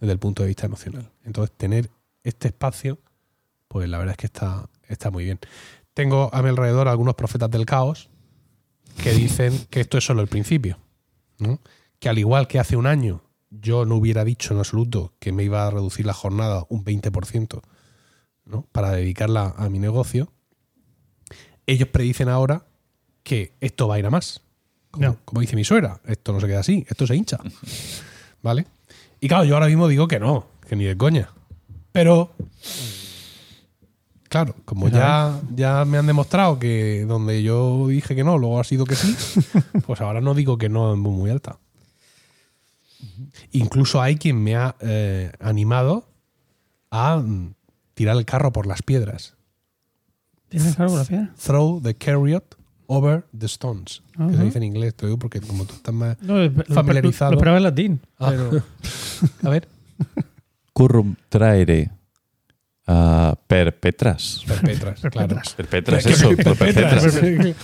desde 0.00 0.12
el 0.12 0.18
punto 0.18 0.42
de 0.42 0.48
vista 0.48 0.66
emocional. 0.66 1.10
Entonces, 1.24 1.56
tener 1.56 1.90
este 2.22 2.48
espacio, 2.48 2.98
pues 3.68 3.88
la 3.88 3.98
verdad 3.98 4.12
es 4.12 4.18
que 4.18 4.26
está, 4.26 4.68
está 4.88 5.10
muy 5.10 5.24
bien. 5.24 5.38
Tengo 5.94 6.30
a 6.32 6.42
mi 6.42 6.48
alrededor 6.48 6.88
algunos 6.88 7.14
profetas 7.14 7.50
del 7.50 7.66
caos 7.66 8.08
que 9.02 9.12
dicen 9.12 9.66
que 9.70 9.80
esto 9.80 9.98
es 9.98 10.04
solo 10.04 10.22
el 10.22 10.28
principio. 10.28 10.78
¿no? 11.38 11.60
Que 11.98 12.08
al 12.08 12.18
igual 12.18 12.46
que 12.48 12.58
hace 12.58 12.76
un 12.76 12.86
año 12.86 13.22
yo 13.50 13.84
no 13.86 13.96
hubiera 13.96 14.24
dicho 14.24 14.52
en 14.52 14.58
absoluto 14.60 15.14
que 15.18 15.32
me 15.32 15.42
iba 15.44 15.66
a 15.66 15.70
reducir 15.70 16.04
la 16.06 16.12
jornada 16.14 16.64
un 16.68 16.84
20% 16.84 17.60
¿no? 18.44 18.62
para 18.72 18.90
dedicarla 18.90 19.54
a 19.56 19.68
mi 19.68 19.78
negocio, 19.78 20.32
ellos 21.66 21.88
predicen 21.88 22.28
ahora 22.28 22.66
que 23.22 23.54
esto 23.60 23.88
va 23.88 23.96
a 23.96 23.98
ir 23.98 24.06
a 24.06 24.10
más. 24.10 24.42
Como, 24.90 25.06
No. 25.06 25.18
como 25.24 25.40
dice 25.40 25.54
mi 25.56 25.64
suegra, 25.64 26.00
esto 26.06 26.32
no 26.32 26.40
se 26.40 26.46
queda 26.46 26.60
así, 26.60 26.86
esto 26.88 27.06
se 27.06 27.14
hincha. 27.16 27.38
¿Vale? 28.42 28.66
Y 29.20 29.28
claro, 29.28 29.44
yo 29.44 29.54
ahora 29.54 29.66
mismo 29.66 29.88
digo 29.88 30.08
que 30.08 30.20
no, 30.20 30.46
que 30.68 30.76
ni 30.76 30.84
de 30.84 30.96
coña. 30.96 31.30
Pero, 31.92 32.30
claro, 34.28 34.54
como 34.64 34.88
ya, 34.88 35.40
ya 35.54 35.84
me 35.84 35.98
han 35.98 36.06
demostrado 36.06 36.58
que 36.58 37.04
donde 37.06 37.42
yo 37.42 37.88
dije 37.88 38.14
que 38.14 38.24
no, 38.24 38.38
luego 38.38 38.60
ha 38.60 38.64
sido 38.64 38.84
que 38.84 38.94
sí, 38.94 39.16
pues 39.86 40.00
ahora 40.00 40.20
no 40.20 40.34
digo 40.34 40.58
que 40.58 40.68
no 40.68 40.92
en 40.92 41.02
voz 41.02 41.14
muy 41.14 41.30
alta. 41.30 41.58
Incluso 43.52 44.00
hay 44.02 44.16
quien 44.16 44.42
me 44.42 44.56
ha 44.56 44.76
eh, 44.80 45.32
animado 45.40 46.08
a 46.90 47.16
mm, 47.16 47.54
tirar 47.94 48.16
el 48.16 48.24
carro 48.24 48.52
por 48.52 48.66
las 48.66 48.82
piedras. 48.82 49.36
¿Tienes 50.48 50.78
algo 50.78 50.96
la 50.96 51.04
piedra? 51.04 51.34
Throw 51.44 51.80
the 51.82 51.96
chariot 51.96 52.57
over 52.88 53.24
the 53.38 53.46
stones. 53.46 54.02
Que 54.16 54.34
se 54.36 54.42
dice 54.42 54.58
en 54.58 54.64
inglés, 54.64 54.94
te 54.96 55.06
digo 55.06 55.18
porque 55.18 55.40
como 55.40 55.64
tú 55.64 55.74
estás 55.74 55.94
más 55.94 56.20
No, 56.22 56.36
lo- 56.38 56.48
lo- 56.50 56.64
familiarizado. 56.74 57.30
Lo 57.32 57.36
esperaba 57.38 57.58
en 57.58 57.62
latín. 57.62 58.00
Ah. 58.18 58.30
Pero, 58.30 58.62
A 59.44 59.48
ver, 59.50 59.68
Currum 60.72 61.14
traere 61.28 61.90
a 62.86 63.34
perpetras. 63.46 64.42
perpetras, 64.46 65.00
claro. 65.12 65.36
Perpetras, 65.56 66.06
eso, 66.06 66.30
perpetras. 66.36 67.04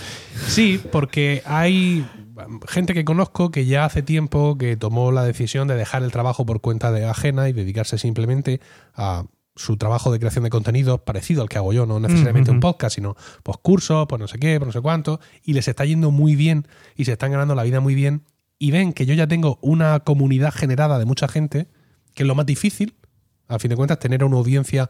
Sí, 0.47 0.79
porque 0.91 1.41
hay 1.45 2.05
gente 2.67 2.93
que 2.93 3.03
conozco 3.05 3.49
que 3.49 3.65
ya 3.65 3.85
hace 3.85 4.03
tiempo 4.03 4.57
que 4.57 4.77
tomó 4.77 5.11
la 5.11 5.23
decisión 5.23 5.67
de 5.67 5.75
dejar 5.75 6.03
el 6.03 6.11
trabajo 6.11 6.45
por 6.45 6.61
cuenta 6.61 6.91
de 6.91 7.05
ajena 7.05 7.49
y 7.49 7.53
dedicarse 7.53 7.97
simplemente 7.97 8.59
a 8.93 9.25
su 9.55 9.77
trabajo 9.77 10.11
de 10.11 10.19
creación 10.19 10.43
de 10.43 10.49
contenidos 10.49 10.99
parecido 11.01 11.41
al 11.41 11.49
que 11.49 11.57
hago 11.57 11.71
yo, 11.71 11.85
no 11.85 11.99
necesariamente 11.99 12.51
un 12.51 12.59
podcast, 12.59 12.95
sino 12.95 13.15
pues 13.43 13.57
cursos, 13.61 14.05
pues 14.09 14.19
no 14.19 14.27
sé 14.27 14.37
qué, 14.37 14.59
pues 14.59 14.67
no 14.67 14.71
sé 14.73 14.81
cuánto, 14.81 15.19
y 15.43 15.53
les 15.53 15.67
está 15.67 15.85
yendo 15.85 16.11
muy 16.11 16.35
bien 16.35 16.67
y 16.95 17.05
se 17.05 17.13
están 17.13 17.31
ganando 17.31 17.55
la 17.55 17.63
vida 17.63 17.79
muy 17.79 17.95
bien 17.95 18.23
y 18.59 18.71
ven 18.71 18.91
que 18.93 19.05
yo 19.05 19.13
ya 19.13 19.27
tengo 19.27 19.57
una 19.61 19.99
comunidad 20.01 20.53
generada 20.53 20.99
de 20.99 21.05
mucha 21.05 21.27
gente, 21.27 21.67
que 22.13 22.23
es 22.23 22.27
lo 22.27 22.35
más 22.35 22.45
difícil, 22.45 22.95
a 23.47 23.59
fin 23.59 23.69
de 23.69 23.75
cuentas, 23.75 23.99
tener 23.99 24.23
una 24.23 24.37
audiencia 24.37 24.89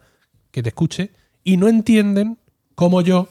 que 0.51 0.63
te 0.63 0.69
escuche, 0.69 1.11
y 1.43 1.57
no 1.57 1.67
entienden 1.67 2.39
cómo 2.75 3.01
yo, 3.01 3.27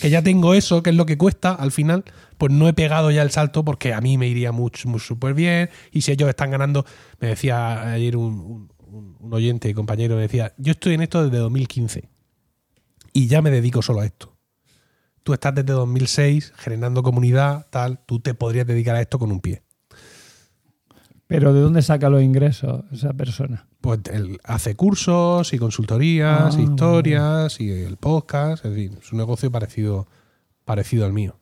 que 0.00 0.10
ya 0.10 0.22
tengo 0.22 0.54
eso, 0.54 0.82
que 0.82 0.90
es 0.90 0.96
lo 0.96 1.06
que 1.06 1.16
cuesta 1.18 1.52
al 1.52 1.72
final, 1.72 2.04
pues 2.38 2.52
no 2.52 2.66
he 2.68 2.72
pegado 2.72 3.10
ya 3.10 3.22
el 3.22 3.30
salto 3.30 3.64
porque 3.64 3.94
a 3.94 4.00
mí 4.00 4.18
me 4.18 4.26
iría 4.28 4.52
mucho, 4.52 4.88
muy 4.88 5.00
súper 5.00 5.32
bien, 5.34 5.70
y 5.92 6.00
si 6.02 6.12
ellos 6.12 6.28
están 6.28 6.50
ganando, 6.50 6.84
me 7.20 7.28
decía 7.28 7.92
ayer 7.92 8.16
un, 8.16 8.34
un- 8.40 8.68
un- 8.96 9.16
un 9.20 9.34
oyente, 9.34 9.72
compañero, 9.74 10.16
me 10.16 10.22
decía, 10.22 10.52
yo 10.58 10.72
estoy 10.72 10.94
en 10.94 11.02
esto 11.02 11.22
desde 11.24 11.38
2015 11.38 12.08
y 13.12 13.26
ya 13.28 13.42
me 13.42 13.50
dedico 13.50 13.82
solo 13.82 14.00
a 14.00 14.06
esto. 14.06 14.36
Tú 15.22 15.32
estás 15.32 15.54
desde 15.54 15.72
2006 15.72 16.52
generando 16.56 17.02
comunidad, 17.02 17.66
tal, 17.70 18.00
tú 18.06 18.20
te 18.20 18.34
podrías 18.34 18.66
dedicar 18.66 18.94
a 18.96 19.00
esto 19.00 19.18
con 19.18 19.30
un 19.32 19.40
pie. 19.40 19.62
Pero 21.26 21.52
¿de 21.52 21.60
dónde 21.60 21.82
saca 21.82 22.08
los 22.08 22.22
ingresos 22.22 22.84
esa 22.92 23.12
persona? 23.12 23.66
Pues 23.80 24.00
él 24.12 24.38
hace 24.44 24.76
cursos 24.76 25.52
y 25.52 25.58
consultorías, 25.58 26.56
Ah, 26.56 26.60
historias 26.60 27.60
y 27.60 27.70
el 27.70 27.96
podcast, 27.96 28.64
es 28.64 28.70
decir, 28.72 28.92
es 29.00 29.12
un 29.12 29.18
negocio 29.18 29.50
parecido, 29.50 30.06
parecido 30.64 31.04
al 31.04 31.12
mío. 31.12 31.38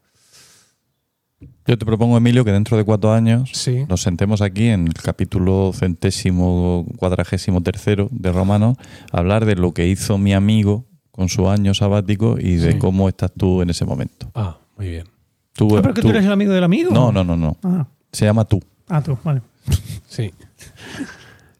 Yo 1.67 1.79
te 1.79 1.87
propongo, 1.87 2.17
Emilio, 2.19 2.45
que 2.45 2.53
dentro 2.53 2.77
de 2.77 2.85
cuatro 2.85 3.13
años 3.13 3.51
Sí. 3.55 3.87
nos 3.89 4.03
sentemos 4.03 4.43
aquí 4.43 4.67
en 4.69 4.87
el 4.89 4.95
capítulo 4.95 5.73
centésimo 5.75 6.87
cuadragésimo 6.97 7.63
tercero 7.63 8.09
de 8.11 8.33
Romano 8.33 8.77
a 9.11 9.19
hablar 9.19 9.47
de 9.47 9.57
lo 9.57 9.73
que 9.73 9.89
hizo 9.89 10.19
mi 10.19 10.35
amigo 10.35 10.85
con 11.11 11.29
su 11.31 11.49
año 11.49 11.73
sabático 11.73 12.37
y 12.39 12.57
de 12.57 12.73
Sí. 12.73 12.79
cómo 12.79 13.09
estás 13.09 13.33
tú 13.33 13.63
en 13.63 13.71
ese 13.71 13.87
momento. 13.87 14.31
Ah, 14.35 14.59
muy 14.77 14.91
bien. 14.91 15.07
Tú, 15.55 15.77
Ah, 15.79 15.81
pero 15.83 15.95
que 15.95 16.03
tú 16.03 16.11
eres 16.11 16.25
el 16.27 16.33
amigo 16.33 16.53
del 16.53 16.65
amigo. 16.65 16.91
No, 16.93 17.13
no, 17.13 17.25
no, 17.25 17.37
no. 17.37 17.57
Ah, 17.63 17.87
Se 18.13 18.25
llama 18.27 18.45
tú. 18.45 18.61
ah, 18.89 19.03
tú, 19.03 19.17
vale. 19.25 19.41
Sí. 20.07 20.33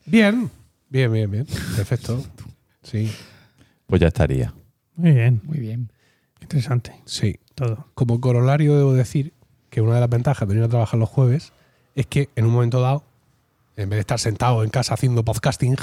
Bien, 0.05 0.51
bien, 0.91 1.11
bien, 1.13 1.31
bien. 1.31 1.47
Perfecto. 1.77 2.23
Sí, 2.83 3.11
Pues 3.87 4.01
ya 4.01 4.09
estaría. 4.09 4.53
Muy 4.97 5.13
bien. 5.13 5.41
Muy 5.45 5.59
bien. 5.59 5.91
Interesante. 6.43 6.93
sí. 7.07 7.37
Todo. 7.55 7.87
Como 7.95 8.21
corolario 8.21 8.77
debo 8.77 8.95
decir 8.95 9.33
que 9.75 9.81
una 9.81 9.95
de 9.97 10.01
las 10.03 10.09
ventajas 10.09 10.47
de 10.47 10.55
venir 10.55 10.65
a 10.65 10.69
trabajar 10.69 11.01
los 11.01 11.09
jueves 11.09 11.53
es 11.97 12.07
que 12.07 12.29
en 12.37 12.47
un 12.47 12.53
momento 12.53 12.81
dado, 12.81 13.03
en 13.77 13.89
vez 13.89 13.97
de 13.97 14.01
estar 14.03 14.21
sentado 14.21 14.63
en 14.63 14.71
casa 14.71 14.95
haciendo 14.95 15.25
podcasting, 15.25 15.75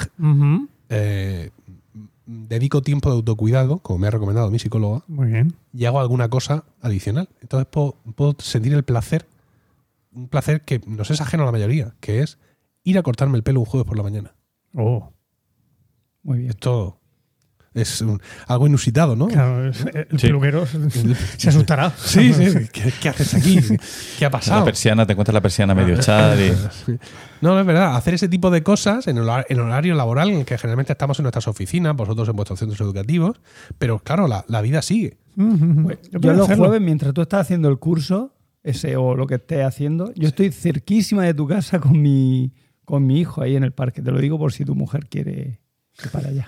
eh, 0.88 1.50
dedico 2.24 2.80
tiempo 2.80 3.10
de 3.10 3.16
autocuidado, 3.16 3.80
como 3.80 3.98
me 3.98 4.06
ha 4.06 4.10
recomendado 4.10 4.50
mi 4.50 4.58
psicóloga, 4.58 5.02
Muy 5.08 5.26
bien. 5.28 5.52
y 5.74 5.84
hago 5.84 6.00
alguna 6.00 6.30
cosa 6.30 6.64
adicional. 6.80 7.28
Entonces 7.42 7.68
puedo, 7.70 7.96
puedo 8.16 8.34
sentir 8.38 8.72
el 8.72 8.82
placer, 8.82 9.26
un 10.14 10.28
placer 10.28 10.62
que 10.62 10.80
nos 10.86 11.10
es 11.10 11.20
ajeno 11.20 11.42
a 11.42 11.46
la 11.46 11.52
mayoría, 11.52 11.94
que 12.00 12.20
es 12.20 12.38
ir 12.84 12.96
a 12.96 13.02
cortarme 13.02 13.36
el 13.36 13.42
pelo 13.42 13.60
un 13.60 13.66
jueves 13.66 13.86
por 13.86 13.98
la 13.98 14.04
mañana. 14.04 14.32
Oh. 14.74 15.10
Muy 16.22 16.38
bien. 16.38 16.48
Esto 16.50 16.96
es 17.74 18.00
un- 18.02 18.20
algo 18.46 18.66
inusitado, 18.66 19.16
¿no? 19.16 19.28
Claro, 19.28 19.68
es- 19.68 19.84
el 19.94 20.18
Sí. 20.18 20.26
peluquero 20.28 20.64
se 20.66 21.48
asustará. 21.48 21.92
Sí, 21.96 22.32
sí. 22.32 22.68
¿Qué, 22.72 22.92
qué 23.00 23.08
haces 23.08 23.34
aquí? 23.34 23.58
¿Qué 24.18 24.24
ha 24.24 24.28
La 24.28 24.30
pasado? 24.30 24.64
persiana, 24.64 25.06
te 25.06 25.12
encuentras 25.12 25.34
la 25.34 25.40
persiana 25.40 25.74
medio 25.74 25.94
echada 25.94 26.34
y... 26.40 26.52
No, 27.42 27.58
es 27.58 27.66
verdad. 27.66 27.96
Hacer 27.96 28.14
ese 28.14 28.28
tipo 28.28 28.50
de 28.52 28.62
cosas 28.62 29.08
en 29.08 29.18
el 29.18 29.28
horario 29.60 29.96
laboral 29.96 30.30
en 30.30 30.38
el 30.38 30.44
que 30.44 30.56
generalmente 30.58 30.92
estamos 30.92 31.18
en 31.18 31.24
nuestras 31.24 31.48
oficinas, 31.48 31.96
vosotros 31.96 32.28
en 32.28 32.36
vuestros 32.36 32.60
centros 32.60 32.80
educativos, 32.80 33.40
pero 33.78 33.98
claro, 33.98 34.28
la, 34.28 34.44
la 34.46 34.60
vida 34.60 34.80
sigue. 34.80 35.18
Pues, 35.34 35.98
Yo 36.12 36.20
yo 36.20 36.32
los 36.34 36.46
jueves, 36.46 36.80
mientras 36.80 37.12
tú 37.12 37.20
estás 37.22 37.40
haciendo 37.40 37.68
el 37.68 37.78
curso, 37.80 38.32
ese 38.62 38.94
o 38.96 39.16
lo 39.16 39.26
que 39.26 39.34
estés 39.36 39.64
haciendo, 39.64 40.12
yo 40.14 40.28
estoy 40.28 40.52
cerquísima 40.52 41.24
de 41.24 41.34
tu 41.34 41.48
casa 41.48 41.80
con 41.80 42.00
mi, 42.00 42.52
con 42.84 43.04
mi 43.08 43.18
hijo 43.18 43.42
ahí 43.42 43.56
en 43.56 43.64
el 43.64 43.72
parque. 43.72 44.02
Te 44.02 44.12
lo 44.12 44.20
digo 44.20 44.38
por 44.38 44.52
si 44.52 44.64
tu 44.64 44.76
mujer 44.76 45.08
quiere 45.08 45.58
para 46.08 46.28
allá. 46.28 46.46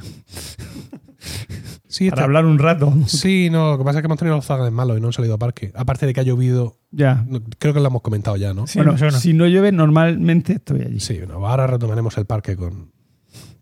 Sí, 1.87 2.11
Para 2.11 2.23
está- 2.23 2.25
hablar 2.25 2.45
un 2.45 2.59
rato. 2.59 2.93
sí, 3.07 3.49
no, 3.51 3.73
lo 3.73 3.79
que 3.79 3.85
pasa 3.85 3.99
es 3.99 4.03
que 4.03 4.07
hemos 4.07 4.19
tenido 4.19 4.37
los 4.37 4.45
zagales 4.45 4.73
malos 4.73 4.99
y 4.99 5.01
no 5.01 5.07
han 5.09 5.13
salido 5.13 5.35
a 5.35 5.39
parque. 5.39 5.71
Aparte 5.77 6.07
de 6.07 6.13
que 6.13 6.21
ha 6.21 6.25
llovido, 6.25 6.79
Ya. 6.91 7.25
no, 7.29 7.41
creo 7.59 7.73
que 7.73 7.81
lo 7.81 7.87
hemos 7.87 8.03
comentado 8.03 8.37
ya, 8.37 8.53
¿no? 8.53 8.67
Sí, 8.67 8.81
bueno, 8.81 8.97
si 9.13 9.33
no 9.33 9.47
llueve, 9.47 9.71
normalmente 9.71 10.55
estoy 10.55 10.83
allí. 10.83 10.99
Sí, 11.01 11.19
bueno, 11.19 11.47
ahora 11.47 11.67
retomaremos 11.69 12.17
el 12.19 12.27
parque 12.27 12.57
con, 12.57 12.91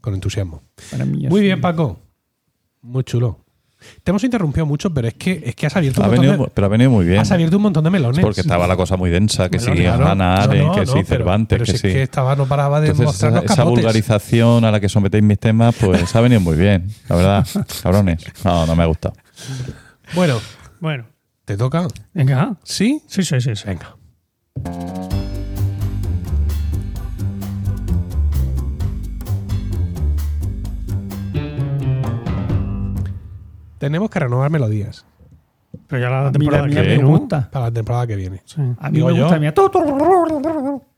con 0.01 0.15
entusiasmo. 0.15 0.63
Para 0.91 1.05
mí 1.05 1.27
Muy 1.29 1.43
bien, 1.43 1.61
Paco. 1.61 1.99
Muy 2.81 3.05
chulo. 3.05 3.39
Te 4.03 4.11
hemos 4.11 4.23
interrumpido 4.25 4.67
mucho, 4.67 4.93
pero 4.93 5.09
es 5.09 5.15
que, 5.15 5.43
es 5.45 5.55
que 5.55 5.67
has 5.67 5.77
abierto 5.77 6.01
un 6.01 6.07
montón 6.09 6.25
venido, 6.27 6.45
de, 6.45 6.51
pero 6.55 6.67
ha 6.67 6.69
venido 6.71 6.91
muy 6.91 7.05
bien. 7.07 7.19
has 7.21 7.31
abierto 7.31 7.57
un 7.57 7.63
montón 7.65 7.85
de 7.85 7.91
melones. 7.91 8.21
Porque 8.21 8.41
estaba 8.41 8.67
la 8.67 8.77
cosa 8.77 8.97
muy 8.97 9.11
densa, 9.11 9.49
que 9.49 9.59
claro. 9.59 10.07
Hannah 10.09 10.37
No, 10.37 10.43
Arendt, 10.43 10.67
no, 10.67 10.75
que 10.75 10.81
pero- 10.83 11.05
Cervantes, 11.07 11.59
pero 11.59 11.65
que 11.67 11.73
si 11.73 11.79
sí. 11.79 11.87
es 11.89 11.93
que 11.95 12.03
estaba, 12.03 12.37
no 12.37 12.47
paraba 12.47 12.81
de 12.81 12.89
Entonces, 12.89 13.17
esa, 13.17 13.27
mostrarnos 13.31 13.53
esa 13.53 13.65
vulgarización 13.65 14.65
a 14.65 14.71
la 14.71 14.81
que 14.81 14.89
sometéis 14.89 15.23
mis 15.25 15.39
temas, 15.39 15.75
pues 15.81 16.15
ha 16.17 16.21
venido 16.21 16.41
muy 16.41 16.57
bien, 16.57 16.89
la 17.09 17.17
verdad. 17.17 17.47
Cabrones. 17.83 18.25
No, 18.45 18.67
no 18.67 18.75
me 18.77 18.83
ha 18.83 18.87
gustado. 18.87 19.15
Bueno, 20.15 20.41
Bueno, 20.81 21.05
¿te 21.45 21.57
toca? 21.57 21.87
venga. 22.15 22.57
¿Sí? 22.65 23.03
Sí, 23.07 23.23
sí, 23.23 23.41
sí. 23.41 23.55
sí. 23.57 23.65
Venga. 23.67 25.12
Tenemos 33.83 34.11
que 34.11 34.21
renovar 34.21 34.49
melodías 34.49 35.05
Pero 35.89 36.01
ya 36.03 36.09
la 36.09 36.21
A 36.21 36.25
mí 36.27 36.33
temporada 36.33 36.69
la 36.69 36.75
que 36.75 36.81
viene, 36.83 36.97
me 36.99 37.03
¿no? 37.03 37.09
gusta. 37.19 37.49
para 37.51 37.65
la 37.65 37.73
temporada 37.73 38.07
que 38.07 38.15
viene. 38.15 38.41
Sí. 38.45 38.61
A 38.79 38.91
mí 38.91 38.95
Digo 38.97 39.09
me 39.09 39.15
yo. 39.17 39.23
gusta 39.23 39.35
la 39.35 39.41
mía. 39.41 39.55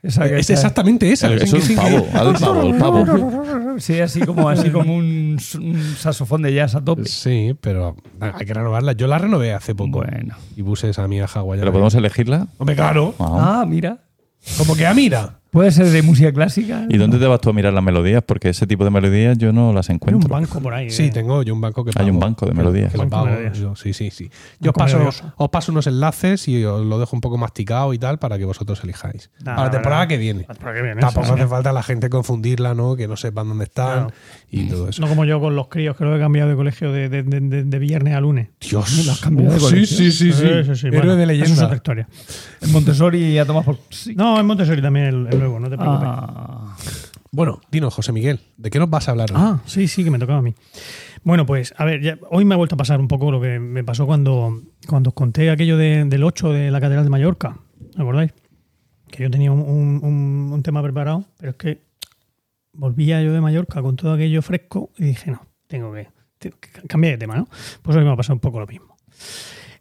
Esa 0.02 0.28
que 0.28 0.38
Es 0.38 0.50
exactamente 0.50 1.10
esa. 1.10 1.32
Eso 1.32 1.56
es 1.56 1.70
un 1.70 1.76
pavo, 1.76 2.06
al 2.12 2.34
pavo, 2.34 2.62
el 2.62 2.74
pavo. 2.76 3.74
Sí, 3.78 4.00
así 4.00 4.20
como, 4.20 4.50
así 4.50 4.68
como 4.70 4.94
un, 4.94 5.38
un 5.60 5.82
saxofón 5.96 6.42
de 6.42 6.52
jazz 6.52 6.74
a 6.74 6.84
tope. 6.84 7.06
Sí, 7.06 7.56
pero 7.60 7.96
hay 8.20 8.44
que 8.44 8.52
renovarla. 8.52 8.92
Yo 8.92 9.06
la 9.06 9.16
renové 9.16 9.54
hace 9.54 9.74
poco. 9.74 10.02
Bueno. 10.02 10.36
Y 10.56 10.62
puse 10.62 10.90
esa 10.90 11.08
mía 11.08 11.26
hawaiana. 11.32 11.62
¿Pero 11.62 11.72
podemos 11.72 11.94
elegirla? 11.94 12.48
Hombre, 12.58 12.76
claro. 12.76 13.14
Ah. 13.18 13.60
Ah, 13.62 13.66
mira. 13.66 13.98
Como 14.58 14.76
que 14.76 14.86
a 14.86 14.92
mira. 14.92 15.38
¿Puede 15.54 15.70
ser 15.70 15.86
de 15.86 16.02
música 16.02 16.32
clásica? 16.32 16.84
¿Y 16.90 16.98
dónde 16.98 17.16
te 17.18 17.26
vas 17.26 17.40
tú 17.40 17.48
a 17.50 17.52
mirar 17.52 17.72
las 17.72 17.82
melodías? 17.84 18.24
Porque 18.26 18.48
ese 18.48 18.66
tipo 18.66 18.82
de 18.84 18.90
melodías 18.90 19.38
yo 19.38 19.52
no 19.52 19.72
las 19.72 19.88
Hay 19.88 19.94
un 19.94 19.96
encuentro. 19.96 20.28
banco 20.28 20.60
por 20.60 20.74
ahí. 20.74 20.90
Sí, 20.90 21.04
eh. 21.04 21.10
tengo 21.10 21.42
yo 21.44 21.54
un 21.54 21.60
banco 21.60 21.84
que 21.84 21.92
Hay 21.94 22.10
un 22.10 22.18
banco 22.18 22.44
de 22.44 22.52
melodías. 22.54 22.90
Que 22.92 22.98
de 22.98 23.06
pago 23.06 23.26
melodías. 23.26 23.56
yo, 23.56 23.76
sí, 23.76 23.92
sí, 23.94 24.10
sí. 24.10 24.28
Yo 24.58 24.72
os 24.72 24.76
paso, 24.76 24.98
melodioso. 24.98 25.32
os 25.36 25.48
paso 25.50 25.70
unos 25.70 25.86
enlaces 25.86 26.48
y 26.48 26.64
os 26.64 26.84
lo 26.84 26.98
dejo 26.98 27.14
un 27.16 27.20
poco 27.20 27.38
masticado 27.38 27.94
y 27.94 27.98
tal 27.98 28.18
para 28.18 28.36
que 28.36 28.44
vosotros 28.44 28.82
elijáis. 28.82 29.30
Nah, 29.44 29.54
para 29.54 29.64
la 29.66 29.70
temporada 29.70 30.00
verdad. 30.02 30.08
que 30.08 30.18
viene. 30.18 30.42
¿Para 30.42 30.74
qué 30.74 30.82
viene 30.82 31.00
Tampoco 31.00 31.26
eso? 31.26 31.34
hace 31.34 31.46
falta 31.46 31.72
la 31.72 31.82
gente 31.84 32.10
confundirla, 32.10 32.74
¿no? 32.74 32.96
Que 32.96 33.06
no 33.06 33.16
sepan 33.16 33.48
dónde 33.48 33.64
están 33.64 33.84
Claro. 34.08 34.10
Y 34.60 34.68
todo 34.68 34.88
eso. 34.88 35.00
No 35.02 35.08
como 35.08 35.24
yo 35.24 35.40
con 35.40 35.54
los 35.56 35.68
críos, 35.68 35.96
que 35.96 36.04
lo 36.04 36.16
he 36.16 36.18
cambiado 36.18 36.50
de 36.50 36.56
colegio 36.56 36.92
de, 36.92 37.08
de- 37.08 37.22
de- 37.22 37.40
de- 37.40 37.64
de 37.64 37.78
viernes 37.78 38.14
a 38.14 38.20
lunes. 38.20 38.48
Dios. 38.60 39.04
¿Lo 39.06 39.12
has 39.12 39.20
cambiado 39.20 39.52
de 39.54 39.60
colegio? 39.60 39.86
sí, 39.86 40.10
sí, 40.12 40.12
sí. 40.12 40.32
Sí, 40.32 40.64
sí, 40.64 40.74
sí. 40.76 40.86
Héroe 40.88 40.98
Bueno, 41.00 41.16
de 41.16 41.22
eso 41.24 41.32
es 41.32 41.38
leyenda. 41.40 41.64
otra 41.64 41.76
historia. 41.76 42.08
En 42.60 42.72
Montessori 42.72 43.38
a 43.38 43.44
tomar 43.46 43.64
por... 43.64 43.78
Sí. 43.90 44.14
No, 44.14 44.38
en 44.38 44.46
Montessori 44.46 44.80
también 44.82 45.06
el, 45.06 45.26
el 45.30 45.38
nuevo, 45.38 45.58
no 45.60 45.68
te 45.70 45.76
preocupes. 45.76 46.08
Ah. 46.10 46.76
Bueno, 47.32 47.60
dinos, 47.70 47.92
José 47.92 48.12
Miguel, 48.12 48.38
¿de 48.56 48.70
qué 48.70 48.78
nos 48.78 48.88
vas 48.88 49.08
a 49.08 49.10
hablar 49.10 49.30
hoy? 49.32 49.36
Ah, 49.40 49.60
sí, 49.66 49.88
sí, 49.88 50.04
que 50.04 50.10
me 50.10 50.18
tocaba 50.20 50.38
a 50.38 50.42
mí. 50.42 50.54
Bueno, 51.24 51.44
pues, 51.46 51.74
a 51.76 51.84
ver, 51.84 52.00
ya- 52.00 52.18
hoy 52.30 52.44
me 52.44 52.54
ha 52.54 52.56
vuelto 52.56 52.76
a 52.76 52.78
pasar 52.78 53.00
un 53.00 53.08
poco 53.08 53.32
lo 53.32 53.40
que 53.40 53.58
me 53.58 53.82
pasó 53.82 54.06
cuando, 54.06 54.62
cuando 54.86 55.08
os 55.10 55.14
conté 55.14 55.50
aquello 55.50 55.76
de- 55.76 56.04
del 56.04 56.22
8 56.22 56.52
de 56.52 56.70
la 56.70 56.80
Catedral 56.80 57.02
de 57.04 57.10
Mallorca. 57.10 57.56
¿Me 57.96 58.02
acordáis? 58.02 58.32
Que 59.10 59.24
yo 59.24 59.30
tenía 59.30 59.50
un- 59.52 60.50
un 60.52 60.62
tema 60.62 60.82
preparado, 60.82 61.24
pero 61.38 61.50
es 61.50 61.56
que 61.56 61.80
volvía 62.74 63.22
yo 63.22 63.32
de 63.32 63.40
Mallorca 63.40 63.80
con 63.82 63.96
todo 63.96 64.12
aquello 64.12 64.42
fresco 64.42 64.90
y 64.98 65.04
dije, 65.04 65.30
no, 65.30 65.46
tengo 65.66 65.92
que, 65.92 66.08
tengo 66.38 66.56
que 66.60 66.70
cambiar 66.88 67.14
de 67.14 67.18
tema, 67.18 67.36
¿no? 67.36 67.48
Pues 67.82 67.96
hoy 67.96 68.04
me 68.04 68.10
ha 68.10 68.16
pasado 68.16 68.34
un 68.34 68.40
poco 68.40 68.60
lo 68.60 68.66
mismo. 68.66 68.96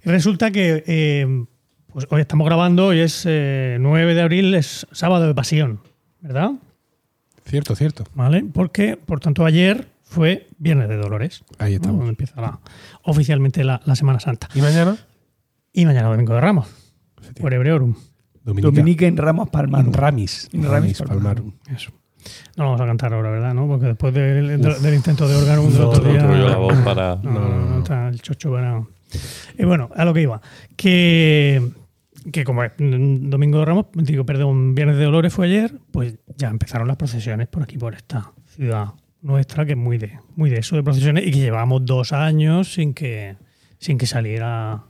Resulta 0.04 0.52
que 0.52 0.84
eh, 0.86 1.46
pues 1.88 2.08
hoy 2.10 2.22
estamos 2.22 2.46
grabando, 2.46 2.88
hoy 2.88 3.00
es 3.00 3.24
eh, 3.28 3.78
9 3.80 4.14
de 4.16 4.22
abril, 4.22 4.54
es 4.56 4.86
sábado 4.92 5.28
de 5.28 5.34
pasión, 5.36 5.80
¿verdad? 6.20 6.52
Cierto, 7.46 7.76
cierto. 7.76 8.04
¿vale? 8.14 8.44
Porque, 8.54 8.98
por 8.98 9.20
tanto, 9.20 9.46
ayer 9.46 9.88
fue 10.04 10.48
Viernes 10.58 10.88
de 10.90 10.96
Dolores. 10.98 11.44
Ahí 11.60 11.76
estamos. 11.76 11.98
Donde 11.98 12.12
empieza 12.12 12.40
la- 12.42 12.60
oficialmente 13.04 13.64
la, 13.64 13.82
la 13.86 13.96
Semana 13.96 14.20
Santa. 14.20 14.48
¿Y 14.56 14.62
mañana? 14.62 14.98
Y 15.74 15.86
mañana 15.86 16.08
Domingo 16.10 16.34
de 16.36 16.42
Ramos, 16.42 16.68
por 17.40 17.54
Hebreorum. 17.54 17.96
Dominica. 18.44 18.68
Dominica 18.76 19.06
en 19.08 19.18
Ramos 19.18 19.50
Palmarum. 19.50 19.94
Ramis. 19.94 20.50
Ramis 20.54 20.70
Ramis 20.70 21.02
Palmarum. 21.02 21.54
Eso. 21.74 21.92
No 22.58 22.64
lo 22.64 22.70
vamos 22.72 22.82
a 22.82 22.86
cantar 22.86 23.14
ahora, 23.14 23.30
¿verdad? 23.32 23.54
¿No? 23.54 23.68
Porque 23.68 23.88
después 23.88 24.14
del, 24.14 24.62
del- 24.62 24.82
del 24.82 24.94
intento 24.96 25.28
de 25.28 25.36
órgano 25.36 25.64
No, 25.70 25.90
otro 25.90 26.04
no, 26.04 26.12
día- 26.12 26.22
yo 26.22 26.50
la 26.50 26.58
voz 26.58 26.78
para... 26.80 27.16
No, 27.18 27.32
no, 27.32 27.66
no, 27.70 27.78
está 27.80 28.08
el 28.10 28.22
chocho 28.22 28.52
para. 28.52 28.84
Y 29.58 29.66
bueno, 29.66 29.90
a 29.96 30.06
lo 30.06 30.14
que 30.14 30.22
iba. 30.22 30.42
Que, 30.76 31.62
que 32.32 32.44
como 32.44 32.64
es 32.64 32.72
Domingo 32.78 33.60
de 33.60 33.66
Ramos, 33.66 33.86
digo, 33.94 34.26
perdón, 34.26 34.74
Viernes 34.76 34.98
de 34.98 35.04
Dolores 35.06 35.34
fue 35.34 35.48
ayer, 35.48 35.74
pues 35.92 36.16
ya 36.38 36.50
empezaron 36.50 36.88
las 36.88 36.98
procesiones 36.98 37.48
por 37.48 37.62
aquí, 37.64 37.78
por 37.78 37.94
esta 37.94 38.32
ciudad 38.48 38.88
nuestra, 39.22 39.66
que 39.66 39.72
es 39.74 39.78
muy 39.78 39.98
de, 39.98 40.20
muy 40.36 40.50
de 40.50 40.60
eso 40.60 40.76
de 40.76 40.84
procesiones 40.84 41.26
y 41.26 41.32
que 41.32 41.40
llevamos 41.40 41.86
dos 41.86 42.12
años 42.12 42.74
sin 42.74 42.94
que, 42.94 43.36
sin 43.80 43.98
que 43.98 44.06
saliera 44.06 44.84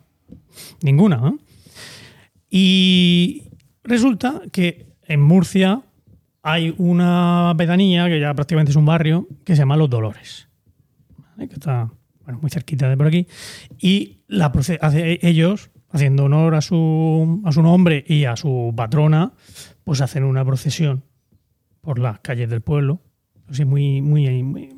ninguna. 0.82 1.18
¿no? 1.18 1.38
Y 2.50 3.44
resulta 3.84 4.42
que 4.52 4.88
en 5.08 5.22
Murcia 5.22 5.82
hay 6.44 6.76
una 6.78 7.54
pedanía, 7.58 8.08
que 8.08 8.20
ya 8.20 8.34
prácticamente 8.34 8.72
es 8.72 8.76
un 8.76 8.86
barrio, 8.86 9.28
que 9.46 9.56
se 9.56 9.62
llama 9.62 9.78
Los 9.78 9.90
Dolores. 9.90 10.48
¿vale? 11.36 11.48
Que 11.48 11.56
está 11.56 11.90
bueno, 12.26 12.40
muy 12.42 12.52
cerquita 12.52 12.88
de 12.90 12.98
por 12.98 13.08
aquí. 13.08 13.28
Y 13.80 14.20
la 14.28 14.52
proce- 14.52 14.78
hace- 14.82 15.20
ellos, 15.28 15.72
haciendo 15.90 16.26
honor 16.26 16.56
a 16.56 16.62
su, 16.62 17.42
a 17.46 17.52
su 17.52 17.62
nombre 17.64 18.04
y 18.08 18.26
a 18.26 18.36
su 18.36 18.74
patrona, 18.76 19.32
pues 19.84 20.02
hacen 20.02 20.24
una 20.24 20.44
procesión 20.46 21.04
por 21.82 22.00
las 22.00 22.20
calles 22.20 22.50
del 22.50 22.62
pueblo. 22.62 23.00
Así 23.50 23.66
muy, 23.66 24.02
muy, 24.02 24.42
muy, 24.44 24.70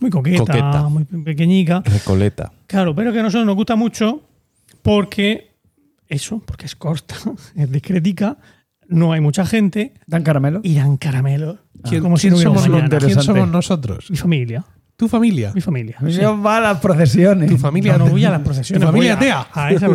muy 0.00 0.10
coqueta, 0.10 0.38
Coqueta. 0.38 0.82
muy 0.88 1.04
pequeñica. 1.04 1.82
Recoleta. 1.84 2.52
Claro, 2.66 2.94
pero 2.94 3.12
que 3.12 3.20
a 3.20 3.22
nosotros 3.22 3.46
nos 3.46 3.54
gusta 3.56 3.76
mucho 3.76 4.22
porque 4.82 5.52
eso, 6.08 6.40
porque 6.44 6.66
es 6.66 6.74
corta, 6.76 7.14
es 7.56 7.70
discretica, 7.70 8.38
no 8.88 9.12
hay 9.12 9.20
mucha 9.20 9.46
gente 9.46 9.94
¿Dan 10.06 10.22
caramelo? 10.22 10.60
y 10.64 10.74
dan 10.74 10.96
caramelos. 10.96 11.58
¿Quién, 11.88 12.02
como 12.02 12.16
si 12.16 12.28
no 12.30 12.36
hubiera 12.36 12.50
somos, 12.50 12.68
mañana. 12.68 12.98
¿Quién 12.98 13.22
somos 13.22 13.48
nosotros? 13.48 14.10
Mi 14.10 14.16
familia, 14.16 14.64
¿Tu 14.96 15.06
familia? 15.06 15.52
mi 15.54 15.60
familia. 15.60 15.96
sí. 16.08 16.20
Yo 16.20 16.40
va 16.42 16.56
a 16.56 16.60
las 16.60 16.78
procesiones. 16.80 17.48
¿Tu 17.50 17.56
familia? 17.58 17.96
No, 17.98 18.06
no 18.06 18.10
voy 18.10 18.24
a 18.24 18.30
las 18.30 18.40
procesiones. 18.40 18.80
¿Tu 18.80 18.86
familia 18.92 19.14
voy 19.16 19.28
a-? 19.28 19.46
A 19.52 19.70
esa. 19.72 19.86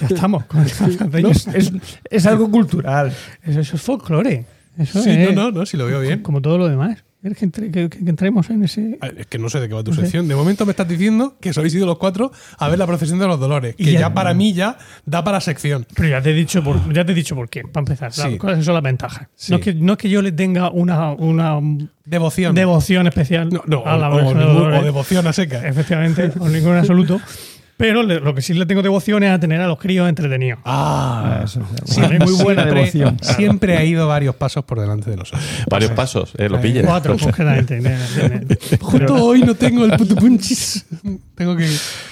Ya 0.00 0.06
estamos. 0.06 0.44
con- 0.46 0.62
Es, 1.30 1.46
es- 1.48 1.72
es 2.10 2.26
algo 2.26 2.50
cultural. 2.50 3.12
Eso, 3.42 3.60
eso 3.60 3.76
es 3.76 3.82
folclore. 3.82 4.46
Eso 4.78 5.02
Sí, 5.02 5.10
es, 5.10 5.34
no, 5.34 5.50
no, 5.50 5.58
no, 5.58 5.66
si 5.66 5.76
lo 5.76 5.84
veo 5.84 6.00
bien. 6.00 6.22
Como 6.22 6.40
todo 6.40 6.56
lo 6.56 6.68
demás. 6.68 7.04
¿Quieres 7.22 7.38
que, 7.38 7.44
entre- 7.44 7.70
que- 7.70 7.88
que- 7.88 8.02
que 8.04 8.10
entremos 8.10 8.50
en 8.50 8.64
ese...? 8.64 8.98
Es 9.16 9.26
que 9.28 9.38
no 9.38 9.48
sé 9.48 9.60
de 9.60 9.68
qué 9.68 9.74
va 9.74 9.84
tu 9.84 9.94
sección. 9.94 10.26
De 10.26 10.34
momento 10.34 10.66
me 10.66 10.72
estás 10.72 10.88
diciendo 10.88 11.36
que 11.40 11.52
habéis 11.56 11.72
ido 11.74 11.86
los 11.86 11.96
cuatro 11.96 12.32
a 12.58 12.68
ver 12.68 12.78
la 12.80 12.86
procesión 12.88 13.20
de 13.20 13.28
los 13.28 13.38
dolores. 13.38 13.76
Que 13.76 13.92
ya- 13.92 14.00
ya, 14.00 14.14
para 14.14 14.34
mí 14.34 14.52
ya 14.52 14.76
da 15.06 15.22
para 15.22 15.40
sección. 15.40 15.86
Pero 15.94 16.08
ya 16.08 16.20
te 16.20 16.32
he 16.32 16.34
dicho 16.34 16.64
por, 16.64 16.92
ya 16.92 17.04
te 17.04 17.12
he 17.12 17.14
dicho 17.14 17.36
por 17.36 17.48
qué, 17.48 17.62
para 17.62 17.82
empezar. 17.82 18.12
Sí. 18.12 18.36
¿Cuáles 18.38 18.64
son 18.64 18.74
las 18.74 18.82
ventajas? 18.82 19.28
Sí. 19.36 19.52
No, 19.52 19.58
es 19.58 19.64
que, 19.64 19.72
no 19.74 19.92
es 19.92 19.98
que 19.98 20.10
yo 20.10 20.20
le 20.20 20.32
tenga 20.32 20.70
una, 20.70 21.12
una 21.12 21.60
Devoción. 22.04 22.56
devoción 22.56 23.06
especial 23.06 23.50
no, 23.50 23.62
no, 23.66 23.84
a 23.86 23.96
la 23.96 24.10
o, 24.10 24.14
o 24.16 24.34
de 24.34 24.44
ningún- 24.44 24.72
o 24.74 24.82
devoción 24.82 25.24
a 25.28 25.32
seca. 25.32 25.64
Efectivamente, 25.66 26.30
con 26.30 26.52
ningún 26.52 26.74
absoluto. 26.76 27.20
Pero 27.76 28.02
le- 28.04 28.20
lo 28.20 28.34
que 28.34 28.42
sí 28.42 28.54
le 28.54 28.64
tengo 28.66 28.80
devoción 28.82 29.22
es 29.24 29.32
a 29.32 29.40
tener 29.40 29.60
a 29.60 29.66
los 29.66 29.78
críos 29.78 30.08
entretenidos. 30.08 30.60
Ah, 30.64 31.40
Eso, 31.44 31.62
sí, 31.84 32.00
muy 32.00 32.32
buena 32.42 32.62
siempre- 32.62 32.80
devoción. 32.80 33.16
Siempre 33.22 33.76
ha 33.76 33.84
ido 33.84 34.06
varios 34.06 34.36
pasos 34.36 34.64
por 34.64 34.78
delante 34.78 35.10
de 35.10 35.16
nosotros. 35.16 35.42
Varios 35.68 35.90
pasos, 35.92 36.32
eh, 36.38 36.48
lo 36.48 36.56
Ahí. 36.58 36.62
pilles. 36.62 36.84
Cuatro, 36.86 37.16
concretamente. 37.18 37.80
Justo 38.80 39.14
hoy 39.24 39.42
no 39.42 39.54
tengo 39.54 39.84
el 39.84 39.92
puto 39.96 40.14
punchis. 40.14 40.86
Tengo 41.34 41.56
que. 41.56 41.66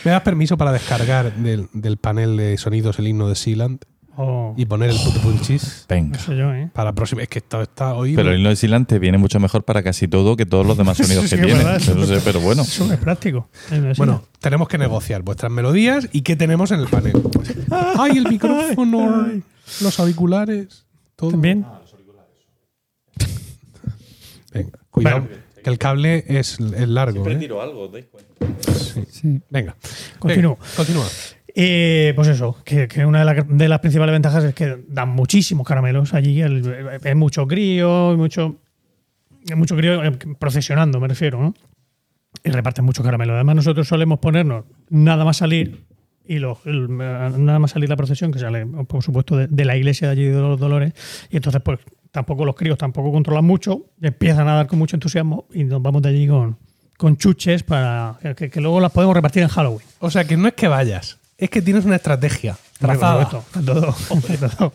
¿Me 0.04 0.10
das 0.10 0.22
permiso 0.22 0.56
para 0.56 0.72
descargar 0.72 1.32
del, 1.36 1.68
del 1.72 1.98
panel 1.98 2.36
de 2.36 2.56
sonidos 2.58 2.98
el 2.98 3.06
himno 3.06 3.28
de 3.28 3.34
Sealand 3.36 3.80
Oh, 4.16 4.54
y 4.56 4.66
poner 4.66 4.90
el 4.90 4.96
puto 4.96 5.20
punchis? 5.20 5.86
Venga. 5.88 6.18
no 6.18 6.24
sé 6.24 6.36
yo, 6.36 6.52
¿eh? 6.52 6.68
Para 6.74 6.90
la 6.90 6.94
próxima. 6.94 7.22
Es 7.22 7.28
que 7.28 7.38
esto 7.38 7.62
está 7.62 7.94
hoy. 7.94 8.14
Pero 8.14 8.30
el 8.30 8.38
himno 8.38 8.50
de 8.50 8.56
Silante 8.56 8.98
viene 8.98 9.18
mucho 9.18 9.38
mejor 9.40 9.64
para 9.64 9.82
casi 9.82 10.08
todo 10.08 10.36
que 10.36 10.44
todos 10.46 10.66
los 10.66 10.76
demás 10.76 10.96
sonidos 10.98 11.28
Sí, 11.30 11.36
que 11.36 11.42
tiene. 11.42 11.76
Eso 11.76 12.06
sé, 12.06 12.20
pero 12.24 12.40
bueno. 12.40 12.62
Eso 12.62 12.92
es 12.92 12.98
práctico. 12.98 13.48
Bueno, 13.96 14.24
tenemos 14.40 14.68
que 14.68 14.78
negociar 14.78 15.22
vuestras 15.22 15.50
melodías 15.52 16.08
y 16.12 16.22
qué 16.22 16.36
tenemos 16.36 16.70
en 16.72 16.80
el 16.80 16.88
panel. 16.88 17.12
¡Ay, 17.98 18.18
el 18.18 18.28
micrófono! 18.28 19.26
Los 19.80 20.00
auriculares. 20.00 20.86
Todo. 21.16 21.30
también. 21.30 21.64
Venga, 24.52 24.78
cuidado. 24.90 25.20
Bueno. 25.20 25.40
Que 25.62 25.68
el 25.68 25.78
cable 25.78 26.24
es, 26.26 26.58
es 26.58 26.88
largo. 26.88 27.28
¿eh? 27.28 27.36
tiro 27.36 27.60
algo, 27.60 27.82
¿os 27.82 27.92
dais 27.92 28.06
cuenta? 28.06 28.46
Sí. 29.10 29.40
Venga. 29.50 29.76
Continúo. 30.18 30.56
Venga, 30.56 30.76
continúa. 30.76 31.06
Eh, 31.54 32.12
pues 32.16 32.28
eso, 32.28 32.56
que, 32.64 32.88
una 33.04 33.20
de, 33.20 33.24
la- 33.24 33.34
de 33.42 33.68
las 33.68 33.80
principales 33.80 34.12
ventajas 34.12 34.44
es 34.44 34.54
que 34.54 34.84
dan 34.88 35.10
muchísimos 35.10 35.66
caramelos 35.66 36.14
allí. 36.14 36.40
Es 36.42 37.16
mucho 37.16 37.46
crío, 37.46 38.14
mucho, 38.16 38.56
hay 39.48 39.56
mucho 39.56 39.76
crío 39.76 40.02
eh, 40.04 40.12
procesionando, 40.38 41.00
me 41.00 41.08
refiero, 41.08 41.40
¿no? 41.40 41.54
Y 42.44 42.50
reparten 42.50 42.84
mucho 42.84 43.02
caramelo. 43.02 43.34
Además, 43.34 43.56
nosotros 43.56 43.88
solemos 43.88 44.18
ponernos 44.20 44.64
nada 44.88 45.24
más 45.24 45.38
salir, 45.38 45.84
y 46.26 46.38
nada 46.38 47.58
más 47.58 47.72
salir 47.72 47.88
la 47.88 47.96
procesión, 47.96 48.30
que 48.30 48.38
sale, 48.38 48.64
por 48.64 49.02
supuesto, 49.02 49.36
de, 49.36 49.64
la 49.64 49.76
iglesia 49.76 50.08
de 50.08 50.12
allí 50.12 50.24
de 50.26 50.40
los 50.40 50.60
Dolores, 50.60 50.92
y 51.28 51.36
entonces, 51.36 51.60
pues 51.60 51.80
tampoco 52.12 52.44
los 52.44 52.54
críos 52.54 52.78
tampoco 52.78 53.10
controlan 53.10 53.44
mucho, 53.44 53.86
empiezan 54.00 54.46
a 54.48 54.54
dar 54.54 54.66
con 54.68 54.78
mucho 54.78 54.94
entusiasmo, 54.96 55.46
y 55.52 55.64
nos 55.64 55.82
vamos 55.82 56.02
de 56.02 56.08
allí 56.10 56.28
con, 56.28 56.56
chuches 57.16 57.62
para 57.62 58.18
que 58.36 58.60
luego 58.60 58.78
las 58.78 58.92
podemos 58.92 59.14
repartir 59.14 59.42
en 59.42 59.48
Halloween. 59.48 59.80
O 59.98 60.10
sea, 60.10 60.24
que 60.24 60.36
no 60.36 60.46
es 60.46 60.54
que 60.54 60.68
vayas, 60.68 61.18
es 61.40 61.50
que 61.50 61.62
tienes 61.62 61.84
una 61.84 61.96
estrategia 61.96 62.52
Hombre, 62.52 62.98
por 62.98 62.98
trazada. 62.98 63.28
todo, 63.64 63.96
hombre, 64.10 64.38
todo. 64.38 64.72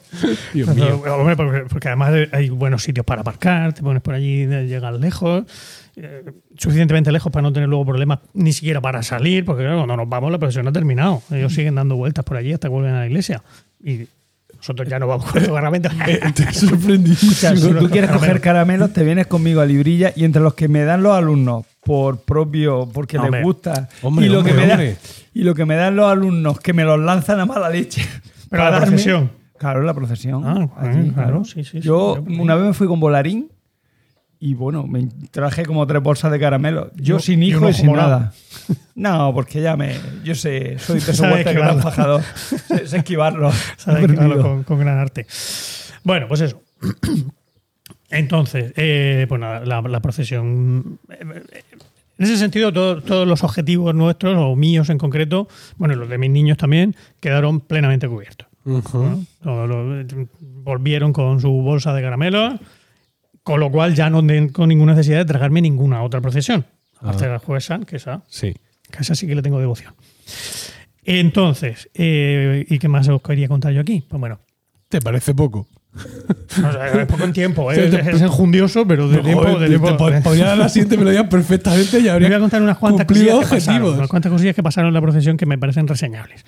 Dios 0.53 0.67
Todo, 0.67 0.75
mío. 0.75 1.01
hombre, 1.15 1.35
porque, 1.35 1.59
porque 1.69 1.87
además 1.87 2.13
hay 2.31 2.49
buenos 2.49 2.83
sitios 2.83 3.05
para 3.05 3.21
aparcar, 3.21 3.73
te 3.73 3.81
pones 3.81 4.01
por 4.01 4.13
allí, 4.13 4.45
llegas 4.45 4.99
lejos, 4.99 5.43
eh, 5.95 6.23
suficientemente 6.57 7.11
lejos 7.11 7.31
para 7.31 7.41
no 7.43 7.53
tener 7.53 7.69
luego 7.69 7.85
problemas 7.85 8.19
ni 8.33 8.51
siquiera 8.53 8.81
para 8.81 9.01
salir, 9.03 9.45
porque 9.45 9.63
claro, 9.63 9.77
cuando 9.77 9.97
nos 9.97 10.09
vamos 10.09 10.31
la 10.31 10.37
procesión 10.39 10.65
no 10.65 10.69
ha 10.69 10.73
terminado. 10.73 11.21
Ellos 11.31 11.53
siguen 11.53 11.75
dando 11.75 11.95
vueltas 11.95 12.25
por 12.25 12.37
allí 12.37 12.53
hasta 12.53 12.67
que 12.67 12.73
vuelven 12.73 12.93
a 12.95 12.99
la 12.99 13.07
iglesia. 13.07 13.43
Y 13.83 14.07
nosotros 14.65 14.89
ya 14.89 14.97
no 14.97 15.05
vamos 15.07 15.31
con 15.31 15.43
el 15.43 15.51
garramento. 15.51 15.89
Te 16.35 16.51
sorprendí. 16.53 17.11
O 17.11 17.15
sea, 17.15 17.55
si 17.55 17.71
tú 17.71 17.87
quieres 17.89 18.09
coger 18.09 18.41
caramelos, 18.41 18.91
te 18.93 19.03
vienes 19.03 19.27
conmigo 19.27 19.61
a 19.61 19.65
Librilla 19.65 20.11
y 20.15 20.23
entre 20.23 20.41
los 20.41 20.55
que 20.55 20.67
me 20.67 20.83
dan 20.83 21.03
los 21.03 21.15
alumnos 21.15 21.65
por 21.83 22.17
propio, 22.21 22.89
porque 22.91 23.19
Hombre. 23.19 23.39
les 23.39 23.43
gusta, 23.43 23.89
Hombre, 24.01 24.25
y, 24.25 24.29
lo 24.29 24.39
hombre, 24.39 24.53
que 24.53 24.59
me 24.59 24.67
dan- 24.67 24.95
y 25.35 25.43
lo 25.43 25.53
que 25.53 25.65
me 25.65 25.75
dan 25.75 25.95
los 25.95 26.11
alumnos, 26.11 26.59
que 26.59 26.73
me 26.73 26.83
los 26.83 26.99
lanzan 26.99 27.39
a 27.39 27.45
mala 27.45 27.69
leche. 27.69 28.03
Pero 28.49 28.63
la 28.63 28.71
darme- 28.71 28.87
procesión. 28.87 29.31
Claro, 29.59 29.83
la 29.83 29.93
procesión. 29.93 30.43
Ah, 30.45 30.67
Allí, 30.77 31.11
claro, 31.11 31.45
sí, 31.45 31.63
sí, 31.63 31.69
sí. 31.73 31.81
Yo 31.81 32.15
Yo- 32.27 32.41
una 32.41 32.55
vez 32.55 32.65
me 32.65 32.73
fui 32.73 32.87
con 32.87 32.99
Volarín 32.99 33.49
y 34.39 34.53
bueno, 34.53 34.85
me 34.87 35.07
traje 35.31 35.65
como 35.65 35.85
tres 35.87 36.01
bolsas 36.03 36.31
de 36.31 36.39
caramelos. 36.39 36.89
Yo 36.95 37.17
Y- 37.17 37.21
sin 37.21 37.43
y 37.43 37.47
hijo 37.49 37.61
y 37.61 37.69
ojo 37.69 37.73
sin 37.73 37.91
nada. 37.93 38.33
No, 38.95 39.33
porque 39.33 39.61
ya 39.61 39.75
me. 39.75 39.93
Yo 40.23 40.35
sé, 40.35 40.79
soy 40.79 40.99
muerto 41.19 41.49
que 41.49 41.53
gran 41.55 41.77
esquivarlo. 41.77 41.81
fajador. 41.81 42.21
Sé, 42.67 42.87
sé 42.87 42.97
esquivarlo. 42.97 43.51
Sabe 43.75 44.01
esquivarlo 44.05 44.41
con, 44.41 44.63
con 44.63 44.79
gran 44.79 44.97
arte. 44.97 45.27
Bueno, 46.05 46.27
pues 46.29 46.39
eso. 46.41 46.61
Entonces, 48.09 48.73
eh, 48.77 49.25
pues 49.27 49.41
nada, 49.41 49.65
la, 49.65 49.81
la 49.81 49.99
procesión. 49.99 50.99
eh, 51.09 51.17
En 52.17 52.23
ese 52.25 52.37
sentido, 52.37 52.71
todo- 52.71 53.01
todos 53.01 53.27
los 53.27 53.43
objetivos 53.43 53.93
nuestros, 53.93 54.37
o 54.37 54.55
míos 54.55 54.89
en 54.89 54.97
concreto, 54.97 55.49
bueno, 55.77 55.93
y 55.93 55.97
los 55.97 56.07
de 56.07 56.17
mis 56.17 56.29
niños 56.29 56.57
también, 56.57 56.95
quedaron 57.19 57.59
plenamente 57.59 58.07
cubiertos. 58.07 58.47
Ujú. 58.63 59.03
¿no? 59.03 59.25
Todos 59.43 59.67
los- 59.69 60.05
volvieron 60.63 61.11
con 61.13 61.41
su 61.41 61.49
bolsa 61.51 61.93
de 61.93 62.01
caramelos, 62.01 62.53
con 63.45 63.59
lo 63.61 63.71
cual 63.71 63.93
ya 63.95 64.09
no 64.09 64.25
tengo 64.25 64.65
ninguna 64.67 64.93
necesidad 64.93 65.19
de 65.19 65.25
tragarme 65.25 65.61
ninguna 65.61 66.01
otra 66.03 66.19
procesión. 66.19 66.65
Aparte 66.99 67.23
Ah. 67.23 67.27
de 67.27 67.33
la 67.33 67.39
Jueves 67.39 67.63
San, 67.65 67.85
que 67.85 67.95
esa, 67.97 68.23
Sí. 68.27 68.53
que 68.91 68.97
esa 69.01 69.13
sí 69.15 69.27
que 69.27 69.35
le 69.35 69.41
tengo 69.43 69.59
devoción. 69.59 69.93
Entonces, 71.03 71.89
eh, 71.93 72.65
¿y 72.67 72.79
qué 72.79 72.87
más 72.87 73.07
os 73.07 73.21
quería 73.21 73.47
contar 73.47 73.71
yo 73.73 73.81
aquí? 73.81 74.03
Pues 74.07 74.19
bueno, 74.19 74.39
¿Te 74.89 74.99
parece 75.01 75.33
poco? 75.35 75.67
o 75.95 76.71
sea, 76.71 76.87
es 77.01 77.05
poco 77.07 77.23
en 77.23 77.33
tiempo, 77.33 77.71
¿eh? 77.71 77.85
Es, 77.85 77.91
te- 77.91 78.11
es 78.11 78.21
enjundioso, 78.21 78.87
pero 78.87 79.07
de 79.07 79.19
tiempo. 79.19 79.45
De 79.45 79.59
te- 79.59 79.67
tiempo 79.67 79.87
te 79.89 80.03
pod- 80.03 80.23
podría 80.23 80.45
dar 80.47 80.57
la 80.57 80.69
siguiente 80.69 80.97
melodía 80.97 81.27
perfectamente 81.29 81.99
y 81.99 82.07
habría 82.07 82.27
voy 82.29 82.37
a 82.37 82.39
contar 82.39 82.61
unas 82.61 82.77
cuantas 82.77 83.05
cosillas 83.05 83.27
que 83.35 83.41
pasaron, 83.41 83.57
objetivos. 83.59 83.97
unas 83.97 84.09
cuantas 84.09 84.31
cosillas 84.31 84.55
que 84.55 84.63
pasaron 84.63 84.87
en 84.89 84.93
la 84.93 85.01
procesión 85.01 85.37
que 85.37 85.45
me 85.45 85.57
parecen 85.57 85.87
reseñables. 85.87 86.43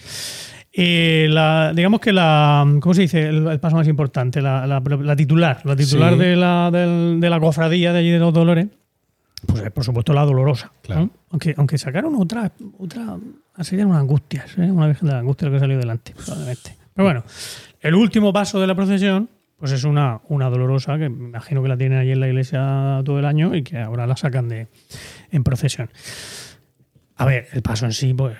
Eh, 0.79 1.25
la- 1.29 1.73
digamos 1.75 1.99
que 1.99 2.13
la, 2.13 2.63
¿cómo 2.79 2.93
se 2.93 3.01
dice? 3.01 3.27
El, 3.29 3.47
el 3.47 3.59
paso 3.59 3.75
más 3.77 3.87
importante, 3.87 4.41
la, 4.41 4.67
la- 4.67 4.79
la 4.79 5.15
titular, 5.15 5.59
la 5.65 5.75
titular 5.75 6.13
Sí. 6.13 6.19
de, 6.19 6.35
la, 6.35 6.69
del- 6.71 7.19
de 7.19 7.29
la 7.31 7.39
cofradía 7.39 7.91
de 7.93 7.99
allí 7.99 8.11
de 8.11 8.19
los 8.19 8.31
Dolores, 8.31 8.67
pues 9.47 9.63
es 9.63 9.71
por 9.71 9.83
supuesto 9.83 10.13
la 10.13 10.23
dolorosa. 10.23 10.71
Claro. 10.83 11.01
¿no? 11.01 11.09
Aunque, 11.31 11.55
aunque 11.57 11.77
sacaron 11.79 12.13
otra, 12.15 12.51
otra, 12.77 13.17
serían 13.61 13.87
unas 13.87 14.01
angustias, 14.01 14.55
¿eh? 14.59 14.69
una 14.71 14.85
virgen 14.85 15.07
de 15.07 15.13
la 15.13 15.19
angustia 15.19 15.49
que 15.49 15.59
salió 15.59 15.79
delante, 15.79 16.13
probablemente. 16.15 16.75
Pero 16.93 17.05
bueno, 17.05 17.23
el 17.81 17.95
último 17.95 18.31
paso 18.31 18.59
de 18.61 18.67
la 18.67 18.75
procesión, 18.75 19.29
pues 19.57 19.71
es 19.71 19.83
una, 19.83 20.21
una 20.29 20.47
dolorosa 20.51 20.99
que 20.99 21.09
me 21.09 21.29
imagino 21.29 21.63
que 21.63 21.69
la 21.69 21.77
tienen 21.77 21.97
allí 21.97 22.11
en 22.11 22.19
la 22.19 22.27
iglesia 22.27 23.01
todo 23.03 23.17
el 23.17 23.25
año 23.25 23.55
y 23.55 23.63
que 23.63 23.79
ahora 23.79 24.05
la 24.05 24.15
sacan 24.15 24.47
de, 24.47 24.67
en 25.31 25.43
procesión. 25.43 25.89
A 27.15 27.25
ver, 27.25 27.47
el 27.53 27.63
paso 27.63 27.85
en 27.85 27.93
sí, 27.93 28.13
pues 28.13 28.37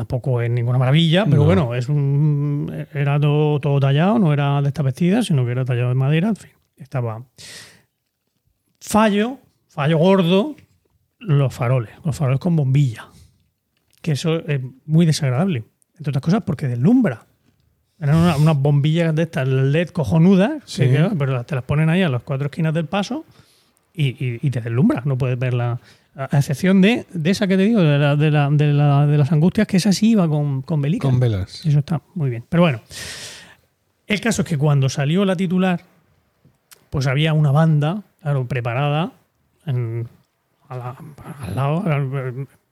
tampoco 0.00 0.40
es 0.40 0.50
ninguna 0.50 0.78
maravilla, 0.78 1.24
pero 1.26 1.38
No. 1.38 1.44
bueno, 1.44 1.74
es 1.74 1.90
un, 1.90 2.86
era 2.94 3.20
todo, 3.20 3.60
todo 3.60 3.78
tallado, 3.80 4.18
no 4.18 4.32
era 4.32 4.62
de 4.62 4.68
esta 4.68 4.82
vestida, 4.82 5.22
sino 5.22 5.44
que 5.44 5.52
era 5.52 5.64
tallado 5.66 5.90
de 5.90 5.94
madera, 5.94 6.28
en 6.28 6.36
fin, 6.36 6.50
estaba. 6.78 7.22
Fallo, 8.80 9.38
fallo 9.68 9.98
gordo, 9.98 10.56
los 11.18 11.52
faroles, 11.54 11.90
los 12.04 12.16
faroles 12.16 12.40
con 12.40 12.56
bombilla, 12.56 13.08
que 14.00 14.12
eso 14.12 14.36
es 14.46 14.60
muy 14.86 15.04
desagradable, 15.04 15.64
entre 15.98 16.10
otras 16.10 16.22
cosas 16.22 16.42
porque 16.44 16.66
deslumbra. 16.66 17.26
Eran 17.98 18.16
una- 18.16 18.36
unas 18.38 18.56
bombillas 18.58 19.14
de 19.14 19.24
estas 19.24 19.46
LED 19.46 19.88
cojonudas, 19.90 20.62
Sí. 20.64 20.84
que- 20.88 21.10
pero 21.18 21.44
te 21.44 21.54
las 21.54 21.64
ponen 21.64 21.90
ahí 21.90 22.00
a 22.02 22.08
las 22.08 22.22
cuatro 22.22 22.46
esquinas 22.46 22.72
del 22.72 22.86
paso 22.86 23.26
y, 23.92 24.08
y- 24.24 24.38
y 24.40 24.50
te 24.50 24.62
deslumbra, 24.62 25.02
no 25.04 25.18
puedes 25.18 25.38
verla. 25.38 25.78
A 26.16 26.38
excepción 26.38 26.80
de, 26.80 27.06
de 27.12 27.30
esa 27.30 27.46
que 27.46 27.56
te 27.56 27.62
digo, 27.62 27.80
de, 27.80 27.98
la- 27.98 28.16
de, 28.16 28.30
la- 28.30 28.50
de 28.50 28.72
la- 28.72 29.06
de 29.06 29.16
las 29.16 29.30
angustias, 29.32 29.66
que 29.66 29.76
esa 29.76 29.92
sí 29.92 30.10
iba 30.10 30.28
con, 30.28 30.62
con 30.62 30.82
velica. 30.82 31.08
Con 31.08 31.20
velas. 31.20 31.64
Eso 31.64 31.78
está 31.78 32.02
muy 32.14 32.30
bien. 32.30 32.44
Pero 32.48 32.62
bueno, 32.64 32.80
el 34.06 34.20
caso 34.20 34.42
es 34.42 34.48
que 34.48 34.58
cuando 34.58 34.88
salió 34.88 35.24
la 35.24 35.36
titular, 35.36 35.82
pues 36.90 37.06
había 37.06 37.32
una 37.32 37.52
banda, 37.52 38.02
claro, 38.20 38.46
preparada 38.48 39.12
en- 39.66 40.08
al 40.68 41.54
lado. 41.54 41.84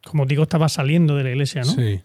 Como 0.05 0.27
digo, 0.27 0.43
estaba 0.45 0.69
saliendo 0.69 1.17
de 1.17 1.25
la 1.25 1.31
iglesia, 1.31 1.63
¿no? 1.63 1.73
Sí. 1.73 2.01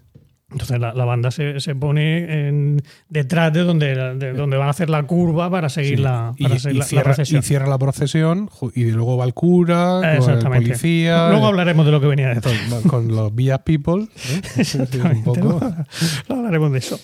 Entonces 0.53 0.79
la, 0.79 0.93
la 0.93 1.03
banda 1.05 1.29
se, 1.31 1.59
se 1.59 1.75
pone 1.75 2.47
en- 2.47 2.81
detrás 3.09 3.51
de 3.51 3.63
donde, 3.63 3.95
de 4.15 4.33
donde 4.33 4.55
van 4.55 4.67
a 4.67 4.69
hacer 4.71 4.89
la 4.89 5.03
curva 5.03 5.49
para 5.49 5.67
seguir, 5.67 5.97
Sí. 5.97 6.03
la, 6.03 6.31
y, 6.37 6.47
seguir 6.59 6.69
y 6.69 6.73
la- 6.73 6.79
la 6.79 6.85
cierra, 6.85 7.03
procesión. 7.03 7.39
y 7.39 7.43
cierra 7.43 7.67
la 7.67 7.77
procesión 7.77 8.49
y 8.75 8.85
luego 8.91 9.17
va 9.17 9.25
el 9.25 9.33
cura, 9.33 10.15
el 10.15 10.39
policía, 10.39 11.29
Luego 11.29 11.47
hablaremos 11.47 11.85
de 11.85 11.91
lo 11.91 11.99
que 11.99 12.07
venía 12.07 12.29
detrás. 12.29 12.53
con, 12.69 12.83
con 12.83 13.07
los 13.15 13.33
village 13.35 13.63
people. 13.65 14.07
¿eh? 14.57 14.63
No 16.29 16.35
hablaremos 16.35 16.71
de 16.71 16.77
eso. 16.79 16.99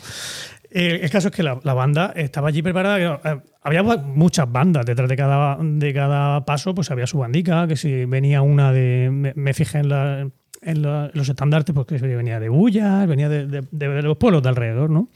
Eh, 0.71 0.99
el 1.01 1.09
caso 1.09 1.29
es 1.29 1.33
que 1.35 1.41
la, 1.43 1.59
la 1.63 1.73
banda 1.73 2.13
estaba 2.15 2.49
allí 2.49 2.61
preparada. 2.61 2.99
eh, 3.23 3.39
Había 3.63 3.81
muchas 3.83 4.51
bandas 4.51 4.85
detrás 4.85 5.09
de 5.09 5.15
cada, 5.15 5.57
de 5.59 5.93
cada 5.93 6.45
paso, 6.45 6.75
pues 6.75 6.91
había 6.91 7.07
su 7.07 7.17
bandica, 7.17 7.67
que 7.67 7.75
si 7.75 8.05
venía 8.05 8.41
una 8.43 8.71
de. 8.71 9.09
Me, 9.11 9.33
me 9.35 9.53
fijé 9.53 9.79
en, 9.79 9.89
la- 9.89 10.27
en 10.61 10.81
la- 10.81 11.09
los 11.13 11.29
estandartes, 11.29 11.73
porque 11.73 11.97
venía 11.97 12.39
de 12.39 12.49
Bullas, 12.49 13.07
venía 13.07 13.29
de, 13.29 13.45
de- 13.71 14.01
los 14.01 14.17
pueblos 14.17 14.43
de 14.43 14.49
alrededor, 14.49 14.89
¿no? 14.89 15.07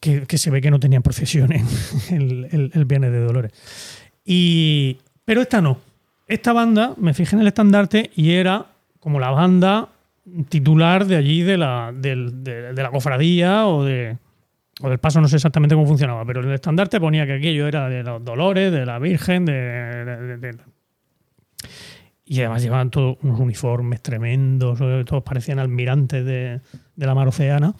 Que, 0.00 0.26
se 0.36 0.50
ve 0.50 0.60
que 0.60 0.70
no 0.70 0.78
tenían 0.78 1.02
procesión 1.02 1.50
en 1.52 1.66
el, 2.10 2.48
el, 2.52 2.70
el 2.74 2.84
Viernes 2.84 3.10
de 3.10 3.20
Dolores. 3.20 3.52
Y, 4.24 4.98
pero 5.24 5.40
esta 5.42 5.60
no. 5.62 5.78
Esta 6.26 6.52
banda, 6.52 6.94
me 6.98 7.14
fijé 7.14 7.36
en 7.36 7.42
el 7.42 7.48
estandarte 7.48 8.10
y 8.14 8.32
era 8.32 8.66
como 9.00 9.18
la 9.20 9.30
banda 9.30 9.88
titular 10.48 11.06
de 11.06 11.16
allí, 11.16 11.42
de 11.42 11.56
la, 11.58 11.92
de, 11.94 12.72
la 12.74 12.90
cofradía 12.90 13.66
o, 13.66 13.84
de, 13.84 14.16
o 14.80 14.88
del 14.88 14.98
paso, 14.98 15.20
no 15.20 15.28
sé 15.28 15.36
exactamente 15.36 15.74
cómo 15.74 15.86
funcionaba, 15.86 16.24
pero 16.24 16.40
en 16.42 16.48
el 16.48 16.54
estandarte 16.54 16.98
ponía 16.98 17.26
que 17.26 17.34
aquello 17.34 17.66
era 17.68 17.88
de 17.90 18.02
los 18.02 18.24
dolores, 18.24 18.72
de 18.72 18.86
la 18.86 18.98
Virgen, 18.98 19.44
de- 19.44 20.56
y 22.26 22.40
además 22.40 22.62
llevaban 22.62 22.90
todos 22.90 23.18
unos 23.22 23.38
uniformes 23.40 24.00
tremendos, 24.02 24.78
eh, 24.80 25.04
todos 25.06 25.22
parecían 25.22 25.58
almirantes 25.58 26.24
de, 26.24 26.60
de 26.96 27.06
la 27.06 27.14
mar 27.14 27.28
oceana. 27.28 27.74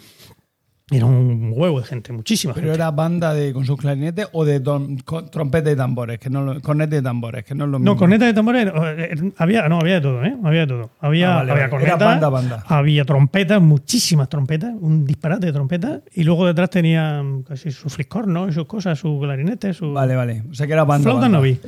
Y 0.91 0.99
Era 0.99 1.07
un 1.07 1.51
huevo 1.57 1.81
de 1.81 1.87
gente, 1.87 2.12
muchísima 2.12 2.53
Pero 2.53 2.66
gente. 2.66 2.75
era 2.77 2.91
banda 2.91 3.33
de 3.33 3.55
con 3.55 3.65
sus 3.65 3.79
clarinetes 3.81 4.29
o 4.33 4.45
de 4.45 4.61
don- 4.61 4.99
con- 4.99 5.31
trompeta 5.31 5.71
y 5.73 5.77
tambores, 5.77 6.19
que 6.19 6.29
no 6.29 6.61
corneta 6.61 6.95
y 6.99 7.01
tambores, 7.03 7.43
que 7.43 7.55
no 7.55 7.65
es 7.65 7.71
lo 7.71 7.79
mismo. 7.79 7.95
No, 7.95 7.99
corneta 7.99 8.27
de 8.27 8.35
tambores, 8.35 8.66
eh, 8.66 8.73
eh, 9.19 9.33
había, 9.39 9.66
no, 9.71 9.79
había 9.79 9.95
de 9.95 10.01
todo, 10.03 10.23
¿eh? 10.23 10.37
Había 10.45 10.61
de 10.61 10.66
todo. 10.66 10.91
Había, 11.01 11.33
Ah, 11.33 11.37
vale, 11.37 11.53
había 11.53 11.65
Era 11.87 11.97
banda, 11.97 12.29
banda. 12.29 12.65
había 12.66 13.07
trompetas, 13.07 13.62
muchísimas 13.62 14.29
trompetas, 14.29 14.75
un 14.79 15.07
disparate 15.07 15.47
de 15.47 15.53
trompetas, 15.55 16.03
y 16.12 16.23
luego 16.23 16.47
detrás 16.47 16.69
tenían 16.69 17.45
casi 17.45 17.71
su 17.73 17.89
friscorno 17.89 18.47
y 18.47 18.53
sus 18.53 18.66
cosas, 18.66 18.99
su 18.99 19.19
clarinete, 19.19 19.73
su 19.73 19.91
Vale, 19.91 20.15
vale. 20.15 20.43
O 20.51 20.55
sea 20.55 20.66
que 20.66 20.75
era 20.75 20.85
banda. 20.85 21.09
flauta 21.09 21.31
no 21.31 21.41
vi. 21.41 21.59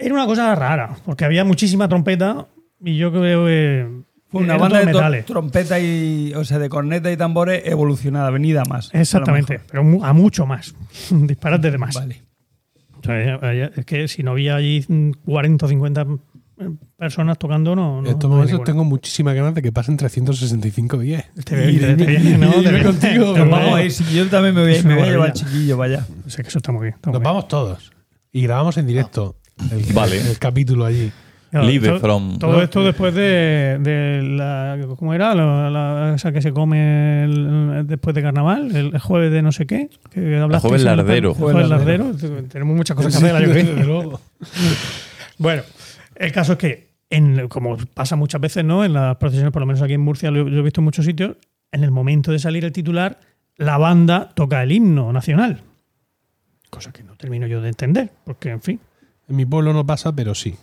Era 0.00 0.14
una 0.14 0.26
cosa 0.26 0.54
rara, 0.54 0.96
porque 1.04 1.24
había 1.24 1.44
muchísima 1.44 1.88
trompeta 1.88 2.46
y 2.82 2.96
yo 2.96 3.12
creo 3.12 3.44
que 3.46 3.86
Fue 4.28 4.42
una 4.42 4.56
banda 4.56 4.78
de 4.80 4.86
metales. 4.86 5.26
trompeta 5.26 5.78
y. 5.78 6.32
O 6.34 6.44
sea, 6.44 6.58
de 6.58 6.68
corneta 6.68 7.12
y 7.12 7.16
tambores 7.16 7.62
evolucionada, 7.66 8.30
venida 8.30 8.62
más. 8.64 8.90
Exactamente, 8.94 9.56
a 9.56 9.60
pero 9.70 9.82
a 10.04 10.12
mucho 10.12 10.46
más. 10.46 10.74
Disparate 11.10 11.70
de 11.70 11.78
más. 11.78 11.94
Vale. 11.94 12.22
O 12.98 13.02
sea, 13.02 13.38
eh, 13.52 13.70
es 13.76 13.84
que 13.84 14.08
si 14.08 14.22
no 14.22 14.32
había 14.32 14.56
allí 14.56 14.84
mm, 14.88 15.10
40 15.26 15.66
o 15.66 15.68
50 15.68 16.06
personas 16.96 17.38
tocando, 17.38 17.74
no. 17.74 18.00
En 18.00 18.06
estos 18.06 18.28
momentos 18.30 18.62
tengo 18.64 18.84
muchísimas 18.84 19.34
ganas 19.34 19.54
de 19.54 19.62
que 19.62 19.72
pasen 19.72 19.96
365 19.96 20.98
días. 20.98 21.24
Te- 21.44 21.70
Y 21.72 21.78
te- 21.78 21.96
de- 21.96 22.04
te- 22.04 22.12
y- 22.14 22.36
no, 22.36 22.48
y 22.48 22.52
te- 22.62 22.68
irme 22.68 22.82
contigo. 22.84 23.36
Nos 23.36 23.48
vamos 23.50 23.74
a 23.74 23.82
ir. 23.82 23.90
sí, 23.92 24.04
Yo 24.14 24.26
también 24.28 24.54
me 24.54 24.62
voy, 24.62 24.76
a- 24.76 24.82
me 24.82 24.94
voy 24.94 25.04
a 25.04 25.10
llevar 25.10 25.32
chiquillo, 25.32 25.76
vaya. 25.76 26.06
O 26.26 26.30
sea, 26.30 26.42
que 26.42 26.48
eso 26.48 26.58
está 26.58 26.72
muy 26.72 26.82
bien. 26.82 26.94
está 26.94 27.08
muy 27.10 27.14
Nos 27.14 27.20
bien. 27.22 27.24
vamos 27.24 27.48
todos. 27.48 27.92
Y 28.32 28.42
grabamos 28.42 28.76
en 28.76 28.86
directo 28.86 29.36
el, 29.70 29.92
Vale. 29.94 30.18
el 30.20 30.38
capítulo 30.38 30.84
allí. 30.84 31.10
Claro, 31.50 31.66
Live 31.66 31.88
to- 31.88 31.98
from- 31.98 32.38
Todo 32.38 32.62
esto 32.62 32.84
después 32.84 33.12
de, 33.12 33.76
de 33.80 34.22
la. 34.22 34.78
¿Cómo 34.96 35.12
era? 35.14 35.34
La, 35.34 35.68
la- 35.68 36.14
esa 36.14 36.30
que 36.30 36.40
se 36.40 36.52
come 36.52 37.24
el- 37.24 37.86
después 37.88 38.14
de 38.14 38.22
carnaval, 38.22 38.74
el, 38.76 38.94
el 38.94 38.98
jueves 39.00 39.32
de 39.32 39.42
no 39.42 39.50
sé 39.50 39.66
qué. 39.66 39.90
Que 40.10 40.38
hablaste 40.38 40.68
jueves 40.68 40.84
lardero. 40.84 41.30
El 41.30 41.34
jueves 41.34 41.68
lardero. 41.68 42.12
Tenemos 42.48 42.76
muchas 42.76 42.96
cosas 42.96 43.18
que 43.18 43.26
hacer 43.26 43.42
el. 43.42 43.52
Desde 43.52 43.84
luego. 43.84 44.20
Bueno, 45.38 45.62
el 46.14 46.30
caso 46.32 46.52
es 46.52 46.58
que, 46.58 46.90
en, 47.10 47.48
como 47.48 47.76
pasa 47.94 48.14
muchas 48.14 48.40
veces, 48.40 48.64
¿no? 48.64 48.84
En 48.84 48.92
las 48.92 49.16
procesiones, 49.16 49.52
por 49.52 49.60
lo 49.60 49.66
menos 49.66 49.82
aquí 49.82 49.94
en 49.94 50.02
Murcia, 50.02 50.30
lo, 50.30 50.44
lo 50.48 50.60
he 50.60 50.62
visto 50.62 50.80
en 50.80 50.84
muchos 50.84 51.04
sitios, 51.04 51.36
en 51.72 51.82
el 51.82 51.90
momento 51.90 52.30
de 52.30 52.38
salir 52.38 52.64
el 52.64 52.70
titular, 52.72 53.18
la 53.56 53.76
banda 53.76 54.28
toca 54.34 54.62
el 54.62 54.70
himno 54.70 55.12
nacional. 55.12 55.62
Cosa 56.68 56.92
que 56.92 57.02
no 57.02 57.16
termino 57.16 57.48
yo 57.48 57.60
de 57.60 57.70
entender, 57.70 58.10
porque, 58.24 58.50
en 58.50 58.60
fin. 58.62 58.80
En 59.30 59.36
mi 59.36 59.46
pueblo 59.46 59.72
no 59.72 59.86
pasa, 59.86 60.14
pero 60.14 60.34
sí. 60.34 60.54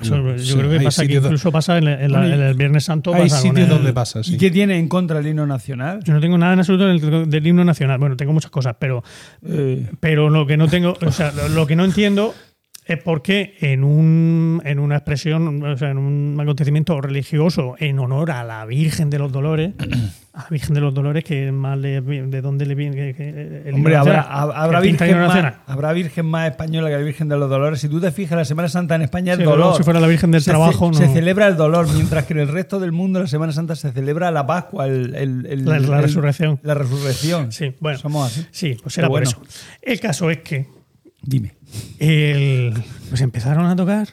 Eso 0.00 0.16
No, 0.16 0.34
yo 0.34 0.38
sí, 0.38 0.54
creo 0.54 0.70
que 0.70 0.80
pasa 0.80 1.02
do- 1.04 1.12
incluso 1.12 1.52
pasa 1.52 1.76
en, 1.76 1.88
el- 1.88 2.00
en 2.00 2.12
la- 2.12 2.18
Bueno, 2.20 2.34
y- 2.34 2.38
en 2.38 2.44
el 2.46 2.54
Viernes 2.54 2.84
Santo. 2.84 3.12
Hay 3.12 3.28
sitios 3.28 3.58
el- 3.58 3.68
donde 3.68 3.92
pasa, 3.92 4.22
sí. 4.22 4.34
¿Y 4.34 4.38
qué 4.38 4.50
tiene 4.50 4.78
en 4.78 4.88
contra 4.88 5.18
el 5.18 5.26
himno 5.26 5.46
nacional? 5.46 6.00
Yo 6.04 6.14
no 6.14 6.20
tengo 6.20 6.38
nada 6.38 6.54
en 6.54 6.60
absoluto 6.60 6.86
del, 6.86 7.28
del 7.28 7.46
himno 7.46 7.64
nacional. 7.64 7.98
Bueno, 7.98 8.16
tengo 8.16 8.32
muchas 8.32 8.50
cosas, 8.50 8.76
pero, 8.78 9.02
Eh, 9.46 9.90
pero 10.00 10.30
lo 10.30 10.46
que 10.46 10.56
no 10.56 10.68
tengo, 10.68 10.96
o 11.06 11.12
sea, 11.12 11.32
lo, 11.32 11.48
lo 11.50 11.66
que 11.66 11.76
no 11.76 11.84
entiendo 11.84 12.34
es 12.94 13.02
por 13.02 13.22
qué 13.22 13.54
en, 13.60 13.84
un, 13.84 14.60
en 14.64 14.78
una 14.78 14.96
expresión, 14.96 15.62
o 15.62 15.76
sea, 15.76 15.90
en 15.90 15.98
un 15.98 16.38
acontecimiento 16.40 17.00
religioso 17.00 17.74
en 17.78 17.98
honor 17.98 18.30
a 18.30 18.44
la 18.44 18.64
Virgen 18.66 19.10
de 19.10 19.18
los 19.18 19.30
Dolores, 19.32 19.72
a 20.32 20.42
la 20.42 20.48
Virgen 20.50 20.74
de 20.74 20.80
los 20.80 20.94
Dolores, 20.94 21.24
que 21.24 21.50
más 21.52 21.78
le, 21.78 22.00
de 22.00 22.40
dónde 22.40 22.66
le 22.66 22.74
viene 22.74 23.14
Hombre, 23.72 23.96
habrá, 23.96 24.20
habrá, 24.22 24.80
virgen 24.80 25.18
más, 25.18 25.54
habrá 25.66 25.92
virgen 25.92 26.26
más 26.26 26.50
española 26.50 26.88
que 26.88 26.96
la 26.96 27.02
Virgen 27.02 27.28
de 27.28 27.36
los 27.36 27.48
Dolores. 27.50 27.80
Si 27.80 27.88
tú 27.88 28.00
te 28.00 28.10
fijas, 28.12 28.36
la 28.36 28.44
Semana 28.44 28.68
Santa 28.68 28.94
en 28.94 29.02
España 29.02 29.32
es 29.32 29.38
Sí, 29.38 29.44
dolor. 29.44 29.76
si 29.76 29.82
fuera 29.82 30.00
la 30.00 30.06
Virgen 30.06 30.30
del 30.30 30.40
se, 30.42 30.50
Trabajo, 30.50 30.92
ce- 30.92 31.00
no. 31.00 31.06
se 31.06 31.12
celebra 31.12 31.46
el 31.46 31.56
dolor, 31.56 31.86
mientras 31.94 32.24
que 32.26 32.32
en 32.34 32.40
el 32.40 32.48
resto 32.48 32.80
del 32.80 32.92
mundo 32.92 33.20
la 33.20 33.26
Semana 33.26 33.52
Santa 33.52 33.76
se 33.76 33.92
celebra 33.92 34.30
la 34.30 34.46
Pascua, 34.46 34.86
el, 34.86 35.14
el- 35.14 35.46
el- 35.46 35.64
La- 35.64 36.00
resurrección. 36.00 36.58
La 36.62 36.74
resurrección. 36.74 37.52
Sí, 37.52 37.74
bueno. 37.80 37.98
Somos 37.98 38.26
así. 38.32 38.46
Sí, 38.50 38.76
pues 38.82 38.96
era 38.98 39.08
Pero 39.08 39.20
por 39.20 39.24
bueno. 39.34 39.46
eso. 39.48 39.66
El 39.82 40.00
caso 40.00 40.30
es 40.30 40.38
que 40.38 40.66
Dime. 41.22 41.54
El- 41.98 42.74
pues 43.08 43.20
empezaron 43.20 43.66
a 43.66 43.76
tocar 43.76 44.08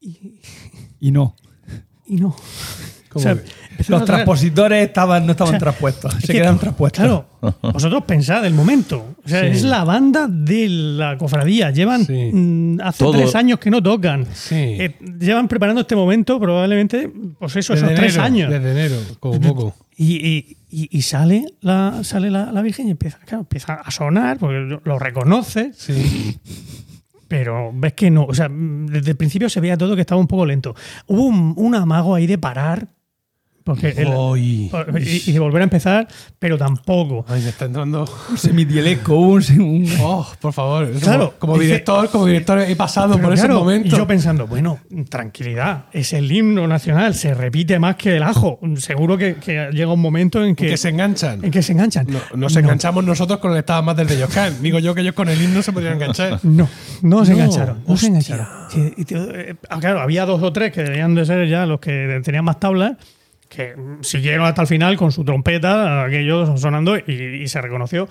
Y 0.00 1.10
no. 1.10 1.34
y 2.06 2.16
no. 2.16 2.34
Los 3.88 4.04
transpositores 4.04 4.86
estaban, 4.86 5.24
no 5.24 5.32
estaban 5.32 5.50
O 5.50 5.52
sea, 5.52 5.58
traspuestos. 5.60 6.14
es 6.16 6.20
Se 6.22 6.26
que, 6.32 6.32
quedaron 6.40 6.58
traspuestos. 6.58 6.98
Claro, 7.04 7.26
vosotros 7.62 8.04
pensad 8.04 8.44
el 8.44 8.54
momento. 8.54 9.16
O 9.24 9.28
sea, 9.28 9.40
Sí. 9.42 9.46
es 9.46 9.62
la 9.62 9.84
banda 9.84 10.26
de 10.28 10.68
la 10.68 11.16
cofradía. 11.16 11.70
Llevan 11.70 12.04
Sí. 12.04 12.30
mm, 12.32 12.80
hace 12.82 12.98
Todo- 13.04 13.12
tres 13.18 13.34
años 13.34 13.58
que 13.58 13.70
no 13.70 13.82
tocan. 13.82 14.26
Sí. 14.34 14.54
Eh, 14.56 14.96
llevan 15.20 15.48
preparando 15.48 15.80
este 15.82 15.96
momento 15.96 16.38
probablemente, 16.38 17.10
pues 17.38 17.56
eso, 17.56 17.72
esos 17.74 17.94
tres 17.94 18.18
años. 18.18 18.50
Desde 18.50 18.70
enero, 18.72 18.96
como 19.20 19.40
poco. 19.40 19.74
Y, 20.00 20.14
y- 20.24 20.56
y- 20.70 20.88
y 20.96 21.02
sale 21.02 21.44
la 21.60 22.04
sale 22.04 22.30
la, 22.30 22.52
la 22.52 22.62
Virgen 22.62 22.86
y 22.86 22.92
empieza, 22.92 23.18
claro, 23.18 23.40
empieza 23.40 23.74
a 23.74 23.90
sonar, 23.90 24.38
porque 24.38 24.78
lo- 24.84 24.98
reconoce, 25.00 25.72
Sí. 25.74 26.38
pero 27.26 27.72
ves 27.74 27.94
que 27.94 28.08
no. 28.10 28.24
O 28.24 28.32
sea, 28.32 28.48
desde 28.48 29.10
el 29.10 29.16
principio 29.16 29.48
se 29.48 29.60
veía 29.60 29.76
todo 29.76 29.94
que 29.96 30.02
estaba 30.02 30.20
un 30.20 30.28
poco 30.28 30.46
lento. 30.46 30.74
Hubo 31.08 31.24
un, 31.24 31.52
un 31.56 31.74
amago 31.74 32.14
ahí 32.14 32.26
de 32.28 32.38
parar 32.38 32.86
porque 33.68 33.90
el- 33.90 34.08
Uy. 34.08 34.70
y, 35.00 35.22
y 35.26 35.32
de 35.32 35.38
volver 35.38 35.60
a 35.60 35.64
empezar, 35.64 36.08
pero 36.38 36.56
tampoco. 36.56 37.24
Ay, 37.28 37.42
me 37.42 37.50
está 37.50 37.66
entrando. 37.66 38.04
Un 38.30 38.38
semidielesco, 38.38 39.14
un, 39.14 39.42
un- 39.60 39.88
Oh, 40.00 40.26
por 40.40 40.52
favor. 40.52 40.90
Claro, 41.00 41.34
Como, 41.38 41.38
como 41.38 41.52
dice- 41.54 41.66
director, 41.66 42.10
como 42.10 42.26
director 42.26 42.58
he 42.60 42.74
pasado 42.76 43.12
por 43.12 43.20
claro, 43.20 43.34
ese 43.34 43.48
momento. 43.48 43.88
Y 43.88 43.90
yo 43.98 44.06
pensando, 44.06 44.46
bueno, 44.46 44.78
tranquilidad, 45.10 45.84
es 45.92 46.12
el 46.12 46.30
himno 46.32 46.66
nacional, 46.66 47.14
se 47.14 47.34
repite 47.34 47.78
más 47.78 47.96
que 47.96 48.16
el 48.16 48.22
ajo. 48.22 48.58
Seguro 48.76 49.18
que, 49.18 49.34
que 49.36 49.68
llega 49.72 49.92
un 49.92 50.00
momento 50.00 50.42
en 50.44 50.56
que, 50.56 50.68
que 50.68 50.76
se 50.76 50.88
enganchan. 50.88 51.44
en 51.44 51.50
que 51.50 51.62
se 51.62 51.72
enganchan. 51.72 52.06
No, 52.08 52.18
nos 52.36 52.56
enganchamos 52.56 53.04
nosotros 53.04 53.38
con 53.40 53.52
el 53.52 53.58
estaba 53.58 53.82
más 53.82 53.96
del 53.96 54.06
de 54.06 54.18
Yoscan. 54.18 54.54
Digo 54.62 54.78
yo 54.78 54.94
que 54.94 55.02
ellos 55.02 55.14
con 55.14 55.28
el 55.28 55.40
himno 55.42 55.62
se 55.62 55.72
podrían 55.72 55.94
enganchar. 55.94 56.40
No, 56.42 56.68
no 57.02 57.24
se 57.24 57.32
No, 57.32 57.36
engancharon. 57.38 57.82
No 57.86 57.96
se 57.96 58.06
engancharon. 58.06 58.46
Sí, 58.70 58.94
y 58.96 59.04
tío, 59.04 59.18
eh, 59.34 59.56
ah, 59.68 59.78
claro, 59.80 60.00
había 60.00 60.24
dos 60.26 60.42
o 60.42 60.52
tres 60.52 60.72
que 60.72 60.82
debían 60.82 61.14
de 61.14 61.24
ser 61.26 61.48
ya 61.48 61.66
los 61.66 61.80
que 61.80 62.20
tenían 62.24 62.44
más 62.44 62.60
tablas, 62.60 62.92
que 63.48 63.76
mm, 63.76 64.02
siguieron 64.02 64.46
hasta 64.46 64.62
el 64.62 64.68
final 64.68 64.96
con 64.96 65.12
su 65.12 65.24
trompeta, 65.24 66.04
aquello 66.04 66.56
sonando, 66.56 66.96
y, 66.96 67.12
y 67.42 67.48
se 67.48 67.60
reconoció. 67.60 68.08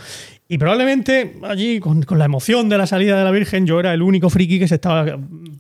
Y 0.48 0.58
probablemente 0.58 1.36
allí, 1.44 1.80
con, 1.80 2.04
con 2.04 2.20
la 2.20 2.26
emoción 2.26 2.70
de 2.70 2.78
la 2.78 2.88
salida 2.88 3.18
de 3.18 3.24
la 3.24 3.32
Virgen, 3.32 3.66
yo 3.66 3.80
era 3.80 3.94
el 3.94 4.02
único 4.02 4.30
friki 4.30 4.60
que 4.60 4.68
se 4.68 4.76
estaba, 4.76 5.18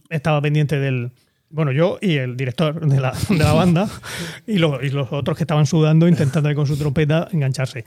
estaba 0.10 0.42
pendiente 0.42 0.80
del. 0.80 1.12
Bueno, 1.50 1.72
yo 1.72 1.98
y 2.02 2.18
el 2.18 2.36
director 2.36 2.86
de 2.86 3.00
la, 3.00 3.14
de 3.30 3.38
la 3.38 3.54
banda, 3.54 3.90
y, 4.48 4.58
los, 4.58 4.84
y 4.84 4.90
los 4.90 5.12
otros 5.12 5.38
que 5.38 5.44
estaban 5.44 5.66
sudando 5.66 6.08
intentando 6.08 6.54
con 6.54 6.68
su 6.68 6.78
trompeta 6.78 7.28
engancharse. 7.32 7.86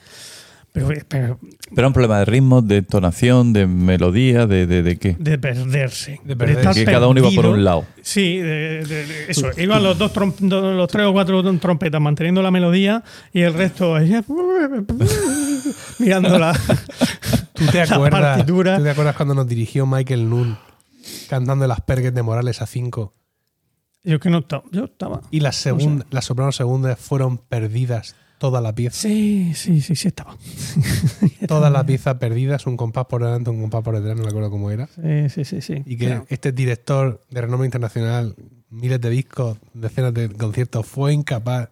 Pero, 0.73 1.39
pero 1.75 1.89
un 1.89 1.93
problema 1.93 2.21
de 2.21 2.25
ritmo, 2.27 2.63
de 2.63 2.77
entonación, 2.77 3.53
de 3.53 3.67
melodía, 3.67 4.47
de, 4.47 4.69
de, 4.69 4.85
de 4.85 4.99
qué. 4.99 5.17
de 5.19 5.37
perderse. 5.37 6.21
De 6.25 6.37
perderse. 6.37 6.61
estar 6.61 6.75
Que 6.75 6.85
cada 6.85 7.09
uno 7.09 7.19
iba 7.19 7.31
por 7.33 7.47
un 7.47 7.65
lado. 7.65 7.85
Sí, 8.03 8.39
de- 8.39 8.85
de- 8.85 9.07
de- 9.07 9.25
eso. 9.31 9.51
Iban 9.59 9.83
los 9.83 9.99
dos 9.99 10.13
trom- 10.15 10.35
los 10.49 10.89
tres 10.89 11.07
o 11.07 11.13
cuatro 11.13 11.43
trompetas 11.59 12.01
manteniendo 12.01 12.41
la 12.41 12.53
melodía 12.53 13.03
y 13.33 13.41
el 13.41 13.53
resto 13.55 13.97
ahí, 13.97 14.13
mirando 15.99 16.39
la, 16.39 16.53
¿Tú 17.55 17.67
te, 17.67 17.85
la 17.87 17.95
acuerdas, 17.97 18.21
partitura. 18.37 18.77
¿Tú 18.79 18.85
te 18.85 18.91
acuerdas 18.91 19.17
cuando 19.17 19.35
nos 19.35 19.49
dirigió 19.49 19.87
Michael 19.87 20.29
Nun 20.29 20.57
cantando 21.29 21.67
las 21.67 21.81
pergues 21.81 22.15
de 22.15 22.23
Morales 22.23 22.63
a 22.63 22.67
5? 22.67 23.13
Yo 24.05 24.19
que 24.21 24.31
no 24.31 24.39
estaba. 24.39 24.63
Yo 24.73 24.85
estaba. 24.85 25.21
Y 25.31 25.41
las, 25.41 25.57
segun- 25.67 26.05
las 26.11 26.25
sopranos 26.25 26.57
segundas 26.57 26.99
fueron 26.99 27.39
perdidas 27.39 28.17
toda 28.41 28.61
la 28.63 28.75
pieza. 28.75 28.97
Sí, 28.97 29.53
sí, 29.55 29.81
sí, 29.83 29.95
sí 29.95 30.09
estaba. 30.09 30.35
Toda 31.47 31.69
la 31.69 31.85
pieza 31.85 32.19
perdidas, 32.19 32.67
un 32.67 32.77
compás 32.79 33.05
por 33.07 33.23
delante, 33.23 33.51
un 33.51 33.61
compás 33.61 33.83
por 33.85 33.95
detrás, 33.95 34.17
no 34.17 34.23
me 34.23 34.29
acuerdo 34.31 34.51
cómo 34.51 34.71
era. 34.71 34.87
Sí, 34.89 35.29
sí, 35.29 35.45
sí, 35.45 35.61
sí. 35.61 35.83
Y 35.85 35.97
que 35.99 36.07
Claro. 36.07 36.27
este 36.31 36.51
director 36.53 37.23
de 37.31 37.41
renombre 37.43 37.67
internacional, 37.67 38.35
miles 38.71 38.99
de 39.01 39.11
discos, 39.11 39.59
decenas 39.75 40.15
de 40.15 40.31
conciertos, 40.31 40.87
fue 40.87 41.13
incapaz 41.13 41.69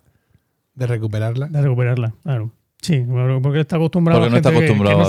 de 0.74 0.86
recuperarla. 0.86 1.46
De 1.46 1.62
recuperarla, 1.62 2.12
claro. 2.22 2.52
Sí, 2.82 3.02
porque 3.42 3.60
está 3.60 3.76
acostumbrado 3.76 4.20
Porque 4.20 4.28
a 4.28 4.30
no 4.30 4.36
está 4.36 4.50
gente 4.52 4.60
que- 4.60 4.66
que 4.66 4.72
acostumbrado 4.72 4.98
no 4.98 5.04
a 5.04 5.08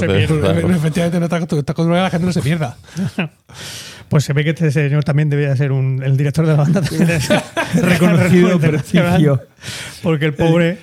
se 0.70 0.76
efectivamente 0.78 1.20
no 1.20 1.26
está 1.26 1.40
acostum- 1.40 1.60
está 1.60 1.72
acostumbrado 1.74 2.06
a 2.06 2.10
que 2.10 2.16
la 2.16 2.20
gente 2.20 2.26
no 2.26 2.34
se 2.34 2.42
pierda. 2.42 2.78
Pues 4.10 4.24
se 4.24 4.34
ve 4.34 4.44
que 4.44 4.50
este 4.50 4.72
señor 4.72 5.04
también 5.04 5.30
debía 5.30 5.56
ser 5.56 5.72
un, 5.72 6.02
el 6.02 6.18
director 6.18 6.44
de 6.48 6.54
la 6.54 6.58
banda. 6.64 6.82
también 6.82 7.22
ser 7.22 7.44
reconocido 7.76 8.60
prestigio. 8.60 9.40
Porque 10.02 10.26
el 10.26 10.34
pobre. 10.34 10.80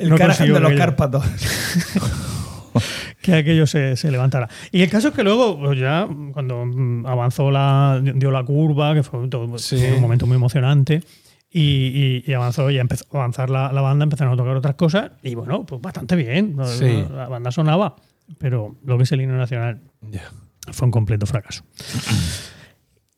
El 0.00 0.08
no 0.10 0.16
consiguió 0.18 0.54
de 0.54 0.60
los 0.60 0.68
aquello. 0.70 0.84
Cárpatos. 0.84 1.24
que 3.22 3.34
aquello 3.34 3.66
se, 3.66 3.96
se 3.96 4.10
levantara. 4.10 4.48
Y 4.72 4.82
el 4.82 4.90
caso 4.90 5.08
es 5.08 5.14
que 5.14 5.22
luego, 5.22 5.58
pues 5.58 5.78
ya 5.78 6.08
cuando 6.32 6.64
avanzó 7.08 7.50
la, 7.50 8.00
dio 8.14 8.30
la 8.30 8.42
curva, 8.44 8.94
que 8.94 9.02
fue 9.02 9.28
todo- 9.28 9.58
Sí. 9.58 9.76
fue 9.76 9.92
un 9.94 10.00
momento 10.00 10.26
muy 10.26 10.36
emocionante, 10.36 11.02
y, 11.52 11.60
y- 11.60 12.24
y 12.26 12.32
avanzó, 12.32 12.70
ya 12.70 12.80
empezó 12.80 13.04
a 13.12 13.16
avanzar 13.18 13.50
la, 13.50 13.72
la 13.72 13.80
banda, 13.80 14.04
empezaron 14.04 14.32
a 14.32 14.36
tocar 14.36 14.56
otras 14.56 14.76
cosas, 14.76 15.10
y 15.22 15.34
bueno, 15.34 15.66
pues 15.66 15.80
bastante 15.82 16.16
bien. 16.16 16.56
Sí. 16.78 17.04
La 17.12 17.28
banda 17.28 17.50
sonaba, 17.50 17.96
pero 18.38 18.76
lo 18.84 18.96
que 18.96 19.02
es 19.02 19.12
el 19.12 19.20
himno 19.20 19.36
nacional 19.36 19.80
fue 20.70 20.86
un 20.86 20.92
completo 20.92 21.26
fracaso. 21.26 21.64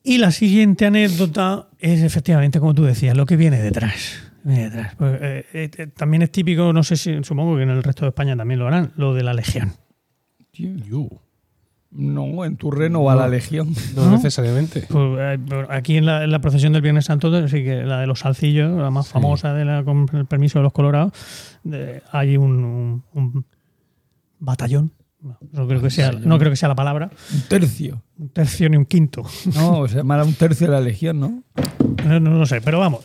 Y 0.02 0.18
la 0.18 0.32
siguiente 0.32 0.86
anécdota 0.86 1.68
es 1.78 2.00
efectivamente, 2.02 2.58
como 2.58 2.74
tú 2.74 2.82
decías, 2.84 3.16
lo 3.16 3.26
que 3.26 3.36
viene 3.36 3.60
detrás. 3.60 4.21
Detrás. 4.44 4.94
Pues, 4.96 5.18
eh, 5.22 5.46
eh, 5.52 5.70
eh, 5.78 5.86
también 5.88 6.22
es 6.22 6.32
típico, 6.32 6.72
no 6.72 6.82
sé 6.82 6.96
si, 6.96 7.22
supongo 7.22 7.56
que 7.56 7.62
en 7.62 7.70
el 7.70 7.82
resto 7.82 8.04
de 8.04 8.08
España 8.08 8.36
también 8.36 8.58
lo 8.60 8.66
harán, 8.66 8.92
lo 8.96 9.14
de 9.14 9.22
la 9.22 9.34
legión. 9.34 9.72
No, 11.90 12.44
en 12.46 12.56
tu 12.56 12.70
reno 12.70 13.04
va 13.04 13.14
la 13.14 13.28
legión. 13.28 13.74
No, 13.94 14.06
¿No? 14.06 14.10
necesariamente. 14.12 14.86
Pues, 14.88 15.38
aquí 15.68 15.96
en 15.98 16.06
la, 16.06 16.24
en 16.24 16.30
la 16.30 16.40
procesión 16.40 16.72
del 16.72 16.80
Viernes 16.82 17.04
Santo, 17.04 17.46
sí 17.48 17.62
que 17.64 17.82
la 17.84 18.00
de 18.00 18.06
los 18.06 18.20
salcillos, 18.20 18.72
la 18.80 18.90
más 18.90 19.08
famosa 19.08 19.52
de 19.52 19.64
la, 19.66 19.84
con 19.84 20.06
el 20.14 20.24
permiso 20.26 20.58
de 20.58 20.62
los 20.62 20.72
colorados, 20.72 21.12
de- 21.64 22.02
hay 22.10 22.36
un, 22.38 22.64
un- 22.64 23.04
un 23.12 23.44
batallón. 24.38 24.92
No, 25.20 25.38
no 25.52 25.68
creo 25.68 25.80
que 25.80 25.90
sea, 25.90 26.10
no 26.12 26.36
creo 26.38 26.50
que 26.50 26.56
sea 26.56 26.68
la 26.68 26.74
palabra. 26.74 27.10
Un 27.32 27.42
tercio. 27.42 28.02
Un 28.18 28.30
tercio 28.30 28.68
ni 28.70 28.76
un 28.76 28.86
quinto. 28.86 29.22
No, 29.54 29.86
se 29.86 29.96
llamará 29.98 30.24
un 30.24 30.34
tercio 30.34 30.66
de 30.66 30.72
la 30.72 30.80
legión, 30.80 31.20
¿no? 31.20 31.42
No, 32.06 32.18
no 32.18 32.30
lo 32.38 32.46
sé, 32.46 32.60
pero 32.60 32.80
vamos. 32.80 33.04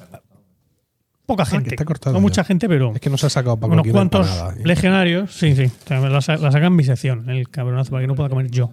Poca 1.27 1.45
gente. 1.45 1.69
está 1.69 1.85
cortado 1.85 2.13
no 2.13 2.19
ya. 2.19 2.21
mucha 2.23 2.43
gente, 2.43 2.67
pero 2.67 2.93
Es 2.95 3.01
que 3.01 3.09
no 3.11 3.17
se 3.17 3.27
ha 3.27 3.29
sacado 3.29 3.57
para 3.57 3.73
unos 3.73 3.85
cuantos 3.87 4.27
legionarios. 4.63 5.31
Sí, 5.31 5.55
sí. 5.55 5.65
O 5.65 5.87
sea, 5.87 5.99
La, 5.99 6.09
la 6.09 6.21
sacan 6.51 6.63
en 6.63 6.75
mi 6.75 6.83
sección, 6.83 7.29
el 7.29 7.49
cabronazo, 7.49 7.91
para 7.91 8.01
que 8.01 8.07
no 8.07 8.15
pueda 8.15 8.29
comer 8.29 8.49
yo. 8.49 8.71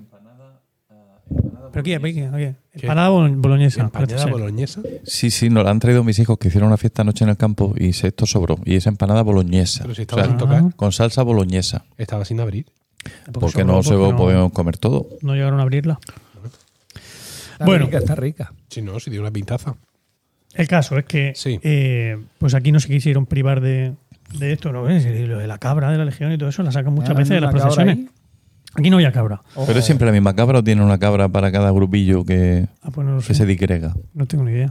¿Pero 1.72 1.82
qué? 1.82 1.98
¿Pero 1.98 2.36
qué? 2.36 2.55
Empanada 2.74 3.09
bolo- 3.09 3.35
boloñesa. 3.36 3.90
ser. 4.16 4.31
boloñesa. 4.31 4.81
Sí, 5.05 5.31
sí, 5.31 5.51
nos 5.51 5.64
la 5.64 5.70
han 5.70 5.81
traído 5.81 6.05
mis 6.05 6.18
hijos 6.20 6.39
que 6.39 6.48
hicieron 6.48 6.68
una 6.68 6.76
fiesta 6.76 7.02
anoche 7.02 7.24
en 7.24 7.31
el 7.31 7.36
campo 7.36 7.74
y 7.76 7.89
esto 7.90 8.26
sobró. 8.26 8.59
Y 8.64 8.76
es 8.76 8.86
empanada 8.86 9.22
boloñesa. 9.22 9.82
Pero 9.82 9.94
si 9.94 10.02
O 10.02 10.02
estaba 10.02 10.22
sea, 10.22 10.31
sin 10.31 10.39
tocar, 10.39 10.74
con 10.76 10.93
salsa 10.93 11.22
boloñesa. 11.24 11.85
estaba 11.98 12.24
sin 12.24 12.39
abrir. 12.40 12.66
Porque 13.24 13.40
Porque 13.40 13.60
sobró, 13.62 13.74
no 13.74 13.82
se 13.82 13.94
lo 13.94 14.16
podemos 14.16 14.52
comer 14.52 14.78
todo. 14.78 15.09
no 15.22 15.35
llegaron 15.35 15.59
a 15.59 15.62
abrirla. 15.64 15.98
Está 17.52 17.64
Bueno. 17.64 17.86
rica, 17.86 17.98
está 17.98 18.14
rica. 18.14 18.52
Si 18.68 18.81
no, 18.82 18.98
si 19.01 19.10
dio 19.10 19.20
una 19.20 19.31
pintaza. 19.32 19.74
El 20.55 20.68
caso 20.68 20.97
es 20.98 21.05
que 21.05 21.32
Sí. 21.35 21.59
eh, 21.62 22.16
pues 22.39 22.55
aquí 22.55 22.72
no 22.72 22.81
se 22.81 22.89
quisieron 22.89 23.26
privar 23.26 23.60
de, 23.60 23.93
de 24.39 24.52
esto, 24.52 24.72
¿no? 24.72 24.82
ves? 24.85 25.05
Lo 25.28 25.39
de 25.39 25.47
la 25.47 25.59
cabra 25.59 25.90
de 25.90 25.98
la 25.98 26.05
legión 26.05 26.32
y 26.32 26.39
todo 26.39 26.48
eso 26.48 26.62
la 26.62 26.72
sacan 26.72 26.93
muchas 26.94 27.10
Ah, 27.10 27.14
veces 27.14 27.31
de 27.31 27.40
las 27.40 27.51
procesiones. 27.52 27.98
Aquí 28.76 28.90
no 28.90 28.97
había 28.97 29.12
cabra. 29.12 29.40
Pero 29.66 29.78
es 29.78 29.85
siempre 29.85 30.06
la 30.06 30.12
misma 30.12 30.35
cabra 30.35 30.59
o 30.59 30.64
tiene 30.64 30.82
una 30.82 30.98
cabra 30.98 31.28
para 31.28 31.52
cada 31.52 31.70
grupillo 31.70 32.24
que, 32.24 32.66
Ah, 32.82 32.90
pues 32.93 33.06
no 33.06 33.18
que 33.18 33.35
se 33.35 33.47
digrega. 33.47 33.94
No 34.14 34.26
tengo 34.26 34.44
ni 34.44 34.51
idea. 34.52 34.68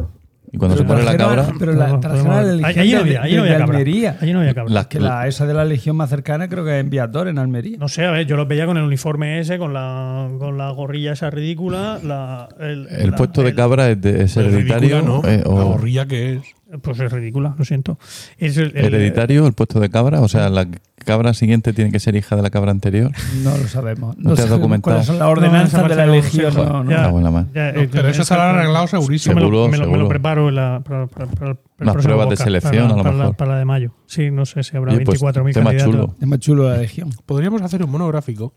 Y 0.55 0.57
cuando 0.59 0.77
Pero 0.77 0.88
se 0.88 0.93
pone 0.93 1.03
la 1.03 1.17
cabra, 1.17 1.47
Pero 1.57 1.73
la 1.73 1.80
Podemos- 1.88 1.99
trajeron 2.01 2.31
a 2.31 2.41
la 2.43 2.53
legión 2.53 2.65
Allí 2.80 2.91
no 2.91 2.97
de- 2.97 3.03
había, 3.03 3.21
allí 3.23 3.35
no 3.35 3.41
desde 3.41 3.55
había 3.55 3.65
cabra. 3.65 3.77
Almería. 3.80 4.17
Allí 4.21 4.34
no 4.34 4.39
había 4.39 4.53
cabra. 4.53 4.71
las- 4.73 4.85
Que 4.88 4.99
la, 4.99 5.27
esa 5.27 5.45
de 5.47 5.53
la 5.55 5.65
legión 5.65 5.95
más 5.95 6.09
cercana 6.11 6.47
creo 6.47 6.63
que 6.63 6.75
es 6.77 6.80
en 6.84 6.89
Viator, 6.91 7.27
en 7.27 7.39
Almería. 7.39 7.77
No 7.80 7.88
sé, 7.88 8.05
a 8.05 8.11
ver, 8.11 8.27
yo 8.27 8.38
los 8.38 8.47
veía 8.47 8.67
con 8.67 8.77
el 8.77 8.84
uniforme 8.84 9.39
ese, 9.39 9.57
con 9.57 9.73
la, 9.73 10.30
con 10.38 10.55
la 10.59 10.69
gorrilla 10.69 11.13
esa 11.13 11.31
ridícula. 11.31 11.99
La, 12.03 12.47
el 12.59 12.88
el 12.88 13.09
la- 13.11 13.17
puesto 13.17 13.41
de 13.41 13.55
cabra 13.55 13.89
es, 13.89 13.99
de- 13.99 14.23
es 14.25 14.38
hereditario. 14.38 15.01
ridícula, 15.01 15.21
¿no? 15.23 15.27
eh, 15.27 15.41
La 15.43 15.63
gorrilla 15.63 16.05
que 16.05 16.34
es. 16.34 16.41
Pues 16.81 16.99
es 16.99 17.11
ridícula, 17.11 17.55
lo 17.57 17.65
siento. 17.65 17.99
Es 18.37 18.57
el- 18.57 18.75
el- 18.75 18.85
hereditario 18.85 19.45
el 19.45 19.53
puesto 19.53 19.79
de 19.79 19.89
cabra. 19.89 20.21
O 20.21 20.27
sea, 20.27 20.49
la 20.49 20.67
cabra 21.05 21.33
siguiente 21.33 21.71
tiene 21.73 21.91
que 21.91 21.99
ser 21.99 22.15
hija 22.15 22.35
de 22.35 22.41
la 22.41 22.49
cabra 22.49 22.71
anterior. 22.71 23.11
No 23.43 23.55
lo 23.57 23.67
sabemos. 23.67 24.17
¿No 24.17 24.29
No, 24.31 24.35
te 24.35 24.41
has 24.43 24.49
documentado? 24.49 24.93
cuáles 24.95 25.05
son 25.05 25.19
las 25.19 25.27
ordenanzas 25.27 25.87
de 25.87 25.95
la 25.95 26.05
legión. 26.07 26.53
no, 26.55 26.83
no. 26.83 26.89
ya, 26.89 27.11
la 27.11 27.11
ya, 27.11 27.71
No, 27.73 27.81
eh, 27.81 27.89
pero 27.91 28.07
eso 28.07 28.21
estará 28.23 28.49
arreglado 28.51 28.87
segurísimo. 28.87 29.35
Me 29.35 29.41
lo, 29.41 29.47
Seguro, 29.47 29.67
me 29.67 29.77
lo- 29.77 29.83
me 29.83 29.87
lo 29.89 29.93
seguro. 29.93 30.07
preparo 30.09 30.51
la, 30.51 30.81
para, 30.83 31.07
para- 31.07 31.27
para- 31.27 31.57
Unas 31.79 31.95
pruebas 32.03 32.29
de 32.29 32.37
selección, 32.37 32.87
para, 32.89 32.93
a 32.93 32.97
lo 32.97 33.03
para 33.03 33.11
la- 33.15 33.23
mejor. 33.23 33.35
para 33.35 33.51
la 33.53 33.57
de 33.59 33.65
mayo. 33.65 33.93
Sí, 34.07 34.31
no 34.31 34.45
sé 34.45 34.63
si 34.63 34.75
habrá 34.77 34.93
Oye, 34.93 35.03
pues, 35.05 35.21
24.000 35.21 35.53
tema 35.53 35.69
candidatos. 35.71 35.93
chulo. 35.93 36.15
Es 36.21 36.27
más 36.27 36.39
chulo 36.39 36.69
la 36.69 36.77
legión. 36.77 37.09
Podríamos 37.25 37.61
hacer 37.61 37.83
un 37.83 37.91
monográfico 37.91 38.53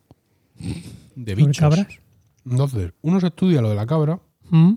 de 0.59 1.33
¿Sobre 1.33 1.35
bichos. 1.35 1.59
cabras? 1.59 1.87
Entonces, 2.49 2.93
uno 3.03 3.21
se 3.21 3.27
estudia 3.27 3.61
lo 3.61 3.69
de 3.69 3.75
la 3.75 3.87
cabra, 3.87 4.21
¿Mm? 4.51 4.75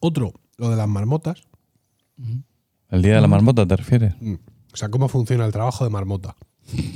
otro 0.00 0.32
lo 0.58 0.70
de 0.70 0.76
las 0.76 0.88
marmotas. 0.88 1.42
El 2.90 3.02
día 3.02 3.14
de 3.16 3.20
la 3.20 3.28
marmota, 3.28 3.66
¿te 3.66 3.76
refieres? 3.76 4.14
Mm. 4.20 4.34
O 4.72 4.76
sea, 4.76 4.88
cómo 4.88 5.08
funciona 5.08 5.44
el 5.46 5.52
trabajo 5.52 5.84
de 5.84 5.90
marmota. 5.90 6.34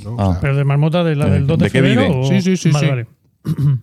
¿no? 0.03 0.11
O 0.11 0.19
Ah. 0.21 0.31
sea, 0.33 0.41
¿Pero 0.41 0.55
de 0.55 0.63
marmota 0.63 1.03
de 1.03 1.15
la 1.15 1.25
¿De- 1.25 1.31
del 1.31 1.47
2 1.47 1.57
de, 1.59 1.65
de 1.65 1.71
qué 1.71 1.77
febrero? 1.81 2.01
vive? 2.01 2.15
o- 2.19 2.23
Sí, 2.27 2.41
sí, 2.41 2.57
sí, 2.57 2.71
Vale, 2.71 2.85
sí. 2.85 2.89
vale. 2.89 3.07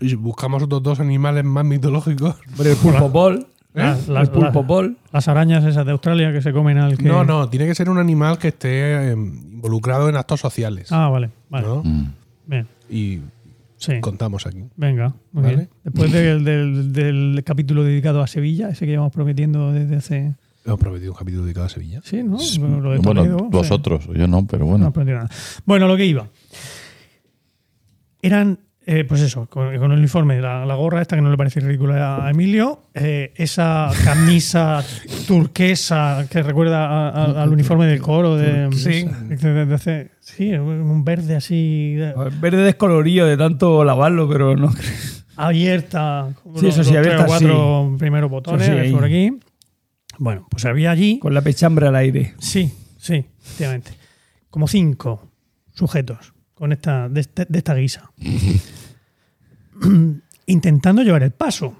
Y 0.00 0.14
buscamos 0.14 0.62
otros 0.62 0.80
dos 0.82 1.00
animales 1.00 1.44
más 1.44 1.64
mitológicos. 1.64 2.36
Hombre, 2.52 2.70
el 2.70 2.76
pulpo 2.76 3.08
bol. 3.10 3.46
¿eh? 3.74 3.96
la- 4.08 4.20
el 4.22 4.28
pulpo 4.28 4.60
la- 4.60 4.66
bol. 4.66 4.96
Las 5.12 5.26
arañas 5.26 5.64
esas 5.64 5.84
de 5.84 5.90
Australia 5.92 6.32
que 6.32 6.40
se 6.40 6.52
comen 6.52 6.78
al 6.78 6.96
que. 6.96 7.02
No, 7.04 7.24
no, 7.24 7.48
tiene 7.48 7.66
que 7.66 7.74
ser 7.74 7.90
un 7.90 7.98
animal 7.98 8.38
que 8.38 8.48
esté 8.48 9.10
eh, 9.10 9.12
involucrado 9.12 10.08
en 10.08 10.16
actos 10.16 10.38
sociales. 10.40 10.92
Ah, 10.92 11.08
vale, 11.08 11.30
vale. 11.50 11.66
¿no? 11.66 11.82
Mm. 11.84 12.12
Bien. 12.46 12.68
Y 12.88 13.18
Sí. 13.76 14.00
contamos 14.00 14.46
aquí. 14.46 14.62
Venga, 14.76 15.14
muy 15.32 15.42
Vale. 15.42 15.56
bien. 15.56 15.68
Después 15.82 16.12
del, 16.12 16.44
del- 16.44 16.92
del 16.92 17.42
capítulo 17.44 17.82
dedicado 17.82 18.22
a 18.22 18.26
Sevilla, 18.28 18.68
ese 18.70 18.86
que 18.86 18.92
llevamos 18.92 19.12
prometiendo 19.12 19.72
desde 19.72 19.96
hace. 19.96 20.34
Hemos 20.68 20.80
prometido 20.80 21.12
un 21.12 21.18
capítulo 21.18 21.44
dedicado 21.44 21.66
a 21.66 21.68
Sevilla. 21.70 22.00
Sí, 22.04 22.22
¿no? 22.22 22.36
Lo 22.80 22.92
de 22.92 22.98
Bueno, 22.98 23.48
vosotros, 23.50 24.06
yo 24.14 24.26
no, 24.28 24.46
pero 24.46 24.64
No 24.64 24.70
bueno. 24.70 24.86
aprendí 24.86 25.12
nada. 25.12 25.28
Bueno, 25.64 25.88
lo 25.88 25.96
que 25.96 26.04
iba. 26.04 26.28
Eran, 28.20 28.58
eh, 28.84 29.04
pues 29.04 29.20
eso, 29.22 29.46
con, 29.46 29.74
con 29.78 29.92
el 29.92 29.98
uniforme, 29.98 30.40
la, 30.40 30.66
la 30.66 30.74
gorra 30.74 31.00
esta 31.00 31.16
que 31.16 31.22
no 31.22 31.30
le 31.30 31.36
parece 31.36 31.60
ridícula 31.60 32.26
a 32.26 32.30
Emilio, 32.30 32.82
eh, 32.94 33.32
esa 33.36 33.90
camisa 34.04 34.84
turquesa 35.26 36.26
que 36.30 36.42
recuerda 36.42 36.86
a- 36.86 37.08
a- 37.08 37.42
al 37.42 37.48
uniforme 37.50 37.86
del 37.86 38.00
coro 38.02 38.36
de, 38.36 38.70
Sí. 38.72 39.06
de- 39.28 39.66
de 39.66 39.74
hace- 39.74 40.10
sí, 40.20 40.52
un 40.52 41.04
verde 41.04 41.36
así 41.36 41.94
de- 41.94 42.12
Verde 42.40 42.62
descolorido 42.64 43.26
de 43.26 43.36
tanto 43.36 43.84
lavarlo, 43.84 44.28
pero 44.28 44.56
no 44.56 44.70
abierta, 45.36 46.28
Sí, 46.56 46.66
eso 46.66 46.82
sí, 46.82 46.92
los 46.92 47.02
tres 47.02 47.14
o 47.14 47.22
abierta, 47.22 47.24
cuatro 47.26 47.94
primeros 47.98 48.30
botones 48.30 48.66
sí, 48.86 48.92
por 48.92 49.04
aquí. 49.04 49.32
Bueno, 50.18 50.46
pues 50.50 50.64
había 50.64 50.90
allí 50.90 51.18
Con 51.20 51.34
la 51.34 51.42
pechambre 51.42 51.86
al 51.86 51.96
aire. 51.96 52.34
Sí, 52.38 52.72
sí, 52.98 53.24
efectivamente. 53.40 53.92
Como 54.50 54.66
cinco 54.68 55.30
sujetos 55.74 56.32
con 56.54 56.72
esta, 56.72 57.08
de, 57.08 57.20
este- 57.20 57.46
de 57.48 57.58
esta 57.58 57.74
guisa. 57.74 58.10
Intentando 60.46 61.02
llevar 61.02 61.22
el 61.22 61.30
paso, 61.32 61.76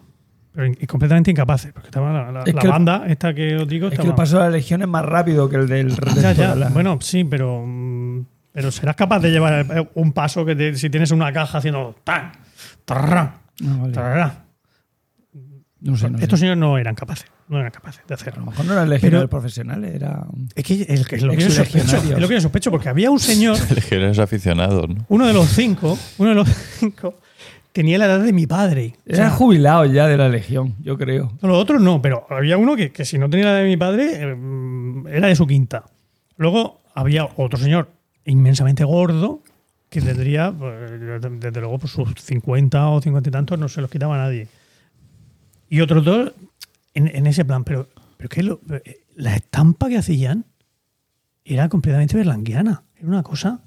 pero 0.53 0.71
completamente 0.87 1.31
incapaces, 1.31 1.73
porque 1.73 1.89
estaba 1.89 2.13
la, 2.13 2.31
la- 2.33 2.43
Es 2.45 2.55
la 2.55 2.61
que 2.61 2.67
el- 2.67 2.73
banda, 2.73 3.05
esta 3.09 3.35
que 3.35 3.57
os 3.57 3.67
digo, 3.67 3.89
Es 3.89 3.99
que 3.99 4.07
el 4.07 4.15
paso 4.15 4.37
de 4.39 4.45
la 4.45 4.51
legión 4.51 4.83
es 4.83 4.89
más 4.89 5.05
rápido 5.05 5.49
que 5.49 5.57
el 5.57 5.67
del 5.69 5.97
resto 5.97 6.21
Ya, 6.21 6.33
ya, 6.33 6.55
de 6.55 6.61
la- 6.61 6.69
Bueno, 6.69 6.99
sí, 7.01 7.25
pero, 7.25 7.65
mm, 7.67 8.25
pero 8.53 8.71
serás 8.71 8.95
capaz 8.95 9.21
de 9.21 9.31
llevar 9.31 9.67
eh, 9.75 9.89
un 9.95 10.13
paso 10.13 10.45
que 10.45 10.55
te- 10.55 10.75
si 10.75 10.91
tienes 10.91 11.11
una 11.11 11.33
caja 11.33 11.59
haciendo 11.59 11.97
tan, 12.05 12.33
tarra, 12.85 13.41
Ah, 13.67 13.77
vale. 13.81 13.93
tarra. 13.93 14.45
No 15.81 15.97
sé, 15.97 16.11
no 16.11 16.19
sé. 16.19 16.25
Estos 16.25 16.39
señores 16.41 16.59
no 16.59 16.77
eran 16.79 16.95
capaces, 16.95 17.27
no 17.49 17.59
eran 17.59 17.71
capaces 17.71 18.03
de 18.07 18.15
A 18.15 18.17
hacerlo. 18.17 18.41
lo 18.45 18.51
mejor 18.51 18.67
no 18.67 18.73
eran 18.75 18.89
legionarios 18.91 19.23
Pero- 19.23 19.31
profesionales, 19.31 19.95
era. 19.95 20.27
Es 20.55 20.65
que 20.65 20.87
es, 20.89 21.07
que 21.07 21.17
es 21.17 21.23
lo 21.23 21.33
que 21.33 21.41
yo 21.43 21.51
sospecho, 21.51 21.97
es 21.97 22.21
lo 22.21 22.29
que 22.29 22.35
yo 22.35 22.41
sospecho, 22.41 22.71
porque 22.71 22.89
había 22.89 23.11
un 23.11 23.21
señor 23.21 23.57
Legionarios 23.75 24.19
aficionados, 24.19 24.89
¿no? 24.89 25.05
uno 25.09 25.27
de 25.27 25.33
los 25.33 25.49
cinco, 25.49 25.99
uno 26.19 26.31
de 26.31 26.35
los 26.37 26.49
cinco, 26.79 27.15
tenía 27.73 27.99
la 27.99 28.07
edad 28.07 28.21
de 28.21 28.33
mi 28.33 28.47
padre. 28.47 28.95
O 29.07 29.11
sea, 29.15 29.27
Eran 29.27 29.31
jubilados 29.37 29.93
ya 29.93 30.07
de 30.09 30.17
la 30.17 30.29
legión, 30.29 30.75
yo 30.83 30.99
creo. 30.99 31.33
los 31.43 31.57
otros 31.57 31.81
no, 31.81 32.03
pero 32.03 32.27
había 32.31 32.57
uno 32.59 32.77
que, 32.77 32.91
que 32.93 33.05
si 33.05 33.19
no 33.19 33.31
tenía 33.31 33.47
la 33.47 33.53
edad 33.53 33.63
de 33.63 33.69
mi 33.69 33.77
padre, 33.77 34.23
eh, 34.23 34.35
mm, 34.35 35.07
era 35.09 35.29
de 35.29 35.37
su 35.37 35.47
quinta. 35.47 35.85
Luego 36.37 36.81
había 36.95 37.29
otro 37.37 37.59
señor 37.59 37.89
inmensamente 38.25 38.85
gordo 38.85 39.41
que 39.91 40.03
tendría, 40.03 40.53
pues, 40.53 40.91
desde 41.41 41.61
luego, 41.61 41.79
pues, 41.79 41.93
sus 41.93 42.13
50 42.21 42.89
o 42.89 43.01
50 43.01 43.29
y 43.31 43.33
tantos, 43.33 43.59
no 43.59 43.69
se 43.69 43.81
los 43.81 43.91
quitaba 43.91 44.17
a 44.17 44.19
nadie. 44.19 44.49
Y 45.71 45.81
otros 45.81 46.05
dos 46.05 46.33
en, 46.99 47.09
en 47.15 47.27
ese 47.27 47.45
plan, 47.45 47.65
pero, 47.65 47.89
pero 48.17 48.29
que 48.29 48.43
lo- 48.43 48.61
la 49.17 49.35
estampa 49.37 49.89
que 49.89 49.97
hacían 49.99 50.45
era 51.45 51.69
completamente 51.69 52.17
berlanguiana. 52.17 52.83
Era 52.99 53.09
una 53.09 53.23
cosa. 53.23 53.61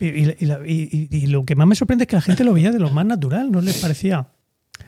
Y, 0.00 0.06
y- 0.06 0.36
y 0.40 0.46
la- 0.46 0.60
y- 0.66 1.08
y- 1.10 1.16
y 1.16 1.26
lo 1.26 1.44
que 1.44 1.54
más 1.54 1.66
me 1.66 1.74
sorprende 1.74 2.04
es 2.04 2.08
que 2.08 2.16
la 2.16 2.22
gente 2.22 2.44
lo 2.44 2.52
veía 2.52 2.72
de 2.72 2.78
lo 2.80 2.90
más 2.90 3.06
natural, 3.06 3.50
no 3.52 3.60
les 3.60 3.78
parecía. 3.80 4.26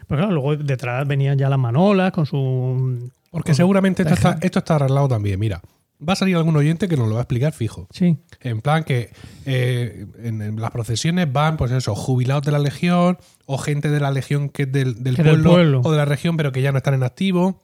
Pero 0.08 0.20
claro, 0.20 0.32
luego 0.32 0.56
detrás 0.56 1.06
venían 1.06 1.38
ya 1.38 1.48
las 1.48 1.58
manolas 1.58 2.12
con 2.12 2.26
su. 2.26 3.10
Porque 3.30 3.54
seguramente 3.54 4.02
esto 4.02 4.14
está, 4.14 4.38
esto 4.40 4.58
está 4.60 4.76
arreglado 4.76 5.08
también. 5.08 5.38
Mira, 5.38 5.60
va 6.06 6.12
a 6.14 6.16
salir 6.16 6.36
algún 6.36 6.56
oyente 6.56 6.88
que 6.88 6.96
nos 6.96 7.08
lo 7.08 7.14
va 7.14 7.20
a 7.20 7.22
explicar 7.22 7.52
fijo. 7.52 7.88
Sí. 7.90 8.18
En 8.40 8.60
plan 8.60 8.84
que 8.84 9.10
eh, 9.46 10.06
en, 10.22 10.42
en 10.42 10.60
las 10.60 10.70
procesiones 10.70 11.32
van, 11.32 11.56
pues 11.56 11.72
eso, 11.72 11.94
jubilados 11.94 12.44
de 12.44 12.52
la 12.52 12.58
legión 12.58 13.18
o 13.46 13.58
gente 13.58 13.90
de 13.90 14.00
la 14.00 14.10
legión 14.10 14.48
que 14.48 14.62
es 14.62 14.72
del, 14.72 15.02
del 15.02 15.16
Que 15.16 15.22
del 15.22 15.42
pueblo, 15.42 15.80
o 15.84 15.90
de 15.90 15.96
la 15.96 16.04
región 16.04 16.36
pero 16.36 16.52
que 16.52 16.62
ya 16.62 16.72
no 16.72 16.78
están 16.78 16.94
en 16.94 17.02
activo. 17.02 17.62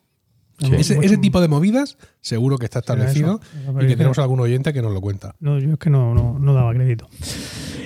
Sí. 0.58 0.74
Ese, 0.74 1.16
tipo 1.16 1.40
de 1.40 1.48
movidas 1.48 1.96
seguro 2.20 2.58
que 2.58 2.66
está 2.66 2.80
establecido 2.80 3.40
eso. 3.42 3.70
Eso 3.70 3.82
y 3.82 3.86
que 3.86 3.96
tenemos 3.96 4.18
algún 4.18 4.40
oyente 4.40 4.74
que 4.74 4.82
nos 4.82 4.92
lo 4.92 5.00
cuenta. 5.00 5.34
No, 5.40 5.58
yo 5.58 5.72
es 5.72 5.78
que 5.78 5.88
no, 5.88 6.12
no, 6.14 6.38
no 6.38 6.52
daba 6.52 6.74
crédito. 6.74 7.08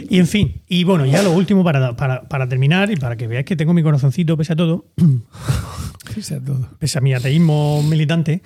Y 0.08 0.18
en 0.18 0.26
fin, 0.26 0.62
y 0.68 0.84
bueno, 0.84 1.06
ya 1.06 1.22
lo 1.22 1.32
último 1.32 1.64
para, 1.64 1.96
para, 1.96 2.28
para 2.28 2.48
terminar 2.48 2.90
y 2.90 2.96
para 2.96 3.16
que 3.16 3.26
veáis 3.26 3.46
que 3.46 3.56
tengo 3.56 3.72
mi 3.72 3.82
corazoncito 3.82 4.36
pese 4.36 4.52
a 4.52 4.56
todo, 4.56 4.86
Pese 6.14 6.34
a 6.34 6.40
todo. 6.40 6.68
pese 6.78 6.98
a 6.98 7.00
mi 7.00 7.14
ateísmo 7.14 7.82
militante, 7.82 8.42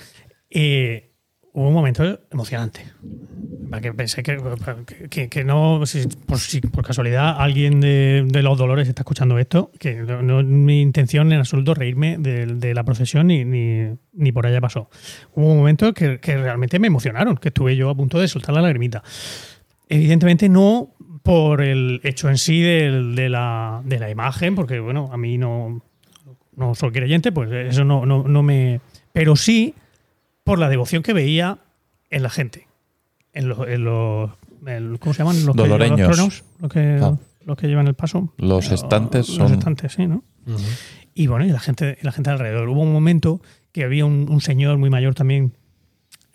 eh, 0.50 1.07
hubo 1.58 1.68
un 1.68 1.74
momento 1.74 2.20
emocionante. 2.30 2.84
Que 3.82 3.92
pensé 3.92 4.22
que, 4.22 4.38
que, 5.10 5.28
que 5.28 5.44
no, 5.44 5.84
si, 5.84 6.06
por, 6.06 6.38
si 6.38 6.60
por 6.62 6.86
casualidad 6.86 7.36
alguien 7.38 7.80
de, 7.80 8.24
de 8.26 8.42
los 8.42 8.56
dolores 8.56 8.88
está 8.88 9.02
escuchando 9.02 9.38
esto, 9.38 9.70
que 9.78 9.94
no, 9.96 10.22
no 10.22 10.40
es 10.40 10.46
mi 10.46 10.80
intención 10.80 11.30
en 11.32 11.40
absoluto 11.40 11.74
reírme 11.74 12.16
de, 12.18 12.46
de 12.46 12.72
la 12.74 12.82
procesión 12.84 13.26
ni, 13.26 13.44
ni, 13.44 13.90
ni 14.14 14.32
por 14.32 14.46
allá 14.46 14.60
pasó. 14.60 14.88
Hubo 15.34 15.54
momentos 15.54 15.92
que, 15.92 16.18
que 16.18 16.38
realmente 16.38 16.78
me 16.78 16.86
emocionaron, 16.86 17.36
que 17.36 17.48
estuve 17.48 17.76
yo 17.76 17.90
a 17.90 17.94
punto 17.94 18.18
de 18.18 18.28
soltar 18.28 18.54
la 18.54 18.62
lagrimita. 18.62 19.02
Evidentemente 19.88 20.48
no 20.48 20.94
por 21.22 21.60
el 21.60 22.00
hecho 22.04 22.30
en 22.30 22.38
sí 22.38 22.60
del- 22.62 23.14
de, 23.14 23.28
la, 23.28 23.82
de 23.84 23.98
la 23.98 24.08
imagen, 24.08 24.54
porque 24.54 24.80
bueno, 24.80 25.10
a 25.12 25.18
mí 25.18 25.36
no, 25.36 25.82
no 26.56 26.74
soy 26.74 26.90
creyente, 26.90 27.32
pues 27.32 27.50
eso 27.52 27.84
no, 27.84 28.06
no, 28.06 28.22
no 28.22 28.42
me... 28.42 28.80
Pero 29.12 29.36
sí 29.36 29.74
por 30.48 30.58
la 30.58 30.68
devoción 30.68 31.02
que 31.02 31.12
veía 31.12 31.58
en 32.10 32.22
la 32.22 32.30
gente. 32.30 32.66
En 33.32 33.48
los... 33.48 33.66
En 33.68 33.84
los 33.84 34.30
¿Cómo 34.98 35.14
se 35.14 35.18
llaman? 35.22 35.46
Los 35.46 35.54
que 35.56 35.62
llevan 35.62 35.78
Doloreños. 35.78 36.00
los 36.08 36.16
tronos, 36.16 36.44
los 36.60 36.72
que, 36.72 36.98
Ah. 37.00 37.16
los 37.44 37.56
que 37.56 37.68
llevan 37.68 37.86
el 37.86 37.94
paso. 37.94 38.34
Los 38.38 38.70
Eh, 38.70 38.74
estantes 38.74 39.28
Los 39.28 39.36
son- 39.48 39.52
estantes, 39.58 39.92
sí, 39.92 40.06
¿no? 40.06 40.24
Y 41.14 41.26
bueno, 41.28 41.44
y 41.46 41.50
la 41.50 41.60
gente, 41.60 41.96
y 42.00 42.04
la 42.04 42.12
gente 42.12 42.30
alrededor. 42.30 42.68
Hubo 42.68 42.80
un 42.82 42.92
momento 42.92 43.40
que 43.72 43.84
había 43.84 44.04
un, 44.04 44.26
un 44.28 44.40
señor 44.40 44.76
muy 44.78 44.90
mayor 44.90 45.14
también, 45.14 45.52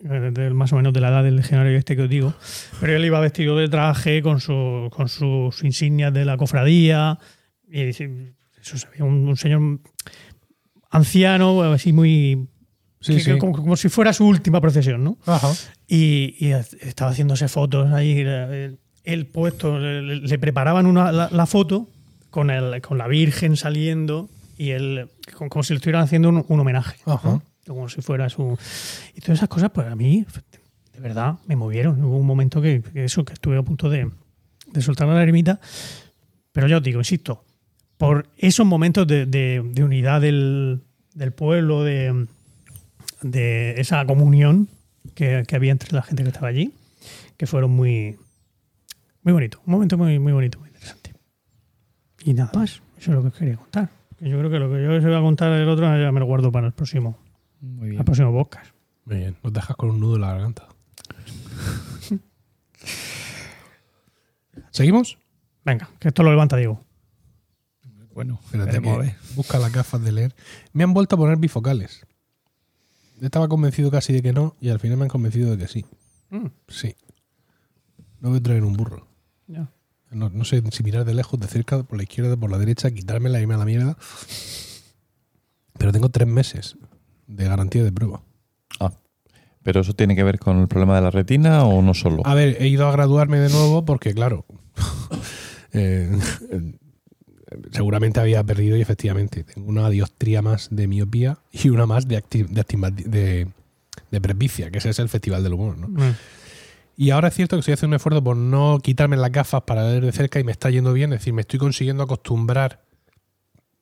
eh, 0.02 0.30
de- 0.32 0.50
más 0.54 0.72
o 0.72 0.76
menos 0.76 0.92
de 0.92 1.00
la 1.00 1.08
edad 1.08 1.22
del 1.24 1.36
legionario 1.36 1.76
este 1.76 1.96
que 1.96 2.02
os 2.02 2.08
digo, 2.08 2.32
pero 2.80 2.94
él 2.96 3.04
iba 3.04 3.20
vestido 3.20 3.56
de 3.58 3.68
traje 3.68 4.22
con, 4.22 4.40
su, 4.40 4.88
con 4.90 5.08
sus 5.08 5.62
insignias 5.64 6.12
de 6.12 6.24
la 6.24 6.36
cofradía. 6.36 7.18
Y 7.68 7.84
dice, 7.84 8.34
eso 8.62 8.76
un, 9.00 9.28
un 9.28 9.36
señor 9.36 9.80
anciano, 10.90 11.62
así 11.62 11.92
muy. 11.92 12.48
Sí, 13.04 13.14
que- 13.16 13.32
sí. 13.34 13.38
como, 13.38 13.52
como 13.52 13.76
si 13.76 13.88
fuera 13.88 14.12
su 14.12 14.26
última 14.26 14.60
procesión, 14.60 15.04
¿no? 15.04 15.18
Ajá. 15.26 15.52
Y, 15.86 16.34
y 16.38 16.52
estaba 16.52 17.10
haciéndose 17.10 17.48
fotos 17.48 17.92
ahí. 17.92 18.24
Él 19.04 19.26
puesto, 19.26 19.78
le, 19.78 20.02
le 20.02 20.38
preparaban 20.38 20.86
una, 20.86 21.12
la, 21.12 21.28
la 21.30 21.46
foto 21.46 21.88
con, 22.30 22.50
el, 22.50 22.80
con 22.80 22.96
la 22.98 23.06
Virgen 23.06 23.56
saliendo 23.56 24.28
y 24.56 24.70
él, 24.70 25.08
como 25.36 25.62
si 25.62 25.74
le 25.74 25.76
estuvieran 25.78 26.02
haciendo 26.02 26.28
un, 26.30 26.44
un 26.48 26.60
homenaje. 26.60 26.96
Ajá. 27.04 27.28
¿no? 27.28 27.42
Como 27.66 27.88
si 27.88 28.00
fuera 28.00 28.28
su. 28.30 28.56
Y 29.14 29.20
todas 29.20 29.38
esas 29.38 29.48
cosas, 29.48 29.70
pues 29.74 29.86
a 29.86 29.94
mí, 29.96 30.24
de 30.94 31.00
verdad, 31.00 31.34
me 31.46 31.56
movieron. 31.56 32.02
Hubo 32.04 32.16
un 32.18 32.26
momento 32.26 32.60
que, 32.62 32.82
que 32.82 33.04
eso, 33.04 33.24
que 33.24 33.32
estuve 33.34 33.58
a 33.58 33.62
punto 33.62 33.88
de, 33.90 34.10
de 34.72 34.82
soltar 34.82 35.06
la 35.08 35.22
ermita. 35.22 35.60
Pero 36.52 36.68
ya 36.68 36.76
os 36.78 36.82
digo, 36.82 37.00
insisto, 37.00 37.44
por 37.98 38.26
esos 38.38 38.64
momentos 38.66 39.06
de, 39.06 39.26
de- 39.26 39.62
de 39.64 39.82
unidad 39.84 40.20
del, 40.20 40.80
del 41.14 41.32
pueblo, 41.32 41.82
de, 41.84 42.26
de 43.24 43.80
esa 43.80 44.04
comunión 44.06 44.68
que, 45.14 45.44
que 45.48 45.56
había 45.56 45.72
entre 45.72 45.92
la 45.92 46.02
gente 46.02 46.22
que 46.22 46.28
estaba 46.28 46.48
allí, 46.48 46.72
que 47.36 47.46
fueron 47.46 47.70
muy, 47.70 48.18
muy 49.22 49.32
bonitos. 49.32 49.60
Un 49.66 49.72
momento 49.72 49.96
muy, 49.98 50.18
muy 50.18 50.32
bonito, 50.32 50.58
muy 50.58 50.68
interesante. 50.68 51.14
Y 52.22 52.34
nada 52.34 52.50
más, 52.54 52.82
eso 52.98 53.10
es 53.10 53.14
lo 53.16 53.22
que 53.22 53.28
os 53.28 53.34
quería 53.34 53.56
contar. 53.56 53.88
Yo 54.20 54.38
creo 54.38 54.50
que 54.50 54.58
lo 54.58 54.70
que 54.70 54.82
yo 54.82 54.92
os 54.94 55.02
iba 55.02 55.18
a 55.18 55.22
contar 55.22 55.52
el 55.52 55.68
otro 55.68 55.84
ya 55.98 56.12
me 56.12 56.20
lo 56.20 56.26
guardo 56.26 56.52
para 56.52 56.66
el 56.66 56.72
próximo, 56.72 57.18
Muy 57.60 57.88
bien. 57.88 57.98
el 57.98 58.04
próximo 58.04 58.30
podcast. 58.32 58.72
Muy 59.06 59.16
bien, 59.18 59.36
nos 59.42 59.52
dejas 59.52 59.76
con 59.76 59.90
un 59.90 60.00
nudo 60.00 60.14
en 60.16 60.20
la 60.22 60.28
garganta. 60.32 60.68
¿Seguimos? 64.70 65.18
Venga, 65.64 65.88
que 65.98 66.08
esto 66.08 66.22
lo 66.22 66.30
levanta 66.30 66.56
Diego. 66.56 66.80
Bueno, 68.14 68.38
Espérate 68.44 68.80
que 68.80 68.96
ver. 68.98 69.14
busca 69.34 69.58
las 69.58 69.72
gafas 69.72 70.02
de 70.04 70.12
leer. 70.12 70.34
Me 70.72 70.84
han 70.84 70.94
vuelto 70.94 71.16
a 71.16 71.18
poner 71.18 71.36
bifocales. 71.36 72.06
Estaba 73.20 73.48
convencido 73.48 73.90
casi 73.90 74.12
de 74.12 74.22
que 74.22 74.32
no 74.32 74.56
y 74.60 74.68
al 74.70 74.80
final 74.80 74.96
me 74.98 75.04
han 75.04 75.08
convencido 75.08 75.50
de 75.50 75.58
que 75.58 75.68
sí. 75.68 75.84
Mm, 76.30 76.46
Sí. 76.68 76.94
No 78.20 78.30
voy 78.30 78.38
a 78.38 78.42
traer 78.42 78.64
un 78.64 78.74
burro. 78.74 79.06
ya. 79.46 79.70
No, 80.10 80.30
no 80.30 80.44
sé 80.44 80.62
si 80.70 80.82
mirar 80.84 81.04
de 81.04 81.12
lejos, 81.12 81.40
de 81.40 81.48
cerca, 81.48 81.82
por 81.82 81.96
la 81.96 82.04
izquierda, 82.04 82.36
por 82.36 82.48
la 82.50 82.56
derecha, 82.58 82.90
quitármela 82.92 83.38
y 83.38 83.42
irme 83.42 83.54
a 83.54 83.58
la 83.58 83.64
mierda. 83.64 83.96
Pero 85.76 85.90
tengo 85.92 86.08
tres 86.08 86.28
meses 86.28 86.76
de 87.26 87.44
garantía 87.48 87.82
de 87.82 87.90
prueba. 87.92 88.22
Ah. 88.78 88.92
¿Pero 89.64 89.80
eso 89.80 89.92
tiene 89.94 90.14
que 90.14 90.22
ver 90.22 90.38
con 90.38 90.58
el 90.58 90.68
problema 90.68 90.94
de 90.94 91.02
la 91.02 91.10
retina 91.10 91.64
o 91.64 91.82
no 91.82 91.94
solo? 91.94 92.22
A 92.26 92.34
ver, 92.34 92.56
he 92.60 92.68
ido 92.68 92.86
a 92.86 92.92
graduarme 92.92 93.38
de 93.40 93.48
nuevo 93.48 93.84
porque, 93.84 94.14
claro, 94.14 94.44
eh, 95.72 96.16
seguramente 97.72 98.20
había 98.20 98.42
perdido 98.44 98.76
y 98.76 98.80
efectivamente 98.80 99.44
tengo 99.44 99.68
una 99.68 99.88
dioptría 99.90 100.42
más 100.42 100.68
de 100.70 100.86
miopía 100.86 101.38
y 101.52 101.68
una 101.70 101.86
más 101.86 102.06
de, 102.08 102.22
de, 102.30 102.44
de, 103.06 103.48
de 104.10 104.20
presbicia, 104.20 104.70
que 104.70 104.78
ese 104.78 104.90
es 104.90 104.98
el 104.98 105.08
festival 105.08 105.42
del 105.42 105.54
humor, 105.54 105.76
¿no? 105.78 105.88
Mm. 105.88 106.14
Y 106.96 107.10
ahora 107.10 107.28
es 107.28 107.34
cierto 107.34 107.56
que 107.56 107.60
estoy 107.60 107.74
haciendo 107.74 107.94
un 107.94 107.98
esfuerzo 107.98 108.22
por 108.22 108.36
no 108.36 108.78
quitarme 108.80 109.16
las 109.16 109.32
gafas 109.32 109.62
para 109.62 109.82
ver 109.82 110.04
de 110.04 110.12
cerca 110.12 110.38
y 110.38 110.44
me 110.44 110.52
está 110.52 110.70
yendo 110.70 110.92
bien. 110.92 111.12
Es 111.12 111.20
decir, 111.20 111.32
me 111.32 111.40
estoy 111.42 111.58
consiguiendo 111.58 112.04
acostumbrar 112.04 112.84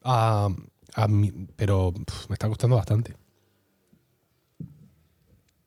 a. 0.02 0.48
a 0.94 1.08
mi- 1.08 1.32
pero 1.56 1.92
me 2.30 2.32
está 2.34 2.48
costando 2.48 2.76
bastante. 2.76 3.14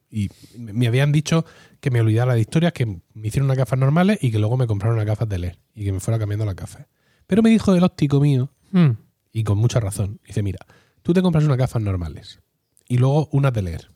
Y 0.10 0.30
me 0.58 0.74
me 0.74 0.88
habían 0.88 1.12
dicho 1.12 1.46
que 1.82 1.92
me 1.92 2.00
olvidara 2.02 2.34
de 2.34 2.42
historias, 2.42 2.74
que 2.74 2.86
me 2.86 3.28
hicieron 3.28 3.46
unas 3.46 3.58
gafas 3.58 3.78
normales 3.78 4.18
y 4.22 4.32
que 4.32 4.40
luego 4.40 4.58
me 4.58 4.66
compraron 4.66 4.96
unas 4.96 5.06
gafas 5.08 5.28
de 5.30 5.38
leer 5.40 5.60
y 5.76 5.84
que 5.86 5.92
me 5.92 6.00
fuera 6.00 6.18
cambiando 6.18 6.46
las 6.46 6.56
gafas. 6.56 6.88
Pero 7.28 7.42
me 7.42 7.50
dijo 7.50 7.74
el 7.74 7.84
óptico 7.84 8.20
mío, 8.20 8.52
Mm. 8.72 8.92
y 9.32 9.44
con 9.44 9.58
mucha 9.58 9.80
razón, 9.80 10.20
dice: 10.26 10.44
Mira, 10.44 10.60
tú 11.02 11.14
te 11.14 11.22
compras 11.22 11.44
unas 11.46 11.58
gafas 11.58 11.82
normales 11.82 12.40
y 12.88 12.98
luego 12.98 13.30
unas 13.32 13.54
de 13.54 13.62
leer. 13.62 13.92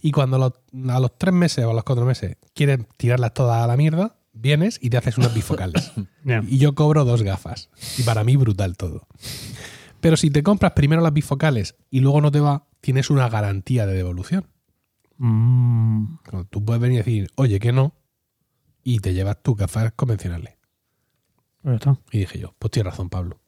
Y 0.00 0.12
cuando 0.12 0.38
los- 0.38 0.52
a 0.90 1.00
los 1.00 1.16
tres 1.18 1.34
meses 1.34 1.64
o 1.64 1.70
a 1.70 1.74
los 1.74 1.84
cuatro 1.84 2.04
meses 2.06 2.36
quieres 2.54 2.80
tirarlas 2.96 3.34
todas 3.34 3.62
a 3.62 3.66
la 3.66 3.76
mierda, 3.76 4.16
vienes 4.32 4.78
y 4.82 4.90
te 4.90 4.96
haces 4.96 5.18
unas 5.18 5.34
bifocales. 5.34 5.92
Y 6.48 6.58
yo 6.58 6.74
cobro 6.74 7.04
dos 7.04 7.22
gafas. 7.22 7.68
Y 7.98 8.02
para 8.02 8.24
mí 8.24 8.36
brutal 8.36 8.76
todo. 8.76 9.06
Pero 10.00 10.16
si 10.16 10.30
te 10.30 10.42
compras 10.42 10.72
primero 10.72 11.02
las 11.02 11.12
bifocales 11.12 11.76
y 11.90 12.00
luego 12.00 12.20
no 12.20 12.30
te 12.30 12.40
va, 12.40 12.66
tienes 12.80 13.10
una 13.10 13.28
garantía 13.28 13.86
de 13.86 13.94
devolución. 13.94 14.46
Mm. 15.18 16.16
Tú 16.50 16.64
puedes 16.64 16.80
venir 16.82 16.96
y 16.96 16.98
decir, 16.98 17.30
oye, 17.36 17.60
que 17.60 17.72
no, 17.72 17.94
y 18.82 18.98
te 19.00 19.14
llevas 19.14 19.42
tus 19.42 19.56
gafas 19.56 19.92
convencionales. 19.96 20.53
Está. 21.64 21.98
Y 22.12 22.18
dije 22.18 22.38
yo, 22.38 22.54
pues 22.58 22.70
tienes 22.70 22.92
razón, 22.92 23.08
Pablo. 23.08 23.38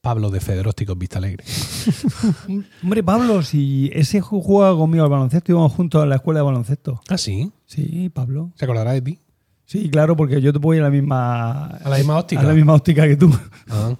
Pablo 0.00 0.30
de 0.30 0.38
Federósticos 0.40 0.96
Vista 0.96 1.18
Alegre. 1.18 1.44
Hombre, 2.82 3.02
Pablo, 3.02 3.42
si 3.42 3.90
ese 3.92 4.22
ju- 4.22 4.40
jugaba 4.42 4.76
conmigo 4.76 5.02
al 5.04 5.10
baloncesto, 5.10 5.50
íbamos 5.52 5.72
juntos 5.72 6.02
a 6.02 6.06
la 6.06 6.16
escuela 6.16 6.40
de 6.40 6.44
baloncesto. 6.44 7.00
Ah, 7.08 7.18
sí. 7.18 7.50
Sí, 7.64 8.08
Pablo. 8.10 8.52
¿Se 8.54 8.64
acordará 8.64 8.92
de 8.92 9.02
ti? 9.02 9.18
Sí, 9.64 9.90
claro, 9.90 10.16
porque 10.16 10.40
yo 10.40 10.52
te 10.52 10.60
voy 10.60 10.78
a 10.78 10.82
la 10.82 10.90
misma. 10.90 11.66
¿A 11.66 11.88
la 11.88 11.96
misma 11.96 12.18
óptica? 12.18 12.40
A 12.42 12.44
la 12.44 12.52
misma 12.54 12.74
óptica 12.74 13.08
que 13.08 13.16
tú. 13.16 13.36
Ah. 13.68 13.94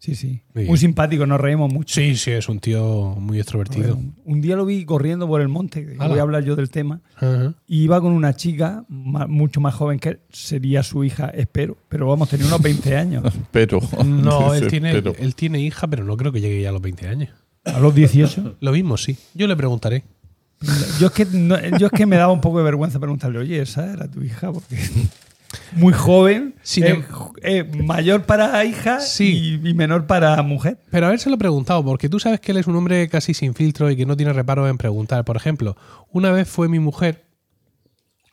Sí, 0.00 0.14
sí. 0.14 0.40
Muy 0.54 0.78
simpático, 0.78 1.26
nos 1.26 1.38
reímos 1.38 1.70
mucho. 1.70 1.94
Sí, 1.94 2.16
sí, 2.16 2.30
es 2.30 2.48
un 2.48 2.58
tío 2.58 3.14
muy 3.20 3.38
extrovertido. 3.38 3.98
Un 4.24 4.40
día 4.40 4.56
lo 4.56 4.64
vi 4.64 4.86
corriendo 4.86 5.28
por 5.28 5.42
el 5.42 5.48
monte, 5.48 5.94
Ala. 5.98 6.08
voy 6.08 6.18
a 6.18 6.22
hablar 6.22 6.42
yo 6.42 6.56
del 6.56 6.70
tema, 6.70 7.02
y 7.66 7.82
iba 7.82 8.00
con 8.00 8.12
una 8.14 8.34
chica 8.34 8.86
mucho 8.88 9.60
más 9.60 9.74
joven 9.74 9.98
que 9.98 10.08
él, 10.08 10.20
sería 10.30 10.82
su 10.82 11.04
hija, 11.04 11.28
espero, 11.28 11.76
pero 11.90 12.06
vamos, 12.06 12.30
tenía 12.30 12.46
unos 12.46 12.62
20 12.62 12.96
años. 12.96 13.24
Pero. 13.50 13.78
No, 14.06 14.54
él 14.54 14.68
tiene, 14.68 14.92
pero. 14.94 15.14
él 15.18 15.34
tiene 15.34 15.60
hija, 15.60 15.86
pero 15.86 16.02
no 16.04 16.16
creo 16.16 16.32
que 16.32 16.40
llegue 16.40 16.62
ya 16.62 16.70
a 16.70 16.72
los 16.72 16.80
20 16.80 17.06
años. 17.06 17.30
A 17.66 17.78
los 17.78 17.94
18. 17.94 18.56
Lo 18.58 18.72
mismo, 18.72 18.96
sí. 18.96 19.18
Yo 19.34 19.46
le 19.46 19.54
preguntaré. 19.54 20.04
Yo 20.98 21.08
es 21.08 21.12
que, 21.12 21.26
no- 21.26 21.60
yo 21.78 21.88
es 21.88 21.92
que 21.92 22.06
me 22.06 22.16
daba 22.16 22.32
un 22.32 22.40
poco 22.40 22.56
de 22.58 22.64
vergüenza 22.64 22.98
preguntarle, 22.98 23.38
oye, 23.38 23.60
esa 23.60 23.92
era 23.92 24.10
tu 24.10 24.22
hija, 24.22 24.50
porque 24.50 24.76
muy 25.72 25.92
joven, 25.92 26.54
Sin 26.62 26.84
eh, 26.84 26.88
em- 26.90 27.04
eh, 27.42 27.64
mayor 27.84 28.24
para 28.24 28.64
hija 28.64 29.00
Sí. 29.00 29.58
y, 29.62 29.68
y 29.70 29.74
menor 29.74 30.06
para 30.06 30.40
mujer. 30.42 30.78
Pero 30.90 31.06
haberse 31.06 31.30
lo 31.30 31.38
preguntado, 31.38 31.84
porque 31.84 32.08
tú 32.08 32.18
sabes 32.20 32.40
que 32.40 32.52
él 32.52 32.58
es 32.58 32.66
un 32.66 32.76
hombre 32.76 33.08
casi 33.08 33.34
sin 33.34 33.54
filtro 33.54 33.90
y 33.90 33.96
que 33.96 34.06
no 34.06 34.16
tiene 34.16 34.32
reparo 34.32 34.68
en 34.68 34.78
preguntar. 34.78 35.24
Por 35.24 35.36
ejemplo, 35.36 35.76
una 36.12 36.30
vez 36.30 36.48
fue 36.48 36.68
mi 36.68 36.78
mujer 36.78 37.24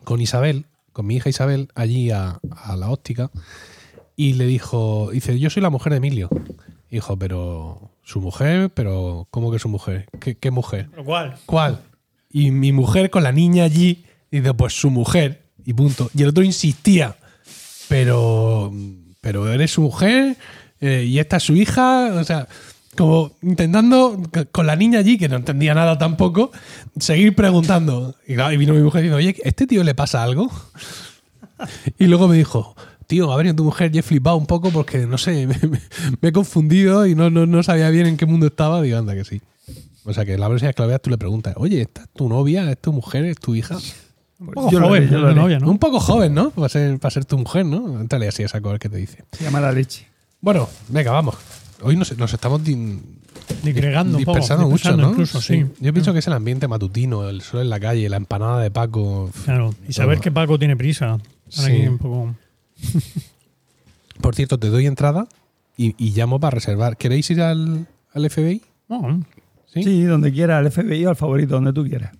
con 0.04 0.22
Isabel, 0.22 0.66
con 0.94 1.06
mi 1.06 1.16
hija 1.16 1.30
Isabel, 1.30 1.70
allí 1.76 2.12
a, 2.12 2.40
a 2.52 2.76
la 2.76 2.90
óptica, 2.90 3.30
y 4.16 4.34
le 4.34 4.46
dijo, 4.46 5.10
dice, 5.12 5.38
yo 5.40 5.50
soy 5.50 5.62
la 5.62 5.70
mujer 5.70 5.92
de 5.92 5.98
Emilio. 5.98 6.30
Dijo, 6.90 7.18
pero 7.20 7.92
su 8.04 8.22
mujer, 8.22 8.70
pero 8.74 9.28
¿cómo 9.32 9.52
que 9.52 9.60
su 9.60 9.70
mujer? 9.70 10.08
¿Qué, 10.22 10.36
qué 10.38 10.50
mujer? 10.52 10.88
¿Pero 10.92 11.04
cuál? 11.04 11.36
¿Cuál? 11.46 11.82
Y 12.30 12.52
mi 12.52 12.72
mujer 12.72 13.10
con 13.10 13.24
la 13.24 13.32
niña 13.32 13.64
allí, 13.66 14.06
dice, 14.32 14.54
pues 14.54 14.80
su 14.80 14.90
mujer, 14.90 15.44
y 15.68 15.74
punto. 15.74 16.10
Y 16.16 16.24
el 16.24 16.30
otro 16.30 16.44
insistía, 16.44 17.18
pero, 17.90 18.74
pero 19.20 19.52
eres 19.52 19.72
su 19.72 19.82
mujer, 19.82 20.38
eh, 20.80 21.06
y 21.06 21.20
esta 21.20 21.38
es 21.38 21.44
su 21.44 21.58
hija, 21.58 22.14
o 22.14 22.24
sea, 22.24 22.48
como 22.96 23.34
intentando, 23.42 24.24
con 24.54 24.66
la 24.66 24.78
niña 24.78 25.00
allí, 25.00 25.18
que 25.18 25.28
no 25.28 25.36
entendía 25.36 25.74
nada 25.74 25.98
tampoco, 25.98 26.52
seguir 26.98 27.36
preguntando. 27.36 28.16
Y, 28.26 28.36
claro, 28.36 28.54
y 28.54 28.58
vino 28.58 28.74
mi 28.74 28.82
mujer 28.82 29.02
diciendo, 29.02 29.18
oye, 29.18 29.36
¿este 29.44 29.68
tío 29.68 29.84
le 29.84 29.94
pasa 29.94 30.24
algo? 30.24 30.50
Y 31.98 32.06
luego 32.06 32.28
me 32.28 32.38
dijo, 32.38 32.76
tío, 33.08 33.32
ha 33.34 33.36
venido 33.36 33.56
tu 33.56 33.64
mujer 33.66 33.94
y 33.94 34.00
he 34.00 34.04
flipado 34.04 34.38
un 34.38 34.46
poco 34.46 34.70
porque, 34.70 35.06
no 35.06 35.18
sé, 35.18 35.48
me, 36.22 36.30
he 36.30 36.32
confundido 36.32 37.06
y 37.08 37.14
no, 37.14 37.30
no, 37.30 37.46
no 37.46 37.62
sabía 37.62 37.90
bien 37.90 38.08
en 38.08 38.16
qué 38.16 38.26
mundo 38.26 38.48
estaba. 38.48 38.82
Digo, 38.82 38.98
anda, 38.98 39.16
que 39.16 39.26
sí. 39.26 39.42
O 40.06 40.14
sea, 40.14 40.24
que 40.24 40.38
la 40.38 40.48
próxima 40.48 40.68
vez 40.68 40.76
que 40.76 40.82
la 40.84 40.88
veas 40.88 41.02
tú 41.02 41.10
le 41.10 41.18
preguntas, 41.18 41.56
oye, 41.58 41.82
¿esta 41.82 42.04
es 42.04 42.10
tu 42.10 42.30
novia? 42.30 42.72
¿Es 42.72 42.80
tu 42.80 42.94
mujer? 42.94 43.26
¿Es 43.26 43.38
tu 43.38 43.56
hija? 43.56 43.78
Un 44.40 44.48
poco 44.52 44.70
Yo 44.72 44.80
lo 44.80 44.88
joven, 44.88 45.04
haré, 45.04 45.12
yo 45.12 45.18
lo 45.20 45.28
haré. 45.28 45.36
novia, 45.36 45.60
¿no? 45.60 45.70
Un 45.72 45.80
poco 45.80 46.00
joven, 46.00 46.34
¿no? 46.34 46.52
Para 46.52 46.70
ser, 46.70 47.00
para 47.00 47.12
ser 47.12 47.26
tu 47.26 47.38
mujer, 47.38 47.66
¿no? 47.66 48.00
Entrale 48.00 48.28
así 48.28 48.44
a 48.44 48.48
saco 48.48 48.70
a 48.70 48.74
ver 48.74 48.80
qué 48.80 48.90
te 48.90 48.98
dice. 48.98 49.24
Se 49.32 49.44
llama 49.44 49.60
la 49.60 49.72
leche. 49.72 50.08
Bueno, 50.42 50.70
venga, 50.90 51.12
vamos. 51.12 51.36
Hoy 51.82 51.96
nos, 51.96 52.16
nos 52.18 52.34
estamos 52.34 52.64
din- 52.64 53.02
Digregando 53.64 54.18
un 54.18 54.24
poco, 54.26 54.38
dispersando 54.38 54.64
mucho, 54.66 54.74
dispersando 54.90 55.04
¿no? 55.06 55.10
incluso, 55.12 55.42
sí. 55.42 55.66
Yo 55.80 55.94
pienso 55.94 56.12
que 56.14 56.20
es 56.20 56.28
el 56.28 56.34
ambiente 56.34 56.68
matutino, 56.68 57.30
el 57.30 57.42
sol 57.42 57.62
en 57.62 57.70
la 57.70 57.80
calle, 57.80 58.10
la 58.10 58.18
empanada 58.18 58.62
de 58.62 58.70
Paco. 58.72 59.32
Claro. 59.46 59.74
Y 59.88 59.94
saber 59.94 60.18
Todo. 60.18 60.24
que 60.24 60.32
Paco 60.32 60.60
tiene 60.60 60.76
prisa. 60.76 61.18
Sí. 61.50 61.62
aquí 61.72 61.88
un 61.88 61.98
poco... 61.98 62.36
Por 64.22 64.36
cierto, 64.36 64.58
te 64.60 64.70
doy 64.70 64.86
entrada 64.88 65.28
y, 65.78 65.96
y 66.04 66.12
llamo 66.12 66.40
para 66.40 66.52
reservar. 66.56 66.98
¿Queréis 66.98 67.30
ir 67.30 67.42
al, 67.42 67.88
al 68.14 68.30
FBI? 68.30 68.62
Oh, 68.90 69.20
¿Sí? 69.68 69.84
Sí, 69.84 70.04
donde 70.04 70.32
quiera, 70.32 70.58
al 70.58 70.72
FBI 70.72 71.06
o 71.06 71.10
al 71.10 71.16
favorito, 71.16 71.56
donde 71.56 71.74
tú 71.74 71.84
quieras. 71.86 72.12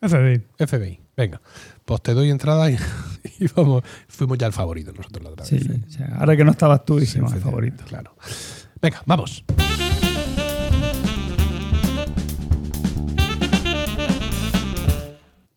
FBI. 0.00 0.42
FBI. 0.66 1.00
Venga, 1.16 1.40
pues 1.84 2.02
te 2.02 2.12
doy 2.14 2.30
entrada 2.30 2.70
y, 2.70 2.76
y 3.38 3.46
vamos. 3.54 3.82
Fuimos 4.08 4.38
ya 4.38 4.46
al 4.46 4.52
favorito 4.52 4.92
nosotros 4.92 5.24
la 5.24 5.30
otra 5.30 5.44
Sí, 5.46 5.58
vez. 5.58 5.78
o 5.88 5.90
sea, 5.90 6.16
ahora 6.18 6.36
que 6.36 6.44
no 6.44 6.50
estabas 6.50 6.84
tú, 6.84 6.98
hicimos 6.98 7.32
el 7.32 7.38
efectivamente, 7.38 7.82
favorito. 7.82 7.84
Claro. 7.88 8.16
Venga, 8.80 9.02
vamos. 9.06 9.44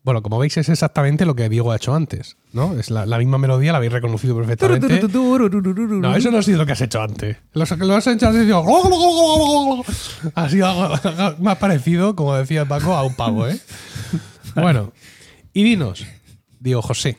Bueno, 0.02 0.22
como 0.22 0.38
veis 0.38 0.56
es 0.56 0.68
exactamente 0.70 1.26
lo 1.26 1.36
que 1.36 1.48
Diego 1.50 1.72
ha 1.72 1.76
hecho 1.76 1.94
antes, 1.94 2.38
¿no? 2.52 2.72
Es 2.78 2.90
la, 2.90 3.04
la 3.04 3.18
misma 3.18 3.36
melodía, 3.36 3.70
la 3.72 3.78
habéis 3.78 3.92
reconocido 3.92 4.34
perfectamente. 4.34 4.88
No, 4.88 6.16
eso 6.16 6.30
no 6.30 6.38
ha 6.38 6.42
sido 6.42 6.56
lo 6.56 6.64
que 6.66 6.72
has 6.72 6.80
hecho 6.80 7.02
antes. 7.02 7.36
Lo, 7.52 7.64
lo 7.76 7.94
has 7.96 8.06
hecho 8.06 8.28
antes 8.28 8.48
y 8.48 8.50
Ha 10.34 10.48
sido 10.48 10.66
algo 10.66 10.96
más 11.40 11.58
parecido, 11.58 12.16
como 12.16 12.34
decía 12.34 12.64
Paco, 12.64 12.94
a 12.94 13.04
un 13.04 13.14
pavo, 13.14 13.46
¿eh? 13.46 13.60
Bueno, 14.54 14.92
y 15.52 15.64
dinos, 15.64 16.06
Diego 16.60 16.82
José, 16.82 17.16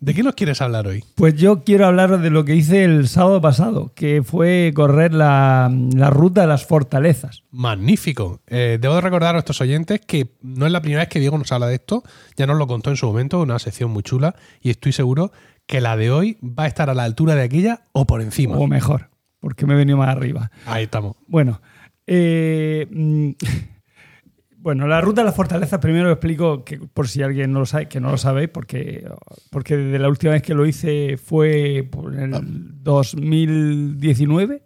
¿de 0.00 0.14
qué 0.14 0.24
nos 0.24 0.34
quieres 0.34 0.60
hablar 0.60 0.88
hoy? 0.88 1.04
Pues 1.14 1.36
yo 1.36 1.62
quiero 1.62 1.86
hablaros 1.86 2.20
de 2.22 2.30
lo 2.30 2.44
que 2.44 2.56
hice 2.56 2.82
el 2.82 3.06
sábado 3.06 3.40
pasado, 3.40 3.92
que 3.94 4.22
fue 4.24 4.72
correr 4.74 5.14
la, 5.14 5.72
la 5.94 6.10
ruta 6.10 6.40
de 6.40 6.46
las 6.48 6.66
fortalezas. 6.66 7.44
Magnífico. 7.52 8.40
Eh, 8.48 8.78
debo 8.80 8.96
de 8.96 9.00
recordar 9.00 9.30
a 9.30 9.32
nuestros 9.34 9.60
oyentes 9.60 10.00
que 10.00 10.34
no 10.42 10.66
es 10.66 10.72
la 10.72 10.82
primera 10.82 11.02
vez 11.02 11.08
que 11.08 11.20
Diego 11.20 11.38
nos 11.38 11.52
habla 11.52 11.68
de 11.68 11.76
esto, 11.76 12.02
ya 12.36 12.46
nos 12.46 12.58
lo 12.58 12.66
contó 12.66 12.90
en 12.90 12.96
su 12.96 13.06
momento, 13.06 13.40
una 13.40 13.60
sección 13.60 13.92
muy 13.92 14.02
chula, 14.02 14.34
y 14.60 14.70
estoy 14.70 14.92
seguro 14.92 15.30
que 15.66 15.80
la 15.80 15.96
de 15.96 16.10
hoy 16.10 16.36
va 16.42 16.64
a 16.64 16.66
estar 16.66 16.90
a 16.90 16.94
la 16.94 17.04
altura 17.04 17.36
de 17.36 17.42
aquella 17.42 17.82
o 17.92 18.06
por 18.06 18.22
encima. 18.22 18.56
O 18.56 18.66
mejor, 18.66 19.10
porque 19.38 19.66
me 19.66 19.74
he 19.74 19.76
venido 19.76 19.98
más 19.98 20.08
arriba. 20.08 20.50
Ahí 20.66 20.84
estamos. 20.84 21.14
Bueno, 21.28 21.60
eh, 22.08 22.88
mm, 22.90 23.30
bueno, 24.62 24.86
la 24.86 25.00
ruta 25.00 25.22
de 25.22 25.26
las 25.26 25.34
fortalezas, 25.34 25.78
primero 25.80 26.10
explico 26.10 26.64
que 26.64 26.78
por 26.78 27.08
si 27.08 27.22
alguien 27.22 27.50
no 27.52 27.60
lo 27.60 27.66
sabe, 27.66 27.88
que 27.88 27.98
no 27.98 28.10
lo 28.10 28.18
sabéis, 28.18 28.50
porque, 28.50 29.08
porque 29.50 29.76
desde 29.76 29.98
la 29.98 30.08
última 30.08 30.32
vez 30.32 30.42
que 30.42 30.52
lo 30.54 30.66
hice 30.66 31.16
fue 31.16 31.88
por 31.90 32.14
el 32.14 32.32
2019. 32.82 34.62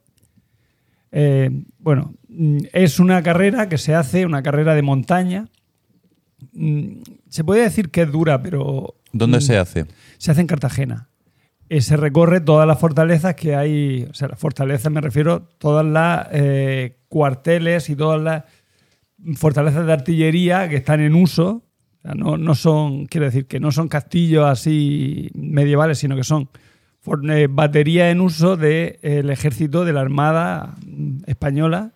Eh, 1.12 1.50
bueno, 1.78 2.14
mm, 2.28 2.58
es 2.72 2.98
una 2.98 3.22
carrera 3.22 3.68
que 3.68 3.78
se 3.78 3.94
hace, 3.94 4.26
una 4.26 4.42
carrera 4.42 4.74
de 4.74 4.82
montaña. 4.82 5.46
Mm, 6.52 7.02
Se 7.28 7.44
puede 7.44 7.62
decir 7.62 7.90
que 7.90 8.02
es 8.02 8.10
dura, 8.10 8.42
pero 8.42 8.96
¿Dónde 9.12 9.38
mm, 9.38 9.42
se 9.42 9.56
hace? 9.58 9.86
se 10.18 10.32
hace 10.32 10.40
en 10.40 10.48
Cartagena. 10.48 11.08
Eh, 11.68 11.80
se 11.80 11.96
recorre 11.96 12.40
todas 12.40 12.66
las 12.66 12.78
fortalezas 12.80 13.36
que 13.36 13.54
hay, 13.54 14.08
o 14.10 14.14
sea, 14.14 14.28
las 14.28 14.38
fortalezas 14.38 14.92
me 14.92 15.00
refiero 15.00 15.42
todas 15.58 15.86
las 15.86 16.26
eh, 16.32 16.98
cuarteles 17.08 17.88
y 17.90 17.96
todas 17.96 18.20
las 18.20 18.44
fortalezas 19.36 19.86
de 19.86 19.92
artillería 19.92 20.68
que 20.68 20.76
están 20.76 21.00
en 21.00 21.14
uso. 21.14 21.62
No, 22.02 22.36
no 22.36 22.54
son, 22.54 23.06
quiero 23.06 23.26
decir, 23.26 23.46
que 23.46 23.60
no 23.60 23.72
son 23.72 23.88
castillos 23.88 24.44
así 24.46 25.30
medievales, 25.34 25.98
sino 25.98 26.16
que 26.16 26.24
son 26.24 26.50
eh, 27.30 27.48
baterías 27.50 28.12
en 28.12 28.20
uso 28.20 28.56
del 28.56 29.30
ejército, 29.30 29.84
de 29.84 29.92
la 29.94 30.02
Armada 30.02 30.74
española 31.26 31.92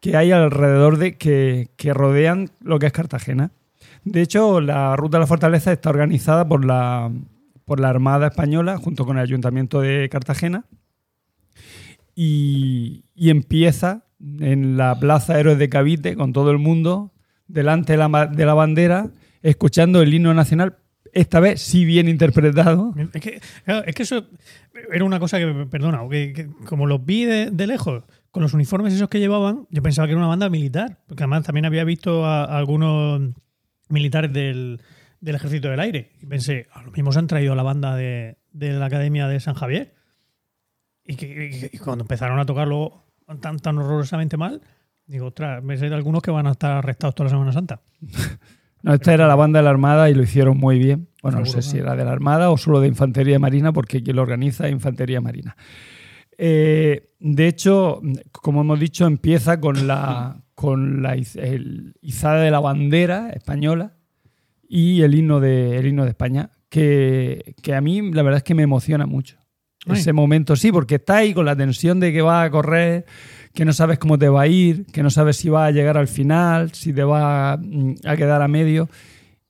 que 0.00 0.16
hay 0.16 0.30
alrededor 0.32 0.96
de 0.98 1.16
que, 1.16 1.70
que 1.76 1.92
rodean 1.92 2.50
lo 2.60 2.78
que 2.78 2.86
es 2.86 2.92
Cartagena. 2.92 3.50
De 4.04 4.22
hecho, 4.22 4.60
la 4.60 4.94
ruta 4.96 5.18
de 5.18 5.22
la 5.22 5.26
fortaleza 5.26 5.72
está 5.72 5.90
organizada 5.90 6.48
por 6.48 6.64
la, 6.64 7.10
por 7.64 7.80
la 7.80 7.88
Armada 7.88 8.28
Española 8.28 8.78
junto 8.78 9.04
con 9.04 9.18
el 9.18 9.24
Ayuntamiento 9.24 9.80
de 9.80 10.08
Cartagena. 10.08 10.64
y, 12.14 13.04
y 13.14 13.30
empieza 13.30 14.04
en 14.20 14.76
la 14.76 14.98
Plaza 14.98 15.38
Héroes 15.38 15.58
de 15.58 15.68
Cavite 15.68 16.16
con 16.16 16.32
todo 16.32 16.50
el 16.50 16.58
mundo 16.58 17.12
delante 17.46 17.92
de 17.92 17.98
la, 17.98 18.26
de 18.26 18.46
la 18.46 18.54
bandera 18.54 19.10
escuchando 19.42 20.02
el 20.02 20.12
himno 20.12 20.34
nacional, 20.34 20.76
esta 21.12 21.40
vez 21.40 21.60
sí 21.60 21.84
bien 21.84 22.08
interpretado. 22.08 22.94
Es 23.12 23.22
que, 23.22 23.40
es 23.86 23.94
que 23.94 24.02
eso 24.02 24.26
era 24.92 25.04
una 25.04 25.18
cosa 25.18 25.38
que, 25.38 25.66
perdona, 25.70 26.00
que, 26.10 26.32
que 26.32 26.48
como 26.66 26.86
los 26.86 27.04
vi 27.04 27.24
de, 27.24 27.66
lejos, 27.66 28.04
con 28.30 28.42
los 28.42 28.54
uniformes 28.54 28.94
esos 28.94 29.08
que 29.08 29.20
llevaban, 29.20 29.66
yo 29.70 29.82
pensaba 29.82 30.06
que 30.06 30.12
era 30.12 30.18
una 30.18 30.28
banda 30.28 30.48
militar, 30.50 30.98
porque 31.06 31.22
además 31.22 31.44
también 31.44 31.64
había 31.64 31.84
visto 31.84 32.26
a, 32.26 32.44
algunos 32.44 33.22
militares 33.88 34.32
del, 34.32 34.80
del 35.20 35.34
Ejército 35.34 35.68
del 35.68 35.80
Aire. 35.80 36.12
Y 36.20 36.26
pensé, 36.26 36.66
a 36.72 36.82
lo 36.82 36.90
mismo 36.90 37.12
se 37.12 37.18
han 37.20 37.26
traído 37.26 37.52
a 37.52 37.56
la 37.56 37.62
banda 37.62 37.96
de, 37.96 38.38
de 38.52 38.72
la 38.72 38.86
Academia 38.86 39.28
de 39.28 39.40
San 39.40 39.54
Javier. 39.54 39.94
Y, 41.04 41.16
que, 41.16 41.70
y 41.72 41.78
cuando 41.78 42.04
empezaron 42.04 42.38
a 42.38 42.44
tocarlo 42.44 43.07
tan, 43.36 43.58
tan 43.58 43.78
horrorosamente 43.78 44.36
mal, 44.36 44.62
digo, 45.06 45.26
ostras, 45.26 45.62
me 45.62 45.76
sé 45.76 45.88
de 45.88 45.94
algunos 45.94 46.22
que 46.22 46.30
van 46.30 46.46
a 46.46 46.52
estar 46.52 46.72
arrestados 46.72 47.14
toda 47.14 47.26
la 47.26 47.30
Semana 47.30 47.52
Santa. 47.52 47.80
No, 48.80 48.94
esta 48.94 49.12
era 49.12 49.26
la 49.26 49.34
banda 49.34 49.58
de 49.58 49.64
la 49.64 49.70
Armada 49.70 50.08
y 50.08 50.14
lo 50.14 50.22
hicieron 50.22 50.56
muy 50.56 50.78
bien. 50.78 51.08
Bueno, 51.20 51.40
no 51.40 51.46
sé 51.46 51.62
si 51.62 51.78
era 51.78 51.96
de 51.96 52.04
la 52.04 52.12
Armada 52.12 52.50
o 52.50 52.56
solo 52.56 52.80
de 52.80 52.86
Infantería 52.86 53.36
Marina, 53.40 53.72
porque 53.72 54.04
quien 54.04 54.14
lo 54.14 54.22
organiza 54.22 54.68
es 54.68 54.72
Infantería 54.72 55.20
Marina. 55.20 55.56
Eh, 56.36 57.10
de 57.18 57.48
hecho, 57.48 58.00
como 58.30 58.60
hemos 58.60 58.78
dicho, 58.78 59.06
empieza 59.06 59.58
con 59.58 59.88
la, 59.88 60.44
con 60.54 61.02
la 61.02 61.14
el 61.14 61.96
izada 62.00 62.40
de 62.40 62.52
la 62.52 62.60
bandera 62.60 63.30
española 63.30 63.96
y 64.68 65.02
el 65.02 65.16
himno 65.16 65.40
de, 65.40 65.78
el 65.78 65.88
himno 65.88 66.04
de 66.04 66.10
España, 66.10 66.52
que, 66.68 67.56
que 67.60 67.74
a 67.74 67.80
mí 67.80 68.12
la 68.12 68.22
verdad 68.22 68.38
es 68.38 68.44
que 68.44 68.54
me 68.54 68.62
emociona 68.62 69.06
mucho. 69.06 69.38
Ay. 69.86 69.98
Ese 69.98 70.12
momento, 70.12 70.56
sí, 70.56 70.72
porque 70.72 70.96
está 70.96 71.18
ahí 71.18 71.32
con 71.32 71.44
la 71.44 71.56
tensión 71.56 72.00
de 72.00 72.12
que 72.12 72.20
va 72.20 72.42
a 72.42 72.50
correr, 72.50 73.06
que 73.54 73.64
no 73.64 73.72
sabes 73.72 73.98
cómo 73.98 74.18
te 74.18 74.28
va 74.28 74.42
a 74.42 74.46
ir, 74.46 74.86
que 74.86 75.02
no 75.02 75.10
sabes 75.10 75.36
si 75.36 75.48
va 75.48 75.66
a 75.66 75.70
llegar 75.70 75.96
al 75.96 76.08
final, 76.08 76.72
si 76.72 76.92
te 76.92 77.04
va 77.04 77.56
mm, 77.56 77.94
a 78.04 78.16
quedar 78.16 78.42
a 78.42 78.48
medio. 78.48 78.88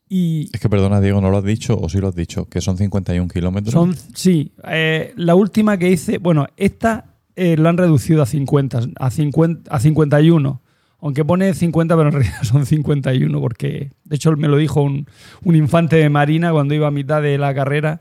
Y 0.09 0.49
Es 0.53 0.61
que 0.61 0.69
perdona, 0.69 1.01
Diego, 1.01 1.21
¿no 1.21 1.31
lo 1.31 1.39
has 1.39 1.45
dicho 1.45 1.79
o 1.79 1.89
sí 1.89 1.99
lo 1.99 2.09
has 2.09 2.15
dicho? 2.15 2.47
Que 2.47 2.61
son 2.61 2.77
51 2.77 3.29
kilómetros. 3.29 3.73
son, 3.73 3.95
sí, 4.15 4.53
eh, 4.67 5.13
la 5.17 5.35
última 5.35 5.77
que 5.77 5.91
hice, 5.91 6.19
bueno, 6.19 6.47
esta 6.57 7.17
eh, 7.37 7.57
lo 7.57 7.69
han 7.69 7.77
reducido 7.77 8.23
a 8.23 8.27
50, 8.27 8.81
a 8.99 9.11
50, 9.11 9.71
a 9.71 9.81
51. 9.81 10.63
Aunque 11.01 11.25
pone 11.25 11.55
50, 11.55 11.97
pero 11.97 12.09
en 12.09 12.15
realidad 12.15 12.43
son 12.43 12.67
51, 12.67 13.41
porque 13.41 13.93
de 14.05 14.17
hecho 14.17 14.33
me 14.33 14.49
lo 14.49 14.57
dijo 14.57 14.83
un, 14.83 15.07
un 15.45 15.55
infante 15.55 15.97
de 15.97 16.09
marina 16.09 16.51
cuando 16.51 16.75
iba 16.75 16.89
a 16.89 16.91
mitad 16.91 17.23
de 17.23 17.39
la 17.39 17.55
carrera. 17.55 18.01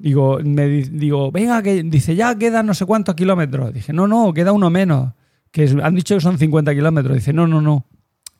Digo, 0.00 0.38
me 0.42 0.66
di- 0.66 0.82
digo, 0.90 1.30
venga, 1.30 1.62
que 1.62 1.82
dice, 1.82 2.16
ya 2.16 2.34
quedan 2.36 2.66
no 2.66 2.74
sé 2.74 2.86
cuántos 2.86 3.14
kilómetros. 3.14 3.72
Dije, 3.74 3.92
no, 3.92 4.06
no, 4.08 4.32
queda 4.32 4.52
uno 4.52 4.70
menos. 4.70 5.12
Que 5.50 5.68
han 5.82 5.94
dicho 5.94 6.14
que 6.14 6.20
son 6.20 6.38
50 6.38 6.74
kilómetros. 6.74 7.14
Dice, 7.16 7.32
no, 7.32 7.46
no, 7.46 7.60
no, 7.60 7.86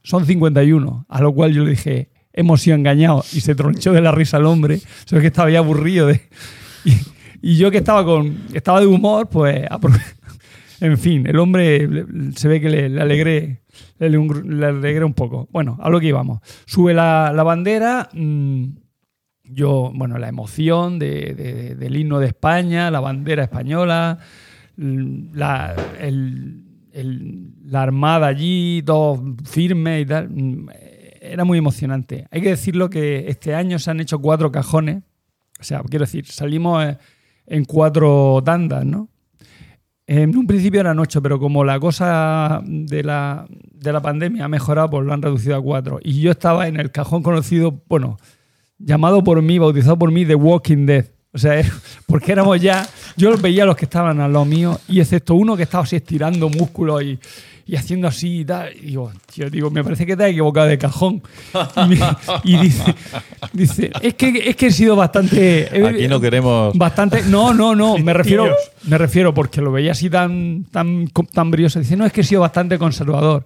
son 0.03 0.25
51. 0.25 1.07
A 1.09 1.21
lo 1.21 1.33
cual 1.35 1.53
yo 1.53 1.65
le 1.65 1.71
dije, 1.71 2.11
hemos 2.33 2.63
sido 2.63 2.77
engañados. 2.77 3.35
Y 3.35 3.41
se 3.43 3.55
tronchó 3.55 3.93
de 3.93 4.01
la 4.01 4.11
risa 4.13 4.39
el 4.39 4.47
hombre. 4.47 4.77
O 4.77 5.09
sea, 5.09 5.21
que 5.21 5.27
estaba 5.27 5.51
ya 5.51 5.59
aburrido. 5.59 6.11
Y, 7.43 7.57
yo 7.57 7.71
que 7.71 7.79
estaba 7.79 8.05
con. 8.05 8.39
estaba 8.55 8.81
de 8.81 8.87
humor, 8.87 9.29
pues. 9.29 9.67
En 10.83 10.97
fin, 10.97 11.27
el 11.27 11.39
hombre 11.39 11.87
se 12.37 12.49
ve 12.49 12.59
que 12.59 12.71
le, 12.71 12.89
le 12.89 13.03
alegré. 13.03 13.61
Le, 13.99 14.09
le 14.09 14.67
alegré 14.67 15.05
un 15.05 15.13
poco. 15.13 15.47
Bueno, 15.53 15.77
a 15.79 15.91
lo 15.91 16.01
que 16.01 16.07
íbamos. 16.07 16.41
Sube 16.65 16.95
la, 16.95 17.33
la 17.35 17.43
bandera. 17.43 18.09
mm, 18.15 18.65
yo, 19.53 19.91
bueno, 19.95 20.19
la 20.19 20.29
emoción 20.29 20.99
de- 20.99 21.35
de- 21.35 21.75
del 21.75 21.97
himno 21.97 22.19
de 22.19 22.27
España, 22.29 22.91
la 22.91 23.01
bandera 23.01 23.45
española, 23.45 24.19
la, 24.77 25.75
el- 26.01 26.65
la 27.65 27.83
armada 27.83 28.27
allí, 28.27 28.83
todo 28.85 29.23
firme 29.45 30.01
y 30.01 30.07
tal. 30.07 30.29
mm, 30.31 30.69
Era 31.23 31.45
muy 31.45 31.59
emocionante. 31.59 32.27
Hay 32.31 32.41
que 32.41 32.49
decirlo 32.49 32.89
que 32.89 33.27
este 33.29 33.55
año 33.55 33.79
se 33.79 33.91
han 33.91 34.01
hecho 34.01 34.19
cuatro 34.21 34.51
cajones. 34.51 35.03
O 35.61 35.63
sea, 35.63 35.83
quiero 35.83 36.05
decir, 36.07 36.25
salimos 36.27 36.83
eh, 36.83 36.97
en 37.47 37.65
cuatro 37.67 38.41
tandas, 38.45 38.85
¿no? 38.87 39.09
En 40.07 40.35
un 40.37 40.47
principio 40.47 40.81
eran 40.81 40.99
ocho, 40.99 41.21
pero 41.23 41.39
como 41.39 41.63
la 41.63 41.79
cosa 41.79 42.63
de 42.65 43.05
la, 43.05 43.47
de 43.51 43.93
la 43.93 44.01
pandemia 44.01 44.47
ha 44.47 44.49
mejorado, 44.49 44.91
pues 44.91 45.05
lo 45.07 45.13
han 45.13 45.23
reducido 45.23 45.57
a 45.57 45.63
cuatro. 45.63 46.01
Y 46.03 46.21
yo 46.23 46.31
estaba 46.33 46.67
en 46.67 46.81
el 46.81 46.91
cajón 46.91 47.23
conocido, 47.23 47.83
bueno, 47.89 48.17
llamado 48.81 49.23
por 49.23 49.41
mí, 49.43 49.59
bautizado 49.59 49.99
por 49.99 50.11
mí, 50.11 50.25
The 50.27 50.35
Walking 50.35 50.87
Dead. 50.87 51.05
O 51.33 51.39
sea, 51.39 51.63
porque 52.07 52.33
éramos 52.33 52.61
ya. 52.61 52.87
Yo 53.17 53.31
los 53.31 53.41
veía 53.41 53.63
a 53.63 53.67
los 53.67 53.77
que 53.77 53.85
estaban 53.85 54.21
al 54.21 54.33
lado 54.33 54.45
mío, 54.45 54.81
y 54.89 55.01
excepto 55.01 55.35
uno 55.35 55.57
que 55.57 55.63
estaba 55.65 55.85
así 55.85 55.97
estirando 55.97 56.49
músculos 56.49 57.03
y, 57.05 57.19
y 57.67 57.77
haciendo 57.77 58.09
así 58.09 58.41
y 58.41 58.45
tal. 58.45 58.73
Y 58.77 58.87
digo, 58.87 59.13
tío, 59.33 59.49
digo, 59.49 59.71
me 59.71 59.85
parece 59.85 60.05
que 60.07 60.17
te 60.17 60.25
has 60.25 60.31
equivocado 60.31 60.67
de 60.67 60.79
cajón. 60.79 61.23
Y, 61.77 61.89
me- 61.89 61.99
y 62.43 62.57
dice, 62.57 62.95
dice, 63.53 63.91
es 64.03 64.15
que, 64.15 64.43
es 64.45 64.57
que 64.57 64.67
he 64.67 64.71
sido 64.73 64.97
bastante. 64.97 65.69
Aquí 65.87 66.09
no 66.09 66.21
queremos. 66.21 66.77
Bastante. 66.77 67.23
No, 67.23 67.55
no, 67.55 67.77
no. 67.77 67.97
Me 68.03 68.13
refiero, 68.13 68.49
me 68.85 68.99
refiero 68.99 69.33
porque 69.35 69.61
lo 69.61 69.71
veía 69.71 69.93
así 69.93 70.11
tan, 70.11 70.65
tan, 70.73 71.09
tan 71.33 71.51
brioso. 71.53 71.79
Dice, 71.79 71.97
no, 71.97 72.07
es 72.07 72.13
que 72.13 72.23
he 72.23 72.25
sido 72.25 72.41
bastante 72.41 72.77
conservador. 72.79 73.45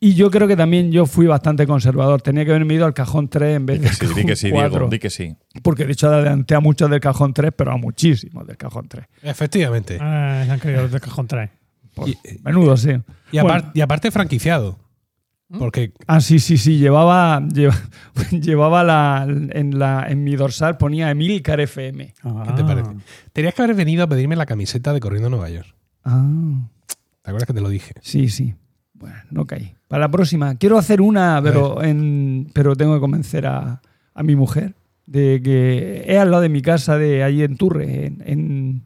Y 0.00 0.14
yo 0.14 0.30
creo 0.30 0.46
que 0.46 0.56
también 0.56 0.92
yo 0.92 1.06
fui 1.06 1.26
bastante 1.26 1.66
conservador. 1.66 2.22
Tenía 2.22 2.44
que 2.44 2.50
haberme 2.52 2.74
ido 2.74 2.86
al 2.86 2.94
cajón 2.94 3.28
3 3.28 3.56
en 3.56 3.66
vez 3.66 3.80
del 3.80 3.90
que 3.98 4.06
sí, 4.06 4.14
di 4.14 4.24
que 4.24 4.36
sí, 4.36 4.50
4. 4.50 4.70
Diego, 4.70 4.90
di 4.90 4.98
que 5.00 5.10
sí. 5.10 5.34
Porque 5.62 5.84
de 5.86 5.92
hecho 5.92 6.08
adelanté 6.08 6.54
a 6.54 6.60
muchos 6.60 6.88
del 6.88 7.00
cajón 7.00 7.34
3, 7.34 7.52
pero 7.56 7.72
a 7.72 7.76
muchísimos 7.76 8.46
del 8.46 8.56
cajón 8.56 8.86
3. 8.88 9.04
Efectivamente. 9.22 9.98
Ah, 10.00 10.42
se 10.46 10.52
han 10.52 10.58
creído 10.60 10.82
los 10.82 10.92
de 10.92 11.00
cajón 11.00 11.26
trae. 11.26 11.50
Por- 11.94 12.08
Y- 12.08 12.16
menudo, 12.44 12.76
sí. 12.76 12.90
Y, 13.32 13.40
Bueno. 13.40 13.48
apar- 13.58 13.70
y 13.74 13.80
aparte 13.80 14.10
franquiciado. 14.12 14.78
Porque 15.58 15.92
Ah, 16.06 16.20
sí, 16.20 16.38
sí, 16.38 16.58
sí. 16.58 16.76
Llevaba, 16.78 17.40
lleva- 17.40 17.74
llevaba 18.30 18.84
la, 18.84 19.26
en, 19.28 19.78
la, 19.78 20.06
en 20.08 20.22
mi 20.22 20.36
dorsal 20.36 20.76
ponía 20.76 21.10
Emilcar 21.10 21.58
FM. 21.58 22.12
¿Qué 22.22 22.52
te 22.54 22.62
parece? 22.64 22.90
Tenías 23.32 23.54
que 23.54 23.62
haber 23.62 23.74
venido 23.74 24.04
a 24.04 24.06
pedirme 24.06 24.36
la 24.36 24.46
camiseta 24.46 24.92
de 24.92 25.00
Corriendo 25.00 25.26
a 25.26 25.30
Nueva 25.30 25.48
York. 25.50 25.74
Ah. 26.04 26.68
¿Te 27.22 27.30
acuerdas 27.30 27.46
que 27.46 27.54
te 27.54 27.60
lo 27.62 27.68
dije? 27.70 27.94
Sí, 28.02 28.28
sí. 28.28 28.54
Bueno, 28.98 29.16
no 29.30 29.46
caí. 29.46 29.74
Para 29.86 30.00
la 30.02 30.10
próxima. 30.10 30.54
Quiero 30.56 30.76
hacer 30.78 31.00
una, 31.00 31.40
pero, 31.42 31.82
en, 31.82 32.50
pero 32.52 32.74
tengo 32.76 32.94
que 32.94 33.00
convencer 33.00 33.46
a, 33.46 33.80
a 34.14 34.22
mi 34.22 34.34
mujer 34.36 34.74
de 35.06 35.40
que 35.42 36.04
es 36.06 36.18
al 36.18 36.30
lado 36.30 36.42
de 36.42 36.48
mi 36.48 36.60
casa, 36.62 36.98
de 36.98 37.22
allí 37.22 37.42
en 37.42 37.56
Turre, 37.56 38.06
en, 38.06 38.22
en, 38.26 38.82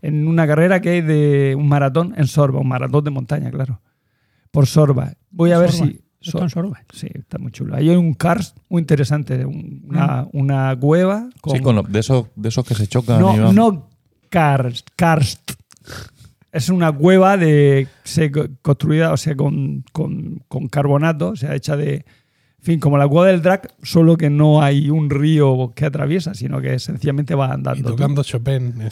en 0.00 0.26
una 0.28 0.46
carrera 0.46 0.80
que 0.80 0.88
hay 0.90 1.00
de 1.02 1.54
un 1.58 1.68
maratón 1.68 2.14
en 2.16 2.26
Sorba, 2.26 2.60
un 2.60 2.68
maratón 2.68 3.04
de 3.04 3.10
montaña, 3.10 3.50
claro. 3.50 3.80
Por 4.50 4.66
Sorba. 4.66 5.12
Voy 5.30 5.52
a 5.52 5.58
ver 5.58 5.72
Sorba. 5.72 5.92
si. 5.92 6.00
Está 6.20 6.40
en 6.42 6.50
Sorba. 6.50 6.80
Sí, 6.92 7.06
está 7.14 7.38
muy 7.38 7.52
chulo. 7.52 7.76
Ahí 7.76 7.90
hay 7.90 7.96
un 7.96 8.14
karst 8.14 8.56
muy 8.68 8.80
interesante, 8.80 9.44
un- 9.44 9.84
una, 9.88 10.26
una 10.32 10.76
cueva 10.78 11.28
con, 11.40 11.56
Sí, 11.56 11.62
con 11.62 11.76
lo- 11.76 11.82
de, 11.82 11.98
esos, 12.00 12.26
de 12.34 12.48
esos 12.48 12.64
que 12.66 12.74
se 12.74 12.86
chocan. 12.86 13.20
no, 13.20 13.52
no 13.52 13.88
karst, 14.30 14.88
karst. 14.96 15.52
Es 16.52 16.68
una 16.70 16.90
cueva 16.92 17.36
de 17.36 17.88
se- 18.04 18.30
construida, 18.62 19.12
o 19.12 19.16
sea, 19.16 19.36
con, 19.36 19.84
con- 19.92 20.42
con 20.48 20.68
carbonato, 20.68 21.28
o 21.30 21.36
sea, 21.36 21.54
hecha 21.54 21.76
de, 21.76 21.94
en 21.96 22.04
fin, 22.62 22.80
como 22.80 22.96
la 22.96 23.06
cueva 23.06 23.26
del 23.28 23.42
Drac, 23.42 23.72
solo 23.82 24.16
que 24.16 24.30
no 24.30 24.62
hay 24.62 24.88
un 24.88 25.10
río 25.10 25.72
que 25.76 25.84
atraviesa, 25.84 26.32
sino 26.34 26.60
que 26.62 26.78
sencillamente 26.78 27.34
va 27.34 27.48
Y 27.48 27.52
andando. 27.52 27.90
tocando 27.90 28.22
Chopin 28.24 28.74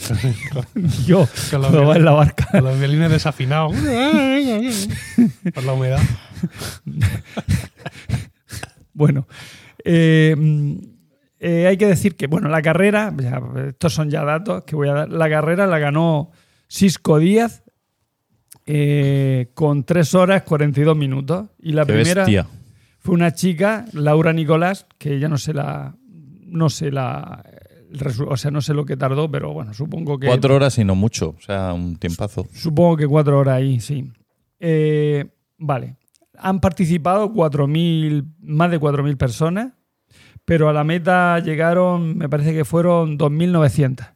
Yo, 1.06 1.26
cuando 1.50 1.86
va 1.86 1.96
en 1.96 2.04
la 2.04 2.12
barca. 2.12 2.46
con 2.52 2.64
los 2.64 2.78
violines 2.78 3.10
desafinados. 3.10 3.72
Por 5.54 5.64
la 5.64 5.72
humedad. 5.72 6.00
Bueno, 8.92 9.26
eh, 9.84 10.34
eh, 11.38 11.66
hay 11.66 11.76
que 11.76 11.86
decir 11.86 12.16
que, 12.16 12.26
bueno, 12.26 12.48
la 12.48 12.62
carrera, 12.62 13.12
ya, 13.16 13.40
estos 13.68 13.92
son 13.92 14.10
ya 14.10 14.24
datos 14.24 14.64
que 14.64 14.74
voy 14.74 14.88
a 14.88 14.94
dar, 14.94 15.08
la 15.10 15.28
carrera 15.28 15.66
la 15.66 15.78
ganó 15.78 16.30
Cisco 16.68 17.18
Díaz 17.18 17.62
eh, 18.66 19.50
con 19.54 19.84
3 19.84 20.14
horas 20.14 20.42
42 20.42 20.96
minutos. 20.96 21.48
Y 21.60 21.72
la 21.72 21.84
Qué 21.86 21.92
primera 21.94 22.22
bestia. 22.24 22.46
fue 22.98 23.14
una 23.14 23.32
chica, 23.32 23.84
Laura 23.92 24.32
Nicolás, 24.32 24.86
que 24.98 25.18
ya 25.18 25.28
no 25.28 25.38
sé 25.38 25.54
la... 25.54 25.94
No 26.46 26.70
sé 26.70 26.90
la... 26.90 27.44
O 28.28 28.36
sea, 28.36 28.50
no 28.50 28.60
sé 28.60 28.74
lo 28.74 28.84
que 28.84 28.96
tardó, 28.96 29.30
pero 29.30 29.52
bueno, 29.52 29.72
supongo 29.72 30.18
que... 30.18 30.26
Cuatro 30.26 30.54
horas 30.56 30.76
y 30.78 30.84
no 30.84 30.94
mucho. 30.94 31.34
O 31.38 31.40
sea, 31.40 31.72
un 31.72 31.96
tiempazo. 31.96 32.46
Supongo 32.52 32.96
que 32.96 33.06
cuatro 33.06 33.38
horas 33.38 33.56
ahí, 33.56 33.80
sí. 33.80 34.10
Eh, 34.58 35.24
vale. 35.58 35.96
Han 36.38 36.60
participado 36.60 37.32
4.000, 37.32 38.24
más 38.40 38.70
de 38.70 38.80
4.000 38.80 39.16
personas, 39.16 39.72
pero 40.44 40.68
a 40.68 40.72
la 40.72 40.84
meta 40.84 41.38
llegaron, 41.38 42.18
me 42.18 42.28
parece 42.28 42.52
que 42.52 42.64
fueron 42.64 43.16
2.900. 43.18 44.15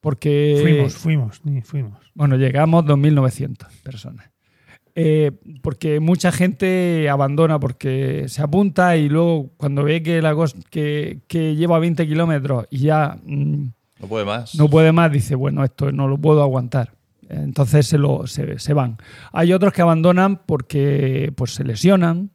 Porque. 0.00 0.58
Fuimos, 0.62 0.94
fuimos, 0.94 1.44
ni 1.44 1.62
fuimos. 1.62 1.98
Bueno, 2.14 2.36
llegamos 2.36 2.84
2.900 2.84 3.66
personas. 3.82 4.30
Eh, 5.00 5.30
porque 5.62 6.00
mucha 6.00 6.32
gente 6.32 7.08
abandona 7.08 7.60
porque 7.60 8.24
se 8.26 8.42
apunta 8.42 8.96
y 8.96 9.08
luego 9.08 9.52
cuando 9.56 9.84
ve 9.84 10.02
que, 10.02 10.20
la 10.20 10.34
que, 10.70 11.20
que 11.28 11.54
lleva 11.54 11.78
20 11.78 12.04
kilómetros 12.08 12.66
y 12.68 12.78
ya 12.78 13.16
mm, 13.24 13.66
No 14.00 14.08
puede 14.08 14.24
más. 14.24 14.56
no 14.56 14.68
puede 14.68 14.90
más, 14.90 15.12
dice, 15.12 15.36
bueno, 15.36 15.62
esto 15.62 15.92
no 15.92 16.08
lo 16.08 16.18
puedo 16.18 16.42
aguantar. 16.42 16.94
Entonces 17.28 17.86
se, 17.86 17.96
lo, 17.96 18.26
se, 18.26 18.58
se 18.58 18.72
van. 18.72 18.96
Hay 19.32 19.52
otros 19.52 19.72
que 19.72 19.82
abandonan 19.82 20.40
porque 20.44 21.32
pues, 21.36 21.54
se 21.54 21.62
lesionan 21.62 22.32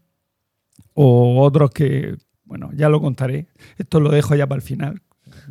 o 0.93 1.41
otros 1.41 1.71
que, 1.71 2.15
bueno, 2.45 2.69
ya 2.73 2.87
lo 2.87 3.01
contaré. 3.01 3.47
Esto 3.77 3.99
lo 3.99 4.09
dejo 4.09 4.35
ya 4.35 4.47
para 4.47 4.59
el 4.59 4.65
final. 4.65 5.01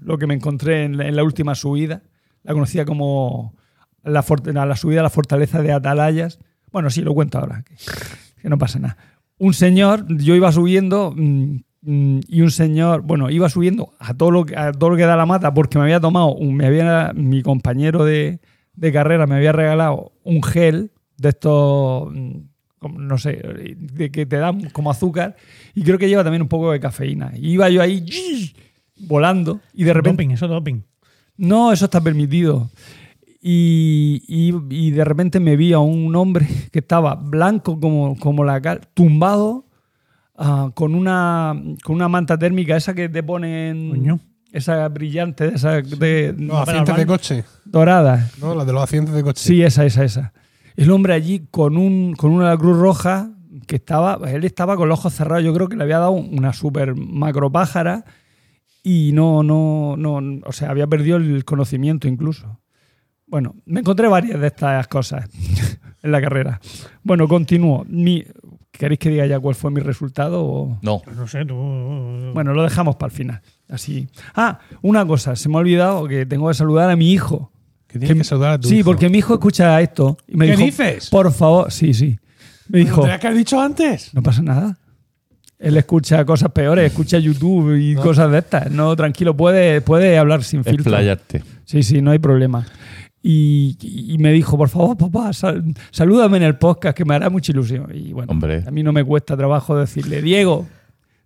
Lo 0.01 0.19
que 0.19 0.27
me 0.27 0.35
encontré 0.35 0.85
en 0.85 0.97
la, 0.97 1.09
en 1.09 1.16
la 1.16 1.24
última 1.24 1.55
subida, 1.55 2.02
la 2.43 2.52
conocía 2.52 2.85
como 2.85 3.55
la, 4.05 4.24
la 4.66 4.77
subida 4.77 5.01
a 5.01 5.02
la 5.02 5.10
fortaleza 5.10 5.62
de 5.62 5.73
Atalayas. 5.73 6.39
Bueno, 6.70 6.90
sí, 6.90 7.02
lo 7.02 7.14
cuento 7.14 7.39
ahora, 7.39 7.62
que, 7.62 7.74
que 8.40 8.48
no 8.48 8.59
pasa 8.59 8.78
nada. 8.78 8.97
Un 9.39 9.55
señor, 9.55 10.06
yo 10.19 10.35
iba 10.35 10.52
subiendo 10.52 11.12
mm, 11.16 11.56
mm, 11.82 12.20
y 12.28 12.40
un 12.40 12.51
señor, 12.51 13.02
bueno, 13.02 13.31
iba 13.31 13.48
subiendo 13.48 13.93
a 13.98 14.14
todo 14.14 14.31
lo 14.31 14.47
a 14.56 14.73
todo 14.73 14.90
lo 14.90 14.97
que 14.97 15.02
da 15.02 15.16
la 15.16 15.27
mata 15.27 15.52
porque 15.52 15.78
me 15.78 15.85
había 15.85 16.01
tomado, 16.01 16.36
me 16.40 16.66
había, 16.66 17.12
mi 17.14 17.43
compañero 17.43 18.05
de, 18.05 18.40
de 18.74 18.93
carrera 18.93 19.27
me 19.27 19.36
había 19.36 19.52
regalado 19.52 20.12
un 20.23 20.43
gel 20.43 20.93
de 21.16 21.28
estos, 21.31 22.12
mm, 22.12 22.40
no 22.97 23.19
sé, 23.19 23.40
de 23.77 24.10
que 24.10 24.27
te 24.27 24.36
dan 24.36 24.70
como 24.70 24.90
azúcar 24.90 25.36
y 25.74 25.82
creo 25.82 25.98
que 25.98 26.09
lleva 26.09 26.24
también 26.24 26.43
un 26.43 26.48
poco 26.48 26.73
de 26.73 26.81
cafeína. 26.81 27.32
Y 27.36 27.52
iba 27.52 27.69
yo 27.69 27.82
ahí 27.82 28.05
volando 28.97 29.60
y 29.74 29.85
de 29.85 29.93
repente... 29.94 30.23
Doping, 30.23 30.35
eso 30.35 30.48
doping. 30.48 30.81
No, 31.36 31.73
eso 31.73 31.86
está 31.86 32.01
permitido. 32.01 32.70
Y, 33.40 34.23
y- 34.28 34.55
y 34.70 34.90
de 34.93 35.05
repente 35.05 35.40
me 35.40 35.56
vi 35.56 35.73
a 35.73 35.78
un 35.81 36.14
hombre 36.14 36.47
que 36.70 36.78
estaba 36.78 37.14
blanco 37.16 37.81
como, 37.81 38.16
como 38.19 38.44
la 38.44 38.60
cal, 38.60 38.82
tumbado, 38.94 39.66
ah, 40.36 40.70
con, 40.74 40.94
una, 40.94 41.60
con 41.82 41.97
una 41.97 42.09
manta 42.09 42.39
térmica, 42.39 42.77
esa 42.77 42.94
que 42.94 43.09
te 43.09 43.23
ponen. 43.23 43.90
Coño. 43.90 44.20
Esa 44.52 44.86
brillante, 44.90 45.48
esa 45.55 45.81
de, 45.81 46.35
Los 46.39 46.59
accidentes 46.60 46.97
de 46.97 47.06
coche. 47.06 47.44
dorada. 47.64 48.28
¿no? 48.40 48.55
La 48.55 48.66
de 48.66 48.73
los 48.74 48.82
accidentes 48.82 49.14
de 49.14 49.23
coche. 49.23 49.43
Sí, 49.43 49.62
esa, 49.62 49.86
esa, 49.86 50.05
esa. 50.05 50.32
El 50.77 50.90
hombre 50.90 51.14
allí 51.14 51.47
con, 51.51 51.77
un, 51.78 52.12
con 52.14 52.32
una 52.32 52.56
Cruz 52.59 52.77
Roja 52.78 53.31
que 53.66 53.77
estaba, 53.77 54.19
él 54.31 54.44
estaba 54.44 54.77
con 54.77 54.89
los 54.90 54.98
ojos 55.01 55.14
cerrados, 55.14 55.43
yo 55.44 55.55
creo 55.55 55.69
que 55.69 55.77
le 55.77 55.85
había 55.85 55.98
dado 55.98 56.10
una 56.12 56.52
super 56.52 56.94
macro 56.94 57.51
pájara 57.51 58.05
y 58.82 59.12
no, 59.12 59.42
no, 59.42 59.96
no, 59.96 60.40
o 60.44 60.52
sea, 60.52 60.70
había 60.70 60.86
perdido 60.86 61.16
el 61.18 61.44
conocimiento 61.44 62.09
incluso. 62.09 62.60
Bueno, 63.26 63.54
me 63.64 63.80
encontré 63.80 64.09
varias 64.09 64.40
de 64.40 64.46
estas 64.48 64.86
cosas 64.88 65.28
en 66.02 66.12
la 66.12 66.20
carrera. 66.20 66.60
Bueno, 67.02 67.26
continúo. 67.28 67.84
Mi, 67.88 68.24
¿Queréis 68.70 68.98
que 68.98 69.10
diga 69.10 69.26
ya 69.26 69.38
cuál 69.38 69.54
fue 69.54 69.70
mi 69.70 69.80
resultado? 69.80 70.42
o- 70.44 70.78
No. 70.82 71.00
Pues 71.04 71.16
no 71.16 71.26
sé, 71.26 71.44
tú. 71.44 71.54
Bueno, 72.34 72.52
lo 72.54 72.62
dejamos 72.62 72.96
para 72.96 73.10
el 73.12 73.16
final. 73.16 73.40
Así. 73.68 74.09
Ah, 74.34 74.59
una 74.82 75.06
cosa, 75.06 75.36
se 75.36 75.48
me 75.48 75.56
ha 75.56 75.59
olvidado 75.59 76.09
que 76.09 76.26
tengo 76.26 76.48
que 76.48 76.54
saludar 76.54 76.90
a 76.90 76.96
mi 76.96 77.12
hijo. 77.12 77.52
Que 77.86 77.98
tienes 77.98 78.16
que 78.18 78.24
saludar 78.24 78.52
a 78.52 78.59
tu 78.59 78.68
Sí, 78.68 78.76
hijo. 78.78 78.86
porque 78.86 79.09
mi 79.10 79.18
hijo 79.18 79.34
escucha 79.34 79.78
esto. 79.82 80.16
Y 80.26 80.36
me 80.36 80.46
¿Qué 80.46 80.52
dijo, 80.52 80.64
dices? 80.64 81.10
Por 81.10 81.30
favor, 81.32 81.70
sí, 81.70 81.92
sí. 81.92 82.18
Me 82.68 82.78
¿Lo 82.80 82.84
dijo, 82.86 83.00
tenías 83.02 83.20
que 83.20 83.26
haber 83.26 83.38
dicho 83.38 83.60
antes? 83.60 84.14
no 84.14 84.22
pasa 84.22 84.40
nada. 84.42 84.78
Él 85.62 85.76
escucha 85.76 86.24
cosas 86.24 86.51
peores, 86.51 86.86
escucha 86.90 87.18
YouTube 87.18 87.76
y 87.76 87.94
cosas 87.94 88.30
de 88.32 88.39
estas. 88.39 88.70
No, 88.70 88.94
tranquilo, 88.97 89.36
puede, 89.36 89.80
puede 89.80 90.18
hablar 90.18 90.43
sin 90.43 90.64
filtro. 90.64 90.82
Explayarte. 90.82 91.43
Sí, 91.64 91.82
sí, 91.82 92.02
no 92.02 92.10
hay 92.10 92.18
problema. 92.18 92.66
Y, 93.22 93.76
y 93.80 94.18
me 94.18 94.32
dijo, 94.32 94.59
por 94.59 94.68
favor, 94.68 94.97
papá, 94.97 95.32
sal- 95.32 95.62
salúdame 95.93 96.39
en 96.39 96.43
el 96.43 96.56
podcast, 96.56 96.97
que 96.97 97.05
me 97.05 97.14
hará 97.14 97.30
mucha 97.30 97.52
ilusión. 97.52 97.86
Y 97.94 98.12
bueno, 98.12 98.32
Hombre. 98.32 98.64
a 98.66 98.70
mí 98.72 98.82
no 98.82 98.93
me 98.93 99.05
cuesta 99.05 99.36
trabajo 99.36 99.76
decirle, 99.78 100.20
Diego, 100.20 100.66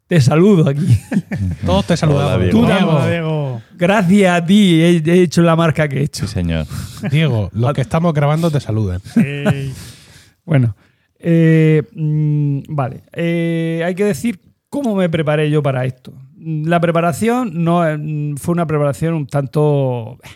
te 0.07 0.21
saludo 0.21 0.69
aquí. 0.69 0.87
Todos 1.65 1.87
te 1.87 1.97
saludamos. 1.97 2.35
Hola, 2.35 2.45
Diego. 2.45 2.61
Tú, 2.61 2.67
Diego, 2.67 3.07
Diego. 3.09 3.63
Gracias 3.77 4.43
a 4.43 4.45
ti 4.45 4.83
he, 4.83 4.97
he 5.07 5.23
hecho 5.23 5.41
la 5.41 5.57
marca 5.57 5.89
que 5.89 6.01
he 6.01 6.03
hecho. 6.03 6.27
Sí, 6.27 6.35
señor. 6.35 6.67
Diego, 7.11 7.49
los 7.55 7.73
que 7.75 7.81
estamos 7.81 8.13
grabando 8.13 8.51
te 8.51 8.61
saluden. 8.61 9.01
Ey. 9.17 9.73
Bueno, 10.45 10.77
eh, 11.19 11.83
mm, 11.95 12.61
vale. 12.69 13.03
Eh, 13.13 13.83
hay 13.85 13.95
que 13.95 14.05
decir 14.05 14.41
cómo 14.69 14.95
me 14.95 15.09
preparé 15.09 15.51
yo 15.51 15.63
para 15.63 15.85
esto. 15.85 16.13
La 16.39 16.81
preparación 16.81 17.65
no 17.65 17.87
eh, 17.89 18.35
fue 18.37 18.53
una 18.53 18.67
preparación 18.67 19.15
un 19.15 19.27
tanto. 19.27 20.19
eh, 20.23 20.29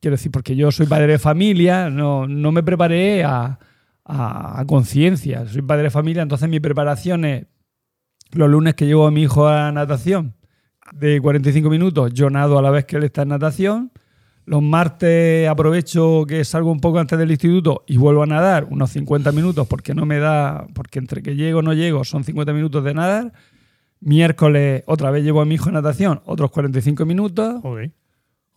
Quiero 0.00 0.16
decir, 0.16 0.30
porque 0.30 0.54
yo 0.56 0.70
soy 0.70 0.86
padre 0.86 1.06
de 1.12 1.18
familia, 1.18 1.90
no, 1.90 2.26
no 2.28 2.52
me 2.52 2.62
preparé 2.62 3.24
a, 3.24 3.58
a- 4.04 4.60
a 4.60 4.64
conciencia. 4.66 5.46
Soy 5.48 5.62
padre 5.62 5.84
de 5.84 5.90
familia, 5.90 6.22
entonces 6.22 6.48
mi 6.48 6.60
preparación 6.60 7.24
es 7.24 7.46
los 8.32 8.48
lunes 8.50 8.74
que 8.74 8.86
llevo 8.86 9.06
a 9.06 9.10
mi 9.10 9.22
hijo 9.22 9.48
a 9.48 9.72
natación 9.72 10.34
de 10.92 11.20
45 11.20 11.68
minutos, 11.70 12.12
yo 12.14 12.30
nado 12.30 12.58
a 12.58 12.62
la 12.62 12.70
vez 12.70 12.84
que 12.84 12.96
él 12.96 13.04
está 13.04 13.22
en 13.22 13.28
natación. 13.28 13.90
Los 14.46 14.62
martes 14.62 15.48
aprovecho 15.48 16.24
que 16.26 16.44
salgo 16.44 16.70
un 16.70 16.78
poco 16.80 16.98
antes 17.00 17.18
del 17.18 17.30
instituto 17.32 17.82
y 17.86 17.96
vuelvo 17.96 18.22
a 18.22 18.26
nadar 18.26 18.68
unos 18.70 18.90
50 18.90 19.32
minutos 19.32 19.66
porque 19.66 19.92
no 19.92 20.06
me 20.06 20.18
da, 20.18 20.66
porque 20.72 21.00
entre 21.00 21.20
que 21.22 21.34
llego 21.34 21.58
o 21.58 21.62
no 21.62 21.74
llego 21.74 22.04
son 22.04 22.22
50 22.22 22.52
minutos 22.52 22.84
de 22.84 22.94
nadar. 22.94 23.32
Miércoles 24.00 24.84
otra 24.86 25.10
vez 25.10 25.24
llevo 25.24 25.40
a 25.40 25.44
mi 25.44 25.54
hijo 25.56 25.68
a 25.70 25.72
natación, 25.72 26.20
otros 26.26 26.50
45 26.52 27.04
minutos. 27.06 27.56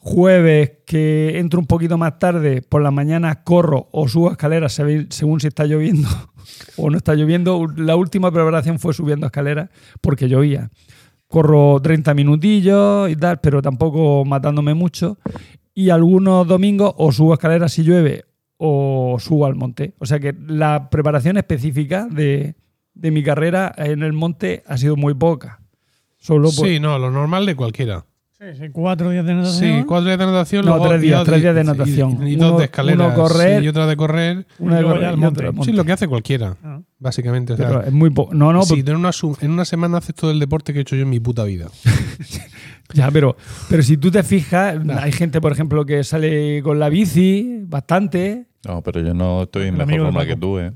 Jueves 0.02 0.72
que 0.86 1.40
entro 1.40 1.60
un 1.60 1.66
poquito 1.66 1.98
más 1.98 2.20
tarde, 2.20 2.61
por 2.61 2.82
la 2.82 2.91
mañana 2.91 3.44
corro 3.44 3.90
o 3.91 4.07
subo 4.07 4.32
escaleras 4.32 4.72
se- 4.74 5.07
según 5.10 5.40
si 5.41 5.48
está 5.48 5.66
lloviendo 5.66 6.07
o 6.78 6.90
no 6.90 6.98
está 6.98 7.16
lloviendo. 7.16 7.66
La 7.76 7.95
última 7.95 8.32
preparación 8.32 8.80
fue 8.80 8.94
subiendo 8.94 9.26
escaleras 9.26 9.70
porque 10.02 10.30
llovía. 10.30 10.70
Corro 11.28 11.80
30 11.82 12.14
minutillos 12.14 13.10
y 13.10 13.16
tal, 13.16 13.40
pero 13.40 13.61
tampoco 13.61 14.24
matándome 14.26 14.74
mucho. 14.74 15.18
Y 15.80 15.92
algunos 15.92 16.46
domingos 16.48 16.94
o 16.98 17.12
subo 17.12 17.34
escaleras 17.34 17.72
si 17.72 17.84
llueve 17.84 18.26
o 18.58 19.16
subo 19.20 19.46
al 19.46 19.56
monte. 19.56 19.94
O 20.00 20.06
sea 20.06 20.20
que 20.20 20.36
la 20.48 20.90
preparación 20.90 21.38
específica 21.38 22.06
de, 22.12 22.56
de 22.94 23.12
mi 23.12 23.24
carrera 23.24 23.74
en 23.78 24.04
el 24.04 24.12
monte 24.12 24.62
ha 24.68 24.78
sido 24.78 24.98
muy 24.98 25.14
poca. 25.14 25.62
Solo 26.18 26.50
por- 26.52 26.68
Sí, 26.68 26.80
no, 26.82 27.00
lo 27.00 27.12
normal 27.12 27.46
de 27.46 27.56
cualquiera. 27.56 28.04
Sí, 28.38 28.46
sí, 28.58 28.70
cuatro 28.72 29.10
días 29.10 29.26
de 29.26 29.34
natación. 29.36 29.80
Sí, 29.80 29.86
cuatro 29.86 30.06
días 30.08 30.20
de 30.20 30.26
natación. 30.26 30.66
No, 30.66 30.72
luego 30.72 30.88
tres 30.90 31.02
días, 31.02 31.22
y- 31.22 31.26
tres 31.26 31.42
días 31.42 31.56
de 31.56 31.64
natación. 31.64 32.28
Y, 32.28 32.36
dos 32.36 32.50
Uno- 32.50 32.60
de 32.60 32.66
escaleras. 32.66 33.08
uno 33.08 33.16
correr, 33.16 33.60
sí, 33.60 33.66
y 33.66 33.68
otra 33.70 33.86
de 33.88 33.96
correr. 33.98 34.48
una 34.60 34.78
de 34.78 34.84
correr 34.84 35.06
al 35.06 35.18
monte. 35.18 35.50
Sí, 35.64 35.72
lo 35.72 35.86
que 35.86 35.92
hace 35.94 36.08
cualquiera, 36.10 36.58
Ah. 36.64 36.82
básicamente. 37.00 37.54
O 37.54 37.58
sea, 37.58 37.68
Pero 37.68 37.84
es 37.84 37.94
muy 37.94 38.10
poco. 38.10 38.34
No, 38.34 38.52
no, 38.52 38.64
sí, 38.64 38.84
en, 38.86 38.96
una, 38.98 39.12
en 39.42 39.52
una 39.52 39.64
semana 39.66 39.98
haces 40.00 40.16
todo 40.16 40.32
el 40.32 40.40
deporte 40.40 40.74
que 40.74 40.80
he 40.80 40.82
hecho 40.82 40.96
yo 40.98 41.04
en 41.04 41.10
mi 41.10 41.20
puta 41.22 41.44
vida. 41.46 41.68
Ya, 42.94 43.11
pero, 43.11 43.36
pero 43.70 43.84
si 43.84 43.98
tú 43.98 44.10
te 44.10 44.24
fijas, 44.24 44.84
Nah. 44.84 45.03
hay 45.03 45.11
gente, 45.11 45.40
por 45.41 45.52
ejemplo, 45.52 45.86
que 45.86 46.03
sale 46.03 46.61
con 46.64 46.80
la 46.80 46.90
bici 46.90 47.61
bastante, 47.68 48.48
No, 48.66 48.82
pero 48.82 48.99
yo 49.02 49.14
no 49.14 49.44
estoy 49.44 49.68
en 49.68 49.78
mejor 49.78 50.02
forma 50.06 50.26
que 50.26 50.36
tú, 50.36 50.57
¿eh? 50.60 50.74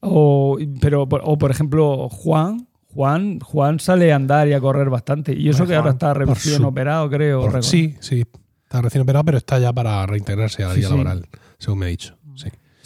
o, 0.00 0.58
pero, 0.80 1.02
o 1.02 1.38
por 1.38 1.50
ejemplo, 1.50 2.08
Juan. 2.08 2.68
Juan, 2.88 3.40
Juan 3.40 3.78
sale 3.78 4.10
a 4.12 4.16
andar 4.16 4.48
y 4.48 4.54
a 4.54 4.60
correr 4.60 4.88
bastante. 4.88 5.34
Y 5.34 5.50
eso 5.50 5.66
que 5.66 5.74
ahora 5.74 5.90
está 5.90 6.14
recién 6.14 6.56
su- 6.56 6.66
operado, 6.66 7.10
creo. 7.10 7.42
Por- 7.50 7.62
sí, 7.62 7.94
sí. 8.00 8.24
Está 8.64 8.80
recién 8.80 9.02
operado, 9.02 9.24
pero 9.26 9.36
está 9.36 9.58
ya 9.58 9.70
para 9.72 10.06
reintegrarse 10.06 10.64
a 10.64 10.68
la 10.68 10.72
Sí, 10.74 10.80
vida 10.80 10.88
sí. 10.88 10.94
laboral, 10.94 11.26
según 11.58 11.80
me 11.80 11.86
ha 11.86 11.88
dicho. 11.90 12.15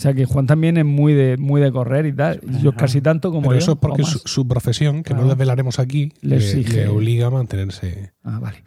O 0.01 0.03
sea 0.03 0.15
que 0.15 0.25
Juan 0.25 0.47
también 0.47 0.79
es 0.79 0.87
muy 0.87 1.13
de, 1.13 1.37
muy 1.37 1.61
de 1.61 1.71
correr 1.71 2.07
y 2.07 2.15
tal. 2.15 2.41
Yo 2.63 2.73
casi 2.73 3.03
tanto 3.03 3.31
como 3.31 3.43
Pero 3.43 3.53
yo, 3.53 3.59
eso 3.59 3.73
es 3.73 3.79
porque 3.79 4.03
su, 4.03 4.19
su 4.25 4.49
profesión, 4.49 5.03
que 5.03 5.11
Claro. 5.11 5.25
no 5.25 5.29
desvelaremos 5.29 5.79
aquí, 5.79 6.11
Le 6.23 6.31
le, 6.31 6.37
exige. 6.39 6.73
le 6.85 6.89
obliga 6.89 7.27
a 7.27 7.31
mantenerse. 7.31 8.15
Ah, 8.25 8.39
vale. 8.41 8.65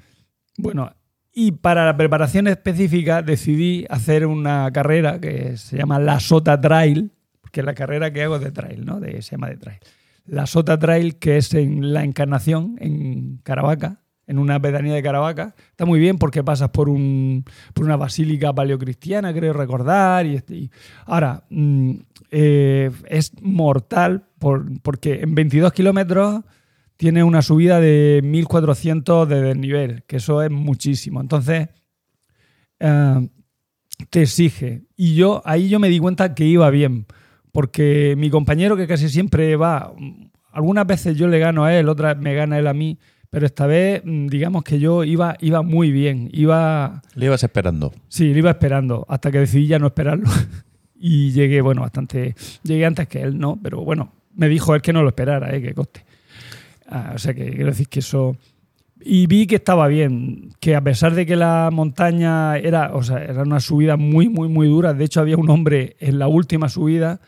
Bueno, 0.59 0.91
y 1.33 1.53
para 1.53 1.85
la 1.87 1.97
preparación 1.97 2.45
específica 2.47 3.23
decidí 3.23 3.83
hacer 3.89 4.27
una 4.27 4.69
carrera 4.71 5.19
que 5.19 5.57
se 5.57 5.75
llama 5.75 5.97
la 5.97 6.19
Sota 6.19 6.61
Trail, 6.61 7.09
porque 7.41 7.63
la 7.63 7.73
carrera 7.73 8.13
que 8.13 8.21
hago 8.21 8.35
es 8.35 8.43
de 8.43 8.51
trail, 8.51 8.85
¿no? 8.85 8.99
De, 8.99 9.19
se 9.23 9.31
llama 9.31 9.49
de 9.49 9.57
trail. 9.57 9.79
La 10.27 10.45
Sota 10.45 10.77
Trail, 10.77 11.15
que 11.15 11.37
es 11.37 11.51
en 11.55 11.93
la 11.93 12.03
Encarnación, 12.03 12.75
en 12.79 13.37
Caravaca, 13.41 14.02
en 14.27 14.39
una 14.39 14.59
pedanía 14.59 14.93
de 14.93 15.03
Caravaca. 15.03 15.53
Está 15.71 15.85
muy 15.85 15.99
bien 15.99 16.17
porque 16.17 16.43
pasas 16.43 16.69
por, 16.69 16.89
un, 16.89 17.43
por 17.73 17.85
una 17.85 17.97
basílica 17.97 18.53
paleocristiana, 18.53 19.33
creo 19.33 19.53
recordar. 19.53 20.25
Y, 20.25 20.41
y- 20.49 20.69
ahora, 21.05 21.43
mm, 21.49 21.91
eh, 22.31 22.91
es 23.09 23.33
mortal 23.41 24.25
por- 24.39 24.65
porque 24.81 25.21
en 25.21 25.35
22 25.35 25.73
kilómetros 25.73 26.41
tiene 26.97 27.23
una 27.23 27.41
subida 27.41 27.79
de 27.81 28.21
1400 28.23 29.27
de 29.27 29.41
desnivel, 29.41 30.03
que 30.07 30.17
eso 30.17 30.41
es 30.41 30.49
muchísimo. 30.51 31.19
Entonces, 31.19 31.67
eh, 32.79 33.29
te 34.09 34.21
exige. 34.23 34.83
Y 34.95 35.15
yo 35.15 35.41
ahí 35.45 35.69
yo 35.69 35.79
me 35.79 35.89
di 35.89 35.99
cuenta 35.99 36.33
que 36.35 36.45
iba 36.45 36.69
bien, 36.69 37.05
porque 37.51 38.15
mi 38.17 38.29
compañero 38.29 38.75
que 38.75 38.87
casi 38.87 39.09
siempre 39.09 39.55
va, 39.55 39.93
algunas 40.51 40.87
veces 40.87 41.17
yo 41.17 41.27
le 41.27 41.39
gano 41.39 41.65
a 41.65 41.73
él, 41.75 41.89
otras 41.89 42.17
me 42.17 42.33
gana 42.33 42.57
él 42.59 42.67
a 42.67 42.73
mí, 42.73 42.99
pero 43.33 43.47
esta 43.47 43.65
vez 43.65 44.03
mm, 44.05 44.27
digamos 44.27 44.63
que 44.63 44.77
yo 44.77 45.03
iba, 45.03 45.35
iba 45.41 45.63
muy 45.63 45.91
bien, 45.91 46.29
iba... 46.31 47.01
Le 47.15 47.25
ibas 47.25 47.43
esperando. 47.43 47.91
Sí, 48.07 48.31
lo 48.31 48.37
iba 48.37 48.51
esperando 48.51 49.07
hasta 49.09 49.31
que 49.31 49.39
decidí 49.39 49.65
ya 49.65 49.79
no 49.79 49.87
esperarlo. 49.87 50.29
y 50.99 51.31
llegué, 51.31 51.61
bueno, 51.61 51.81
bastante. 51.81 52.35
Llegué 52.61 52.85
antes 52.85 53.07
que 53.07 53.23
él, 53.23 53.39
¿no? 53.39 53.59
Pero 53.59 53.83
bueno, 53.83 54.13
me 54.35 54.47
dijo 54.47 54.75
él 54.75 54.83
que 54.83 54.93
no 54.93 55.01
lo 55.01 55.07
esperara, 55.07 55.51
¿eh? 55.51 55.63
Que 55.63 55.73
coste. 55.73 56.05
Ah, 56.87 57.13
o 57.15 57.17
sea 57.17 57.33
que 57.33 57.49
quiero 57.49 57.71
decir 57.71 57.87
que 57.87 58.01
eso. 58.01 58.37
Y 59.01 59.25
vi 59.25 59.47
que 59.47 59.55
estaba 59.55 59.87
bien, 59.87 60.51
que 60.59 60.75
a 60.75 60.81
pesar 60.81 61.15
de 61.15 61.25
que 61.25 61.35
la 61.35 61.71
montaña 61.73 62.55
era, 62.57 62.93
o 62.93 63.01
sea, 63.01 63.17
era 63.17 63.41
una 63.41 63.59
subida 63.59 63.97
muy, 63.97 64.29
muy, 64.29 64.47
muy 64.47 64.67
dura, 64.67 64.93
de 64.93 65.05
hecho 65.05 65.21
había 65.21 65.37
un 65.37 65.49
hombre 65.49 65.95
en 65.99 66.19
la 66.19 66.27
última 66.27 66.69
subida 66.69 67.19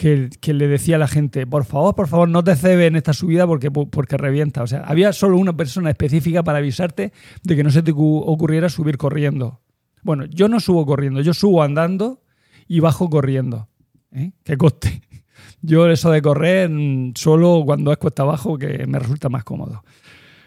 que, 0.00 0.54
le 0.54 0.66
decía 0.66 0.96
a 0.96 0.98
la 0.98 1.08
gente, 1.08 1.46
por 1.46 1.66
favor, 1.66 1.94
por 1.94 2.08
favor, 2.08 2.26
no 2.26 2.42
te 2.42 2.56
cebes 2.56 2.88
en 2.88 2.96
esta 2.96 3.12
subida 3.12 3.46
porque, 3.46 3.70
porque 3.70 4.16
revienta. 4.16 4.62
O 4.62 4.66
sea, 4.66 4.80
había 4.80 5.12
solo 5.12 5.36
una 5.36 5.54
persona 5.54 5.90
específica 5.90 6.42
para 6.42 6.56
avisarte 6.56 7.12
de 7.42 7.56
que 7.56 7.62
no 7.62 7.70
se 7.70 7.82
te 7.82 7.92
cu- 7.92 8.22
ocurriera 8.24 8.70
subir 8.70 8.96
corriendo. 8.96 9.60
Bueno, 10.02 10.24
yo 10.24 10.48
no 10.48 10.58
subo 10.58 10.86
corriendo, 10.86 11.20
yo 11.20 11.34
subo 11.34 11.62
andando 11.62 12.22
y 12.66 12.80
bajo 12.80 13.10
corriendo. 13.10 13.68
¿eh? 14.12 14.32
Que 14.42 14.56
coste. 14.56 15.02
Yo 15.62 15.86
eso 15.90 16.10
de 16.10 16.22
correr 16.22 16.70
mm, 16.70 17.12
solo 17.16 17.62
cuando 17.66 17.92
es 17.92 17.98
cuesta 17.98 18.22
abajo 18.22 18.56
que 18.56 18.86
me 18.86 18.98
resulta 18.98 19.28
más 19.28 19.44
cómodo. 19.44 19.84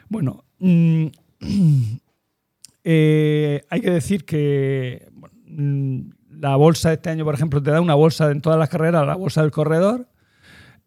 Bueno, 0.09 0.45
mm, 0.57 1.05
eh, 2.83 3.63
hay 3.69 3.81
que 3.81 3.91
decir 3.91 4.25
que 4.25 5.07
mm, 5.45 5.99
la 6.49 6.55
bolsa 6.57 6.89
de 6.89 6.95
este 6.95 7.09
año, 7.09 7.23
por 7.25 7.33
ejemplo, 7.35 7.61
te 7.63 7.71
da 7.71 7.79
una 7.81 7.95
bolsa 7.95 8.29
en 8.31 8.41
todas 8.41 8.59
las 8.59 8.69
carreras, 8.69 9.05
la 9.07 9.15
bolsa 9.15 9.41
del 9.41 9.51
corredor. 9.51 10.07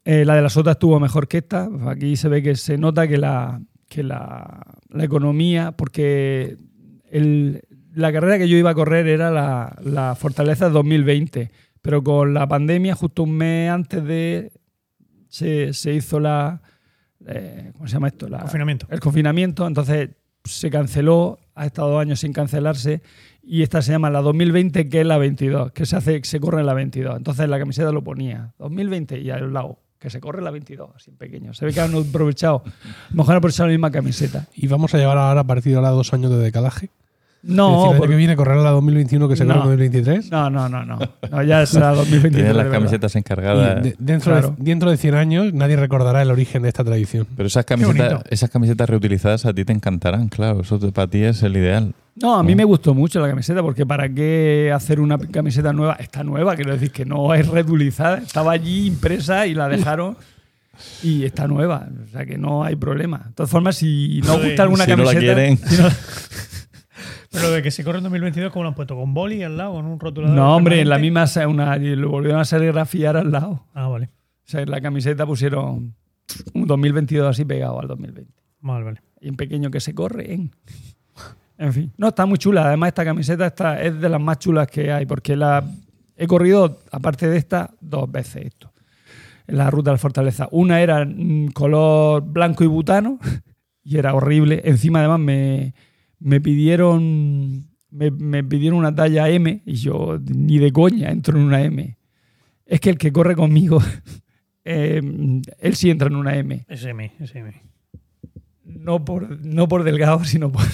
Eh, 0.04 0.24
la 0.24 0.34
de 0.36 0.42
las 0.42 0.56
otras 0.56 0.74
estuvo 0.76 1.00
mejor 1.00 1.26
que 1.28 1.38
esta. 1.38 1.68
Aquí 1.88 2.16
se 2.16 2.28
ve 2.28 2.42
que 2.42 2.54
se 2.56 2.78
nota 2.78 3.08
que 3.08 3.16
la, 3.18 3.60
que 3.88 4.02
la, 4.02 4.60
la 4.90 5.04
economía, 5.04 5.72
porque 5.72 6.58
el- 7.10 7.62
la 7.94 8.12
carrera 8.12 8.36
que 8.38 8.48
yo 8.48 8.56
iba 8.58 8.70
a 8.70 8.74
correr 8.74 9.08
era 9.08 9.30
la, 9.30 9.74
la 9.82 10.14
Fortaleza 10.14 10.68
2020, 10.68 11.50
pero 11.80 12.02
con 12.04 12.34
la 12.34 12.46
pandemia, 12.46 12.94
justo 12.94 13.22
un 13.22 13.32
mes 13.32 13.70
antes 13.70 14.04
de. 14.04 14.52
se, 15.28 15.72
se 15.72 15.94
hizo 15.94 16.20
la. 16.20 16.60
eh, 17.26 17.70
¿Cómo 17.72 17.86
se 17.88 17.94
llama 17.94 18.08
esto? 18.08 18.28
La, 18.28 18.40
Confinamiento. 18.40 18.86
el 18.90 19.00
confinamiento, 19.00 19.66
entonces 19.66 20.10
se 20.44 20.68
canceló, 20.70 21.38
ha 21.56 21.66
estado 21.66 21.90
dos 21.90 22.00
años 22.00 22.20
sin 22.20 22.32
cancelarse 22.32 23.02
y 23.42 23.62
esta 23.62 23.82
se 23.82 23.92
llama 23.92 24.10
la 24.10 24.20
2020 24.20 24.88
que 24.88 25.00
es 25.00 25.06
la 25.06 25.18
22, 25.18 25.72
que 25.72 25.86
se 25.86 25.96
hace 25.96 26.20
se 26.22 26.38
corre 26.38 26.60
en 26.60 26.66
la 26.66 26.74
22. 26.74 27.16
Entonces 27.16 27.48
la 27.48 27.58
camiseta 27.58 27.90
lo 27.90 28.04
ponía 28.04 28.52
2020 28.58 29.18
y 29.18 29.30
al 29.30 29.52
lado 29.52 29.80
que 29.98 30.10
se 30.10 30.20
corre 30.20 30.42
la 30.42 30.50
22, 30.50 30.90
así 30.94 31.10
en 31.10 31.16
pequeño. 31.16 31.54
Se 31.54 31.64
ve 31.64 31.72
que 31.72 31.80
han 31.80 31.94
aprovechado, 31.94 32.62
mejor 33.10 33.32
han 33.32 33.38
aprovechado 33.38 33.68
la 33.68 33.72
misma 33.72 33.90
camiseta. 33.90 34.46
Y 34.54 34.68
vamos 34.68 34.94
a 34.94 34.98
llevar 34.98 35.16
ahora 35.16 35.40
a 35.40 35.44
partir 35.44 35.72
de 35.72 35.78
ahora 35.78 35.90
dos 35.90 36.12
años 36.12 36.30
de 36.30 36.38
decalaje. 36.38 36.90
Es 37.46 37.50
decir, 37.50 37.56
No, 37.56 37.92
el 37.92 37.98
porque- 37.98 38.10
que 38.12 38.16
viene 38.18 38.34
correrá 38.34 38.60
la 38.60 38.70
2021 38.70 39.28
que 39.28 39.36
se 39.36 39.44
corre 39.46 39.54
No. 39.58 39.62
en 39.64 39.68
2023. 39.70 40.30
no, 40.32 40.50
no, 40.50 40.68
no, 40.68 40.84
no, 40.84 40.98
No, 41.30 41.42
ya 41.44 41.64
será 41.64 41.90
2023. 41.90 42.32
Tienen 42.32 42.48
de 42.48 42.54
las 42.54 42.64
verdad. 42.64 42.78
camisetas 42.78 43.14
encargadas. 43.14 43.82
de- 43.84 43.94
dentro, 44.00 44.32
Claro. 44.32 44.54
de, 44.58 44.64
dentro 44.64 44.90
de 44.90 44.96
100 44.96 45.14
años 45.14 45.52
nadie 45.54 45.76
recordará 45.76 46.22
el 46.22 46.30
origen 46.32 46.62
de 46.62 46.68
esta 46.68 46.82
tradición. 46.82 47.26
Pero 47.36 47.46
esas 47.46 47.64
camisetas, 47.64 48.24
esas 48.30 48.50
camisetas 48.50 48.90
reutilizadas 48.90 49.46
a 49.46 49.54
ti 49.54 49.64
te 49.64 49.72
encantarán, 49.72 50.28
claro. 50.28 50.62
Eso 50.62 50.78
te- 50.78 50.90
para 50.90 51.06
ti 51.06 51.22
es 51.22 51.42
el 51.44 51.56
ideal. 51.56 51.94
No, 52.20 52.36
a 52.36 52.42
mí 52.42 52.54
me 52.56 52.64
gustó 52.64 52.94
mucho 52.94 53.20
la 53.20 53.28
camiseta 53.28 53.62
porque 53.62 53.86
para 53.86 54.08
qué 54.08 54.72
hacer 54.74 54.98
una 55.00 55.16
camiseta 55.18 55.72
nueva, 55.72 55.94
está 56.00 56.24
nueva, 56.24 56.56
quiero 56.56 56.72
decir 56.72 56.90
que 56.90 57.04
no 57.04 57.32
es 57.34 57.46
reutilizada, 57.46 58.18
estaba 58.18 58.52
allí 58.52 58.86
impresa 58.86 59.46
y 59.46 59.54
la 59.54 59.68
dejaron 59.68 60.16
y 61.02 61.24
está 61.24 61.46
nueva, 61.46 61.86
o 62.06 62.10
sea 62.10 62.24
que 62.26 62.38
no 62.38 62.64
hay 62.64 62.74
problema. 62.74 63.18
De 63.28 63.32
todas 63.34 63.50
formas, 63.50 63.76
si 63.76 64.20
no 64.24 64.34
os 64.34 64.44
gusta 64.44 64.62
alguna 64.62 64.84
Si 64.84 64.90
no 64.90 64.96
la 64.96 65.02
camiseta, 65.12 65.20
quieren. 65.34 65.58
si 65.58 65.76
no- 65.82 65.88
Pero 67.36 67.48
lo 67.48 67.54
de 67.54 67.62
que 67.62 67.70
se 67.70 67.84
corre 67.84 67.98
en 67.98 68.04
2022, 68.04 68.50
¿cómo 68.50 68.62
lo 68.62 68.70
han 68.70 68.74
puesto? 68.74 68.96
¿Con 68.96 69.12
boli 69.12 69.42
al 69.42 69.58
lado? 69.58 69.74
¿Con 69.74 69.84
un 69.84 70.00
rotulador? 70.00 70.34
no, 70.34 70.56
hombre, 70.56 70.80
en 70.80 70.88
la 70.88 70.98
misma 70.98 71.26
una, 71.46 71.76
lo 71.76 72.08
volvieron 72.08 72.40
a 72.40 72.46
serigrafiar 72.46 73.16
al 73.18 73.30
lado. 73.30 73.66
Ah, 73.74 73.88
vale. 73.88 74.06
O 74.06 74.48
sea, 74.48 74.62
en 74.62 74.70
la 74.70 74.80
camiseta 74.80 75.26
pusieron 75.26 75.94
un 76.54 76.66
2022 76.66 77.28
así 77.28 77.44
pegado 77.44 77.78
al 77.78 77.88
2020. 77.88 78.32
Vale, 78.60 78.84
vale. 78.84 79.02
y 79.20 79.28
en 79.28 79.36
pequeño 79.36 79.70
que 79.70 79.80
se 79.80 79.94
corre. 79.94 80.32
En, 80.32 80.50
en 81.58 81.72
fin, 81.74 81.92
no, 81.98 82.08
está 82.08 82.24
muy 82.24 82.38
chula. 82.38 82.68
Además, 82.68 82.88
esta 82.88 83.04
camiseta 83.04 83.46
está, 83.46 83.82
es 83.82 84.00
de 84.00 84.08
las 84.08 84.20
más 84.20 84.38
chulas 84.38 84.66
que 84.68 84.90
hay, 84.90 85.04
porque 85.04 85.36
la 85.36 85.62
he 86.16 86.26
corrido, 86.26 86.80
aparte 86.90 87.28
de 87.28 87.36
esta, 87.36 87.70
dos 87.80 88.10
veces 88.10 88.46
esto. 88.46 88.72
En 89.46 89.58
la 89.58 89.70
ruta 89.70 89.90
de 89.90 89.94
la 89.94 89.98
fortaleza. 89.98 90.48
Una 90.52 90.80
era 90.80 91.04
mm, 91.04 91.48
color 91.48 92.22
blanco 92.22 92.64
y 92.64 92.66
butano, 92.66 93.18
y 93.84 93.98
era 93.98 94.14
horrible. 94.14 94.62
Encima, 94.64 95.00
además, 95.00 95.20
me, 95.20 95.74
me 96.18 96.40
pidieron. 96.40 97.68
Me, 97.90 98.10
me 98.10 98.44
pidieron 98.44 98.78
una 98.78 98.94
talla 98.94 99.28
M 99.30 99.62
y 99.64 99.74
yo 99.76 100.18
ni 100.22 100.58
de 100.58 100.72
coña 100.72 101.10
entro 101.10 101.38
en 101.38 101.44
una 101.44 101.62
M. 101.62 101.96
Es 102.66 102.80
que 102.80 102.90
el 102.90 102.98
que 102.98 103.12
corre 103.12 103.36
conmigo, 103.36 103.80
eh, 104.64 105.00
él 105.60 105.76
sí 105.76 105.90
entra 105.90 106.08
en 106.08 106.16
una 106.16 106.36
M 106.36 106.66
SM, 106.68 107.12
SM. 107.20 107.62
no 108.64 109.04
por, 109.04 109.40
no 109.40 109.68
por 109.68 109.84
delgado, 109.84 110.24
sino 110.24 110.50
por, 110.50 110.64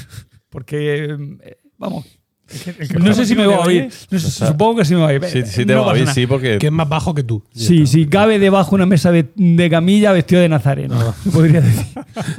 porque, 0.49 1.17
eh, 1.43 1.59
vamos, 1.77 2.22
Que- 2.47 2.75
que 2.89 2.99
no 2.99 3.15
sé 3.15 3.25
si 3.25 3.35
me 3.35 3.47
va 3.47 3.57
a 3.57 3.61
oír. 3.61 3.89
No 4.11 4.19
sé, 4.19 4.47
supongo 4.47 4.77
que 4.77 4.85
sí 4.85 4.95
me 4.95 5.01
va 5.01 5.07
a 5.07 5.11
oír. 5.13 5.25
Sí, 5.25 5.43
sí 5.47 5.65
te 5.65 5.73
No 5.75 5.85
va 5.87 5.93
a 5.93 5.95
oír, 5.95 6.07
sí, 6.09 6.27
porque 6.27 6.59
Que 6.59 6.67
es 6.67 6.73
más 6.73 6.87
bajo 6.89 7.15
que 7.15 7.23
tú. 7.23 7.43
Sí, 7.55 7.87
sí, 7.87 8.07
cabe 8.07 8.39
debajo 8.39 8.75
una 8.75 8.85
mesa 8.85 9.11
de, 9.11 9.31
de 9.35 9.71
camilla 9.71 10.13
vestido 10.13 10.43
de 10.43 10.49
nazareno, 10.51 10.97
Ah. 11.01 11.15
podría 11.33 11.61
decir. 11.63 11.87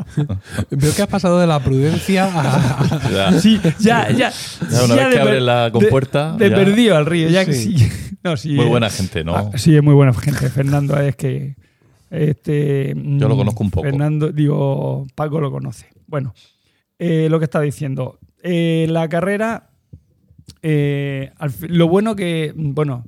Veo 0.70 0.94
que 0.94 1.02
has 1.02 1.08
pasado 1.08 1.40
de 1.40 1.48
la 1.48 1.60
prudencia 1.64 2.30
a. 2.32 3.10
Ya. 3.14 3.40
Sí, 3.40 3.60
ya, 3.80 4.10
ya. 4.12 4.32
Ya, 4.72 4.84
una 4.84 4.96
vez 4.96 5.06
que 5.08 5.12
per- 5.14 5.22
abre 5.22 5.42
la 5.42 5.70
compuerta, 5.72 6.36
De, 6.38 6.50
de 6.50 6.56
perdido 6.56 6.96
al 6.96 7.06
río, 7.06 7.30
ya 7.30 7.46
que 7.46 7.54
Sí. 7.54 7.76
No, 8.24 8.38
sí, 8.38 8.54
muy 8.54 8.66
eh, 8.66 8.70
buena 8.70 8.90
gente, 8.90 9.24
¿no? 9.24 9.36
ah, 9.36 9.52
sí, 9.58 9.76
es 9.76 9.84
muy 9.84 9.94
buena 9.96 10.14
gente. 10.14 10.50
Fernando 10.50 10.98
es 10.98 11.16
que. 11.16 11.56
Este, 12.12 12.94
Yo 12.96 13.28
lo 13.28 13.36
conozco 13.36 13.64
un 13.64 13.72
poco. 13.72 13.88
Fernando, 13.88 14.32
digo, 14.32 15.08
Paco 15.16 15.42
lo 15.42 15.52
conoce. 15.52 15.88
Bueno, 16.06 16.34
eh, 17.00 17.28
lo 17.30 17.40
que 17.40 17.46
está 17.46 17.60
diciendo. 17.62 18.20
Eh, 18.44 18.86
la 18.90 19.10
carrera. 19.10 19.72
Eh, 20.64 21.32
lo 21.68 21.88
bueno 21.88 22.16
que. 22.16 22.54
Bueno. 22.56 23.06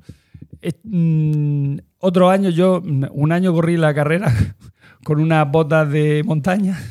mm, 0.83 1.77
otro 1.99 2.29
año 2.29 2.49
yo. 2.49 2.81
Un 2.81 3.31
año 3.31 3.53
corrí 3.53 3.77
la 3.77 3.93
carrera 3.93 4.31
con 5.03 5.19
unas 5.19 5.49
botas 5.49 5.89
de 5.89 6.23
montaña. 6.23 6.77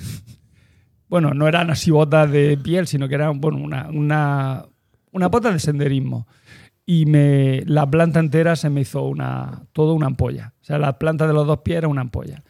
Bueno, 1.06 1.32
no 1.32 1.46
eran 1.46 1.70
así 1.70 1.92
botas 1.92 2.28
de 2.32 2.56
piel, 2.56 2.88
sino 2.88 3.06
que 3.08 3.14
eran 3.14 3.40
bueno, 3.40 3.58
una, 3.58 3.88
una, 3.88 4.64
una 5.12 5.28
bota 5.28 5.52
de 5.52 5.60
senderismo. 5.60 6.26
Y 6.86 7.06
me, 7.06 7.62
la 7.66 7.88
planta 7.88 8.18
entera 8.18 8.56
se 8.56 8.68
me 8.68 8.80
hizo 8.80 9.04
una, 9.04 9.62
todo 9.72 9.94
una 9.94 10.06
ampolla. 10.06 10.54
O 10.60 10.64
sea, 10.64 10.78
la 10.78 10.98
planta 10.98 11.28
de 11.28 11.32
los 11.32 11.46
dos 11.46 11.60
pies 11.60 11.78
era 11.78 11.88
una 11.88 12.00
ampolla. 12.00 12.42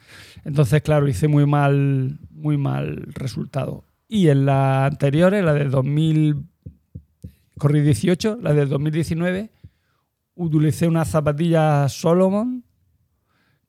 Entonces, 0.45 0.81
claro, 0.81 1.07
hice 1.07 1.27
muy 1.27 1.45
mal, 1.45 2.17
muy 2.31 2.57
mal 2.57 3.03
resultado. 3.13 3.83
Y 4.07 4.29
en 4.29 4.45
las 4.45 4.91
anteriores, 4.91 5.43
la 5.43 5.53
del 5.53 5.69
2000, 5.69 6.45
corrí 7.57 7.81
18, 7.81 8.39
la 8.41 8.53
del 8.53 8.69
2019, 8.69 9.49
utilicé 10.35 10.87
unas 10.87 11.07
zapatillas 11.09 11.91
Solomon 11.93 12.63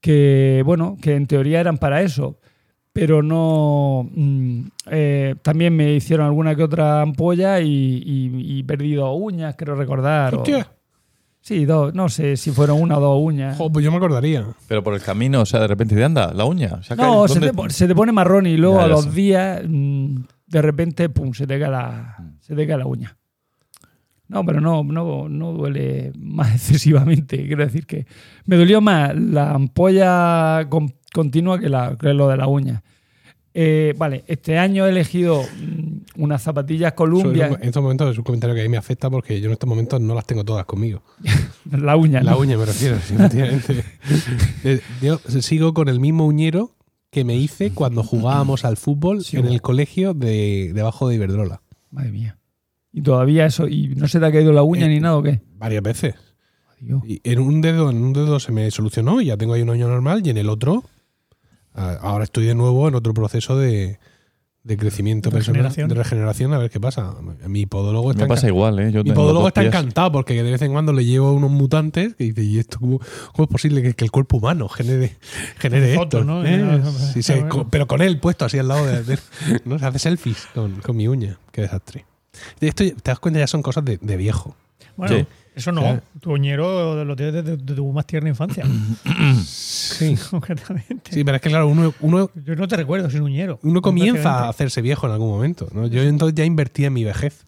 que, 0.00 0.62
bueno, 0.64 0.96
que 1.00 1.14
en 1.16 1.26
teoría 1.26 1.60
eran 1.60 1.78
para 1.78 2.02
eso, 2.02 2.38
pero 2.92 3.22
no. 3.22 4.08
mm, 4.14 4.60
eh, 4.90 5.34
también 5.42 5.74
me 5.76 5.92
hicieron 5.94 6.26
alguna 6.26 6.54
que 6.54 6.62
otra 6.62 7.02
ampolla 7.02 7.60
y, 7.60 7.68
y- 7.68 8.58
y 8.58 8.62
perdí 8.62 8.94
dos 8.94 9.16
uñas, 9.20 9.54
creo 9.56 9.74
recordar. 9.74 10.34
o- 10.34 10.38
Hostia. 10.38 10.70
sí, 11.40 11.64
dos, 11.64 11.94
no 11.94 12.08
sé 12.08 12.36
si 12.36 12.50
fueron 12.52 12.80
una 12.80 12.98
o 12.98 13.00
dos 13.00 13.20
uñas. 13.22 13.56
Jo, 13.56 13.70
pues 13.70 13.84
yo 13.84 13.90
me 13.90 13.98
acordaría. 13.98 14.46
Pero 14.68 14.82
por 14.82 14.94
el 14.94 15.02
camino, 15.02 15.42
o 15.42 15.46
sea, 15.46 15.60
de 15.60 15.66
repente 15.66 15.94
de 15.94 16.04
anda, 16.04 16.32
la 16.32 16.44
uña. 16.44 16.80
No, 16.96 17.26
se 17.28 17.34
¿Dónde- 17.34 17.48
te, 17.48 17.54
pon- 17.54 17.70
se 17.70 17.86
te 17.88 17.94
pone 17.94 18.12
marrón 18.12 18.46
y 18.46 18.56
luego 18.56 18.76
Ya, 18.78 18.84
a 18.84 18.88
los 18.88 19.04
sé. 19.04 19.10
días, 19.10 19.62
mm, 19.68 20.16
de 20.46 20.62
repente, 20.62 21.08
pum, 21.08 21.32
se 21.32 21.46
te 21.46 21.58
cae 21.58 21.70
la, 21.70 22.16
se 22.40 22.54
te 22.54 22.66
cae 22.66 22.78
la 22.78 22.86
uña. 22.86 23.16
No, 24.28 24.44
pero 24.44 24.60
no, 24.60 24.82
no, 24.82 25.28
no 25.28 25.52
duele 25.52 26.12
más 26.18 26.52
excesivamente. 26.54 27.46
Quiero 27.46 27.64
decir 27.64 27.86
que 27.86 28.06
me 28.46 28.56
dolió 28.56 28.80
más 28.80 29.14
la 29.16 29.52
ampolla 29.52 30.66
con- 30.68 30.94
continua 31.12 31.58
que, 31.58 31.68
la, 31.68 31.96
que 31.98 32.12
lo 32.12 32.28
de 32.28 32.36
la 32.36 32.46
uña. 32.48 32.82
Eh, 33.58 33.94
vale, 33.96 34.22
este 34.26 34.58
año 34.58 34.84
he 34.84 34.90
elegido 34.90 35.42
mm, 35.42 36.22
unas 36.22 36.42
zapatillas 36.42 36.92
Columbia. 36.92 37.46
en 37.46 37.62
estos 37.68 37.82
momentos 37.82 38.12
es 38.12 38.18
un 38.18 38.24
comentario 38.24 38.54
que 38.54 38.60
a 38.60 38.64
mí 38.64 38.68
me 38.68 38.76
afecta 38.76 39.08
porque 39.08 39.40
yo 39.40 39.46
en 39.46 39.52
estos 39.52 39.66
momentos 39.66 39.98
no 39.98 40.14
las 40.14 40.26
tengo 40.26 40.44
todas 40.44 40.66
conmigo. 40.66 41.02
La 41.70 41.96
uña. 41.96 42.22
La 42.22 42.32
¿no? 42.32 42.38
uña 42.40 42.58
me 42.58 42.66
refiero, 42.66 42.96
efectivamente. 42.96 43.82
Eh, 44.64 44.80
Yo 45.00 45.18
sigo 45.40 45.72
con 45.72 45.88
el 45.88 46.00
mismo 46.00 46.26
uñero 46.26 46.72
que 47.10 47.24
me 47.24 47.34
hice 47.36 47.70
cuando 47.70 48.02
jugábamos 48.02 48.66
al 48.66 48.76
fútbol 48.76 49.24
Sí, 49.24 49.36
en 49.36 49.42
bueno. 49.42 49.54
el 49.54 49.62
colegio 49.62 50.12
de 50.12 50.72
debajo 50.74 51.08
de 51.08 51.14
Iberdrola. 51.14 51.62
Madre 51.90 52.10
mía. 52.10 52.38
Y 52.96 53.02
todavía 53.02 53.44
eso, 53.44 53.68
y 53.68 53.88
no 53.94 54.08
se 54.08 54.18
te 54.18 54.24
ha 54.24 54.32
caído 54.32 54.52
la 54.54 54.62
uña 54.62 54.86
Eh, 54.86 54.88
ni 54.88 55.00
nada 55.00 55.16
o 55.18 55.22
qué. 55.22 55.42
Varias 55.58 55.82
veces. 55.82 56.14
Y 57.06 57.20
en 57.24 57.38
un 57.40 57.60
dedo, 57.60 57.90
en 57.90 57.98
un 58.02 58.12
dedo 58.14 58.40
se 58.40 58.52
me 58.52 58.70
solucionó 58.70 59.20
y 59.20 59.26
ya 59.26 59.36
tengo 59.36 59.52
ahí 59.52 59.62
un 59.62 59.68
uño 59.70 59.86
normal 59.86 60.22
y 60.24 60.30
en 60.30 60.38
el 60.38 60.48
otro, 60.48 60.82
a- 61.74 61.92
ahora 61.94 62.24
estoy 62.24 62.46
de 62.46 62.54
nuevo 62.54 62.88
en 62.88 62.94
otro 62.94 63.12
proceso 63.12 63.58
de, 63.58 63.98
de 64.62 64.76
crecimiento 64.78 65.28
De 65.30 65.36
personal, 65.36 65.56
regeneración. 65.64 65.88
de 65.90 65.94
regeneración, 65.94 66.52
a 66.54 66.58
ver 66.58 66.70
qué 66.70 66.80
pasa. 66.80 67.14
Mi 67.46 67.66
podólogo 67.66 68.12
está 68.12 68.24
Me 68.24 68.28
pasa 68.28 68.46
igual, 68.48 68.78
¿eh? 68.78 68.90
Yo 68.92 69.04
Mi 69.04 69.12
podólogo 69.12 69.48
está 69.48 69.60
pies. 69.60 69.74
encantado 69.74 70.10
porque 70.12 70.42
de 70.42 70.50
vez 70.50 70.62
en 70.62 70.72
cuando 70.72 70.92
le 70.94 71.04
llevo 71.04 71.32
unos 71.34 71.50
mutantes 71.50 72.14
que 72.14 72.24
dice, 72.24 72.42
¿y 72.44 72.58
esto 72.58 72.78
cómo, 72.80 72.98
cómo 73.34 73.44
es 73.44 73.50
posible 73.50 73.82
que, 73.82 73.92
que 73.94 74.04
el 74.06 74.10
cuerpo 74.10 74.38
humano 74.38 74.68
genere, 74.70 75.16
genere 75.58 75.94
Fotos, 75.96 76.20
esto? 76.20 76.24
¿no? 76.32 76.44
¿Eh? 76.46 76.58
Ya, 76.82 76.90
Sí, 76.90 77.20
ya, 77.20 77.22
sí, 77.22 77.32
bueno. 77.40 77.48
con- 77.50 77.70
pero 77.70 77.86
con 77.86 78.00
él 78.00 78.18
puesto 78.20 78.46
así 78.46 78.58
al 78.58 78.68
lado 78.68 78.86
de... 78.86 79.02
de- 79.02 79.18
¿no? 79.66 79.78
Se 79.78 79.84
hace 79.86 79.98
selfies 79.98 80.46
con, 80.54 80.80
con 80.80 80.96
mi 80.96 81.08
uña. 81.08 81.38
Qué 81.52 81.60
desastre. 81.62 82.06
De 82.60 82.68
esto, 82.68 82.84
te 82.84 82.94
das 83.10 83.18
cuenta, 83.18 83.40
ya 83.40 83.46
son 83.46 83.62
cosas 83.62 83.84
de, 83.84 83.98
de 84.00 84.16
viejo. 84.16 84.54
Bueno, 84.96 85.16
Sí. 85.16 85.26
eso 85.54 85.72
no. 85.72 85.80
Claro. 85.82 86.02
Tu 86.20 86.32
uñero 86.32 87.04
lo 87.04 87.16
tienes 87.16 87.34
desde, 87.44 87.56
tu 87.58 87.92
más 87.92 88.06
tierna 88.06 88.28
infancia. 88.30 88.64
Sí. 89.44 90.16
Concretamente. 90.30 91.12
Sí, 91.12 91.24
pero 91.24 91.36
es 91.36 91.42
que 91.42 91.48
claro, 91.50 91.68
uno, 91.68 91.92
uno, 92.00 92.30
Yo 92.44 92.56
no 92.56 92.66
te 92.68 92.76
recuerdo 92.76 93.10
sin 93.10 93.22
uñero. 93.22 93.58
uno 93.62 93.82
comienza 93.82 94.44
a 94.44 94.48
hacerse 94.48 94.80
viejo 94.82 95.06
en 95.06 95.12
algún 95.12 95.28
momento. 95.28 95.68
¿no? 95.72 95.86
Yo 95.86 96.02
entonces 96.02 96.34
ya 96.34 96.44
invertí 96.44 96.84
en 96.84 96.92
mi 96.94 97.04
vejez. 97.04 97.44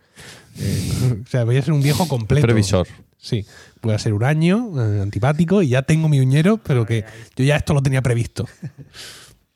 Eh, 0.58 1.22
o 1.24 1.28
sea, 1.28 1.44
voy 1.44 1.56
a 1.56 1.62
ser 1.62 1.72
un 1.72 1.82
viejo 1.82 2.06
completo. 2.08 2.46
Previsor. 2.46 2.86
Sí, 3.20 3.44
voy 3.82 3.94
a 3.94 3.98
ser 3.98 4.12
huraño, 4.12 4.70
eh, 4.80 5.00
antipático 5.02 5.60
y 5.62 5.68
ya 5.70 5.82
tengo 5.82 6.08
mi 6.08 6.20
uñero, 6.20 6.58
pero 6.58 6.86
que 6.86 7.04
yo 7.34 7.44
ya 7.44 7.56
esto 7.56 7.74
lo 7.74 7.82
tenía 7.82 8.02
previsto. 8.02 8.46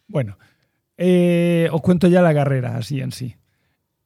Bueno, 0.09 0.37
eh, 0.99 1.69
os 1.73 1.81
cuento 1.81 2.07
ya 2.07 2.21
la 2.21 2.35
carrera, 2.35 2.77
así 2.77 3.01
en 3.01 3.13
sí. 3.13 3.35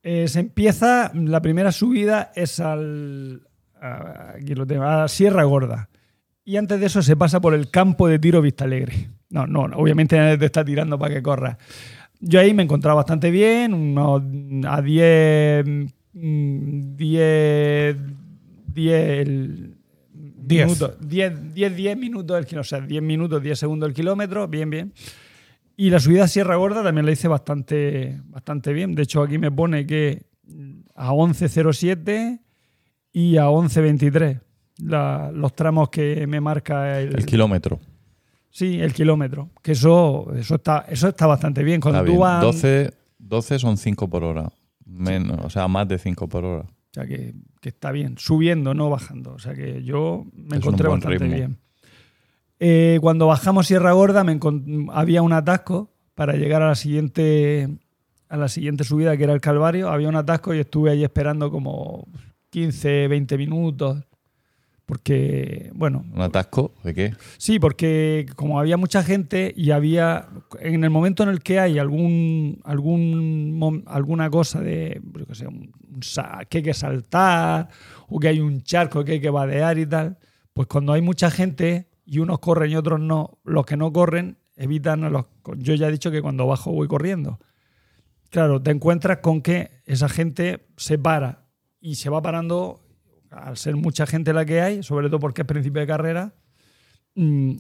Eh, 0.08 0.28
se 0.28 0.38
empieza, 0.38 1.10
la 1.14 1.42
primera 1.42 1.72
subida 1.72 2.30
es 2.36 2.60
al. 2.60 3.42
a- 3.80 4.34
aquí 4.36 4.54
lo 4.54 4.64
tengo, 4.64 4.84
a 4.84 5.08
Sierra 5.08 5.42
Gorda. 5.42 5.88
Y 6.44 6.56
antes 6.58 6.78
de 6.78 6.86
eso 6.86 7.02
se 7.02 7.16
pasa 7.16 7.40
por 7.40 7.54
el 7.54 7.70
campo 7.72 8.06
de 8.06 8.20
tiro 8.20 8.40
Vista 8.40 8.62
Alegre. 8.64 9.08
No, 9.30 9.48
no, 9.48 9.62
obviamente 9.74 10.16
te 10.38 10.44
está 10.46 10.64
tirando 10.64 10.96
para 10.96 11.12
que 11.12 11.22
corras. 11.22 11.56
Yo 12.20 12.38
ahí 12.38 12.54
me 12.54 12.62
encontraba 12.62 12.94
bastante 12.96 13.32
bien, 13.32 13.74
unos 13.74 14.22
a 14.68 14.80
10. 14.80 15.66
mm, 16.12 16.96
10. 16.96 17.96
10. 18.72 19.16
Diez. 20.48 20.66
minutos. 20.66 20.92
10, 21.00 21.52
10, 21.54 21.74
10 21.76 21.96
minutos 21.98 22.36
del 22.36 22.46
kilómetro. 22.46 22.60
O 22.60 22.78
sea, 22.78 22.80
10 22.86 23.02
minutos, 23.02 23.42
10 23.42 23.58
segundos 23.58 23.88
el 23.88 23.94
kilómetro. 23.96 24.46
Bien, 24.46 24.70
bien. 24.70 24.92
Y 25.76 25.90
la 25.90 26.00
subida 26.00 26.24
a 26.24 26.28
Sierra 26.28 26.56
Gorda 26.56 26.82
también 26.82 27.04
la 27.06 27.12
hice 27.12 27.28
bastante, 27.28 28.20
bastante 28.26 28.72
bien. 28.72 28.94
De 28.94 29.02
hecho, 29.02 29.22
aquí 29.22 29.36
me 29.38 29.50
pone 29.52 29.86
que 29.86 30.24
a 30.94 31.12
11.07 31.12 32.40
y 33.12 33.36
a 33.36 33.46
11.23 33.48 34.40
la- 34.78 35.30
los 35.32 35.54
tramos 35.54 35.90
que 35.90 36.26
me 36.26 36.40
marca 36.40 37.00
el, 37.00 37.14
El 37.16 37.26
kilómetro. 37.26 37.78
sí, 38.50 38.80
el 38.80 38.92
kilómetro. 38.94 39.50
Que 39.62 39.72
eso, 39.72 40.32
eso, 40.34 40.54
está, 40.56 40.86
eso 40.88 41.08
está 41.08 41.26
bastante 41.26 41.62
bien. 41.62 41.80
Cuando 41.80 41.98
Está 42.00 42.06
tú 42.06 42.12
bien. 42.12 42.20
vas. 42.20 42.42
12, 42.42 42.92
12 43.18 43.58
son 43.58 43.76
5 43.76 44.08
por 44.08 44.24
hora. 44.24 44.50
Menos, 44.86 45.38
o 45.44 45.50
sea, 45.50 45.68
más 45.68 45.86
de 45.88 45.98
5 45.98 46.28
por 46.28 46.44
hora. 46.44 46.62
O 46.64 46.92
sea, 46.92 47.06
que, 47.06 47.34
que 47.60 47.68
está 47.68 47.90
bien, 47.92 48.14
subiendo, 48.16 48.72
no 48.72 48.88
bajando. 48.88 49.32
O 49.34 49.38
sea, 49.38 49.52
que 49.54 49.82
yo 49.82 50.24
me 50.32 50.56
Es 50.56 50.62
encontré 50.62 50.88
bastante 50.88 51.18
ritmo. 51.18 51.34
bien. 51.36 51.58
Eh, 52.58 52.98
cuando 53.02 53.26
bajamos 53.26 53.66
Sierra 53.66 53.92
Gorda 53.92 54.24
me 54.24 54.38
había 54.92 55.22
un 55.22 55.32
atasco 55.32 55.90
para 56.14 56.34
llegar 56.34 56.62
a 56.62 56.68
la 56.68 56.74
siguiente 56.74 57.68
a 58.28 58.36
la 58.36 58.48
siguiente 58.48 58.82
subida 58.84 59.16
que 59.16 59.24
era 59.24 59.32
el 59.34 59.40
Calvario. 59.40 59.88
Había 59.90 60.08
un 60.08 60.16
atasco 60.16 60.54
y 60.54 60.58
estuve 60.60 60.90
ahí 60.90 61.04
esperando 61.04 61.50
como 61.50 62.08
15, 62.50 63.08
20 63.08 63.36
minutos. 63.38 64.02
Porque, 64.84 65.70
bueno, 65.74 66.04
¿Un 66.14 66.20
atasco? 66.22 66.72
¿De 66.84 66.94
qué? 66.94 67.12
Sí, 67.38 67.58
porque 67.58 68.24
como 68.36 68.60
había 68.60 68.76
mucha 68.76 69.02
gente 69.02 69.52
y 69.56 69.72
había 69.72 70.28
en 70.60 70.84
el 70.84 70.90
momento 70.90 71.24
en 71.24 71.28
el 71.28 71.40
que 71.42 71.58
hay 71.58 71.78
algún 71.80 72.60
algún 72.64 73.82
alguna 73.86 74.30
cosa 74.30 74.60
de 74.60 75.00
yo 75.18 75.26
qué 75.26 75.34
sé, 75.34 75.46
un- 75.48 75.72
un 75.92 76.02
sa- 76.04 76.44
que 76.48 76.58
hay 76.58 76.62
que 76.64 76.74
saltar 76.74 77.68
o 78.08 78.20
que 78.20 78.28
hay 78.28 78.38
un 78.38 78.62
charco 78.62 79.04
que 79.04 79.12
hay 79.12 79.20
que 79.20 79.30
vadear 79.30 79.76
y 79.76 79.86
tal, 79.86 80.18
pues 80.52 80.68
cuando 80.68 80.92
hay 80.92 81.02
mucha 81.02 81.32
gente 81.32 81.88
y 82.06 82.20
unos 82.20 82.38
corren 82.38 82.70
y 82.70 82.76
otros 82.76 83.00
no, 83.00 83.38
los 83.44 83.66
que 83.66 83.76
no 83.76 83.92
corren 83.92 84.38
evitan 84.54 85.04
a 85.04 85.10
los 85.10 85.26
yo 85.58 85.74
ya 85.74 85.88
he 85.88 85.92
dicho 85.92 86.10
que 86.10 86.22
cuando 86.22 86.46
bajo 86.46 86.72
voy 86.72 86.88
corriendo. 86.88 87.38
Claro, 88.30 88.62
te 88.62 88.70
encuentras 88.70 89.18
con 89.18 89.42
que 89.42 89.70
esa 89.84 90.08
gente 90.08 90.66
se 90.76 90.98
para 90.98 91.44
y 91.80 91.96
se 91.96 92.08
va 92.08 92.22
parando 92.22 92.80
al 93.30 93.56
ser 93.56 93.76
mucha 93.76 94.06
gente 94.06 94.32
la 94.32 94.44
que 94.44 94.60
hay, 94.60 94.82
sobre 94.82 95.08
todo 95.08 95.20
porque 95.20 95.42
es 95.42 95.46
principio 95.46 95.80
de 95.80 95.86
carrera, 95.86 96.34
mm, 97.14 97.52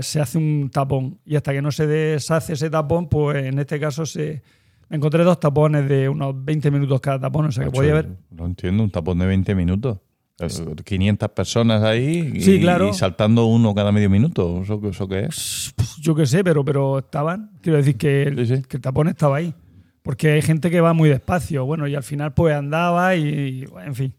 se 0.00 0.20
hace 0.20 0.38
un 0.38 0.70
tapón. 0.72 1.18
Y 1.24 1.36
hasta 1.36 1.52
que 1.52 1.62
no 1.62 1.72
se 1.72 1.86
deshace 1.86 2.54
ese 2.54 2.70
tapón, 2.70 3.08
pues 3.08 3.44
en 3.44 3.58
este 3.58 3.80
caso 3.80 4.06
se. 4.06 4.42
Me 4.88 4.98
encontré 4.98 5.24
dos 5.24 5.40
tapones 5.40 5.88
de 5.88 6.08
unos 6.08 6.44
20 6.44 6.70
minutos 6.70 7.00
cada 7.00 7.18
tapón, 7.18 7.46
o 7.46 7.52
sea 7.52 7.64
que 7.64 7.70
podía 7.70 7.92
haber. 7.92 8.16
No 8.30 8.46
entiendo, 8.46 8.82
un 8.82 8.90
tapón 8.90 9.18
de 9.18 9.26
20 9.26 9.54
minutos. 9.54 9.98
Eh, 10.40 10.48
500 10.84 11.28
personas 11.30 11.82
ahí 11.84 12.32
y, 12.34 12.40
Sí, 12.40 12.60
claro. 12.60 12.88
y 12.88 12.92
saltando 12.94 13.46
uno 13.46 13.72
cada 13.74 13.92
medio 13.92 14.10
minuto. 14.10 14.62
¿Eso, 14.62 14.80
eso 14.88 15.06
qué 15.08 15.26
es? 15.26 15.72
Yo 16.00 16.14
qué 16.14 16.26
sé, 16.26 16.42
pero, 16.42 16.64
pero 16.64 16.98
estaban. 16.98 17.52
Quiero 17.62 17.78
decir 17.78 17.96
que 17.96 18.24
el, 18.24 18.46
Sí, 18.46 18.56
sí. 18.56 18.62
que 18.68 18.78
el 18.78 18.82
tapón 18.82 19.06
estaba 19.08 19.36
ahí. 19.36 19.54
Porque 20.02 20.32
hay 20.32 20.42
gente 20.42 20.70
que 20.70 20.80
va 20.80 20.92
muy 20.92 21.08
despacio. 21.08 21.64
Bueno, 21.64 21.86
y 21.86 21.94
al 21.94 22.02
final 22.02 22.34
pues 22.34 22.54
andaba 22.54 23.14
y. 23.16 23.64
en 23.86 23.94
fin. 23.94 24.14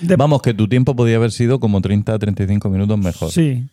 De- 0.00 0.16
Vamos, 0.16 0.42
que 0.42 0.52
tu 0.52 0.68
tiempo 0.68 0.94
podía 0.96 1.16
haber 1.16 1.30
sido 1.30 1.60
como 1.60 1.80
30 1.80 2.18
35 2.18 2.68
minutos 2.68 2.98
mejor. 2.98 3.30
Sí, 3.30 3.64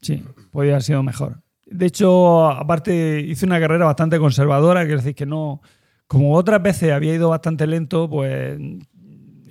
sí, 0.00 0.22
podría 0.52 0.74
haber 0.74 0.82
sido 0.84 1.02
mejor. 1.02 1.42
De 1.66 1.84
hecho, 1.86 2.48
aparte, 2.48 3.20
hice 3.20 3.44
una 3.44 3.60
carrera 3.60 3.84
bastante 3.84 4.18
conservadora, 4.18 4.82
quiero 4.84 4.98
decir 4.98 5.14
que 5.14 5.26
no. 5.26 5.60
Como 6.06 6.34
otras 6.34 6.62
veces 6.62 6.92
había 6.92 7.14
ido 7.14 7.28
bastante 7.30 7.66
lento, 7.66 8.08
pues. 8.08 8.58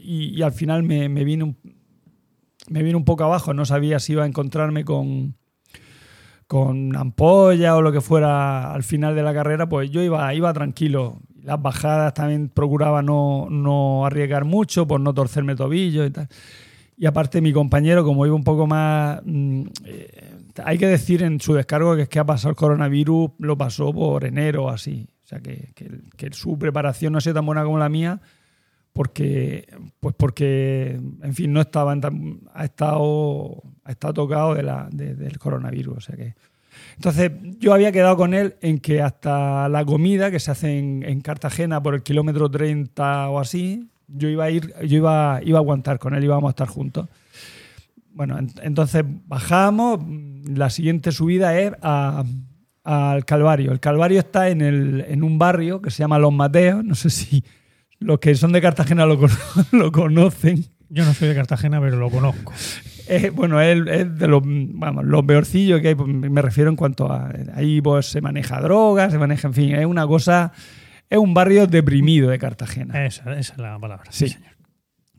Y, 0.10 0.42
al 0.42 0.54
final 0.54 0.84
me, 0.84 1.10
me 1.10 1.24
vine 1.26 1.44
un, 1.44 1.58
me 2.70 2.82
vine 2.82 2.96
un 2.96 3.04
poco 3.06 3.24
abajo. 3.26 3.54
No 3.54 3.66
sabía 3.66 4.00
si 4.00 4.14
iba 4.14 4.24
a 4.24 4.28
encontrarme 4.28 4.86
con, 4.86 5.36
con 6.48 6.96
ampolla 6.96 7.76
o 7.76 7.82
lo 7.82 7.92
que 7.92 8.00
fuera 8.02 8.74
al 8.74 8.84
final 8.84 9.16
de 9.16 9.24
la 9.24 9.34
carrera, 9.34 9.68
pues 9.68 9.92
yo 9.92 10.02
iba, 10.02 10.34
iba 10.34 10.54
tranquilo. 10.54 11.20
Las 11.44 11.62
bajadas 11.62 12.14
también 12.14 12.50
procuraba 12.50 13.02
no, 13.02 13.48
no 13.50 14.06
arriesgar 14.06 14.46
mucho 14.46 14.88
por 14.88 15.02
no 15.02 15.14
torcerme 15.14 15.56
tobillo 15.56 16.06
y 16.06 16.12
tal. 16.12 16.28
Y 16.96 17.06
aparte 17.06 17.42
mi 17.42 17.52
compañero, 17.54 18.04
como 18.04 18.26
iba 18.26 18.34
un 18.36 18.44
poco 18.44 18.66
más... 18.66 19.22
mm, 19.26 19.62
eh, 19.86 20.34
hay 20.64 20.78
que 20.78 20.88
decir 20.88 21.22
en 21.22 21.40
su 21.40 21.54
descargo 21.54 21.96
que 21.96 22.04
es 22.04 22.10
que 22.10 22.20
ha 22.20 22.26
pasado 22.26 22.50
el 22.52 22.56
coronavirus, 22.56 23.32
lo 23.40 23.58
pasó 23.58 23.94
por 23.94 24.24
enero 24.26 24.66
o 24.66 24.70
así. 24.70 25.08
O 25.24 25.28
sea, 25.28 25.40
que, 25.42 25.74
que- 25.76 26.00
que 26.16 26.32
su 26.34 26.58
preparación 26.58 27.12
no 27.12 27.18
ha 27.20 27.22
sido 27.22 27.36
tan 27.36 27.46
buena 27.46 27.64
como 27.66 27.78
la 27.78 27.90
mía 27.90 28.22
porque, 28.98 29.68
pues 30.00 30.16
porque 30.18 31.00
en 31.22 31.34
fin, 31.36 31.54
no 31.54 31.62
estaba 31.62 31.94
en 31.94 32.02
tan- 32.02 32.40
ha 32.54 32.66
estado, 32.66 33.62
ha 33.84 33.92
estado 33.92 34.14
tocado 34.14 34.56
de 34.56 34.64
la, 34.64 34.90
de- 34.92 35.14
del 35.16 35.38
coronavirus. 35.38 35.98
O 35.98 36.02
sea 36.02 36.16
que... 36.16 36.34
Entonces, 36.96 37.32
yo 37.60 37.74
había 37.74 37.92
quedado 37.92 38.18
con 38.18 38.34
él 38.34 38.56
en 38.62 38.80
que 38.80 39.02
hasta 39.04 39.70
la 39.70 39.86
comida 39.86 40.32
que 40.32 40.40
se 40.40 40.50
hace 40.52 40.80
en, 40.80 41.04
en 41.04 41.22
Cartagena 41.22 41.82
por 41.82 41.94
el 41.94 42.02
kilómetro 42.02 42.50
30 42.50 43.30
o 43.30 43.40
así, 43.40 43.88
yo 44.08 44.30
iba 44.30 44.46
a 44.46 44.50
ir, 44.50 44.74
yo 44.86 44.98
iba, 44.98 45.40
iba 45.44 45.60
a 45.60 45.62
aguantar 45.62 46.00
con 46.00 46.16
él, 46.16 46.24
íbamos 46.24 46.48
a 46.50 46.52
estar 46.52 46.68
juntos. 46.68 47.08
Bueno, 48.14 48.40
en- 48.40 48.50
entonces 48.64 49.04
bajamos, 49.28 50.00
la 50.46 50.70
siguiente 50.72 51.12
subida 51.12 51.58
es 51.60 51.74
al 51.84 53.26
Calvario. 53.26 53.72
El 53.72 53.80
Calvario 53.80 54.18
está 54.20 54.50
en, 54.50 54.62
el, 54.62 55.06
en 55.08 55.24
un 55.24 55.38
barrio 55.38 55.82
que 55.84 55.92
se 55.92 56.00
llama 56.00 56.18
Los 56.18 56.34
Mateos, 56.34 56.84
no 56.84 56.96
sé 56.96 57.10
si 57.12 57.44
los 58.00 58.20
que 58.20 58.36
son 58.36 58.52
de 58.52 58.62
Cartagena 58.62 59.06
lo, 59.06 59.18
cono- 59.20 59.36
lo 59.72 59.92
conocen. 59.92 60.66
Yo 60.90 61.04
no 61.04 61.14
soy 61.14 61.28
de 61.30 61.36
Cartagena, 61.36 61.82
pero 61.82 61.98
lo 61.98 62.10
conozco. 62.10 62.54
Bueno, 63.34 63.62
es, 63.62 63.78
es 63.88 64.18
de 64.20 64.28
los, 64.28 64.42
vamos, 64.46 65.06
los 65.06 65.24
peorcillos 65.24 65.82
que 65.82 65.90
hay, 65.90 65.96
pues, 65.96 66.08
me 66.10 66.42
refiero 66.42 66.70
en 66.70 66.76
cuanto 66.76 67.12
a. 67.12 67.32
Ahí 67.56 67.82
pues, 67.82 68.06
se 68.08 68.20
maneja 68.22 68.60
drogas, 68.62 69.12
se 69.12 69.18
maneja, 69.18 69.48
en 69.48 69.54
fin, 69.54 69.76
es 69.76 69.86
una 69.86 70.06
cosa. 70.08 70.52
Es 71.10 71.18
un 71.18 71.34
barrio 71.34 71.68
deprimido 71.68 72.30
de 72.30 72.38
Cartagena. 72.38 73.06
Esa, 73.06 73.38
esa 73.38 73.54
es 73.54 73.58
la 73.60 73.80
palabra. 73.80 74.06
Sí. 74.12 74.28
señor. 74.30 74.52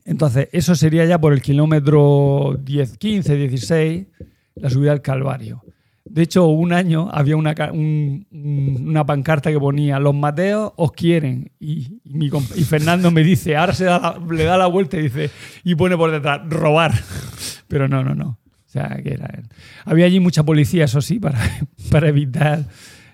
Entonces, 0.05 0.49
eso 0.51 0.75
sería 0.75 1.05
ya 1.05 1.19
por 1.19 1.33
el 1.33 1.41
kilómetro 1.41 2.57
10, 2.63 2.97
15, 2.97 3.35
16, 3.35 4.07
la 4.55 4.69
subida 4.69 4.91
al 4.91 5.01
Calvario. 5.01 5.63
De 6.09 6.23
hecho, 6.23 6.47
un 6.47 6.73
año 6.73 7.07
había 7.11 7.35
una, 7.37 7.53
un- 7.71 8.25
una 8.31 9.05
pancarta 9.05 9.51
que 9.51 9.59
ponía: 9.59 9.99
Los 9.99 10.15
Mateos 10.15 10.71
os 10.75 10.91
quieren. 10.91 11.51
Y, 11.59 11.99
y 12.03 12.13
mi 12.15 12.29
comp- 12.29 12.55
y 12.57 12.63
Fernando 12.63 13.11
me 13.11 13.23
dice: 13.23 13.55
Ahora 13.55 13.73
se 13.73 13.85
da 13.85 13.99
la- 13.99 14.33
le 14.33 14.43
da 14.43 14.57
la 14.57 14.67
vuelta 14.67 14.97
y 14.97 15.03
dice: 15.03 15.29
Y 15.63 15.75
pone 15.75 15.95
por 15.97 16.11
detrás: 16.11 16.41
robar. 16.49 16.93
Pero 17.67 17.87
no, 17.87 18.03
no, 18.03 18.15
no. 18.15 18.39
O 18.65 18.71
sea, 18.71 18.99
que 19.03 19.13
era. 19.13 19.41
Había 19.85 20.05
allí 20.05 20.19
mucha 20.19 20.43
policía, 20.43 20.85
eso 20.85 21.01
sí, 21.01 21.19
para, 21.19 21.39
para 21.91 22.07
evitar 22.09 22.65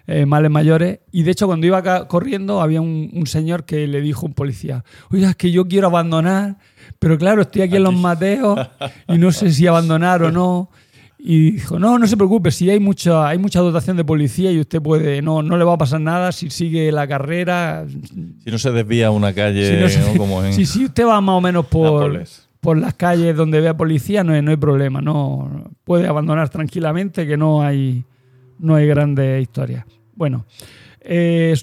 eh, 0.07 0.25
males 0.25 0.51
mayores. 0.51 0.99
Y 1.11 1.23
de 1.23 1.31
hecho, 1.31 1.47
cuando 1.47 1.65
iba 1.65 2.07
corriendo, 2.07 2.61
había 2.61 2.81
un, 2.81 3.09
un 3.13 3.27
señor 3.27 3.65
que 3.65 3.87
le 3.87 4.01
dijo 4.01 4.25
a 4.25 4.29
un 4.29 4.33
policía: 4.33 4.83
Oiga, 5.11 5.29
es 5.31 5.35
que 5.35 5.51
yo 5.51 5.67
quiero 5.67 5.87
abandonar, 5.87 6.57
pero 6.99 7.17
claro, 7.17 7.41
estoy 7.41 7.63
aquí 7.63 7.75
en 7.77 7.83
los 7.83 7.95
Mateos 7.95 8.59
y 9.07 9.17
no 9.17 9.31
sé 9.31 9.51
si 9.51 9.67
abandonar 9.67 10.23
o 10.23 10.31
no. 10.31 10.69
Y 11.27 11.51
dijo, 11.53 11.79
no, 11.79 11.97
no 11.97 12.05
se 12.05 12.17
preocupe, 12.17 12.51
si 12.51 12.69
hay 12.69 12.79
mucha, 12.79 13.27
hay 13.27 13.39
mucha 13.39 13.59
dotación 13.59 13.97
de 13.97 14.05
policía 14.05 14.51
y 14.51 14.59
usted 14.59 14.79
puede, 14.79 15.23
no, 15.23 15.41
no 15.41 15.57
le 15.57 15.63
va 15.63 15.73
a 15.73 15.77
pasar 15.79 15.99
nada 15.99 16.31
si 16.31 16.51
sigue 16.51 16.91
la 16.91 17.07
carrera. 17.07 17.83
Si 18.43 18.51
no 18.51 18.59
se 18.59 18.71
desvía 18.71 19.07
a 19.07 19.11
una 19.11 19.33
calle 19.33 19.75
Si, 19.75 19.81
no 19.81 19.89
se- 19.89 20.11
¿no? 20.13 20.19
como 20.19 20.43
en 20.43 20.53
si, 20.53 20.67
si 20.67 20.85
usted 20.85 21.03
va 21.03 21.19
más 21.21 21.33
o 21.33 21.41
menos 21.41 21.65
por, 21.65 22.01
Nápoles. 22.03 22.47
por 22.59 22.77
las 22.77 22.93
calles 22.93 23.35
donde 23.35 23.59
vea 23.59 23.75
policía, 23.75 24.23
no 24.23 24.33
hay, 24.33 24.43
no 24.43 24.51
hay 24.51 24.57
problema, 24.57 25.01
no 25.01 25.71
puede 25.83 26.07
abandonar 26.07 26.49
tranquilamente 26.49 27.25
que 27.25 27.37
no 27.37 27.63
hay, 27.63 28.05
no 28.59 28.75
hay 28.75 28.85
grandes 28.85 29.41
historias. 29.41 29.83
Bueno, 30.13 30.45
eh, 31.01 31.55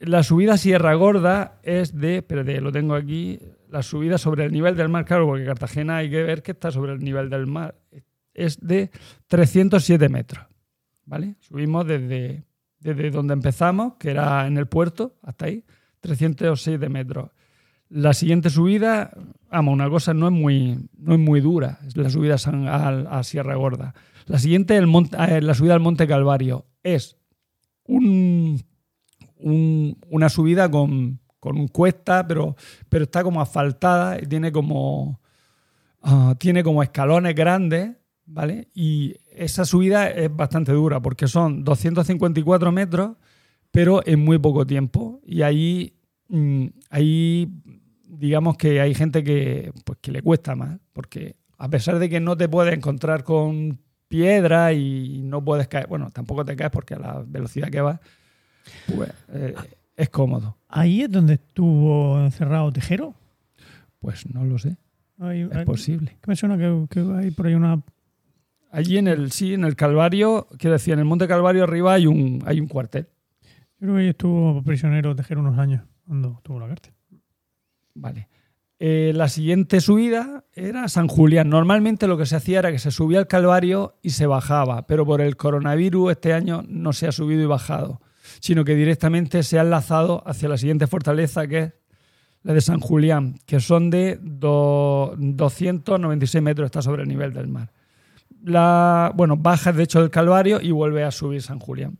la 0.00 0.22
subida 0.22 0.54
a 0.54 0.58
Sierra 0.58 0.92
Gorda 0.92 1.58
es 1.62 1.96
de, 1.98 2.18
espérate, 2.18 2.60
lo 2.60 2.70
tengo 2.70 2.94
aquí, 2.94 3.38
la 3.70 3.82
subida 3.82 4.18
sobre 4.18 4.44
el 4.44 4.52
nivel 4.52 4.76
del 4.76 4.90
mar, 4.90 5.06
claro, 5.06 5.24
porque 5.26 5.46
Cartagena 5.46 5.96
hay 5.98 6.10
que 6.10 6.22
ver 6.22 6.42
que 6.42 6.50
está 6.52 6.70
sobre 6.70 6.92
el 6.92 6.98
nivel 6.98 7.30
del 7.30 7.46
mar, 7.46 7.76
es 8.34 8.58
de 8.60 8.90
307 9.28 10.08
metros, 10.08 10.44
¿vale? 11.04 11.36
Subimos 11.40 11.86
desde, 11.86 12.44
desde 12.78 13.10
donde 13.10 13.34
empezamos, 13.34 13.94
que 13.98 14.10
era 14.10 14.46
en 14.46 14.56
el 14.56 14.66
puerto, 14.66 15.16
hasta 15.22 15.46
ahí, 15.46 15.64
307 16.00 16.88
metros. 16.88 17.30
La 17.88 18.14
siguiente 18.14 18.50
subida, 18.50 19.10
vamos, 19.50 19.74
una 19.74 19.90
cosa 19.90 20.14
no 20.14 20.26
es 20.28 20.32
muy, 20.32 20.88
no 20.96 21.14
es 21.14 21.18
muy 21.20 21.40
dura, 21.40 21.80
es 21.86 21.96
la 21.96 22.08
subida 22.08 22.36
a, 22.36 23.22
Sierra 23.24 23.56
Gorda. 23.56 23.94
La 24.26 24.38
siguiente, 24.38 24.76
eh, 24.76 25.40
la 25.42 25.54
subida 25.54 25.74
al 25.74 25.80
Monte 25.80 26.06
Calvario, 26.06 26.66
es 26.84 27.16
un, 27.84 28.62
un- 29.36 29.98
una 30.08 30.28
subida 30.28 30.70
con, 30.70 31.18
con 31.40 31.66
cuesta, 31.68 32.26
pero, 32.26 32.54
pero 32.88 33.04
está 33.04 33.24
como 33.24 33.40
asfaltada 33.40 34.22
y 34.22 34.26
tiene 34.26 34.52
como, 34.52 35.20
ah, 36.02 36.36
tiene 36.38 36.62
como 36.62 36.82
escalones 36.84 37.34
grandes, 37.34 37.96
¿vale? 38.32 38.68
Y 38.74 39.16
esa 39.32 39.64
subida 39.64 40.08
es 40.08 40.34
bastante 40.34 40.72
dura 40.72 41.00
porque 41.00 41.26
son 41.28 41.64
254 41.64 42.72
metros, 42.72 43.16
pero 43.70 44.02
en 44.06 44.20
muy 44.24 44.38
poco 44.38 44.66
tiempo. 44.66 45.20
Y 45.24 45.42
ahí, 45.42 45.94
mm, 46.28 46.66
ahí 46.90 47.48
digamos 48.08 48.56
que 48.56 48.80
hay 48.80 48.94
gente 48.94 49.22
que, 49.24 49.72
pues, 49.84 49.98
que 50.00 50.12
le 50.12 50.22
cuesta 50.22 50.54
más, 50.54 50.78
porque 50.92 51.36
a 51.58 51.68
pesar 51.68 51.98
de 51.98 52.08
que 52.08 52.20
no 52.20 52.36
te 52.36 52.48
puedes 52.48 52.74
encontrar 52.74 53.22
con 53.24 53.78
piedra 54.08 54.72
y 54.72 55.20
no 55.22 55.44
puedes 55.44 55.68
caer, 55.68 55.86
bueno, 55.86 56.10
tampoco 56.10 56.44
te 56.44 56.56
caes 56.56 56.70
porque 56.70 56.94
a 56.94 56.98
la 56.98 57.24
velocidad 57.26 57.68
que 57.68 57.80
vas, 57.80 58.00
pues 58.94 59.10
eh, 59.28 59.54
es 59.96 60.08
cómodo. 60.10 60.56
Ahí 60.68 61.02
es 61.02 61.10
donde 61.10 61.34
estuvo 61.34 62.18
encerrado 62.20 62.72
Tejero. 62.72 63.14
Pues 64.00 64.24
no 64.32 64.44
lo 64.44 64.58
sé, 64.58 64.76
Hay- 65.18 65.42
es 65.42 65.52
hay- 65.54 65.64
posible. 65.64 66.16
que 66.20 66.26
me 66.30 66.34
suena 66.36 66.56
que, 66.56 66.86
que 66.90 67.00
hay 67.00 67.30
por 67.30 67.46
ahí 67.46 67.54
una. 67.54 67.82
Allí 68.70 68.98
en 68.98 69.08
el, 69.08 69.32
sí, 69.32 69.54
en 69.54 69.64
el 69.64 69.74
Calvario, 69.76 70.46
quiero 70.58 70.74
decir, 70.74 70.92
en 70.94 71.00
el 71.00 71.04
Monte 71.04 71.26
Calvario 71.26 71.64
arriba 71.64 71.94
hay 71.94 72.06
un, 72.06 72.42
hay 72.46 72.60
un 72.60 72.68
cuartel. 72.68 73.08
Yo 73.80 73.86
creo 73.86 73.94
que 73.94 74.00
ahí 74.02 74.08
estuvo 74.08 74.62
prisionero 74.62 75.14
Tejero 75.16 75.40
unos 75.40 75.58
años 75.58 75.82
cuando 76.06 76.34
estuvo 76.36 76.56
en 76.58 76.62
la 76.62 76.68
cárcel. 76.68 76.92
Vale. 77.94 78.28
Eh, 78.78 79.12
la 79.14 79.28
siguiente 79.28 79.80
subida 79.80 80.44
era 80.54 80.88
San 80.88 81.08
Julián. 81.08 81.50
Normalmente 81.50 82.06
lo 82.06 82.16
que 82.16 82.24
se 82.26 82.36
hacía 82.36 82.60
era 82.60 82.72
que 82.72 82.78
se 82.78 82.90
subía 82.90 83.18
al 83.18 83.26
Calvario 83.26 83.96
y 84.02 84.10
se 84.10 84.26
bajaba, 84.26 84.86
pero 84.86 85.04
por 85.04 85.20
el 85.20 85.36
coronavirus 85.36 86.12
este 86.12 86.32
año 86.32 86.62
no 86.68 86.92
se 86.92 87.06
ha 87.06 87.12
subido 87.12 87.42
y 87.42 87.46
bajado, 87.46 88.00
sino 88.40 88.64
que 88.64 88.74
directamente 88.74 89.42
se 89.42 89.58
ha 89.58 89.62
enlazado 89.62 90.22
hacia 90.26 90.48
la 90.48 90.56
siguiente 90.56 90.86
fortaleza 90.86 91.46
que 91.46 91.58
es 91.58 91.72
la 92.42 92.54
de 92.54 92.60
San 92.62 92.80
Julián, 92.80 93.38
que 93.44 93.60
son 93.60 93.90
de 93.90 94.18
do- 94.22 95.14
296 95.18 96.42
metros, 96.42 96.64
está 96.66 96.80
sobre 96.80 97.02
el 97.02 97.08
nivel 97.08 97.34
del 97.34 97.48
mar. 97.48 97.70
La, 98.42 99.12
bueno, 99.14 99.36
bajas 99.36 99.76
de 99.76 99.82
hecho 99.82 100.00
del 100.00 100.10
Calvario 100.10 100.60
y 100.60 100.70
vuelve 100.70 101.04
a 101.04 101.10
subir 101.10 101.42
San 101.42 101.58
Julián. 101.58 101.98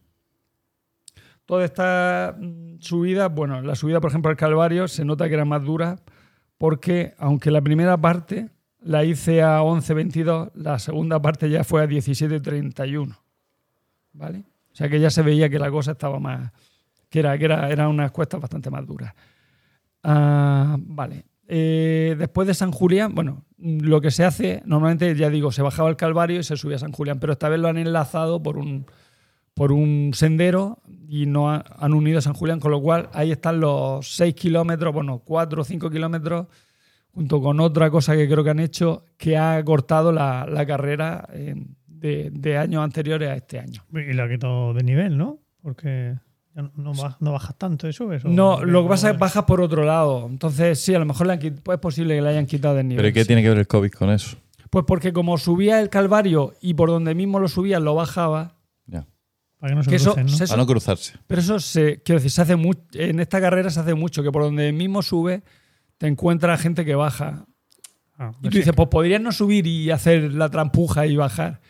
Toda 1.45 1.65
esta 1.65 2.37
mm, 2.39 2.79
subida, 2.81 3.29
bueno, 3.29 3.61
la 3.61 3.75
subida, 3.75 4.01
por 4.01 4.11
ejemplo, 4.11 4.31
al 4.31 4.37
Calvario 4.37 4.89
se 4.89 5.05
nota 5.05 5.29
que 5.29 5.35
era 5.35 5.45
más 5.45 5.65
dura 5.65 5.97
porque, 6.59 7.15
aunque 7.19 7.51
la 7.51 7.61
primera 7.61 7.97
parte 7.97 8.51
la 8.81 9.05
hice 9.05 9.43
a 9.43 9.61
11.22, 9.61 10.53
la 10.55 10.79
segunda 10.79 11.21
parte 11.21 11.51
ya 11.51 11.65
fue 11.65 11.83
a 11.83 11.87
17.31. 11.87 13.17
¿Vale? 14.13 14.45
O 14.73 14.75
sea 14.75 14.89
que 14.89 15.01
ya 15.01 15.11
se 15.11 15.23
veía 15.23 15.49
que 15.49 15.59
la 15.59 15.71
cosa 15.71 15.93
estaba 15.93 16.19
más. 16.19 16.53
que 17.09 17.21
era, 17.21 17.37
que 17.37 17.45
era, 17.45 17.71
eran 17.71 17.89
unas 17.89 18.11
cuestas 18.11 18.41
bastante 18.41 18.71
más 18.71 18.87
duras. 18.87 19.15
Ah, 20.03 20.77
vale. 20.79 21.25
Eh, 21.53 22.15
después 22.17 22.47
de 22.47 22.55
San 22.55 22.71
Julián, 22.71 23.13
bueno, 23.13 23.45
lo 23.59 24.01
que 24.01 24.13
se 24.13 24.25
hace, 24.25 24.63
normalmente 24.67 25.17
ya 25.17 25.29
digo, 25.31 25.51
se 25.51 25.63
bajaba 25.63 25.89
el 25.91 25.97
Calvario 25.97 26.39
y 26.39 26.45
se 26.45 26.57
subía 26.57 26.77
a 26.77 26.79
San 26.79 26.93
Julián, 26.93 27.19
pero 27.19 27.33
esta 27.33 27.49
vez 27.49 27.59
lo 27.59 27.67
han 27.67 27.77
enlazado 27.77 28.41
por 28.41 28.57
un, 28.57 28.87
por 29.55 29.73
un 29.73 30.13
sendero 30.15 30.79
y 31.09 31.27
no 31.27 31.51
ha- 31.51 31.65
han 31.79 31.93
unido 31.93 32.21
a 32.21 32.23
San 32.23 32.35
Julián, 32.35 32.61
con 32.61 32.71
lo 32.71 32.81
cual 32.81 33.09
ahí 33.13 33.33
están 33.33 33.59
los 33.59 34.15
6 34.15 34.33
kilómetros, 34.37 34.95
bueno, 34.95 35.23
4 35.25 35.63
o 35.63 35.65
5 35.65 35.91
kilómetros, 35.91 36.47
junto 37.13 37.41
con 37.43 37.59
otra 37.59 37.91
cosa 37.91 38.15
que 38.15 38.29
creo 38.29 38.45
que 38.45 38.51
han 38.51 38.61
hecho, 38.61 39.05
que 39.17 39.37
ha 39.37 39.61
cortado 39.65 40.13
la, 40.13 40.47
carrera 40.69 41.29
eh, 41.33 41.57
de, 41.85 42.31
de 42.33 42.59
años 42.59 42.85
anteriores 42.85 43.29
a 43.29 43.35
este 43.35 43.59
año. 43.59 43.83
Y 43.93 44.13
la 44.13 44.25
ha 44.25 44.29
quitado 44.29 44.73
de 44.73 44.85
nivel, 44.85 45.19
¿no? 45.19 45.41
Porque 45.61 46.15
no, 46.55 46.71
no, 46.77 46.95
baj- 46.95 47.17
no 47.21 47.33
bajas 47.33 47.57
tanto 47.57 47.89
y 47.89 47.93
subes. 47.93 48.25
¿o? 48.25 48.29
No, 48.29 48.65
lo 48.65 48.83
que 48.83 48.89
pasa 48.89 49.09
es 49.09 49.13
que 49.13 49.19
no- 49.19 49.21
bajas 49.21 49.45
por 49.45 49.61
otro 49.61 49.85
lado. 49.85 50.27
Entonces, 50.29 50.81
sí, 50.81 50.95
a 50.95 50.99
lo 50.99 51.05
mejor 51.07 51.27
le 51.27 51.33
han 51.35 51.39
pues 51.63 51.77
es 51.77 51.81
posible 51.81 52.17
que 52.17 52.23
le 52.23 52.29
hayan 52.29 52.47
quitado 52.47 52.75
del 52.75 52.89
nivel. 52.89 52.99
¿Pero 53.03 53.09
¿y 53.09 53.13
qué 53.13 53.23
sí. 53.23 53.27
tiene 53.29 53.43
que 53.43 53.49
ver 53.51 53.59
el 53.59 53.67
COVID 53.67 53.91
con 53.93 54.11
eso? 54.11 54.37
Pues 54.71 54.85
porque 54.87 55.13
como 55.13 55.37
subía 55.39 55.81
el 55.81 55.89
Calvario 55.91 56.55
y 56.61 56.75
por 56.75 56.89
donde 56.91 57.15
mismo 57.15 57.39
lo 57.41 57.49
subía 57.49 57.81
lo 57.81 57.95
bajaba, 57.95 58.57
Ya. 58.87 59.07
Para 59.59 59.71
que 59.73 59.77
no 59.77 59.83
se 59.85 59.91
que 59.91 59.97
eso, 59.97 60.13
crucen, 60.15 60.27
¿no? 60.27 60.33
se- 60.37 60.47
Para 60.47 60.57
no 60.63 60.67
cruzarse. 60.67 61.15
pero 61.27 61.41
eso 61.41 61.59
se, 61.61 62.03
quiero 62.03 62.19
decir, 62.19 62.31
se 62.31 62.43
hace 62.43 62.57
mucho, 62.57 62.81
en 62.95 63.21
esta 63.21 63.41
carrera 63.41 63.71
se 63.71 63.81
hace 63.81 63.95
mucho, 63.95 64.23
que 64.23 64.31
por 64.33 64.43
donde 64.43 64.73
mismo 64.73 65.03
sube 65.03 65.43
te 65.99 66.07
encuentras 66.07 66.61
gente 66.61 66.85
que 66.85 66.95
baja. 66.95 67.47
Ah, 68.19 68.33
Y 68.43 68.49
tú 68.49 68.53
sí. 68.53 68.59
dices, 68.59 68.73
pues 68.77 68.89
podrías 68.89 69.21
no 69.21 69.33
subir 69.33 69.67
y 69.67 69.91
hacer 69.91 70.33
la 70.35 70.49
trampuja 70.51 71.07
y 71.07 71.17
bajar. 71.17 71.61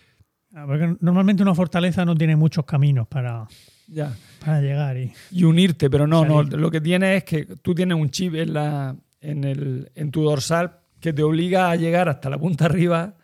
Ah, 0.55 0.65
porque 0.67 0.97
normalmente 1.01 1.43
una 1.43 1.55
fortaleza 1.55 2.05
no 2.05 2.15
tiene 2.17 2.35
muchos 2.37 2.65
caminos 2.65 3.07
para, 3.09 3.47
Ya. 3.93 4.15
para 4.45 4.61
llegar 4.61 4.97
y 4.97 5.13
Y 5.31 5.45
unirte, 5.45 5.91
pero 5.91 6.07
no, 6.07 6.25
no. 6.25 6.43
Lo 6.45 6.71
que 6.71 6.81
tiene 6.81 7.17
es 7.17 7.25
que 7.25 7.45
tú 7.45 7.75
tienes 7.75 7.97
un 7.99 8.11
chip 8.11 8.35
en, 8.37 8.55
la, 8.55 8.95
en, 9.21 9.45
el, 9.45 9.91
en 9.95 10.11
tu 10.11 10.23
dorsal 10.23 10.79
que 11.01 11.13
te 11.13 11.23
obliga 11.23 11.71
a 11.71 11.77
llegar 11.77 12.09
hasta 12.09 12.31
la 12.31 12.39
punta 12.39 12.67
arriba 12.67 13.17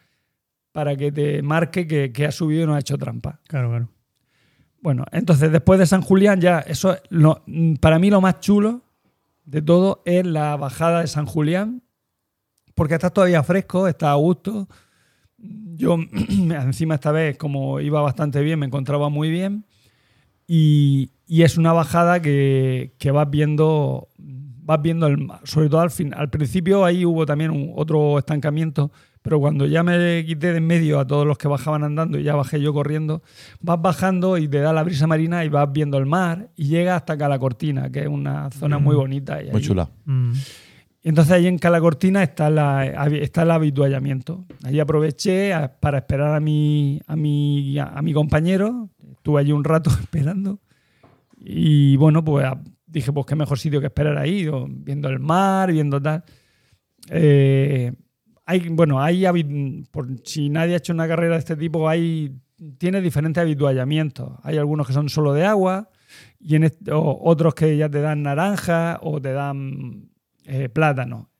para 0.73 0.97
que 0.97 1.13
te 1.13 1.41
marque 1.43 1.87
que, 1.87 2.13
que 2.13 2.27
has 2.27 2.35
subido 2.35 2.65
y 2.65 2.67
no 2.67 2.75
has 2.75 2.81
hecho 2.81 2.99
trampa. 2.99 3.41
claro, 3.47 3.69
claro. 3.71 3.89
Bueno, 4.83 5.05
entonces 5.11 5.51
después 5.51 5.79
de 5.81 5.87
San 5.87 6.03
Julián 6.03 6.41
ya, 6.41 6.61
eso 6.61 6.93
es 6.95 7.01
lo- 7.09 7.43
para 7.81 7.99
mí 7.99 8.09
lo 8.11 8.21
más 8.21 8.41
chulo 8.41 8.83
de 9.45 9.63
todo 9.63 10.03
es 10.05 10.25
la 10.27 10.57
bajada 10.57 11.01
de 11.01 11.07
San 11.07 11.27
Julián, 11.27 11.83
porque 12.75 12.95
está 12.95 13.11
todavía 13.11 13.43
fresco, 13.43 13.89
está 13.89 14.11
a 14.13 14.15
gusto. 14.17 14.69
Yo 15.39 15.97
encima 16.29 16.95
esta 16.97 17.11
vez, 17.11 17.37
como 17.39 17.81
iba 17.81 18.01
bastante 18.01 18.41
bien, 18.43 18.59
me 18.59 18.67
encontraba 18.67 19.09
muy 19.09 19.31
bien. 19.31 19.65
Y, 20.47 21.10
y 21.27 21.43
es 21.43 21.56
una 21.59 21.73
bajada 21.73 22.20
que, 22.23 22.93
que 22.98 23.10
vas 23.10 23.28
viendo, 23.28 24.09
vas 24.18 24.81
viendo 24.82 25.06
el, 25.09 25.27
sobre 25.44 25.68
todo 25.68 25.81
al 25.81 25.90
fin. 25.90 26.14
Al 26.14 26.31
principio 26.31 26.85
ahí 26.85 27.05
hubo 27.05 27.27
también 27.27 27.51
un- 27.51 27.73
otro 27.74 28.18
estancamiento, 28.18 28.93
pero 29.23 29.40
cuando 29.40 29.66
ya 29.66 29.82
me 29.82 30.24
quité 30.24 30.52
de 30.52 30.59
en 30.59 30.66
medio 30.68 31.01
a 31.01 31.06
todos 31.06 31.27
los 31.27 31.36
que 31.36 31.48
bajaban 31.48 31.82
andando 31.82 32.16
y 32.18 32.23
ya 32.23 32.36
bajé 32.36 32.60
yo 32.60 32.73
corriendo, 32.73 33.23
vas 33.60 33.82
bajando 33.82 34.39
y 34.39 34.47
te 34.47 34.60
da 34.60 34.73
la 34.73 34.85
brisa 34.85 35.09
marina 35.09 35.44
y 35.44 35.48
vas 35.48 35.73
viendo 35.73 35.98
el 35.98 36.06
mar 36.06 36.48
y 36.55 36.68
llegas 36.68 36.97
hasta 36.98 37.18
Calacortina, 37.18 37.90
que 37.90 38.02
es 38.02 38.09
una 38.09 38.51
zona 38.52 38.78
muy 38.78 38.94
bonita. 38.94 39.43
y 39.43 39.47
Muy 39.51 39.56
ahí- 39.60 39.66
chula. 39.66 39.90
Mm. 40.05 40.32
y 41.02 41.09
entonces 41.09 41.32
ahí 41.32 41.47
en 41.48 41.59
Calacortina 41.59 42.23
está, 42.23 42.51
la, 42.51 42.86
está 42.86 43.43
el 43.43 43.51
habituallamiento. 43.51 44.44
Ahí 44.64 44.78
aproveché 44.78 45.52
a- 45.52 45.73
para 45.81 45.98
esperar 45.98 46.32
a 46.35 46.39
mi, 46.40 47.01
a, 47.09 47.16
mi, 47.16 47.78
a 47.81 48.01
mi 48.02 48.12
compañero. 48.12 48.90
Estuve 49.27 49.40
allí 49.40 49.51
un 49.51 49.65
rato 49.65 49.90
esperando. 50.01 50.61
Y 51.36 51.97
bueno, 51.97 52.24
pues 52.24 52.47
a- 52.47 52.62
dije, 52.86 53.12
pues 53.12 53.27
qué 53.27 53.35
mejor 53.35 53.59
sitio 53.59 53.81
que 53.81 53.86
esperar 53.89 54.16
ahí, 54.19 54.48
viendo 54.69 55.09
el 55.09 55.19
mar, 55.19 55.73
viendo 55.73 56.01
tal. 56.01 56.23
Eh, 57.11 57.93
hay, 58.44 58.69
bueno, 58.69 59.03
hay 59.03 59.24
por, 59.90 60.07
si 60.23 60.48
nadie 60.48 60.74
ha 60.74 60.77
hecho 60.77 60.93
una 60.93 61.09
carrera 61.09 61.32
de 61.35 61.40
este 61.40 61.57
tipo, 61.57 61.89
hay, 61.89 62.36
tiene 62.78 63.01
diferentes 63.01 63.40
habituallamientos. 63.43 64.31
Hay 64.44 64.59
algunos 64.59 64.86
que 64.86 64.93
son 64.93 65.09
solo 65.09 65.32
de 65.32 65.44
agua 65.44 65.90
y 66.39 66.55
en 66.55 66.62
este- 66.62 66.93
otros 66.94 67.53
que 67.57 67.77
ya 67.77 67.89
te 67.89 68.01
dan 68.01 68.23
naranja 68.23 69.01
o 69.03 69.20
te 69.20 69.32
dan 69.32 70.09
eh, 70.44 70.69
plátano. 70.69 71.31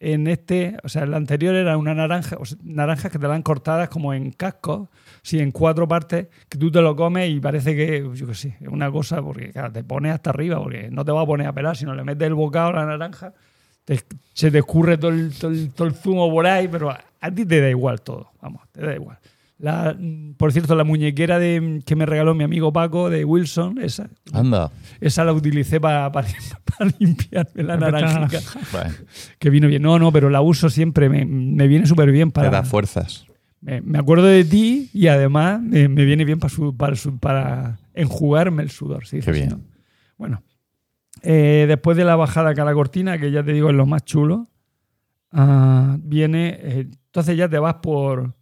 En 0.00 0.26
este, 0.26 0.76
o 0.82 0.88
sea, 0.88 1.04
el 1.04 1.14
anterior 1.14 1.54
era 1.54 1.76
una 1.76 1.94
naranja, 1.94 2.36
naranjas 2.64 3.12
que 3.12 3.18
te 3.20 3.28
dan 3.28 3.42
cortadas 3.42 3.88
como 3.88 4.12
en 4.12 4.32
cascos, 4.32 4.88
sí, 5.22 5.38
en 5.38 5.50
cuatro 5.50 5.86
partes, 5.88 6.28
que 6.48 6.58
tú 6.58 6.70
te 6.70 6.80
lo 6.80 6.94
comes 6.96 7.30
y 7.30 7.40
parece 7.40 7.74
que, 7.76 8.08
yo 8.14 8.26
qué 8.26 8.34
sé, 8.34 8.56
es 8.60 8.68
una 8.68 8.90
cosa, 8.90 9.20
porque 9.22 9.50
claro, 9.52 9.72
te 9.72 9.84
pones 9.84 10.12
hasta 10.12 10.30
arriba, 10.30 10.58
porque 10.62 10.88
no 10.90 11.04
te 11.04 11.12
va 11.12 11.22
a 11.22 11.26
poner 11.26 11.46
a 11.46 11.52
pelar, 11.52 11.76
sino 11.76 11.94
le 11.94 12.04
metes 12.04 12.26
el 12.26 12.34
bocado 12.34 12.68
a 12.70 12.72
la 12.72 12.86
naranja, 12.86 13.32
te- 13.84 14.00
se 14.34 14.50
te 14.50 14.58
escurre 14.58 14.98
todo 14.98 15.10
el, 15.10 15.32
todo 15.38 15.50
el- 15.50 15.70
todo 15.72 15.88
el 15.88 15.94
zumo 15.94 16.30
por 16.30 16.46
ahí, 16.46 16.68
pero 16.68 16.90
a, 16.90 17.00
a 17.20 17.30
ti 17.30 17.44
te 17.44 17.60
da 17.60 17.70
igual 17.70 18.00
todo, 18.02 18.30
vamos, 18.42 18.62
te 18.72 18.80
da 18.84 18.94
igual. 18.94 19.18
La, 19.60 19.96
por 20.36 20.52
cierto, 20.52 20.76
la 20.76 20.84
muñequera 20.84 21.40
de, 21.40 21.82
que 21.84 21.96
me 21.96 22.06
regaló 22.06 22.32
mi 22.32 22.44
amigo 22.44 22.72
Paco 22.72 23.10
de 23.10 23.24
Wilson, 23.24 23.78
esa, 23.82 24.08
Anda. 24.32 24.70
esa 25.00 25.24
la 25.24 25.32
utilicé 25.32 25.80
para, 25.80 26.12
para, 26.12 26.28
para 26.78 26.92
limpiarme 27.00 27.64
la 27.64 27.76
Para 27.80 27.90
naranjica. 28.00 28.38
Bueno, 28.70 28.94
Que 29.40 29.50
vino 29.50 29.66
bien. 29.66 29.82
No, 29.82 29.98
no, 29.98 30.12
pero 30.12 30.30
la 30.30 30.42
uso 30.42 30.70
siempre, 30.70 31.08
me, 31.08 31.24
me 31.24 31.66
viene 31.66 31.86
súper 31.86 32.12
bien 32.12 32.30
te 32.30 32.40
da 32.42 32.50
para... 32.50 32.62
fuerzas. 32.62 33.26
Me, 33.60 33.80
me 33.80 33.98
acuerdo 33.98 34.24
de 34.26 34.44
ti 34.44 34.90
y 34.92 35.08
además 35.08 35.60
me, 35.60 35.88
me 35.88 36.04
viene 36.04 36.24
bien 36.24 36.38
para, 36.38 36.54
su- 36.54 36.76
para, 36.76 36.94
su- 36.96 37.18
para 37.18 37.78
enjugarme 37.94 38.62
el 38.62 38.70
sudor. 38.70 39.06
¿sí? 39.06 39.20
Qué 39.20 39.32
bien. 39.32 39.48
¿no? 39.50 39.60
Bueno, 40.16 40.42
eh, 41.22 41.64
después 41.66 41.96
de 41.96 42.04
la 42.04 42.16
bajada 42.16 42.50
acá 42.50 42.62
a 42.62 42.66
la 42.66 42.74
cortina, 42.74 43.18
que 43.18 43.30
ya 43.32 43.42
te 43.42 43.52
digo 43.52 43.70
es 43.70 43.74
lo 43.76 43.86
más 43.86 44.04
chulo, 44.04 44.48
ah, 45.32 45.96
viene. 46.00 46.58
eh, 46.60 46.80
entonces 47.06 47.36
ya 47.36 47.48
te 47.48 47.58
vas 47.58 47.74
por. 47.76 48.34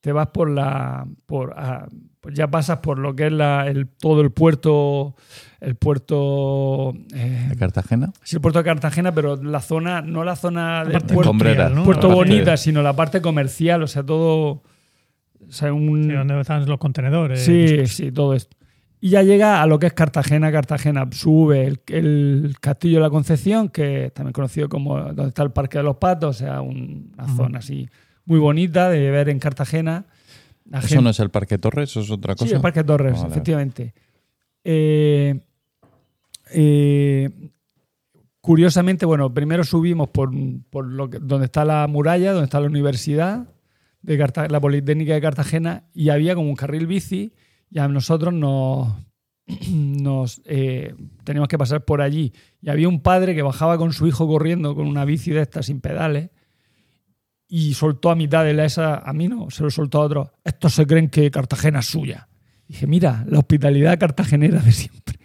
Te 0.00 0.12
vas 0.12 0.28
por 0.28 0.48
la. 0.50 1.06
Por, 1.26 1.54
ah, 1.56 1.88
pues 2.28 2.36
ya 2.36 2.50
pasas 2.50 2.78
por 2.80 2.98
lo 2.98 3.16
que 3.16 3.28
es 3.28 3.32
la, 3.32 3.66
el, 3.66 3.86
todo 3.88 4.20
el 4.20 4.30
puerto. 4.30 5.14
El 5.60 5.76
puerto. 5.76 6.92
eh, 7.14 7.46
¿De 7.48 7.56
Cartagena? 7.56 8.12
sí, 8.22 8.36
el 8.36 8.42
puerto 8.42 8.58
de 8.58 8.64
Cartagena, 8.66 9.12
pero 9.14 9.36
la 9.42 9.60
zona. 9.60 10.02
No 10.02 10.24
la 10.24 10.36
zona 10.36 10.82
parte 10.92 11.14
puerto. 11.14 11.32
¿no? 11.70 11.84
puerto 11.84 12.08
La 12.08 12.14
parte- 12.14 12.30
bonita, 12.32 12.56
sino 12.58 12.82
la 12.82 12.94
parte 12.94 13.20
comercial, 13.22 13.82
o 13.82 13.86
sea, 13.86 14.02
todo. 14.04 14.62
O 15.48 15.50
sea, 15.52 15.72
un, 15.72 16.04
Sí, 16.04 16.12
donde 16.12 16.40
están 16.40 16.66
los 16.66 16.78
contenedores. 16.78 17.40
Sí, 17.42 17.86
sí, 17.86 18.12
todo 18.12 18.34
esto. 18.34 18.56
Y 19.00 19.10
ya 19.10 19.22
llega 19.22 19.62
a 19.62 19.66
lo 19.66 19.78
que 19.78 19.86
es 19.86 19.92
Cartagena. 19.94 20.52
Cartagena 20.52 21.08
sube 21.12 21.64
el, 21.66 21.80
el 21.86 22.56
Castillo 22.60 22.96
de 22.98 23.02
la 23.04 23.10
Concepción, 23.10 23.68
que 23.70 24.06
es 24.06 24.12
también 24.12 24.32
conocido 24.34 24.68
como 24.68 24.98
donde 25.00 25.28
está 25.28 25.42
el 25.44 25.52
Parque 25.52 25.78
de 25.78 25.84
los 25.84 25.96
Patos, 25.96 26.36
o 26.36 26.38
sea, 26.38 26.60
un- 26.60 27.12
una 27.16 27.34
zona 27.36 27.58
así 27.60 27.88
muy 28.26 28.38
bonita 28.38 28.90
de 28.90 29.10
ver 29.10 29.28
en 29.30 29.38
Cartagena. 29.38 30.04
¿Eso 30.72 31.00
no 31.00 31.10
es 31.10 31.20
el 31.20 31.30
Parque 31.30 31.58
Torres? 31.58 31.90
¿Eso 31.90 32.00
es 32.00 32.10
otra 32.10 32.34
cosa? 32.34 32.48
Sí, 32.48 32.54
el 32.54 32.60
Parque 32.60 32.84
Torres, 32.84 33.14
Vale, 33.14 33.28
efectivamente. 33.28 33.94
Eh, 34.64 35.40
eh, 36.52 37.30
curiosamente, 38.40 39.06
bueno, 39.06 39.32
primero 39.32 39.64
subimos 39.64 40.08
por, 40.10 40.30
por 40.70 40.86
lo 40.86 41.08
que- 41.10 41.18
donde 41.18 41.46
está 41.46 41.64
la 41.64 41.86
muralla, 41.86 42.32
donde 42.32 42.44
está 42.44 42.60
la 42.60 42.66
universidad 42.66 43.48
de 44.02 44.48
la 44.48 44.60
Politécnica 44.60 45.14
de 45.14 45.20
Cartagena, 45.20 45.84
y 45.92 46.08
había 46.10 46.34
como 46.34 46.48
un 46.48 46.56
carril 46.56 46.86
bici, 46.86 47.32
y 47.70 47.78
a 47.78 47.88
nosotros 47.88 48.32
nos, 48.32 48.94
nos 49.70 50.40
eh, 50.44 50.94
teníamos 51.24 51.48
que 51.48 51.58
pasar 51.58 51.84
por 51.84 52.00
allí. 52.00 52.32
Y 52.62 52.70
había 52.70 52.88
un 52.88 53.00
padre 53.02 53.34
que 53.34 53.42
bajaba 53.42 53.76
con 53.78 53.92
su 53.92 54.06
hijo 54.06 54.26
corriendo 54.26 54.74
con 54.74 54.86
una 54.86 55.04
bici 55.04 55.30
de 55.30 55.42
estas 55.42 55.66
sin 55.66 55.80
pedales 55.80 56.30
y 57.48 57.74
soltó 57.74 58.10
a 58.10 58.14
mitad 58.14 58.44
de 58.44 58.52
la 58.52 58.66
esa, 58.66 58.96
a 58.98 59.12
mí 59.12 59.26
no, 59.26 59.50
se 59.50 59.62
lo 59.62 59.70
soltó 59.70 60.02
a 60.02 60.04
otro. 60.04 60.32
Estos 60.44 60.74
se 60.74 60.86
creen 60.86 61.08
que 61.08 61.30
Cartagena 61.30 61.80
es 61.80 61.86
suya. 61.86 62.28
Dije, 62.68 62.86
mira, 62.86 63.24
la 63.26 63.38
hospitalidad 63.38 63.98
cartagenera 63.98 64.60
de 64.60 64.72
siempre. 64.72 65.18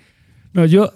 No, 0.54 0.66
yo, 0.66 0.94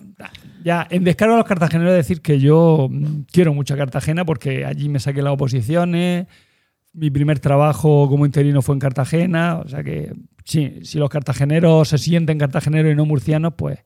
ya, 0.64 0.88
en 0.90 1.04
descargo 1.04 1.36
a 1.36 1.38
los 1.38 1.46
cartageneros 1.46 1.94
decir 1.94 2.22
que 2.22 2.40
yo 2.40 2.88
mm, 2.90 3.24
quiero 3.32 3.54
mucho 3.54 3.74
a 3.74 3.78
Cartagena 3.78 4.24
porque 4.24 4.66
allí 4.66 4.88
me 4.88 5.00
saqué 5.00 5.22
las 5.22 5.34
oposiciones, 5.34 6.28
mi 6.94 7.12
primer 7.12 7.40
trabajo 7.40 8.08
como 8.08 8.26
interino 8.26 8.62
fue 8.62 8.76
en 8.76 8.80
Cartagena, 8.80 9.58
o 9.58 9.68
sea 9.68 9.84
que 9.84 10.14
sí, 10.46 10.80
si 10.84 10.98
los 10.98 11.10
cartageneros 11.10 11.90
se 11.90 11.98
sienten 11.98 12.38
cartageneros 12.38 12.92
y 12.92 12.96
no 12.96 13.06
murcianos, 13.06 13.54
pues 13.58 13.80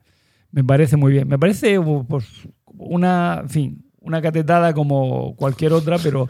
me 0.51 0.63
parece 0.63 0.97
muy 0.97 1.11
bien. 1.11 1.27
Me 1.27 1.39
parece 1.39 1.79
pues, 1.79 2.25
una, 2.65 3.39
en 3.41 3.49
fin, 3.49 3.85
una 3.99 4.21
catetada 4.21 4.73
como 4.73 5.35
cualquier 5.35 5.73
otra, 5.73 5.97
pero... 5.97 6.29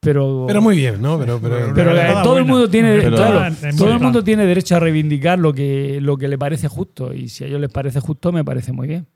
Pero, 0.00 0.46
Pero 0.46 0.62
muy 0.62 0.76
bien, 0.76 1.02
¿no? 1.02 1.18
Pero, 1.18 1.38
pero, 1.40 2.22
todo 2.22 2.38
el 2.38 2.46
mundo 2.46 2.70
tiene 2.70 3.00
claro, 3.00 3.54
todo 3.76 3.92
el 3.92 4.00
mundo 4.00 4.24
tiene 4.24 4.46
derecho 4.46 4.76
a 4.76 4.80
reivindicar 4.80 5.38
lo 5.38 5.52
que, 5.52 5.98
lo 6.00 6.16
que 6.16 6.26
le 6.26 6.38
parece 6.38 6.68
justo 6.68 7.12
y 7.12 7.28
si 7.28 7.44
a 7.44 7.46
ellos 7.46 7.60
les 7.60 7.70
parece 7.70 8.00
justo 8.00 8.32
me 8.32 8.42
parece 8.42 8.72
muy 8.72 8.88
bien 8.88 9.06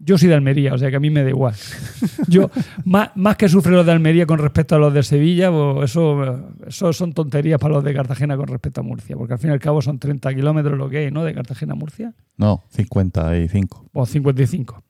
yo 0.00 0.18
soy 0.18 0.28
de 0.28 0.34
Almería 0.34 0.74
o 0.74 0.78
sea 0.78 0.90
que 0.90 0.96
a 0.96 1.00
mí 1.00 1.08
me 1.08 1.22
da 1.22 1.30
igual 1.30 1.54
yo 2.28 2.50
más, 2.84 3.10
más 3.14 3.36
que 3.36 3.48
sufre 3.48 3.70
los 3.72 3.86
de 3.86 3.92
Almería 3.92 4.26
con 4.26 4.40
respecto 4.40 4.74
a 4.74 4.78
los 4.78 4.92
de 4.92 5.04
Sevilla 5.04 5.52
pues 5.52 5.92
eso, 5.92 6.50
eso 6.66 6.92
son 6.92 7.12
tonterías 7.12 7.60
para 7.60 7.74
los 7.74 7.84
de 7.84 7.94
Cartagena 7.94 8.36
con 8.36 8.48
respecto 8.48 8.80
a 8.80 8.84
Murcia 8.84 9.16
porque 9.16 9.34
al 9.34 9.38
fin 9.38 9.50
y 9.50 9.52
al 9.52 9.60
cabo 9.60 9.82
son 9.82 10.00
30 10.00 10.34
kilómetros 10.34 10.76
lo 10.76 10.88
que 10.88 10.98
hay 10.98 11.10
¿no? 11.12 11.22
de 11.22 11.32
Cartagena 11.32 11.74
a 11.74 11.76
Murcia 11.76 12.12
No, 12.36 12.64
55. 12.70 13.90
o 13.92 14.04
55 14.04 14.82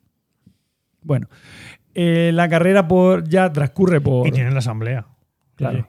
bueno 1.03 1.29
eh, 1.95 2.33
la 2.35 2.49
carrera 2.49 2.89
por 2.89 3.29
ya 3.29 3.53
transcurre 3.53 4.01
por 4.01 4.27
Y 4.27 4.33
tienen 4.33 4.53
la 4.53 4.59
asamblea. 4.59 5.07
Claro 5.57 5.89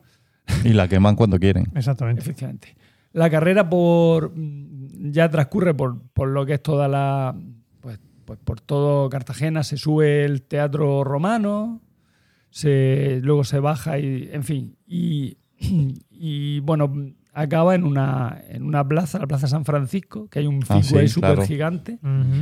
Y 0.64 0.70
la 0.70 0.88
queman 0.88 1.16
cuando 1.16 1.40
quieren. 1.40 1.66
Exactamente. 1.76 2.22
Efectivamente. 2.22 2.76
La 3.14 3.30
carrera 3.30 3.70
por 3.70 4.32
mm, 4.36 5.12
ya 5.12 5.30
transcurre 5.30 5.74
por, 5.74 6.02
por 6.14 6.30
lo 6.30 6.46
que 6.46 6.56
es 6.56 6.64
toda 6.64 6.88
la. 6.88 7.36
Pues, 7.82 8.00
pues 8.26 8.40
por 8.44 8.62
todo 8.62 9.10
Cartagena 9.10 9.64
se 9.64 9.78
sube 9.78 10.26
el 10.26 10.42
teatro 10.42 11.04
romano, 11.04 11.82
se, 12.50 13.20
luego 13.24 13.44
se 13.44 13.60
baja 13.60 14.00
y. 14.00 14.30
En 14.32 14.44
fin. 14.44 14.76
Y, 14.86 15.38
y 16.12 16.60
bueno, 16.60 16.92
acaba 17.34 17.76
en 17.76 17.84
una, 17.84 18.42
en 18.50 18.64
una 18.64 18.88
plaza, 18.88 19.20
la 19.20 19.28
Plaza 19.28 19.48
San 19.48 19.66
Francisco, 19.66 20.28
que 20.30 20.40
hay 20.40 20.48
un 20.48 20.62
Ah, 20.70 20.82
sí, 20.82 20.98
ahí 20.98 21.08
súper 21.08 21.34
claro. 21.36 21.48
gigante. 21.48 22.00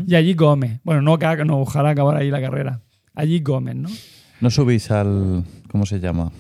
Y 0.08 0.16
allí 0.16 0.36
come. 0.36 0.82
Bueno, 0.84 1.02
no, 1.02 1.18
no, 1.46 1.60
ojalá 1.60 1.90
acabar 1.92 2.18
ahí 2.18 2.30
la 2.30 2.42
carrera. 2.42 2.82
Allí 3.16 3.42
comen, 3.42 3.84
¿no? 3.84 3.90
¿No 4.42 4.50
subís 4.50 4.90
al. 4.92 5.44
¿Cómo 5.70 5.86
se 5.86 6.00
llama? 6.00 6.32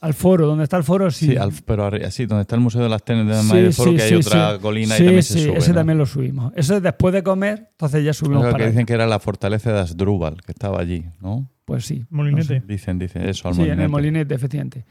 Al 0.00 0.14
foro, 0.14 0.46
donde 0.46 0.64
está 0.64 0.78
el 0.78 0.82
foro, 0.84 1.10
sí. 1.10 1.26
Sí, 1.26 1.36
al- 1.36 1.52
pero 1.66 1.86
arri- 1.86 2.04
así, 2.06 2.24
donde 2.24 2.42
está 2.42 2.54
el 2.56 2.62
Museo 2.62 2.82
de 2.82 2.88
las 2.88 3.04
Tenis 3.04 3.26
de 3.26 3.34
Sí, 3.42 3.56
del 3.58 3.72
Foro, 3.74 3.90
sí, 3.90 3.96
que 3.98 4.02
hay 4.02 4.08
sí, 4.08 4.14
otra 4.14 4.54
sí. 4.54 4.60
colina 4.60 4.94
Sí, 4.96 5.02
y 5.02 5.06
también 5.06 5.22
sí, 5.22 5.32
se 5.34 5.44
sube. 5.46 5.58
ese 5.58 5.68
¿no? 5.70 5.74
también 5.74 5.98
lo 5.98 6.06
subimos. 6.06 6.52
Eso 6.56 6.76
es 6.76 6.82
después 6.82 7.12
de 7.12 7.22
comer, 7.22 7.68
entonces 7.72 8.02
ya 8.04 8.14
subimos 8.14 8.40
Creo 8.42 8.52
para 8.52 8.64
que 8.64 8.70
dicen 8.70 8.86
que 8.86 8.94
era 8.94 9.06
la 9.06 9.18
fortaleza 9.18 9.72
de 9.72 9.80
Asdrúbal, 9.80 10.40
que 10.40 10.52
estaba 10.52 10.80
allí, 10.80 11.04
¿no? 11.20 11.50
Pues 11.66 11.84
sí. 11.84 12.04
Molinete. 12.08 12.62
Dicen, 12.66 12.98
dicen 12.98 13.22
eso 13.28 13.48
al 13.48 13.54
Sí, 13.54 13.60
en 13.60 13.78
el 13.80 13.88
molinete. 13.88 13.88
molinete, 13.90 14.34
efectivamente. 14.34 14.86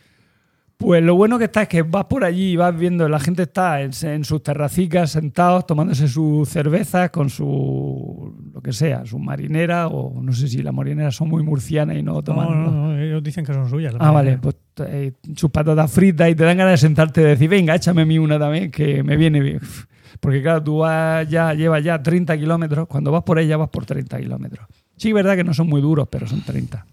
Pues 0.79 1.03
lo 1.03 1.13
bueno 1.15 1.37
que 1.37 1.43
está 1.43 1.63
es 1.63 1.67
que 1.67 1.81
vas 1.81 2.05
por 2.05 2.23
allí 2.23 2.51
y 2.51 2.55
vas 2.55 2.73
viendo, 2.73 3.09
la 3.09 3.19
gente 3.19 3.43
está 3.43 3.81
en, 3.81 3.91
en 4.01 4.23
sus 4.23 4.41
terracicas 4.41 5.11
sentados 5.11 5.67
tomándose 5.67 6.07
sus 6.07 6.47
cervezas 6.47 7.09
con 7.09 7.29
su, 7.29 8.33
lo 8.53 8.61
que 8.61 8.71
sea, 8.71 9.05
su 9.05 9.19
marinera 9.19 9.89
o 9.89 10.23
no 10.23 10.31
sé 10.31 10.47
si 10.47 10.63
las 10.63 10.73
marineras 10.73 11.13
son 11.13 11.27
muy 11.27 11.43
murcianas 11.43 11.97
y 11.97 12.01
no 12.01 12.23
toman... 12.23 12.47
No, 12.47 12.71
no, 12.71 12.71
no, 12.71 12.97
ellos 12.97 13.21
dicen 13.21 13.43
que 13.43 13.53
son 13.53 13.69
suyas. 13.69 13.93
Ah, 13.99 14.11
vale, 14.11 14.37
pues 14.37 14.55
eh, 14.87 15.11
sus 15.35 15.51
patatas 15.51 15.91
fritas 15.91 16.29
y 16.29 16.35
te 16.35 16.45
dan 16.45 16.57
ganas 16.57 16.75
de 16.75 16.87
sentarte 16.87 17.23
y 17.23 17.25
decir, 17.25 17.49
venga, 17.49 17.75
échame 17.75 18.03
a 18.03 18.05
mí 18.05 18.17
una 18.17 18.39
también 18.39 18.71
que 18.71 19.03
me 19.03 19.17
viene 19.17 19.41
bien. 19.41 19.59
Porque 20.21 20.41
claro, 20.41 20.63
tú 20.63 20.77
vas 20.77 21.27
ya, 21.27 21.53
llevas 21.55 21.83
ya 21.83 22.01
30 22.01 22.37
kilómetros, 22.37 22.87
cuando 22.87 23.11
vas 23.11 23.23
por 23.23 23.37
ella 23.37 23.57
vas 23.57 23.69
por 23.69 23.85
30 23.85 24.17
kilómetros. 24.17 24.65
Sí, 24.95 25.09
es 25.09 25.13
verdad 25.13 25.35
que 25.35 25.43
no 25.43 25.53
son 25.53 25.67
muy 25.67 25.81
duros, 25.81 26.07
pero 26.09 26.25
son 26.25 26.41
30. 26.41 26.85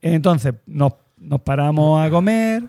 Entonces, 0.00 0.54
nos, 0.66 0.94
nos 1.20 1.40
paramos 1.42 2.04
a 2.04 2.10
comer. 2.10 2.68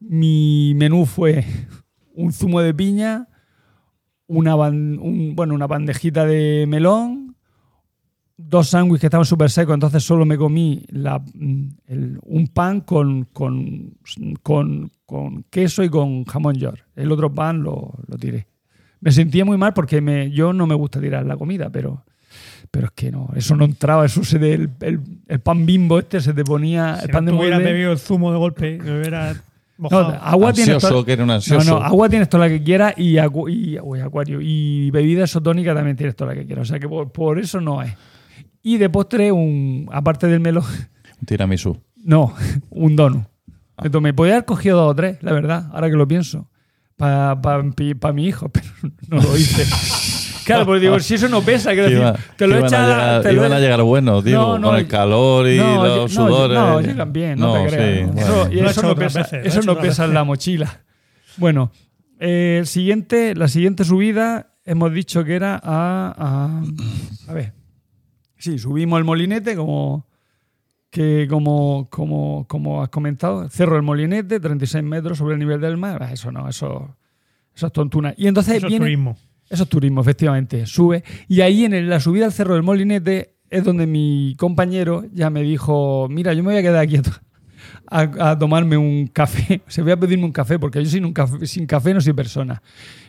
Mi 0.00 0.74
menú 0.76 1.06
fue 1.06 1.44
un 2.14 2.32
zumo 2.32 2.60
de 2.60 2.74
piña, 2.74 3.28
una, 4.26 4.54
un- 4.56 5.32
bueno, 5.34 5.54
una 5.54 5.66
bandejita 5.66 6.26
de 6.26 6.66
melón, 6.68 7.36
dos 8.36 8.68
sándwiches 8.70 9.00
que 9.02 9.06
estaban 9.06 9.24
súper 9.24 9.50
secos, 9.50 9.74
entonces 9.74 10.02
solo 10.02 10.24
me 10.26 10.36
comí 10.36 10.84
la- 10.88 11.20
mm, 11.34 11.68
un 12.24 12.46
pan 12.48 12.80
con, 12.80 13.24
con, 13.32 13.94
con- 14.42 14.90
con 15.06 15.42
queso 15.44 15.82
y 15.82 15.88
con 15.88 16.24
jamón 16.24 16.56
york. 16.56 16.84
El 16.96 17.12
otro 17.12 17.32
pan 17.32 17.62
lo, 17.62 17.94
lo 18.06 18.18
tiré. 18.18 18.48
Me 19.00 19.12
sentía 19.12 19.44
muy 19.44 19.56
mal 19.58 19.72
porque 19.74 20.00
me, 20.00 20.30
yo 20.30 20.52
no 20.52 20.66
me 20.66 20.74
gusta 20.74 21.00
tirar 21.00 21.24
la 21.26 21.36
comida, 21.36 21.70
pero, 21.70 22.04
pero 22.74 22.86
es 22.86 22.92
que 22.92 23.12
no, 23.12 23.28
eso 23.36 23.54
no 23.54 23.64
entraba, 23.64 24.04
eso 24.04 24.24
se 24.24 24.40
de- 24.40 24.54
el, 24.54 24.70
el- 24.80 25.00
el 25.28 25.38
pan 25.38 25.64
bimbo 25.64 25.96
este 26.00 26.20
se 26.20 26.34
te 26.34 26.42
ponía, 26.42 26.96
Si 26.98 27.04
el 27.04 27.10
pan 27.12 27.24
no 27.24 27.30
de 27.30 27.36
molde. 27.36 27.58
bebido 27.58 27.92
el 27.92 27.98
zumo 28.00 28.32
de 28.32 28.38
golpe, 28.38 28.78
lo 28.78 28.96
hubieras 28.98 29.36
No, 29.78 29.84
mojado. 29.84 30.18
agua 30.20 30.52
tienes 30.52 30.74
Ansioso, 30.74 30.94
toda- 30.94 31.06
que 31.06 31.12
era 31.12 31.22
un 31.22 31.28
no, 31.28 31.34
ansioso. 31.34 31.78
no, 31.78 31.84
agua 31.84 32.08
tienes 32.08 32.28
toda 32.28 32.48
la 32.48 32.50
que 32.52 32.64
quieras 32.64 32.94
y, 32.96 33.12
acu- 33.14 33.48
y, 33.48 33.78
uy, 33.80 34.00
acuario 34.00 34.40
y 34.42 34.90
bebida 34.90 35.22
isotónica 35.22 35.72
también 35.72 35.96
tienes 35.96 36.16
toda 36.16 36.32
la 36.34 36.40
que 36.40 36.46
quieras. 36.46 36.62
O 36.62 36.70
sea 36.70 36.80
que 36.80 36.88
por, 36.88 37.12
por 37.12 37.38
eso 37.38 37.60
no 37.60 37.80
es. 37.80 37.94
Y 38.64 38.78
de 38.78 38.90
postre, 38.90 39.30
un, 39.30 39.88
aparte 39.92 40.26
del 40.26 40.40
melón, 40.40 40.64
Un 41.20 41.26
tiramisú. 41.26 41.78
no, 42.04 42.34
un 42.70 42.96
donut. 42.96 43.22
Me 43.82 43.88
tomé, 43.90 44.12
podía 44.12 44.32
haber 44.34 44.44
cogido 44.46 44.78
dos 44.80 44.90
o 44.90 44.94
tres, 44.96 45.18
la 45.22 45.32
verdad, 45.32 45.68
ahora 45.72 45.88
que 45.90 45.96
lo 45.96 46.08
pienso, 46.08 46.48
para 46.96 48.12
mi 48.12 48.26
hijo, 48.26 48.48
pero 48.52 48.66
no 49.08 49.20
lo 49.22 49.36
hice. 49.36 49.64
Claro, 50.44 50.66
porque 50.66 50.80
digo, 50.80 50.98
si 51.00 51.14
eso 51.14 51.28
no 51.28 51.42
pesa, 51.42 51.72
quiero 51.72 51.88
Que 51.88 51.94
decir, 51.94 52.06
iba- 52.06 52.18
te 52.36 52.46
lo 52.46 52.52
que 52.54 52.58
iban, 52.60 52.68
echa. 52.68 52.84
a 52.84 52.88
llegar, 52.88 53.22
te 53.22 53.32
lo 53.32 53.40
iban 53.40 53.52
a 53.52 53.60
llegar 53.60 53.82
buenos, 53.82 54.24
digo, 54.24 54.38
No, 54.42 54.58
no, 54.58 54.68
con 54.68 54.76
el 54.76 54.86
calor 54.88 55.48
y 55.48 55.56
no, 55.58 55.84
los 55.96 56.12
sudores. 56.12 56.58
No, 56.58 56.80
llegan 56.80 57.12
bien, 57.12 57.38
no, 57.38 57.54
te 57.54 57.70
sí, 57.70 57.76
creas. 57.76 58.12
bueno. 58.12 58.70
Eso, 58.70 58.82
no 58.82 58.94
pesa, 58.94 59.18
veces, 59.20 59.46
eso 59.46 59.62
no 59.62 59.78
pesa 59.78 60.04
en 60.04 60.14
la 60.14 60.24
mochila. 60.24 60.80
Bueno, 61.36 61.72
eh, 62.20 62.58
el 62.60 62.66
siguiente, 62.66 63.34
la 63.34 63.48
siguiente 63.48 63.84
subida 63.84 64.54
hemos 64.64 64.92
dicho 64.92 65.24
que 65.24 65.34
era 65.34 65.54
a, 65.62 66.14
a. 66.16 66.62
A 67.30 67.32
ver. 67.34 67.52
Sí, 68.38 68.58
subimos 68.58 68.98
el 68.98 69.04
molinete 69.04 69.56
como. 69.56 70.06
que 70.90 71.26
como, 71.28 71.88
como, 71.90 72.46
como 72.46 72.82
has 72.82 72.88
comentado, 72.90 73.48
Cerro 73.48 73.74
del 73.74 73.82
Molinete, 73.82 74.38
36 74.38 74.84
metros 74.84 75.18
sobre 75.18 75.34
el 75.34 75.40
nivel 75.40 75.60
del 75.60 75.76
mar, 75.76 76.02
ah, 76.02 76.12
eso 76.12 76.30
no, 76.30 76.48
eso, 76.48 76.94
eso 77.56 77.66
es 77.66 77.72
tontuna. 77.72 78.14
Y 78.16 78.28
entonces 78.28 78.56
Eso 78.56 78.66
es 78.66 78.70
viene... 78.70 78.84
turismo. 78.84 79.16
Eso 79.50 79.62
es 79.64 79.68
turismo, 79.68 80.00
efectivamente. 80.00 80.66
Sube. 80.66 81.04
Y 81.28 81.40
ahí 81.40 81.64
en 81.64 81.88
la 81.88 82.00
subida 82.00 82.24
al 82.26 82.32
Cerro 82.32 82.54
del 82.54 82.62
Molinete 82.62 83.34
es 83.50 83.62
donde 83.64 83.86
mi 83.86 84.34
compañero 84.38 85.04
ya 85.12 85.30
me 85.30 85.42
dijo, 85.42 86.08
mira, 86.10 86.32
yo 86.32 86.42
me 86.42 86.50
voy 86.50 86.58
a 86.58 86.62
quedar 86.62 86.80
aquí 86.82 86.96
a, 87.90 88.00
a- 88.30 88.38
tomarme 88.38 88.76
un 88.76 89.06
café. 89.08 89.60
O 89.68 89.70
sea, 89.70 89.84
voy 89.84 89.92
a 89.92 89.96
pedirme 89.96 90.24
un 90.24 90.32
café 90.32 90.58
porque 90.58 90.82
yo 90.82 90.88
sin, 90.90 91.04
un 91.04 91.12
café, 91.12 91.46
sin 91.46 91.66
café 91.66 91.92
no 91.94 92.00
soy 92.00 92.12
persona. 92.14 92.62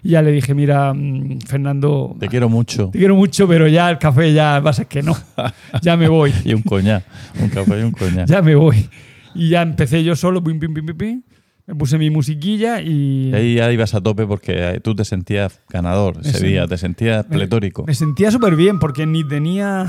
Y 0.03 0.09
ya 0.09 0.21
le 0.21 0.31
dije, 0.31 0.53
mira, 0.53 0.93
mm, 0.93 1.39
Fernando, 1.47 2.15
Te 2.19 2.27
quiero 2.27 2.49
mucho. 2.49 2.89
te 2.91 2.99
quiero 2.99 3.15
mucho, 3.15 3.47
pero 3.47 3.67
ya 3.67 3.89
el 3.89 3.97
café 3.97 4.33
ya 4.33 4.59
va 4.59 4.71
a 4.71 4.85
que 4.85 5.01
no. 5.01 5.15
Ya 5.81 5.97
me 5.97 6.07
voy. 6.07 6.31
Y 6.43 6.53
un 6.53 6.61
coñac. 6.61 7.03
Un 7.41 7.49
café 7.49 7.79
y 7.79 7.83
un 7.83 7.91
coñac. 7.91 8.27
Ya 8.29 8.41
me 8.41 8.55
voy. 8.55 8.87
Y 9.33 9.49
ya 9.49 9.61
empecé 9.63 10.03
yo 10.03 10.15
solo, 10.15 10.43
pim, 10.43 10.59
pim, 10.59 10.73
pim, 10.73 10.85
pim, 10.85 10.97
pim. 10.97 11.21
Me 11.67 11.73
puse 11.75 11.97
mi 11.97 12.09
musiquilla 12.11 12.79
y... 12.81 13.29
Y 13.29 13.33
ahí 13.33 13.55
ya 13.55 13.71
ibas 13.71 13.95
a 13.95 14.01
tope 14.01 14.27
porque 14.27 14.79
tú 14.83 14.93
te 14.95 15.03
sentías 15.03 15.61
ganador 15.69 16.17
ese 16.23 16.45
día, 16.45 16.67
te 16.67 16.77
sentías 16.77 17.25
pletórico. 17.25 17.85
Me 17.87 17.95
sentía 17.95 18.29
súper 18.31 18.55
bien 18.55 18.77
porque 18.79 19.05
ni 19.05 19.27
tenía. 19.27 19.87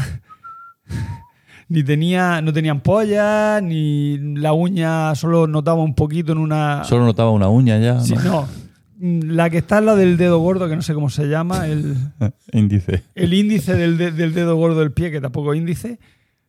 Ni 1.69 1.83
tenía. 1.83 2.41
No 2.43 2.53
tenía 2.53 2.71
ampollas, 2.71 3.61
ni 3.63 4.19
la 4.37 4.53
uña 4.53 5.15
solo 5.17 5.47
notaba 5.49 5.83
un 5.83 5.95
poquito 5.97 6.31
en 6.33 6.39
una. 6.39 6.85
Solo 6.85 7.05
notaba 7.05 7.31
una 7.33 7.49
uña 7.49 7.79
ya. 7.81 8.01
Sí, 8.01 8.15
¿no? 8.25 8.47
La 9.01 9.51
que 9.51 9.59
está 9.59 9.79
al 9.79 9.87
lado 9.87 9.99
del 9.99 10.17
dedo 10.17 10.39
gordo, 10.39 10.69
que 10.69 10.77
no 10.77 10.83
sé 10.83 10.95
cómo 10.95 11.11
se 11.11 11.27
llama, 11.27 11.67
el, 11.67 11.97
Índice. 12.53 13.03
el 13.17 13.35
índice 13.35 13.75
del, 13.75 13.99
de- 13.99 14.13
del 14.13 14.33
dedo 14.33 14.55
gordo 14.57 14.79
del 14.81 14.93
pie, 14.93 15.11
que 15.11 15.21
tampoco 15.21 15.53
es 15.53 15.59
índice. 15.59 15.99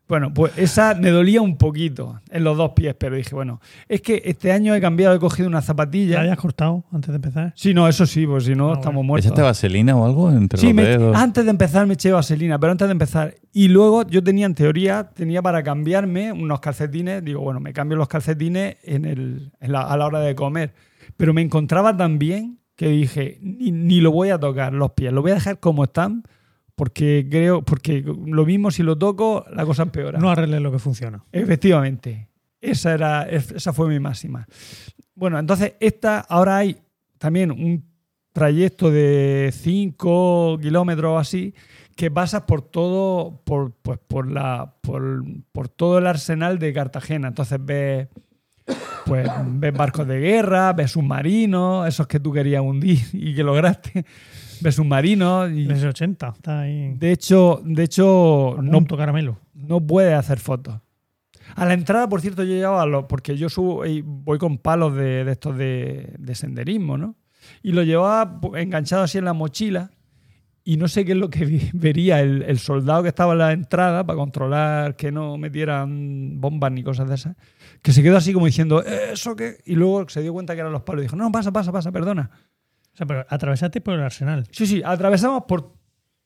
Bueno, 0.08 0.34
pues 0.34 0.58
esa 0.58 0.96
me 0.96 1.10
dolía 1.10 1.42
un 1.42 1.58
poquito 1.58 2.22
en 2.30 2.44
los 2.46 2.56
dos 2.56 2.72
pies, 2.72 2.96
pero 2.98 3.18
dije, 3.18 3.36
bueno, 3.36 3.60
es 3.90 4.02
que 4.02 4.22
este 4.24 4.54
año 4.54 4.74
he 4.74 4.80
cambiado, 4.80 5.14
he 5.16 5.20
cogido 5.20 5.50
una 5.50 5.58
¿La 5.58 5.62
zapatilla. 5.62 6.22
hayas 6.22 6.38
cortado 6.38 6.86
antes 6.94 7.10
de 7.10 7.16
empezar? 7.16 7.52
Sí, 7.58 7.74
no, 7.74 7.88
eso 7.90 8.06
sí, 8.06 8.26
pues 8.26 8.46
si 8.46 8.56
no, 8.56 8.70
Ah, 8.70 8.74
estamos 8.76 8.96
bueno. 8.96 9.08
muertos. 9.08 9.26
¿Echaste 9.26 9.42
vaselina 9.42 9.98
o 9.98 10.06
algo 10.06 10.32
entre 10.32 10.60
Sí, 10.60 10.68
los 10.68 10.76
me- 10.76 10.84
dedos? 10.86 11.16
antes 11.18 11.44
de 11.44 11.52
empezar 11.52 11.86
me 11.88 11.96
eché 11.96 12.12
vaselina, 12.14 12.58
pero 12.58 12.72
antes 12.72 12.88
de 12.88 12.92
empezar. 12.94 13.36
Y 13.52 13.68
luego 13.68 14.08
yo 14.08 14.24
tenía 14.24 14.46
en 14.46 14.56
teoría, 14.56 15.10
tenía 15.14 15.42
para 15.42 15.62
cambiarme 15.62 16.32
unos 16.32 16.62
calcetines. 16.62 17.24
Digo, 17.26 17.42
bueno, 17.42 17.60
me 17.60 17.74
cambio 17.74 17.98
los 17.98 18.08
calcetines 18.08 18.78
en 18.84 19.04
el, 19.04 19.52
en 19.60 19.72
la- 19.74 19.82
a 19.82 19.98
la 19.98 20.06
hora 20.06 20.20
de 20.22 20.36
comer. 20.36 20.74
Pero 21.18 21.34
me 21.34 21.42
encontraba 21.42 21.98
tan 21.98 22.18
bien 22.18 22.60
que 22.78 22.88
dije, 22.90 23.40
ni, 23.42 23.72
ni 23.72 24.00
lo 24.00 24.12
voy 24.12 24.30
a 24.30 24.40
tocar 24.40 24.72
los 24.72 24.92
pies, 24.92 25.12
lo 25.12 25.22
voy 25.22 25.32
a 25.32 25.36
dejar 25.36 25.60
como 25.60 25.84
están, 25.86 26.24
porque 26.78 27.28
creo, 27.28 27.64
porque 27.64 28.04
lo 28.04 28.46
mismo 28.46 28.70
si 28.70 28.84
lo 28.84 28.96
toco, 28.96 29.44
la 29.52 29.66
cosa 29.66 29.82
empeora. 29.82 30.20
No 30.20 30.30
arregles 30.30 30.62
lo 30.62 30.72
que 30.72 30.78
funciona. 30.78 31.24
Efectivamente. 31.32 32.30
Esa, 32.62 32.94
era, 32.94 33.24
esa 33.24 33.74
fue 33.74 33.88
mi 33.90 34.00
máxima. 34.00 34.48
Bueno, 35.16 35.40
entonces 35.40 35.74
esta, 35.80 36.20
ahora 36.20 36.58
hay 36.58 36.78
también 37.18 37.50
un 37.50 37.84
trayecto 38.32 38.92
de 38.92 39.52
5 39.52 40.60
kilómetros 40.62 41.12
o 41.14 41.18
así 41.18 41.56
que 41.96 42.12
pasas 42.12 42.44
por 42.44 42.62
todo, 42.62 43.42
por, 43.44 43.74
pues, 43.82 43.98
por, 43.98 44.30
la, 44.30 44.76
por, 44.82 45.24
por 45.52 45.70
todo 45.70 45.98
el 45.98 46.06
arsenal 46.06 46.60
de 46.60 46.74
Cartagena. 46.74 47.30
Entonces 47.30 47.58
ves, 47.60 48.08
pues, 49.08 49.28
ves 49.46 49.74
barcos 49.74 50.08
de 50.08 50.20
guerra, 50.20 50.74
ves 50.74 50.92
submarinos, 50.92 51.88
esos 51.88 52.06
que 52.06 52.20
tú 52.20 52.32
querías 52.32 52.62
hundir 52.62 53.00
y 53.14 53.34
que 53.34 53.44
lograste. 53.44 54.06
Ves 54.62 54.76
submarinos. 54.76 55.52
Y, 55.52 55.66
Desde 55.66 55.88
80, 55.88 56.34
está 56.36 56.62
ahí. 56.62 56.94
de 56.96 57.12
hecho, 57.12 57.62
de 57.64 57.84
hecho 57.84 58.58
no, 58.62 58.86
caramelo. 58.86 59.38
no 59.54 59.80
puedes 59.86 60.14
hacer 60.14 60.40
fotos. 60.40 60.80
A 61.56 61.66
la 61.66 61.74
entrada, 61.74 62.10
por 62.10 62.20
cierto, 62.22 62.44
yo 62.44 62.54
llevaba 62.54 62.86
los, 62.86 63.06
porque 63.06 63.38
yo 63.38 63.48
subo 63.50 63.86
y 63.86 64.02
voy 64.06 64.38
con 64.38 64.58
palos 64.58 64.96
de, 64.96 65.24
de 65.24 65.32
estos 65.32 65.58
de, 65.58 66.14
de 66.20 66.36
senderismo, 66.36 66.98
¿no? 66.98 67.16
Y 67.64 67.72
lo 67.72 67.84
llevaba 67.84 68.40
enganchado 68.60 69.04
así 69.04 69.18
en 69.18 69.26
la 69.26 69.34
mochila 69.34 69.90
y 70.66 70.76
no 70.76 70.90
sé 70.90 71.06
qué 71.06 71.14
es 71.14 71.18
lo 71.18 71.30
que 71.30 71.46
vi- 71.46 71.70
vería 71.74 72.20
el, 72.20 72.42
el 72.44 72.60
soldado 72.60 73.02
que 73.04 73.10
estaba 73.10 73.32
en 73.32 73.40
la 73.40 73.54
entrada 73.54 74.06
para 74.06 74.18
controlar 74.18 74.98
que 74.98 75.12
no 75.14 75.38
metieran 75.38 76.42
bombas 76.42 76.72
ni 76.74 76.84
cosas 76.84 77.08
de 77.08 77.16
esas, 77.16 77.38
que 77.82 77.94
se 77.94 78.04
quedó 78.04 78.18
así 78.18 78.34
como 78.34 78.46
diciendo, 78.48 78.84
"¿Eh, 78.86 79.12
¿eso 79.14 79.34
qué? 79.38 79.60
Y 79.66 79.76
luego 79.76 80.10
se 80.10 80.22
dio 80.22 80.34
cuenta 80.34 80.54
que 80.54 80.60
eran 80.60 80.74
los 80.74 80.82
palos 80.82 81.02
y 81.02 81.06
dijo, 81.06 81.16
no, 81.16 81.32
pasa, 81.32 81.54
pasa, 81.54 81.72
pasa, 81.72 81.92
perdona. 81.94 82.30
O 82.98 82.98
sea, 82.98 83.06
pero 83.06 83.26
atravesaste 83.30 83.80
por 83.80 83.94
el 83.94 84.02
arsenal. 84.02 84.48
Sí, 84.50 84.66
sí, 84.66 84.82
atravesamos 84.84 85.44
por 85.48 85.72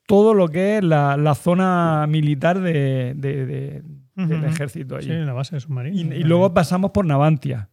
todo 0.06 0.32
lo 0.32 0.48
que 0.48 0.78
es 0.78 0.84
la, 0.84 1.18
la 1.18 1.34
zona 1.34 2.06
militar 2.08 2.60
de, 2.60 3.12
de- 3.14 3.44
de- 3.46 3.82
del 4.14 4.44
ejército 4.44 4.96
allí. 4.96 5.06
Sí, 5.08 5.12
en 5.12 5.26
la 5.26 5.34
base 5.34 5.56
de 5.56 5.60
submarino. 5.60 6.14
Y, 6.14 6.18
y 6.20 6.22
luego 6.24 6.52
pasamos 6.54 6.90
por 6.92 7.04
Navantia. 7.04 7.68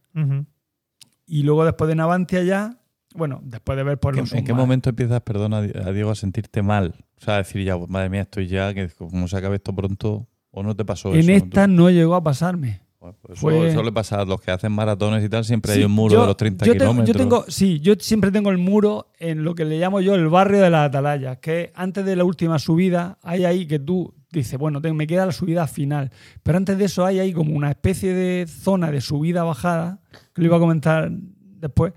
Y 1.26 1.42
luego 1.44 1.64
después 1.64 1.88
de 1.88 1.94
Navantia 1.94 2.42
ya, 2.42 2.76
bueno, 3.14 3.40
después 3.42 3.76
de 3.78 3.84
ver 3.84 3.98
por 3.98 4.14
¿En, 4.14 4.20
los 4.20 4.32
en 4.32 4.44
qué 4.44 4.52
momento 4.52 4.90
empiezas, 4.90 5.20
perdona, 5.22 5.58
a 5.58 5.92
Diego, 5.92 6.10
a 6.10 6.14
sentirte 6.14 6.62
mal? 6.62 6.94
O 7.18 7.24
sea, 7.24 7.34
a 7.34 7.38
decir 7.38 7.62
ya, 7.64 7.76
madre 7.88 8.08
mía, 8.10 8.22
estoy 8.22 8.46
ya, 8.48 8.74
que 8.74 8.88
como 8.90 9.28
se 9.28 9.36
acabe 9.36 9.56
esto 9.56 9.74
pronto, 9.74 10.28
¿o 10.50 10.62
no 10.62 10.74
te 10.76 10.84
pasó 10.84 11.14
En 11.14 11.30
eso? 11.30 11.44
esta 11.44 11.66
no 11.66 11.88
llegó 11.90 12.14
a 12.16 12.22
pasarme. 12.22 12.80
Bueno, 13.00 13.16
pues 13.22 13.38
eso, 13.38 13.40
fue- 13.40 13.68
eso 13.68 13.82
le 13.82 13.92
pasa 13.92 14.20
a 14.20 14.24
los 14.26 14.40
que 14.42 14.50
hacen 14.50 14.72
maratones 14.72 15.24
y 15.24 15.28
tal, 15.30 15.42
siempre 15.44 15.72
Sí, 15.72 15.78
hay 15.80 15.84
un 15.86 15.92
muro 15.92 16.14
yo- 16.14 16.20
de 16.20 16.26
los 16.26 16.36
30 16.36 16.66
yo 16.66 16.72
tengo- 16.72 16.84
kilómetros. 16.92 17.16
Yo 17.16 17.18
tengo, 17.22 17.44
sí, 17.48 17.80
yo 17.80 17.94
siempre 17.98 18.30
tengo 18.30 18.50
el 18.50 18.58
muro 18.58 19.10
en 19.18 19.42
lo 19.42 19.54
que 19.54 19.64
le 19.64 19.78
llamo 19.78 20.00
yo 20.02 20.14
el 20.14 20.28
barrio 20.28 20.60
de 20.60 20.68
las 20.68 20.88
atalayas, 20.88 21.38
que 21.38 21.72
antes 21.74 22.04
de 22.04 22.14
la 22.14 22.24
última 22.24 22.58
subida 22.58 23.18
hay 23.22 23.44
ahí 23.46 23.66
que 23.66 23.78
tú 23.78 24.14
dices, 24.30 24.58
bueno, 24.58 24.80
te- 24.82 24.92
me 24.92 25.06
queda 25.06 25.24
la 25.26 25.32
subida 25.32 25.66
final, 25.66 26.10
pero 26.42 26.58
antes 26.58 26.76
de 26.76 26.84
eso 26.84 27.06
hay 27.06 27.18
ahí 27.20 27.32
como 27.32 27.54
una 27.56 27.70
especie 27.70 28.12
de 28.12 28.46
zona 28.46 28.90
de 28.90 29.00
subida-bajada, 29.00 30.00
que 30.34 30.42
lo 30.42 30.46
iba 30.48 30.56
a 30.58 30.60
comentar 30.60 31.10
después, 31.10 31.94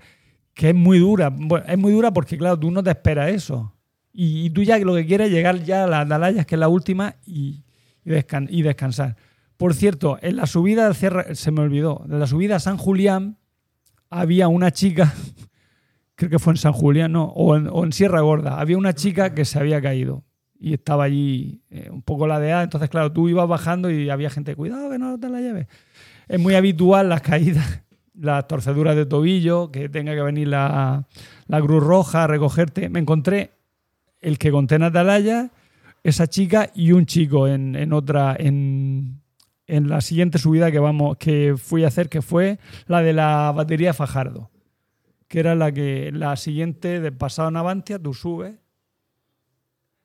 que 0.54 0.70
es 0.70 0.74
muy 0.74 0.98
dura. 1.00 1.28
Bueno, 1.30 1.66
es 1.68 1.76
muy 1.78 1.92
dura 1.92 2.12
porque, 2.12 2.38
claro, 2.38 2.58
tú 2.58 2.70
no 2.70 2.82
te 2.82 2.90
esperas 2.90 3.30
eso. 3.30 3.74
Y, 4.12 4.46
y 4.46 4.50
tú 4.50 4.62
ya 4.62 4.78
lo 4.78 4.94
que 4.94 5.04
quieres 5.04 5.26
es 5.28 5.34
llegar 5.34 5.62
ya 5.64 5.84
a 5.84 5.86
las 5.86 6.06
atalayas, 6.06 6.46
que 6.46 6.54
es 6.54 6.58
la 6.58 6.68
última, 6.68 7.16
y, 7.26 7.62
y 8.04 8.10
descan- 8.10 8.46
y 8.50 8.62
descansar. 8.62 9.16
Por 9.56 9.74
cierto, 9.74 10.18
en 10.20 10.36
la 10.36 10.46
subida 10.46 10.86
al 10.86 10.94
cierre, 10.94 11.34
se 11.34 11.50
me 11.50 11.60
olvidó, 11.60 12.04
en 12.08 12.18
la 12.18 12.26
subida 12.26 12.56
a 12.56 12.60
San 12.60 12.76
Julián 12.76 13.38
había 14.10 14.48
una 14.48 14.72
chica, 14.72 15.14
creo 16.14 16.30
que 16.30 16.38
fue 16.38 16.52
en 16.52 16.56
San 16.56 16.72
Julián, 16.72 17.12
no, 17.12 17.24
o 17.24 17.56
en, 17.56 17.68
o 17.70 17.84
en 17.84 17.92
Sierra 17.92 18.20
Gorda, 18.20 18.60
había 18.60 18.78
una 18.78 18.94
chica 18.94 19.34
que 19.34 19.44
se 19.44 19.58
había 19.58 19.80
caído 19.80 20.24
y 20.64 20.72
estaba 20.72 21.04
allí 21.04 21.60
eh, 21.68 21.90
un 21.90 22.00
poco 22.02 22.26
ladeada. 22.26 22.62
Entonces, 22.62 22.88
claro, 22.88 23.12
tú 23.12 23.28
ibas 23.28 23.46
bajando 23.46 23.90
y 23.90 24.08
había 24.08 24.30
gente, 24.30 24.56
cuidado 24.56 24.90
que 24.90 24.98
no 24.98 25.18
te 25.18 25.28
la 25.28 25.40
lleves. 25.40 25.66
Es 26.26 26.40
muy 26.40 26.54
habitual 26.54 27.08
las 27.10 27.20
caídas, 27.20 27.82
las 28.14 28.48
torceduras 28.48 28.96
de 28.96 29.06
tobillo, 29.06 29.70
que 29.70 29.88
tenga 29.88 30.14
que 30.14 30.22
venir 30.22 30.48
la, 30.48 31.06
la 31.48 31.60
Cruz 31.60 31.82
Roja 31.82 32.24
a 32.24 32.26
recogerte. 32.26 32.88
Me 32.88 33.00
encontré 33.00 33.50
el 34.22 34.38
que 34.38 34.50
conté 34.50 34.76
en 34.76 34.84
Atalaya, 34.84 35.50
esa 36.02 36.26
chica 36.28 36.70
y 36.74 36.92
un 36.92 37.04
chico 37.04 37.46
en, 37.46 37.76
en 37.76 37.92
otra, 37.92 38.34
en, 38.38 39.20
en 39.66 39.88
la 39.88 40.00
siguiente 40.00 40.38
subida 40.38 40.70
que 40.70 40.78
vamos, 40.78 41.16
que 41.16 41.54
fui 41.56 41.84
a 41.84 41.88
hacer, 41.88 42.08
que 42.08 42.20
fue 42.22 42.58
la 42.86 43.02
de 43.02 43.12
la 43.12 43.52
batería 43.54 43.94
Fajardo, 43.94 44.50
que 45.28 45.40
era 45.40 45.54
la 45.54 45.72
que 45.72 46.10
la 46.12 46.36
siguiente 46.36 47.00
de 47.00 47.12
pasado 47.12 47.48
en 47.48 47.56
Avantia, 47.56 47.98
tú 47.98 48.12
subes. 48.14 48.54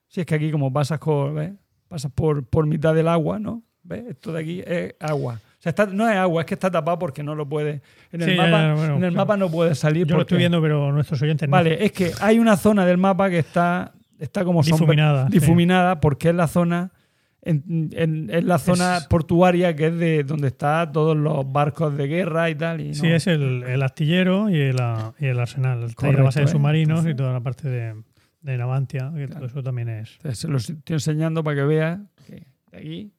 Si 0.07 0.21
es 0.21 0.25
que 0.25 0.35
aquí 0.35 0.51
como 0.51 0.71
pasas 0.73 0.99
por, 0.99 1.33
¿ves? 1.33 1.51
pasas 1.87 2.11
por, 2.11 2.45
por 2.45 2.65
mitad 2.65 2.95
del 2.95 3.07
agua, 3.07 3.37
¿no? 3.39 3.63
¿Ves? 3.83 4.05
Esto 4.09 4.31
de 4.33 4.41
aquí 4.41 4.63
es 4.65 4.95
agua. 4.99 5.35
O 5.35 5.61
sea, 5.61 5.71
está- 5.71 5.85
no 5.87 6.09
es 6.09 6.15
agua, 6.15 6.41
es 6.41 6.45
que 6.47 6.53
está 6.53 6.71
tapado 6.71 6.97
porque 6.97 7.21
no 7.21 7.35
lo 7.35 7.47
puede. 7.47 7.81
En 8.11 8.21
el 8.21 8.29
Sí, 8.31 8.35
mapa, 8.37 8.49
ya, 8.51 8.73
bueno, 8.75 8.95
en 8.95 9.03
el 9.03 9.11
claro. 9.11 9.13
mapa 9.15 9.37
no 9.37 9.51
puede 9.51 9.75
salir. 9.75 10.07
Yo 10.07 10.15
lo 10.15 10.21
estoy 10.21 10.37
viendo, 10.37 10.61
pero 10.61 10.91
nuestros 10.91 11.21
oyentes 11.21 11.47
no. 11.49 11.51
Vale, 11.51 11.83
es 11.83 11.91
que 11.91 12.11
hay 12.21 12.39
una 12.39 12.55
zona 12.57 12.85
del 12.85 12.97
mapa 12.97 13.29
que 13.29 13.39
está, 13.39 13.91
está 14.17 14.45
como 14.45 14.63
sombra- 14.63 14.77
Difuminada, 14.77 15.25
sí. 15.27 15.33
difuminada 15.33 15.99
porque 15.99 16.29
es 16.29 16.35
la 16.35 16.47
zona 16.47 16.91
en, 17.41 17.89
en- 17.93 18.47
la 18.47 18.57
zona 18.57 18.97
Es- 18.97 19.07
portuaria 19.07 19.75
que 19.75 19.87
es 19.87 19.97
de 19.97 20.23
donde 20.23 20.47
están 20.49 20.91
todos 20.91 21.15
los 21.15 21.49
barcos 21.51 21.95
de 21.97 22.07
guerra 22.07 22.49
y 22.49 22.55
tal. 22.55 22.81
Y 22.81 22.93
Sí, 22.93 23.07
es 23.07 23.27
el, 23.27 23.63
el 23.63 23.81
astillero 23.83 24.49
y 24.49 24.59
el, 24.59 24.77
y 25.19 25.25
el 25.25 25.39
arsenal. 25.39 25.85
Ahí 26.01 26.13
la 26.13 26.23
base 26.23 26.39
de 26.39 26.45
¿eh? 26.45 26.49
submarinos 26.49 26.99
Entonces- 26.99 27.13
y 27.13 27.15
toda 27.15 27.33
la 27.33 27.39
parte 27.41 27.69
de, 27.69 27.95
de 28.41 28.57
Navantia, 28.57 29.11
que 29.15 29.27
todo 29.27 29.45
eso 29.45 29.63
también 29.63 29.89
es. 29.89 30.17
Se 30.33 30.47
lo 30.47 30.57
estoy 30.57 30.77
enseñando 30.87 31.43
para 31.43 31.55
que 31.57 31.63
veas 31.63 31.99
que 32.27 32.45
de 32.71 32.77
aquí 32.77 33.13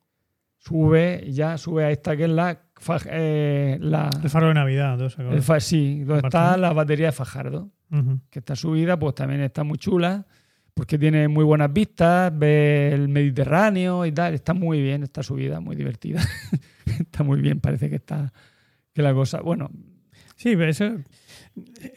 sube 0.58 1.24
ya 1.30 1.56
sube 1.58 1.84
a 1.84 1.90
esta 1.90 2.16
que 2.16 2.24
es 2.24 2.30
la, 2.30 2.60
eh, 3.06 3.78
la 3.80 4.10
El 4.22 4.30
faro 4.30 4.48
de 4.48 4.54
Navidad, 4.54 4.96
todo 4.96 5.06
eso. 5.06 5.22
el 5.22 5.42
fa- 5.42 5.60
sí, 5.60 6.00
donde 6.04 6.26
está 6.28 6.56
la 6.56 6.72
batería 6.72 7.06
de 7.06 7.12
Fajardo. 7.12 7.70
Que 8.30 8.38
está 8.38 8.54
subida, 8.54 8.96
pues 8.98 9.16
también 9.16 9.40
está 9.40 9.64
muy 9.64 9.76
chula, 9.76 10.24
porque 10.80 10.98
tiene 10.98 11.28
muy 11.28 11.44
buenas 11.44 11.70
vistas, 11.70 12.32
ve 12.34 12.90
el 12.94 13.06
Mediterráneo 13.10 14.06
y 14.06 14.12
tal, 14.12 14.32
está 14.32 14.54
muy 14.54 14.80
bien 14.80 15.02
esta 15.02 15.22
subida, 15.22 15.60
muy 15.60 15.76
divertida. 15.76 16.22
está 16.86 17.22
muy 17.22 17.42
bien, 17.42 17.60
parece 17.60 17.90
que 17.90 17.96
está 17.96 18.32
que 18.94 19.02
la 19.02 19.12
cosa, 19.12 19.42
bueno, 19.42 19.68
Sí, 20.36 20.56
pero 20.56 20.70
eso, 20.70 20.86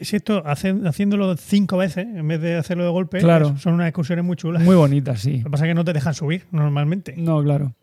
si 0.02 0.16
esto 0.16 0.42
hace- 0.44 0.74
haciéndolo 0.84 1.34
cinco 1.38 1.78
veces 1.78 2.06
en 2.06 2.28
vez 2.28 2.42
de 2.42 2.56
hacerlo 2.56 2.84
de 2.84 2.90
golpe, 2.90 3.20
Claro. 3.20 3.56
son 3.56 3.72
unas 3.72 3.88
excursiones 3.88 4.22
muy 4.22 4.36
chulas. 4.36 4.62
muy 4.62 4.76
bonita, 4.76 5.16
sí. 5.16 5.38
Lo 5.38 5.44
que 5.44 5.50
pasa 5.52 5.64
es 5.64 5.70
que 5.70 5.74
no 5.74 5.82
te 5.86 5.94
dejan 5.94 6.12
subir 6.12 6.44
normalmente. 6.50 7.14
No, 7.16 7.42
claro. 7.42 7.74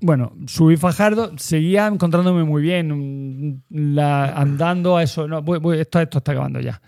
bueno, 0.00 0.32
subí 0.46 0.78
Fajardo, 0.78 1.36
seguía 1.36 1.86
encontrándome 1.86 2.44
muy 2.44 2.62
bien, 2.62 3.58
mm, 3.58 3.94
la- 3.94 4.32
andando 4.32 4.96
a 4.96 5.02
eso, 5.02 5.28
no, 5.28 5.42
voy- 5.42 5.58
voy- 5.58 5.80
esto, 5.80 6.00
esto 6.00 6.16
está 6.16 6.32
acabando 6.32 6.60
ya. 6.60 6.80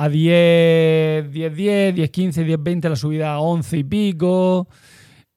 A 0.00 0.08
10, 0.08 1.30
10, 1.30 1.54
10, 1.54 1.94
10, 1.94 2.10
15, 2.10 2.44
10, 2.44 2.62
20, 2.62 2.88
la 2.88 2.96
subida 2.96 3.34
a 3.34 3.40
11 3.40 3.76
y 3.76 3.84
pico. 3.84 4.66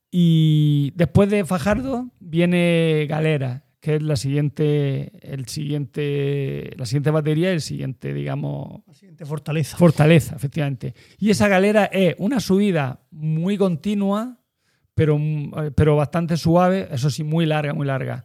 Y 0.09 0.93
después 0.95 1.29
de 1.29 1.43
Fajardo 1.43 2.07
viene 2.21 3.05
Galera, 3.09 3.65
que 3.81 3.95
es 3.95 4.01
la 4.01 4.15
siguiente, 4.15 5.11
el 5.21 5.49
siguiente, 5.49 6.71
la 6.77 6.85
siguiente 6.85 7.11
batería, 7.11 7.51
el 7.51 7.59
siguiente, 7.59 8.13
digamos, 8.13 8.83
La 8.87 8.93
siguiente 8.93 9.25
fortaleza. 9.25 9.75
Fortaleza, 9.75 10.37
efectivamente. 10.37 10.93
Y 11.17 11.29
esa 11.29 11.49
galera 11.49 11.89
es 11.91 12.15
una 12.17 12.39
subida 12.39 13.01
muy 13.11 13.57
continua, 13.57 14.39
pero, 14.95 15.19
pero 15.75 15.97
bastante 15.97 16.37
suave, 16.37 16.87
eso 16.89 17.09
sí, 17.09 17.25
muy 17.25 17.45
larga, 17.45 17.73
muy 17.73 17.85
larga. 17.85 18.23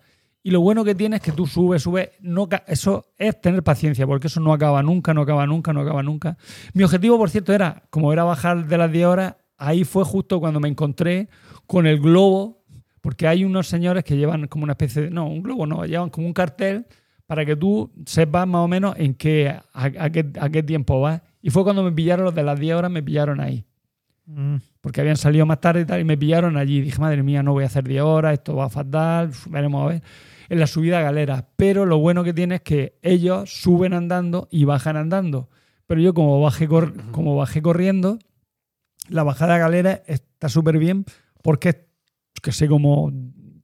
Y 0.49 0.51
lo 0.51 0.63
bueno 0.63 0.83
que 0.83 0.95
tiene 0.95 1.17
es 1.17 1.21
que 1.21 1.33
tú 1.33 1.47
subes, 1.47 1.83
subes, 1.83 2.09
no, 2.21 2.49
eso 2.67 3.05
es 3.19 3.39
tener 3.39 3.63
paciencia, 3.63 4.07
porque 4.07 4.29
eso 4.29 4.41
no 4.41 4.55
acaba 4.55 4.83
nunca, 4.83 5.13
no 5.13 5.21
acaba 5.21 5.47
nunca, 5.47 5.75
no 5.75 5.83
acaba 5.83 6.03
nunca. 6.03 6.39
Mi 6.73 6.85
objetivo, 6.85 7.19
por 7.19 7.29
cierto, 7.29 7.53
era, 7.53 7.83
como 7.91 8.15
era 8.15 8.25
bajar 8.25 8.67
de 8.67 8.79
las 8.79 8.91
10 8.91 9.05
horas, 9.05 9.35
ahí 9.59 9.85
fue 9.85 10.05
justo 10.05 10.41
cuando 10.41 10.59
me 10.59 10.69
encontré 10.69 11.29
con 11.67 11.87
el 11.87 12.01
globo, 12.01 12.63
porque 13.03 13.29
hay 13.29 13.45
unos 13.45 13.69
señores 13.69 14.05
que 14.05 14.17
llevan 14.17 14.47
como 14.47 14.65
una 14.65 14.73
especie 14.73 15.03
de, 15.03 15.11
no, 15.11 15.29
un 15.29 15.43
globo 15.43 15.67
no, 15.67 15.85
llevan 15.85 16.09
como 16.09 16.27
un 16.27 16.33
cartel 16.33 16.87
para 17.27 17.45
que 17.45 17.55
tú 17.55 17.93
sepas 18.07 18.49
más 18.49 18.61
o 18.65 18.69
menos 18.69 18.95
en 18.97 19.13
qué, 19.13 19.51
a, 19.51 19.63
a 19.75 20.11
qué, 20.11 20.31
a 20.41 20.49
qué 20.49 20.63
tiempo 20.63 20.99
vas. 21.03 21.21
Y 21.43 21.51
fue 21.51 21.63
cuando 21.63 21.83
me 21.83 21.93
pillaron 21.93 22.25
los 22.25 22.35
de 22.35 22.43
las 22.43 22.59
10 22.59 22.75
horas, 22.75 22.91
me 22.91 23.03
pillaron 23.03 23.39
ahí. 23.39 23.67
Mm. 24.25 24.57
Porque 24.81 25.01
habían 25.01 25.17
salido 25.17 25.45
más 25.45 25.61
tarde 25.61 25.83
y 25.83 25.85
tal, 25.85 26.01
y 26.01 26.05
me 26.05 26.17
pillaron 26.17 26.57
allí. 26.57 26.81
Dije, 26.81 26.99
madre 26.99 27.23
mía, 27.23 27.43
no 27.43 27.53
voy 27.53 27.65
a 27.65 27.67
hacer 27.67 27.85
10 27.85 28.03
horas, 28.03 28.33
esto 28.33 28.57
va 28.57 28.71
fatal, 28.71 29.31
veremos 29.51 29.85
a 29.85 29.87
ver. 29.89 30.03
En 30.49 30.59
la 30.61 30.67
subida 30.67 30.99
a 30.99 31.03
galera. 31.03 31.49
Pero 31.57 31.85
lo 31.87 31.99
bueno 31.99 32.25
que 32.25 32.33
tiene 32.33 32.57
es 32.57 32.61
que 32.63 32.99
ellos 33.03 33.51
suben 33.51 33.93
andando 33.93 34.49
y 34.51 34.65
bajan 34.65 34.97
andando. 34.97 35.49
Pero 35.87 36.01
yo, 36.01 36.15
como 36.15 36.41
bajé, 36.41 36.69
cor- 36.69 36.95
como 37.13 37.37
bajé 37.37 37.63
corriendo, 37.63 38.19
la 39.09 39.23
bajada 39.23 39.55
a 39.57 39.59
galera 39.59 40.03
está 40.07 40.49
súper 40.49 40.79
bien 40.79 41.05
porque 41.43 41.69
es, 41.71 41.77
que 42.43 42.53
sé, 42.53 42.69
como 42.69 43.13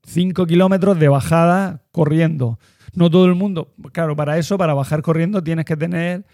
5 0.05 0.47
kilómetros 0.47 0.99
de 0.99 1.09
bajada 1.09 1.83
corriendo. 1.93 2.59
No 2.95 3.11
todo 3.11 3.27
el 3.27 3.35
mundo. 3.35 3.75
Claro, 3.93 4.15
para 4.17 4.39
eso, 4.39 4.57
para 4.59 4.75
bajar 4.75 5.03
corriendo, 5.03 5.43
tienes 5.43 5.65
que 5.65 5.77
tener 5.77 6.25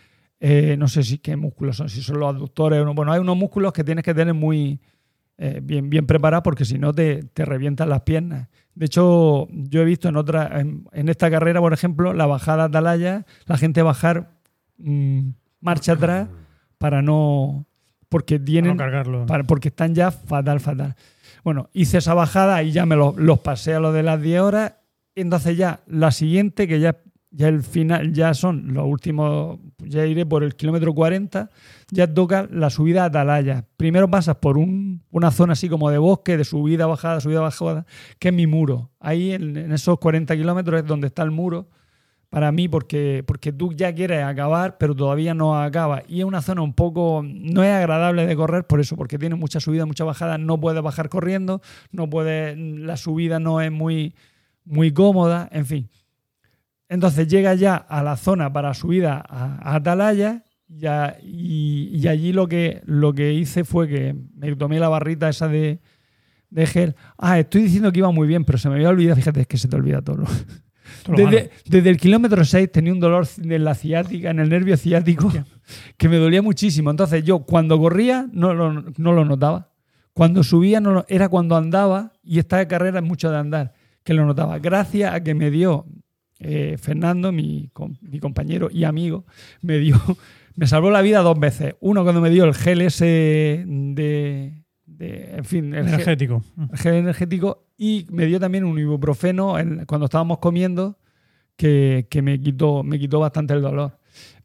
eh, 0.43 0.77
no 0.79 0.89
sé 0.89 1.03
si 1.03 1.19
qué 1.19 1.37
músculos 1.37 1.77
son, 1.77 1.89
si 1.91 2.01
son 2.03 2.19
los 2.19 2.35
aductores 2.35 2.81
o 2.81 2.85
no. 2.85 2.95
Bueno, 2.95 3.13
hay 3.13 3.21
unos 3.21 3.37
músculos 3.37 3.73
que 3.75 3.85
tienes 3.85 4.03
que 4.05 4.15
tener 4.15 4.33
muy 4.33 4.81
eh, 5.37 5.61
bien, 5.63 5.91
bien 5.91 6.07
preparados 6.07 6.43
porque 6.43 6.65
si 6.65 6.79
no 6.79 6.95
te, 6.95 7.23
te 7.25 7.45
revientan 7.45 7.89
las 7.91 8.03
piernas. 8.03 8.49
De 8.81 8.87
hecho, 8.87 9.47
yo 9.51 9.83
he 9.83 9.85
visto 9.85 10.09
en 10.09 10.17
otra, 10.17 10.59
en, 10.59 10.87
en 10.93 11.11
esta 11.11 11.31
carrera, 11.31 11.61
por 11.61 11.75
ejemplo, 11.75 12.15
la 12.15 12.25
bajada 12.25 12.65
Atalaya, 12.65 13.27
la 13.45 13.59
gente 13.59 13.83
bajar 13.83 14.31
mm, 14.79 15.29
marcha 15.61 15.93
atrás 15.93 16.29
para 16.79 17.03
no. 17.03 17.67
porque 18.09 18.39
tienen. 18.39 18.71
no 18.73 18.77
cargarlo. 18.79 19.27
para- 19.27 19.45
porque 19.45 19.69
están 19.69 19.95
ya 19.95 20.11
fatal, 20.11 20.61
fatal. 20.61 20.95
Bueno, 21.45 21.69
hice 21.75 21.99
esa 21.99 22.15
bajada 22.15 22.63
y 22.63 22.73
ya 22.73 22.87
me 22.87 22.97
lo- 22.97 23.15
los 23.19 23.41
pasé 23.41 23.75
a 23.75 23.81
lo 23.81 23.93
de 23.93 24.03
las 24.03 24.21
10 24.23 24.41
horas. 24.41 24.73
Entonces 25.15 25.59
ya 25.59 25.81
la 25.87 26.11
siguiente, 26.11 26.67
que 26.67 26.81
ya, 26.81 26.97
ya 27.33 27.49
el 27.49 27.63
final, 27.63 28.13
ya 28.13 28.35
son 28.35 28.75
los 28.75 28.85
últimos, 28.87 29.59
ya 29.79 30.05
iré 30.05 30.27
por 30.27 30.43
el 30.43 30.57
kilómetro 30.57 30.93
40, 30.95 31.49
ya 31.91 32.13
toca 32.13 32.49
la 32.51 32.71
subida 32.71 33.05
a 33.05 33.07
Atalaya. 33.07 33.65
Primero 33.77 34.11
pasas 34.11 34.37
por 34.37 34.59
un- 34.59 35.03
una 35.11 35.31
zona 35.31 35.53
así 35.53 35.69
como 35.69 35.91
de 35.91 35.99
bosque, 35.99 36.37
de 36.37 36.45
subida, 36.45 36.87
bajada, 36.87 37.21
subida, 37.21 37.41
bajada, 37.41 37.87
que 38.19 38.29
es 38.29 38.35
mi 38.35 38.47
muro. 38.47 38.91
Ahí 38.99 39.33
en, 39.33 39.57
esos 39.73 39.99
40 40.01 40.37
kilómetros 40.37 40.81
es 40.81 40.87
donde 40.87 41.07
está 41.07 41.23
el 41.23 41.31
muro 41.31 41.69
para 42.31 42.53
mí 42.53 42.69
porque, 42.69 43.25
porque 43.27 43.53
tú 43.53 43.73
ya 43.75 43.93
quieres 43.95 44.23
acabar, 44.25 44.77
pero 44.79 44.95
todavía 44.95 45.35
no 45.35 45.61
acaba. 45.61 46.03
Y 46.09 46.21
es 46.21 46.25
una 46.25 46.43
zona 46.43 46.63
un 46.63 46.75
poco, 46.75 47.23
no 47.25 47.63
es 47.65 47.71
agradable 47.73 48.27
de 48.27 48.37
correr 48.37 48.67
por 48.67 48.81
eso, 48.81 48.97
porque 48.97 49.19
tiene 49.19 49.35
mucha 49.35 49.59
subida, 49.61 49.85
mucha 49.87 50.05
bajada, 50.05 50.39
no 50.39 50.59
puedes 50.61 50.81
bajar 50.83 51.09
corriendo, 51.09 51.61
no 51.93 52.09
puedes, 52.11 52.57
la 52.57 52.97
subida 52.97 53.39
no 53.41 53.61
es 53.61 53.71
muy, 53.73 54.15
muy 54.65 54.93
cómoda, 54.93 55.49
en 55.53 55.67
fin. 55.67 55.91
Entonces 56.91 57.27
llega 57.29 57.55
ya 57.55 57.77
a 57.77 58.03
la 58.03 58.17
zona 58.19 58.53
para 58.53 58.75
subida 58.75 59.25
a, 59.27 59.57
a 59.63 59.77
Atalaya 59.77 60.45
ya, 60.69 61.17
y, 61.23 61.89
y 61.95 62.07
allí 62.09 62.33
lo 62.35 62.47
que, 62.49 62.83
lo 62.85 63.15
que 63.15 63.33
hice 63.33 63.65
fue 63.65 63.89
que 63.89 64.15
me 64.37 64.55
tomé 64.57 64.79
la 64.79 64.89
barrita 64.91 65.29
esa 65.31 65.49
de, 65.49 65.81
de 66.51 66.67
gel. 66.67 66.95
Ah, 67.17 67.39
estoy 67.39 67.63
diciendo 67.63 67.91
que 67.91 68.01
iba 68.01 68.11
muy 68.11 68.29
bien, 68.29 68.45
pero 68.45 68.59
se 68.59 68.69
me 68.69 68.75
había 68.75 68.89
olvidado, 68.91 69.17
fíjate, 69.17 69.41
es 69.41 69.47
que 69.47 69.57
se 69.57 69.67
te 69.69 69.77
olvida 69.77 70.03
todo. 70.03 70.25
Desde, 71.17 71.51
desde 71.67 71.91
el 71.91 71.97
kilómetro 71.97 72.45
6 72.45 72.71
tenía 72.73 72.93
un 72.93 73.01
dolor 73.01 73.27
en 73.43 73.65
la 73.65 73.75
ciática, 73.75 74.31
en 74.31 74.41
el 74.41 74.49
nervio 74.49 74.77
ciático, 74.77 75.33
que 75.97 76.09
me 76.09 76.17
dolía 76.19 76.43
muchísimo. 76.43 76.91
Entonces 76.91 77.25
yo 77.25 77.41
cuando 77.41 77.79
corría 77.79 78.27
no 78.33 78.53
lo, 78.55 78.73
no 78.73 79.13
lo 79.13 79.25
notaba. 79.25 79.71
Cuando 80.13 80.43
subía 80.43 80.81
no 80.81 80.91
lo- 80.93 81.05
era 81.09 81.29
cuando 81.29 81.57
andaba 81.57 82.13
y 82.23 82.41
esta 82.41 82.67
carrera 82.69 82.99
es 82.99 83.05
mucho 83.05 83.31
de 83.31 83.39
andar, 83.39 83.73
que 84.03 84.13
lo 84.15 84.27
notaba. 84.27 84.59
Gracias 84.59 85.15
a 85.15 85.23
que 85.23 85.35
me 85.35 85.51
dio 85.51 85.87
eh, 86.41 86.77
Fernando, 86.79 87.31
mi, 87.33 87.71
com- 87.73 87.95
mi 88.01 88.19
compañero 88.19 88.69
y 88.73 88.85
amigo, 88.85 89.25
me 89.63 89.79
dio, 89.79 89.97
me 90.57 90.67
salvó 90.67 90.91
la 90.91 91.03
vida 91.03 91.21
dos 91.21 91.39
veces. 91.39 91.75
Uno 91.81 92.03
cuando 92.03 92.21
me 92.21 92.31
dio 92.31 92.45
el 92.45 92.55
gel 92.55 92.81
ese 92.83 93.65
de, 93.67 94.65
de- 94.87 95.35
en 95.37 95.45
fin, 95.45 95.75
el 95.75 95.85
gel- 95.87 95.95
Energético. 95.95 96.43
el 96.73 96.79
gel 96.79 96.95
energético 96.95 97.67
y 97.77 98.07
me 98.11 98.27
dio 98.27 98.41
también 98.41 98.65
un 98.65 98.79
ibuprofeno 98.79 99.59
en- 99.59 99.85
cuando 99.87 100.07
estábamos 100.07 100.39
comiendo 100.39 100.99
que, 101.57 102.07
que 102.11 102.23
me, 102.23 102.41
quitó, 102.41 102.83
me 102.83 102.99
quitó 102.99 103.21
bastante 103.21 103.55
el 103.55 103.63
dolor. 103.63 103.99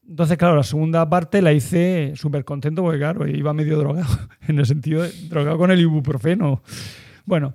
Entonces, 0.08 0.38
claro, 0.38 0.56
la 0.56 0.64
segunda 0.64 1.10
parte 1.10 1.42
la 1.42 1.52
hice 1.52 2.12
súper 2.16 2.46
contento 2.46 2.84
porque, 2.84 3.00
claro, 3.00 3.28
iba 3.28 3.54
medio 3.54 3.78
drogado, 3.80 4.14
en 4.48 4.60
el 4.60 4.66
sentido 4.66 5.02
de 5.02 5.10
drogado 5.30 5.58
con 5.58 5.72
el 5.72 5.80
ibuprofeno. 5.82 6.62
Bueno, 7.26 7.54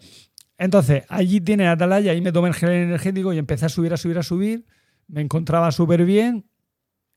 entonces, 0.61 1.05
allí 1.09 1.41
tiene 1.41 1.67
Atalaya, 1.69 2.13
ahí 2.13 2.21
me 2.21 2.33
tomé 2.33 2.49
el 2.49 2.55
gel 2.55 2.69
energético 2.69 3.33
y 3.33 3.39
empecé 3.39 3.65
a 3.65 3.71
subir, 3.71 3.95
a 3.95 3.97
subir, 3.97 4.19
a 4.19 4.23
subir. 4.23 4.67
Me 5.09 5.23
encontraba 5.23 5.73
súper 5.73 6.05
bien. 6.05 6.45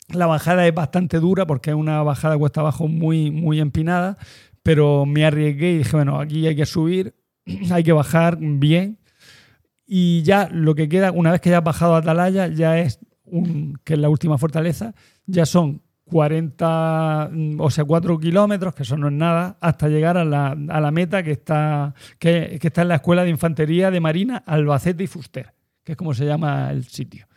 La 0.07 0.27
bajada 0.27 0.65
es 0.65 0.73
bastante 0.73 1.19
dura 1.19 1.45
porque 1.45 1.71
es 1.71 1.75
una 1.75 2.01
bajada 2.03 2.37
cuesta 2.37 2.61
abajo 2.61 2.87
muy, 2.87 3.31
muy 3.31 3.59
empinada, 3.59 4.17
pero 4.63 5.05
me 5.05 5.25
arriesgué 5.25 5.73
y 5.73 5.77
dije, 5.79 5.93
bueno, 5.93 6.21
aquí 6.21 6.47
hay 6.47 6.55
que 6.55 6.65
subir, 6.65 7.15
hay 7.69 7.83
que 7.83 7.91
bajar 7.91 8.37
bien. 8.39 8.97
Y 9.85 10.23
ya 10.23 10.47
lo 10.49 10.73
que 10.73 10.87
queda, 10.87 11.11
una 11.11 11.31
vez 11.31 11.41
que 11.41 11.49
ya 11.49 11.57
has 11.57 11.63
bajado 11.65 11.97
Atalaya, 11.97 12.47
ya 12.47 12.79
es, 12.79 12.99
un, 13.25 13.77
que 13.83 13.95
es 13.95 13.99
la 13.99 14.07
última 14.07 14.37
fortaleza, 14.37 14.95
ya 15.25 15.45
son 15.45 15.81
40, 16.05 17.29
mm, 17.31 17.59
o 17.61 17.69
sea, 17.69 17.83
4 17.85 18.19
kilómetros, 18.19 18.73
que 18.75 18.83
eso 18.83 18.97
no 18.97 19.07
es 19.07 19.13
nada, 19.13 19.57
hasta 19.61 19.87
llegar 19.89 20.17
a 20.17 20.25
la, 20.25 20.49
a 20.69 20.81
la 20.81 20.91
meta 20.91 21.23
que 21.23 21.31
está, 21.31 21.93
que, 22.19 22.57
que 22.61 22.67
está 22.67 22.81
en 22.83 22.87
la 22.89 22.95
Escuela 22.95 23.23
de 23.23 23.29
Infantería 23.29 23.91
de 23.91 23.99
Marina 23.99 24.37
Albacete 24.45 25.03
y 25.03 25.07
Fuster, 25.07 25.53
que 25.83 25.93
es 25.93 25.97
como 25.97 26.13
se 26.13 26.25
llama 26.25 26.71
el 26.71 26.83
sitio. 26.85 27.27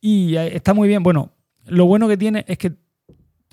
Y 0.00 0.36
eh, 0.36 0.54
está 0.56 0.74
muy 0.74 0.88
bien. 0.88 1.02
Bueno, 1.02 1.32
lo 1.66 1.86
bueno 1.86 2.06
que 2.08 2.16
tiene 2.16 2.44
es 2.46 2.58
que 2.58 2.72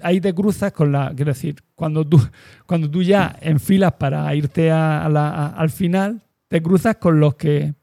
ahí 0.02 0.20
te 0.20 0.34
cruzas 0.34 0.72
con 0.74 0.92
la. 0.92 1.14
Quiero 1.16 1.32
decir, 1.32 1.56
cuando 1.76 2.06
tú, 2.06 2.20
cuando 2.66 2.90
tú 2.92 3.02
ya 3.04 3.36
enfilas 3.42 3.94
para 3.94 4.34
irte 4.36 4.70
a- 4.72 5.08
la- 5.10 5.48
al 5.48 5.70
final, 5.70 6.22
te 6.50 6.62
cruzas 6.62 6.98
con 6.98 7.20
los 7.20 7.36
que 7.36 7.74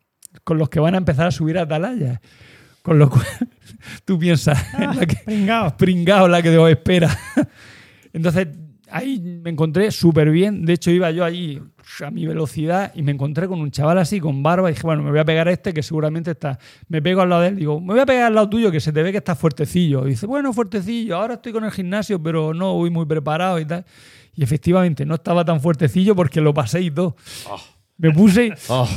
con 0.45 0.59
los 0.59 0.69
que 0.69 0.81
van 0.81 0.95
a 0.95 0.99
empezar 0.99 1.27
a 1.27 1.31
subir 1.31 1.59
a 1.59 1.63
Atalaya. 1.63 2.21
Con 2.89 2.99
lo 2.99 3.11
cual, 3.11 3.27
tú 4.07 4.19
piensas, 4.19 4.67
la 4.73 5.05
que, 5.05 5.17
Pringao. 5.17 5.77
pringao 5.77 6.27
la 6.27 6.41
que 6.41 6.57
os 6.57 6.71
espera. 6.71 7.15
Entonces, 8.15 8.49
ahí 8.91 9.21
me 9.21 9.51
encontré 9.51 9.91
súper 9.91 10.31
bien. 10.31 10.65
De 10.65 10.73
hecho, 10.73 10.91
iba 10.91 11.11
yo 11.11 11.23
allí 11.23 11.61
a 12.03 12.11
mi 12.11 12.27
velocidad 12.27 12.91
y 12.95 13.03
me 13.03 13.13
encontré 13.13 13.47
con 13.47 13.61
un 13.61 13.71
chaval 13.71 13.99
así, 13.99 14.21
con 14.21 14.43
barba. 14.43 14.71
Y 14.71 14.73
dije, 14.73 14.87
bueno, 14.87 15.03
me 15.03 15.11
voy 15.11 15.19
a 15.19 15.25
pegar 15.27 15.49
a 15.49 15.53
este 15.53 15.75
que 15.75 15.83
seguramente 15.83 16.31
está. 16.31 16.59
Me 16.89 17.03
pego 17.03 17.21
al 17.21 17.29
lado 17.29 17.43
de 17.43 17.49
él. 17.49 17.57
Digo, 17.57 17.79
me 17.79 17.93
voy 17.93 18.01
a 18.01 18.07
pegar 18.07 18.25
al 18.29 18.35
lado 18.35 18.49
tuyo 18.49 18.73
que 18.73 18.81
se 18.81 18.91
te 18.91 19.03
ve 19.03 19.13
que 19.13 19.19
estás 19.19 19.39
fuertecillo. 19.39 20.07
Y 20.07 20.13
dice, 20.13 20.25
bueno, 20.25 20.55
fuertecillo. 20.55 21.17
Ahora 21.17 21.35
estoy 21.35 21.53
con 21.53 21.67
el 21.67 21.71
gimnasio, 21.71 22.23
pero 22.23 22.55
no 22.55 22.73
voy 22.73 22.89
muy 22.89 23.05
preparado 23.05 23.61
y 23.61 23.67
tal. 23.67 23.85
Y 24.35 24.43
efectivamente, 24.43 25.05
no 25.05 25.17
estaba 25.17 25.45
tan 25.45 25.61
fuertecillo 25.61 26.17
porque 26.17 26.41
lo 26.41 26.55
pasé 26.55 26.81
y 26.81 26.91
todo. 26.91 27.17
Me 27.99 28.13
puse. 28.13 28.55
Oh, 28.69 28.89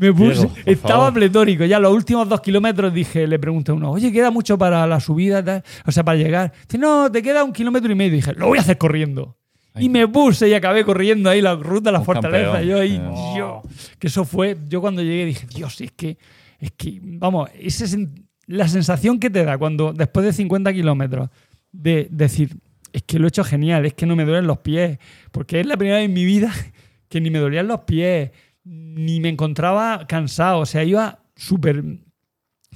Me 0.00 0.12
puse, 0.12 0.34
Diego, 0.46 0.52
estaba 0.64 1.12
pletórico. 1.12 1.64
Ya 1.66 1.78
los 1.78 1.92
últimos 1.94 2.28
dos 2.28 2.40
kilómetros 2.40 2.92
dije, 2.92 3.26
le 3.26 3.38
pregunté 3.38 3.70
a 3.70 3.74
uno, 3.74 3.90
oye, 3.90 4.10
queda 4.10 4.30
mucho 4.30 4.56
para 4.56 4.86
la 4.86 4.98
subida, 4.98 5.44
tal? 5.44 5.62
o 5.86 5.92
sea, 5.92 6.02
para 6.04 6.16
llegar. 6.16 6.52
Dice, 6.66 6.78
no, 6.78 7.10
te 7.12 7.22
queda 7.22 7.44
un 7.44 7.52
kilómetro 7.52 7.92
y 7.92 7.94
medio. 7.94 8.12
dije, 8.14 8.32
lo 8.34 8.46
voy 8.46 8.58
a 8.58 8.62
hacer 8.62 8.78
corriendo. 8.78 9.36
Y 9.78 9.88
me 9.88 10.08
puse 10.08 10.48
y 10.48 10.54
acabé 10.54 10.84
corriendo 10.84 11.30
ahí 11.30 11.40
la 11.40 11.54
ruta 11.54 11.90
de 11.90 11.92
la 11.92 11.98
Un 12.00 12.04
fortaleza. 12.04 12.52
campeón. 12.52 12.68
Yo 12.68 12.80
ahí, 12.80 12.96
Eh. 12.96 13.34
yo, 13.38 13.62
que 13.98 14.06
eso 14.08 14.24
fue, 14.24 14.56
yo 14.68 14.80
cuando 14.80 15.02
llegué 15.02 15.26
dije, 15.26 15.46
Dios, 15.54 15.80
es 15.80 15.92
que, 15.92 16.18
es 16.58 16.72
que, 16.72 16.98
vamos, 17.02 17.48
ese 17.58 17.84
sen- 17.86 18.24
la 18.46 18.66
sensación 18.68 19.20
que 19.20 19.30
te 19.30 19.44
da 19.44 19.58
cuando 19.58 19.92
después 19.92 20.26
de 20.26 20.32
50 20.32 20.72
kilómetros 20.72 21.28
de 21.72 22.08
decir, 22.10 22.56
es 22.92 23.02
que 23.04 23.18
lo 23.20 23.26
he 23.26 23.28
hecho 23.28 23.44
genial, 23.44 23.86
es 23.86 23.94
que 23.94 24.06
no 24.06 24.16
me 24.16 24.24
duelen 24.24 24.46
los 24.48 24.58
pies, 24.58 24.98
porque 25.30 25.60
es 25.60 25.66
la 25.66 25.76
primera 25.76 25.98
vez 25.98 26.06
en 26.06 26.14
mi 26.14 26.24
vida 26.24 26.50
que 27.08 27.20
ni 27.20 27.30
me 27.30 27.38
dolían 27.38 27.68
los 27.68 27.80
pies, 27.82 28.30
ni 28.72 29.18
me 29.20 29.28
encontraba 29.28 30.06
cansado, 30.06 30.60
o 30.60 30.66
sea, 30.66 30.84
iba 30.84 31.24
súper 31.34 31.82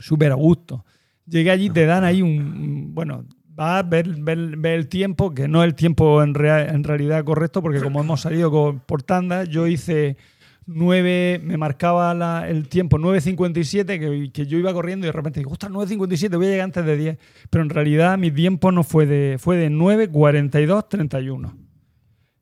súper 0.01 0.33
a 0.33 0.35
gusto. 0.35 0.85
Llegué 1.27 1.51
allí, 1.53 1.71
te 1.71 1.87
dan 1.87 2.03
ahí 2.03 2.21
un, 2.21 2.93
bueno, 2.95 3.25
va 3.59 3.79
a 3.79 3.83
ver, 3.85 4.09
ver- 4.19 4.57
ver 4.57 4.73
el 4.75 4.89
tiempo, 4.89 5.33
que 5.33 5.47
no 5.47 5.63
es 5.63 5.69
el 5.69 5.75
tiempo 5.77 6.21
en, 6.23 6.35
rea- 6.35 6.67
en 6.69 6.83
realidad 6.83 7.23
correcto, 7.25 7.63
porque 7.63 7.81
como 7.81 8.01
hemos 8.01 8.23
salido 8.23 8.83
por 8.87 9.03
tandas, 9.05 9.49
yo 9.49 9.69
hice 9.69 10.17
9, 10.67 11.41
me 11.45 11.57
marcaba 11.57 12.13
la- 12.13 12.49
el 12.49 12.69
tiempo 12.69 12.99
9.57, 12.99 13.99
que, 14.01 14.33
que 14.33 14.47
yo 14.47 14.59
iba 14.59 14.73
corriendo 14.73 15.07
y 15.07 15.09
de 15.09 15.13
repente 15.13 15.39
digo, 15.41 15.53
ostras, 15.53 15.71
9.57, 15.73 16.37
voy 16.37 16.47
a 16.47 16.51
llegar 16.51 16.65
antes 16.65 16.85
de 16.85 16.97
10. 16.97 17.19
Pero 17.51 17.63
en 17.63 17.71
realidad 17.71 18.19
mi 18.19 18.33
tiempo 18.33 18.73
no 18.73 18.83
fue 18.83 19.07
de, 19.07 19.37
fue 19.39 19.57
de 19.57 19.71
9.42.31 19.71 21.53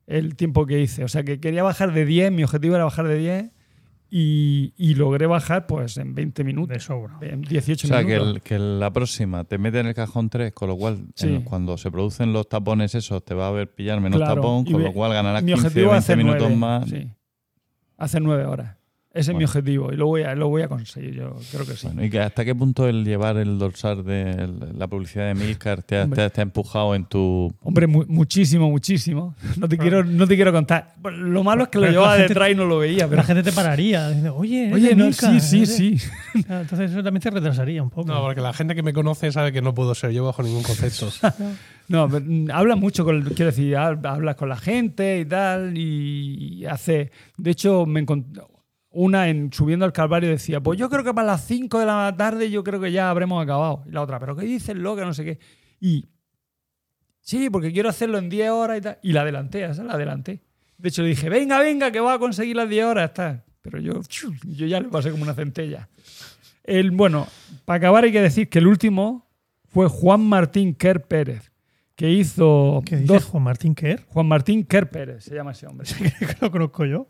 el 0.07 0.35
tiempo 0.35 0.65
que 0.65 0.81
hice. 0.81 1.03
O 1.03 1.07
sea 1.07 1.23
que 1.23 1.39
quería 1.39 1.63
bajar 1.63 1.93
de 1.93 2.05
10, 2.05 2.31
mi 2.31 2.43
objetivo 2.43 2.75
era 2.75 2.83
bajar 2.83 3.07
de 3.07 3.17
10 3.17 3.51
y, 4.09 4.73
y 4.77 4.93
logré 4.95 5.25
bajar 5.25 5.65
pues 5.65 5.97
en 5.97 6.13
20 6.13 6.43
minutos. 6.43 6.75
De 6.75 6.79
sobra. 6.79 7.17
En 7.21 7.41
18 7.41 7.87
O 7.87 7.89
sea, 7.89 7.99
que, 8.01 8.13
minutos. 8.13 8.35
el- 8.35 8.41
que 8.41 8.59
la 8.59 8.91
próxima 8.93 9.43
te 9.43 9.57
mete 9.57 9.79
en 9.79 9.87
el 9.87 9.95
cajón 9.95 10.29
3, 10.29 10.53
con 10.53 10.69
lo 10.69 10.77
cual 10.77 10.99
Sí. 11.15 11.27
en- 11.35 11.41
cuando 11.41 11.77
se 11.77 11.89
producen 11.89 12.31
los 12.33 12.47
tapones 12.47 12.93
esos 12.95 13.23
te 13.25 13.33
va 13.33 13.47
a 13.47 13.51
ver 13.51 13.73
pillar 13.73 13.99
menos 14.01 14.19
Claro, 14.19 14.35
tapón, 14.35 14.65
con 14.65 14.77
ve- 14.77 14.83
lo 14.83 14.93
cual 14.93 15.13
ganarás 15.13 15.41
mi 15.43 15.53
15 15.53 15.67
objetivo 15.67 15.85
es 15.87 15.91
20 15.93 15.97
hacer 16.05 16.17
minutos 16.17 16.41
9, 16.49 16.55
más. 16.55 16.89
Sí. 16.89 17.07
Hacer 17.97 18.21
9 18.21 18.45
horas. 18.45 18.77
Ese 19.13 19.31
es 19.31 19.37
mi 19.37 19.43
objetivo 19.43 19.93
y 19.93 19.95
lo 19.95 20.07
voy 20.07 20.23
a, 20.23 20.33
lo 20.33 20.49
voy 20.49 20.63
a 20.63 20.67
conseguir, 20.67 21.13
yo 21.13 21.37
creo 21.51 21.65
que 21.67 21.73
sí. 21.75 21.85
Bueno, 21.85 22.03
¿Y 22.03 22.09
que 22.09 22.19
hasta 22.19 22.43
qué 22.43 22.55
punto 22.55 22.87
el 22.89 23.05
llevar 23.05 23.37
el 23.37 23.59
dorsal 23.59 24.03
de 24.03 24.31
el- 24.31 24.59
la 24.75 24.87
publicidad 24.87 25.27
de 25.27 25.35
Milcar 25.35 25.83
te 25.83 26.03
te 26.07 26.21
ha- 26.23 26.29
te 26.31 26.41
ha 26.41 26.43
empujado 26.43 26.95
en 26.95 27.05
tu... 27.05 27.53
Hombre, 27.61 27.85
mu- 27.85 28.05
muchísimo, 28.07 28.71
muchísimo. 28.71 29.35
No 29.57 29.69
te, 29.69 29.77
quiero, 29.77 30.03
no 30.03 30.25
te 30.25 30.35
quiero 30.35 30.51
contar. 30.51 30.95
Lo 31.15 31.43
malo 31.43 31.63
es 31.65 31.69
que 31.69 31.77
lo 31.77 31.87
llevaba 31.91 32.17
detrás 32.17 32.49
y 32.49 32.55
no 32.55 32.65
lo 32.65 32.79
veía. 32.79 33.07
Pero 33.07 33.09
Pero... 33.09 33.21
la 33.21 33.23
gente 33.27 33.43
te 33.43 33.51
pararía. 33.51 34.07
diciendo, 34.07 34.35
Oye, 34.35 34.71
Oye, 34.73 34.95
no, 34.95 35.13
sí, 35.13 35.39
sí, 35.39 35.57
eres 35.57 35.77
de-". 35.77 35.97
sí. 35.97 35.97
Ah, 36.49 36.61
Entonces 36.61 36.89
eso 36.89 37.03
también 37.03 37.21
te 37.21 37.29
retrasaría 37.29 37.83
un 37.83 37.91
poco. 37.91 38.07
No, 38.11 38.19
porque 38.23 38.41
la 38.41 38.51
gente 38.53 38.73
que 38.73 38.81
me 38.81 38.93
conoce 38.93 39.31
sabe 39.31 39.51
que 39.51 39.61
no 39.61 39.75
puedo 39.75 39.93
ser 39.93 40.09
yo 40.09 40.25
bajo 40.25 40.41
ningún 40.41 40.63
concepto. 40.63 41.09
No, 41.89 42.07
pero, 42.09 42.23
mm, 42.25 42.49
habla 42.51 42.77
mucho 42.77 43.03
con, 43.03 43.21
quiero 43.23 43.51
decir, 43.51 43.73
hab- 43.75 44.07
hablas 44.07 44.37
con 44.37 44.47
la 44.47 44.55
gente 44.55 45.19
y 45.19 45.25
tal, 45.25 45.77
y 45.77 46.65
hace, 46.65 47.11
de 47.37 47.51
hecho, 47.51 47.85
me 47.85 48.03
encont- 48.05 48.41
una 48.93 49.27
en 49.27 49.51
subiendo 49.51 49.85
al 49.85 49.91
Calvario 49.91 50.29
decía, 50.29 50.61
pues 50.61 50.79
yo 50.79 50.89
creo 50.89 51.03
que 51.03 51.13
para 51.13 51.27
las 51.27 51.45
5 51.45 51.79
de 51.79 51.85
la 51.85 52.13
tarde 52.15 52.49
yo 52.49 52.63
creo 52.63 52.79
que 52.79 52.91
ya 52.91 53.09
habremos 53.09 53.43
acabado. 53.43 53.83
Y 53.85 53.91
la 53.91 54.01
otra, 54.01 54.19
pero 54.19 54.35
¿qué 54.35 54.45
dices, 54.45 54.75
loca? 54.75 55.03
No 55.03 55.13
sé 55.13 55.25
qué. 55.25 55.39
Y 55.79 56.09
sí, 57.19 57.49
porque 57.49 57.71
quiero 57.73 57.89
hacerlo 57.89 58.17
en 58.17 58.29
10 58.29 58.49
horas 58.51 58.77
y 58.77 58.81
tal. 58.81 58.99
Y 59.01 59.11
la 59.11 59.21
adelanté, 59.21 59.67
la 59.67 59.93
adelanté. 59.93 60.41
De 60.77 60.89
hecho, 60.89 61.01
le 61.01 61.09
dije, 61.09 61.29
venga, 61.29 61.59
venga, 61.59 61.91
que 61.91 61.99
voy 61.99 62.13
a 62.13 62.19
conseguir 62.19 62.55
las 62.55 62.69
10 62.69 62.85
horas. 62.85 63.05
Está. 63.05 63.43
Pero 63.61 63.79
yo, 63.79 64.01
yo 64.43 64.67
ya 64.67 64.79
le 64.79 64.89
pasé 64.89 65.09
como 65.09 65.23
una 65.23 65.33
centella. 65.33 65.89
El, 66.63 66.91
bueno, 66.91 67.27
para 67.65 67.77
acabar 67.77 68.03
hay 68.03 68.11
que 68.11 68.21
decir 68.21 68.49
que 68.49 68.59
el 68.59 68.67
último 68.67 69.29
fue 69.65 69.87
Juan 69.87 70.21
Martín 70.21 70.75
Kerr 70.75 71.01
Pérez, 71.01 71.51
que 72.03 72.11
hizo 72.11 72.81
¿Qué 72.85 72.97
dices, 72.97 73.07
dos- 73.07 73.23
Juan 73.23 73.43
Martín 73.43 73.73
Kerr? 73.75 74.01
Juan 74.09 74.25
Martín 74.27 74.65
Kerr 74.65 74.89
Pérez, 74.89 75.23
se 75.23 75.33
llama 75.35 75.53
ese 75.53 75.67
hombre. 75.67 75.87
que 76.19 76.35
lo 76.41 76.51
conozco 76.51 76.83
yo. 76.83 77.07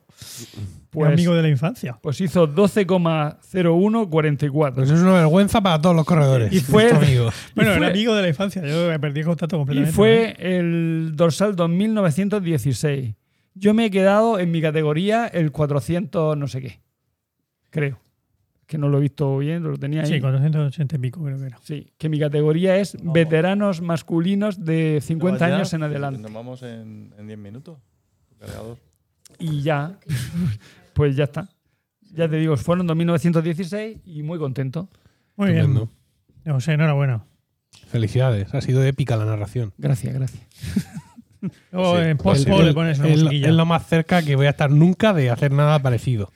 Pues- 0.92 1.12
amigo 1.12 1.34
de 1.34 1.42
la 1.42 1.50
infancia. 1.50 1.98
Pues 2.00 2.22
hizo 2.22 2.48
12,0144. 2.48 4.74
Pues 4.76 4.92
es 4.92 5.00
una 5.00 5.14
vergüenza 5.14 5.62
para 5.62 5.82
todos 5.82 5.96
los 5.96 6.06
corredores. 6.06 6.54
Y 6.54 6.60
fue- 6.60 6.92
amigo. 6.92 7.32
Bueno, 7.56 7.72
fue- 7.72 7.78
era 7.80 7.88
amigo 7.88 8.14
de 8.14 8.22
la 8.22 8.28
infancia. 8.28 8.62
Yo 8.64 8.88
me 8.90 9.00
perdí 9.00 9.24
contacto 9.24 9.56
Y 9.56 9.60
completamente. 9.60 9.90
¿eh? 9.92 9.96
fue 9.96 10.36
el 10.38 11.14
dorsal 11.16 11.56
2916. 11.56 13.16
Yo 13.56 13.74
me 13.74 13.86
he 13.86 13.90
quedado 13.90 14.38
en 14.38 14.52
mi 14.52 14.62
categoría 14.62 15.26
el 15.26 15.52
400 15.52 16.38
no 16.38 16.48
sé 16.48 16.62
qué. 16.62 16.82
Creo. 17.72 17.98
Que 18.74 18.80
no 18.80 18.90
lo 18.90 18.98
he 18.98 19.02
visto 19.02 19.38
bien, 19.38 19.62
lo 19.62 19.78
tenía 19.78 20.02
ahí. 20.02 20.08
Sí, 20.08 20.20
480 20.20 20.96
y 20.96 20.98
pico 20.98 21.24
creo 21.24 21.38
que 21.38 21.46
era. 21.46 21.60
Sí, 21.62 21.94
que 21.96 22.10
mi 22.10 22.18
categoría 22.20 22.78
es 22.78 22.98
veteranos 23.04 23.84
masculinos 23.84 24.66
de 24.66 25.00
50 25.00 25.48
¿Ya? 25.48 25.56
años 25.56 25.72
en 25.76 25.84
adelante. 25.84 26.20
Nos 26.20 26.34
vamos 26.34 26.64
en, 26.64 27.14
en 27.16 27.28
10 27.28 27.38
minutos. 27.38 27.78
cargador. 28.40 28.80
Y 29.38 29.62
ya, 29.62 30.00
pues 30.96 31.16
ya 31.16 31.26
está. 31.26 31.50
Ya 32.16 32.28
te 32.28 32.38
digo, 32.38 32.58
fueron 32.58 32.88
2916 32.88 34.00
y 34.06 34.24
muy 34.24 34.40
contento. 34.40 34.90
Muy 35.36 35.52
bien. 35.52 35.88
José, 36.44 36.74
enhorabuena. 36.74 37.26
Felicidades, 37.86 38.56
ha 38.56 38.62
sido 38.62 38.84
épica 38.84 39.18
la 39.18 39.26
narración. 39.26 39.72
Gracias, 39.78 40.16
gracias. 40.16 40.44
Luego 41.72 41.98
Sí, 41.98 42.02
en 42.04 42.18
pues 42.18 42.46
post 42.46 42.58
sí. 42.60 42.64
le 42.66 42.74
pones 42.74 43.00
una 43.00 43.08
es, 43.10 43.18
lo- 43.18 43.24
musiquilla. 43.26 43.50
es 43.50 43.54
lo 43.56 43.66
más 43.66 43.88
cerca 43.88 44.22
que 44.24 44.36
voy 44.36 44.46
a 44.48 44.52
estar 44.52 44.70
nunca 44.72 45.14
de 45.14 45.30
hacer 45.30 45.52
nada 45.52 45.80
parecido. 45.80 46.32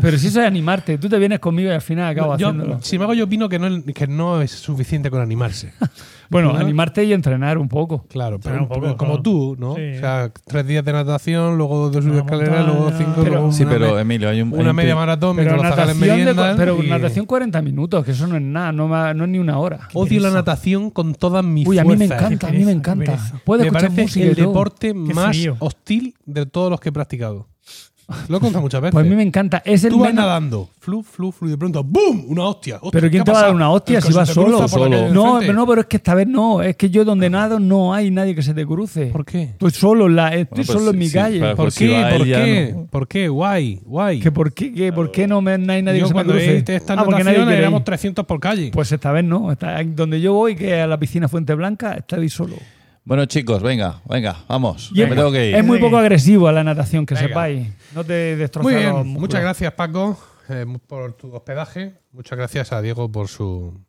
Pero 0.00 0.16
si 0.18 0.28
eso 0.28 0.40
es 0.40 0.46
animarte, 0.46 0.96
tú 0.98 1.08
te 1.08 1.18
vienes 1.18 1.40
conmigo 1.40 1.68
y 1.70 1.74
al 1.74 1.82
final 1.82 2.08
acabo 2.10 2.36
Yo, 2.38 2.48
haciéndolo. 2.48 2.80
sin 2.82 2.96
embargo, 2.96 3.14
yo 3.14 3.24
opino 3.24 3.48
que 3.48 3.58
no, 3.58 3.84
que 3.84 4.06
no 4.06 4.40
es 4.42 4.50
suficiente 4.52 5.10
con 5.10 5.20
animarse. 5.20 5.72
Bueno, 6.30 6.52
¿no? 6.52 6.58
animarte 6.58 7.04
y 7.04 7.12
entrenar 7.12 7.58
un 7.58 7.68
poco. 7.68 8.04
Claro, 8.08 8.38
pero, 8.40 8.62
un 8.62 8.68
poco, 8.68 8.96
como 8.96 9.12
claro. 9.12 9.22
tú, 9.22 9.56
¿no? 9.58 9.74
Sí. 9.76 9.82
O 9.96 10.00
sea, 10.00 10.30
tres 10.46 10.66
días 10.66 10.84
de 10.84 10.92
natación, 10.92 11.56
luego 11.56 11.90
dos 11.90 12.04
Una 12.04 12.18
escaleras, 12.18 12.66
luego 12.66 12.90
cinco, 12.96 13.12
Pero- 13.16 13.30
luego 13.34 13.52
Sí, 13.52 13.62
una, 13.64 13.72
pero 13.72 13.94
me- 13.94 14.00
Emilio, 14.00 14.28
hay 14.28 14.42
un... 14.42 14.52
una 14.52 14.70
un 14.70 14.76
media 14.76 14.94
maratón 14.94 15.36
Pero, 15.36 15.50
mientras 15.52 15.70
los 15.70 15.78
natación, 15.86 16.00
de- 16.08 16.14
meriendan. 16.16 16.56
pero 16.56 16.82
y- 16.82 16.88
natación 16.88 17.26
40 17.26 17.62
minutos, 17.62 18.04
que 18.04 18.10
eso 18.12 18.26
no 18.26 18.36
es 18.36 18.42
nada, 18.42 18.72
no, 18.72 18.88
no 19.14 19.24
es 19.24 19.30
ni 19.30 19.38
una 19.38 19.58
hora. 19.58 19.88
Odio 19.94 20.20
la 20.20 20.30
natación 20.30 20.90
con 20.90 21.14
todas 21.14 21.44
mis 21.44 21.66
Uy, 21.66 21.78
a 21.78 21.84
mí 21.84 21.96
me 21.96 22.06
fuerzas. 22.06 22.18
encanta, 22.32 22.48
a 22.48 22.52
mí 22.52 22.64
me 22.64 22.72
encanta. 22.72 23.18
Puedo 23.44 23.60
me 23.62 23.66
escuchar 23.68 23.90
parece 23.90 24.02
música 24.02 24.26
el 24.26 24.34
deporte 24.34 24.94
más 24.94 25.36
hostil 25.58 26.14
de 26.24 26.46
todos 26.46 26.70
los 26.70 26.80
que 26.80 26.88
he 26.88 26.92
practicado. 26.92 27.46
Lo 28.28 28.36
he 28.36 28.40
contado 28.40 28.62
muchas 28.62 28.80
veces. 28.80 28.92
Pues 28.92 29.04
a 29.04 29.08
mí 29.08 29.16
me 29.16 29.22
encanta. 29.24 29.62
Es 29.64 29.82
el 29.82 29.90
Tú 29.90 29.98
vas 29.98 30.10
menos- 30.10 30.24
nadando, 30.24 30.70
flu, 30.78 31.02
flu, 31.02 31.32
flu, 31.32 31.48
y 31.48 31.50
de 31.50 31.58
pronto, 31.58 31.82
¡boom! 31.82 32.26
Una 32.28 32.44
hostia. 32.44 32.76
Hostia, 32.76 32.90
Pero 32.92 33.06
¿qué 33.08 33.10
¿quién 33.10 33.22
ha 33.22 33.24
te 33.24 33.32
va 33.32 33.38
a 33.38 33.40
dar 33.40 33.48
pasado? 33.50 33.56
una 33.56 33.70
hostia 33.72 33.96
El 33.96 34.02
si 34.02 34.06
que 34.08 34.12
se 34.12 34.18
vas 34.20 34.28
te 34.28 34.34
solo? 34.34 34.58
cruza 34.58 34.76
por 34.76 34.80
la 34.88 34.90
calle 34.96 35.04
del 35.06 35.14
No, 35.14 35.36
pero 35.40 35.52
no, 35.54 35.66
pero 35.66 35.80
es 35.80 35.86
que 35.88 35.96
esta 35.96 36.14
vez 36.14 36.28
no. 36.28 36.62
Es 36.62 36.76
que 36.76 36.88
yo 36.88 37.04
donde 37.04 37.28
nado 37.30 37.58
no 37.58 37.92
hay 37.94 38.12
nadie 38.12 38.36
que 38.36 38.42
se 38.42 38.54
te 38.54 38.64
cruce. 38.64 39.06
¿Por 39.06 39.24
qué? 39.24 39.42
Estoy 39.42 39.70
solo, 39.72 40.06
en 40.06 40.14
la, 40.14 40.28
estoy 40.28 40.44
Bueno, 40.44 40.54
pues 40.54 40.66
solo 40.68 40.84
en 40.90 40.92
sí, 40.92 40.98
mi 40.98 41.08
sí, 41.08 41.14
calle. 41.14 41.40
¿Por 41.40 41.56
pues 41.56 41.74
si 41.74 41.86
qué? 41.88 42.00
va 42.02 42.10
¿Por 42.10 42.24
qué? 42.26 42.72
no. 42.76 42.86
¿Por 42.86 43.08
qué? 43.08 43.28
Guay, 43.28 43.80
guay. 43.84 44.20
¿Que 44.20 44.30
por, 44.30 44.52
qué, 44.52 44.72
que 44.72 44.92
¿Por 44.92 45.10
qué 45.10 45.26
no, 45.26 45.40
me, 45.40 45.58
no 45.58 45.72
hay 45.72 45.82
nadie 45.82 45.98
Yo 45.98 46.04
que 46.04 46.08
se 46.08 46.14
me 46.14 46.14
cuando 46.14 46.32
cruce? 46.34 46.56
he 46.58 46.76
estas 46.76 46.96
Ah, 46.98 47.04
porque 47.04 47.24
nadie 47.24 47.24
nataciones 47.24 47.46
quiere 47.46 47.58
éramos 47.58 47.80
ir. 47.80 47.84
300 47.86 48.24
por 48.24 48.38
calle. 48.38 48.70
Pues 48.72 48.92
esta 48.92 49.10
vez 49.10 49.24
no. 49.24 49.50
Esta- 49.50 49.82
donde 49.82 50.20
yo 50.20 50.32
voy, 50.32 50.54
que 50.54 50.76
es 50.78 50.84
a 50.84 50.86
la 50.86 50.96
piscina 50.98 51.26
Fuente 51.26 51.54
Blanca, 51.54 51.94
estoy 51.94 52.28
solo. 52.28 52.54
Bueno, 53.06 53.24
chicos, 53.26 53.62
venga, 53.62 54.02
venga, 54.08 54.36
vamos. 54.48 54.90
Y 54.92 54.98
me 55.04 55.14
tengo 55.14 55.30
que 55.30 55.50
ir. 55.50 55.54
Es 55.54 55.64
muy 55.64 55.78
poco 55.78 55.96
agresivo 55.96 56.48
a 56.48 56.52
la 56.52 56.64
natación, 56.64 57.06
que 57.06 57.14
Venga. 57.14 57.28
sepáis. 57.28 57.68
No 57.94 58.02
te 58.02 58.34
destroza 58.34 58.68
Muy 58.68 58.74
bien, 58.74 59.06
muchas 59.06 59.40
gracias 59.40 59.72
Paco 59.74 60.18
eh, 60.48 60.66
por 60.88 61.12
tu 61.12 61.32
hospedaje. 61.32 61.94
Muchas 62.10 62.36
gracias 62.36 62.72
a 62.72 62.82
Diego 62.82 63.10
por 63.10 63.28
su 63.28 63.80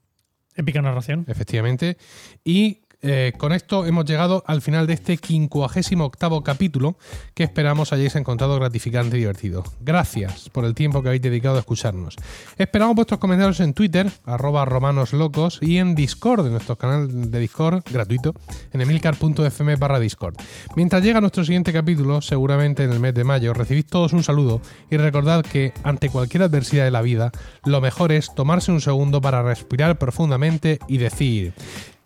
Épica 0.55 0.83
narración. 0.83 1.25
efectivamente. 1.27 1.97
Y 2.45 2.81
eh, 3.01 3.33
con 3.37 3.53
esto 3.53 3.85
hemos 3.85 4.05
llegado 4.05 4.43
al 4.47 4.61
final 4.61 4.87
de 4.87 4.93
este 4.93 5.17
58 5.17 6.41
capítulo 6.43 6.97
que 7.35 7.43
esperamos 7.43 7.93
hayáis 7.93 8.15
encontrado 8.15 8.55
gratificante 8.59 9.17
y 9.17 9.19
divertido. 9.19 9.63
Gracias 9.81 10.49
por 10.49 10.65
el 10.65 10.73
tiempo 10.73 11.01
que 11.01 11.09
habéis 11.09 11.21
dedicado 11.21 11.57
a 11.57 11.59
escucharnos. 11.59 12.15
Esperamos 12.57 12.95
vuestros 12.95 13.19
comentarios 13.19 13.59
en 13.59 13.73
Twitter, 13.73 14.11
arroba 14.25 14.65
romanoslocos, 14.65 15.59
y 15.61 15.77
en 15.77 15.95
Discord, 15.95 16.47
en 16.47 16.53
nuestro 16.53 16.75
canal 16.75 17.29
de 17.29 17.39
Discord 17.39 17.83
gratuito, 17.91 18.33
en 18.73 18.81
emilcar.fm 18.81 19.75
barra 19.75 19.99
Discord. 19.99 20.35
Mientras 20.75 21.03
llega 21.03 21.21
nuestro 21.21 21.45
siguiente 21.45 21.71
capítulo, 21.71 22.21
seguramente 22.21 22.83
en 22.83 22.91
el 22.91 22.99
mes 22.99 23.13
de 23.13 23.23
mayo, 23.23 23.53
recibid 23.53 23.85
todos 23.85 24.13
un 24.13 24.23
saludo 24.23 24.61
y 24.89 24.97
recordad 24.97 25.43
que 25.43 25.73
ante 25.83 26.09
cualquier 26.09 26.43
adversidad 26.43 26.85
de 26.85 26.91
la 26.91 27.01
vida, 27.01 27.31
lo 27.63 27.79
mejor 27.79 28.11
es 28.11 28.33
tomarse 28.33 28.71
un 28.71 28.81
segundo 28.81 29.21
para 29.21 29.43
respirar 29.43 29.97
profundamente 29.99 30.79
y 30.87 30.97
decir... 30.97 31.53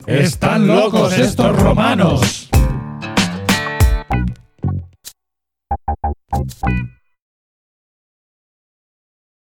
¡Están 0.07 0.67
locos 0.67 1.13
estos 1.17 1.55
romanos! 1.55 2.49